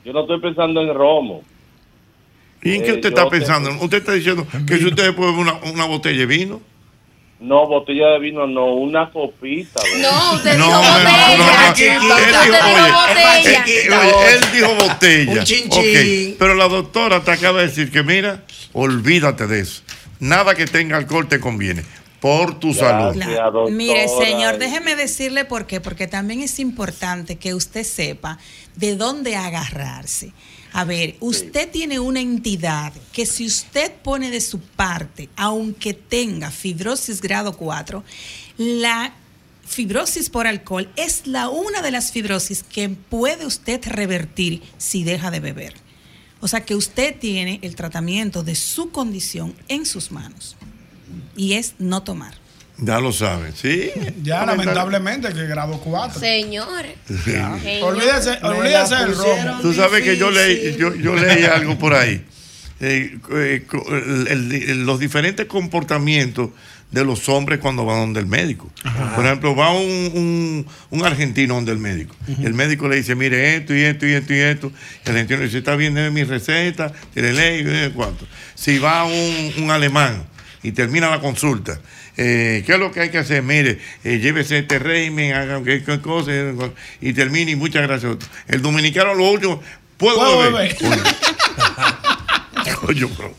Yo 0.05 0.13
no 0.13 0.21
estoy 0.21 0.39
pensando 0.39 0.81
en 0.81 0.93
romo. 0.93 1.41
¿Y 2.63 2.73
en 2.75 2.81
qué 2.83 2.89
Eh, 2.89 2.93
usted 2.93 3.09
está 3.09 3.29
pensando? 3.29 3.69
¿Usted 3.81 3.97
está 3.99 4.13
diciendo 4.13 4.47
que 4.67 4.77
si 4.77 4.85
usted 4.85 5.13
puede 5.15 5.31
beber 5.31 5.41
una, 5.47 5.71
una 5.71 5.85
botella 5.85 6.19
de 6.19 6.25
vino? 6.25 6.61
No, 7.39 7.67
botella 7.67 8.07
de 8.13 8.19
vino, 8.19 8.47
no, 8.47 8.73
una 8.73 9.11
copita. 9.11 9.79
No, 10.01 10.33
usted 10.33 10.57
No, 10.57 10.65
dijo 10.65 10.81
botella. 10.81 11.99
no, 11.99 12.07
no. 12.07 12.17
Él 12.17 12.33
dijo 12.45 12.65
botella. 12.65 13.63
Eh, 13.67 13.89
oye, 13.91 14.33
él 14.33 14.41
dijo 14.53 14.75
botella. 14.75 15.39
Un 15.39 15.43
chin, 15.45 16.35
Pero 16.39 16.55
la 16.55 16.67
doctora 16.67 17.23
te 17.23 17.31
acaba 17.31 17.59
de 17.59 17.67
decir 17.67 17.91
que, 17.91 18.01
mira, 18.01 18.43
olvídate 18.73 19.45
de 19.45 19.59
eso. 19.59 19.83
Nada 20.19 20.55
que 20.55 20.65
tenga 20.65 20.97
alcohol 20.97 21.27
te 21.27 21.39
conviene. 21.39 21.83
Por 22.19 22.59
tu 22.59 22.73
salud. 22.73 23.15
Mire, 23.69 24.07
señor, 24.07 24.57
déjeme 24.57 24.95
decirle 24.95 25.45
por 25.45 25.67
qué, 25.67 25.79
porque 25.79 26.07
también 26.07 26.41
es 26.41 26.57
importante 26.59 27.35
que 27.35 27.53
usted 27.53 27.83
sepa 27.83 28.39
de 28.75 28.95
dónde 28.95 29.35
agarrarse. 29.35 30.31
A 30.73 30.83
ver, 30.83 31.15
usted 31.19 31.69
tiene 31.71 31.99
una 31.99 32.19
entidad 32.19 32.93
que 33.11 33.25
si 33.25 33.45
usted 33.45 33.91
pone 34.03 34.29
de 34.29 34.41
su 34.41 34.59
parte, 34.59 35.29
aunque 35.35 35.93
tenga 35.93 36.51
fibrosis 36.51 37.21
grado 37.21 37.57
4, 37.57 38.03
la 38.57 39.13
fibrosis 39.65 40.29
por 40.29 40.47
alcohol 40.47 40.89
es 40.95 41.27
la 41.27 41.49
una 41.49 41.81
de 41.81 41.91
las 41.91 42.11
fibrosis 42.11 42.63
que 42.63 42.89
puede 42.89 43.45
usted 43.45 43.81
revertir 43.85 44.61
si 44.77 45.03
deja 45.03 45.31
de 45.31 45.39
beber. 45.39 45.73
O 46.39 46.47
sea 46.47 46.63
que 46.63 46.75
usted 46.75 47.17
tiene 47.17 47.59
el 47.63 47.75
tratamiento 47.75 48.43
de 48.43 48.55
su 48.55 48.91
condición 48.91 49.55
en 49.67 49.85
sus 49.85 50.11
manos 50.11 50.55
y 51.35 51.53
es 51.53 51.73
no 51.79 52.03
tomar. 52.03 52.35
Ya 52.79 52.99
lo 52.99 53.11
saben, 53.11 53.53
¿sí? 53.55 53.89
Ya, 54.21 54.45
lamentablemente, 54.45 55.33
que 55.33 55.47
grado 55.47 55.79
4. 55.79 56.19
Señor. 57.23 57.55
Olvídese, 57.81 58.37
olvídese 58.43 58.95
del 58.95 59.15
romo. 59.15 59.61
Tú 59.61 59.73
sabes 59.73 60.03
que 60.03 60.17
yo 60.17 60.29
leí, 60.31 60.75
yo, 60.77 60.93
yo 60.95 61.15
leí 61.15 61.43
algo 61.45 61.77
por 61.79 61.93
ahí. 61.95 62.23
Eh, 62.79 63.17
eh, 63.31 63.65
el- 63.89 64.27
el- 64.27 64.51
el- 64.53 64.85
los 64.85 64.99
diferentes 64.99 65.47
comportamientos 65.47 66.51
de 66.91 67.03
los 67.03 67.27
hombres 67.27 67.57
cuando 67.59 67.83
van 67.83 67.97
donde 67.99 68.19
el 68.19 68.27
médico. 68.27 68.71
Por 69.15 69.25
ejemplo, 69.25 69.55
va 69.55 69.71
un, 69.73 69.81
un- 70.13 70.67
un 70.91 71.03
argentino 71.05 71.55
donde 71.55 71.71
el 71.71 71.79
médico. 71.79 72.15
Y 72.27 72.45
el 72.45 72.53
médico 72.53 72.87
le 72.87 72.97
dice, 72.97 73.15
mire 73.15 73.55
esto 73.55 73.73
y 73.75 73.81
esto 73.81 74.05
y 74.05 74.11
esto 74.13 74.33
y 74.33 74.37
esto. 74.39 74.67
Y 75.03 75.09
el 75.09 75.11
argentino 75.15 75.39
le 75.39 75.45
dice, 75.47 75.57
está 75.57 75.75
bien, 75.75 75.95
deme 75.95 76.11
mi 76.11 76.23
receta, 76.23 76.93
tiene 77.13 77.33
ley, 77.33 77.91
cuánto. 77.95 78.27
Si 78.53 78.77
va 78.77 79.03
un, 79.05 79.53
un 79.57 79.71
alemán 79.71 80.23
y 80.67 80.73
termina 80.73 81.09
la 81.09 81.21
consulta, 81.21 81.79
eh, 82.17 82.61
¿qué 82.65 82.73
es 82.73 82.79
lo 82.79 82.91
que 82.91 82.99
hay 82.99 83.09
que 83.09 83.19
hacer? 83.19 83.41
Mire, 83.41 83.79
eh, 84.03 84.19
llévese 84.19 84.59
este 84.59 84.79
régimen, 84.79 85.33
haga 85.33 85.63
qué 85.63 85.81
qué 85.81 86.01
cosa, 86.01 86.31
y 86.99 87.13
termine 87.13 87.51
y 87.51 87.55
muchas 87.55 87.83
gracias. 87.83 88.17
El 88.49 88.61
dominicano 88.61 89.13
lo 89.13 89.31
último, 89.31 89.61
¿puedo, 89.97 90.17
¿Puedo 90.17 90.39
beber? 90.39 90.77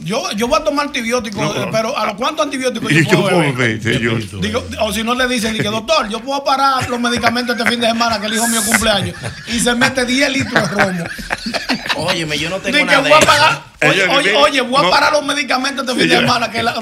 Yo, 0.00 0.30
yo 0.32 0.48
voy 0.48 0.60
a 0.60 0.64
tomar 0.64 0.86
antibióticos, 0.86 1.54
No, 1.54 1.70
pero 1.70 1.96
¿a 1.96 2.06
los 2.06 2.14
cuántos 2.14 2.46
antibióticos 2.46 2.90
Y 2.92 3.04
yo 3.04 3.10
yo 3.10 3.20
puedo 3.20 3.36
puedo 3.36 3.52
beber? 3.54 3.78
beber. 3.78 4.40
Digo, 4.40 4.64
o 4.80 4.92
si 4.92 5.02
no 5.02 5.14
le 5.14 5.28
dicen, 5.28 5.54
que 5.54 5.62
doctor, 5.64 6.08
yo 6.08 6.20
puedo 6.20 6.42
parar 6.44 6.88
los 6.88 6.98
medicamentos 6.98 7.56
este 7.56 7.70
fin 7.70 7.80
de 7.80 7.88
semana 7.88 8.20
que 8.20 8.26
el 8.26 8.34
hijo 8.34 8.48
mío 8.48 8.62
cumpleaños 8.64 9.14
y 9.48 9.60
se 9.60 9.74
mete 9.74 10.04
10 10.04 10.32
litros 10.32 10.54
de 10.54 10.68
romo. 10.68 11.04
Óyeme, 12.06 12.38
yo 12.38 12.50
no 12.50 12.56
tengo 12.58 12.84
nada 12.84 13.00
voy 13.00 13.10
de 13.20 13.26
pagar, 13.26 13.62
oye, 13.82 14.08
oye, 14.08 14.34
oye, 14.36 14.60
voy 14.62 14.78
a 14.80 14.82
no. 14.82 14.90
parar 14.90 15.12
los 15.12 15.24
medicamentos 15.24 15.86
este 15.86 16.00
fin 16.00 16.08
de 16.10 16.16
semana 16.18 16.50
que 16.50 16.62
la, 16.62 16.74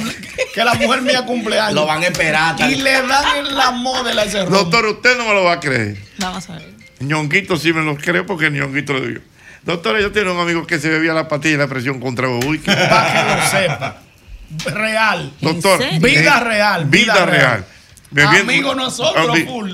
que 0.54 0.64
la 0.64 0.74
mujer 0.74 1.02
mía 1.02 1.24
cumpleaños. 1.24 1.74
Lo 1.74 1.86
van 1.86 2.02
a 2.02 2.06
esperar, 2.06 2.56
tal- 2.56 2.70
Y 2.72 2.76
le 2.76 3.02
dan 3.02 3.46
en 3.46 3.54
la 3.56 3.70
modela 3.70 4.24
ese 4.24 4.44
romo. 4.44 4.56
Doctor, 4.56 4.86
usted 4.86 5.16
no 5.18 5.24
me 5.26 5.34
lo 5.34 5.44
va 5.44 5.52
a 5.54 5.60
creer. 5.60 5.96
Vamos 6.18 6.48
a 6.50 6.54
ver. 6.56 6.70
Ñonguito 7.00 7.56
sí 7.56 7.72
me 7.72 7.82
lo 7.82 7.96
creo 7.96 8.24
porque 8.26 8.50
Ñonguito 8.50 8.92
lo 8.94 9.00
dijo. 9.00 9.20
Doctora, 9.62 10.00
yo 10.00 10.12
tengo 10.12 10.32
un 10.32 10.40
amigo 10.40 10.66
que 10.66 10.78
se 10.78 10.88
bebía 10.88 11.12
la 11.12 11.28
pastilla 11.28 11.52
de 11.58 11.64
la 11.64 11.68
presión 11.68 12.00
contra 12.00 12.28
uy. 12.28 12.58
Para 12.64 13.12
que 13.12 13.34
lo 13.36 13.50
sepa. 13.62 13.96
Real. 14.66 15.32
Doctor. 15.40 15.80
Vida 16.00 16.38
eh, 16.38 16.40
real. 16.44 16.84
Vida 16.86 17.26
real. 17.26 17.64
Bebiendo- 18.10 18.40
Amigo 18.52 18.74
nosotros, 18.74 19.38
full. 19.46 19.72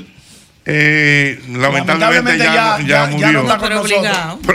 Eh, 0.65 1.41
lamentablemente, 1.49 2.39
Lamentablemente 2.39 2.39
ya, 2.39 2.45
ya- 2.45 2.79
ya, 2.79 2.87
ya- 2.87 2.87
ya 2.87 3.07
murió. 3.11 3.33
no 3.33 3.41
está 3.43 3.59
con 3.59 3.69
nosotros. 3.71 3.99
obligado. 3.99 4.39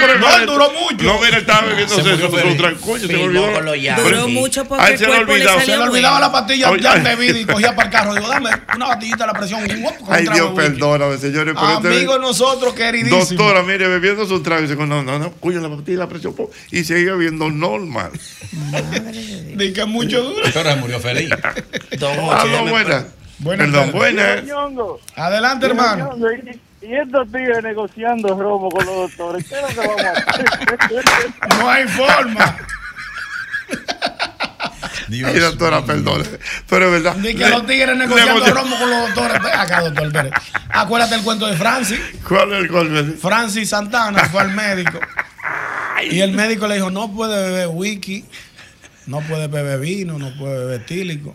Pero 0.00 0.18
No, 0.18 0.36
él 0.36 0.46
duró 0.46 0.70
mucho. 0.72 1.04
No, 1.04 1.20
mira, 1.20 1.38
estaba 1.38 1.66
bebiendo 1.66 1.94
Se 1.94 2.00
eso. 2.00 2.10
murió 2.10 2.26
eso, 2.28 2.36
feliz. 2.36 2.54
otra- 2.54 2.74
Coño, 2.76 3.06
se 3.06 3.12
me 3.12 3.22
olvidó. 3.24 4.02
Duró 4.02 4.28
mucho 4.28 4.64
porque 4.64 4.84
A 4.84 4.86
él 4.88 4.92
el 4.94 4.98
se 4.98 5.04
le 5.06 5.12
salió 5.44 5.60
Se 5.60 5.66
le 5.76 5.78
olvidaba 5.78 6.20
la 6.20 6.32
pastilla 6.32 6.70
Oye, 6.70 6.82
ya 6.82 6.92
ay. 6.92 7.02
bebida 7.02 7.38
y 7.38 7.44
cogía 7.44 7.74
para 7.76 7.88
el 7.88 7.92
carro. 7.92 8.14
Digo, 8.14 8.26
dame 8.28 8.50
una 8.74 8.86
pastillita 8.86 9.18
de 9.18 9.26
la 9.26 9.38
presión. 9.38 9.60
Ay, 10.08 10.26
un 10.26 10.32
Dios, 10.34 10.56
de 10.56 10.62
perdóname, 10.62 11.18
señores. 11.18 11.54
Pero 11.54 11.72
este- 11.76 11.88
Amigo 11.88 12.18
nosotros, 12.18 12.72
queridísimo. 12.74 13.18
Doctora, 13.18 13.62
mire, 13.62 13.86
bebiendo 13.86 14.26
su 14.26 14.42
trago. 14.42 14.62
Dice, 14.62 14.76
no, 14.76 15.02
no, 15.02 15.18
no, 15.18 15.30
cuyo 15.32 15.60
la 15.60 15.68
pastilla, 15.68 15.98
la 15.98 16.08
presión. 16.08 16.34
po", 16.34 16.50
Y 16.70 16.84
sigue 16.84 17.10
bebiendo 17.12 17.50
normal. 17.50 18.12
Di 19.54 19.72
que 19.74 19.84
mucho 19.84 20.22
duro. 20.22 20.42
Doctora 20.42 20.74
murió 20.76 20.98
feliz. 21.00 21.30
Aló, 22.00 22.66
buenas. 22.66 23.04
Buenas 23.40 23.68
Perdón, 23.68 23.92
buenas. 23.92 24.42
Adelante, 25.16 25.66
hermano. 25.66 26.10
Y, 26.80 26.94
estos 26.94 27.26
tigres 27.32 27.62
negociando 27.62 28.28
romo 28.40 28.68
con 28.70 28.86
los 28.86 28.94
doctores, 29.10 29.44
¿qué 29.48 29.54
es 29.56 29.62
lo 29.62 29.68
que 29.68 29.88
vamos 29.88 30.04
a 30.04 30.10
hacer? 30.12 30.44
No 31.58 31.68
hay 31.70 31.88
forma. 31.88 32.56
Ay, 35.10 35.38
doctora, 35.38 35.82
perdón. 35.84 36.22
Pero 36.68 36.86
es 36.86 37.02
verdad. 37.02 37.16
Di 37.16 37.34
que 37.34 37.44
Le- 37.44 37.50
los 37.50 37.66
tigres 37.66 37.88
le 37.88 38.06
negociando 38.06 38.44
hemos- 38.46 38.54
romo 38.62 38.78
con 38.78 38.90
los 38.90 39.00
doctores. 39.08 39.42
Ven 39.42 39.52
Acá, 39.54 39.80
doctor, 39.82 40.06
espere. 40.06 40.30
Acuérdate 40.68 41.14
el 41.14 41.22
cuento 41.22 41.46
de 41.46 41.56
Francis. 41.56 41.98
¿Cuál 42.28 42.52
es 42.52 42.58
el 42.60 42.68
golpe? 42.68 43.02
Francis 43.16 43.70
Santana 43.70 44.24
fue 44.26 44.42
al 44.42 44.52
médico. 44.52 45.00
Y 46.10 46.20
el 46.20 46.32
médico 46.32 46.68
le 46.68 46.74
dijo, 46.76 46.90
no 46.90 47.10
puede 47.12 47.42
beber 47.50 47.68
whisky, 47.72 48.24
no 49.06 49.20
puede 49.22 49.48
beber 49.48 49.80
vino, 49.80 50.18
no 50.18 50.36
puede 50.38 50.58
beber 50.58 50.84
tílico. 50.86 51.34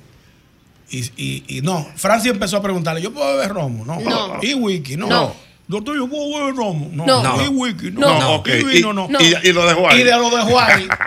Y, 0.93 1.11
y, 1.17 1.57
y 1.57 1.61
no, 1.63 1.87
Francis 1.95 2.31
empezó 2.31 2.57
a 2.57 2.61
preguntarle, 2.61 3.01
¿yo 3.01 3.11
puedo 3.11 3.33
beber 3.35 3.49
romo? 3.49 3.83
No. 3.83 3.99
No. 3.99 4.37
¿Y 4.43 4.53
whisky? 4.53 4.95
No. 4.95 5.07
No. 5.07 5.35
Doctor, 5.65 5.95
¿yo 5.95 6.07
puedo 6.09 6.39
beber 6.39 6.55
romo? 6.55 6.89
No. 6.91 7.05
No. 7.23 7.41
¿Y 7.43 7.47
whisky? 7.47 7.91
No. 7.91 8.19
No. 8.19 8.43
¿Y 8.45 8.63
vino? 8.65 8.91
No. 8.93 9.07
Y- 9.19 9.53
lo 9.53 9.65
dejó 9.65 9.89
ahí. 9.89 10.01
Y 10.01 10.03
de- 10.03 10.11
lo 10.11 10.29
dejó 10.29 10.59
ahí. 10.59 10.87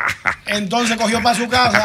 Entonces 0.47 0.97
cogió 0.97 1.21
para 1.23 1.37
su 1.37 1.49
casa 1.49 1.85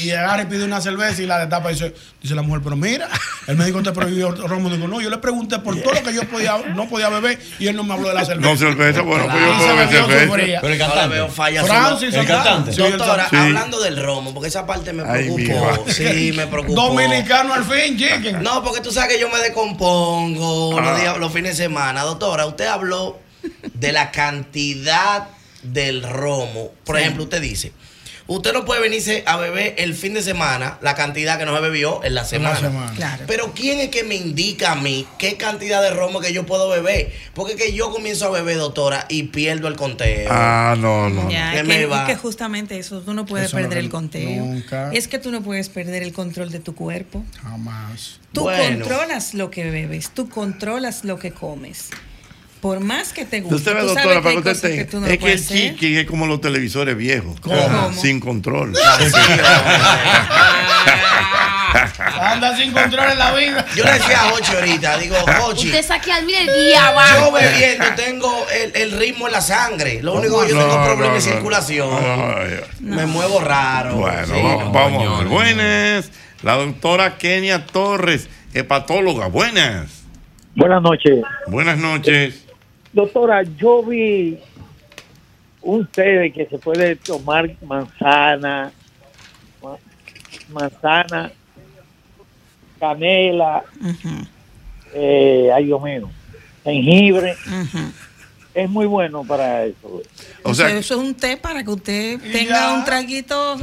y, 0.00 0.06
y 0.08 0.10
agarra 0.12 0.42
y 0.42 0.46
pide 0.46 0.64
una 0.64 0.80
cerveza 0.80 1.22
y 1.22 1.26
la 1.26 1.38
destapa 1.40 1.70
y 1.70 1.74
dice, 1.74 1.94
dice 2.22 2.34
la 2.34 2.40
mujer, 2.40 2.62
pero 2.64 2.74
mira, 2.74 3.06
el 3.46 3.56
médico 3.56 3.82
te 3.82 3.92
prohibió 3.92 4.30
romo. 4.32 4.70
Digo, 4.70 4.88
no, 4.88 5.00
yo 5.00 5.10
le 5.10 5.18
pregunté 5.18 5.58
por 5.58 5.78
todo 5.80 5.92
lo 5.92 6.02
que 6.02 6.14
yo 6.14 6.22
podía, 6.24 6.56
no 6.74 6.88
podía 6.88 7.10
beber 7.10 7.38
y 7.58 7.66
él 7.68 7.76
no 7.76 7.84
me 7.84 7.92
habló 7.94 8.08
de 8.08 8.14
la 8.14 8.24
cerveza. 8.24 8.50
No 8.50 8.56
cerveza, 8.56 9.02
bueno, 9.02 9.26
pues 9.30 9.40
yo 9.44 9.56
puedo 9.56 9.68
beber 9.76 9.88
cerveza. 9.90 10.58
Pero 10.62 10.72
el 10.72 10.78
cantante. 10.78 11.08
veo 11.14 11.28
fallas. 11.28 11.66
Francis, 11.66 12.14
el 12.14 12.26
cantante. 12.26 12.70
Doctora, 12.72 13.28
Sí. 13.28 13.36
hablando 13.36 13.78
del 13.80 14.02
romo, 14.02 14.32
porque 14.32 14.48
esa 14.48 14.66
parte 14.66 14.92
me 14.94 15.04
preocupó. 15.04 15.84
sí, 15.88 16.32
me 16.34 16.46
preocupó. 16.46 16.74
Dominicano 16.80 17.52
al 17.54 17.64
fin, 17.64 17.96
chicken. 17.98 18.42
No, 18.42 18.62
porque 18.64 18.80
tú 18.80 18.90
sabes 18.90 19.14
que 19.14 19.20
yo 19.20 19.28
me 19.28 19.38
descompongo 19.38 20.78
Ah. 20.78 20.82
los, 20.82 21.00
días- 21.00 21.18
los 21.18 21.32
fines 21.32 21.56
de 21.58 21.64
semana. 21.64 22.02
Doctora, 22.08 22.46
usted 22.46 22.66
habló 22.66 23.18
de 23.74 23.92
la 23.92 24.10
cantidad 24.10 25.28
del 25.62 26.02
romo. 26.02 26.72
Por 26.84 26.98
ejemplo, 26.98 27.24
usted 27.24 27.40
dice, 27.40 27.72
usted 28.28 28.52
no 28.52 28.64
puede 28.64 28.80
venirse 28.80 29.24
a 29.26 29.36
beber 29.38 29.74
el 29.78 29.94
fin 29.94 30.14
de 30.14 30.22
semana 30.22 30.78
la 30.80 30.94
cantidad 30.94 31.36
que 31.38 31.44
no 31.44 31.54
se 31.56 31.60
bebió 31.60 32.04
en 32.04 32.14
la 32.14 32.24
semana. 32.24 32.60
semana. 32.60 32.92
Claro. 32.94 33.24
Pero 33.26 33.52
¿quién 33.54 33.80
es 33.80 33.88
que 33.88 34.04
me 34.04 34.14
indica 34.14 34.72
a 34.72 34.74
mí 34.76 35.06
qué 35.18 35.36
cantidad 35.36 35.82
de 35.82 35.90
romo 35.90 36.20
que 36.20 36.32
yo 36.32 36.46
puedo 36.46 36.68
beber? 36.68 37.12
Porque 37.34 37.54
es 37.54 37.58
que 37.60 37.72
yo 37.72 37.90
comienzo 37.90 38.26
a 38.26 38.30
beber, 38.30 38.58
doctora, 38.58 39.06
y 39.08 39.24
pierdo 39.24 39.66
el 39.66 39.74
conteo. 39.74 40.28
Ah, 40.30 40.76
no, 40.78 41.08
no. 41.10 41.28
Ya, 41.30 41.50
¿Qué 41.52 41.58
es 41.60 41.66
me 41.66 41.78
que, 41.78 41.86
va? 41.86 42.02
es 42.02 42.06
que 42.08 42.16
justamente 42.16 42.78
eso, 42.78 43.00
tú 43.00 43.14
no 43.14 43.26
puedes 43.26 43.48
Eso 43.48 43.56
perder 43.56 43.72
que- 43.78 43.78
el 43.80 43.90
conteo. 43.90 44.44
nunca. 44.44 44.92
Es 44.92 45.08
que 45.08 45.18
tú 45.18 45.30
no 45.32 45.42
puedes 45.42 45.68
perder 45.68 46.02
el 46.04 46.12
control 46.12 46.50
de 46.52 46.60
tu 46.60 46.74
cuerpo. 46.74 47.24
Jamás. 47.42 48.20
Tú 48.32 48.42
Bueno. 48.42 48.84
controlas 48.84 49.32
lo 49.34 49.50
que 49.50 49.70
bebes, 49.70 50.10
tú 50.10 50.28
controlas 50.28 51.02
lo 51.04 51.18
que 51.18 51.32
comes. 51.32 51.88
Por 52.60 52.80
más 52.80 53.12
que 53.12 53.24
te 53.24 53.40
guste, 53.40 53.54
Usted 53.54 53.74
ve, 53.74 53.82
doctora, 53.82 54.20
para 54.22 54.42
que 54.42 54.50
usted 54.50 54.88
que 54.88 54.96
no 54.98 55.06
es 55.06 55.18
que 55.18 55.32
el 55.32 55.38
hacer. 55.38 55.56
chiqui 55.70 55.96
es 55.98 56.06
como 56.06 56.26
los 56.26 56.40
televisores 56.40 56.96
viejos. 56.96 57.38
¿Cómo? 57.40 57.92
Sin 57.92 58.18
control. 58.20 58.74
Anda 62.20 62.56
sin 62.56 62.72
control 62.72 63.10
en 63.12 63.18
la 63.18 63.32
vida. 63.34 63.66
Yo 63.76 63.84
le 63.84 63.92
decía 63.92 64.22
a 64.22 64.32
Hochi 64.32 64.54
ahorita, 64.54 64.98
digo, 64.98 65.16
Hochi, 65.44 65.66
Usted 65.66 65.84
saque 65.84 66.10
al 66.12 66.24
mire 66.24 66.40
el 66.42 66.46
día 66.46 66.92
yo 67.16 67.32
bebiendo 67.32 67.84
tengo 67.96 68.46
el, 68.52 68.74
el 68.74 68.98
ritmo 68.98 69.26
en 69.26 69.32
la 69.32 69.40
sangre. 69.40 70.02
Lo 70.02 70.14
único 70.14 70.42
que 70.42 70.50
yo 70.50 70.58
tengo 70.58 70.78
No, 70.78 70.84
problema 70.84 71.06
no, 71.08 71.14
de 71.14 71.20
no. 71.20 71.32
circulación. 71.32 71.88
Me 72.80 73.06
muevo 73.06 73.40
raro. 73.40 73.94
Bueno, 73.96 74.26
Sí. 74.26 74.32
vamos, 74.42 74.72
vamos 74.72 75.06
a 75.06 75.18
ver. 75.20 75.28
Buenas. 75.28 76.10
La 76.42 76.54
doctora 76.54 77.18
Kenia 77.18 77.66
Torres, 77.66 78.28
hepatóloga. 78.54 79.26
Buenas. 79.26 79.90
Buenas 80.54 80.82
noches. 80.82 81.20
Buenas 81.46 81.78
noches. 81.78 82.44
Doctora, 82.92 83.42
yo 83.42 83.82
vi 83.82 84.38
un 85.62 85.86
té 85.86 86.02
de 86.02 86.32
que 86.32 86.46
se 86.46 86.58
puede 86.58 86.96
tomar 86.96 87.50
manzana, 87.62 88.72
ma- 89.62 89.76
manzana, 90.50 91.30
canela, 92.80 93.62
eh, 94.94 95.50
ay 95.54 95.64
Dios 95.66 95.82
mío, 95.82 96.10
jengibre. 96.64 97.36
Es 98.54 98.68
muy 98.68 98.86
bueno 98.86 99.22
para 99.24 99.66
eso. 99.66 100.02
O 100.42 100.54
sea, 100.54 100.68
eso 100.70 100.94
es 100.94 101.00
un 101.00 101.14
té 101.14 101.36
para 101.36 101.62
que 101.62 101.70
usted 101.70 102.20
tenga 102.32 102.58
ya. 102.70 102.74
un 102.74 102.84
traguito. 102.84 103.56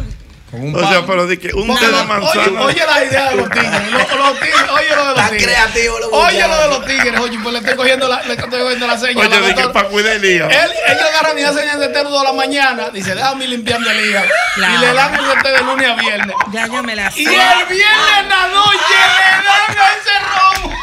Con 0.52 0.62
un 0.62 0.76
o 0.76 0.88
sea, 0.88 1.06
pero 1.06 1.26
de 1.26 1.40
que 1.40 1.52
un 1.54 1.76
té 1.76 1.88
de 1.88 1.94
Oye, 1.94 2.04
manzana. 2.06 2.62
oye 2.62 2.84
la 2.86 3.04
idea 3.04 3.30
de 3.32 3.36
los 3.36 3.50
tigres. 3.50 3.92
Los, 3.92 4.12
los 4.16 4.40
tigres 4.40 4.70
oye 4.72 4.96
lo 4.96 5.06
de 5.08 5.14
los 5.16 5.30
tigres. 5.32 5.44
creativo 5.44 6.00
los 6.00 6.10
Oye 6.14 6.48
lo 6.48 6.58
de 6.62 6.68
los 6.68 6.86
tigres. 6.86 7.20
Oye, 7.20 7.40
pues 7.42 7.54
le 7.54 7.60
estoy 7.60 7.76
cogiendo 7.76 8.08
la, 8.08 8.22
le 8.24 8.34
estoy 8.34 8.60
cogiendo 8.62 8.88
la 8.88 8.98
seña. 8.98 9.20
Oye, 9.20 9.30
de 9.30 9.40
doctora. 9.42 9.74
para 9.74 9.88
cuidar 9.90 10.14
el 10.16 10.26
hígado. 10.26 10.52
Él, 10.52 10.72
ellos 10.88 11.02
agarran 11.10 11.40
y 11.40 11.44
hacen 11.44 11.68
ese 11.68 11.88
té 11.90 12.04
toda 12.04 12.24
la 12.24 12.34
mañana. 12.34 12.90
Dice, 12.92 13.16
déjame 13.16 13.48
limpiando 13.48 13.90
el 13.90 14.06
hígado. 14.06 14.28
Claro. 14.56 14.74
Y 14.76 14.78
le 14.86 14.94
dan 14.94 15.14
ese 15.16 15.42
té 15.42 15.52
de 15.52 15.62
lunes 15.62 15.90
a 15.90 15.96
viernes. 15.96 16.36
Ya 16.54 16.68
yo 16.68 16.84
me 16.84 16.96
la 16.96 17.12
sé. 17.12 17.22
Y 17.22 17.26
el 17.26 17.32
viernes 17.68 18.18
en 18.20 18.30
la 18.30 18.48
noche 18.48 18.96
le 19.18 19.32
dan 19.46 19.78
a 19.80 19.88
ese 19.98 20.14
romo. 20.30 20.74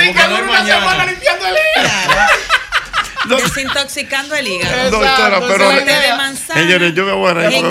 Es 0.00 0.14
dura 0.14 0.26
una 0.28 0.42
mañana. 0.52 0.80
semana 0.80 1.04
limpiando 1.06 1.46
el 1.46 1.54
hígado. 1.54 2.47
Desintoxicando 3.36 4.34
el 4.34 4.48
hígado. 4.48 4.90
Doctora, 4.90 5.40
pero-. 5.46 5.70
Señores, 6.54 6.94
yo 6.94 7.04
me 7.04 7.12
voy 7.12 7.30
a 7.30 7.34
reír. 7.34 7.64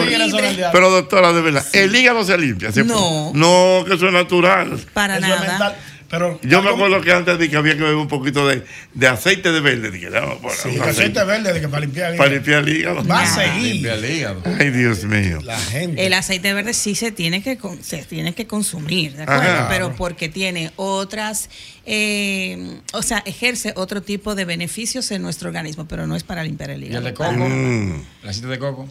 Pero- 0.72 0.90
doctora, 0.90 1.34
de 1.34 1.42
verdad, 1.42 1.66
el 1.74 1.96
hígado 1.96 2.24
se 2.24 2.38
limpia. 2.38 2.72
¿sí? 2.72 2.84
No. 2.84 3.32
No, 3.34 3.84
que 3.86 3.96
eso 3.96 4.08
es 4.08 4.14
natural. 4.14 4.80
Para 4.94 5.18
Eso 5.18 5.26
es 5.26 5.48
nada. 5.48 5.76
Pero 6.10 6.40
Yo 6.42 6.62
me 6.62 6.70
acuerdo 6.70 7.02
que 7.02 7.12
antes 7.12 7.38
dije 7.38 7.52
que 7.52 7.58
había 7.58 7.74
que 7.76 7.82
beber 7.82 7.96
un 7.98 8.08
poquito 8.08 8.48
de, 8.48 8.64
de 8.94 9.08
aceite 9.10 9.52
de 9.52 9.60
verde. 9.60 9.92
Dije, 9.92 10.10
no, 10.10 10.38
por 10.40 10.52
Sí, 10.54 10.70
aceite 10.70 10.90
aceite 10.90 11.24
verde 11.26 11.52
de 11.54 11.60
que 11.60 11.68
para 11.68 11.82
limpiar 11.82 12.12
el 12.12 12.18
para 12.18 12.30
hígado. 12.30 12.36
limpiar 12.36 12.64
el 12.64 12.78
hígado. 12.78 13.04
Va 13.08 13.22
a 13.24 13.28
seguir. 13.28 13.86
El 13.88 14.06
hígado. 14.06 14.42
Ay, 14.58 14.70
Dios 14.72 15.04
mío. 15.04 15.40
La 15.44 15.60
gente. 15.60 16.06
El 16.06 16.14
aceite 16.14 16.54
verde 16.54 16.74
sí 16.74 16.96
se 16.96 17.12
tiene 17.12 17.44
que 17.44 17.58
con- 17.58 17.84
se 17.84 18.04
tiene 18.06 18.34
que 18.34 18.48
consumir, 18.48 19.16
¿de 19.18 19.24
acuerdo? 19.24 19.42
Ajá. 19.44 19.68
Pero 19.70 19.96
porque 19.98 20.30
tiene 20.30 20.72
otras, 20.78 21.50
eh, 21.86 22.80
o 22.94 23.02
sea, 23.04 23.20
ejerce 23.26 23.74
otro 23.76 24.02
tipo 24.02 24.34
de 24.36 24.46
beneficios 24.46 25.12
en 25.12 25.22
nuestro 25.22 25.50
organismo, 25.50 25.88
pero 25.90 26.08
no 26.08 26.16
es 26.16 26.24
para 26.24 26.42
limpiar 26.44 26.70
el 26.70 26.84
¿Y 26.84 26.86
el 26.86 26.92
hígado. 26.92 27.06
de 27.06 27.14
coco? 27.14 27.34
Mm. 27.34 28.02
¿El 28.24 28.30
aceite 28.30 28.48
de 28.48 28.60
coco? 28.60 28.88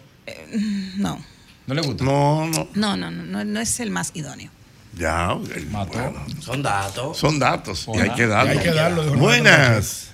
No, 0.96 1.24
¿No 1.66 1.74
le 1.74 1.80
gusta? 1.82 2.04
No, 2.04 2.46
no. 2.46 2.68
no, 2.74 2.96
no, 2.96 3.10
no, 3.10 3.22
no, 3.24 3.44
no 3.44 3.60
es 3.60 3.80
el 3.80 3.90
más 3.90 4.10
idóneo. 4.14 4.50
Ya, 4.96 5.34
ok, 5.34 5.48
Mató. 5.70 5.92
bueno. 5.98 6.24
Son 6.40 6.62
datos. 6.62 7.16
Son 7.18 7.38
datos 7.38 7.86
y 7.94 7.98
hay 8.00 8.10
que 8.10 8.26
darlo. 8.26 8.52
Hay 8.52 8.58
que 8.58 8.72
darlo, 8.72 9.02
Buenas. 9.14 10.12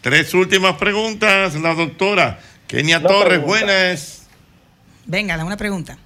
Tres 0.00 0.32
últimas 0.34 0.76
preguntas. 0.76 1.54
La 1.56 1.74
doctora 1.74 2.38
Kenia 2.66 3.02
Torres, 3.02 3.40
pregunta. 3.40 3.46
buenas. 3.66 4.26
Venga, 5.06 5.36
da 5.36 5.44
una 5.44 5.56
pregunta. 5.56 5.98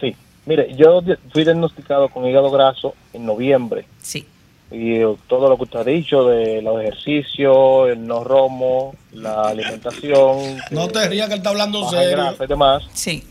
Sí. 0.00 0.14
Mire, 0.44 0.74
yo 0.76 1.02
fui 1.32 1.44
diagnosticado 1.44 2.08
con 2.10 2.26
hígado 2.26 2.50
graso 2.50 2.94
en 3.12 3.24
noviembre. 3.26 3.86
Sí. 4.02 4.26
Y 4.70 4.96
eh, 4.96 5.16
todo 5.28 5.48
lo 5.48 5.56
que 5.56 5.62
usted 5.62 5.78
ha 5.78 5.84
dicho 5.84 6.24
de 6.24 6.60
los 6.60 6.80
ejercicios, 6.80 7.88
el 7.88 8.04
no 8.06 8.22
romo, 8.24 8.94
la 9.12 9.42
alimentación, 9.42 10.58
No 10.72 10.88
te 10.88 11.08
rías 11.08 11.28
que 11.28 11.34
él 11.34 11.38
está 11.38 11.50
hablando 11.50 11.88
serio. 11.88 12.10
grasa 12.10 12.44
y 12.44 12.46
demás, 12.48 12.82
Sí. 12.92 13.24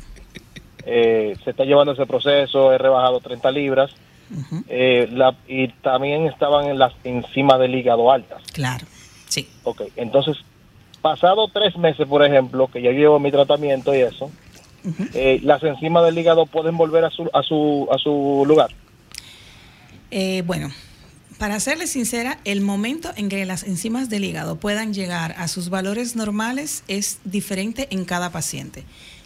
eh, 0.86 1.36
se 1.44 1.50
está 1.52 1.64
llevando 1.66 1.92
ese 1.92 2.06
proceso, 2.06 2.72
he 2.74 2.78
rebajado 2.78 3.20
30 3.20 3.52
libras 3.52 3.92
eh, 4.68 5.08
la, 5.12 5.36
y 5.48 5.68
también 5.68 6.26
estaban 6.28 6.66
en 6.68 6.80
las 6.80 6.94
enzimas 7.04 7.60
del 7.60 7.76
hígado 7.76 8.12
altas. 8.12 8.42
Claro. 8.54 8.86
Sí. 9.28 9.48
Ok, 9.64 9.84
entonces, 9.96 10.38
pasado 11.02 11.48
tres 11.50 11.76
meses, 11.78 12.08
por 12.08 12.24
ejemplo, 12.24 12.68
que 12.68 12.82
ya 12.82 12.92
llevo 12.92 13.20
mi 13.20 13.32
tratamiento 13.32 13.94
y 13.96 14.00
eso, 14.00 14.32
eh, 15.14 15.40
las 15.44 15.64
enzimas 15.64 16.06
del 16.06 16.18
hígado 16.18 16.46
pueden 16.46 16.78
volver 16.78 17.06
a 17.06 17.10
su, 17.10 17.30
a 17.34 17.42
su, 17.44 17.88
a 17.92 17.98
su 17.98 18.44
lugar. 18.48 18.70
Eh, 20.12 20.44
bueno, 20.46 20.70
para 21.38 21.60
serle 21.60 21.88
sincera, 21.88 22.40
el 22.46 22.62
momento 22.62 23.12
en 23.18 23.28
que 23.28 23.46
las 23.46 23.64
enzimas 23.64 24.10
del 24.10 24.24
hígado 24.24 24.58
puedan 24.58 24.94
llegar 24.94 25.36
a 25.38 25.48
sus 25.48 25.70
valores 25.70 26.16
normales 26.16 26.84
es 26.88 27.20
diferente 27.26 27.88
en 27.92 28.06
cada 28.06 28.32
paciente. 28.32 28.86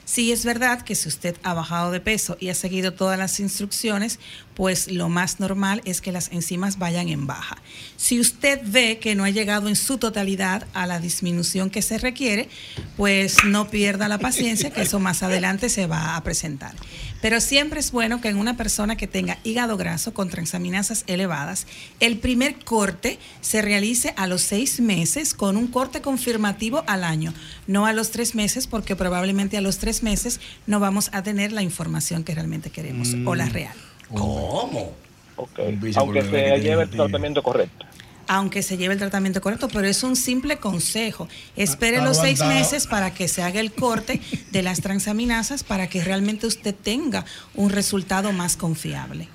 Sí 0.09 0.31
es 0.31 0.43
verdad 0.43 0.81
que 0.81 0.95
si 0.95 1.07
usted 1.07 1.37
ha 1.43 1.53
bajado 1.53 1.91
de 1.91 1.99
peso 1.99 2.35
y 2.39 2.49
ha 2.49 2.55
seguido 2.55 2.93
todas 2.93 3.19
las 3.19 3.39
instrucciones, 3.39 4.19
pues 4.55 4.91
lo 4.91 5.07
más 5.07 5.39
normal 5.39 5.83
es 5.85 6.01
que 6.01 6.11
las 6.11 6.29
enzimas 6.31 6.79
vayan 6.79 7.09
en 7.09 7.27
baja. 7.27 7.57
Si 7.95 8.19
usted 8.19 8.59
ve 8.65 8.97
que 8.97 9.13
no 9.13 9.23
ha 9.23 9.29
llegado 9.29 9.67
en 9.67 9.75
su 9.75 9.99
totalidad 9.99 10.65
a 10.73 10.87
la 10.87 10.99
disminución 10.99 11.69
que 11.69 11.83
se 11.83 11.99
requiere, 11.99 12.49
pues 12.97 13.43
no 13.45 13.69
pierda 13.69 14.07
la 14.07 14.17
paciencia, 14.17 14.71
que 14.71 14.81
eso 14.81 14.99
más 14.99 15.21
adelante 15.21 15.69
se 15.69 15.85
va 15.85 16.15
a 16.15 16.23
presentar. 16.23 16.73
Pero 17.21 17.41
siempre 17.41 17.79
es 17.79 17.91
bueno 17.91 18.21
que 18.21 18.29
en 18.29 18.37
una 18.37 18.55
persona 18.55 18.95
que 18.95 19.07
tenga 19.07 19.37
hígado 19.43 19.77
graso 19.77 20.13
con 20.13 20.29
transaminasas 20.29 21.03
elevadas, 21.07 21.67
el 21.99 22.17
primer 22.17 22.63
corte 22.63 23.19
se 23.41 23.61
realice 23.61 24.13
a 24.17 24.27
los 24.27 24.41
seis 24.41 24.79
meses 24.79 25.33
con 25.33 25.57
un 25.57 25.67
corte 25.67 26.01
confirmativo 26.01 26.83
al 26.87 27.03
año, 27.03 27.33
no 27.67 27.85
a 27.85 27.93
los 27.93 28.11
tres 28.11 28.35
meses, 28.35 28.67
porque 28.67 28.95
probablemente 28.95 29.57
a 29.57 29.61
los 29.61 29.77
tres 29.77 30.03
meses 30.03 30.39
no 30.67 30.79
vamos 30.79 31.09
a 31.13 31.23
tener 31.23 31.51
la 31.51 31.61
información 31.61 32.23
que 32.23 32.33
realmente 32.33 32.69
queremos 32.69 33.15
o 33.25 33.35
la 33.35 33.47
real. 33.47 33.73
¿Cómo? 34.13 34.93
Ok, 35.35 35.59
Un 35.59 35.79
vicio 35.79 36.01
aunque 36.01 36.21
se 36.21 36.59
lleve 36.59 36.83
el 36.83 36.89
tratamiento 36.89 37.43
correcto. 37.43 37.85
Aunque 38.31 38.61
se 38.61 38.77
lleve 38.77 38.93
el 38.93 38.99
tratamiento 38.99 39.41
correcto, 39.41 39.67
pero 39.73 39.87
es 39.87 40.03
un 40.03 40.15
simple 40.15 40.57
consejo. 40.57 41.27
Espere 41.55 41.99
los 41.99 42.17
seis 42.17 42.41
meses 42.41 42.85
para 42.85 43.11
que 43.11 43.27
se 43.27 43.41
haga 43.41 43.59
el 43.59 43.71
corte 43.73 44.21
de 44.51 44.61
las 44.61 44.81
transaminasas 44.81 45.63
para 45.63 45.87
que 45.87 46.03
realmente 46.03 46.45
usted 46.45 46.75
tenga 46.75 47.25
un 47.55 47.71
resultado 47.71 48.31
más 48.31 48.55
confiable. 48.55 49.27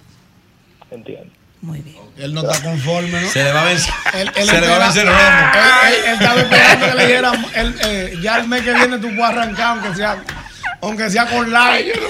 Entiendo. 0.92 1.32
Muy 1.60 1.80
bien. 1.80 1.96
Él 2.18 2.34
no 2.34 2.42
está 2.48 2.62
conforme, 2.62 3.20
¿no? 3.20 3.28
Se 3.30 3.42
le 3.42 3.52
va 3.52 3.62
a 3.62 3.64
vencer. 3.64 3.94
Él, 4.14 4.30
él 4.36 4.48
se 4.48 4.60
le 4.60 4.68
va 4.68 4.76
a 4.76 4.78
vencer 4.80 5.06
romo. 5.06 5.18
Él, 5.18 5.94
él- 5.94 6.04
él 6.06 6.14
estaba 6.14 6.40
esperando 6.40 6.86
que 6.86 6.94
le 6.94 7.06
dijeran, 7.06 7.46
él, 7.54 7.74
eh, 7.84 8.18
ya 8.22 8.36
el 8.38 8.48
mes 8.48 8.62
que 8.62 8.74
viene 8.74 8.98
tú 8.98 9.08
puedes 9.08 9.24
arrancar, 9.24 9.78
aunque 9.78 9.94
sea, 9.96 10.22
aunque 10.82 11.10
sea 11.10 11.26
con 11.26 11.50
like. 11.50 11.92
No, 11.98 12.06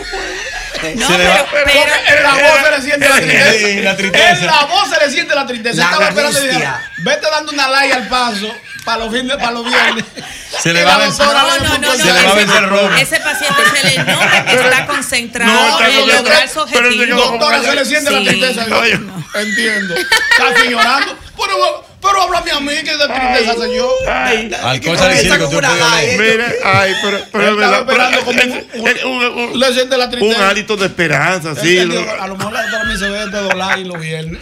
Se 0.82 1.18
le 1.18 1.28
va- 1.28 1.46
pero- 1.50 1.64
pero- 1.66 2.16
en 2.18 2.22
la 2.22 2.30
voz 2.32 2.62
se 2.62 2.70
le 2.70 2.82
siente 2.82 3.08
la 3.08 3.16
tristeza. 3.16 3.82
La 3.82 3.96
tristeza. 3.96 4.40
En 4.40 4.46
la 4.46 4.64
voz 4.66 4.90
se 4.90 5.00
le 5.04 5.10
siente 5.12 5.34
la 5.34 5.46
tristeza. 5.46 5.76
La 5.76 5.84
Estaba 5.84 6.08
esperando 6.08 6.44
y 6.44 7.02
vete 7.02 7.26
dando 7.30 7.52
una 7.52 7.68
like 7.68 7.94
al 7.94 8.08
paso 8.08 8.54
para 8.84 8.98
los 9.04 9.12
fines, 9.14 9.36
para 9.36 9.50
los 9.52 9.64
viernes. 9.64 10.04
Se 10.62 10.72
le 10.72 10.84
va 10.84 10.94
a 10.94 10.98
vencer- 11.00 11.26
No, 11.26 11.32
no, 11.32 11.58
no, 11.58 11.78
no. 11.78 11.92
Se 11.96 12.04
le 12.04 12.12
va 12.12 12.30
a 12.30 12.34
vencer. 12.34 12.64
Ese 13.00 13.20
paciente 13.20 13.62
se 13.74 13.88
le 13.98 14.04
nota 14.04 14.44
que 14.44 14.54
está 14.62 14.86
concentrado 14.86 15.52
No, 15.52 15.68
está 15.70 15.88
en 15.88 15.96
lograr 15.96 16.16
concentrado. 16.22 16.66
su 16.66 16.72
Pero 16.72 16.88
el 16.88 16.94
objetivo. 16.94 17.18
Doctora, 17.18 17.62
se 17.62 17.74
le 17.74 17.84
siente 17.84 18.10
la 18.10 18.18
tristeza. 18.20 18.66
Entiendo. 19.34 19.94
Casi 20.36 20.68
llorando. 20.68 21.18
Pero, 21.36 21.83
pero 22.04 22.22
háblame 22.22 22.50
a 22.52 22.60
mí 22.60 22.72
que 22.84 22.96
de 22.96 23.06
tristeza 23.08 23.54
soy 23.54 23.76
yo. 23.76 23.90
Alcohol 24.62 24.98
salicílico, 24.98 25.44
tú 25.48 25.50
puedes 25.60 25.70
oler. 25.70 26.20
Mira, 26.20 26.52
ay, 26.64 26.92
pero, 27.02 27.18
pero 27.32 27.44
es 27.44 27.50
Estaba 27.52 27.82
verdad. 27.82 27.86
pero 27.86 28.02
esperando 28.02 28.24
como 28.24 28.86
es 28.88 29.04
un, 29.04 29.24
un- 29.52 29.58
Le 29.60 29.72
siente 29.72 29.96
la 29.96 30.04
un 30.04 30.10
tristeza. 30.10 30.48
hálito 30.48 30.76
de 30.76 30.86
esperanza, 30.86 31.54
sí. 31.56 31.78
A 31.78 32.26
lo 32.26 32.36
mejor 32.36 32.52
la 32.52 32.62
doctora 32.62 32.84
me 32.84 32.96
se 32.96 33.08
ve 33.08 33.18
de 33.26 33.30
doblar 33.40 33.78
y 33.78 33.84
los 33.84 34.00
viernes. 34.00 34.40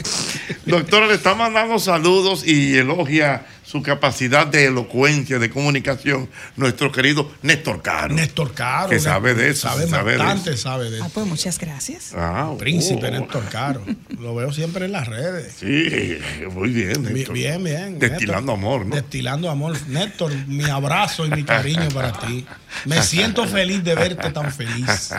Doctora, 0.64 1.06
le 1.06 1.14
está 1.14 1.34
mandando 1.34 1.78
saludos 1.78 2.46
y 2.46 2.76
elogia 2.78 3.46
su 3.72 3.82
capacidad 3.82 4.46
de 4.46 4.66
elocuencia, 4.66 5.38
de 5.38 5.48
comunicación, 5.48 6.28
nuestro 6.56 6.92
querido 6.92 7.32
Néstor 7.40 7.80
Caro. 7.80 8.14
Néstor 8.14 8.52
Caro. 8.52 8.90
Que 8.90 9.00
sabe 9.00 9.32
de 9.32 9.48
eso, 9.48 9.66
Sabe 9.66 9.88
sabe 9.88 10.12
de 10.12 10.18
bastante, 10.18 10.50
eso. 10.50 10.62
sabe 10.64 10.90
de 10.90 10.98
Ah, 11.00 11.06
eso. 11.06 11.14
pues 11.14 11.26
muchas 11.26 11.58
gracias. 11.58 12.12
Ah, 12.14 12.52
Príncipe 12.58 13.06
oh. 13.06 13.10
Néstor 13.10 13.48
Caro. 13.48 13.82
Lo 14.20 14.34
veo 14.34 14.52
siempre 14.52 14.84
en 14.84 14.92
las 14.92 15.08
redes. 15.08 15.54
Sí, 15.58 16.18
muy 16.52 16.68
bien, 16.68 17.00
Bien, 17.02 17.14
Néstor. 17.14 17.34
bien, 17.34 17.64
bien. 17.64 17.98
Destilando 17.98 18.52
Néstor. 18.52 18.54
amor, 18.58 18.86
¿no? 18.86 18.94
Destilando 18.94 19.48
amor. 19.50 19.74
Néstor, 19.88 20.34
mi 20.48 20.64
abrazo 20.64 21.24
y 21.24 21.30
mi 21.30 21.42
cariño 21.42 21.88
para 21.94 22.12
ti. 22.12 22.44
Me 22.84 23.02
siento 23.12 23.46
feliz 23.46 23.82
de 23.82 23.94
verte 23.94 24.30
tan 24.32 24.52
feliz. 24.52 25.14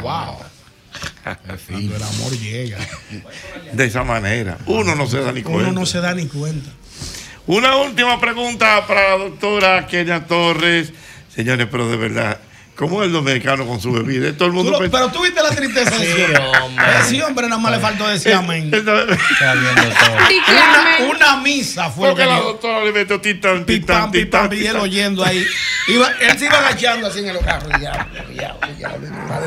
Wow. 0.00 0.36
Cuando 1.68 1.94
el 1.96 2.02
amor 2.02 2.32
llega. 2.40 2.78
De 3.74 3.84
esa 3.84 4.02
manera. 4.02 4.56
Uno 4.64 4.94
no 4.94 5.06
se 5.06 5.20
da 5.20 5.30
ni 5.30 5.42
cuenta. 5.42 5.68
Uno 5.68 5.80
no 5.80 5.84
se 5.84 6.00
da 6.00 6.14
ni 6.14 6.24
cuenta. 6.26 6.70
Una 7.48 7.76
última 7.76 8.20
pregunta 8.20 8.86
para 8.86 9.08
la 9.08 9.24
doctora 9.24 9.86
Kenia 9.86 10.26
Torres. 10.26 10.92
Señores, 11.34 11.66
pero 11.70 11.88
de 11.88 11.96
verdad, 11.96 12.38
¿cómo 12.78 13.02
es 13.02 13.06
el 13.08 13.12
dominicano 13.12 13.66
con 13.66 13.80
su 13.80 13.92
bebida? 13.92 14.32
Todo 14.36 14.46
el 14.48 14.52
Tú 14.52 14.56
mundo 14.62 14.80
lo- 14.80 14.90
pero 14.90 15.08
tú 15.10 15.22
viste 15.22 15.42
la 15.42 15.50
tristeza 15.50 15.98
de 15.98 16.10
ese 16.10 16.36
hombre. 16.38 16.84
Ese 17.00 17.22
hombre 17.24 17.48
nada 17.48 17.60
más 17.60 17.72
le 17.72 17.80
faltó 17.80 18.06
decir 18.08 18.32
amén. 18.32 18.70
Una, 20.48 21.10
una 21.10 21.36
misa 21.42 21.90
fue 21.90 22.08
lo 22.08 22.14
Porque 22.14 22.22
que 22.24 22.28
la 22.30 22.36
dio. 22.36 22.44
doctora 22.44 22.84
le 22.84 22.92
metió 22.92 23.20
titán, 23.20 23.66
titán, 23.66 24.10
titán. 24.10 24.50
y 24.52 24.66
él 24.66 24.76
oyendo 24.76 25.24
ahí. 25.24 25.44
Iba- 25.88 26.12
él 26.20 26.38
se 26.38 26.46
iba 26.46 26.58
agachando 26.58 27.06
así 27.06 27.20
en 27.20 27.28
el 27.28 27.38
carro. 27.40 27.68
y 27.74 27.80
diablo, 27.80 28.04
diablo, 28.32 28.68
diablo, 28.76 29.08
no 29.10 29.40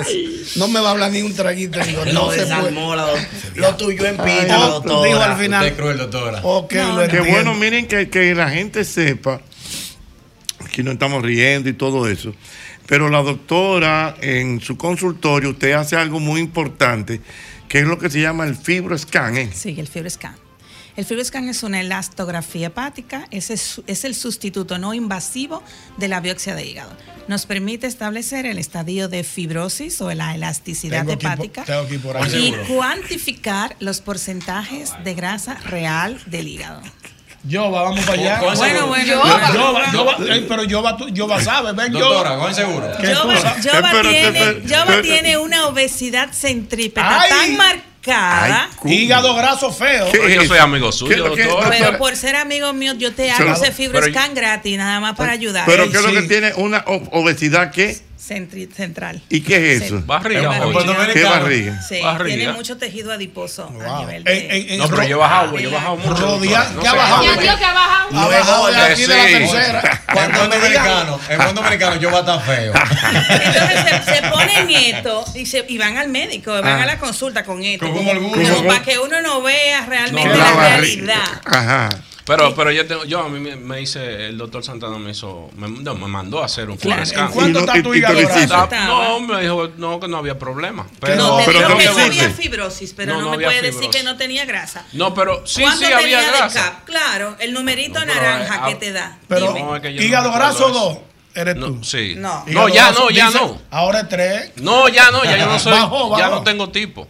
No 0.55 0.67
me 0.67 0.79
va 0.79 0.89
a 0.89 0.91
hablar 0.91 1.11
ni 1.11 1.21
un 1.21 1.35
traguito. 1.35 1.79
Digo, 1.83 2.05
Lo 2.05 2.13
no 2.13 2.31
se 2.31 2.41
desarmó 2.41 2.95
la 2.95 3.03
doctora. 3.03 3.27
Lo 3.55 3.75
tuyo 3.75 4.05
en 4.05 4.17
pita, 4.17 4.59
oh, 4.59 4.69
doctora. 4.81 5.07
dijo 5.07 5.21
al 5.21 5.37
final. 5.37 5.59
Usted 5.61 5.71
es 5.73 5.79
cruel, 5.79 5.97
doctora. 5.97 6.39
Ok, 6.43 6.73
lo 6.73 7.07
Qué 7.07 7.19
bueno, 7.19 7.53
miren 7.53 7.87
que, 7.87 8.09
que 8.09 8.33
la 8.35 8.49
gente 8.49 8.83
sepa, 8.85 9.41
aquí 10.65 10.83
no 10.83 10.91
estamos 10.91 11.21
riendo 11.23 11.69
y 11.69 11.73
todo 11.73 12.07
eso, 12.07 12.33
pero 12.87 13.09
la 13.09 13.21
doctora 13.21 14.15
en 14.21 14.59
su 14.61 14.77
consultorio, 14.77 15.51
usted 15.51 15.71
hace 15.73 15.95
algo 15.95 16.19
muy 16.19 16.41
importante, 16.41 17.21
que 17.67 17.79
es 17.79 17.85
lo 17.85 17.97
que 17.97 18.09
se 18.09 18.19
llama 18.21 18.45
el 18.45 18.55
fibroscan. 18.55 19.37
¿eh? 19.37 19.49
Sí, 19.53 19.75
el 19.79 19.87
FibroScan. 19.87 20.35
El 20.97 21.05
FibroScan 21.05 21.47
es 21.47 21.63
una 21.63 21.79
elastografía 21.79 22.67
hepática, 22.67 23.25
es, 23.31 23.49
es 23.87 24.03
el 24.03 24.13
sustituto 24.13 24.77
no 24.77 24.93
invasivo 24.93 25.63
de 25.97 26.09
la 26.09 26.19
biopsia 26.19 26.53
de 26.53 26.65
hígado. 26.65 26.91
Nos 27.29 27.45
permite 27.45 27.87
establecer 27.87 28.45
el 28.45 28.57
estadio 28.57 29.07
de 29.07 29.23
fibrosis 29.23 30.01
o 30.01 30.13
la 30.13 30.35
elasticidad 30.35 31.05
Tengo 31.05 31.13
aquí 31.13 31.23
por- 31.25 31.31
hepática 31.33 31.63
tengo 31.63 31.79
aquí 31.81 31.97
por 31.97 32.17
ahí. 32.17 32.23
y 32.25 32.51
Seguro. 32.51 32.75
cuantificar 32.75 33.77
los 33.79 34.01
porcentajes 34.01 34.91
de 35.05 35.13
grasa 35.13 35.53
real 35.65 36.19
del 36.25 36.49
hígado. 36.49 36.81
Yo 37.43 37.71
va, 37.71 37.83
vamos 37.83 38.05
para 38.05 38.21
allá. 38.21 38.39
Bueno, 38.39 38.55
seguro. 38.55 38.87
bueno. 38.87 39.05
Yo, 39.05 39.13
Yoba. 39.23 39.53
Yoba, 39.53 39.91
Yoba, 39.91 40.17
ey, 40.33 40.45
pero 40.47 40.63
Yoba, 40.63 40.97
tú, 40.97 41.09
Yoba 41.09 41.41
sabe, 41.41 41.71
ven, 41.73 41.91
Doctora, 41.91 42.31
Yoba. 42.33 42.43
con 42.43 42.53
seguro. 42.55 42.87
Que 43.01 43.07
Yoba. 43.07 43.59
Yoba 43.61 44.01
tiene. 44.03 44.61
Yoba 44.65 45.01
tiene 45.01 45.37
una 45.37 45.67
obesidad 45.67 46.29
centrípeta 46.33 47.21
Ay. 47.21 47.29
tan 47.29 47.57
marcada. 47.57 48.69
Hígado 48.85 49.35
graso 49.35 49.71
feo. 49.71 50.11
¿Qué 50.11 50.19
Pero 50.19 50.41
yo 50.41 50.47
soy 50.47 50.57
amigo 50.59 50.87
¿Qué 50.89 50.97
suyo, 50.97 51.33
que- 51.35 51.43
doctora. 51.45 51.69
Pero 51.69 51.97
por 51.97 52.15
ser 52.15 52.35
amigo 52.35 52.73
mío, 52.73 52.93
yo 52.95 53.13
te 53.13 53.31
hago 53.31 53.53
ese 53.53 53.71
FibroScan 53.71 54.33
gratis, 54.35 54.77
nada 54.77 54.99
más 54.99 55.15
para 55.15 55.31
ayudar. 55.33 55.65
Pero 55.65 55.89
¿qué 55.89 55.97
es 55.97 56.03
lo 56.03 56.11
que 56.11 56.21
tiene 56.27 56.53
una 56.55 56.83
obesidad 57.11 57.71
qué? 57.71 57.97
Centri- 58.31 58.71
central. 58.73 59.21
¿Y 59.29 59.41
qué 59.41 59.73
es 59.75 59.81
eso? 59.83 60.01
Barriga, 60.05 60.47
Barriga. 60.47 61.13
¿Qué 61.13 61.23
barriga? 61.25 61.81
Sí, 61.81 61.99
Barriga. 62.01 62.37
tiene 62.37 62.53
mucho 62.53 62.77
tejido 62.77 63.11
adiposo 63.11 63.63
a 63.63 63.67
Wow. 63.67 63.99
nivel 64.05 64.23
de... 64.23 64.33
En- 64.39 64.51
en- 64.51 64.69
en- 64.71 64.77
No, 64.79 64.87
pero 64.87 65.03
yo 65.03 65.17
he 65.17 65.19
bajado, 65.19 65.59
yo 65.59 65.69
he 65.69 65.73
bajado 65.73 65.95
mucho. 65.97 66.15
Rodea- 66.39 66.63
doctora. 66.69 66.75
No 66.75 66.81
¿qué 66.81 66.87
ha 66.87 66.93
bajado? 66.93 67.21
que 67.21 67.49
ha 67.65 67.73
bajado. 67.73 68.19
Ha 68.19 68.27
bajado 68.27 68.67
de 68.67 68.77
aquí 68.81 69.01
de 69.01 69.07
la 69.07 69.25
tercera. 69.25 70.01
En 70.07 70.31
buen 70.31 70.49
dominicano, 70.49 71.19
en 71.29 71.37
buen 71.37 71.55
dominicano 71.55 71.95
yo 71.97 72.09
va 72.11 72.17
a 72.17 72.19
estar 72.21 72.41
feo. 72.45 72.73
Entonces 73.29 74.05
se, 74.05 74.15
se 74.15 74.21
ponen 74.29 74.69
esto 74.69 75.25
y, 75.35 75.45
se, 75.45 75.65
y 75.67 75.77
van 75.77 75.97
al 75.97 76.07
médico, 76.07 76.51
van 76.53 76.65
Ah. 76.79 76.83
a 76.83 76.85
la 76.85 76.97
consulta 76.99 77.43
con 77.43 77.61
esto. 77.63 77.85
Con 77.85 77.95
como, 77.97 78.11
orgullo. 78.11 78.31
como 78.43 78.55
Como- 78.55 78.67
para 78.69 78.81
que 78.81 78.97
uno 78.99 79.21
no 79.21 79.41
vea 79.41 79.85
realmente 79.85 80.29
No, 80.29 80.35
la, 80.35 80.51
la 80.55 80.67
realidad. 80.77 81.41
Ajá. 81.45 81.89
Pero, 82.31 82.55
pero 82.55 82.71
yo, 82.71 82.87
tengo, 82.87 83.03
yo 83.03 83.19
a 83.19 83.27
mí 83.27 83.39
me, 83.41 83.57
me 83.57 83.81
hice, 83.81 84.27
el 84.27 84.37
doctor 84.37 84.63
Santana 84.63 84.97
me 84.97 85.11
hizo, 85.11 85.49
me, 85.57 85.67
no, 85.67 85.95
me 85.95 86.07
mandó 86.07 86.41
a 86.41 86.45
hacer 86.45 86.69
un 86.69 86.77
Claro. 86.77 87.03
¿En 87.03 87.27
cuánto 87.31 87.59
no- 87.59 87.65
está 87.65 87.83
tu 87.83 87.93
hígado 87.93 88.15
No, 88.87 89.19
me 89.19 89.41
dijo 89.41 89.67
no, 89.75 89.99
que 89.99 90.07
no 90.07 90.17
había 90.17 90.39
problema. 90.39 90.87
Pero, 91.01 91.15
No, 91.17 91.37
te 91.39 91.43
pero 91.45 91.59
dijo 91.59 91.69
no 91.71 91.77
que 91.77 91.85
no 91.85 91.99
había 92.05 92.29
fibrosis, 92.29 92.93
pero 92.93 93.15
No, 93.15 93.19
no, 93.19 93.31
no 93.31 93.37
me 93.37 93.43
puede 93.43 93.61
decir 93.61 93.89
que 93.89 94.03
no 94.03 94.15
tenía 94.15 94.45
grasa. 94.45 94.85
No, 94.93 95.13
pero 95.13 95.45
sí, 95.45 95.61
¿Cuánto 95.61 95.85
sí 95.85 95.91
había 95.91 96.21
grasa. 96.21 96.63
CAP? 96.63 96.85
Claro, 96.85 97.35
el 97.39 97.51
numerito 97.53 97.99
No, 97.99 98.05
pero, 98.05 98.21
naranja 98.21 98.55
eh, 98.55 98.73
que 98.73 98.75
te 98.79 98.91
da. 98.93 99.17
Pero 99.27 99.75
es 99.75 99.81
que 99.81 99.91
hígado 99.91 100.31
graso. 100.31 100.69
2 100.69 100.97
eres 101.35 101.55
No, 101.57 101.67
tú. 101.67 101.83
sí. 101.83 102.15
No. 102.17 102.45
No, 102.47 102.69
ya 102.69 102.91
no, 102.93 103.09
ya 103.09 103.27
Dice, 103.27 103.39
no. 103.39 103.61
Ahora 103.71 104.01
es 104.01 104.09
3. 104.09 104.51
No, 104.57 104.87
ya 104.87 105.11
no, 105.11 105.23
ya 105.25 105.37
yo 105.37 105.45
no 105.47 105.59
soy, 105.59 105.73
ya 106.17 106.29
no 106.29 106.43
tengo 106.43 106.69
tipo. 106.69 107.07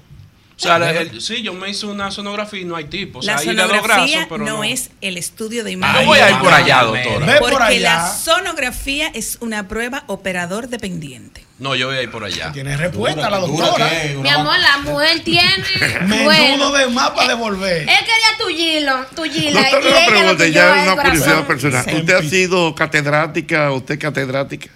O 0.62 0.64
sea, 0.64 0.78
la- 0.80 0.92
el- 0.92 1.22
sí, 1.22 1.42
yo 1.42 1.54
me 1.54 1.70
hice 1.70 1.88
una 1.88 2.12
sonografía 2.12 2.62
y 2.62 2.66
no 2.66 2.76
hay 2.76 2.86
tipo. 2.86 3.20
O 3.20 3.22
sea, 3.24 3.36
La 3.38 3.42
sonografía 3.42 3.82
graso, 4.16 4.28
pero 4.30 4.46
no, 4.46 4.58
no. 4.58 4.64
es 4.64 4.92
el 5.02 5.18
estudio 5.18 5.64
de 5.64 5.72
imagen. 5.72 6.06
voy 6.06 6.20
a 6.20 6.30
ir 6.30 6.38
por 6.38 6.54
allá, 6.54 6.84
doctora. 6.84 7.26
Ve 7.26 7.40
por 7.40 7.50
Porque 7.52 7.64
allá. 7.66 7.94
la 7.96 8.08
sonografía 8.14 9.08
es 9.14 9.38
una 9.42 9.68
prueba 9.68 10.04
operador 10.08 10.68
dependiente. 10.68 11.46
No, 11.58 11.76
yo 11.76 11.88
voy 11.88 11.98
a 11.98 12.02
ir 12.04 12.10
por 12.12 12.24
allá. 12.24 12.52
Tiene 12.52 12.76
respuesta 12.78 13.30
la 13.30 13.40
doctora. 13.40 13.90
Mi 14.22 14.30
amor, 14.30 14.58
la 14.60 14.78
mujer 14.80 15.20
tiene. 15.24 15.64
Menudo 16.08 16.24
bueno, 16.26 16.72
de 16.72 16.88
más 16.88 17.12
para 17.12 17.30
devolver. 17.30 17.82
él 17.82 17.88
quería 17.88 18.38
tu 18.40 18.48
gilo, 18.48 19.06
tu 19.16 19.24
gila. 19.24 19.62
Doctor, 19.62 19.84
y 19.84 19.88
una 19.92 20.06
pregunta, 20.08 20.48
ya 20.48 20.76
es 20.84 20.92
una 20.92 21.02
curiosidad 21.04 21.48
personal. 21.48 21.86
¿Usted 21.96 22.14
ha 22.16 22.22
sido 22.24 22.74
catedrática, 22.76 23.72
usted 23.72 24.00
catedrática? 24.00 24.70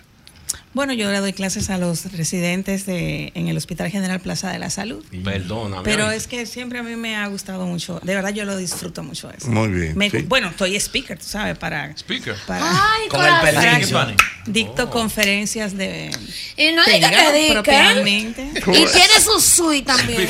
Bueno, 0.76 0.92
yo 0.92 1.10
le 1.10 1.20
doy 1.22 1.32
clases 1.32 1.70
a 1.70 1.78
los 1.78 2.12
residentes 2.12 2.86
de, 2.86 3.32
en 3.34 3.48
el 3.48 3.56
Hospital 3.56 3.90
General 3.90 4.20
Plaza 4.20 4.52
de 4.52 4.60
la 4.60 4.70
Salud. 4.70 5.04
Perdóname. 5.24 5.84
Pero 5.86 6.12
es 6.12 6.28
que 6.28 6.46
siempre 6.46 6.80
a 6.80 6.84
mí 6.84 6.98
me 6.98 7.16
ha 7.16 7.26
gustado 7.28 7.66
mucho. 7.66 8.02
De 8.04 8.14
verdad, 8.14 8.34
yo 8.34 8.44
lo 8.44 8.58
disfruto 8.58 9.02
mucho 9.02 9.32
eso. 9.32 9.48
Muy 9.48 9.70
bien, 9.70 9.98
Me- 9.98 10.10
sí. 10.10 10.24
Bueno, 10.28 10.50
estoy 10.50 10.76
speaker, 10.76 11.18
tú 11.18 11.24
sabes, 11.26 11.58
para. 11.58 11.92
Speaker. 11.98 12.36
para 12.46 12.66
Ay, 12.66 13.08
Con 13.08 13.22
el 13.26 13.40
corazón. 13.40 14.06
pelín. 14.08 14.18
dicto 14.48 14.90
conferencias 14.90 15.78
de. 15.78 16.12
Y 16.58 16.74
no 16.74 16.82
hay 16.82 17.00
que 17.00 17.32
diga. 17.32 17.54
propiamente. 17.64 18.42
Y 18.54 18.62
tiene 18.86 19.20
su 19.24 19.40
suite 19.40 19.86
también. 19.86 20.28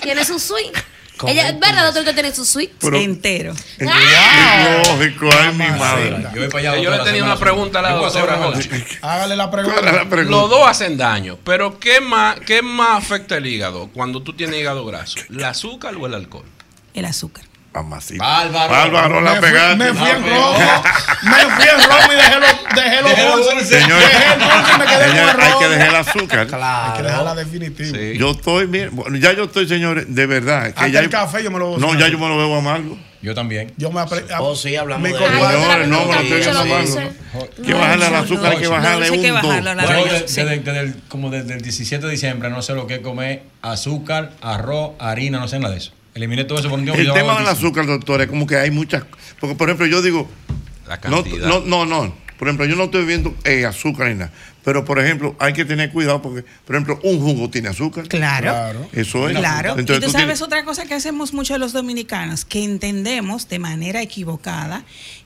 Tiene 0.00 0.24
su 0.24 0.38
suite. 0.38 0.78
Ella, 1.28 1.48
es 1.48 1.58
verdad, 1.60 1.84
doctor, 1.86 2.04
que 2.04 2.12
tiene 2.12 2.34
su 2.34 2.44
suite. 2.44 2.74
Pero- 2.80 2.96
entero. 2.98 3.54
Lógico, 3.78 5.28
ay, 5.38 5.52
mi 5.54 5.66
madre. 5.78 6.26
Yo 6.34 6.56
allá. 6.56 6.76
Yo 6.78 6.90
le 6.90 6.98
tenía 7.00 7.22
una 7.24 7.34
la- 7.34 7.40
pregunta 7.40 7.78
a 7.78 7.82
la 7.82 7.92
doctora. 7.92 8.34
Hágale 9.02 9.36
la 9.36 9.50
¿Cuál 9.50 9.66
es 9.66 9.74
la 9.74 9.80
pregunta. 9.80 10.08
pregunta? 10.08 10.30
Los 10.30 10.50
dos 10.50 10.66
hacen 10.68 10.96
daño, 10.96 11.38
pero 11.44 11.78
¿qué 11.78 12.00
más, 12.00 12.38
¿qué 12.40 12.62
más 12.62 12.98
afecta 13.04 13.36
el 13.36 13.46
hígado 13.46 13.90
cuando 13.92 14.22
tú 14.22 14.32
tienes 14.34 14.60
hígado 14.60 14.84
graso? 14.84 15.18
¿El 15.30 15.44
azúcar 15.44 15.94
o 15.96 16.06
el 16.06 16.14
alcohol? 16.14 16.44
El 16.94 17.04
azúcar. 17.04 17.44
Mamacita. 17.74 18.24
Bárbaro. 18.24 18.72
Bárbaro, 18.72 19.20
la 19.20 19.40
pegaste. 19.40 19.76
me 19.76 19.94
fui 19.94 20.08
en 20.08 20.22
rojo. 20.22 20.58
Me 21.22 21.54
fui 21.54 21.64
en 21.64 21.90
rojo 21.90 22.12
y 22.12 22.16
dejé 22.16 22.40
los 22.40 22.74
dejé 22.74 23.02
los 23.02 23.44
dulces. 23.46 23.68
Señor, 23.68 23.98
Dejé 24.00 24.32
el 24.34 24.38
dulce 24.38 24.72
y 24.74 24.78
me 24.78 24.84
quedé 24.86 25.08
señor, 25.10 25.40
hay 25.40 25.52
que 25.58 25.68
dejar 25.68 25.88
el 25.88 25.96
azúcar. 25.96 26.38
Hay 26.40 26.46
que 26.46 26.50
Claro. 26.56 27.02
dejarla 27.02 27.34
definitiva. 27.34 27.98
Sí. 27.98 28.18
Yo 28.18 28.30
estoy, 28.30 28.66
mira, 28.68 28.88
bueno, 28.92 29.16
ya 29.16 29.32
yo 29.32 29.44
estoy, 29.44 29.66
señores, 29.68 30.06
de 30.08 30.26
verdad. 30.26 30.62
Que 30.64 30.68
Hasta 30.68 30.88
ya 30.88 31.00
el 31.00 31.10
café 31.10 31.42
yo 31.42 31.50
me 31.50 31.58
lo 31.58 31.72
bebo 31.74 31.80
No, 31.80 31.98
ya 31.98 32.08
yo 32.08 32.18
me 32.18 32.28
lo 32.28 32.38
bebo 32.38 32.56
amargo. 32.58 32.96
Yo 33.22 33.34
también. 33.34 33.72
Yo 33.78 33.90
me 33.90 34.00
apre- 34.00 34.24
Oh, 34.38 34.54
sí, 34.54 34.76
hablamos 34.76 35.08
de 35.08 35.16
Señores, 35.16 35.88
no, 35.88 36.04
me 36.04 36.22
estoy. 36.22 37.02
Hay 37.34 37.64
que 37.64 37.72
bajarle 37.74 38.06
al 38.06 38.14
azúcar, 38.16 38.52
hay 38.52 38.58
que 38.58 38.68
bajarle 38.68 39.10
un 39.10 39.40
dos. 39.40 40.94
como 41.08 41.30
desde 41.30 41.54
el 41.54 41.62
17 41.62 42.04
de 42.04 42.12
diciembre 42.12 42.50
no 42.50 42.60
sé 42.62 42.74
lo 42.74 42.86
que 42.86 42.94
es 42.96 43.00
comer 43.00 43.42
azúcar, 43.62 44.30
arroz, 44.42 44.92
harina, 44.98 45.38
no 45.40 45.48
sé 45.48 45.58
nada 45.58 45.72
de 45.72 45.78
eso. 45.78 45.92
Eliminé 46.14 46.44
todo 46.44 46.58
eso 46.58 46.68
por 46.70 46.78
un 46.78 46.84
tiempo. 46.84 47.00
El 47.00 47.06
tema 47.08 47.34
del 47.34 47.44
25. 47.44 47.50
azúcar, 47.50 47.86
doctor, 47.86 48.20
es 48.22 48.28
como 48.28 48.46
que 48.46 48.56
hay 48.56 48.70
muchas. 48.70 49.04
Porque, 49.40 49.56
por 49.56 49.68
ejemplo, 49.68 49.86
yo 49.86 50.00
digo. 50.02 50.28
La 50.86 50.96
No, 51.08 51.22
cantidad. 51.22 51.48
no, 51.48 51.60
no, 51.60 51.86
no. 51.86 52.14
Por 52.38 52.48
ejemplo, 52.48 52.66
yo 52.66 52.76
no 52.76 52.84
estoy 52.84 53.02
bebiendo 53.02 53.34
eh, 53.44 53.64
azúcar 53.64 54.08
ni 54.08 54.14
nada. 54.14 54.32
Pero, 54.64 54.84
por 54.84 54.98
ejemplo, 54.98 55.36
hay 55.38 55.52
que 55.52 55.64
tener 55.64 55.90
cuidado 55.92 56.20
porque, 56.22 56.44
por 56.66 56.74
ejemplo, 56.74 56.98
un 57.04 57.20
jugo 57.20 57.48
tiene 57.50 57.68
azúcar. 57.68 58.08
Claro. 58.08 58.88
Eso 58.92 59.28
es. 59.28 59.36
Claro. 59.36 59.70
Entonces, 59.78 59.98
y 59.98 60.00
tú 60.00 60.06
tú 60.06 60.12
sabes 60.12 60.26
tienes- 60.26 60.42
otra 60.42 60.64
cosa 60.64 60.86
que 60.86 60.94
hacemos 60.94 61.32
mucho 61.32 61.56
los 61.58 61.72
dominicanos, 61.72 62.44
que 62.44 62.64
entendemos 62.64 63.48
de 63.48 63.58
manera 63.58 64.02
equivocada 64.02 64.84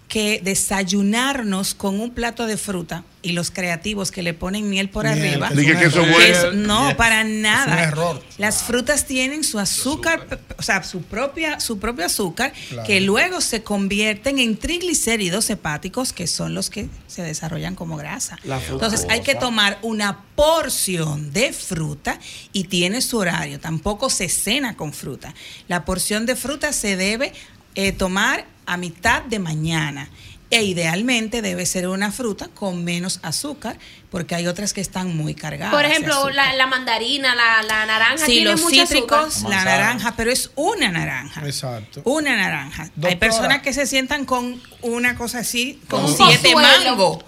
que 0.08 0.40
desayunarnos 0.42 1.74
con 1.74 2.00
un 2.00 2.10
plato 2.10 2.46
de 2.46 2.56
fruta 2.56 3.04
y 3.20 3.32
los 3.32 3.50
creativos 3.50 4.10
que 4.10 4.22
le 4.22 4.32
ponen 4.32 4.70
miel 4.70 4.88
por 4.88 5.04
Miel, 5.04 5.42
arriba. 5.42 5.50
que 5.50 5.84
eso 5.86 6.00
es- 6.02 6.54
no, 6.54 6.96
para 6.96 7.20
Es 7.20 7.26
un 7.26 7.42
nada. 7.42 7.82
error. 7.82 8.22
Las 8.38 8.62
frutas 8.62 9.04
tienen 9.06 9.44
su 9.44 9.58
azúcar, 9.58 10.40
o 10.56 10.62
sea, 10.62 10.82
su 10.82 11.02
propia, 11.02 11.60
su 11.60 11.78
propio 11.78 12.06
azúcar, 12.06 12.54
Claro. 12.70 12.86
que 12.86 13.00
luego 13.02 13.40
se 13.42 13.62
convierten 13.62 14.38
en 14.38 14.56
triglicéridos 14.56 15.50
hepáticos, 15.50 16.14
que 16.14 16.26
son 16.26 16.54
los 16.54 16.70
que 16.70 16.88
se 17.06 17.22
desarrollan 17.22 17.74
como 17.74 17.96
grasa. 17.98 18.38
La 18.44 18.60
Entonces 18.66 19.04
hay 19.10 19.20
que 19.20 19.34
tomar 19.34 19.78
una 19.82 20.20
porción 20.34 21.32
de 21.34 21.52
fruta 21.52 22.18
y 22.54 22.64
tiene 22.64 23.02
su 23.02 23.18
horario. 23.18 23.60
Tampoco 23.60 24.08
se 24.08 24.28
cena 24.30 24.74
con 24.76 24.94
fruta. 24.94 25.34
La 25.66 25.84
porción 25.84 26.24
de 26.24 26.34
fruta 26.34 26.72
se 26.72 26.96
debe 26.96 27.32
eh, 27.74 27.92
tomar 27.92 28.44
a 28.68 28.76
mitad 28.76 29.22
de 29.22 29.38
mañana. 29.38 30.08
E 30.50 30.62
idealmente 30.62 31.42
debe 31.42 31.66
ser 31.66 31.88
una 31.88 32.12
fruta 32.12 32.48
con 32.48 32.84
menos 32.84 33.18
azúcar, 33.22 33.78
porque 34.10 34.34
hay 34.34 34.46
otras 34.46 34.72
que 34.72 34.80
están 34.80 35.16
muy 35.16 35.34
cargadas. 35.34 35.74
Por 35.74 35.84
ejemplo, 35.84 36.30
la, 36.30 36.54
la 36.54 36.66
mandarina, 36.66 37.34
la, 37.34 37.62
la 37.62 37.86
naranja 37.86 38.24
Sí, 38.26 38.32
tiene 38.32 38.52
los 38.52 38.66
cítricos, 38.68 39.36
azúcar. 39.36 39.50
la 39.50 39.64
naranja, 39.64 40.14
pero 40.16 40.30
es 40.30 40.50
una 40.54 40.90
naranja. 40.90 41.42
Exacto. 41.44 42.00
Una 42.04 42.36
naranja. 42.36 42.90
Hay 43.02 43.16
personas 43.16 43.62
que 43.62 43.72
se 43.72 43.86
sientan 43.86 44.24
con 44.24 44.60
una 44.82 45.16
cosa 45.16 45.40
así, 45.40 45.80
con 45.88 46.04
Un 46.04 46.16
siete 46.16 46.54
mangos 46.54 47.24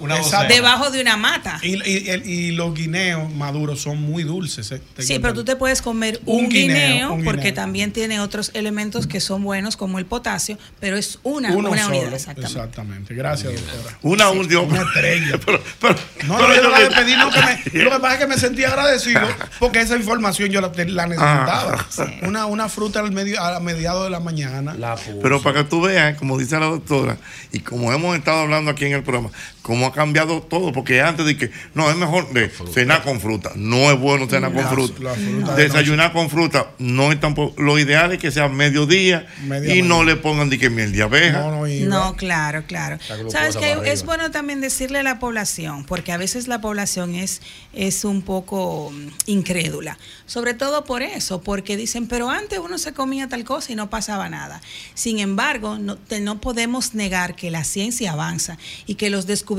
debajo 0.48 0.90
de 0.90 1.00
una 1.00 1.16
mata. 1.16 1.58
Y, 1.62 1.76
y- 1.88 2.08
el- 2.10 2.26
y 2.28 2.50
los 2.52 2.74
guineos 2.74 3.30
maduros 3.32 3.80
son 3.82 4.00
muy 4.00 4.22
dulces. 4.22 4.70
eh, 4.72 4.80
Sí, 4.98 5.18
pero 5.18 5.34
tú 5.34 5.44
te 5.44 5.56
puedes 5.56 5.82
comer 5.82 6.20
Un 6.26 6.44
un, 6.44 6.48
guineo, 6.50 6.76
guineo, 6.88 7.12
un 7.12 7.24
porque 7.24 7.40
guineo. 7.48 7.54
también 7.54 7.92
tiene 7.92 8.20
otros 8.20 8.50
elementos 8.54 9.06
que 9.06 9.20
son 9.20 9.42
buenos, 9.42 9.76
como 9.76 9.98
el 9.98 10.06
potasio, 10.06 10.58
pero 10.80 10.96
es 10.96 11.18
una, 11.22 11.52
Uno 11.52 11.70
una 11.70 11.82
solo. 11.84 11.96
unidad, 11.96 12.14
exactamente. 12.14 12.58
Exactamente. 12.58 13.14
Gracias, 13.14 13.52
doctora. 13.54 13.98
Una 14.02 14.30
última. 14.30 14.60
Una 14.62 14.82
estrella. 14.82 15.38
pero, 15.44 15.62
pero, 15.80 15.94
No, 16.26 16.36
pero 16.36 16.48
no, 16.48 16.54
yo 16.54 16.69
yo 16.70 16.82
la 16.82 16.88
que- 16.88 16.94
despedí, 16.94 17.16
no, 17.16 17.30
que 17.30 17.40
me- 17.40 17.82
lo 17.84 17.90
que 17.90 17.98
pasa 18.00 18.14
es 18.14 18.20
que 18.20 18.26
me 18.26 18.36
sentí 18.38 18.64
agradecido 18.64 19.20
porque 19.58 19.80
esa 19.80 19.96
información 19.96 20.50
yo 20.50 20.60
la, 20.60 20.68
la 20.86 21.06
necesitaba. 21.06 21.86
Una, 22.22 22.46
una 22.46 22.68
fruta 22.68 23.00
al 23.00 23.12
medio, 23.12 23.40
a 23.42 23.60
mediados 23.60 24.04
de 24.04 24.10
la 24.10 24.20
mañana. 24.20 24.74
Pero 25.22 25.42
para 25.42 25.58
que 25.62 25.64
tú 25.68 25.82
veas, 25.82 26.16
como 26.18 26.38
dice 26.38 26.58
la 26.58 26.66
doctora, 26.66 27.16
y 27.52 27.60
como 27.60 27.92
hemos 27.92 28.16
estado 28.16 28.40
hablando 28.40 28.70
aquí 28.70 28.86
en 28.86 28.92
el 28.92 29.02
programa, 29.02 29.30
cómo 29.62 29.86
ha 29.86 29.92
cambiado 29.92 30.40
todo, 30.42 30.72
porque 30.72 31.02
antes 31.02 31.26
de 31.26 31.36
que, 31.36 31.50
no, 31.74 31.90
es 31.90 31.96
mejor 31.96 32.32
de 32.32 32.50
cenar 32.72 33.02
con 33.02 33.20
fruta, 33.20 33.52
no 33.56 33.90
es 33.90 33.98
bueno 33.98 34.26
cenar 34.28 34.52
con 34.52 34.66
fruta. 34.68 35.02
la 35.02 35.14
fruta 35.14 35.54
de 35.54 35.62
Desayunar 35.64 36.12
con 36.12 36.30
fruta, 36.30 36.70
no 36.78 37.12
es 37.12 37.20
tampoco, 37.20 37.60
lo 37.60 37.78
ideal 37.78 38.12
es 38.12 38.18
que 38.18 38.30
sea 38.30 38.48
mediodía 38.48 39.26
Media 39.44 39.74
y 39.74 39.82
no 39.82 40.02
le 40.02 40.16
pongan 40.16 40.48
de 40.50 40.58
que 40.58 40.70
miel 40.70 40.92
de 40.92 41.02
abeja. 41.02 41.42
No, 41.88 42.16
claro, 42.16 42.64
claro. 42.66 42.98
Sabes 43.28 43.56
que 43.56 43.76
es 43.92 44.04
bueno 44.04 44.30
también 44.30 44.60
decirle 44.60 45.00
a 45.00 45.02
la 45.02 45.18
población, 45.18 45.84
porque 45.84 46.12
a 46.12 46.16
veces 46.16 46.48
la 46.48 46.60
población 46.60 47.14
es, 47.14 47.42
es 47.74 48.04
un 48.04 48.22
poco 48.22 48.90
mm, 48.90 49.08
incrédula. 49.26 49.98
Sobre 50.26 50.54
todo 50.54 50.84
por 50.84 51.02
eso, 51.02 51.42
porque 51.42 51.76
dicen, 51.76 52.06
pero 52.06 52.30
antes 52.30 52.58
uno 52.58 52.78
se 52.78 52.92
comía 52.92 53.28
tal 53.28 53.44
cosa 53.44 53.72
y 53.72 53.74
no 53.76 53.90
pasaba 53.90 54.28
nada. 54.30 54.60
Sin 54.94 55.18
embargo, 55.18 55.78
no, 55.78 55.96
te- 55.96 56.20
no 56.20 56.40
podemos 56.40 56.94
negar 56.94 57.34
que 57.36 57.50
la 57.50 57.64
ciencia 57.64 58.12
avanza 58.12 58.56
y 58.86 58.94
que 58.94 59.10
los 59.10 59.26
descubrimientos 59.26 59.49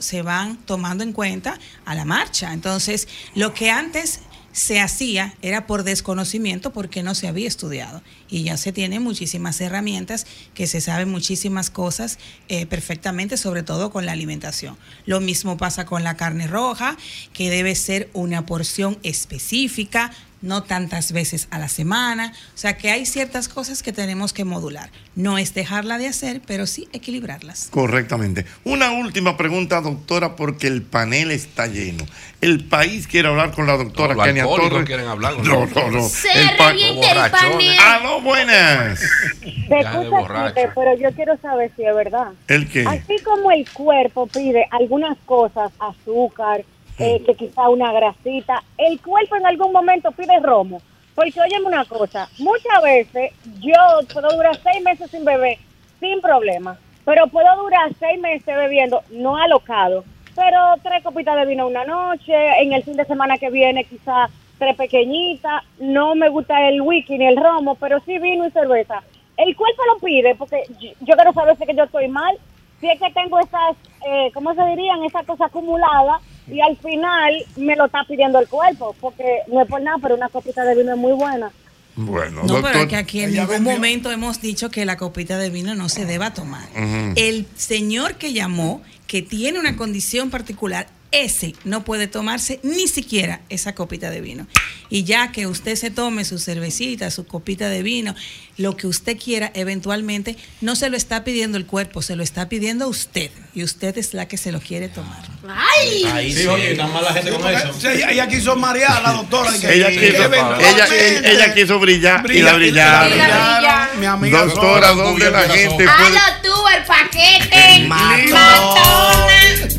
se 0.00 0.22
van 0.22 0.56
tomando 0.56 1.04
en 1.04 1.12
cuenta 1.12 1.58
a 1.84 1.94
la 1.94 2.04
marcha. 2.04 2.52
Entonces, 2.52 3.08
lo 3.34 3.54
que 3.54 3.70
antes 3.70 4.20
se 4.52 4.80
hacía 4.80 5.34
era 5.42 5.66
por 5.66 5.84
desconocimiento 5.84 6.72
porque 6.72 7.02
no 7.02 7.14
se 7.14 7.28
había 7.28 7.46
estudiado 7.46 8.02
y 8.28 8.42
ya 8.42 8.56
se 8.56 8.72
tienen 8.72 9.02
muchísimas 9.02 9.60
herramientas 9.60 10.26
que 10.54 10.66
se 10.66 10.80
saben 10.80 11.08
muchísimas 11.08 11.70
cosas 11.70 12.18
eh, 12.48 12.66
perfectamente, 12.66 13.36
sobre 13.36 13.62
todo 13.62 13.90
con 13.90 14.06
la 14.06 14.12
alimentación. 14.12 14.76
Lo 15.06 15.20
mismo 15.20 15.56
pasa 15.56 15.86
con 15.86 16.02
la 16.02 16.16
carne 16.16 16.48
roja, 16.48 16.96
que 17.32 17.50
debe 17.50 17.74
ser 17.76 18.10
una 18.12 18.44
porción 18.44 18.98
específica, 19.02 20.10
no 20.42 20.62
tantas 20.62 21.12
veces 21.12 21.48
a 21.50 21.58
la 21.58 21.68
semana. 21.68 22.32
O 22.54 22.58
sea 22.58 22.76
que 22.76 22.90
hay 22.90 23.06
ciertas 23.06 23.48
cosas 23.48 23.82
que 23.82 23.92
tenemos 23.92 24.32
que 24.32 24.44
modular. 24.44 24.90
No 25.14 25.38
es 25.38 25.52
dejarla 25.54 25.98
de 25.98 26.06
hacer, 26.08 26.40
pero 26.46 26.66
sí 26.66 26.88
equilibrarlas. 26.92 27.68
Correctamente. 27.70 28.46
Una 28.64 28.90
última 28.92 29.36
pregunta, 29.36 29.80
doctora, 29.80 30.36
porque 30.36 30.66
el 30.66 30.82
panel 30.82 31.30
está 31.30 31.66
lleno. 31.66 32.04
El 32.40 32.64
país 32.64 33.06
quiere 33.06 33.28
hablar 33.28 33.52
con 33.52 33.66
la 33.66 33.76
doctora 33.76 34.14
No, 34.14 34.22
Kenia 34.22 34.44
Torres. 34.44 34.84
quieren 34.86 35.06
hablar 35.06 35.34
con 35.34 35.46
no, 35.46 35.66
no, 35.66 35.90
no. 35.90 36.08
Se 36.08 36.30
El 36.32 36.56
pa- 36.56 36.70
el 36.70 37.30
panel. 37.30 37.78
¡Aló, 37.78 38.20
buenas! 38.22 39.00
Escucha 39.42 40.52
pero 40.74 40.96
yo 40.98 41.10
quiero 41.14 41.36
saber 41.40 41.70
si 41.76 41.84
es 41.84 41.94
verdad. 41.94 42.28
¿El 42.48 42.68
qué? 42.68 42.84
Así 42.86 43.16
como 43.24 43.50
el 43.50 43.68
cuerpo 43.70 44.26
pide 44.26 44.66
algunas 44.70 45.16
cosas, 45.26 45.70
azúcar, 45.78 46.64
eh, 47.00 47.22
que 47.24 47.34
quizá 47.34 47.68
una 47.68 47.92
grasita, 47.92 48.62
el 48.76 49.00
cuerpo 49.00 49.36
en 49.36 49.46
algún 49.46 49.72
momento 49.72 50.12
pide 50.12 50.38
romo. 50.40 50.80
Porque 51.14 51.40
óyeme 51.40 51.66
una 51.66 51.84
cosa, 51.84 52.28
muchas 52.38 52.82
veces 52.82 53.32
yo 53.60 53.72
puedo 54.12 54.28
durar 54.36 54.56
seis 54.62 54.82
meses 54.82 55.10
sin 55.10 55.24
beber 55.24 55.58
sin 55.98 56.20
problema, 56.20 56.78
pero 57.04 57.26
puedo 57.26 57.54
durar 57.56 57.92
seis 57.98 58.18
meses 58.20 58.46
bebiendo, 58.46 59.02
no 59.10 59.36
alocado, 59.36 60.04
pero 60.34 60.58
tres 60.82 61.02
copitas 61.02 61.36
de 61.36 61.46
vino 61.46 61.66
una 61.66 61.84
noche, 61.84 62.32
en 62.62 62.72
el 62.72 62.82
fin 62.82 62.96
de 62.96 63.04
semana 63.04 63.38
que 63.38 63.50
viene 63.50 63.84
quizá 63.84 64.28
tres 64.58 64.76
pequeñitas, 64.76 65.62
no 65.78 66.14
me 66.14 66.28
gusta 66.28 66.68
el 66.68 66.80
whisky 66.80 67.18
ni 67.18 67.26
el 67.26 67.36
romo, 67.36 67.74
pero 67.74 68.00
sí 68.00 68.18
vino 68.18 68.46
y 68.46 68.50
cerveza. 68.50 69.02
El 69.36 69.56
cuerpo 69.56 69.82
lo 69.86 69.98
pide 69.98 70.34
porque 70.34 70.62
yo, 70.78 71.14
quiero 71.16 71.32
saber 71.32 71.56
si 71.56 71.62
es 71.62 71.68
que 71.68 71.76
yo 71.76 71.84
estoy 71.84 72.08
mal, 72.08 72.36
si 72.80 72.88
es 72.88 73.00
que 73.00 73.10
tengo 73.10 73.38
esas, 73.38 73.76
eh, 74.06 74.30
¿cómo 74.32 74.54
se 74.54 74.64
dirían? 74.66 75.02
Esas 75.04 75.26
cosas 75.26 75.48
acumuladas 75.48 76.22
y 76.52 76.60
al 76.60 76.76
final 76.76 77.46
me 77.56 77.76
lo 77.76 77.86
está 77.86 78.04
pidiendo 78.08 78.38
el 78.38 78.48
cuerpo, 78.48 78.94
porque 79.00 79.24
no 79.48 79.62
es 79.62 79.68
por 79.68 79.80
nada, 79.82 79.96
pero 80.02 80.14
una 80.14 80.28
copita 80.28 80.64
de 80.64 80.74
vino 80.74 80.92
es 80.92 80.98
muy 80.98 81.12
buena. 81.12 81.50
Bueno, 81.96 82.42
No, 82.42 82.54
doctor. 82.54 82.70
pero 82.72 82.84
es 82.84 82.88
que 82.88 82.96
aquí 82.96 83.20
en 83.20 83.32
ningún 83.34 83.62
momento 83.62 84.10
hemos 84.10 84.40
dicho 84.40 84.70
que 84.70 84.84
la 84.84 84.96
copita 84.96 85.38
de 85.38 85.50
vino 85.50 85.74
no 85.74 85.88
se 85.88 86.06
deba 86.06 86.32
tomar. 86.32 86.68
El 87.16 87.46
señor 87.56 88.14
que 88.14 88.32
llamó, 88.32 88.82
que 89.06 89.22
tiene 89.22 89.58
una 89.58 89.76
condición 89.76 90.30
particular, 90.30 90.86
ese 91.12 91.54
no 91.64 91.84
puede 91.84 92.06
tomarse 92.06 92.60
ni 92.62 92.86
siquiera 92.86 93.40
esa 93.48 93.74
copita 93.74 94.10
de 94.10 94.20
vino. 94.20 94.46
Y 94.88 95.02
ya 95.02 95.32
que 95.32 95.48
usted 95.48 95.74
se 95.74 95.90
tome 95.90 96.24
su 96.24 96.38
cervecita, 96.38 97.10
su 97.10 97.26
copita 97.26 97.68
de 97.68 97.82
vino, 97.82 98.14
lo 98.60 98.76
que 98.76 98.86
usted 98.86 99.16
quiera, 99.16 99.50
eventualmente 99.54 100.36
no 100.60 100.76
se 100.76 100.90
lo 100.90 100.96
está 100.96 101.24
pidiendo 101.24 101.56
el 101.56 101.64
cuerpo, 101.66 102.02
se 102.02 102.14
lo 102.14 102.22
está 102.22 102.48
pidiendo 102.48 102.88
usted. 102.88 103.30
Y 103.54 103.64
usted 103.64 103.96
es 103.98 104.12
la 104.14 104.28
que 104.28 104.36
se 104.36 104.52
lo 104.52 104.60
quiere 104.60 104.88
tomar. 104.88 105.22
¡Ay! 105.48 106.04
Ahí 106.12 106.32
sí, 106.32 106.46
oye, 106.46 106.74
tan 106.76 106.92
mala 106.92 107.12
gente 107.14 107.30
con 107.32 107.48
eso. 107.48 107.72
Sí, 107.80 107.86
ella, 107.88 108.10
ella 108.10 108.28
quiso 108.28 108.54
marear 108.56 108.92
a 108.98 109.00
la 109.00 109.12
doctora. 109.14 109.56
y 109.56 109.60
que- 109.60 109.72
Ella 109.74 109.88
quiso, 109.90 110.24
ella, 110.24 110.86
ella 111.24 111.54
quiso 111.54 111.78
brillar 111.80 112.20
y 112.20 112.22
Brilla- 112.28 112.44
la 112.44 112.52
brillaron. 112.58 113.12
y 113.12 113.16
la 113.16 113.24
brillaron, 113.56 114.00
Mi 114.00 114.06
amiga 114.06 114.44
Doctora, 114.44 114.88
¿dónde 114.92 115.30
la 115.30 115.40
gente 115.48 115.68
puede, 115.84 115.88
¡Halo 115.88 116.20
tú, 116.42 116.68
el 116.76 116.84
paquete! 116.84 117.88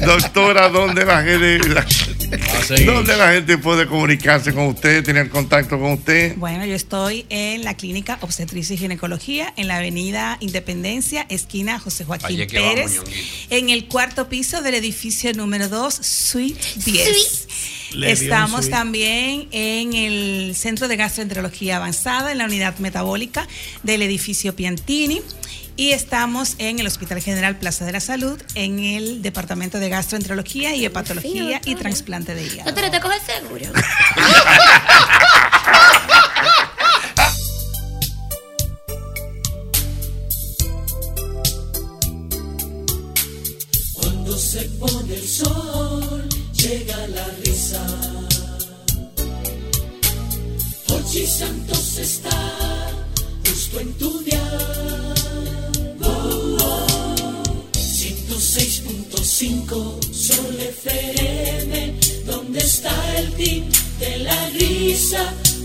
doctora, 0.05 0.69
dónde 0.69 1.05
la 1.05 1.21
gente, 1.23 1.59
dónde 2.85 3.17
la 3.17 3.33
gente 3.33 3.57
puede 3.57 3.87
comunicarse 3.87 4.53
con 4.53 4.67
usted, 4.67 5.03
tener 5.03 5.29
contacto 5.29 5.79
con 5.79 5.93
usted? 5.93 6.35
Bueno, 6.37 6.65
yo 6.65 6.75
estoy 6.75 7.25
en 7.29 7.63
la 7.63 7.75
clínica 7.75 8.17
Obstetricia 8.21 8.73
y 8.73 8.77
Ginecología 8.77 9.53
en 9.57 9.67
la 9.67 9.77
avenida 9.77 10.37
Independencia, 10.39 11.25
esquina 11.29 11.79
José 11.79 12.05
Joaquín 12.05 12.27
Allí 12.27 12.47
que 12.47 12.59
vamos, 12.59 12.75
Pérez, 12.75 13.01
en 13.49 13.69
el 13.69 13.87
cuarto 13.87 14.29
piso 14.29 14.61
del 14.61 14.75
edificio 14.75 15.33
número 15.33 15.67
2, 15.67 15.93
Suite 15.93 16.61
10. 16.85 17.47
Le 17.91 18.07
dio 18.07 18.15
un 18.15 18.23
Estamos 18.23 18.61
suite. 18.61 18.71
también 18.71 19.47
en 19.51 19.93
el 19.93 20.55
Centro 20.55 20.87
de 20.87 20.95
Gastroenterología 20.95 21.77
Avanzada, 21.77 22.31
en 22.31 22.37
la 22.37 22.45
unidad 22.45 22.77
metabólica 22.79 23.47
del 23.83 24.01
edificio 24.01 24.55
Piantini. 24.55 25.21
Y 25.75 25.91
estamos 25.91 26.55
en 26.57 26.79
el 26.79 26.87
Hospital 26.87 27.21
General 27.21 27.55
Plaza 27.57 27.85
de 27.85 27.93
la 27.93 27.99
Salud, 27.99 28.41
en 28.55 28.79
el 28.79 29.21
Departamento 29.21 29.79
de 29.79 29.89
Gastroenterología 29.89 30.75
y 30.75 30.85
Hepatología 30.85 31.61
y 31.65 31.75
Trasplante 31.75 32.35
de 32.35 32.43
hígado. 32.43 32.65
Doctora, 32.65 32.91
¿te 32.91 32.99
coges 32.99 33.21
seguro? 33.23 33.65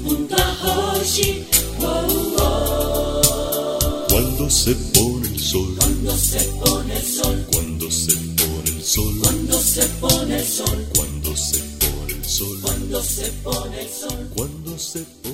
junto 0.04 0.36
a 0.36 0.46
Hoshi? 0.62 1.44
Oh, 1.80 2.36
oh. 2.38 4.06
Cuando 4.08 4.50
se 4.50 4.74
pone 4.74 5.28
el 5.28 5.40
sol, 5.40 5.74
Cuando 5.78 6.16
se 6.16 6.40
pone 6.64 6.96
el 6.96 7.02
sol, 7.04 7.46
cuando 7.52 7.90
se 7.90 8.12
pone 8.14 8.70
el 8.70 8.84
sol, 8.84 9.18
cuando 9.20 9.60
se 9.60 9.86
pone 10.00 10.36
el 10.36 10.46
sol, 10.46 10.86
cuando 10.94 11.36
se 11.36 11.60
pone 11.80 12.14
el 12.14 12.24
sol, 12.24 12.58
cuando 12.62 13.02
se 13.02 13.30
pone 13.42 13.80
el 13.80 13.88
sol. 13.88 14.30
cuando 14.34 14.78
se 14.78 15.00
pone 15.00 15.24
el 15.24 15.25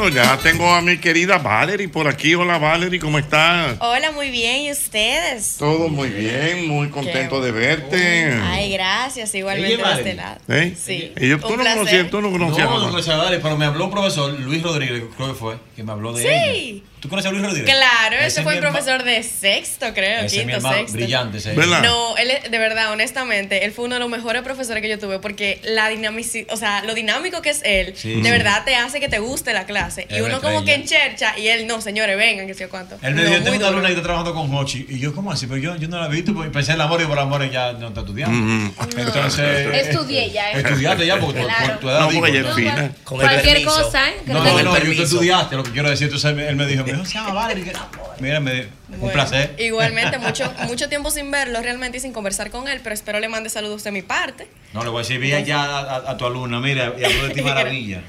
Bueno, 0.00 0.16
ya 0.16 0.38
tengo 0.38 0.72
a 0.72 0.80
mi 0.80 0.96
querida 0.96 1.36
Valerie 1.36 1.86
por 1.86 2.08
aquí. 2.08 2.34
Hola 2.34 2.56
Valerie, 2.56 2.98
¿cómo 2.98 3.18
estás? 3.18 3.76
Hola, 3.80 4.12
muy 4.12 4.30
bien. 4.30 4.62
¿Y 4.62 4.72
ustedes? 4.72 5.56
Todo 5.58 5.90
muy 5.90 6.08
bien, 6.08 6.66
muy 6.66 6.88
contento 6.88 7.42
de 7.42 7.52
verte. 7.52 8.32
Ay, 8.42 8.72
gracias. 8.72 9.34
Igualmente 9.34 9.76
de 9.76 9.92
este 9.92 10.14
lado. 10.14 10.40
¿Eh? 10.48 10.74
Sí. 10.74 11.12
Y 11.20 11.28
yo, 11.28 11.38
tú 11.38 11.48
Un 11.48 11.58
no 11.58 11.64
conocías, 11.74 12.08
tú 12.10 12.22
no 12.22 12.30
conocías. 12.30 12.66
No, 12.70 12.78
no 12.78 12.88
conocía 12.88 13.12
a 13.12 13.18
Valerie, 13.18 13.40
pero 13.40 13.58
me 13.58 13.66
habló 13.66 13.84
un 13.84 13.90
profesor, 13.90 14.32
Luis 14.40 14.62
Rodríguez, 14.62 15.02
creo 15.18 15.28
que 15.28 15.38
fue, 15.38 15.56
que 15.76 15.82
me 15.82 15.92
habló 15.92 16.14
de 16.14 16.22
Sí. 16.22 16.28
ella. 16.28 16.82
¿Tú 17.00 17.08
conoces 17.08 17.28
a 17.30 17.32
Luis 17.32 17.42
Rodríguez? 17.44 17.64
Claro, 17.74 18.16
Ese 18.16 18.26
ese 18.26 18.40
es 18.40 18.44
fue 18.44 18.54
el 18.54 18.60
profesor 18.60 19.02
de 19.04 19.22
sexto, 19.22 19.86
creo, 19.94 20.20
Ese 20.26 20.40
es 20.40 20.46
mi 20.46 20.52
quinto, 20.52 20.70
sexto. 20.70 20.92
brillante 20.92 21.38
ese. 21.38 21.52
¿Verdad? 21.54 21.82
No, 21.82 22.16
él 22.18 22.30
es- 22.30 22.50
de 22.50 22.58
verdad, 22.58 22.92
honestamente, 22.92 23.64
él 23.64 23.72
fue 23.72 23.86
uno 23.86 23.94
de 23.94 24.00
los 24.00 24.10
mejores 24.10 24.42
profesores 24.42 24.82
que 24.82 24.88
yo 24.88 24.98
tuve 24.98 25.18
porque 25.18 25.60
la 25.64 25.88
dinamici, 25.88 26.46
o 26.50 26.56
sea, 26.56 26.82
lo 26.84 26.94
dinámico 26.94 27.40
que 27.42 27.50
es 27.50 27.62
él, 27.64 27.94
Sí. 27.96 28.20
de 28.20 28.30
verdad 28.30 28.64
te 28.64 28.76
hace 28.76 29.00
que 29.00 29.08
te 29.08 29.18
guste 29.18 29.52
la 29.54 29.64
clase. 29.64 30.06
Es 30.10 30.18
y 30.18 30.20
uno 30.20 30.40
como 30.42 30.64
que 30.64 30.74
enchercha 30.74 31.38
y 31.38 31.48
él, 31.48 31.66
no, 31.66 31.80
señores, 31.80 32.16
vengan, 32.18 32.46
que 32.46 32.54
sé 32.54 32.60
yo 32.64 32.68
cuánto. 32.68 32.96
Él 33.02 33.14
me 33.14 33.22
dijo, 33.22 33.34
muy 33.34 33.44
tengo 33.44 33.56
una 33.56 33.68
alumna 33.68 33.86
que 33.88 33.92
está 33.94 34.02
trabajando 34.04 34.34
con 34.34 34.54
Hochi. 34.54 34.86
Y 34.88 34.98
yo, 34.98 35.14
¿cómo 35.14 35.32
así? 35.32 35.46
Pero 35.46 35.58
yo, 35.58 35.76
yo 35.76 35.88
no 35.88 35.98
la 35.98 36.06
he 36.06 36.10
visto, 36.10 36.34
porque 36.34 36.50
pensé 36.50 36.72
en 36.72 36.76
el 36.76 36.80
amor 36.82 37.00
y 37.00 37.06
por 37.06 37.18
amor 37.18 37.50
ya 37.50 37.72
no 37.72 37.88
está 37.88 38.00
estudiando. 38.00 38.72
Entonces... 38.96 39.88
Estudié 39.88 40.30
ya, 40.30 40.52
¿eh? 40.52 40.58
Estudiaste 40.60 41.06
ya, 41.06 41.18
porque 41.18 41.40
por- 41.40 41.48
Claro. 41.48 41.66
por 41.72 41.80
tu 41.80 41.88
edad. 41.88 42.00
No, 42.00 42.10
porque 42.10 42.30
ella 42.38 42.48
es 42.50 42.54
fina. 42.54 42.84
El 42.84 42.90
Cualquier 43.04 43.64
cosa, 43.64 44.08
¿eh? 44.10 44.14
Que 44.26 44.32
No, 44.32 44.44
no 44.44 44.62
no, 44.62 44.78
yo 44.78 44.94
tú 44.96 45.02
estudiaste, 45.02 45.56
lo 45.56 45.62
que 45.62 45.70
quiero 45.70 45.88
decir. 45.90 46.06
Entonces 46.08 46.36
él 46.48 46.56
me 46.56 46.66
dijo, 46.66 46.84
me 46.92 46.98
dijo, 46.98 47.04
se 47.06 47.14
llama 47.14 47.32
Valerie. 47.34 47.64
que- 47.64 47.72
Mira, 48.20 48.40
me, 48.40 48.62
un 48.62 48.68
Bueno, 49.00 49.12
placer. 49.12 49.54
Igualmente, 49.58 50.18
mucho, 50.26 50.52
mucho 50.66 50.88
tiempo 50.88 51.10
sin 51.10 51.30
verlo 51.30 51.60
realmente 51.62 51.98
y 51.98 52.00
sin 52.00 52.12
conversar 52.12 52.50
con 52.50 52.68
él, 52.68 52.80
pero 52.82 52.94
espero 52.94 53.18
le 53.20 53.28
mande 53.28 53.48
saludos 53.50 53.82
de 53.84 53.90
mi 53.92 54.02
parte. 54.02 54.48
No, 54.72 54.82
le 54.84 54.90
voy 54.90 55.00
a 55.00 55.02
decir, 55.02 55.18
vi 55.20 55.30
ya 55.44 55.62
a, 55.62 55.78
a- 55.80 56.10
a 56.12 56.16
tu 56.16 56.26
alumna, 56.26 56.60
mira, 56.60 56.92
y 56.98 57.04
habló 57.04 57.28
de 57.28 57.34
ti 57.34 57.42
maravilla. 57.42 58.02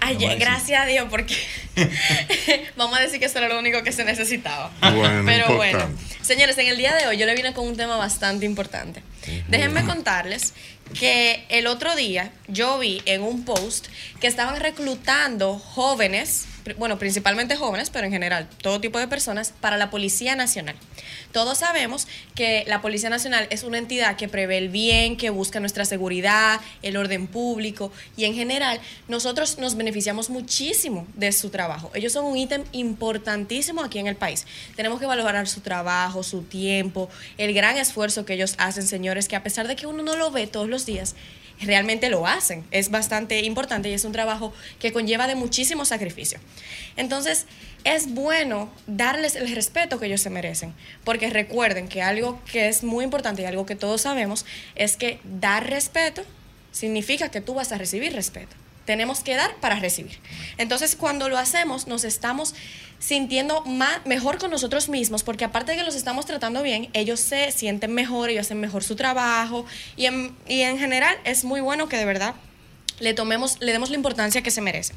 Ay, 0.00 0.14
Lo 0.14 0.20
voy 0.20 0.26
a 0.26 0.30
decir. 0.30 0.44
gracias 0.46 0.82
a 0.82 0.86
Dios, 0.86 1.06
porque 1.08 1.34
vamos 2.76 2.98
a 2.98 3.02
decir 3.02 3.20
que 3.20 3.26
eso 3.26 3.38
era 3.38 3.48
lo 3.48 3.58
único 3.58 3.82
que 3.82 3.92
se 3.92 4.04
necesitaba. 4.04 4.70
Bueno, 4.80 5.22
Pero 5.24 5.54
bueno, 5.56 5.78
importante. 5.80 6.24
señores, 6.24 6.58
en 6.58 6.66
el 6.68 6.76
día 6.76 6.94
de 6.94 7.06
hoy 7.06 7.16
yo 7.16 7.26
le 7.26 7.34
vine 7.34 7.52
con 7.54 7.66
un 7.66 7.76
tema 7.76 7.96
bastante 7.96 8.44
importante. 8.44 9.02
Déjenme 9.48 9.84
contarles 9.84 10.54
que 10.98 11.44
el 11.48 11.66
otro 11.66 11.94
día 11.96 12.32
yo 12.48 12.78
vi 12.78 13.02
en 13.04 13.22
un 13.22 13.44
post 13.44 13.88
que 14.20 14.26
estaban 14.26 14.58
reclutando 14.60 15.58
jóvenes, 15.58 16.46
bueno, 16.76 16.98
principalmente 16.98 17.56
jóvenes, 17.56 17.90
pero 17.90 18.06
en 18.06 18.12
general 18.12 18.48
todo 18.62 18.80
tipo 18.80 18.98
de 18.98 19.08
personas, 19.08 19.52
para 19.60 19.76
la 19.76 19.90
Policía 19.90 20.34
Nacional. 20.34 20.76
Todos 21.32 21.58
sabemos 21.58 22.08
que 22.34 22.64
la 22.66 22.80
Policía 22.80 23.10
Nacional 23.10 23.46
es 23.50 23.62
una 23.62 23.78
entidad 23.78 24.16
que 24.16 24.28
prevé 24.28 24.58
el 24.58 24.68
bien, 24.68 25.16
que 25.16 25.30
busca 25.30 25.60
nuestra 25.60 25.84
seguridad, 25.84 26.60
el 26.82 26.96
orden 26.96 27.26
público 27.26 27.92
y 28.16 28.24
en 28.24 28.34
general 28.34 28.80
nosotros 29.08 29.58
nos 29.58 29.76
beneficiamos 29.76 30.30
muchísimo 30.30 31.06
de 31.14 31.32
su 31.32 31.50
trabajo. 31.50 31.90
Ellos 31.94 32.12
son 32.12 32.24
un 32.24 32.36
ítem 32.36 32.64
importantísimo 32.72 33.82
aquí 33.82 33.98
en 33.98 34.06
el 34.06 34.16
país. 34.16 34.46
Tenemos 34.74 35.00
que 35.00 35.06
valorar 35.06 35.48
su 35.48 35.60
trabajo, 35.60 36.22
su 36.22 36.42
tiempo, 36.42 37.08
el 37.36 37.52
gran 37.54 37.76
esfuerzo 37.76 38.24
que 38.24 38.34
ellos 38.34 38.54
hacen, 38.58 38.86
señores, 38.86 39.28
que 39.28 39.36
a 39.36 39.42
pesar 39.42 39.68
de 39.68 39.76
que 39.76 39.86
uno 39.86 40.02
no 40.02 40.16
lo 40.16 40.30
ve 40.30 40.46
todos 40.46 40.68
los 40.68 40.77
días, 40.86 41.14
realmente 41.60 42.08
lo 42.08 42.26
hacen. 42.26 42.64
Es 42.70 42.90
bastante 42.90 43.42
importante 43.42 43.88
y 43.88 43.94
es 43.94 44.04
un 44.04 44.12
trabajo 44.12 44.52
que 44.78 44.92
conlleva 44.92 45.26
de 45.26 45.34
muchísimo 45.34 45.84
sacrificio. 45.84 46.38
Entonces, 46.96 47.46
es 47.84 48.12
bueno 48.12 48.70
darles 48.86 49.36
el 49.36 49.54
respeto 49.54 49.98
que 49.98 50.06
ellos 50.06 50.20
se 50.20 50.30
merecen, 50.30 50.74
porque 51.04 51.30
recuerden 51.30 51.88
que 51.88 52.02
algo 52.02 52.40
que 52.50 52.68
es 52.68 52.82
muy 52.82 53.04
importante 53.04 53.42
y 53.42 53.44
algo 53.44 53.66
que 53.66 53.76
todos 53.76 54.02
sabemos 54.02 54.44
es 54.74 54.96
que 54.96 55.20
dar 55.24 55.68
respeto 55.68 56.22
significa 56.72 57.30
que 57.30 57.40
tú 57.40 57.54
vas 57.54 57.72
a 57.72 57.78
recibir 57.78 58.12
respeto. 58.12 58.54
Tenemos 58.88 59.20
que 59.20 59.36
dar 59.36 59.54
para 59.56 59.78
recibir. 59.78 60.18
Entonces, 60.56 60.96
cuando 60.96 61.28
lo 61.28 61.36
hacemos, 61.36 61.88
nos 61.88 62.04
estamos 62.04 62.54
sintiendo 62.98 63.62
más, 63.66 64.06
mejor 64.06 64.38
con 64.38 64.50
nosotros 64.50 64.88
mismos, 64.88 65.22
porque 65.22 65.44
aparte 65.44 65.72
de 65.72 65.76
que 65.76 65.84
los 65.84 65.94
estamos 65.94 66.24
tratando 66.24 66.62
bien, 66.62 66.88
ellos 66.94 67.20
se 67.20 67.52
sienten 67.52 67.92
mejor, 67.92 68.30
ellos 68.30 68.46
hacen 68.46 68.60
mejor 68.60 68.82
su 68.82 68.96
trabajo, 68.96 69.66
y 69.94 70.06
en, 70.06 70.34
y 70.48 70.62
en 70.62 70.78
general 70.78 71.14
es 71.24 71.44
muy 71.44 71.60
bueno 71.60 71.90
que 71.90 71.98
de 71.98 72.06
verdad 72.06 72.34
le 72.98 73.12
tomemos, 73.12 73.60
le 73.60 73.72
demos 73.72 73.90
la 73.90 73.96
importancia 73.96 74.40
que 74.40 74.50
se 74.50 74.62
merece. 74.62 74.94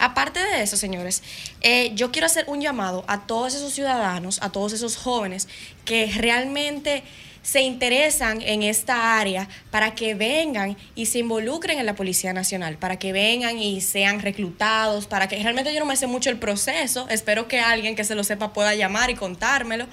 Aparte 0.00 0.40
de 0.40 0.64
eso, 0.64 0.76
señores, 0.76 1.22
eh, 1.60 1.92
yo 1.94 2.10
quiero 2.10 2.26
hacer 2.26 2.44
un 2.48 2.60
llamado 2.60 3.04
a 3.06 3.24
todos 3.28 3.54
esos 3.54 3.72
ciudadanos, 3.72 4.40
a 4.42 4.50
todos 4.50 4.72
esos 4.72 4.96
jóvenes 4.96 5.46
que 5.84 6.10
realmente 6.16 7.04
se 7.42 7.62
interesan 7.62 8.42
en 8.42 8.62
esta 8.62 9.18
área 9.18 9.48
para 9.70 9.94
que 9.94 10.14
vengan 10.14 10.76
y 10.94 11.06
se 11.06 11.18
involucren 11.20 11.78
en 11.78 11.86
la 11.86 11.94
Policía 11.94 12.32
Nacional, 12.32 12.76
para 12.76 12.98
que 12.98 13.12
vengan 13.12 13.58
y 13.58 13.80
sean 13.80 14.20
reclutados, 14.20 15.06
para 15.06 15.28
que 15.28 15.42
realmente 15.42 15.72
yo 15.72 15.80
no 15.80 15.86
me 15.86 15.96
sé 15.96 16.06
mucho 16.06 16.30
el 16.30 16.38
proceso, 16.38 17.06
espero 17.08 17.48
que 17.48 17.60
alguien 17.60 17.96
que 17.96 18.04
se 18.04 18.14
lo 18.14 18.24
sepa 18.24 18.52
pueda 18.52 18.74
llamar 18.74 19.10
y 19.10 19.14
contármelo 19.14 19.86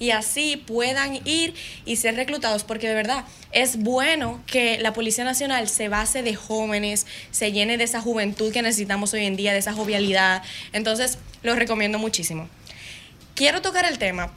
y 0.00 0.10
así 0.10 0.56
puedan 0.56 1.20
ir 1.26 1.54
y 1.84 1.96
ser 1.96 2.16
reclutados, 2.16 2.64
porque 2.64 2.88
de 2.88 2.94
verdad 2.94 3.24
es 3.52 3.76
bueno 3.76 4.42
que 4.46 4.78
la 4.80 4.92
Policía 4.92 5.24
Nacional 5.24 5.68
se 5.68 5.88
base 5.88 6.22
de 6.22 6.34
jóvenes, 6.34 7.06
se 7.30 7.52
llene 7.52 7.76
de 7.76 7.84
esa 7.84 8.00
juventud 8.00 8.50
que 8.50 8.62
necesitamos 8.62 9.12
hoy 9.12 9.26
en 9.26 9.36
día, 9.36 9.52
de 9.52 9.58
esa 9.58 9.74
jovialidad. 9.74 10.42
Entonces, 10.72 11.18
lo 11.42 11.54
recomiendo 11.54 11.98
muchísimo. 11.98 12.48
Quiero 13.34 13.60
tocar 13.60 13.84
el 13.84 13.98
tema, 13.98 14.32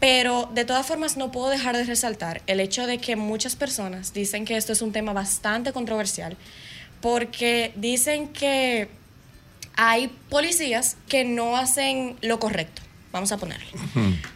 pero 0.00 0.50
de 0.52 0.64
todas 0.64 0.86
formas 0.86 1.16
no 1.16 1.32
puedo 1.32 1.48
dejar 1.48 1.76
de 1.76 1.84
resaltar 1.84 2.42
el 2.46 2.60
hecho 2.60 2.86
de 2.86 2.98
que 2.98 3.16
muchas 3.16 3.56
personas 3.56 4.12
dicen 4.12 4.44
que 4.44 4.56
esto 4.56 4.72
es 4.72 4.82
un 4.82 4.92
tema 4.92 5.12
bastante 5.12 5.72
controversial, 5.72 6.36
porque 7.00 7.72
dicen 7.76 8.28
que 8.28 8.88
hay 9.76 10.08
policías 10.28 10.96
que 11.08 11.24
no 11.24 11.56
hacen 11.56 12.16
lo 12.22 12.38
correcto, 12.38 12.82
vamos 13.12 13.32
a 13.32 13.38
ponerle. 13.38 13.66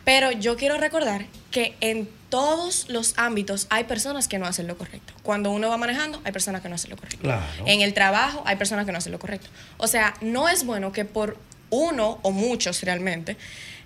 Pero 0.05 0.33
yo 0.33 0.57
quiero 0.57 0.79
recordar 0.79 1.27
que 1.51 1.77
en 1.81 2.09
todos 2.29 2.89
los 2.89 3.15
ámbitos 3.17 3.67
hay 3.71 3.85
personas 3.85 4.29
que 4.29 4.39
no 4.39 4.47
hacen 4.47 4.67
lo 4.67 4.79
correcto. 4.79 5.13
Cuando 5.23 5.51
uno 5.51 5.69
va 5.69 5.77
manejando, 5.77 6.21
hay 6.25 6.33
personas 6.33 6.63
que 6.63 6.69
no 6.69 6.77
hacen 6.77 6.91
lo 6.91 6.97
correcto. 6.97 7.23
Claro. 7.23 7.45
En 7.67 7.81
el 7.81 7.93
trabajo 7.93 8.43
hay 8.47 8.57
personas 8.57 8.87
que 8.87 8.93
no 8.93 8.99
hacen 8.99 9.13
lo 9.13 9.19
correcto. 9.19 9.49
O 9.79 9.87
sea, 9.87 10.15
no 10.21 10.49
es 10.49 10.65
bueno 10.65 10.93
que 10.93 11.05
por 11.05 11.37
uno 11.71 12.19
o 12.23 12.31
muchos 12.31 12.83
realmente 12.83 13.37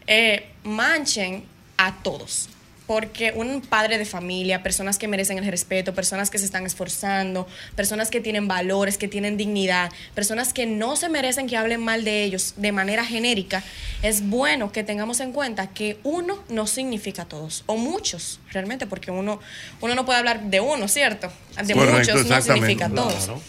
eh, 0.06 0.50
manchen 0.62 1.44
a 1.76 1.94
todos. 2.02 2.48
Porque 2.86 3.32
un 3.34 3.62
padre 3.62 3.96
de 3.96 4.04
familia, 4.04 4.62
personas 4.62 4.98
que 4.98 5.08
merecen 5.08 5.38
el 5.38 5.46
respeto, 5.46 5.94
personas 5.94 6.28
que 6.28 6.38
se 6.38 6.44
están 6.44 6.66
esforzando, 6.66 7.46
personas 7.76 8.10
que 8.10 8.20
tienen 8.20 8.46
valores, 8.46 8.98
que 8.98 9.08
tienen 9.08 9.38
dignidad, 9.38 9.90
personas 10.14 10.52
que 10.52 10.66
no 10.66 10.94
se 10.96 11.08
merecen 11.08 11.46
que 11.46 11.56
hablen 11.56 11.82
mal 11.82 12.04
de 12.04 12.24
ellos 12.24 12.52
de 12.58 12.72
manera 12.72 13.02
genérica, 13.06 13.64
es 14.02 14.28
bueno 14.28 14.70
que 14.70 14.84
tengamos 14.84 15.20
en 15.20 15.32
cuenta 15.32 15.68
que 15.68 15.98
uno 16.02 16.44
no 16.50 16.66
significa 16.66 17.24
todos, 17.24 17.64
o 17.64 17.78
muchos, 17.78 18.38
realmente, 18.52 18.86
porque 18.86 19.10
uno, 19.10 19.40
uno 19.80 19.94
no 19.94 20.04
puede 20.04 20.18
hablar 20.18 20.42
de 20.42 20.60
uno, 20.60 20.86
¿cierto? 20.86 21.32
De 21.64 21.72
Correcto, 21.72 22.12
muchos 22.18 22.26
no 22.26 22.42
significa 22.42 22.90
todos. 22.90 23.24
Claro. 23.24 23.40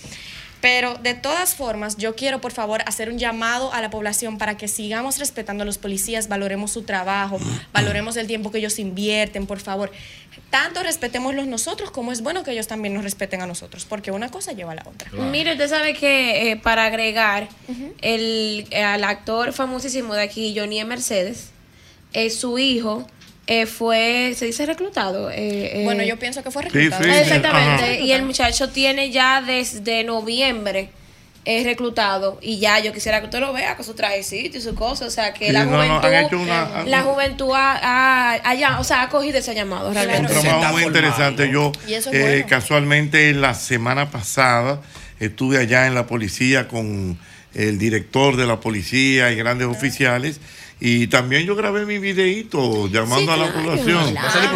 Pero 0.65 0.95
de 0.95 1.13
todas 1.13 1.53
formas, 1.53 1.95
yo 1.95 2.15
quiero 2.15 2.41
por 2.41 2.51
favor 2.51 2.81
hacer 2.87 3.11
un 3.11 3.19
llamado 3.19 3.71
a 3.71 3.81
la 3.81 3.91
población 3.91 4.39
para 4.39 4.57
que 4.57 4.67
sigamos 4.67 5.19
respetando 5.19 5.61
a 5.61 5.65
los 5.65 5.77
policías, 5.77 6.27
valoremos 6.27 6.71
su 6.71 6.81
trabajo, 6.81 7.37
valoremos 7.71 8.17
el 8.17 8.25
tiempo 8.25 8.49
que 8.49 8.57
ellos 8.57 8.79
invierten, 8.79 9.45
por 9.45 9.59
favor. 9.59 9.91
Tanto 10.49 10.81
respetémoslos 10.81 11.45
nosotros 11.45 11.91
como 11.91 12.11
es 12.11 12.21
bueno 12.21 12.43
que 12.43 12.49
ellos 12.49 12.65
también 12.65 12.95
nos 12.95 13.03
respeten 13.03 13.43
a 13.43 13.45
nosotros, 13.45 13.85
porque 13.85 14.09
una 14.09 14.31
cosa 14.31 14.53
lleva 14.53 14.71
a 14.71 14.75
la 14.75 14.85
otra. 14.89 15.11
Mire, 15.11 15.51
usted 15.51 15.69
sabe 15.69 15.93
que 15.93 16.49
eh, 16.49 16.57
para 16.57 16.85
agregar 16.85 17.47
el, 18.01 18.67
al 18.73 19.03
actor 19.03 19.53
famosísimo 19.53 20.15
de 20.15 20.23
aquí, 20.23 20.55
Johnny 20.57 20.79
E. 20.79 20.85
Mercedes, 20.85 21.51
eh, 22.13 22.31
su 22.31 22.57
hijo 22.57 23.05
eh, 23.47 23.65
fue, 23.67 24.33
se 24.37 24.45
dice 24.45 24.65
reclutado. 24.65 25.29
eh, 25.29 25.81
eh, 25.81 25.83
Bueno, 25.83 26.03
yo 26.03 26.17
pienso 26.17 26.43
que 26.43 26.51
fue 26.51 26.63
reclutado. 26.63 27.03
sí, 27.03 27.09
sí. 27.11 27.15
Exactamente. 27.17 28.01
Y 28.01 28.11
el 28.11 28.23
muchacho 28.23 28.69
tiene 28.69 29.11
ya 29.11 29.41
desde 29.41 30.03
noviembre 30.03 30.89
eh, 31.47 31.61
reclutado. 31.63 32.39
Y 32.41 32.57
ya 32.57 32.79
yo 32.79 32.91
quisiera 32.91 33.19
que 33.19 33.25
usted 33.25 33.39
lo 33.39 33.53
vea 33.53 33.75
con 33.75 33.85
su 33.85 33.93
trajecito 33.93 34.57
y 34.57 34.61
su 34.61 34.73
cosa. 34.73 35.05
O 35.05 35.11
sea, 35.11 35.31
que 35.31 35.47
Sí, 35.47 35.51
la 35.51 35.63
no, 35.65 35.71
no, 35.73 35.79
han 35.81 36.01
juventud, 36.01 36.25
hecho 36.27 36.39
una- 36.39 36.83
la 36.85 37.03
juventud 37.03 37.51
ha, 37.53 37.77
ha- 37.83 38.33
ha 38.43 38.55
ya- 38.55 38.79
o 38.79 38.83
sea, 38.83 39.03
ha 39.03 39.09
cogido 39.09 39.37
ese 39.37 39.53
llamado 39.53 39.89
Un 39.89 39.93
realmente. 39.93 40.33
trabajo 40.33 40.73
muy 40.73 40.83
interesante. 40.83 41.47
Yo 41.51 41.71
Y 41.87 41.93
eso 41.93 42.09
es 42.09 42.15
eh, 42.15 42.21
bueno. 42.21 42.45
casualmente 42.49 43.31
la 43.35 43.53
semana 43.53 44.09
pasada 44.09 44.81
estuve 45.19 45.59
allá 45.59 45.85
en 45.85 45.93
la 45.93 46.07
policía 46.07 46.67
con 46.67 47.19
el 47.53 47.77
director 47.77 48.35
de 48.37 48.47
la 48.47 48.59
policía 48.59 49.31
y 49.31 49.35
grandes 49.35 49.67
oficiales. 49.67 50.39
Y 50.87 51.07
también 51.07 51.47
yo 51.47 51.55
grabé 51.55 51.83
mi 51.87 51.97
videíto 51.97 52.87
llamando 52.87 53.31
a 53.31 53.37
la 53.37 53.51
claro. 53.51 53.59
población. 53.69 54.15
Ah, 54.19 54.53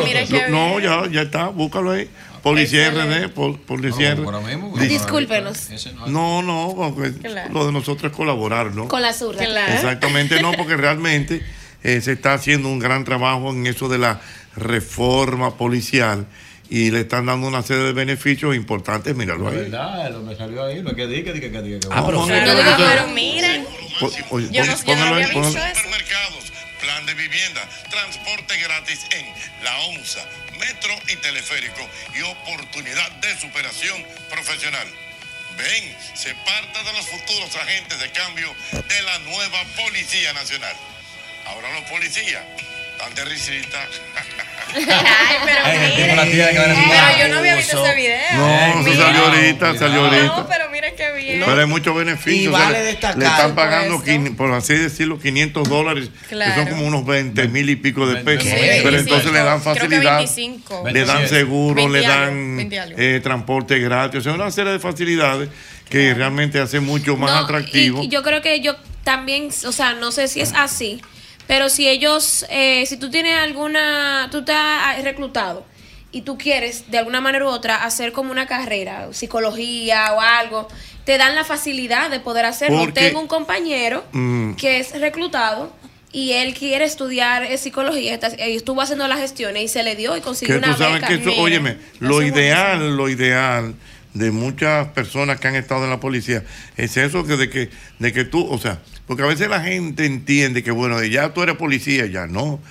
no, 0.49 0.79
ya, 0.79 1.07
ya 1.11 1.23
está, 1.23 1.47
búscalo 1.47 1.89
ahí. 1.89 2.07
Policía 2.43 2.91
RD, 2.91 3.29
pol- 3.29 3.59
Policía 3.59 4.13
RD. 4.13 4.87
Discúlpenos. 4.87 5.69
No, 6.05 6.43
no, 6.43 6.75
porque 6.93 7.13
Claro. 7.13 7.51
lo 7.51 7.65
de 7.65 7.71
nosotros 7.71 8.11
es 8.11 8.15
colaborar, 8.15 8.75
¿no? 8.75 8.87
Con 8.87 9.01
la 9.01 9.11
zurda. 9.11 9.43
Exactamente, 9.73 10.39
no, 10.39 10.51
porque 10.51 10.77
realmente 10.77 11.41
eh, 11.81 11.99
se 11.99 12.11
está 12.11 12.33
haciendo 12.35 12.69
un 12.69 12.77
gran 12.77 13.05
trabajo 13.05 13.49
en 13.49 13.65
eso 13.65 13.89
de 13.89 13.97
la 13.97 14.21
reforma 14.55 15.57
policial 15.57 16.27
y 16.69 16.91
le 16.91 17.01
están 17.01 17.25
dando 17.25 17.47
una 17.47 17.63
serie 17.63 17.83
de 17.83 17.93
beneficios 17.93 18.55
importantes, 18.55 19.15
míralo 19.15 19.45
La 19.45 19.49
ahí. 19.49 19.55
verdad, 19.57 20.11
lo 20.11 20.27
que 20.29 20.35
salió 20.35 20.63
ahí, 20.65 20.81
lo 20.81 20.95
que 20.95 21.07
dije, 21.07 21.23
que 21.33 21.33
que 21.33 21.51
que 21.51 21.51
que 21.51 21.79
Ah, 21.91 22.03
pero- 22.05 22.25
Pero, 22.27 22.45
Pero- 22.45 22.77
pero 22.77 23.07
miren, 23.07 23.65
Po- 23.99 24.11
oye, 24.29 24.47
yo 24.51 24.63
no, 24.65 24.75
pon- 24.75 24.85
yo 24.85 24.95
no 24.95 24.95
póngalo 24.95 25.15
ahí, 25.15 25.23
había 25.23 25.41
visto 25.41 25.57
eso. 25.59 26.49
Plan 26.81 27.05
de 27.05 27.13
vivienda, 27.13 27.61
transporte 27.89 28.57
gratis 28.57 29.01
en 29.11 29.25
La 29.65 29.77
ONSA, 29.89 30.23
metro 30.59 30.93
y 31.11 31.15
teleférico 31.17 31.81
y 32.17 32.21
oportunidad 32.21 33.11
de 33.19 33.37
superación 33.37 34.01
profesional. 34.29 34.87
Ven, 35.57 35.95
se 36.15 36.33
parte 36.35 36.79
de 36.81 36.93
los 36.93 37.05
futuros 37.05 37.53
agentes 37.57 37.99
de 37.99 38.09
cambio 38.11 38.47
de 38.71 39.01
la 39.01 39.19
nueva 39.19 39.59
Policía 39.75 40.31
Nacional. 40.31 40.73
Ahora 41.47 41.67
los 41.81 41.89
policías 41.89 42.43
de 43.15 43.25
risita. 43.25 43.77
Ay, 44.75 45.35
pero 45.45 45.59
Ay, 45.65 46.15
la 46.15 46.23
tía 46.25 46.49
que 46.51 46.57
Pero 46.59 46.73
yo 46.75 47.25
"Ah, 47.25 47.27
no 47.29 47.37
había 47.39 47.55
visto 47.55 47.83
ese 47.85 47.95
video. 47.95 48.17
No, 48.35 48.81
eso 48.87 49.01
salió 49.01 49.25
ahorita, 49.25 49.77
salió 49.77 50.01
No, 50.01 50.05
ahorita. 50.05 50.47
pero 50.47 50.69
mira 50.69 50.91
qué 50.95 51.11
bien. 51.13 51.41
Pero 51.43 51.59
hay 51.61 51.65
muchos 51.65 51.95
beneficios. 51.95 52.43
Y 52.43 52.47
vale 52.47 52.77
le- 52.79 52.85
destacar, 52.85 53.17
le 53.17 53.25
están 53.25 53.47
por 53.47 53.55
pagando, 53.55 54.03
por 54.37 54.51
así 54.53 54.75
decirlo, 54.75 55.19
500 55.19 55.67
dólares, 55.67 56.09
que 56.23 56.35
Claro. 56.35 56.53
son 56.55 56.67
como 56.67 56.85
unos 56.85 57.03
20 57.05 57.47
mil 57.47 57.67
y 57.69 57.77
pico 57.77 58.05
de 58.05 58.17
pesos. 58.17 58.43
Sí, 58.43 58.49
Pero 58.51 58.91
25, 58.91 58.97
entonces 58.99 59.31
le 59.31 59.39
dan 59.39 59.59
creo 59.59 59.73
que 59.73 59.79
facilidad, 59.79 60.17
25. 60.17 60.83
le 60.91 60.99
dan 61.05 61.17
27. 61.17 61.27
seguro, 61.29 61.75
20 61.75 61.99
le 62.01 62.07
dan 62.07 62.57
20 62.57 62.79
algo. 62.79 62.99
eh, 62.99 63.19
transporte 63.23 63.79
gratis, 63.79 64.19
o 64.19 64.21
sea, 64.23 64.33
una 64.33 64.51
serie 64.51 64.73
de 64.73 64.79
facilidades 64.79 65.49
que 65.89 66.13
realmente 66.13 66.59
hace 66.59 66.79
mucho 66.79 67.17
más 67.17 67.31
No, 67.31 67.37
atractivo. 67.39 68.03
Y, 68.03 68.05
y 68.05 68.09
yo 68.09 68.21
creo 68.21 68.43
que 68.43 68.59
yo 68.61 68.75
también, 69.03 69.49
o 69.65 69.71
sea, 69.71 69.93
no 69.93 70.11
sé 70.11 70.27
si 70.27 70.41
es 70.41 70.53
así, 70.53 71.01
pero 71.49 71.67
si 71.69 71.89
ellos, 71.89 72.45
eh, 72.51 72.85
si 72.85 72.95
tú 72.97 73.09
tienes 73.09 73.35
alguna, 73.35 74.27
tú 74.31 74.37
estás 74.39 75.03
reclutado 75.03 75.65
y 76.11 76.21
tú 76.21 76.37
quieres 76.37 76.89
de 76.91 76.99
alguna 76.99 77.21
manera 77.21 77.45
u 77.45 77.47
otra 77.47 77.83
hacer 77.83 78.11
como 78.11 78.31
una 78.31 78.45
carrera, 78.45 79.07
psicología 79.11 80.13
o 80.13 80.21
algo, 80.21 80.67
te 81.05 81.17
dan 81.17 81.33
la 81.33 81.43
facilidad 81.43 82.11
de 82.11 82.19
poder 82.19 82.45
hacerlo. 82.45 82.77
Porque- 82.77 83.01
Tengo 83.01 83.19
un 83.19 83.27
compañero 83.27 84.05
Mm. 84.11 84.53
que 84.53 84.77
es 84.79 84.99
reclutado 85.01 85.73
y 86.11 86.33
él 86.33 86.53
quiere 86.53 86.85
estudiar 86.85 87.43
eh, 87.43 87.57
psicología, 87.57 88.13
está- 88.13 88.29
y 88.47 88.55
estuvo 88.55 88.81
haciendo 88.81 89.07
las 89.07 89.19
gestiones 89.19 89.63
y 89.63 89.67
se 89.69 89.81
le 89.81 89.95
dio 89.95 90.15
y 90.15 90.21
consiguió 90.21 90.57
una 90.59 90.71
tú 90.73 90.77
sabes 90.77 90.95
beca. 90.95 91.07
que 91.07 91.13
eso, 91.15 91.29
Mira, 91.31 91.41
óyeme, 91.41 91.77
lo 91.99 92.21
ideal, 92.21 92.95
lo 92.95 93.09
ideal 93.09 93.73
de 94.13 94.29
muchas 94.31 94.87
personas 94.89 95.39
que 95.39 95.47
han 95.47 95.55
estado 95.55 95.83
en 95.85 95.89
la 95.89 95.99
policía 95.99 96.43
es 96.77 96.95
eso 96.97 97.25
que 97.25 97.37
de 97.37 97.49
que 97.49 97.69
de 97.97 98.13
que 98.13 98.23
tú, 98.25 98.47
o 98.51 98.57
sea, 98.59 98.77
porque 99.09 99.23
a 99.23 99.25
veces 99.25 99.49
la 99.49 99.59
gente 99.59 100.05
entiende 100.05 100.63
que 100.63 100.71
bueno, 100.71 101.03
ya 101.03 101.33
tú 101.33 101.41
eres 101.43 101.57
policía, 101.57 102.05
ya 102.05 102.27
no. 102.27 102.61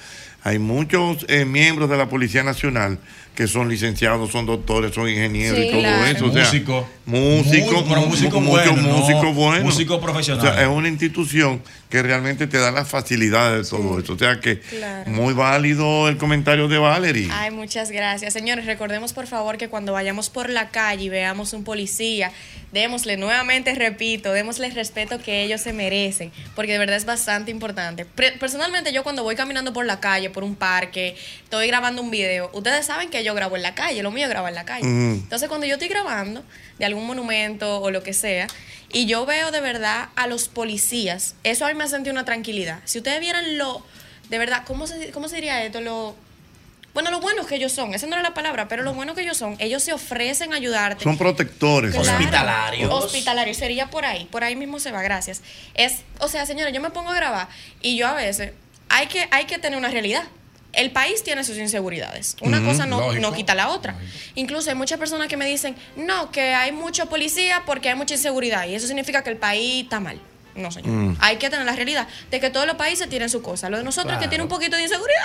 Hay 0.44 0.60
muchos 0.60 1.26
eh, 1.28 1.44
miembros 1.44 1.90
de 1.90 1.96
la 1.98 2.08
Policía 2.08 2.44
Nacional 2.44 2.98
que 3.34 3.48
son 3.48 3.68
licenciados, 3.68 4.30
son 4.30 4.46
doctores, 4.46 4.94
son 4.94 5.08
ingenieros 5.08 5.58
Sí, 5.58 5.64
y 5.66 5.70
todo 5.70 5.80
claro. 5.80 6.06
eso. 6.06 6.26
O 6.26 6.32
sea, 6.32 6.44
Músico. 6.44 6.88
músico, 7.06 7.72
Muy- 7.72 7.84
pero 7.88 8.00
mu- 8.02 8.06
músico 8.06 8.40
muchos 8.40 8.76
no, 8.76 8.98
músicos 8.98 9.34
buenos. 9.34 9.64
músico 9.64 10.00
profesional. 10.00 10.46
O 10.46 10.50
sea, 10.50 10.62
es 10.62 10.68
una 10.68 10.88
institución 10.88 11.60
que 11.88 12.02
realmente 12.02 12.46
te 12.46 12.58
da 12.58 12.70
las 12.70 12.88
facilidades 12.88 13.70
de 13.70 13.76
todo 13.76 13.98
eso. 13.98 14.12
O 14.12 14.18
sea 14.18 14.40
que 14.40 14.60
Claro. 14.60 15.10
muy 15.10 15.32
válido 15.32 16.08
el 16.08 16.18
comentario 16.18 16.68
de 16.68 16.78
Valerie. 16.78 17.28
Ay, 17.32 17.50
muchas 17.50 17.90
gracias. 17.90 18.32
Señores, 18.32 18.66
recordemos 18.66 19.12
por 19.12 19.26
favor 19.26 19.56
que 19.56 19.68
cuando 19.68 19.92
vayamos 19.92 20.28
por 20.28 20.50
la 20.50 20.68
calle 20.68 21.04
y 21.04 21.08
veamos 21.08 21.52
un 21.54 21.64
policía, 21.64 22.30
démosle 22.72 23.16
nuevamente, 23.16 23.74
repito, 23.74 24.32
démosle 24.32 24.66
el 24.66 24.74
respeto 24.74 25.18
que 25.18 25.42
ellos 25.44 25.62
se 25.62 25.72
merecen, 25.72 26.30
porque 26.54 26.72
de 26.72 26.78
verdad 26.78 26.96
es 26.96 27.06
bastante 27.06 27.50
importante. 27.50 28.04
Personalmente 28.04 28.92
yo 28.92 29.02
cuando 29.02 29.22
voy 29.22 29.36
caminando 29.36 29.72
por 29.72 29.86
la 29.86 30.00
calle, 30.00 30.28
por 30.28 30.44
un 30.44 30.54
parque, 30.56 31.16
estoy 31.42 31.68
grabando 31.68 32.02
un 32.02 32.10
video, 32.10 32.50
ustedes 32.52 32.84
saben 32.84 33.08
que 33.08 33.24
yo 33.24 33.34
grabo 33.34 33.56
en 33.56 33.62
la 33.62 33.74
calle, 33.74 34.02
lo 34.02 34.10
mío 34.10 34.24
es 34.24 34.30
grabar 34.30 34.50
en 34.50 34.56
la 34.56 34.64
calle. 34.64 34.84
Mm. 34.84 35.12
Entonces 35.14 35.48
cuando 35.48 35.66
yo 35.66 35.74
estoy 35.74 35.88
grabando 35.88 36.44
de 36.78 36.84
algún 36.84 37.06
monumento 37.06 37.80
o 37.80 37.90
lo 37.90 38.02
que 38.02 38.12
sea, 38.12 38.46
y 38.90 39.06
yo 39.06 39.26
veo 39.26 39.50
de 39.50 39.60
verdad 39.60 40.08
a 40.16 40.26
los 40.26 40.48
policías, 40.48 41.34
eso 41.44 41.64
a 41.66 41.68
mí 41.68 41.74
me 41.74 41.84
ha 41.84 41.88
sentido 41.88 42.12
una 42.12 42.24
tranquilidad. 42.24 42.80
Si 42.84 42.98
ustedes 42.98 43.20
vieran 43.20 43.58
lo, 43.58 43.82
de 44.30 44.38
verdad, 44.38 44.62
¿cómo 44.66 44.86
se, 44.86 45.10
cómo 45.10 45.28
se 45.28 45.36
diría 45.36 45.62
esto? 45.64 45.80
Lo, 45.80 46.14
bueno, 46.94 47.10
lo 47.10 47.20
buenos 47.20 47.46
que 47.46 47.56
ellos 47.56 47.70
son, 47.72 47.94
esa 47.94 48.06
no 48.06 48.14
era 48.14 48.22
la 48.22 48.34
palabra, 48.34 48.66
pero 48.66 48.82
lo 48.82 48.94
buenos 48.94 49.14
que 49.14 49.22
ellos 49.22 49.36
son, 49.36 49.56
ellos 49.58 49.82
se 49.82 49.92
ofrecen 49.92 50.52
a 50.52 50.56
ayudarte. 50.56 51.04
Son 51.04 51.18
protectores. 51.18 51.92
Claro. 51.94 52.10
Hospitalarios. 52.10 52.92
Hospitalarios, 52.92 53.56
sería 53.56 53.90
por 53.90 54.04
ahí, 54.04 54.24
por 54.26 54.42
ahí 54.42 54.56
mismo 54.56 54.80
se 54.80 54.90
va, 54.90 55.02
gracias. 55.02 55.42
Es, 55.74 56.00
o 56.18 56.28
sea, 56.28 56.46
señores, 56.46 56.72
yo 56.74 56.80
me 56.80 56.90
pongo 56.90 57.10
a 57.10 57.14
grabar 57.14 57.48
y 57.82 57.96
yo 57.96 58.06
a 58.06 58.14
veces 58.14 58.52
hay 58.88 59.06
que, 59.06 59.28
hay 59.30 59.44
que 59.44 59.58
tener 59.58 59.78
una 59.78 59.90
realidad. 59.90 60.24
El 60.72 60.90
país 60.90 61.24
tiene 61.24 61.44
sus 61.44 61.56
inseguridades. 61.56 62.36
Una 62.40 62.62
cosa 62.62 62.86
no, 62.86 63.32
quita 63.32 63.54
la 63.54 63.68
otra. 63.68 63.96
Incluso 64.34 64.70
hay 64.70 64.76
muchas 64.76 64.98
personas 64.98 65.28
que 65.28 65.36
me 65.36 65.46
dicen, 65.46 65.74
no, 65.96 66.30
que 66.30 66.54
hay 66.54 66.72
mucho 66.72 67.06
policía 67.06 67.62
porque 67.66 67.88
hay 67.88 67.94
mucha 67.94 68.14
inseguridad 68.14 68.66
y 68.66 68.74
eso 68.74 68.86
significa 68.86 69.22
que 69.22 69.30
el 69.30 69.36
país 69.36 69.84
está 69.84 70.00
mal. 70.00 70.20
No, 70.58 70.72
señor. 70.72 70.90
Mm. 70.90 71.16
Hay 71.20 71.36
que 71.36 71.48
tener 71.50 71.64
la 71.64 71.74
realidad 71.74 72.08
de 72.30 72.40
que 72.40 72.50
todos 72.50 72.66
los 72.66 72.74
países 72.74 73.08
tienen 73.08 73.30
su 73.30 73.40
cosa. 73.42 73.70
Lo 73.70 73.78
de 73.78 73.84
nosotros 73.84 74.14
es 74.14 74.18
que 74.18 74.28
tiene 74.28 74.42
un 74.42 74.50
poquito 74.50 74.76
de 74.76 74.82
inseguridad. 74.82 75.22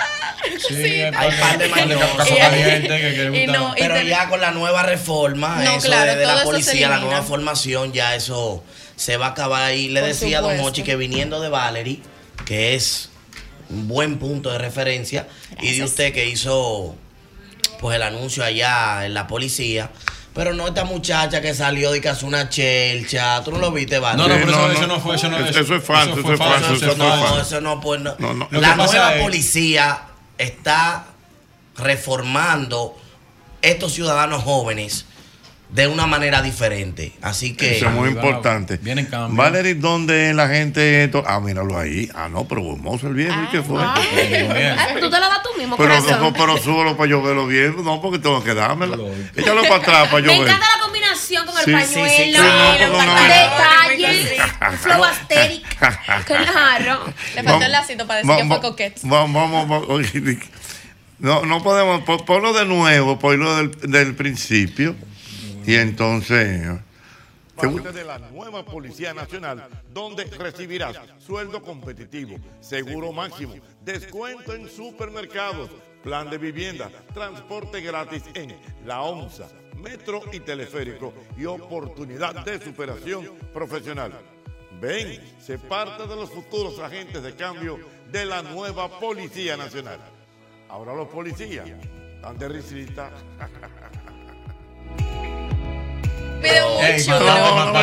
Sí, 0.68 1.02
hay 1.02 1.12
par 1.12 1.58
de 1.58 3.46
no, 3.48 3.74
Pero 3.76 4.00
ya 4.02 4.28
con 4.28 4.40
la 4.40 4.52
nueva 4.52 4.84
reforma, 4.84 5.60
No, 5.62 5.76
eso 5.76 5.88
claro, 5.88 6.14
de, 6.14 6.24
la 6.24 6.44
policía, 6.44 6.88
la 6.88 6.98
nueva 6.98 7.22
formación, 7.22 7.92
ya 7.92 8.14
eso 8.14 8.62
se 8.96 9.16
va 9.16 9.26
a 9.26 9.30
acabar 9.30 9.62
ahí. 9.62 9.88
Le 9.88 10.00
Por 10.00 10.08
decía 10.08 10.38
a 10.38 10.40
Don. 10.42 10.56
Mochi 10.58 10.82
que 10.82 10.94
viniendo 10.96 11.40
de 11.40 11.48
Valerie, 11.48 12.00
que 12.46 12.74
es 12.74 13.10
un 13.70 13.88
buen 13.88 14.18
punto 14.18 14.50
de 14.50 14.58
referencia, 14.58 15.28
y 15.60 15.76
de 15.78 15.84
usted 15.84 16.12
que 16.12 16.26
hizo 16.28 16.94
pues 17.80 17.96
el 17.96 18.02
anuncio 18.02 18.44
allá 18.44 19.04
en 19.06 19.14
la 19.14 19.26
policía. 19.26 19.90
Pero 20.34 20.52
no 20.52 20.66
esta 20.66 20.84
muchacha 20.84 21.40
que 21.40 21.54
salió 21.54 21.92
de 21.92 22.00
que 22.00 22.08
hace 22.08 22.24
una 22.26 22.48
chelcha. 22.48 23.40
¿Tú 23.44 23.52
no 23.52 23.58
lo 23.58 23.70
viste, 23.70 23.98
Vale? 24.00 24.16
No, 24.16 24.26
no, 24.26 24.34
pero 24.34 24.50
eso- 24.50 24.72
eso 24.72 24.86
no 24.88 24.98
fue, 25.00 25.14
eso 25.16 25.28
no- 25.28 25.38
Eso- 25.38 25.60
eso 25.60 25.76
es 25.76 25.84
falso, 25.84 26.18
eso 26.18 26.32
es 26.32 26.38
falso, 26.38 26.74
eso 26.74 26.90
es 26.90 26.96
no, 26.98 27.04
falso. 27.08 27.40
eso 27.40 27.60
no, 27.60 27.80
pues, 27.80 28.00
no. 28.00 28.16
No, 28.18 28.34
no. 28.34 28.48
Lo 28.50 28.60
La 28.60 28.74
nueva 28.74 29.14
es- 29.14 29.22
policía 29.22 30.02
está 30.38 31.04
reformando 31.76 32.96
estos 33.62 33.92
ciudadanos 33.92 34.42
jóvenes 34.42 35.06
de 35.74 35.88
una 35.88 36.06
manera 36.06 36.40
diferente. 36.40 37.12
Así 37.20 37.54
que. 37.56 37.76
Eso 37.78 37.88
es 37.88 37.92
muy 37.92 38.08
importante. 38.10 38.76
Vienen 38.76 39.06
cambios. 39.06 39.36
Valerie, 39.36 39.74
¿dónde 39.74 40.32
la 40.32 40.46
gente.? 40.46 41.10
Ah, 41.26 41.40
míralo 41.40 41.76
ahí. 41.76 42.08
Ah, 42.14 42.28
no, 42.28 42.46
pero 42.46 42.60
hermoso 42.74 43.08
el 43.08 43.14
viejo. 43.14 43.34
¿Y 43.42 43.46
qué 43.48 43.60
fue? 43.60 43.82
Ah, 43.82 43.94
Tú 45.00 45.10
te 45.10 45.18
la 45.18 45.28
das 45.28 45.42
tú 45.42 45.48
mismo, 45.58 45.76
Pero, 45.76 46.00
no, 46.00 46.32
pero 46.32 46.56
súbelo 46.58 46.96
para 46.96 47.10
yo 47.10 47.20
verlo 47.22 47.48
bien. 47.48 47.74
No, 47.84 48.00
porque 48.00 48.20
tengo 48.20 48.42
que 48.44 48.54
dármelo. 48.54 49.08
Échalo 49.34 49.62
para 49.62 49.74
atrás 49.76 50.08
para 50.08 50.20
yo 50.24 50.30
Me 50.30 50.38
ver. 50.38 50.48
encanta 50.48 50.66
la 50.76 50.82
combinación 50.84 51.44
con 51.44 51.58
el 51.58 51.64
pañuelo, 51.64 52.08
sí, 52.08 52.24
Sí, 52.24 52.32
no, 52.36 52.42
no, 52.92 53.04
no. 53.06 53.14
detalles, 53.24 54.40
un 54.70 54.78
flow 54.78 55.04
asteric. 55.04 55.76
Claro. 56.24 57.04
Le 57.34 57.42
faltó 57.42 57.64
el 57.66 57.72
lacito 57.72 58.06
para 58.06 58.20
decir 58.22 58.36
que 58.36 58.44
fue 58.46 58.60
coquete. 58.60 59.00
Vamos, 59.02 59.50
vamos, 59.50 60.06
No, 61.18 61.44
no 61.44 61.62
podemos. 61.64 62.02
po- 62.04 62.24
Ponlo 62.24 62.52
de 62.52 62.64
nuevo, 62.64 63.18
ponlo 63.18 63.56
del, 63.56 63.72
del 63.90 64.14
principio. 64.14 64.94
Y 65.66 65.74
entonces. 65.76 66.80
Parte 67.56 67.92
de 67.92 68.04
la 68.04 68.18
nueva 68.18 68.64
Policía 68.64 69.14
Nacional, 69.14 69.68
donde 69.92 70.24
recibirás 70.24 70.98
sueldo 71.18 71.62
competitivo, 71.62 72.36
seguro 72.60 73.12
máximo, 73.12 73.54
descuento 73.84 74.54
en 74.54 74.68
supermercados, 74.68 75.70
plan 76.02 76.28
de 76.28 76.38
vivienda, 76.38 76.90
transporte 77.14 77.80
gratis 77.80 78.24
en 78.34 78.56
La 78.84 79.02
ONSA, 79.02 79.48
metro 79.76 80.22
y 80.32 80.40
teleférico 80.40 81.14
y 81.36 81.44
oportunidad 81.44 82.44
de 82.44 82.60
superación 82.60 83.30
profesional. 83.52 84.12
Ven, 84.80 85.20
se 85.40 85.56
parte 85.56 86.08
de 86.08 86.16
los 86.16 86.30
futuros 86.30 86.80
agentes 86.80 87.22
de 87.22 87.36
cambio 87.36 87.78
de 88.10 88.26
la 88.26 88.42
nueva 88.42 88.98
Policía 88.98 89.56
Nacional. 89.56 90.00
Ahora 90.68 90.92
los 90.92 91.08
policías 91.08 91.68
están 92.16 92.36
de 92.36 92.48
risita. 92.48 93.12
Pide 96.44 96.58
Ey, 96.58 97.00
mucho. 97.00 97.20
no, 97.20 97.64
no, 97.64 97.72
no, 97.72 97.80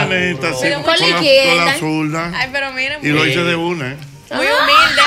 sí, 0.58 0.62
Pide 0.62 0.74
con, 0.76 0.84
con 0.84 1.66
la 1.66 1.78
zurda. 1.80 2.32
Ay, 2.36 2.50
pero 2.52 2.72
miren. 2.72 3.00
Y 3.02 3.10
lo 3.10 3.26
hice 3.26 3.44
de 3.44 3.56
una, 3.56 3.92
¿eh? 3.92 3.98
Muy 4.30 4.46
humilde. 4.46 5.02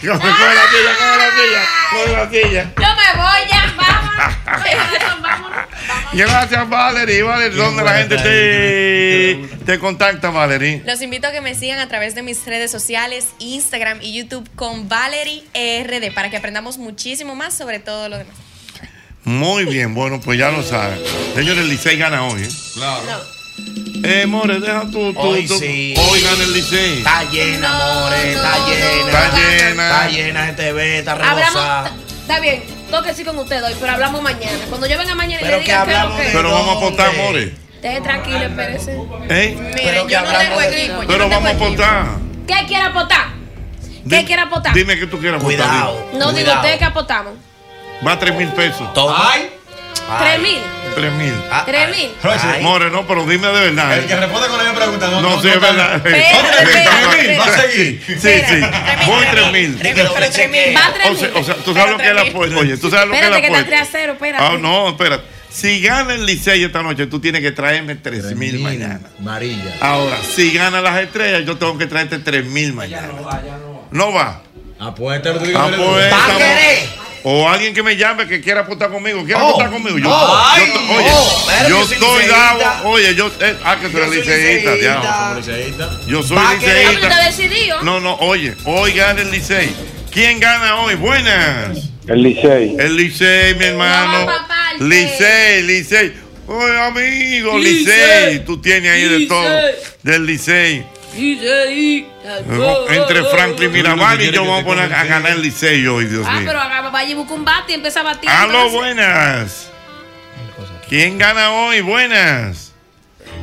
Coge 0.00 0.08
la 0.08 0.16
silla, 0.16 0.92
coge 0.98 1.16
la 1.18 1.30
silla, 1.36 1.62
coge 1.90 2.12
la 2.12 2.30
silla. 2.30 2.72
Yo 2.76 2.88
me 2.96 3.22
voy 3.22 3.40
ya, 3.50 3.74
vámonos. 3.76 5.22
Vámonos, 5.22 5.66
Gracias, 6.12 6.68
Valerie. 6.68 7.22
Valerie, 7.22 7.56
¿dónde 7.56 7.82
la 7.82 7.94
gente 7.98 8.16
te, 8.16 9.64
te 9.64 9.78
contacta, 9.78 10.30
Valerie? 10.30 10.82
Los 10.86 11.02
invito 11.02 11.28
a 11.28 11.32
que 11.32 11.40
me 11.40 11.54
sigan 11.54 11.80
a 11.80 11.88
través 11.88 12.14
de 12.14 12.22
mis 12.22 12.44
redes 12.46 12.70
sociales, 12.70 13.28
Instagram 13.40 13.98
y 14.00 14.14
YouTube 14.14 14.48
con 14.56 14.88
Valerie 14.88 15.44
RD 15.54 16.12
para 16.14 16.30
que 16.30 16.36
aprendamos 16.36 16.78
muchísimo 16.78 17.34
más 17.34 17.54
sobre 17.56 17.78
todo 17.78 18.08
lo 18.08 18.18
demás. 18.18 18.34
Muy 19.24 19.64
bien, 19.66 19.94
bueno, 19.94 20.20
pues 20.20 20.38
ya 20.38 20.50
lo 20.50 20.62
saben. 20.62 20.98
Señores, 21.34 21.58
el 21.62 21.68
Licey 21.68 21.96
gana 21.98 22.24
hoy, 22.24 22.42
¿eh? 22.44 22.48
Eh, 24.04 24.26
More, 24.26 24.60
deja 24.60 24.82
tú. 24.90 25.12
tú, 25.12 25.18
Hoy 25.20 25.46
tú- 25.46 25.58
sí. 25.58 25.92
Hoy 25.98 26.20
gana 26.22 26.44
el 26.44 26.52
Licey. 26.52 26.98
Está 26.98 27.24
llena, 27.24 27.68
amores, 27.98 28.24
está 28.24 28.56
llena. 28.68 29.06
Está 29.06 29.36
llena. 29.38 29.88
Está 29.90 30.08
llena 30.08 30.46
de 30.46 30.52
TV, 30.52 30.98
está 31.00 31.12
Hablamos, 31.12 31.36
rebosada. 31.40 31.92
está 32.20 32.40
bien, 32.40 32.62
toque 32.90 33.12
sí 33.14 33.24
con 33.24 33.36
usted 33.38 33.62
hoy, 33.64 33.74
pero 33.80 33.92
hablamos 33.92 34.22
mañana. 34.22 34.58
Cuando 34.68 34.86
yo 34.86 34.96
venga 34.98 35.14
mañana 35.14 35.40
y 35.40 35.44
Pero 35.44 35.58
le 35.58 35.64
que 35.64 35.70
diga 35.72 35.84
qué 35.84 35.90
es 35.90 35.96
lo 35.96 36.00
hablamos 36.02 36.20
que 36.22 36.30
Pero 36.32 36.52
vamos 36.52 36.68
a 36.68 36.78
apostar, 36.78 37.16
More. 37.16 37.54
Deje 37.82 38.00
tranquilo, 38.00 38.38
espérese. 38.38 38.96
¿Eh? 39.28 39.56
Miren, 39.74 40.08
yo 40.08 40.20
no 40.20 40.38
tengo 40.38 40.60
equipo. 40.62 41.02
yo 41.02 41.08
Pero 41.08 41.18
no 41.18 41.24
tengo 41.24 41.28
vamos 41.28 41.46
a 41.46 41.50
equipo. 41.50 41.64
apostar. 41.64 42.06
¿Qué 42.46 42.66
quiere 42.66 42.82
apostar? 42.84 43.26
¿Qué 44.08 44.24
quiere 44.24 44.42
apostar? 44.42 44.74
Dime 44.74 44.98
que 44.98 45.06
tú 45.06 45.18
quieras 45.18 45.40
apostar. 45.40 45.66
Cuidado. 45.68 46.10
No 46.14 46.32
digo 46.32 46.52
usted 46.52 46.78
que 46.78 46.84
apostamos. 46.84 47.34
Va 48.06 48.12
a 48.12 48.18
3 48.18 48.34
mil 48.36 48.48
pesos. 48.48 48.88
Ay. 48.96 49.50
¿Tres 50.20 50.40
mil? 50.40 50.58
3 50.94 51.12
mil. 51.12 51.34
¿Tres 51.66 51.88
mil? 51.96 52.62
More, 52.62 52.90
no, 52.90 53.06
pero 53.06 53.26
dime 53.26 53.46
de 53.48 53.52
verdad. 53.70 53.98
El 53.98 54.06
que 54.06 54.16
responde 54.16 54.48
con 54.48 54.56
la 54.58 54.64
misma 54.64 54.78
pregunta, 54.78 55.08
no. 55.08 55.20
No, 55.20 55.42
sí, 55.42 55.48
es 55.48 55.60
verdad. 55.60 55.94
Espérate, 55.96 56.62
espérate, 56.62 57.38
Va 57.38 57.44
a 57.44 57.58
seguir. 57.60 58.02
Sí, 58.06 58.16
sí. 58.18 58.60
Voy 59.06 59.26
3 59.30 59.52
mil. 59.52 59.76
Va 59.76 59.80
tres 60.14 60.30
O 60.30 60.32
sea, 60.32 60.48
mil. 61.28 61.36
o 61.36 61.44
sea, 61.44 61.54
tú 61.56 61.74
sabes 61.74 61.92
lo 61.92 61.98
que 61.98 62.08
es 62.08 62.14
la 62.14 62.22
apuesta. 62.22 62.58
Oye, 62.58 62.76
tú 62.78 62.90
sabes 62.90 63.06
lo 63.06 63.12
que 63.12 63.18
es 63.20 63.28
la 63.30 63.36
Espérate 63.36 63.40
que 63.40 63.46
está 63.46 63.58
apuesta. 63.60 63.70
3 63.70 63.80
a 63.80 63.98
0, 64.00 64.12
espérate. 64.14 64.44
Ah, 64.44 64.56
no, 64.58 64.88
espérate. 64.90 65.24
Si 65.50 65.80
gana 65.80 66.14
el 66.14 66.26
Licey 66.26 66.62
esta 66.64 66.82
noche, 66.82 67.06
tú 67.06 67.20
tienes 67.20 67.40
que 67.42 67.52
traerme 67.52 67.94
3 67.96 68.34
mil 68.36 68.58
mañana. 68.60 69.00
Marilla. 69.18 69.74
Ahora, 69.80 70.16
si 70.22 70.52
gana 70.52 70.80
las 70.80 71.00
estrellas, 71.00 71.44
yo 71.46 71.56
tengo 71.58 71.76
que 71.78 71.86
traerte 71.86 72.18
3 72.18 72.44
mil 72.46 72.72
mañana. 72.72 73.08
No 73.90 74.12
va. 74.12 74.42
Apuesta. 74.78 75.30
Apuesta. 75.30 76.16
O 77.30 77.46
alguien 77.46 77.74
que 77.74 77.82
me 77.82 77.94
llame 77.94 78.26
que 78.26 78.40
quiera 78.40 78.62
apostar 78.62 78.88
conmigo. 78.90 79.22
¿Quiere 79.22 79.38
Oh. 79.38 79.48
apostar 79.48 79.70
conmigo? 79.70 79.98
Yo, 79.98 80.08
Oh. 80.08 80.28
yo 80.28 80.42
Ay. 80.46 80.72
to- 80.72 80.94
oye, 80.94 81.10
Oh. 81.12 81.48
Yo 81.62 81.68
yo 81.68 81.84
soy 81.84 81.94
estoy 81.96 82.26
dado. 82.26 82.88
Oye, 82.88 83.14
yo. 83.14 83.26
eh, 83.40 83.56
ah, 83.64 83.76
que 83.78 83.88
tú 83.90 83.98
eres 83.98 84.08
soy 84.08 84.18
liceísta, 84.18 84.74
diablo. 84.76 85.40
Yo 86.06 86.22
soy 86.22 86.38
liceísta. 86.56 87.82
No, 87.82 88.00
no, 88.00 88.14
oye, 88.20 88.54
hoy 88.64 88.92
gana 88.92 89.20
el 89.20 89.30
Licey. 89.30 89.68
¿Quién 90.10 90.40
gana 90.40 90.76
hoy? 90.80 90.94
Buenas. 90.94 91.76
El 92.06 92.22
Licey. 92.22 92.76
El 92.78 92.96
Licey, 92.96 93.54
mi 93.56 93.64
hermano. 93.66 94.24
No, 94.80 94.86
Licey, 94.86 95.62
Licey. 95.64 96.14
Oye, 96.46 96.78
amigo, 96.80 97.58
Licey. 97.58 98.42
Tú 98.46 98.58
tienes 98.58 98.90
ahí 98.90 99.04
de 99.06 99.26
todo. 99.26 99.50
Del 100.02 100.24
Licey. 100.24 100.82
Entre 102.88 103.24
Franklin 103.24 103.72
Mirabal 103.72 104.20
y 104.20 104.30
yo 104.30 104.44
vamos 104.44 104.62
a 104.62 104.64
poner 104.64 104.92
a 104.92 105.04
ganar 105.04 105.32
el 105.32 105.42
Licey 105.42 105.86
hoy, 105.86 106.06
Dios 106.06 106.26
Ah, 106.28 106.34
mío. 106.36 106.44
pero 106.46 106.60
haga- 106.60 106.90
vaya 106.90 107.10
y 107.10 107.14
busca 107.14 107.34
un 107.34 107.44
bate 107.44 107.72
y 107.72 107.74
empieza 107.74 108.00
a 108.00 108.04
batir. 108.04 108.28
Aló, 108.30 108.70
buenas. 108.70 109.70
¿Quién 110.88 111.18
gana 111.18 111.50
hoy? 111.52 111.80
Buenas. 111.80 112.72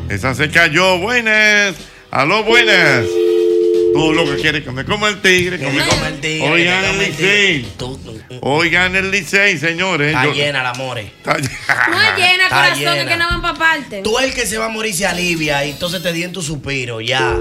Esa 0.10 0.34
se 0.36 0.50
cayó. 0.50 0.98
Buenas. 1.00 1.76
Aló, 2.12 2.44
buenas. 2.44 3.06
Tú 3.96 4.14
lo 4.14 4.26
que 4.26 4.42
quieres 4.42 4.64
que 4.64 4.72
me 4.72 4.84
coma 4.84 5.08
el 5.08 5.22
tigre. 5.22 5.58
Que 5.58 5.70
me 5.70 5.86
coma 5.86 6.10
el 6.10 6.20
tigre, 6.20 6.50
me 6.50 6.90
el 6.90 7.00
Licey. 7.00 7.66
Gana 8.70 9.00
el 9.00 9.10
Licey, 9.12 9.58
señores. 9.58 10.10
Está 10.10 10.26
Yo- 10.26 10.34
llena 10.34 10.64
la 10.64 10.74
more. 10.74 11.02
Está 11.02 11.34
No 11.38 11.42
es 11.42 12.16
llena, 12.18 12.44
Está 12.44 12.50
corazón, 12.50 12.80
llena. 12.80 13.02
es 13.02 13.08
que 13.08 13.18
no 13.18 13.28
van 13.30 13.42
para 13.42 13.58
parte. 13.58 14.02
Tú 14.04 14.20
el 14.20 14.34
que 14.34 14.46
se 14.46 14.58
va 14.58 14.66
a 14.66 14.70
morir 14.70 14.94
se 14.94 15.06
alivia 15.06 15.64
y 15.66 15.72
entonces 15.72 16.02
te 16.04 16.12
di 16.12 16.24
en 16.24 16.34
tu 16.34 16.42
suspiro, 16.42 17.00
ya. 17.00 17.38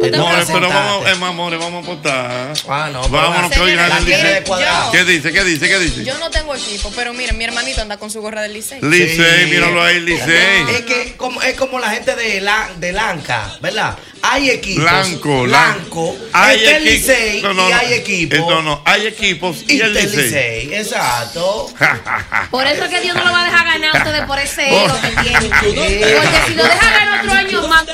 More, 0.00 0.08
Entonces, 0.16 0.46
pero 0.46 0.66
sentate. 0.68 0.74
vamos, 0.88 1.10
es 1.10 1.18
más, 1.18 1.34
more, 1.34 1.56
vamos 1.58 1.84
a 1.84 1.86
apostar. 1.92 2.52
Ah, 2.70 2.88
no, 2.90 3.02
pero 3.02 3.12
Vámonos 3.12 3.50
la- 3.50 3.56
que 3.56 3.60
hoy 3.60 3.74
gana 3.74 3.98
el 3.98 4.04
Licey. 4.06 4.44
cuadrado. 4.44 4.92
¿Qué 4.92 5.04
dice? 5.04 5.30
¿Qué 5.32 5.44
dice? 5.44 5.68
¿Qué 5.68 5.78
dice? 5.78 6.04
Yo 6.04 6.16
no 6.18 6.30
tengo 6.30 6.54
equipo, 6.54 6.90
pero 6.96 7.12
miren, 7.12 7.36
mi 7.36 7.44
hermanito 7.44 7.82
anda 7.82 7.98
con 7.98 8.10
su 8.10 8.22
gorra 8.22 8.40
del 8.40 8.54
Licey. 8.54 8.80
Licey, 8.80 9.46
míralo 9.50 9.82
ahí, 9.82 10.00
Licey. 10.00 10.62
Es 10.74 10.80
que 10.86 11.14
como, 11.18 11.42
es 11.42 11.54
como 11.56 11.78
la 11.78 11.90
gente 11.90 12.16
de, 12.16 12.40
la, 12.40 12.70
de 12.78 12.92
Lanca, 12.92 13.58
¿verdad? 13.60 13.94
Hay 14.22 14.48
equipos. 14.50 14.84
Blanco, 14.84 15.42
Blanco. 15.42 16.16
Hay 16.32 16.58
está 16.64 16.76
el 16.78 16.82
equi- 16.86 16.90
Licey 16.92 17.42
No, 17.42 17.52
no, 17.54 17.68
y 17.68 17.72
no. 17.72 17.78
hay 17.78 17.92
equipos. 17.94 18.38
Eh, 18.38 18.44
No, 18.48 18.62
no, 18.62 18.82
hay 18.86 19.06
equipos 19.06 19.64
y, 19.68 19.74
Y 19.74 19.80
el 19.82 19.92
Licey. 19.92 20.16
Licey, 20.24 20.74
exacto. 20.76 21.68
Por 22.50 22.66
eso 22.66 22.84
es 22.84 22.90
que 22.90 23.00
Dios 23.02 23.16
no 23.16 23.24
lo 23.24 23.32
va 23.32 23.42
a 23.42 23.44
dejar 23.44 23.66
ganar 23.66 23.96
a 23.96 23.98
ustedes 23.98 24.24
por 24.26 24.38
ese 24.38 24.66
ego 24.84 24.98
que 25.02 25.08
tienen. 25.22 25.50
Porque 25.60 26.40
si 26.46 26.54
lo 26.54 26.62
deja 26.64 26.90
ganar 26.90 27.20
otro 27.24 27.32
año 27.32 27.68
más. 27.68 27.84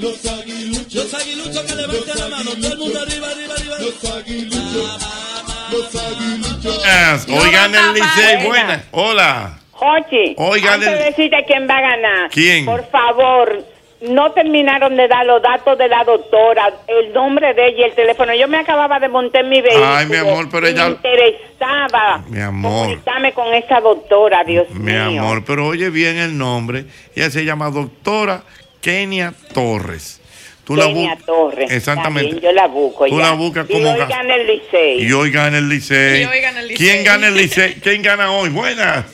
Los 0.00 0.26
aguiluchos, 0.26 0.94
los 0.94 1.14
aguiluchos 1.14 1.62
que 1.62 1.74
levanten 1.74 2.18
la 2.18 2.28
mano, 2.36 2.50
todo 2.60 2.72
el 2.72 2.78
mundo 2.78 3.00
arriba, 3.00 3.26
arriba, 3.30 3.54
arriba. 3.56 3.76
Los 3.80 4.12
aguiluchos, 4.12 4.98
los 5.72 5.94
aguiluchos. 6.02 7.50
Gana 7.52 7.80
el 7.80 7.94
Licey. 7.94 8.46
Buenas. 8.46 8.82
Hola. 8.90 9.58
Jochi, 9.72 10.34
Oigan, 10.38 10.74
antes 10.74 10.88
el- 10.88 10.98
de 10.98 11.04
decirte 11.04 11.44
quién 11.46 11.68
va 11.68 11.76
a 11.78 11.80
ganar, 11.80 12.30
¿Quién? 12.30 12.64
por 12.64 12.88
favor, 12.90 13.62
no 14.02 14.32
terminaron 14.32 14.96
de 14.96 15.06
dar 15.08 15.24
los 15.26 15.42
datos 15.42 15.76
de 15.78 15.88
la 15.88 16.02
doctora, 16.04 16.72
el 16.86 17.12
nombre 17.12 17.52
de 17.54 17.68
ella 17.68 17.78
y 17.80 17.82
el 17.84 17.94
teléfono. 17.94 18.34
Yo 18.34 18.48
me 18.48 18.58
acababa 18.58 18.98
de 19.00 19.08
montar 19.08 19.44
mi 19.44 19.60
vehículo. 19.60 19.86
Ay, 19.86 20.06
mi 20.06 20.16
amor, 20.16 20.48
pero 20.50 20.66
ella- 20.66 20.88
Me 20.88 20.92
interesaba 20.94 22.24
Mi 22.28 22.40
amor. 22.40 22.82
comunicarme 22.86 23.32
con 23.32 23.52
esa 23.54 23.80
doctora, 23.80 24.44
Dios 24.44 24.68
Mi 24.70 24.92
mío. 24.92 25.20
amor, 25.22 25.44
pero 25.46 25.66
oye 25.66 25.90
bien 25.90 26.16
el 26.18 26.36
nombre. 26.36 26.86
Ella 27.14 27.30
se 27.30 27.44
llama 27.44 27.70
doctora 27.70 28.42
Kenia 28.80 29.32
Torres. 29.52 30.20
Tú 30.64 30.74
Kenia 30.74 31.14
bu- 31.16 31.24
Torres. 31.24 31.70
Exactamente. 31.70 32.40
Yo 32.40 32.52
la 32.52 32.66
busco 32.66 33.06
Tú 33.06 33.18
ya. 33.18 33.26
la 33.26 33.32
buscas 33.32 33.66
como 33.66 33.92
hoy 33.92 33.98
gas- 33.98 34.08
gana 34.08 34.34
el 34.34 34.46
Licey. 34.46 35.02
Y 35.04 35.12
hoy 35.12 35.30
gana 35.30 35.58
el 35.58 35.68
Licey. 35.68 36.22
Y 36.22 36.24
hoy 36.24 36.40
gana 36.40 36.60
el 36.60 36.68
Licey. 36.68 36.86
¿Quién 36.86 37.04
gana 37.04 37.28
el 37.28 37.34
Licey? 37.34 37.74
¿Quién 37.74 38.02
gana 38.02 38.30
hoy? 38.32 38.48
Buenas. 38.50 39.04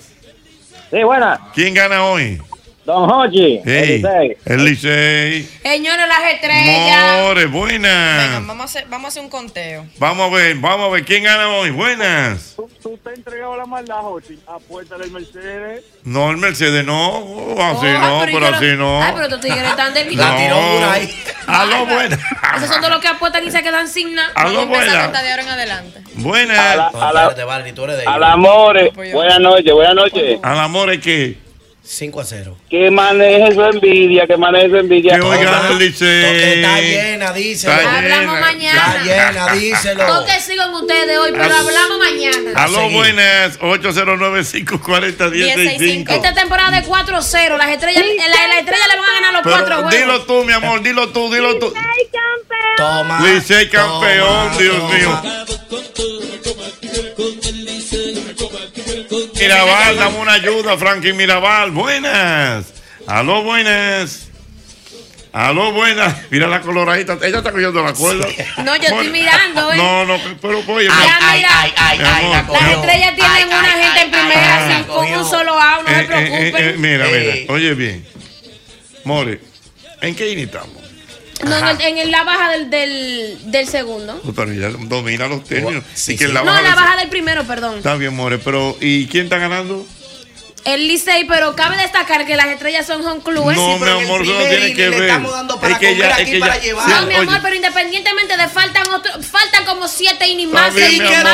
Sí, 0.91 1.03
buena. 1.03 1.41
¿Quién 1.55 1.75
gana 1.75 2.05
hoy? 2.05 2.41
Don 2.85 3.09
Jochi. 3.09 3.61
Ey, 3.65 4.03
el 4.45 4.65
Licey. 4.65 5.45
Señores, 5.63 6.09
las 6.09 6.33
estrellas. 6.35 7.23
More, 7.23 7.45
Venga, 7.47 7.57
buenas. 7.59 8.47
vamos 8.47 8.61
a, 8.61 8.65
hacer, 8.65 8.87
vamos 8.89 9.05
a 9.05 9.09
hacer 9.09 9.23
un 9.23 9.31
conteo. 9.31 9.87
Vamos 9.99 10.33
a 10.33 10.35
ver, 10.35 10.57
vamos 10.57 10.89
a 10.89 10.93
ver. 10.93 11.05
¿Quién 11.05 11.23
gana 11.23 11.49
hoy? 11.49 11.71
Buenas. 11.71 12.57
¿Tú 12.83 12.99
te 13.05 13.11
has 13.11 13.17
entregado 13.17 13.57
la 13.57 13.67
maldad, 13.67 13.99
Jochi? 14.01 14.37
Apuesta 14.49 14.99
del 14.99 15.13
Mercedes. 15.13 15.85
No, 16.03 16.33
el 16.33 16.39
Mercedes 16.39 16.85
no. 16.85 17.19
Así 17.57 17.87
Ah, 17.87 17.99
no, 18.01 18.23
pero 18.25 18.47
así 18.49 18.67
no. 18.77 19.01
Ay, 19.01 19.13
pero 19.15 19.25
estos 19.27 19.41
tigres 19.41 19.63
están 19.63 19.95
de 19.95 20.05
La 20.17 20.37
tiró 20.37 20.57
dura 20.57 20.93
ahí. 20.93 21.15
Aló, 21.47 21.87
buenas. 21.87 22.19
Esos 22.57 22.69
son 22.69 22.81
de 22.83 22.89
los 22.89 22.99
que 23.01 23.09
apuestan 23.09 23.47
y 23.47 23.51
se 23.53 23.63
quedan 23.63 23.87
sin 23.87 24.13
nada. 24.17 24.33
Aló, 24.35 24.59
Vamos 24.59 24.77
a 24.79 24.81
empezar 24.81 24.87
buena. 24.89 25.01
a 25.01 25.05
contar 25.05 25.23
de 25.25 25.31
ahora 25.31 25.43
en 25.45 25.49
adelante. 25.51 26.01
Buenas. 26.15 26.59
A 26.59 26.77
la- 26.77 26.87
a 26.89 27.13
la- 27.13 27.33
ellos. 27.33 28.23
amor, 28.33 28.93
buenas 29.13 29.39
noches, 29.41 29.73
buenas 29.73 29.95
noches. 29.95 30.41
Al 30.43 30.59
amor 30.59 30.91
es 30.93 31.01
que. 31.01 31.42
5 31.93 32.21
a 32.21 32.25
0. 32.25 32.57
Que 32.71 32.91
maneje 32.91 33.53
su 33.53 33.63
envidia, 33.63 34.27
que 34.27 34.39
maneje 34.39 34.71
su 34.71 34.77
envidia. 34.79 35.17
Que 35.17 35.21
hoy 35.21 35.37
gana 35.45 35.69
el 35.69 35.79
Licey. 35.79 36.55
Está 36.55 36.81
llena, 36.81 37.33
díselo. 37.35 37.75
Está 37.75 37.99
Hablamos 37.99 38.41
mañana. 38.41 38.97
Está 38.97 39.03
llena, 39.05 39.53
díselo. 39.53 40.07
Toque 40.07 40.41
sigan 40.41 40.73
ustedes 40.73 41.19
hoy, 41.19 41.33
pero 41.33 41.45
hablamos 41.45 41.99
mañana. 41.99 42.65
Aló, 42.65 42.89
buenas. 42.89 43.61
809-540-1065. 43.61 46.11
Esta 46.15 46.33
temporada 46.33 46.81
de 46.81 46.87
4-0. 46.87 47.59
Las 47.59 47.69
estrellas, 47.69 48.05
la, 48.17 48.47
la 48.49 48.59
estrella 48.59 48.87
le 48.91 48.97
van 48.99 49.11
a 49.11 49.15
ganar 49.21 49.33
los 49.35 49.43
Pero 49.43 49.57
cuatro 49.57 49.75
juegos. 49.83 49.93
dilo 49.93 50.23
tú, 50.23 50.45
mi 50.45 50.53
amor, 50.55 50.81
dilo 50.83 51.11
tú, 51.11 51.31
dilo 51.31 51.59
tú. 51.59 51.75
Toma. 52.79 53.21
Licey 53.21 53.69
campeón, 53.69 54.57
Dios 54.57 54.83
mío. 54.95 55.23
Mirabal, 59.43 59.97
dame 59.97 60.19
una 60.19 60.33
ayuda, 60.35 60.77
Frankie 60.79 61.13
Mirabal. 61.13 61.71
Buenas. 61.73 62.67
Aló, 63.07 63.43
buenas. 63.43 64.29
Aló, 65.33 65.73
buenas. 65.73 66.15
Mira 66.31 66.47
la 66.47 66.61
coloradita. 66.61 67.17
Ella 67.23 67.39
está 67.39 67.51
cogiendo 67.53 67.83
la 67.83 67.93
cuerda. 67.95 68.27
No, 68.59 68.77
yo 68.77 68.83
estoy 68.83 69.09
mirando, 69.09 69.73
¿eh? 69.73 69.77
No, 69.77 70.05
no, 70.05 70.19
pero 70.41 70.63
oye. 70.69 70.89
Ay, 70.93 71.09
ay, 71.21 71.37
mira. 71.39 71.61
ay, 71.61 71.73
ay, 71.77 71.99
ay, 72.05 72.45
Las 72.53 72.71
estrellas 72.71 73.15
tienen 73.17 73.49
una 73.49 73.71
gente 73.71 74.01
en 74.03 74.11
primera, 74.11 74.67
ay, 74.67 74.75
sin- 74.77 74.85
con 74.85 75.07
un 75.13 75.25
solo 75.29 75.59
A, 75.59 75.81
no 75.83 75.89
se 75.89 75.93
Eh, 75.95 76.01
eh, 76.01 76.05
preocupen. 76.07 76.55
eh, 76.57 76.71
eh, 76.71 76.75
mira, 76.77 77.07
mira. 77.07 77.53
Oye 77.53 77.75
bien. 77.75 78.07
More, 79.05 79.41
¿en 80.03 80.15
qué 80.15 80.31
inning 80.31 80.45
estamos? 80.47 80.82
No, 81.43 81.59
en, 81.59 81.67
el- 81.67 81.81
en 81.81 81.99
el- 81.99 82.11
la 82.11 82.25
baja 82.25 82.51
del, 82.53 82.71
del, 82.71 83.39
del 83.51 83.67
segundo. 83.69 84.21
Pero 84.35 84.71
domina 84.85 85.27
los 85.27 85.45
términos. 85.45 85.85
Sí, 85.95 86.13
y 86.13 86.17
que 86.17 86.27
sí. 86.27 86.33
la 86.33 86.41
no, 86.41 86.47
baja 86.47 86.63
la 86.63 86.69
del- 86.69 86.77
baja 86.77 86.97
del 86.99 87.09
primero, 87.09 87.45
perdón. 87.45 87.79
Está 87.79 87.97
bien, 87.97 88.15
More, 88.15 88.39
pero 88.39 88.77
¿y 88.81 89.07
quién 89.07 89.25
está 89.25 89.39
ganando? 89.39 89.85
El 90.65 90.87
Licey, 90.87 91.25
pero 91.27 91.57
cabe 91.57 91.77
destacar 91.77 92.25
que 92.25 92.37
las 92.37 92.47
estrellas 92.47 92.87
son 92.87 93.05
home 93.05 93.21
clubes. 93.21 93.57
No, 93.57 93.79
mi 93.79 93.91
amor, 93.91 94.23
eso 94.23 94.33
no 94.33 94.45
tiene 94.45 94.73
que 94.75 94.91
ver. 94.91 95.21
para 95.61 95.79
comer 95.79 96.13
aquí, 96.13 96.39
para 96.39 96.59
llevar. 96.61 96.89
No, 96.89 97.01
mi 97.07 97.15
oye, 97.17 97.29
amor, 97.29 97.41
pero 97.43 97.57
independientemente 97.57 98.37
de 98.37 98.47
faltan 98.49 98.85
otro, 98.93 99.11
faltan 99.23 99.65
como 99.65 99.89
siete 99.89 100.29
innings 100.29 100.53
más. 100.53 100.73
bien, 100.73 100.93
ya, 100.99 101.25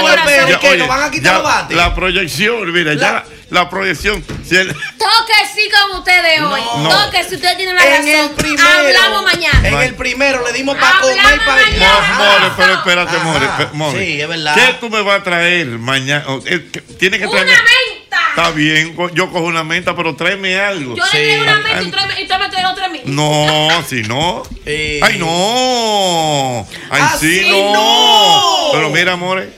¿Qué, 0.59 0.69
oye, 0.69 0.78
nos 0.78 0.89
van 0.89 1.03
a 1.03 1.11
quitar 1.11 1.25
ya 1.25 1.35
los 1.35 1.43
bates? 1.43 1.77
La 1.77 1.95
proyección, 1.95 2.73
mira, 2.73 2.95
ya, 2.95 3.23
la 3.51 3.68
proyección. 3.70 4.25
Si 4.47 4.57
el- 4.57 4.68
Toque 4.68 5.35
sí 5.55 5.68
con 5.70 5.99
ustedes 5.99 6.41
hoy. 6.43 6.60
No. 6.78 6.89
Toque 6.89 7.25
si 7.25 7.35
ustedes 7.36 7.57
tienen 7.57 7.77
la 7.77 7.83
En 7.85 7.91
razón. 7.91 8.09
el 8.09 8.31
primero. 8.36 8.68
Hablamos 8.68 9.23
mañana. 9.25 9.68
En 9.68 9.78
el 9.83 9.94
primero 9.94 10.44
le 10.47 10.52
dimos 10.52 10.77
para 10.77 11.01
comer 11.01 11.18
Hablamos 11.20 11.44
para. 11.47 12.18
More, 12.18 12.52
pero 12.57 12.75
espérate, 12.75 13.18
More. 13.18 13.47
Ajá. 13.47 13.70
More. 13.73 13.99
Sí, 14.05 14.20
es 14.20 14.28
verdad. 14.28 14.55
¿Qué 14.55 14.75
tú 14.81 14.91
me 14.91 15.01
vas 15.02 15.20
a 15.20 15.23
traer 15.25 15.67
mañana? 15.67 16.25
Eh, 16.47 16.68
que- 16.73 16.81
Tienes 16.99 17.20
que 17.20 17.27
Una 17.27 17.41
traerme. 17.43 17.55
menta. 17.55 18.18
Está 18.31 18.51
bien, 18.51 18.97
yo 19.15 19.31
cojo 19.31 19.44
una 19.47 19.65
menta, 19.65 19.94
pero 19.97 20.15
tráeme 20.15 20.59
algo. 20.60 20.94
Yo 20.97 21.05
le 21.05 21.10
traigo 21.10 21.43
una 21.43 21.52
Ah, 21.52 21.57
menta 21.57 21.83
y 21.83 21.91
tráeme- 21.91 22.20
y 22.23 22.27
tráeme 22.27 22.47
otra 22.67 22.89
menta. 22.89 23.09
No, 23.10 23.85
si 23.89 24.02
no. 24.02 24.43
Eh. 24.67 25.01
Ay, 25.02 25.18
no. 25.18 26.67
Ay, 26.91 27.02
sí, 27.18 27.41
Así 27.41 27.51
no. 27.51 27.73
no. 27.73 28.68
Pero 28.73 28.91
mira, 28.91 29.12
amores, 29.12 29.49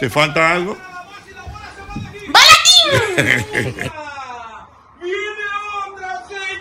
¿te 0.00 0.08
falta 0.10 0.52
algo? 0.52 0.76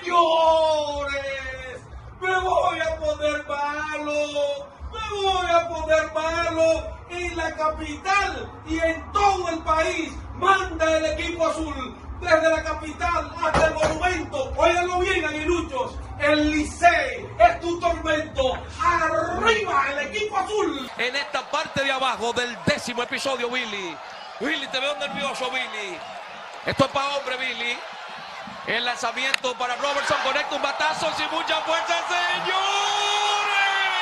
Señores, 0.10 1.82
me 2.20 2.40
voy 2.40 2.80
a 2.80 2.96
poner 2.98 3.48
malo, 3.48 4.14
me 4.92 5.22
voy 5.22 5.50
a 5.50 5.70
poner 5.70 6.12
malo 6.14 6.98
en 7.10 7.38
la 7.38 7.56
capital 7.56 8.52
y 8.68 8.80
en 8.80 9.12
todo 9.12 9.50
el 9.50 9.60
país. 9.60 10.12
Manda 10.36 10.98
el 10.98 11.06
equipo 11.06 11.48
azul 11.48 11.96
desde 12.20 12.50
la 12.50 12.64
capital 12.64 13.32
hasta 13.42 13.68
el 13.68 13.74
monumento. 13.74 14.52
Óiganlo 14.58 15.00
bien, 15.00 15.24
aguiluchos. 15.26 15.96
El 16.20 16.52
Licey 16.52 17.28
es 17.40 17.60
tu 17.62 17.80
tormento. 17.80 18.54
Arriba 18.82 19.86
el 19.92 20.08
equipo 20.08 20.38
azul. 20.38 20.90
en 20.98 21.16
esta 21.16 21.50
parte 21.50 21.84
de 21.84 21.92
abajo 21.92 22.34
del 22.34 22.58
décimo 22.66 23.04
episodio, 23.04 23.50
Billy. 23.50 23.96
Billy, 24.40 24.68
te 24.72 24.80
veo 24.80 24.96
nervioso, 24.98 25.50
Billy. 25.52 25.98
Esto 26.66 26.86
es 26.86 26.92
para 26.92 27.08
hombre, 27.18 27.36
Billy. 27.38 27.78
El 28.68 28.86
lanzamiento 28.86 29.54
para 29.58 29.76
Robertson 29.76 30.18
conecta 30.24 30.56
un 30.56 30.62
batazo 30.62 31.08
sin 31.18 31.26
mucha 31.32 31.56
fuerza, 31.62 31.96
señor. 32.08 33.50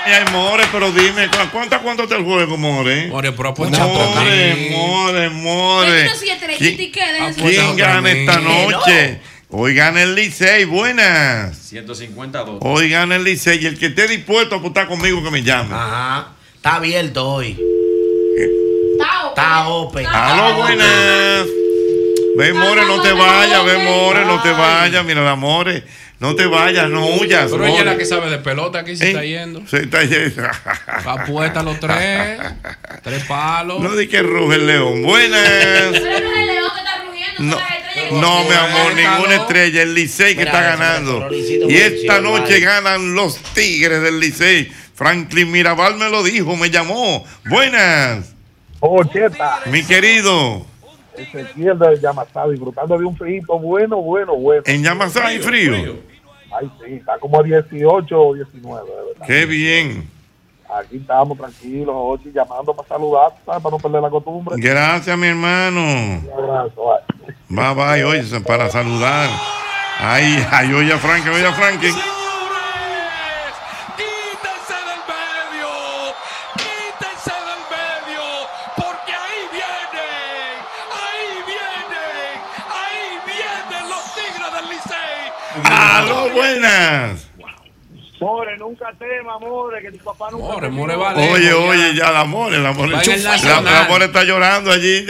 Ay, 0.06 0.24
More, 0.32 0.64
pero 0.72 0.92
dime, 0.92 1.28
¿cu- 1.30 1.38
¿cuánto 1.52 1.82
cuánto 1.82 2.04
está 2.04 2.16
el 2.16 2.24
juego, 2.24 2.58
More? 2.58 3.08
More, 3.08 3.32
pero 3.34 3.50
apuesta 3.50 3.78
More. 3.86 4.70
More, 4.72 5.30
More. 5.30 6.10
Qué, 6.20 7.12
déjense. 7.14 7.42
¿Quién 7.42 7.76
gana 7.76 8.10
esta 8.12 8.34
Eh, 8.40 8.42
no. 8.42 8.70
noche? 8.72 9.22
Hoy 9.50 9.74
gana 9.74 10.02
el 10.04 10.14
Licey, 10.16 10.66
buenas. 10.66 11.58
152. 11.58 12.60
Hoy 12.62 12.90
gana 12.90 13.16
el 13.16 13.24
Licey 13.24 13.64
y 13.64 13.66
el 13.66 13.80
que 13.80 13.88
esté 13.88 14.08
dispuesto 14.08 14.56
a 14.56 14.58
apostar 14.60 14.88
conmigo 14.88 15.24
que 15.24 15.32
me 15.32 15.42
llame. 15.42 15.74
Ajá. 15.74 16.30
Está 16.56 16.76
abierto 16.76 17.28
hoy. 17.30 17.54
Tao. 17.54 18.67
Está 19.38 19.68
open. 19.68 20.04
Aló, 20.08 20.56
buenas. 20.56 21.46
Ve, 22.38 22.54
More, 22.54 22.86
no 22.88 23.04
te 23.04 23.14
vayas, 23.14 23.64
ve, 23.66 23.78
More, 23.84 24.26
no 24.26 24.42
te 24.42 24.50
vayas. 24.50 25.06
Mira, 25.06 25.22
la 25.22 25.36
More, 25.36 25.84
no 26.20 26.34
te 26.36 26.48
vayas, 26.48 26.90
no 26.90 27.06
huyas. 27.06 27.52
Pero 27.52 27.68
ella 27.68 27.80
es 27.82 27.86
la 27.86 27.98
que 28.00 28.06
sabe 28.06 28.32
de 28.32 28.40
pelota 28.40 28.80
aquí 28.80 28.96
se 28.96 29.06
¿Eh? 29.06 29.08
está 29.10 29.24
yendo. 29.24 29.68
Se 29.68 29.84
está 29.84 30.04
yendo. 30.04 30.42
Apuesta 31.06 31.62
los 31.62 31.80
tres. 31.80 32.40
Tres 33.04 33.26
palos. 33.26 33.80
No 33.80 33.96
di 33.96 34.08
que 34.08 34.24
ruge 34.24 34.56
el 34.56 34.66
león. 34.66 35.04
Buenas. 35.04 35.40
Pero 35.92 36.34
el 36.34 36.48
león 36.48 36.72
que 36.74 36.80
está 36.80 37.04
rugiendo. 37.06 37.60
No, 38.10 38.20
no, 38.20 38.44
mi 38.44 38.56
amor, 38.56 38.96
ninguna 38.96 39.36
estrella. 39.36 39.84
El 39.84 39.94
Licey 39.94 40.36
que 40.36 40.44
está 40.46 40.62
ganando. 40.62 41.30
Y 41.32 41.76
esta 41.76 42.22
noche 42.22 42.60
ganan 42.60 43.14
los 43.14 43.38
Tigres 43.54 44.02
del 44.02 44.20
Licey. 44.20 44.72
Franklin 44.96 45.52
Mirabal 45.52 45.96
me 45.98 46.10
lo 46.10 46.24
dijo, 46.24 46.56
me 46.56 46.72
llamó. 46.72 47.24
Buenas, 47.46 48.34
Ocheta, 48.80 49.60
mi 49.72 49.84
querido. 49.84 50.66
Ezequiel 51.16 51.80
de 51.80 52.00
Yamasá, 52.00 52.48
disfrutando 52.48 52.98
de 52.98 53.06
un 53.06 53.18
frío 53.18 53.42
bueno, 53.60 53.98
bueno, 53.98 54.36
bueno. 54.36 54.62
En 54.66 54.84
Yamasá 54.84 55.28
hay 55.28 55.40
frío. 55.40 55.96
Ay, 56.52 56.72
sí, 56.80 56.94
está 56.94 57.18
como 57.18 57.40
a 57.40 57.44
18 57.44 58.20
o 58.20 58.34
19, 58.36 58.90
de 58.90 58.96
verdad. 58.96 59.26
Qué 59.26 59.46
bien. 59.46 60.10
Aquí 60.70 60.98
estamos 60.98 61.38
tranquilos, 61.38 61.96
Ochi, 61.98 62.32
llamando 62.32 62.76
para 62.76 62.88
saludar, 62.88 63.32
¿sabes? 63.46 63.64
Para 63.64 63.72
no 63.76 63.80
perder 63.80 64.02
la 64.02 64.10
costumbre. 64.10 64.56
Gracias, 64.58 65.18
mi 65.18 65.28
hermano. 65.28 65.82
Un 65.82 66.30
abrazo, 66.32 66.90
Bye 67.48 67.74
bye. 67.74 67.74
bye, 67.74 68.04
oye, 68.04 68.40
para 68.42 68.70
saludar. 68.70 69.30
Ay, 70.00 70.46
ay, 70.52 70.74
oye 70.74 70.94
a 70.94 70.98
Franklin, 70.98 71.34
oye 71.34 71.48
a 71.48 72.17
Aló, 86.08 86.30
buenas. 86.34 87.28
More, 88.20 88.58
nunca 88.58 88.92
tema, 88.98 89.38
More, 89.38 89.80
que 89.82 89.92
tu 89.92 90.04
papá 90.04 90.30
nunca 90.32 90.54
More, 90.54 90.70
More 90.70 90.96
vale. 90.96 91.30
Oye, 91.32 91.46
ya. 91.50 91.56
oye, 91.58 91.94
ya 91.96 92.12
la 92.12 92.24
More, 92.26 92.58
la 92.58 92.72
More, 92.74 92.92
en 92.94 93.24
la, 93.24 93.62
la 93.62 93.84
More 93.88 94.06
está 94.06 94.24
llorando 94.24 94.72
allí. 94.72 95.06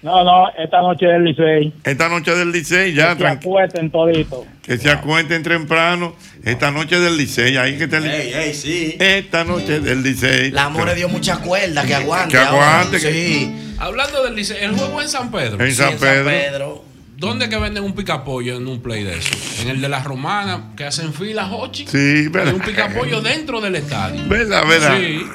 No, 0.03 0.23
no, 0.23 0.47
esta 0.57 0.79
noche 0.81 1.05
del 1.07 1.23
Licey. 1.25 1.73
Esta 1.83 2.07
noche 2.07 2.33
del 2.33 2.51
Licey, 2.51 2.93
ya, 2.93 3.07
Que 3.07 3.11
se 3.13 3.17
tranquilo. 3.19 3.51
acuesten 3.57 3.91
todito. 3.91 4.45
Que 4.61 4.77
se 4.77 4.89
acuenten 4.91 5.43
temprano. 5.43 6.15
Esta 6.45 6.71
noche 6.71 6.99
del 6.99 7.17
Licey, 7.17 7.57
ahí 7.57 7.77
que 7.77 7.87
te 7.87 7.97
Ey, 7.97 8.31
ey, 8.33 8.53
sí. 8.53 8.95
Esta 8.99 9.43
noche 9.43 9.79
del 9.81 10.03
Licey. 10.03 10.51
La 10.51 10.69
More 10.69 10.93
dio 10.95 11.09
mucha 11.09 11.37
cuerda, 11.39 11.83
que 11.83 11.95
aguante. 11.95 12.31
Que 12.31 12.37
aguante, 12.37 12.95
ahora. 12.97 12.99
que- 12.99 12.99
Sí. 12.99 13.55
Hablando 13.79 14.23
del 14.23 14.35
Licey, 14.35 14.57
el 14.63 14.71
juego 14.77 15.01
en 15.01 15.09
San 15.09 15.29
Pedro. 15.31 15.53
En 15.65 15.73
Sí, 15.73 15.81
en 15.81 15.89
San 15.89 15.97
Pedro. 15.97 16.85
¿Dónde 17.19 17.49
que 17.49 17.57
venden 17.57 17.83
un 17.83 17.93
picapollo 17.95 18.57
en 18.57 18.67
un 18.67 18.79
play 18.79 19.03
de 19.03 19.17
eso? 19.17 19.33
En 19.63 19.69
el 19.69 19.81
de 19.81 19.89
las 19.89 20.03
romanas, 20.03 20.59
que 20.75 20.83
hacen 20.85 21.13
filas, 21.15 21.47
Hochi. 21.51 21.87
Sí, 21.87 21.97
Hay 21.97 22.27
verdad. 22.27 22.53
un 22.53 22.61
picapollo 22.61 23.21
dentro 23.21 23.59
del 23.59 23.75
estadio. 23.75 24.21
Verdad, 24.27 24.63
verdad. 24.67 24.97
Sí. 24.99 25.25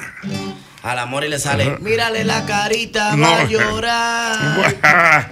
A 0.81 0.95
la 0.95 1.05
More 1.05 1.27
le 1.27 1.39
sale, 1.39 1.77
mírale 1.81 2.23
la 2.23 2.45
carita, 2.45 3.15
No. 3.17 3.23
va 3.29 3.39
a 3.41 3.45
llorar. 3.45 4.73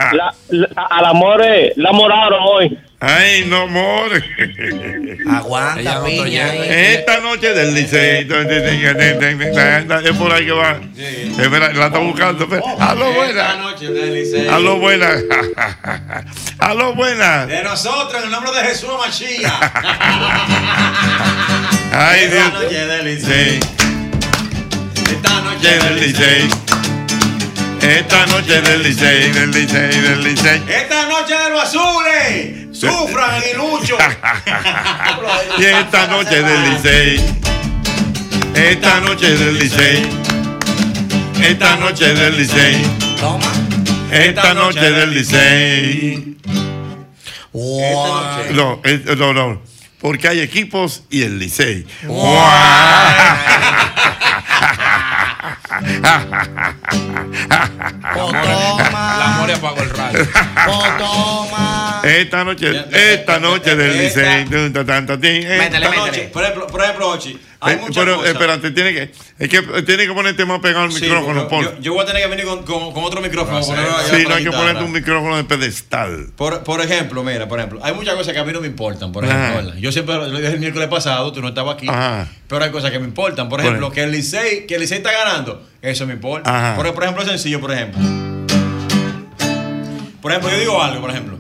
La, 0.13 0.33
la- 0.49 0.88
a 0.89 1.01
la 1.01 1.13
More, 1.13 1.71
la 1.77 1.91
moraron 1.93 2.39
hoy. 2.45 2.77
Ay, 3.03 3.45
no, 3.47 3.67
more. 3.67 4.23
Aguanta, 5.27 6.03
piña. 6.05 6.53
eh. 6.53 6.93
Esta 6.99 7.19
noche 7.19 7.51
del 7.51 7.73
Licey. 7.73 8.27
Es 8.30 10.15
por 10.17 10.31
ahí 10.31 10.45
que 10.45 10.51
va. 10.51 10.80
Espera, 10.95 11.73
la 11.73 11.88
está 11.88 11.97
buscando. 11.97 12.47
Aló, 12.80 13.09
Esta 13.09 13.15
buenas. 13.15 13.57
noche 13.57 13.88
del 13.89 14.13
Licey. 14.13 14.47
Aló, 14.47 14.77
buenas. 14.77 15.23
Aló, 16.59 16.93
buenas. 16.93 17.47
De 17.47 17.63
nosotros, 17.63 18.17
en 18.19 18.25
el 18.25 18.30
nombre 18.31 18.51
de 18.51 18.65
Jesús 18.67 18.91
Machía. 18.99 19.51
Ay, 21.93 22.23
Esta 22.25 22.35
Dios. 22.35 22.53
noche 22.53 22.85
del 22.85 23.05
Licey. 23.05 23.59
Sí. 23.59 23.67
Esta 25.11 25.41
noche 25.41 25.69
del. 25.80 25.99
Licey. 25.99 26.49
Esta 27.81 28.25
noche 28.27 28.61
del 28.61 28.83
Licey, 28.83 29.31
del 29.31 29.49
Licey, 29.49 30.01
del 30.01 30.23
Licey. 30.23 30.61
Esta 30.69 31.07
noche 31.07 31.33
de 31.35 31.49
los 31.49 31.63
azules. 31.63 32.60
Sufran, 32.82 33.35
aguilucho. 33.35 33.95
Y 35.60 35.66
esta 35.82 36.08
noche 36.08 36.42
del 36.42 36.72
Licey. 36.72 37.22
Esta 38.56 39.00
noche 39.01 39.38
del 39.38 39.60
Licey. 39.60 40.10
Esta 41.43 41.76
noche 41.76 42.16
del 42.16 42.38
Licey. 42.38 42.82
Esta 44.11 44.56
noche 44.56 44.92
del 44.92 45.14
Licey. 45.14 46.38
No, 47.53 48.82
no, 49.16 49.34
no. 49.34 49.61
porque 50.00 50.27
hay 50.27 50.40
equipos 50.40 51.03
y 51.11 51.22
el 51.22 51.38
Licey. 51.38 51.85
La 58.01 59.35
More 59.40 59.53
apagó 59.53 59.82
el 59.82 59.90
radio. 59.90 60.27
Esta 62.03 62.43
noche, 62.43 62.85
esta 63.14 63.40
noche 63.40 63.75
del 63.75 63.98
Licey. 63.98 64.45
Esta 64.51 65.80
noche, 65.80 66.30
por 66.33 66.43
ejemplo, 66.43 66.67
por 66.67 66.82
ejemplo, 66.83 67.09
Ochi, 67.09 67.40
hay 67.59 67.75
Eh, 67.75 67.77
muchas 67.80 68.03
Pero 68.03 68.16
cosas. 68.17 68.32
espérate, 68.32 68.72
tiene 68.72 68.93
que, 68.93 69.11
es 69.38 69.50
que 69.50 69.61
tiene 69.83 70.08
que 70.08 70.14
ponerte 70.14 70.45
más 70.45 70.59
pegado 70.59 70.85
al 70.85 70.91
Sí, 70.91 71.01
micrófono, 71.03 71.48
yo, 71.61 71.80
yo 71.80 71.93
voy 71.93 72.03
a 72.03 72.06
tener 72.08 72.24
que 72.24 72.27
venir 72.30 72.45
con, 72.45 72.64
con- 72.64 72.91
con 72.91 73.03
otro 73.03 73.22
micrófono. 73.22 73.61
ponerlo 73.61 73.98
allá 73.98 74.17
Sí, 74.17 74.24
no 74.27 74.33
hay 74.35 74.43
que 74.43 74.51
ponerte 74.51 74.83
un 74.83 74.91
micrófono 74.91 75.38
de 75.38 75.43
pedestal. 75.43 76.27
Por, 76.35 76.64
por 76.64 76.82
ejemplo, 76.82 77.24
mira, 77.24 77.48
por 77.48 77.59
ejemplo, 77.59 77.80
hay 77.83 77.93
muchas 77.93 78.16
cosas 78.16 78.33
que 78.33 78.40
a 78.40 78.43
mí 78.43 78.51
no 78.51 78.61
me 78.61 78.67
importan. 78.67 79.11
Por 79.11 79.24
ejemplo, 79.25 79.75
yo 79.75 79.91
siempre 79.91 80.16
lo 80.16 80.30
dije 80.30 80.48
el 80.53 80.59
miércoles 80.59 80.88
pasado, 80.90 81.32
tú 81.32 81.41
no 81.41 81.50
estabas 81.50 81.75
aquí, 81.75 81.88
Ajá. 81.88 82.27
pero 82.48 82.64
hay 82.66 82.72
cosas 82.72 82.91
que 82.91 83.00
me 83.00 83.06
importan. 83.06 83.48
Por 83.50 83.59
ejemplo. 83.61 83.91
que 83.91 84.03
el 84.03 84.11
Licey, 84.11 84.66
que 84.67 84.75
el 84.75 84.82
Licey 84.82 84.98
está 84.98 85.11
ganando, 85.11 85.67
eso 85.82 86.06
me 86.06 86.14
importa. 86.14 86.50
Ajá. 86.50 86.76
Por, 86.76 86.93
por 86.93 87.03
ejemplo, 87.03 87.26
sencillo, 87.26 87.60
por 87.60 87.72
ejemplo. 87.72 88.00
Por 90.22 90.32
ejemplo, 90.32 90.51
yo 90.51 90.60
digo 90.60 90.82
algo, 90.82 91.01
por 91.01 91.10
ejemplo. 91.10 91.38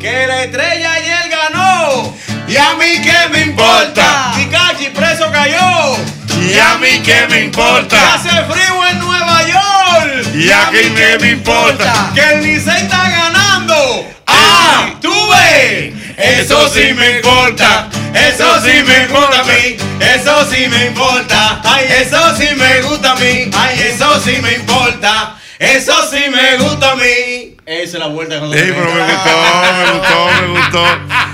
Que 0.00 0.26
la 0.26 0.44
estrella 0.44 0.94
ayer 0.94 1.30
ganó. 1.30 2.14
¿Y 2.48 2.56
a 2.56 2.74
mí 2.74 3.00
qué 3.02 3.28
me 3.30 3.42
importa? 3.42 4.32
Pikachi 4.34 4.90
preso 4.90 5.30
cayó. 5.30 5.96
¿Y 6.40 6.58
a 6.58 6.76
mí 6.78 7.00
qué 7.04 7.26
me 7.30 7.44
importa? 7.44 7.96
Que 7.96 8.28
hace 8.28 8.44
frío 8.44 8.86
en 8.90 8.98
Nueva 8.98 9.42
York. 9.46 10.34
¿Y 10.34 10.50
a 10.50 10.70
mí 10.70 10.78
qué 10.96 11.18
me 11.20 11.30
importa? 11.32 12.10
Que 12.14 12.20
el 12.34 12.42
Licey 12.42 12.82
está 12.82 13.08
ganando. 13.08 14.11
¡Ah! 14.26 14.94
¡Tú 15.00 15.12
ves! 15.30 15.94
Eso 16.16 16.68
sí 16.68 16.92
me 16.94 17.16
importa. 17.16 17.88
Eso 18.14 18.60
sí 18.60 18.82
me 18.86 19.02
importa 19.04 19.40
a 19.40 19.44
mí. 19.44 19.76
Eso 20.00 20.44
sí 20.50 20.68
me 20.68 20.86
importa. 20.86 21.60
Ay, 21.64 21.86
eso 22.00 22.36
sí 22.36 22.48
me 22.56 22.80
gusta 22.82 23.12
a 23.12 23.16
mí. 23.16 23.50
Ay, 23.54 23.80
eso 23.92 24.20
sí 24.20 24.36
me 24.42 24.54
importa. 24.54 25.36
Eso 25.58 25.94
sí 26.10 26.24
me 26.30 26.56
gusta 26.58 26.92
a 26.92 26.96
mí. 26.96 27.56
Esa 27.64 27.82
es 27.82 27.94
la 27.94 28.08
vuelta 28.08 28.40
que 28.40 28.46
Ey, 28.46 28.72
pero 28.72 28.92
me 28.92 29.04
gustó, 29.04 29.30
me 29.78 29.84
gustó, 29.92 30.26
me 30.42 30.48
gustó. 30.58 30.84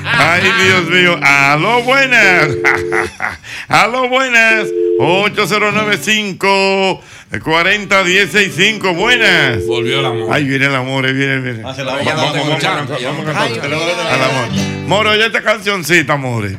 Ay, 0.04 0.42
Dios 0.62 0.84
mío. 0.90 1.18
Aló, 1.22 1.82
buenas. 1.82 2.48
Aló, 3.68 4.08
buenas. 4.08 4.66
8095 5.00 7.00
40 7.30 8.02
Buenas. 8.94 9.66
Volvió 9.66 10.00
el 10.00 10.06
amor. 10.06 10.28
Ay, 10.32 10.44
viene 10.44 10.66
el 10.66 10.74
amor, 10.74 11.04
ahí 11.04 11.12
viene, 11.12 11.40
viene. 11.40 11.68
Hace 11.68 11.84
la 11.84 11.92
Vamos, 11.92 12.06
vamos, 12.06 12.62
vamos, 12.62 12.88
vamos, 12.88 13.36
Ay, 13.36 13.60
al 13.62 14.22
amor. 14.22 14.48
Moro, 14.86 15.10
oye 15.10 15.26
esta 15.26 15.42
cancioncita, 15.42 16.16
more. 16.16 16.56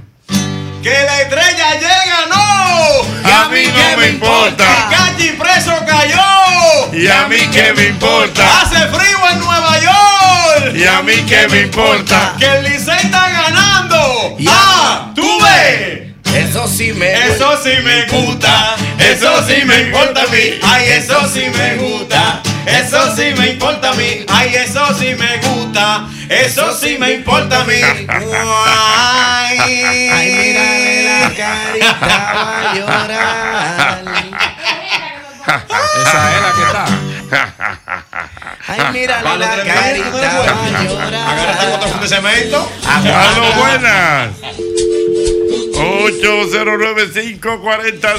Que 0.84 0.90
la 0.90 1.22
estrella 1.22 1.74
llega, 1.74 2.26
no. 2.30 3.28
Y 3.28 3.32
a 3.32 3.50
mí 3.50 3.64
no 3.66 3.98
me 4.00 4.10
importa. 4.10 4.90
Pikachi 4.90 5.32
preso 5.32 5.74
cayó. 5.86 6.94
Y 6.94 7.08
a 7.08 7.28
mí 7.28 7.38
qué 7.52 7.74
me 7.74 7.88
importa. 7.88 8.62
Hace 8.62 8.88
frío 8.88 9.18
en 9.32 9.40
Nueva 9.40 9.80
York. 9.80 10.76
Y 10.76 10.86
a 10.86 11.02
mí 11.02 11.14
qué 11.28 11.48
me 11.50 11.62
importa. 11.62 12.36
Que 12.40 12.46
el 12.46 12.64
Licey 12.64 12.98
está 13.04 13.30
ganando. 13.30 14.38
¡Ah! 14.48 15.12
¡Tú 15.16 15.28
ves! 15.42 16.09
Eso 16.40 16.68
sí 16.68 16.94
me 16.94 17.12
Eso 17.12 17.62
sí 17.62 17.72
me 17.84 18.06
gusta. 18.06 18.76
Eso 18.98 19.46
sí 19.46 19.66
me 19.66 19.82
importa 19.82 20.24
a 20.24 20.28
mí. 20.28 20.60
Ay, 20.64 20.86
eso 20.90 21.28
sí 21.28 21.46
me 21.54 21.76
gusta. 21.76 22.42
Eso 22.66 23.16
sí 23.16 23.34
me 23.38 23.50
importa 23.52 23.90
a 23.92 23.94
mí. 23.96 24.26
Ay, 24.30 24.56
eso 24.56 24.94
sí 24.98 25.16
me 25.16 25.38
gusta. 25.38 26.08
Eso 26.30 26.74
sí 26.80 26.98
me 26.98 27.12
importa 27.14 27.62
a 27.62 27.64
mí. 27.66 27.82
Ay, 27.82 29.60
Ay, 29.60 30.34
mírale 30.34 31.04
la 31.04 31.36
carita, 31.36 32.08
va 32.08 32.72
a 32.72 32.76
llorar. 32.76 34.04
Esa 36.02 36.36
es 36.36 36.42
la 36.42 36.52
que 36.56 36.62
está. 36.62 36.86
Ay, 38.68 38.80
Vale, 39.24 39.46
la 39.46 39.64
carita, 39.64 40.10
va 40.12 40.78
a 40.78 40.84
llorar. 40.84 41.28
Agárrate 41.28 41.90
con 41.90 42.00
de 42.02 42.08
cemento. 42.08 42.72
Aló, 42.88 43.54
buenas. 43.54 44.30
8095 45.80 47.62
40 47.62 48.14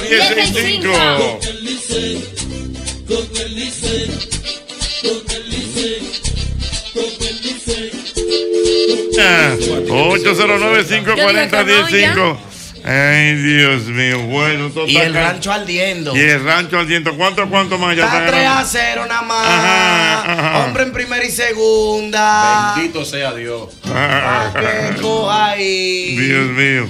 Ah, 9.23 9.55
809-540-105. 9.61 12.39
Ay, 12.83 13.35
Dios 13.35 13.83
mío. 13.89 14.21
Bueno, 14.21 14.71
total. 14.71 14.91
Y 14.91 14.97
el 14.97 15.13
rancho 15.13 15.53
ardiendo. 15.53 16.17
Y 16.17 16.21
el 16.21 16.43
rancho 16.43 16.79
ardiendo. 16.79 17.15
¿Cuánto, 17.15 17.47
cuánto 17.51 17.77
más 17.77 17.95
ya 17.95 18.07
Está 18.07 18.21
está 18.25 18.31
3 18.31 18.41
a 18.41 18.45
ganando? 18.49 18.69
0 18.73 19.05
nada 19.07 19.21
más. 19.23 19.47
Ajá, 19.47 20.33
ajá. 20.33 20.65
Hombre 20.65 20.85
en 20.85 20.93
primera 20.93 21.23
y 21.25 21.31
segunda. 21.31 22.73
Bendito 22.77 23.05
sea 23.05 23.35
Dios. 23.35 23.69
Ah, 23.87 24.51
Que 24.55 24.95
coja 25.01 25.51
ahí. 25.51 26.17
Dios 26.17 26.49
mío. 26.53 26.89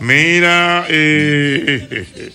Mira, 0.00 0.84
eh. 0.88 2.32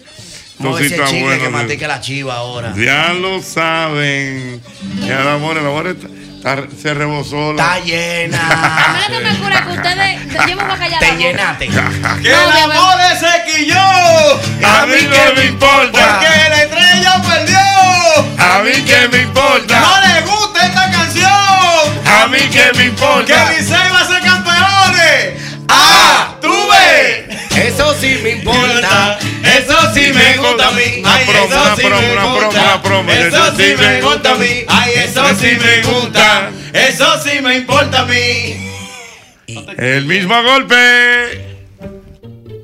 Sí 0.61 0.67
ese 0.85 0.95
está 0.95 1.05
chicle 1.07 1.49
bueno, 1.49 1.67
que 1.67 1.87
la 1.87 1.99
chiva 1.99 2.35
ahora. 2.35 2.73
Ya 2.77 3.13
lo 3.13 3.41
saben. 3.41 4.61
Ya 5.05 5.21
el 5.21 5.27
amor, 5.27 5.57
el 5.57 5.65
amor 5.65 5.87
está- 5.87 6.07
está- 6.07 6.67
se 6.81 6.93
rebosó. 6.93 7.51
Está 7.51 7.79
llena. 7.79 8.39
A 8.39 8.93
mí 8.93 9.13
lo 9.13 9.19
que 9.19 9.25
me 9.25 9.37
cura 9.39 9.65
que 9.65 9.71
ustedes. 9.73 10.21
Yo 10.49 10.55
me 10.55 10.63
voy 10.63 10.73
a 10.73 10.77
callar. 10.77 10.99
Te 10.99 11.07
la 11.07 11.15
llenaste. 11.15 11.67
Que 11.67 12.29
el 12.29 12.35
amor 12.71 12.97
se 13.19 13.51
quilló. 13.51 13.79
A 14.67 14.85
mí 14.85 14.95
que 14.95 15.33
me 15.35 15.45
importa. 15.47 16.19
Porque 16.19 16.49
la 16.49 16.63
estrella 16.63 17.21
perdió. 17.27 17.59
A 18.45 18.61
mí 18.63 18.71
que 18.85 19.07
me 19.09 19.21
importa. 19.23 19.79
No 19.79 20.01
le 20.07 20.21
gusta 20.21 20.65
esta 20.67 20.91
canción. 20.91 21.31
A 22.05 22.27
mí 22.27 22.37
que 22.51 22.71
me 22.77 22.85
importa. 22.85 23.25
Que 23.49 23.59
Licey 23.61 23.91
va 23.91 23.99
a 24.01 24.07
ser 24.07 24.21
campeones. 24.21 25.41
¡Ah! 25.67 26.35
¡Tú 26.41 26.53
ves! 26.69 27.22
Eso 27.63 27.93
sí 27.99 28.15
me 28.21 28.31
importa. 28.31 29.17
Eso 29.19 29.75
sí 29.93 30.11
me 30.13 30.37
gusta 30.37 30.67
a 30.67 30.71
mí. 30.71 31.01
Ay, 31.05 31.25
eso 31.29 31.75
sí 31.77 31.83
me 31.83 32.79
promo. 32.81 33.11
Eso 33.11 33.55
sí 33.55 33.73
me 33.79 34.01
gusta 34.01 34.31
a 34.31 34.37
mí. 34.37 34.65
Ay, 34.67 34.91
eso 34.97 35.23
sí 35.35 35.47
me 35.63 35.91
gusta. 35.91 36.51
Eso 36.73 37.05
sí 37.23 37.41
me 37.41 37.57
importa 37.57 38.01
a 38.01 38.05
mí. 38.05 38.55
El 39.77 40.05
mismo 40.05 40.35
golpe. 40.43 40.75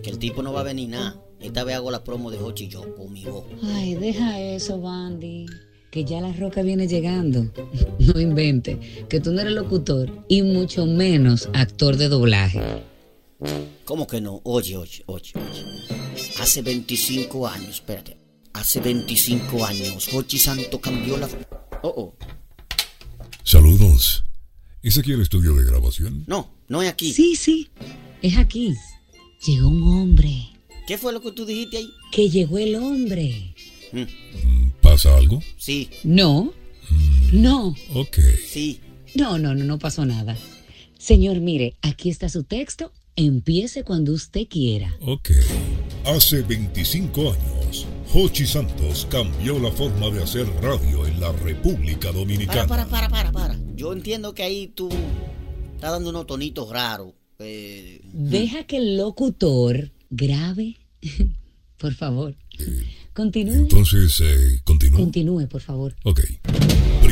Que 0.03 0.09
el 0.09 0.19
tipo 0.19 0.43
no 0.43 0.51
va 0.51 0.61
a 0.61 0.63
venir 0.63 0.89
nada. 0.89 1.15
Esta 1.39 1.63
vez 1.63 1.75
hago 1.75 1.91
la 1.91 2.03
promo 2.03 2.29
de 2.31 2.37
Hochi 2.37 2.65
y 2.65 2.67
yo 2.67 2.95
conmigo. 2.95 3.47
Ay, 3.63 3.95
deja 3.95 4.39
eso, 4.39 4.81
Bandy. 4.81 5.45
Que 5.91 6.03
ya 6.03 6.19
la 6.19 6.33
roca 6.33 6.61
viene 6.61 6.87
llegando. 6.87 7.45
No 7.99 8.19
invente. 8.19 9.05
Que 9.09 9.19
tú 9.19 9.31
no 9.31 9.41
eres 9.41 9.53
locutor 9.53 10.09
y 10.27 10.41
mucho 10.41 10.85
menos 10.85 11.49
actor 11.53 11.95
de 11.97 12.09
doblaje. 12.09 12.61
¿Cómo 13.85 14.05
que 14.07 14.21
no? 14.21 14.41
Oye, 14.43 14.75
oye, 14.77 15.03
oye, 15.07 15.31
oye. 15.35 15.63
Hace 16.39 16.61
25 16.61 17.47
años, 17.47 17.69
espérate. 17.69 18.17
Hace 18.53 18.79
25 18.81 19.65
años, 19.65 20.09
Hochi 20.13 20.37
Santo 20.37 20.81
cambió 20.81 21.17
la. 21.17 21.27
Oh, 21.83 21.87
oh. 21.87 22.15
Saludos. 23.43 24.23
¿Es 24.81 24.97
aquí 24.97 25.11
el 25.11 25.21
estudio 25.21 25.53
de 25.55 25.65
grabación? 25.65 26.23
No, 26.27 26.51
no 26.67 26.81
es 26.81 26.89
aquí. 26.89 27.13
Sí, 27.13 27.35
sí. 27.35 27.69
Es 28.21 28.37
aquí. 28.37 28.75
Llegó 29.45 29.69
un 29.69 29.83
hombre. 29.83 30.49
¿Qué 30.87 30.97
fue 30.97 31.13
lo 31.13 31.21
que 31.21 31.31
tú 31.31 31.45
dijiste 31.45 31.77
ahí? 31.77 31.89
Que 32.11 32.29
llegó 32.29 32.57
el 32.57 32.75
hombre. 32.75 33.53
¿Pasa 34.81 35.15
algo? 35.15 35.41
Sí, 35.57 35.89
No. 36.03 36.53
No. 37.31 37.75
Ok. 37.93 38.17
sí. 38.47 38.79
No, 39.15 39.37
no, 39.37 39.55
no, 39.55 39.63
no 39.63 39.79
pasó 39.79 40.05
nada. 40.05 40.37
Señor, 40.97 41.39
mire, 41.39 41.75
aquí 41.81 42.09
está 42.09 42.29
su 42.29 42.43
texto. 42.43 42.91
Empiece 43.21 43.83
cuando 43.83 44.13
usted 44.13 44.47
quiera. 44.47 44.95
Ok. 45.01 45.31
Hace 46.05 46.41
25 46.41 47.33
años, 47.33 47.85
Hochi 48.13 48.45
Santos 48.47 49.05
cambió 49.11 49.59
la 49.59 49.69
forma 49.73 50.09
de 50.09 50.23
hacer 50.23 50.47
radio 50.61 51.05
en 51.05 51.19
la 51.19 51.33
República 51.33 52.07
Para, 52.07 52.13
Dominicana. 52.13 52.65
para, 52.67 52.85
para, 52.87 53.09
para, 53.09 53.31
para. 53.33 53.59
Yo 53.75 53.91
entiendo 53.91 54.33
que 54.33 54.43
ahí 54.43 54.67
tú 54.67 54.87
estás 55.75 55.91
dando 55.91 56.11
unos 56.11 56.27
tonitos 56.27 56.69
raros. 56.69 57.11
Eh, 57.39 57.99
Deja 58.13 58.63
que 58.63 58.77
el 58.77 58.95
locutor 58.95 59.91
grabe. 60.09 60.77
por 61.77 61.93
favor. 61.95 62.37
Continúe. 63.13 63.55
Entonces, 63.55 64.17
eh, 64.21 64.61
continúo. 64.63 64.97
Continúe, 64.97 65.45
por 65.49 65.59
favor. 65.59 65.93
Ok. 66.05 66.21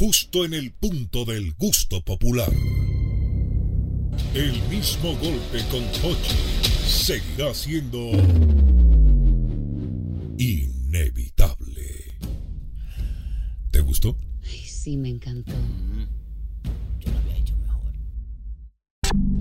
justo 0.00 0.46
en 0.46 0.54
el 0.54 0.72
punto 0.72 1.26
del 1.26 1.52
gusto 1.58 2.02
popular. 2.02 2.50
El 4.32 4.62
mismo 4.70 5.10
golpe 5.16 5.62
con 5.70 5.84
Hochi 6.02 6.36
seguirá 6.86 7.52
siendo 7.52 8.10
inevitable. 10.38 12.16
¿Te 13.70 13.80
gustó? 13.80 14.16
Ay, 14.42 14.60
sí, 14.60 14.96
me 14.96 15.10
encantó. 15.10 15.52